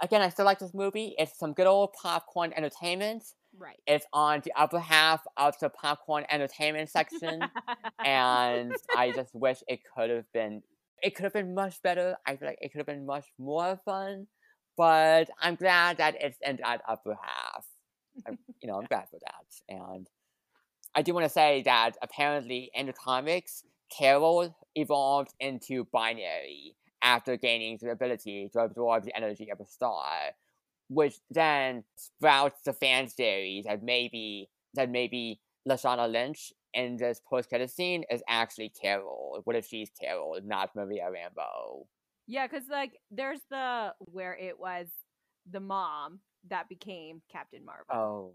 Again, 0.02 0.22
I 0.24 0.30
still 0.30 0.46
like 0.46 0.58
this 0.60 0.74
movie. 0.74 1.16
It's 1.18 1.38
some 1.38 1.54
good 1.54 1.68
old 1.68 1.94
popcorn 1.94 2.52
entertainment. 2.58 3.24
Right. 3.58 3.80
It's 3.88 4.06
on 4.12 4.42
the 4.44 4.52
upper 4.58 4.80
half 4.80 5.22
of 5.38 5.58
the 5.60 5.70
popcorn 5.70 6.26
entertainment 6.30 6.90
section. 6.90 7.42
and 8.04 8.74
I 8.98 9.12
just 9.12 9.34
wish 9.34 9.60
it 9.68 9.80
could 9.96 10.10
have 10.10 10.26
been 10.34 10.64
it 11.02 11.16
could 11.16 11.24
have 11.24 11.34
been 11.34 11.54
much 11.54 11.82
better. 11.82 12.18
I 12.26 12.36
feel 12.36 12.48
like 12.48 12.60
it 12.62 12.72
could 12.72 12.80
have 12.80 12.88
been 12.88 13.06
much 13.06 13.26
more 13.38 13.80
fun. 13.86 14.28
But 14.78 15.30
I'm 15.40 15.56
glad 15.56 15.98
that 15.98 16.16
it's 16.20 16.38
in 16.42 16.58
that 16.58 16.82
upper 16.88 17.16
half. 17.22 17.66
I'm- 18.26 18.40
you 18.62 18.68
know, 18.68 18.78
I'm 18.80 18.86
glad 18.86 19.08
for 19.10 19.20
that. 19.20 19.46
And 19.70 20.08
I 20.96 21.02
do 21.02 21.14
want 21.14 21.26
to 21.26 21.30
say 21.30 21.62
that 21.64 21.98
apparently 22.02 22.72
in 22.74 22.88
the 22.88 22.94
comics, 22.94 23.64
Carol 23.96 24.56
evolved 24.76 25.34
into 25.40 25.86
binary 25.92 26.76
after 27.02 27.38
gaining 27.38 27.78
the 27.82 27.92
ability 27.92 28.50
to 28.54 28.60
absorb 28.60 29.04
the 29.04 29.16
energy 29.16 29.50
of 29.52 29.60
a 29.60 29.66
star, 29.66 30.32
which 30.90 31.16
then 31.30 31.84
sprouts 31.96 32.62
the 32.64 32.74
fan 32.74 33.08
theories 33.08 33.66
that 33.66 33.84
maybe 33.84 34.50
that 34.74 34.90
maybe 34.90 35.40
Lashana 35.68 36.12
Lynch 36.12 36.52
in 36.76 36.98
this 36.98 37.20
post 37.26 37.50
credit 37.50 37.72
scene 37.72 38.04
is 38.12 38.22
actually 38.28 38.70
Carol. 38.70 39.42
What 39.46 39.56
if 39.56 39.66
she's 39.66 39.90
Carol, 40.00 40.38
not 40.44 40.76
Maria 40.76 41.06
Rambeau? 41.06 41.86
Yeah, 42.28 42.48
because 42.48 42.68
like 42.70 43.00
there's 43.10 43.42
the 43.50 43.94
where 44.00 44.36
it 44.36 44.60
was 44.60 44.88
the 45.50 45.60
mom 45.60 46.20
that 46.50 46.70
became 46.70 47.22
Captain 47.32 47.64
Marvel. 47.66 47.96
Oh. 47.96 48.34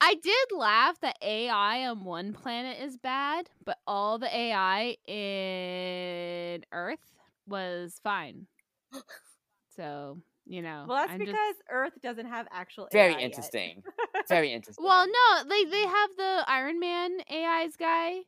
I 0.00 0.14
did 0.14 0.56
laugh 0.56 1.00
that 1.00 1.18
AI 1.22 1.86
on 1.88 2.04
one 2.04 2.32
planet 2.32 2.80
is 2.80 2.96
bad, 2.96 3.50
but 3.64 3.78
all 3.86 4.18
the 4.18 4.34
AI 4.34 4.96
in 5.08 6.64
Earth 6.72 7.14
was 7.46 8.00
fine. 8.02 8.46
So, 9.76 10.18
you 10.48 10.62
know. 10.62 10.86
well, 10.88 10.98
that's 10.98 11.12
I'm 11.12 11.18
because 11.18 11.34
just- 11.34 11.62
Earth 11.70 11.92
doesn't 12.02 12.26
have 12.26 12.48
actual. 12.50 12.88
Very 12.90 13.12
AI 13.12 13.18
yet. 13.18 13.24
interesting. 13.26 13.82
Very 14.28 14.52
interesting. 14.52 14.84
Well, 14.84 15.06
no, 15.06 15.48
they 15.48 15.64
they 15.64 15.82
have 15.82 16.10
the 16.16 16.44
Iron 16.48 16.80
Man 16.80 17.18
AI's 17.30 17.76
guy 17.76 18.20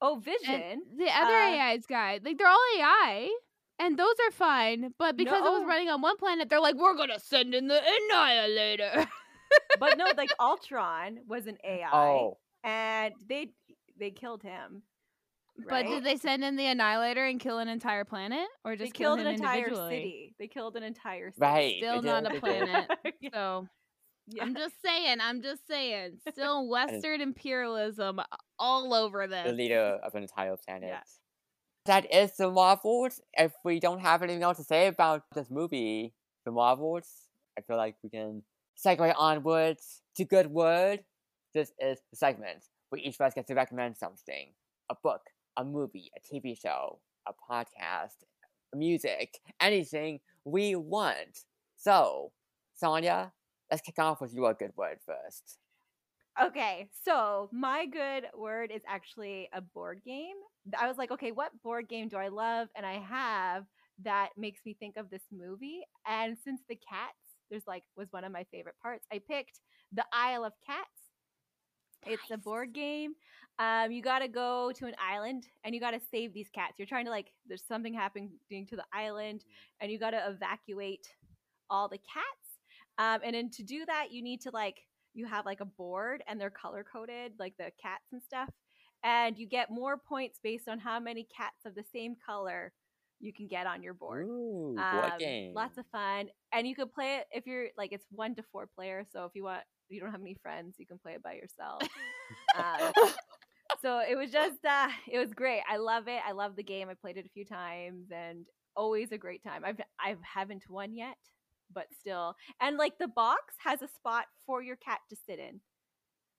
oh, 0.00 0.14
and 0.14 0.24
Vision. 0.24 0.82
the 0.98 1.08
other 1.08 1.34
uh, 1.34 1.56
AI's 1.56 1.86
guy. 1.86 2.20
Like 2.22 2.38
they're 2.38 2.48
all 2.48 2.58
AI, 2.78 3.30
and 3.78 3.98
those 3.98 4.14
are 4.26 4.32
fine. 4.32 4.92
But 4.98 5.16
because 5.16 5.40
it 5.40 5.50
was 5.50 5.64
running 5.66 5.88
on 5.88 6.02
one 6.02 6.18
planet, 6.18 6.50
they're 6.50 6.60
like, 6.60 6.76
we're 6.76 6.96
gonna 6.96 7.18
send 7.18 7.54
in 7.54 7.68
the 7.68 7.80
Annihilator. 8.10 9.06
but 9.80 9.96
no, 9.96 10.06
like 10.16 10.30
Ultron 10.38 11.20
was 11.26 11.46
an 11.46 11.56
AI, 11.64 11.88
oh. 11.92 12.38
and 12.62 13.14
they 13.26 13.48
they 13.98 14.10
killed 14.10 14.42
him. 14.42 14.82
But 15.68 15.86
did 15.86 16.04
they 16.04 16.16
send 16.16 16.44
in 16.44 16.56
the 16.56 16.66
Annihilator 16.66 17.24
and 17.26 17.38
kill 17.38 17.58
an 17.58 17.68
entire 17.68 18.04
planet, 18.04 18.46
or 18.64 18.76
They 18.76 18.84
just 18.84 18.94
kill 18.94 19.16
killed 19.16 19.26
an 19.26 19.34
entire 19.34 19.74
city. 19.74 20.34
They 20.38 20.48
killed 20.48 20.76
an 20.76 20.82
entire 20.82 21.30
city. 21.30 21.40
Right. 21.40 21.74
Still 21.78 22.02
they 22.02 22.08
not 22.08 22.34
a 22.34 22.40
planet. 22.40 22.90
Yeah. 23.20 23.30
So 23.32 23.68
Yeah. 24.28 24.44
I'm 24.44 24.54
just 24.54 24.74
saying, 24.84 25.18
I'm 25.20 25.42
just 25.42 25.66
saying, 25.68 26.18
still 26.30 26.68
Western 26.68 27.20
imperialism 27.20 28.20
all 28.58 28.94
over 28.94 29.26
this. 29.26 29.46
the 29.46 29.52
leader 29.52 29.98
of 30.02 30.14
an 30.14 30.22
entire 30.22 30.56
planet. 30.56 30.88
Yeah. 30.88 31.00
That 31.86 32.12
is 32.14 32.36
the 32.36 32.50
Marvels. 32.50 33.20
If 33.34 33.52
we 33.64 33.80
don't 33.80 34.00
have 34.00 34.22
anything 34.22 34.42
else 34.42 34.58
to 34.58 34.64
say 34.64 34.86
about 34.86 35.24
this 35.34 35.50
movie, 35.50 36.14
the 36.46 36.52
Marvels, 36.52 37.08
I 37.58 37.62
feel 37.62 37.76
like 37.76 37.96
we 38.02 38.10
can 38.10 38.42
segue 38.84 39.12
onwards 39.18 40.00
to 40.16 40.24
Good 40.24 40.46
Word. 40.46 41.00
This 41.54 41.72
is 41.78 41.98
the 42.10 42.16
segment 42.16 42.64
where 42.88 43.00
each 43.00 43.16
of 43.16 43.20
us 43.22 43.34
gets 43.34 43.48
to 43.48 43.54
recommend 43.54 43.96
something 43.96 44.54
a 44.90 44.94
book, 45.02 45.22
a 45.56 45.64
movie, 45.64 46.10
a 46.16 46.20
TV 46.20 46.58
show, 46.60 46.98
a 47.26 47.32
podcast, 47.32 48.24
music, 48.74 49.38
anything 49.60 50.20
we 50.44 50.74
want. 50.74 51.44
So, 51.76 52.32
Saunya, 52.80 53.32
let's 53.70 53.82
kick 53.82 53.98
off 53.98 54.20
with 54.20 54.32
your 54.32 54.54
good 54.54 54.72
word 54.76 54.98
first. 55.04 55.58
Okay, 56.42 56.88
so 57.04 57.50
my 57.52 57.84
good 57.84 58.24
word 58.34 58.70
is 58.74 58.80
actually 58.88 59.48
a 59.52 59.60
board 59.60 60.00
game. 60.04 60.36
I 60.78 60.88
was 60.88 60.96
like, 60.96 61.10
okay, 61.10 61.30
what 61.30 61.50
board 61.62 61.88
game 61.88 62.08
do 62.08 62.16
I 62.16 62.28
love? 62.28 62.68
And 62.74 62.86
I 62.86 62.98
have 62.98 63.64
that 64.02 64.30
makes 64.36 64.60
me 64.64 64.74
think 64.78 64.96
of 64.96 65.10
this 65.10 65.24
movie. 65.30 65.82
And 66.06 66.36
since 66.42 66.62
the 66.68 66.76
cats, 66.76 67.18
there's 67.50 67.66
like 67.66 67.82
was 67.96 68.08
one 68.12 68.24
of 68.24 68.32
my 68.32 68.44
favorite 68.50 68.76
parts. 68.82 69.04
I 69.12 69.20
picked 69.28 69.60
the 69.92 70.04
Isle 70.12 70.44
of 70.44 70.54
Cats. 70.66 70.88
It's 72.06 72.30
a 72.30 72.36
board 72.36 72.72
game. 72.72 73.14
Um, 73.58 73.92
you 73.92 74.02
got 74.02 74.20
to 74.20 74.28
go 74.28 74.72
to 74.76 74.86
an 74.86 74.94
island 74.98 75.46
and 75.64 75.74
you 75.74 75.80
got 75.80 75.92
to 75.92 76.00
save 76.10 76.32
these 76.32 76.48
cats. 76.54 76.74
You're 76.78 76.86
trying 76.86 77.04
to 77.04 77.10
like, 77.10 77.32
there's 77.46 77.62
something 77.66 77.94
happening 77.94 78.30
to 78.50 78.76
the 78.76 78.84
island, 78.92 79.44
and 79.80 79.90
you 79.92 79.98
got 79.98 80.10
to 80.10 80.28
evacuate 80.28 81.06
all 81.70 81.88
the 81.88 81.98
cats. 81.98 82.58
Um, 82.98 83.20
and 83.24 83.34
then 83.34 83.50
to 83.50 83.62
do 83.62 83.84
that, 83.86 84.08
you 84.10 84.22
need 84.22 84.40
to 84.42 84.50
like 84.52 84.76
you 85.14 85.26
have 85.26 85.44
like 85.44 85.60
a 85.60 85.66
board 85.66 86.22
and 86.26 86.40
they're 86.40 86.50
color 86.50 86.84
coded, 86.90 87.32
like 87.38 87.54
the 87.58 87.70
cats 87.80 88.04
and 88.12 88.22
stuff. 88.22 88.48
And 89.04 89.36
you 89.36 89.46
get 89.46 89.70
more 89.70 89.96
points 89.96 90.38
based 90.42 90.68
on 90.68 90.78
how 90.78 91.00
many 91.00 91.26
cats 91.36 91.66
of 91.66 91.74
the 91.74 91.84
same 91.92 92.14
color 92.24 92.72
you 93.20 93.32
can 93.32 93.46
get 93.46 93.66
on 93.66 93.82
your 93.82 93.94
board. 93.94 94.26
Ooh, 94.26 94.74
board 94.74 95.12
Um, 95.12 95.18
game. 95.18 95.54
Lots 95.54 95.76
of 95.78 95.84
fun. 95.92 96.28
And 96.52 96.66
you 96.66 96.74
could 96.74 96.92
play 96.92 97.16
it 97.16 97.26
if 97.32 97.46
you're 97.46 97.68
like 97.76 97.92
it's 97.92 98.06
one 98.10 98.34
to 98.36 98.42
four 98.50 98.66
players. 98.66 99.06
So 99.12 99.24
if 99.24 99.32
you 99.34 99.44
want 99.44 99.62
you 99.92 100.00
don't 100.00 100.10
have 100.12 100.20
any 100.20 100.36
friends, 100.42 100.76
you 100.78 100.86
can 100.86 100.98
play 100.98 101.12
it 101.12 101.22
by 101.22 101.34
yourself. 101.34 101.82
um, 102.56 102.92
so 103.82 104.00
it 104.00 104.16
was 104.16 104.30
just 104.30 104.64
uh 104.64 104.88
it 105.10 105.18
was 105.18 105.32
great. 105.32 105.62
I 105.70 105.76
love 105.76 106.08
it. 106.08 106.20
I 106.26 106.32
love 106.32 106.56
the 106.56 106.62
game. 106.62 106.88
I 106.88 106.94
played 106.94 107.16
it 107.16 107.26
a 107.26 107.30
few 107.30 107.44
times 107.44 108.06
and 108.14 108.46
always 108.76 109.12
a 109.12 109.18
great 109.18 109.42
time. 109.42 109.62
I've 109.64 109.80
I 110.00 110.16
haven't 110.22 110.64
won 110.68 110.94
yet, 110.94 111.16
but 111.72 111.86
still. 111.98 112.36
And 112.60 112.76
like 112.76 112.98
the 112.98 113.08
box 113.08 113.54
has 113.64 113.82
a 113.82 113.88
spot 113.88 114.26
for 114.46 114.62
your 114.62 114.76
cat 114.76 115.00
to 115.10 115.16
sit 115.26 115.38
in. 115.38 115.60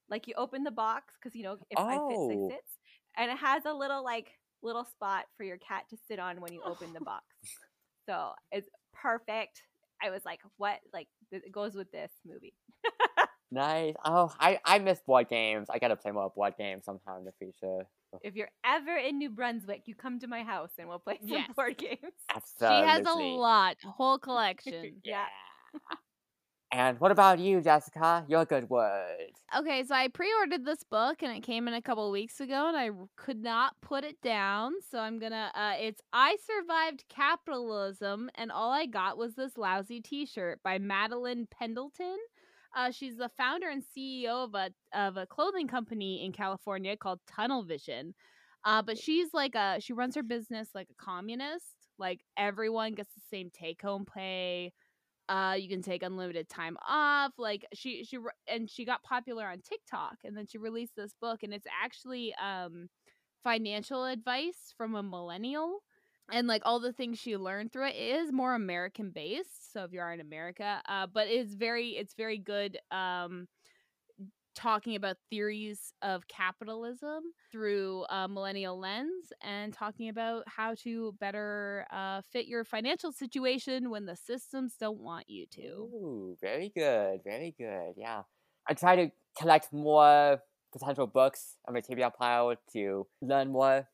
Like 0.09 0.27
you 0.27 0.33
open 0.37 0.63
the 0.63 0.71
box 0.71 1.13
because 1.19 1.35
you 1.35 1.43
know 1.43 1.57
if 1.69 1.77
I 1.79 1.93
fits, 1.93 2.01
Oh. 2.19 2.27
they 2.49 2.55
sits, 2.55 2.77
and 3.17 3.31
it 3.31 3.37
has 3.37 3.63
a 3.65 3.73
little 3.73 4.03
like 4.03 4.27
little 4.61 4.85
spot 4.85 5.25
for 5.37 5.43
your 5.43 5.57
cat 5.57 5.83
to 5.89 5.97
sit 6.07 6.19
on 6.19 6.39
when 6.41 6.53
you 6.53 6.61
open 6.65 6.93
the 6.93 7.01
box. 7.01 7.25
So 8.05 8.31
it's 8.51 8.67
perfect. 8.93 9.61
I 10.03 10.09
was 10.09 10.25
like, 10.25 10.41
what? 10.57 10.79
Like 10.91 11.07
it 11.31 11.53
goes 11.53 11.73
with 11.73 11.89
this 11.93 12.11
movie. 12.25 12.53
Nice. 13.53 13.95
Oh, 14.03 14.33
I 14.39 14.59
I 14.65 14.79
miss 14.79 15.01
board 15.01 15.29
games. 15.29 15.69
I 15.69 15.77
gotta 15.79 15.95
play 15.95 16.11
more 16.11 16.29
board 16.31 16.55
games 16.57 16.85
sometime 16.85 17.19
in 17.19 17.25
the 17.25 17.33
future. 17.33 17.87
If 18.21 18.35
you're 18.35 18.49
ever 18.65 18.95
in 18.95 19.17
New 19.17 19.29
Brunswick, 19.29 19.83
you 19.87 19.95
come 19.95 20.19
to 20.19 20.27
my 20.27 20.43
house 20.43 20.71
and 20.79 20.87
we'll 20.87 20.99
play 20.99 21.19
some 21.27 21.27
Yes. 21.29 21.49
board 21.55 21.77
games. 21.77 21.99
Absolutely. 22.33 22.77
She 22.81 22.83
has 22.87 23.05
a 23.05 23.13
lot, 23.13 23.77
whole 23.83 24.17
collection. 24.19 25.01
Yeah. 25.03 25.27
and 26.71 26.99
what 26.99 27.11
about 27.11 27.39
you, 27.39 27.61
Jessica? 27.61 28.25
Your 28.27 28.45
good 28.45 28.69
word. 28.69 29.31
Okay, 29.55 29.83
so 29.83 29.93
I 29.93 30.07
pre-ordered 30.07 30.65
this 30.65 30.83
book 30.83 31.21
and 31.21 31.31
it 31.35 31.41
came 31.43 31.67
in 31.67 31.75
a 31.75 31.81
couple 31.81 32.09
weeks 32.11 32.39
ago 32.41 32.67
and 32.67 32.75
I 32.75 32.89
could 33.15 33.41
not 33.43 33.79
put 33.81 34.03
it 34.03 34.19
down. 34.21 34.73
So 34.89 34.99
I'm 34.99 35.19
going 35.19 35.31
to 35.31 35.51
uh 35.53 35.75
it's 35.79 36.01
I 36.11 36.37
survived 36.43 37.05
capitalism 37.09 38.31
and 38.35 38.51
all 38.51 38.71
I 38.71 38.87
got 38.87 39.17
was 39.17 39.35
this 39.35 39.57
lousy 39.57 40.01
t-shirt 40.01 40.61
by 40.63 40.79
Madeline 40.79 41.47
Pendleton. 41.51 42.17
Uh 42.75 42.91
she's 42.91 43.17
the 43.17 43.29
founder 43.37 43.69
and 43.69 43.83
CEO 43.83 44.45
of 44.45 44.55
a 44.55 44.71
of 44.93 45.17
a 45.17 45.25
clothing 45.27 45.67
company 45.67 46.25
in 46.25 46.31
California 46.31 46.97
called 46.97 47.19
Tunnel 47.27 47.63
Vision. 47.63 48.13
Uh 48.65 48.81
but 48.81 48.97
she's 48.97 49.33
like 49.33 49.55
a 49.55 49.79
she 49.79 49.93
runs 49.93 50.15
her 50.15 50.23
business 50.23 50.69
like 50.73 50.87
a 50.89 51.03
communist. 51.03 51.65
Like 51.99 52.21
everyone 52.37 52.93
gets 52.93 53.13
the 53.13 53.21
same 53.29 53.49
take 53.51 53.81
home 53.81 54.05
pay 54.05 54.73
uh 55.29 55.55
you 55.59 55.69
can 55.69 55.81
take 55.81 56.03
unlimited 56.03 56.49
time 56.49 56.77
off 56.87 57.31
like 57.37 57.65
she 57.73 58.03
she 58.03 58.17
and 58.47 58.69
she 58.69 58.85
got 58.85 59.03
popular 59.03 59.45
on 59.47 59.61
TikTok 59.61 60.17
and 60.23 60.35
then 60.37 60.45
she 60.47 60.57
released 60.57 60.95
this 60.97 61.13
book 61.21 61.43
and 61.43 61.53
it's 61.53 61.67
actually 61.83 62.35
um 62.35 62.89
financial 63.43 64.05
advice 64.05 64.73
from 64.77 64.95
a 64.95 65.03
millennial 65.03 65.79
and 66.31 66.47
like 66.47 66.61
all 66.65 66.79
the 66.79 66.93
things 66.93 67.19
she 67.19 67.37
learned 67.37 67.71
through 67.71 67.87
it, 67.87 67.95
it 67.95 68.15
is 68.15 68.31
more 68.31 68.55
American 68.55 69.11
based 69.11 69.73
so 69.73 69.83
if 69.83 69.91
you 69.91 69.99
are 69.99 70.13
in 70.13 70.19
America 70.19 70.81
uh 70.87 71.07
but 71.07 71.27
it's 71.27 71.53
very 71.53 71.89
it's 71.91 72.13
very 72.13 72.37
good 72.37 72.77
um 72.91 73.47
talking 74.55 74.95
about 74.95 75.17
theories 75.29 75.93
of 76.01 76.27
capitalism 76.27 77.23
through 77.51 78.05
a 78.09 78.27
millennial 78.27 78.79
lens 78.79 79.33
and 79.41 79.73
talking 79.73 80.09
about 80.09 80.43
how 80.47 80.75
to 80.75 81.13
better 81.19 81.85
uh, 81.91 82.21
fit 82.21 82.45
your 82.45 82.63
financial 82.63 83.11
situation 83.11 83.89
when 83.89 84.05
the 84.05 84.15
systems 84.15 84.75
don't 84.79 84.99
want 84.99 85.29
you 85.29 85.45
to. 85.47 85.61
Ooh, 85.61 86.37
very 86.39 86.71
good, 86.75 87.21
very 87.23 87.55
good. 87.57 87.93
Yeah, 87.97 88.23
I 88.67 88.73
try 88.73 88.95
to 88.95 89.11
collect 89.37 89.73
more 89.73 90.41
potential 90.71 91.07
books 91.07 91.57
on 91.67 91.73
my 91.73 91.81
TBR 91.81 92.11
pile 92.11 92.55
to 92.73 93.07
learn 93.21 93.51
more, 93.51 93.87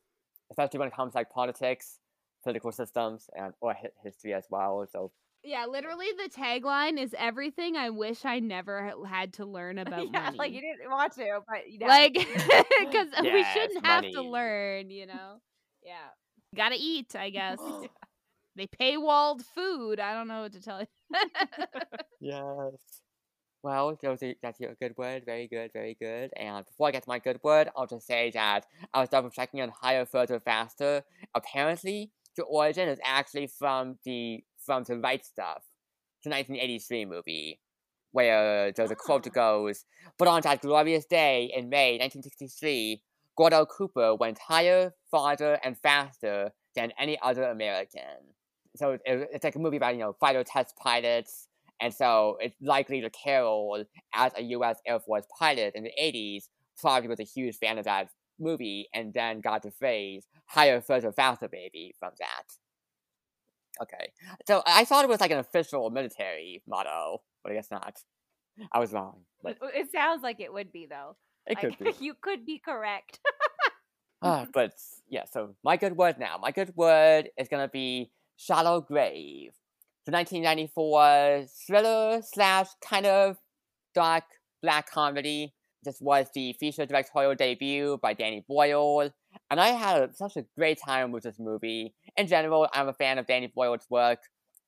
especially 0.52 0.80
when 0.80 0.90
it 0.90 0.96
comes 0.96 1.14
to 1.14 1.20
like 1.20 1.30
politics, 1.30 1.99
political 2.44 2.72
systems, 2.72 3.30
and 3.36 3.54
or 3.62 3.76
history 4.04 4.34
as 4.34 4.46
well. 4.50 4.86
So 4.92 5.12
Yeah, 5.44 5.66
literally 5.66 6.08
the 6.18 6.30
tagline 6.30 7.00
is 7.00 7.16
everything 7.18 7.76
I 7.76 7.90
wish 7.90 8.26
I 8.26 8.40
never 8.40 8.94
had 9.08 9.34
to 9.34 9.46
learn 9.46 9.78
about 9.86 10.06
yeah, 10.12 10.24
money. 10.24 10.38
like 10.38 10.54
you 10.54 10.62
didn't 10.62 10.90
want 10.90 11.14
to, 11.16 11.40
but 11.48 11.70
you 11.70 11.80
know. 11.80 11.88
like 11.88 12.14
because 12.14 13.08
we 13.22 13.44
shouldn't 13.54 13.86
have 13.86 14.06
to 14.12 14.22
learn, 14.22 14.90
you 14.90 15.06
know. 15.06 15.42
Yeah. 15.84 16.10
Gotta 16.56 16.76
eat, 16.78 17.16
I 17.16 17.30
guess. 17.30 17.60
they 18.56 18.68
paywalled 18.68 19.42
food. 19.56 20.00
I 20.00 20.14
don't 20.14 20.28
know 20.28 20.42
what 20.42 20.54
to 20.54 20.62
tell 20.62 20.82
you. 20.82 20.88
yes. 22.20 23.02
Well, 23.62 23.98
that's 24.02 24.60
your 24.60 24.76
good 24.82 24.98
word. 24.98 25.24
Very 25.26 25.48
good, 25.48 25.72
very 25.74 25.98
good. 26.00 26.32
And 26.38 26.66
before 26.66 26.88
I 26.88 26.92
get 26.92 27.04
to 27.04 27.10
my 27.10 27.20
good 27.20 27.40
word, 27.44 27.70
I'll 27.76 27.88
just 27.88 28.08
say 28.08 28.32
that 28.32 28.66
I 28.94 29.02
was 29.02 29.10
double 29.10 29.30
checking 29.30 29.62
on 29.62 29.70
higher, 29.70 30.06
further, 30.06 30.40
faster. 30.40 31.04
Apparently, 31.36 32.12
the 32.36 32.44
origin 32.44 32.88
is 32.90 33.00
actually 33.04 33.48
from 33.48 33.98
the 34.06 34.44
from 34.66 34.84
the 34.84 34.98
right 35.00 35.26
stuff, 35.26 35.64
the 36.24 36.30
1983 36.30 37.06
movie, 37.06 37.60
where 38.12 38.72
there's 38.72 38.92
a 38.92 38.96
quote 38.96 39.24
that 39.24 39.38
ah. 39.38 39.58
goes, 39.58 39.86
"But 40.18 40.28
on 40.28 40.42
that 40.42 40.62
glorious 40.62 41.06
day 41.06 41.52
in 41.56 41.70
May 41.70 41.98
1963, 41.98 43.02
Gordo 43.38 43.66
Cooper 43.66 44.16
went 44.16 44.40
higher, 44.40 44.94
farther, 45.12 45.60
and 45.64 45.78
faster 45.78 46.52
than 46.76 46.92
any 47.00 47.18
other 47.22 47.44
American." 47.44 48.34
So 48.76 48.92
it, 48.92 49.02
it's 49.06 49.44
like 49.44 49.56
a 49.56 49.60
movie 49.60 49.78
about 49.78 49.96
you 49.96 50.02
know 50.02 50.14
fighter 50.20 50.44
test 50.44 50.76
pilots 50.78 51.50
and 51.80 51.94
so 51.94 52.38
it's 52.42 52.56
likely 52.62 53.02
that 53.02 53.14
Carol, 53.14 53.84
as 54.14 54.34
a 54.36 54.44
U.S. 54.44 54.80
Air 54.86 55.00
Force 55.00 55.26
pilot 55.38 55.74
in 55.76 55.84
the 55.84 55.92
80s, 56.02 56.50
probably 56.78 57.08
was 57.08 57.20
a 57.20 57.24
huge 57.24 57.58
fan 57.58 57.78
of 57.78 57.86
that 57.86 58.10
movie 58.40 58.90
and 58.94 59.14
then 59.14 59.42
got 59.42 59.64
the 59.64 59.72
phrase 59.72 60.26
higher, 60.48 60.82
further, 60.82 61.12
faster, 61.12 61.48
baby 61.48 61.94
from 62.00 62.12
that. 62.20 62.44
Okay. 63.82 64.12
So 64.48 64.62
I 64.66 64.86
thought 64.86 65.06
it 65.06 65.10
was 65.10 65.22
like 65.22 65.32
an 65.32 65.40
official 65.40 65.90
military 65.90 66.62
motto, 66.68 67.22
but 67.44 67.52
I 67.52 67.56
guess 67.56 67.72
not. 67.72 67.98
I 68.72 68.80
was 68.80 68.92
wrong. 68.92 69.22
But 69.42 69.58
it 69.62 69.92
sounds 69.92 70.22
like 70.22 70.40
it 70.40 70.52
would 70.52 70.72
be 70.72 70.86
though. 70.86 71.16
it 71.48 71.58
Like, 71.64 71.78
could 71.78 71.80
be. 71.80 71.94
you 72.06 72.14
could 72.20 72.46
be 72.46 72.60
correct. 72.60 73.20
Ah, 74.22 74.46
but 74.54 74.74
yeah, 75.08 75.24
so 75.32 75.56
my 75.64 75.78
good 75.78 75.96
word 75.96 76.20
now. 76.20 76.38
My 76.42 76.52
good 76.52 76.76
word 76.76 77.30
is 77.38 77.48
gonna 77.48 77.70
be 77.70 78.12
Shallow 78.36 78.82
Grave. 78.82 79.54
The 80.06 80.12
1994 80.12 81.46
thriller 81.66 82.22
slash 82.22 82.68
kind 82.82 83.06
of 83.06 83.38
dark 83.96 84.26
black 84.62 84.90
comedy. 84.92 85.54
This 85.84 86.02
was 86.02 86.28
the 86.34 86.54
feature 86.60 86.86
directorial 86.86 87.36
debut 87.36 87.98
by 88.02 88.14
Danny 88.14 88.44
Boyle, 88.48 89.12
and 89.50 89.60
I 89.60 89.70
had 89.70 90.16
such 90.16 90.36
a 90.36 90.46
great 90.58 90.80
time 90.84 91.12
with 91.12 91.24
this 91.24 91.40
movie. 91.40 91.94
In 92.18 92.28
general, 92.28 92.68
I'm 92.74 92.90
a 92.90 92.94
fan 92.94 93.18
of 93.18 93.28
Danny 93.28 93.48
Boyle's 93.48 93.86
work, 93.90 94.20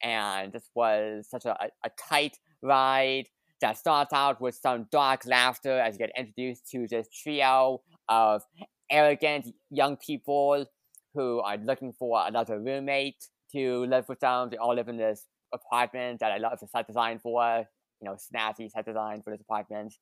and 0.02 0.54
this 0.54 0.70
was 0.74 1.28
such 1.30 1.46
a, 1.46 1.58
a, 1.84 1.90
tight 2.10 2.38
ride 2.62 3.26
that 3.60 3.78
starts 3.78 4.14
out 4.14 4.40
with 4.40 4.56
some 4.56 4.88
dark 4.90 5.26
laughter 5.26 5.80
as 5.80 5.96
you 5.96 6.00
get 6.00 6.12
introduced 6.18 6.70
to 6.72 6.88
this 6.88 7.08
trio 7.10 7.82
of 8.08 8.44
arrogant 8.90 9.50
young 9.70 9.98
people 9.98 10.66
who 11.14 11.40
are 11.42 11.58
looking 11.58 11.92
for 11.92 12.26
another 12.26 12.60
roommate 12.60 13.28
to 13.52 13.86
live 13.86 14.08
with 14.08 14.22
them. 14.22 14.50
They 14.50 14.58
all 14.58 14.76
live 14.76 14.88
in 14.88 14.98
this 14.98 15.28
apartment 15.54 16.22
that 16.22 16.32
I 16.32 16.38
love 16.38 16.60
the 16.60 16.68
set 16.68 16.88
design 16.88 17.20
for, 17.20 17.66
you 18.02 18.06
know, 18.10 18.16
snazzy 18.16 18.72
set 18.72 18.86
design 18.86 19.22
for 19.22 19.32
this 19.32 19.42
apartment. 19.42 19.94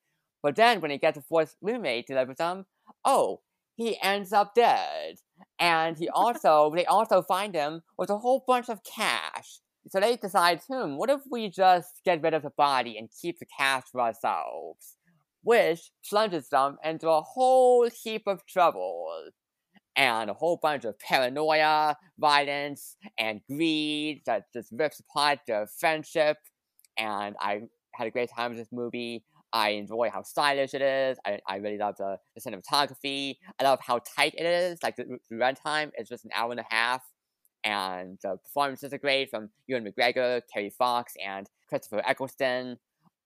But 0.41 0.55
then 0.55 0.81
when 0.81 0.91
he 0.91 0.97
gets 0.97 1.17
the 1.17 1.23
fourth 1.23 1.55
roommate 1.61 2.07
to 2.07 2.15
live 2.15 2.29
with 2.29 2.37
them, 2.37 2.65
oh, 3.05 3.41
he 3.75 3.97
ends 4.01 4.33
up 4.33 4.55
dead. 4.55 5.15
And 5.59 5.97
he 5.97 6.09
also, 6.13 6.71
they 6.75 6.85
also 6.85 7.21
find 7.21 7.55
him 7.55 7.81
with 7.97 8.09
a 8.09 8.17
whole 8.17 8.43
bunch 8.45 8.69
of 8.69 8.83
cash. 8.83 9.59
So 9.89 9.99
they 9.99 10.17
decide, 10.17 10.61
hmm, 10.67 10.97
what 10.97 11.09
if 11.09 11.21
we 11.29 11.49
just 11.49 12.01
get 12.03 12.21
rid 12.21 12.33
of 12.33 12.43
the 12.43 12.51
body 12.51 12.97
and 12.97 13.09
keep 13.21 13.39
the 13.39 13.45
cash 13.57 13.83
for 13.91 14.01
ourselves? 14.01 14.97
Which 15.41 15.91
plunges 16.07 16.49
them 16.49 16.77
into 16.83 17.09
a 17.09 17.21
whole 17.21 17.89
heap 17.89 18.23
of 18.27 18.45
trouble 18.45 19.29
and 19.95 20.29
a 20.29 20.33
whole 20.33 20.57
bunch 20.57 20.85
of 20.85 20.99
paranoia, 20.99 21.97
violence, 22.17 22.95
and 23.17 23.41
greed 23.49 24.21
that 24.25 24.45
just 24.53 24.71
rips 24.71 24.99
apart 24.99 25.39
their 25.47 25.67
friendship. 25.67 26.37
And 26.97 27.35
I 27.39 27.61
had 27.95 28.07
a 28.07 28.11
great 28.11 28.29
time 28.35 28.51
with 28.51 28.59
this 28.59 28.71
movie. 28.71 29.23
I 29.51 29.69
enjoy 29.69 30.09
how 30.11 30.21
stylish 30.21 30.73
it 30.73 30.81
is. 30.81 31.17
I, 31.25 31.39
I 31.47 31.57
really 31.57 31.77
love 31.77 31.95
the, 31.97 32.17
the 32.35 32.41
cinematography. 32.41 33.37
I 33.59 33.63
love 33.63 33.79
how 33.81 33.99
tight 33.99 34.35
it 34.37 34.45
is. 34.45 34.81
Like 34.83 34.95
the, 34.95 35.19
the 35.29 35.35
runtime 35.35 35.91
is 35.97 36.07
just 36.07 36.25
an 36.25 36.31
hour 36.35 36.51
and 36.51 36.59
a 36.59 36.65
half. 36.69 37.03
And 37.63 38.17
the 38.21 38.37
performances 38.37 38.93
are 38.93 38.97
great 38.97 39.29
from 39.29 39.49
Ewan 39.67 39.85
McGregor, 39.85 40.41
Kerry 40.53 40.69
Fox, 40.69 41.13
and 41.23 41.49
Christopher 41.67 42.01
Eccleston 42.05 42.77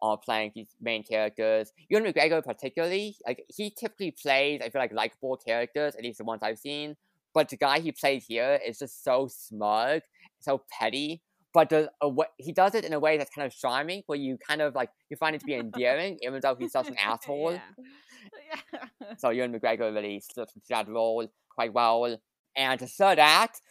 all 0.03 0.17
playing 0.17 0.51
these 0.53 0.75
main 0.81 1.01
characters. 1.01 1.71
Ewan 1.87 2.03
McGregor 2.03 2.43
particularly, 2.43 3.15
like 3.25 3.45
he 3.47 3.69
typically 3.69 4.11
plays, 4.11 4.59
I 4.61 4.69
feel 4.69 4.81
like 4.81 4.91
likable 4.91 5.37
characters, 5.37 5.95
at 5.95 6.03
least 6.03 6.17
the 6.17 6.25
ones 6.25 6.41
I've 6.43 6.59
seen. 6.59 6.97
But 7.33 7.47
the 7.49 7.55
guy 7.55 7.79
he 7.79 7.93
played 7.93 8.23
here 8.27 8.59
is 8.65 8.79
just 8.79 9.03
so 9.03 9.27
smug, 9.27 10.01
so 10.41 10.61
petty. 10.69 11.21
But 11.53 11.69
there's 11.69 11.87
a 12.01 12.09
he 12.37 12.51
does 12.51 12.73
it 12.75 12.83
in 12.83 12.93
a 12.93 12.99
way 12.99 13.17
that's 13.17 13.29
kind 13.33 13.45
of 13.45 13.53
charming, 13.55 14.03
where 14.07 14.17
you 14.17 14.37
kind 14.47 14.61
of 14.61 14.73
like 14.73 14.89
you 15.09 15.17
find 15.17 15.35
it 15.35 15.39
to 15.39 15.45
be 15.45 15.55
endearing, 15.55 16.17
even 16.21 16.39
though 16.41 16.55
he's 16.55 16.71
such 16.71 16.87
an 16.93 16.97
asshole. 16.97 17.53
Yeah. 17.53 18.59
yeah. 18.73 18.79
So 19.17 19.29
Ewan 19.29 19.53
McGregor 19.53 19.93
really 19.93 20.21
slips 20.21 20.55
into 20.55 20.65
that 20.69 20.87
role 20.87 21.27
quite 21.53 21.73
well. 21.73 22.17
And 22.55 22.79
the 22.79 22.87
third 22.87 23.19
act 23.19 23.61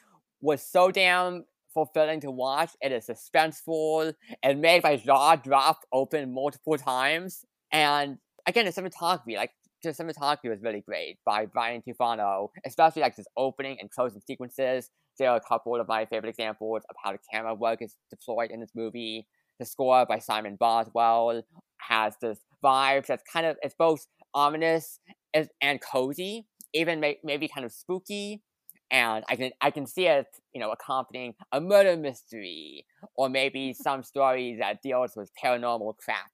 was 0.41 0.63
so 0.63 0.91
damn 0.91 1.45
fulfilling 1.73 2.21
to 2.21 2.31
watch. 2.31 2.71
It 2.81 2.93
is 2.93 3.07
suspenseful. 3.07 4.15
It 4.43 4.59
made 4.59 4.83
my 4.83 4.97
jaw 4.97 5.37
drop 5.37 5.81
open 5.93 6.33
multiple 6.33 6.77
times. 6.77 7.45
And 7.73 8.19
again, 8.47 8.67
the 8.67 8.73
cinematography, 8.73 9.37
like 9.37 9.51
the 9.83 9.91
cinematography 9.91 10.51
was 10.51 10.61
really 10.63 10.83
great 10.83 11.19
by 11.25 11.47
Brian 11.47 11.83
Tufano, 11.83 12.49
especially 12.67 13.03
like 13.03 13.17
his 13.17 13.27
opening 13.37 13.79
and 13.81 13.91
closing 13.91 14.21
sequences. 14.27 14.91
There 15.19 15.31
are 15.31 15.37
a 15.37 15.41
couple 15.41 15.81
of 15.81 15.89
my 15.89 16.05
favorite 16.07 16.31
examples 16.31 16.83
of 16.91 16.97
how 17.03 17.13
the 17.13 17.19
camera 17.33 17.55
work 17.55 17.81
is 17.83 17.97
deployed 18.11 18.51
in 18.51 18.61
this 18.61 18.73
movie. 18.75 19.27
The 19.59 19.67
score 19.67 20.07
by 20.07 20.19
Simon 20.19 20.57
Boswell 20.59 21.43
has 21.79 22.15
this 22.21 22.41
vibe 22.65 23.07
that's 23.07 23.23
kind 23.33 23.47
of 23.47 23.57
it's 23.63 23.75
both 23.79 24.07
ominous 24.35 24.99
and, 25.35 25.81
cozy, 25.81 26.47
even 26.75 27.01
may, 27.01 27.19
maybe 27.25 27.49
kind 27.49 27.65
of 27.65 27.73
spooky. 27.73 28.43
and 28.91 29.25
I 29.29 29.37
can 29.37 29.51
I 29.61 29.71
can 29.71 29.87
see 29.87 30.07
it, 30.07 30.27
you 30.55 30.61
know, 30.61 30.71
accompanying 30.71 31.35
a 31.51 31.61
murder 31.61 31.97
mystery 31.97 32.87
or 33.17 33.29
maybe 33.29 33.73
some 33.73 34.03
story 34.03 34.57
that 34.61 34.83
deals 34.83 35.13
with 35.17 35.31
paranormal 35.43 35.97
crap. 35.99 36.31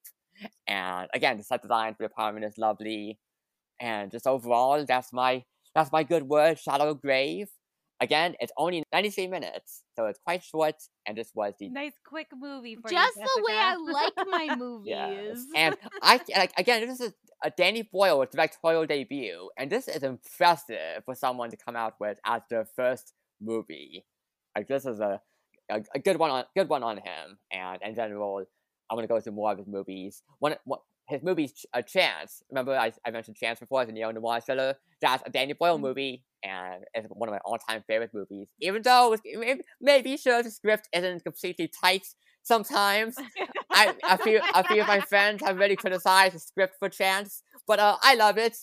And 0.68 1.08
again, 1.14 1.36
the 1.38 1.44
set 1.44 1.62
design 1.62 1.94
for 1.94 2.04
the 2.04 2.06
apartment 2.06 2.44
is 2.46 2.58
lovely, 2.58 3.18
and 3.80 4.10
just 4.10 4.26
overall, 4.26 4.84
that's 4.86 5.12
my 5.12 5.44
that's 5.74 5.92
my 5.92 6.02
good 6.04 6.24
word. 6.24 6.58
Shallow 6.58 6.94
Grave. 6.94 7.48
Again, 8.00 8.36
it's 8.38 8.52
only 8.56 8.84
93 8.92 9.26
minutes, 9.26 9.82
so 9.96 10.06
it's 10.06 10.20
quite 10.24 10.44
short, 10.44 10.76
and 11.04 11.18
this 11.18 11.32
was 11.34 11.54
the 11.58 11.68
Nice 11.68 11.94
quick 12.06 12.28
movie 12.32 12.76
for 12.76 12.88
Just 12.88 13.16
you, 13.16 13.22
the 13.22 13.42
way 13.48 13.58
I 13.58 13.74
like 13.76 14.12
my 14.28 14.56
movies. 14.58 14.90
Yes. 14.90 15.44
And 15.56 15.76
I 16.00 16.20
like 16.36 16.52
again, 16.56 16.86
this 16.86 17.00
is 17.00 17.12
a 17.42 17.50
Danny 17.50 17.82
Boyle 17.82 18.24
directorial 18.30 18.86
debut, 18.86 19.50
and 19.58 19.70
this 19.70 19.88
is 19.88 20.04
impressive 20.04 21.02
for 21.04 21.16
someone 21.16 21.50
to 21.50 21.56
come 21.56 21.74
out 21.74 21.94
with 21.98 22.18
as 22.24 22.42
their 22.48 22.66
first 22.76 23.14
movie. 23.40 24.04
Like 24.56 24.68
this 24.68 24.86
is 24.86 25.00
a 25.00 25.20
a, 25.68 25.82
a 25.94 25.98
good 25.98 26.18
one 26.18 26.30
on 26.30 26.44
good 26.56 26.68
one 26.68 26.84
on 26.84 26.98
him, 26.98 27.38
and 27.52 27.82
in 27.82 27.96
general, 27.96 28.44
I'm 28.90 28.96
gonna 28.96 29.08
go 29.08 29.20
through 29.20 29.32
more 29.32 29.50
of 29.50 29.58
his 29.58 29.66
movies. 29.66 30.22
One, 30.38 30.54
one 30.64 30.80
his 31.08 31.22
movies, 31.22 31.52
Ch- 31.52 31.66
uh, 31.74 31.82
Trance. 31.82 32.42
Remember 32.50 32.76
I, 32.76 32.92
I 33.04 33.10
mentioned 33.10 33.36
Trance 33.36 33.60
before, 33.60 33.84
the 33.86 33.92
neo 33.92 34.10
noir 34.10 34.40
thriller. 34.40 34.74
That's 35.00 35.22
a 35.26 35.30
Danny 35.30 35.52
Boyle 35.54 35.78
Mhm. 35.78 35.82
movie, 35.82 36.24
and 36.42 36.84
it's 36.94 37.06
one 37.08 37.28
of 37.28 37.32
my 37.32 37.40
all 37.44 37.58
time 37.58 37.82
favorite 37.86 38.12
movies. 38.14 38.48
Even 38.60 38.82
though 38.82 39.14
it, 39.24 39.64
maybe 39.80 40.16
sure 40.16 40.42
the 40.42 40.50
script 40.50 40.88
isn't 40.92 41.24
completely 41.24 41.68
tight 41.68 42.06
sometimes. 42.42 43.16
I, 43.72 43.94
a 44.08 44.18
few 44.18 44.40
a 44.54 44.64
few 44.64 44.80
of 44.82 44.88
my 44.88 45.00
friends 45.00 45.42
have 45.44 45.56
really 45.58 45.76
criticized 45.76 46.34
the 46.34 46.40
script 46.40 46.76
for 46.78 46.88
Trance, 46.88 47.42
but 47.66 47.78
uh, 47.78 47.96
I 48.02 48.14
love 48.14 48.38
it. 48.38 48.56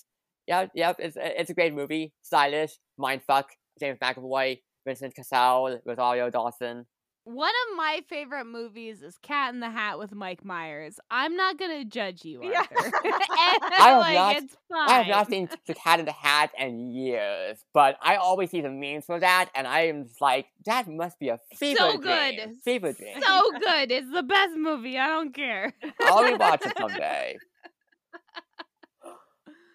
Yeah, 0.48 0.68
yeah, 0.76 0.94
it's 1.00 1.18
it's 1.20 1.50
a 1.50 1.54
great 1.54 1.74
movie, 1.74 2.14
stylish, 2.22 2.74
mindfuck. 3.00 3.46
James 3.80 4.00
McAvoy, 4.00 4.62
Vincent 4.86 5.14
Cassel, 5.16 5.80
Rosario 5.86 6.30
Dawson. 6.30 6.86
One 7.28 7.50
of 7.72 7.76
my 7.78 8.04
favorite 8.08 8.46
movies 8.46 9.02
is 9.02 9.18
Cat 9.18 9.52
in 9.52 9.60
the 9.60 9.70
Hat 9.72 9.98
with 9.98 10.14
Mike 10.14 10.46
Myers. 10.46 11.00
I'm 11.10 11.36
not 11.36 11.58
gonna 11.58 11.84
judge 11.84 12.24
you, 12.24 12.44
Yeah. 12.44 12.60
Arthur. 12.60 12.76
And, 13.04 13.74
have 13.74 14.00
like, 14.00 14.14
not- 14.14 14.36
it's 14.38 14.56
fine. 14.70 14.90
I 14.90 14.94
have 15.00 15.08
not 15.08 15.28
seen 15.30 15.50
The 15.66 15.74
Cat 15.74 16.00
in 16.00 16.06
the 16.06 16.12
Hat 16.12 16.52
in 16.58 16.92
years, 16.94 17.58
but 17.74 17.98
I 18.00 18.18
always 18.18 18.52
see 18.52 18.62
the 18.62 18.70
memes 18.70 19.06
for 19.06 19.20
that, 19.20 19.50
and 19.56 19.66
I 19.68 19.88
am 19.88 20.04
just 20.08 20.22
like, 20.22 20.46
that 20.68 20.88
must 20.88 21.18
be 21.20 21.30
a 21.30 21.40
fever 21.56 21.78
so 21.80 21.92
dream. 21.98 22.02
good. 22.02 22.56
Fever 22.64 22.94
dream. 22.94 23.16
So 23.20 23.52
good. 23.60 23.92
It's 23.92 24.12
the 24.14 24.22
best 24.24 24.54
movie. 24.56 25.00
I 25.00 25.08
don't 25.08 25.34
care. 25.34 25.74
I'll 26.02 26.24
rewatch 26.24 26.64
it 26.66 26.74
someday. 26.78 27.38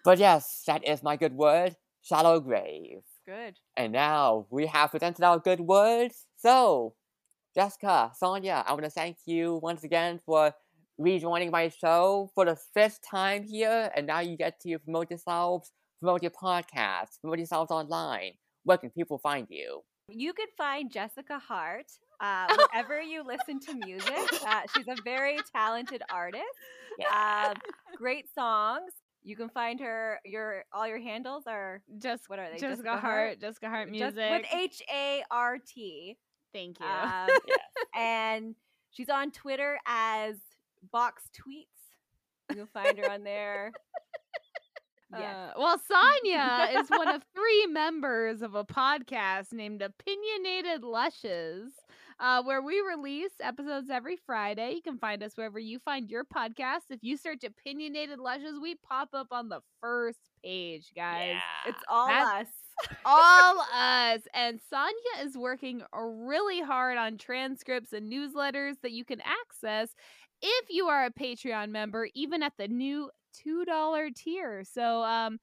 But 0.05 0.19
yes, 0.19 0.63
that 0.67 0.87
is 0.87 1.03
my 1.03 1.17
good 1.17 1.33
word, 1.33 1.75
Shallow 2.01 2.39
Grave. 2.39 3.01
Good. 3.27 3.57
And 3.75 3.91
now 3.91 4.47
we 4.49 4.67
have 4.67 4.91
presented 4.91 5.23
our 5.25 5.37
good 5.39 5.59
words. 5.59 6.25
So, 6.37 6.95
Jessica, 7.53 8.11
Saunya, 8.21 8.63
I 8.65 8.71
want 8.71 8.85
to 8.85 8.89
thank 8.89 9.17
you 9.25 9.59
once 9.61 9.83
again 9.83 10.19
for 10.25 10.53
rejoining 10.97 11.51
my 11.51 11.67
show 11.67 12.31
for 12.33 12.45
the 12.45 12.55
fifth 12.73 12.99
time 13.09 13.43
here. 13.43 13.91
And 13.95 14.07
now 14.07 14.19
you 14.19 14.37
get 14.37 14.61
to 14.61 14.79
promote 14.79 15.09
yourselves, 15.09 15.71
promote 15.99 16.21
your 16.21 16.31
podcast, 16.31 17.19
promote 17.19 17.39
yourselves 17.39 17.71
online. 17.71 18.33
Where 18.63 18.77
can 18.77 18.89
people 18.89 19.17
find 19.17 19.47
you? 19.49 19.81
You 20.07 20.33
could 20.33 20.49
find 20.57 20.91
Jessica 20.91 21.39
Hart 21.39 21.87
uh, 22.21 22.47
wherever 22.55 23.01
you 23.01 23.23
listen 23.23 23.59
to 23.61 23.85
music. 23.85 24.45
Uh, 24.45 24.61
she's 24.73 24.87
a 24.87 24.95
very 25.03 25.37
talented 25.53 26.03
artist. 26.09 26.43
Yeah. 26.97 27.49
Um, 27.49 27.55
great 27.97 28.33
songs. 28.33 28.91
You 29.23 29.35
can 29.35 29.49
find 29.49 29.79
her. 29.79 30.19
Your 30.25 30.63
all 30.73 30.87
your 30.87 30.99
handles 30.99 31.43
are 31.47 31.81
Just 31.99 32.27
what 32.27 32.39
are 32.39 32.49
they? 32.51 32.59
Jessica, 32.59 32.97
Hart, 32.97 33.39
Jessica 33.39 33.69
Hart 33.69 33.89
Just 33.93 34.15
music. 34.15 34.31
with 34.31 34.45
H 34.53 34.81
A 34.91 35.23
R 35.29 35.57
T. 35.59 36.17
Thank 36.53 36.79
you. 36.79 36.85
Um, 36.85 37.27
Yes. 37.47 37.59
and 37.95 38.55
she's 38.91 39.09
on 39.09 39.31
Twitter 39.31 39.79
as 39.85 40.35
Box 40.91 41.23
Tweets. 41.35 42.55
You'll 42.55 42.67
find 42.67 42.97
her 42.99 43.09
on 43.11 43.23
there. 43.23 43.71
Yes. 45.11 45.35
Uh, 45.35 45.51
well, 45.59 45.77
Saunya 45.77 46.79
is 46.81 46.89
one 46.89 47.07
of 47.13 47.21
three 47.35 47.65
members 47.67 48.41
of 48.41 48.55
a 48.55 48.63
podcast 48.63 49.51
named 49.51 49.81
Opinionated 49.81 50.83
Lushes, 50.83 51.73
uh, 52.21 52.41
where 52.43 52.61
we 52.61 52.79
release 52.79 53.31
episodes 53.41 53.89
every 53.89 54.15
Friday. 54.25 54.71
You 54.73 54.81
can 54.81 54.97
find 54.97 55.21
us 55.21 55.33
wherever 55.35 55.59
you 55.59 55.79
find 55.79 56.09
your 56.09 56.23
podcast. 56.23 56.83
If 56.91 56.99
you 57.03 57.17
search 57.17 57.43
Opinionated 57.43 58.19
Lushes, 58.19 58.57
we 58.61 58.75
pop 58.75 59.09
up 59.13 59.27
on 59.31 59.49
the 59.49 59.59
first 59.81 60.19
page, 60.43 60.91
guys. 60.95 61.31
yeah. 61.33 61.69
It's 61.71 61.83
all 61.89 62.07
That's- 62.07 62.47
us. 62.47 62.53
All 63.05 63.61
us. 63.73 64.21
And 64.33 64.59
Saunya 64.71 65.25
is 65.25 65.37
working 65.37 65.83
really 65.93 66.61
hard 66.61 66.97
on 66.97 67.17
transcripts 67.17 67.93
and 67.93 68.11
newsletters 68.11 68.75
that 68.83 68.91
you 68.91 69.05
can 69.05 69.21
access 69.21 69.89
if 70.41 70.65
you 70.69 70.87
are 70.87 71.05
a 71.05 71.11
Patreon 71.11 71.69
member, 71.69 72.07
even 72.15 72.41
at 72.43 72.53
the 72.57 72.67
new 72.67 73.09
$2 73.47 74.15
tier. 74.15 74.63
So, 74.63 75.03
um, 75.03 75.39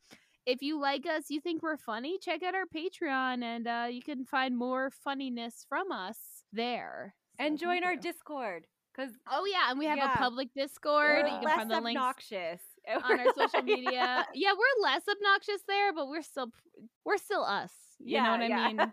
if 0.46 0.62
you 0.62 0.80
like 0.80 1.04
us, 1.06 1.24
you 1.28 1.40
think 1.40 1.62
we're 1.62 1.76
funny, 1.76 2.18
check 2.18 2.42
out 2.42 2.54
our 2.54 2.64
Patreon 2.64 3.42
and 3.42 3.68
uh, 3.68 3.86
you 3.90 4.00
can 4.00 4.24
find 4.24 4.56
more 4.56 4.90
funniness 5.04 5.66
from 5.68 5.92
us 5.92 6.16
there. 6.54 7.14
So 7.38 7.44
and 7.46 7.58
join 7.58 7.84
our. 7.84 7.96
Discord 7.96 8.66
because 8.96 9.12
Oh, 9.30 9.44
yeah. 9.44 9.70
And 9.70 9.78
we 9.78 9.84
have 9.86 9.98
Yeah. 9.98 10.14
a 10.14 10.16
public 10.16 10.48
Discord. 10.54 11.26
Yeah. 11.26 11.34
You 11.34 11.38
can 11.40 11.44
less 11.44 11.56
find 11.56 11.70
the 11.70 11.80
links 11.80 11.98
obnoxious 12.00 12.62
on 13.04 13.20
our 13.20 13.26
social 13.36 13.62
media. 13.62 14.26
yeah, 14.34 14.52
we're 14.52 14.82
less 14.82 15.02
obnoxious 15.08 15.60
there, 15.66 15.92
but 15.92 16.08
we're 16.08 16.22
still 16.22 16.50
we're 17.04 17.18
still 17.18 17.42
us. 17.42 17.70
You 18.00 18.22
know 18.22 18.30
what 18.30 18.40
I 18.42 18.68
mean? 18.68 18.78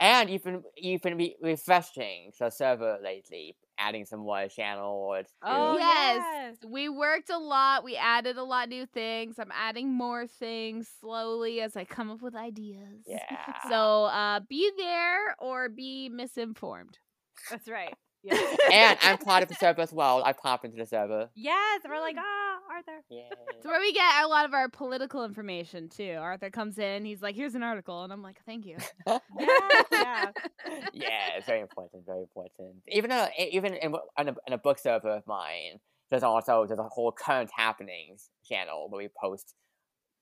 and 0.00 0.28
you've 0.30 0.44
been 0.44 0.62
you've 0.76 1.00
been 1.00 1.16
re- 1.16 1.36
refreshing 1.42 2.30
the 2.38 2.50
server 2.50 2.98
lately, 3.02 3.56
adding 3.78 4.04
some 4.04 4.20
more 4.20 4.48
channels. 4.48 5.26
oh 5.42 5.74
to- 5.74 5.78
Yes. 5.80 6.56
We 6.66 6.88
worked 6.90 7.30
a 7.30 7.38
lot. 7.38 7.84
We 7.84 7.96
added 7.96 8.36
a 8.36 8.44
lot 8.44 8.68
new 8.68 8.84
things. 8.86 9.36
I'm 9.38 9.50
adding 9.54 9.90
more 9.92 10.26
things 10.26 10.88
slowly 11.00 11.60
as 11.62 11.74
I 11.76 11.84
come 11.84 12.10
up 12.10 12.20
with 12.20 12.34
ideas. 12.34 13.04
yeah. 13.06 13.54
So 13.68 14.04
uh 14.04 14.40
be 14.48 14.70
there 14.76 15.34
or 15.38 15.68
be 15.70 16.10
misinformed. 16.10 16.98
That's 17.50 17.68
right. 17.68 17.94
Yes. 18.22 18.58
and 18.72 18.98
I'm 19.02 19.18
part 19.18 19.42
of 19.42 19.48
the 19.48 19.54
server 19.54 19.82
as 19.82 19.92
well. 19.92 20.22
I 20.24 20.32
pop 20.32 20.64
into 20.64 20.76
the 20.76 20.86
server. 20.86 21.28
yes, 21.34 21.82
we're 21.88 22.00
like 22.00 22.16
ah, 22.18 22.58
Arthur. 22.74 23.02
Yeah. 23.08 23.28
It's 23.56 23.66
where 23.66 23.80
we 23.80 23.92
get 23.92 24.24
a 24.24 24.26
lot 24.26 24.44
of 24.44 24.54
our 24.54 24.68
political 24.68 25.24
information 25.24 25.88
too. 25.88 26.16
Arthur 26.18 26.50
comes 26.50 26.78
in, 26.78 27.04
he's 27.04 27.22
like, 27.22 27.36
"Here's 27.36 27.54
an 27.54 27.62
article," 27.62 28.02
and 28.04 28.12
I'm 28.12 28.22
like, 28.22 28.40
"Thank 28.46 28.66
you." 28.66 28.78
Yeah, 29.38 29.58
yeah. 29.92 30.30
yeah, 30.92 31.36
it's 31.36 31.46
very 31.46 31.60
important, 31.60 32.04
very 32.06 32.20
important. 32.22 32.76
Even 32.88 33.12
a, 33.12 33.28
even 33.38 33.74
in, 33.74 33.94
in, 34.18 34.28
a, 34.28 34.34
in 34.46 34.52
a 34.52 34.58
book 34.58 34.78
server 34.78 35.10
of 35.10 35.26
mine, 35.26 35.78
there's 36.10 36.22
also 36.22 36.64
there's 36.66 36.78
a 36.80 36.88
whole 36.90 37.12
current 37.12 37.50
happenings 37.56 38.30
channel 38.48 38.86
where 38.88 39.02
we 39.02 39.08
post, 39.22 39.54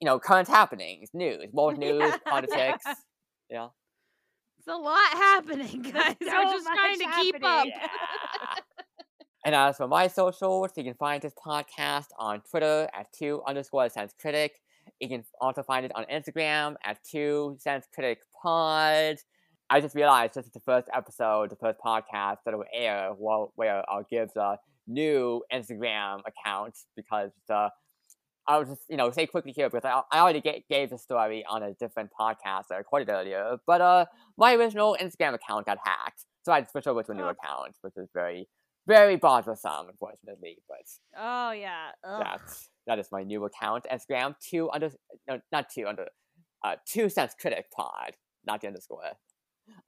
you 0.00 0.06
know, 0.06 0.18
current 0.18 0.48
happenings, 0.48 1.10
news, 1.14 1.46
world 1.52 1.78
news, 1.78 2.00
Yeah. 2.00 2.16
politics. 2.26 2.84
Yeah. 3.50 3.68
It's 4.66 4.74
a 4.74 4.80
lot 4.80 5.08
happening, 5.12 5.82
guys. 5.92 6.16
We're 6.20 6.44
just 6.44 6.66
trying 6.66 6.98
to 6.98 7.06
much 7.06 7.22
keep 7.22 7.44
up. 7.44 7.66
Yeah. 7.66 7.86
and 9.44 9.54
as 9.54 9.76
for 9.76 9.86
my 9.86 10.06
socials, 10.08 10.70
you 10.74 10.84
can 10.84 10.94
find 10.94 11.20
this 11.20 11.34
podcast 11.34 12.06
on 12.18 12.40
Twitter 12.50 12.88
at 12.94 13.12
two 13.12 13.42
underscore 13.46 13.90
sense 13.90 14.14
critic. 14.18 14.62
You 15.00 15.10
can 15.10 15.24
also 15.38 15.62
find 15.62 15.84
it 15.84 15.92
on 15.94 16.06
Instagram 16.06 16.76
at 16.82 16.96
two 17.04 17.56
sense 17.58 17.86
critic 17.94 18.20
pod. 18.42 19.16
I 19.68 19.80
just 19.82 19.94
realized 19.94 20.32
this 20.32 20.46
is 20.46 20.52
the 20.52 20.60
first 20.60 20.88
episode, 20.94 21.50
the 21.50 21.56
first 21.56 21.78
podcast 21.84 22.38
that 22.46 22.56
will 22.56 22.64
air 22.72 23.10
wh- 23.10 23.56
where 23.58 23.82
I'll 23.90 24.06
give 24.10 24.32
the 24.34 24.56
new 24.86 25.42
Instagram 25.52 26.20
account 26.26 26.74
because 26.96 27.32
the 27.48 27.68
I'll 28.46 28.64
just 28.64 28.82
you 28.88 28.96
know 28.96 29.10
say 29.10 29.26
quickly 29.26 29.52
here 29.52 29.70
because 29.70 29.84
I, 29.84 30.02
I 30.16 30.20
already 30.20 30.40
ga- 30.40 30.64
gave 30.68 30.90
the 30.90 30.98
story 30.98 31.44
on 31.48 31.62
a 31.62 31.74
different 31.74 32.10
podcast 32.18 32.68
that 32.68 32.74
I 32.74 32.78
recorded 32.78 33.08
earlier, 33.08 33.56
but 33.66 33.80
uh 33.80 34.04
my 34.36 34.54
original 34.54 34.96
Instagram 35.00 35.34
account 35.34 35.66
got 35.66 35.78
hacked, 35.84 36.24
so 36.44 36.52
I 36.52 36.56
had 36.56 36.66
to 36.66 36.70
switch 36.70 36.86
over 36.86 37.02
to 37.02 37.12
a 37.12 37.14
new 37.14 37.24
Oh. 37.24 37.28
account, 37.30 37.74
which 37.82 37.94
is 37.96 38.08
very 38.14 38.48
very 38.86 39.16
bothersome, 39.16 39.88
unfortunately. 39.88 40.58
But 40.68 40.86
Oh 41.18 41.52
yeah. 41.52 41.90
Ugh. 42.06 42.22
that's 42.22 42.68
that 42.86 42.98
is 42.98 43.08
my 43.10 43.22
new 43.22 43.44
account, 43.44 43.86
Instagram 43.90 44.34
two 44.46 44.70
under 44.70 44.90
no 45.28 45.40
not 45.52 45.70
two 45.74 45.86
under 45.86 46.06
uh 46.64 46.76
two 46.86 47.08
cents 47.08 47.34
critic 47.40 47.66
pod, 47.74 48.12
not 48.46 48.60
the 48.60 48.66
underscore 48.66 49.12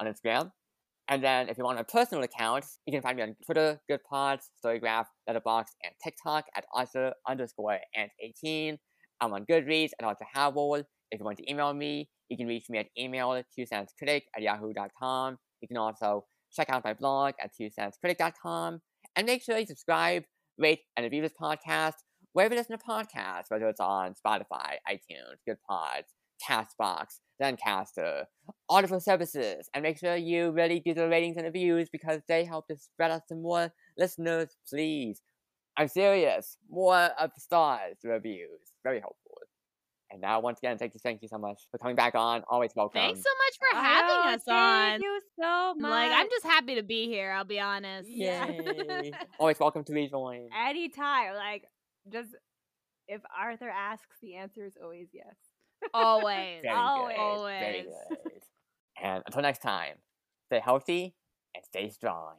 on 0.00 0.06
Instagram. 0.06 0.50
And 1.08 1.22
then 1.22 1.48
if 1.48 1.56
you 1.56 1.64
want 1.64 1.78
a 1.78 1.84
personal 1.84 2.24
account, 2.24 2.64
you 2.84 2.92
can 2.92 3.00
find 3.00 3.16
me 3.16 3.22
on 3.22 3.36
Twitter, 3.44 3.80
Good 3.88 4.00
Pods, 4.10 4.50
Storygraph, 4.64 5.06
Letterboxd, 5.28 5.70
and 5.84 5.92
TikTok 6.02 6.46
at 6.56 6.64
Arthur 6.74 7.12
underscore 7.28 7.78
and 7.94 8.10
18. 8.20 8.78
I'm 9.20 9.32
on 9.32 9.46
Goodreads 9.46 9.90
at 10.00 10.04
Arthur 10.04 10.26
Howell. 10.34 10.82
If 11.12 11.20
you 11.20 11.24
want 11.24 11.38
to 11.38 11.50
email 11.50 11.72
me, 11.72 12.08
you 12.28 12.36
can 12.36 12.48
reach 12.48 12.68
me 12.68 12.78
at 12.78 12.86
email 12.98 13.40
two 13.54 13.66
cents 13.66 13.92
critic 13.96 14.24
at 14.34 14.42
yahoo.com. 14.42 15.38
You 15.60 15.68
can 15.68 15.76
also 15.76 16.24
check 16.52 16.70
out 16.70 16.84
my 16.84 16.94
blog 16.94 17.34
at 17.40 17.50
two 17.56 17.70
cents 17.70 17.98
critic.com. 18.00 18.80
And 19.14 19.26
make 19.26 19.42
sure 19.42 19.56
you 19.58 19.66
subscribe, 19.66 20.24
rate, 20.58 20.80
and 20.96 21.04
review 21.04 21.22
this 21.22 21.32
podcast 21.40 21.94
wherever 22.32 22.52
you 22.54 22.60
listen 22.60 22.76
to 22.76 22.84
podcasts, 22.84 23.44
whether 23.48 23.66
it's 23.68 23.80
on 23.80 24.12
Spotify, 24.14 24.74
iTunes, 24.86 25.38
Good 25.46 25.56
Pods, 25.66 26.08
Castbox, 26.48 27.20
Zencastr, 27.42 28.24
Audible 28.68 29.00
Services, 29.00 29.68
and 29.74 29.82
make 29.82 29.98
sure 29.98 30.16
you 30.16 30.50
really 30.50 30.80
do 30.80 30.94
the 30.94 31.08
ratings 31.08 31.36
and 31.36 31.46
reviews 31.46 31.88
because 31.90 32.20
they 32.28 32.44
help 32.44 32.66
to 32.68 32.76
spread 32.76 33.10
out 33.10 33.28
some 33.28 33.42
more 33.42 33.72
listeners, 33.98 34.56
please. 34.68 35.22
I'm 35.76 35.88
serious. 35.88 36.56
More 36.70 37.10
of 37.20 37.30
the 37.34 37.40
stars, 37.40 37.96
the 38.02 38.10
reviews. 38.10 38.60
Very 38.82 39.00
helpful. 39.00 39.36
And 40.10 40.20
now, 40.20 40.40
once 40.40 40.58
again, 40.60 40.78
thank 40.78 40.94
you, 40.94 41.00
thank 41.02 41.20
you 41.22 41.28
so 41.28 41.38
much 41.38 41.66
for 41.70 41.78
coming 41.78 41.96
back 41.96 42.14
on. 42.14 42.42
Always 42.48 42.70
welcome. 42.76 43.00
Thanks 43.00 43.20
so 43.20 43.30
much 43.44 43.58
for 43.58 43.76
having 43.76 44.08
know, 44.08 44.34
us 44.34 44.42
on. 44.48 44.90
Thank 44.90 45.02
you 45.02 45.20
so 45.40 45.74
much. 45.74 45.90
Like, 45.90 46.12
I'm 46.12 46.28
just 46.30 46.46
happy 46.46 46.76
to 46.76 46.84
be 46.84 47.06
here. 47.08 47.32
I'll 47.32 47.44
be 47.44 47.58
honest. 47.58 48.08
Yeah. 48.08 48.46
Yay. 48.46 49.12
Always 49.40 49.58
welcome 49.58 49.82
to 49.84 49.92
rejoin. 49.92 50.48
anytime. 50.56 51.34
Like, 51.34 51.64
just 52.12 52.30
if 53.08 53.20
Arthur 53.36 53.68
asks, 53.68 54.16
the 54.22 54.36
answer 54.36 54.64
is 54.64 54.74
always 54.80 55.08
yes. 55.12 55.34
Always. 55.94 56.62
Very 56.62 56.76
Always. 56.76 57.16
good. 57.16 57.20
Always. 57.20 57.60
Very 57.60 57.82
good. 57.82 58.42
and 59.02 59.22
until 59.26 59.42
next 59.42 59.60
time, 59.62 59.96
stay 60.46 60.60
healthy 60.60 61.14
and 61.54 61.64
stay 61.64 61.88
strong. 61.88 62.34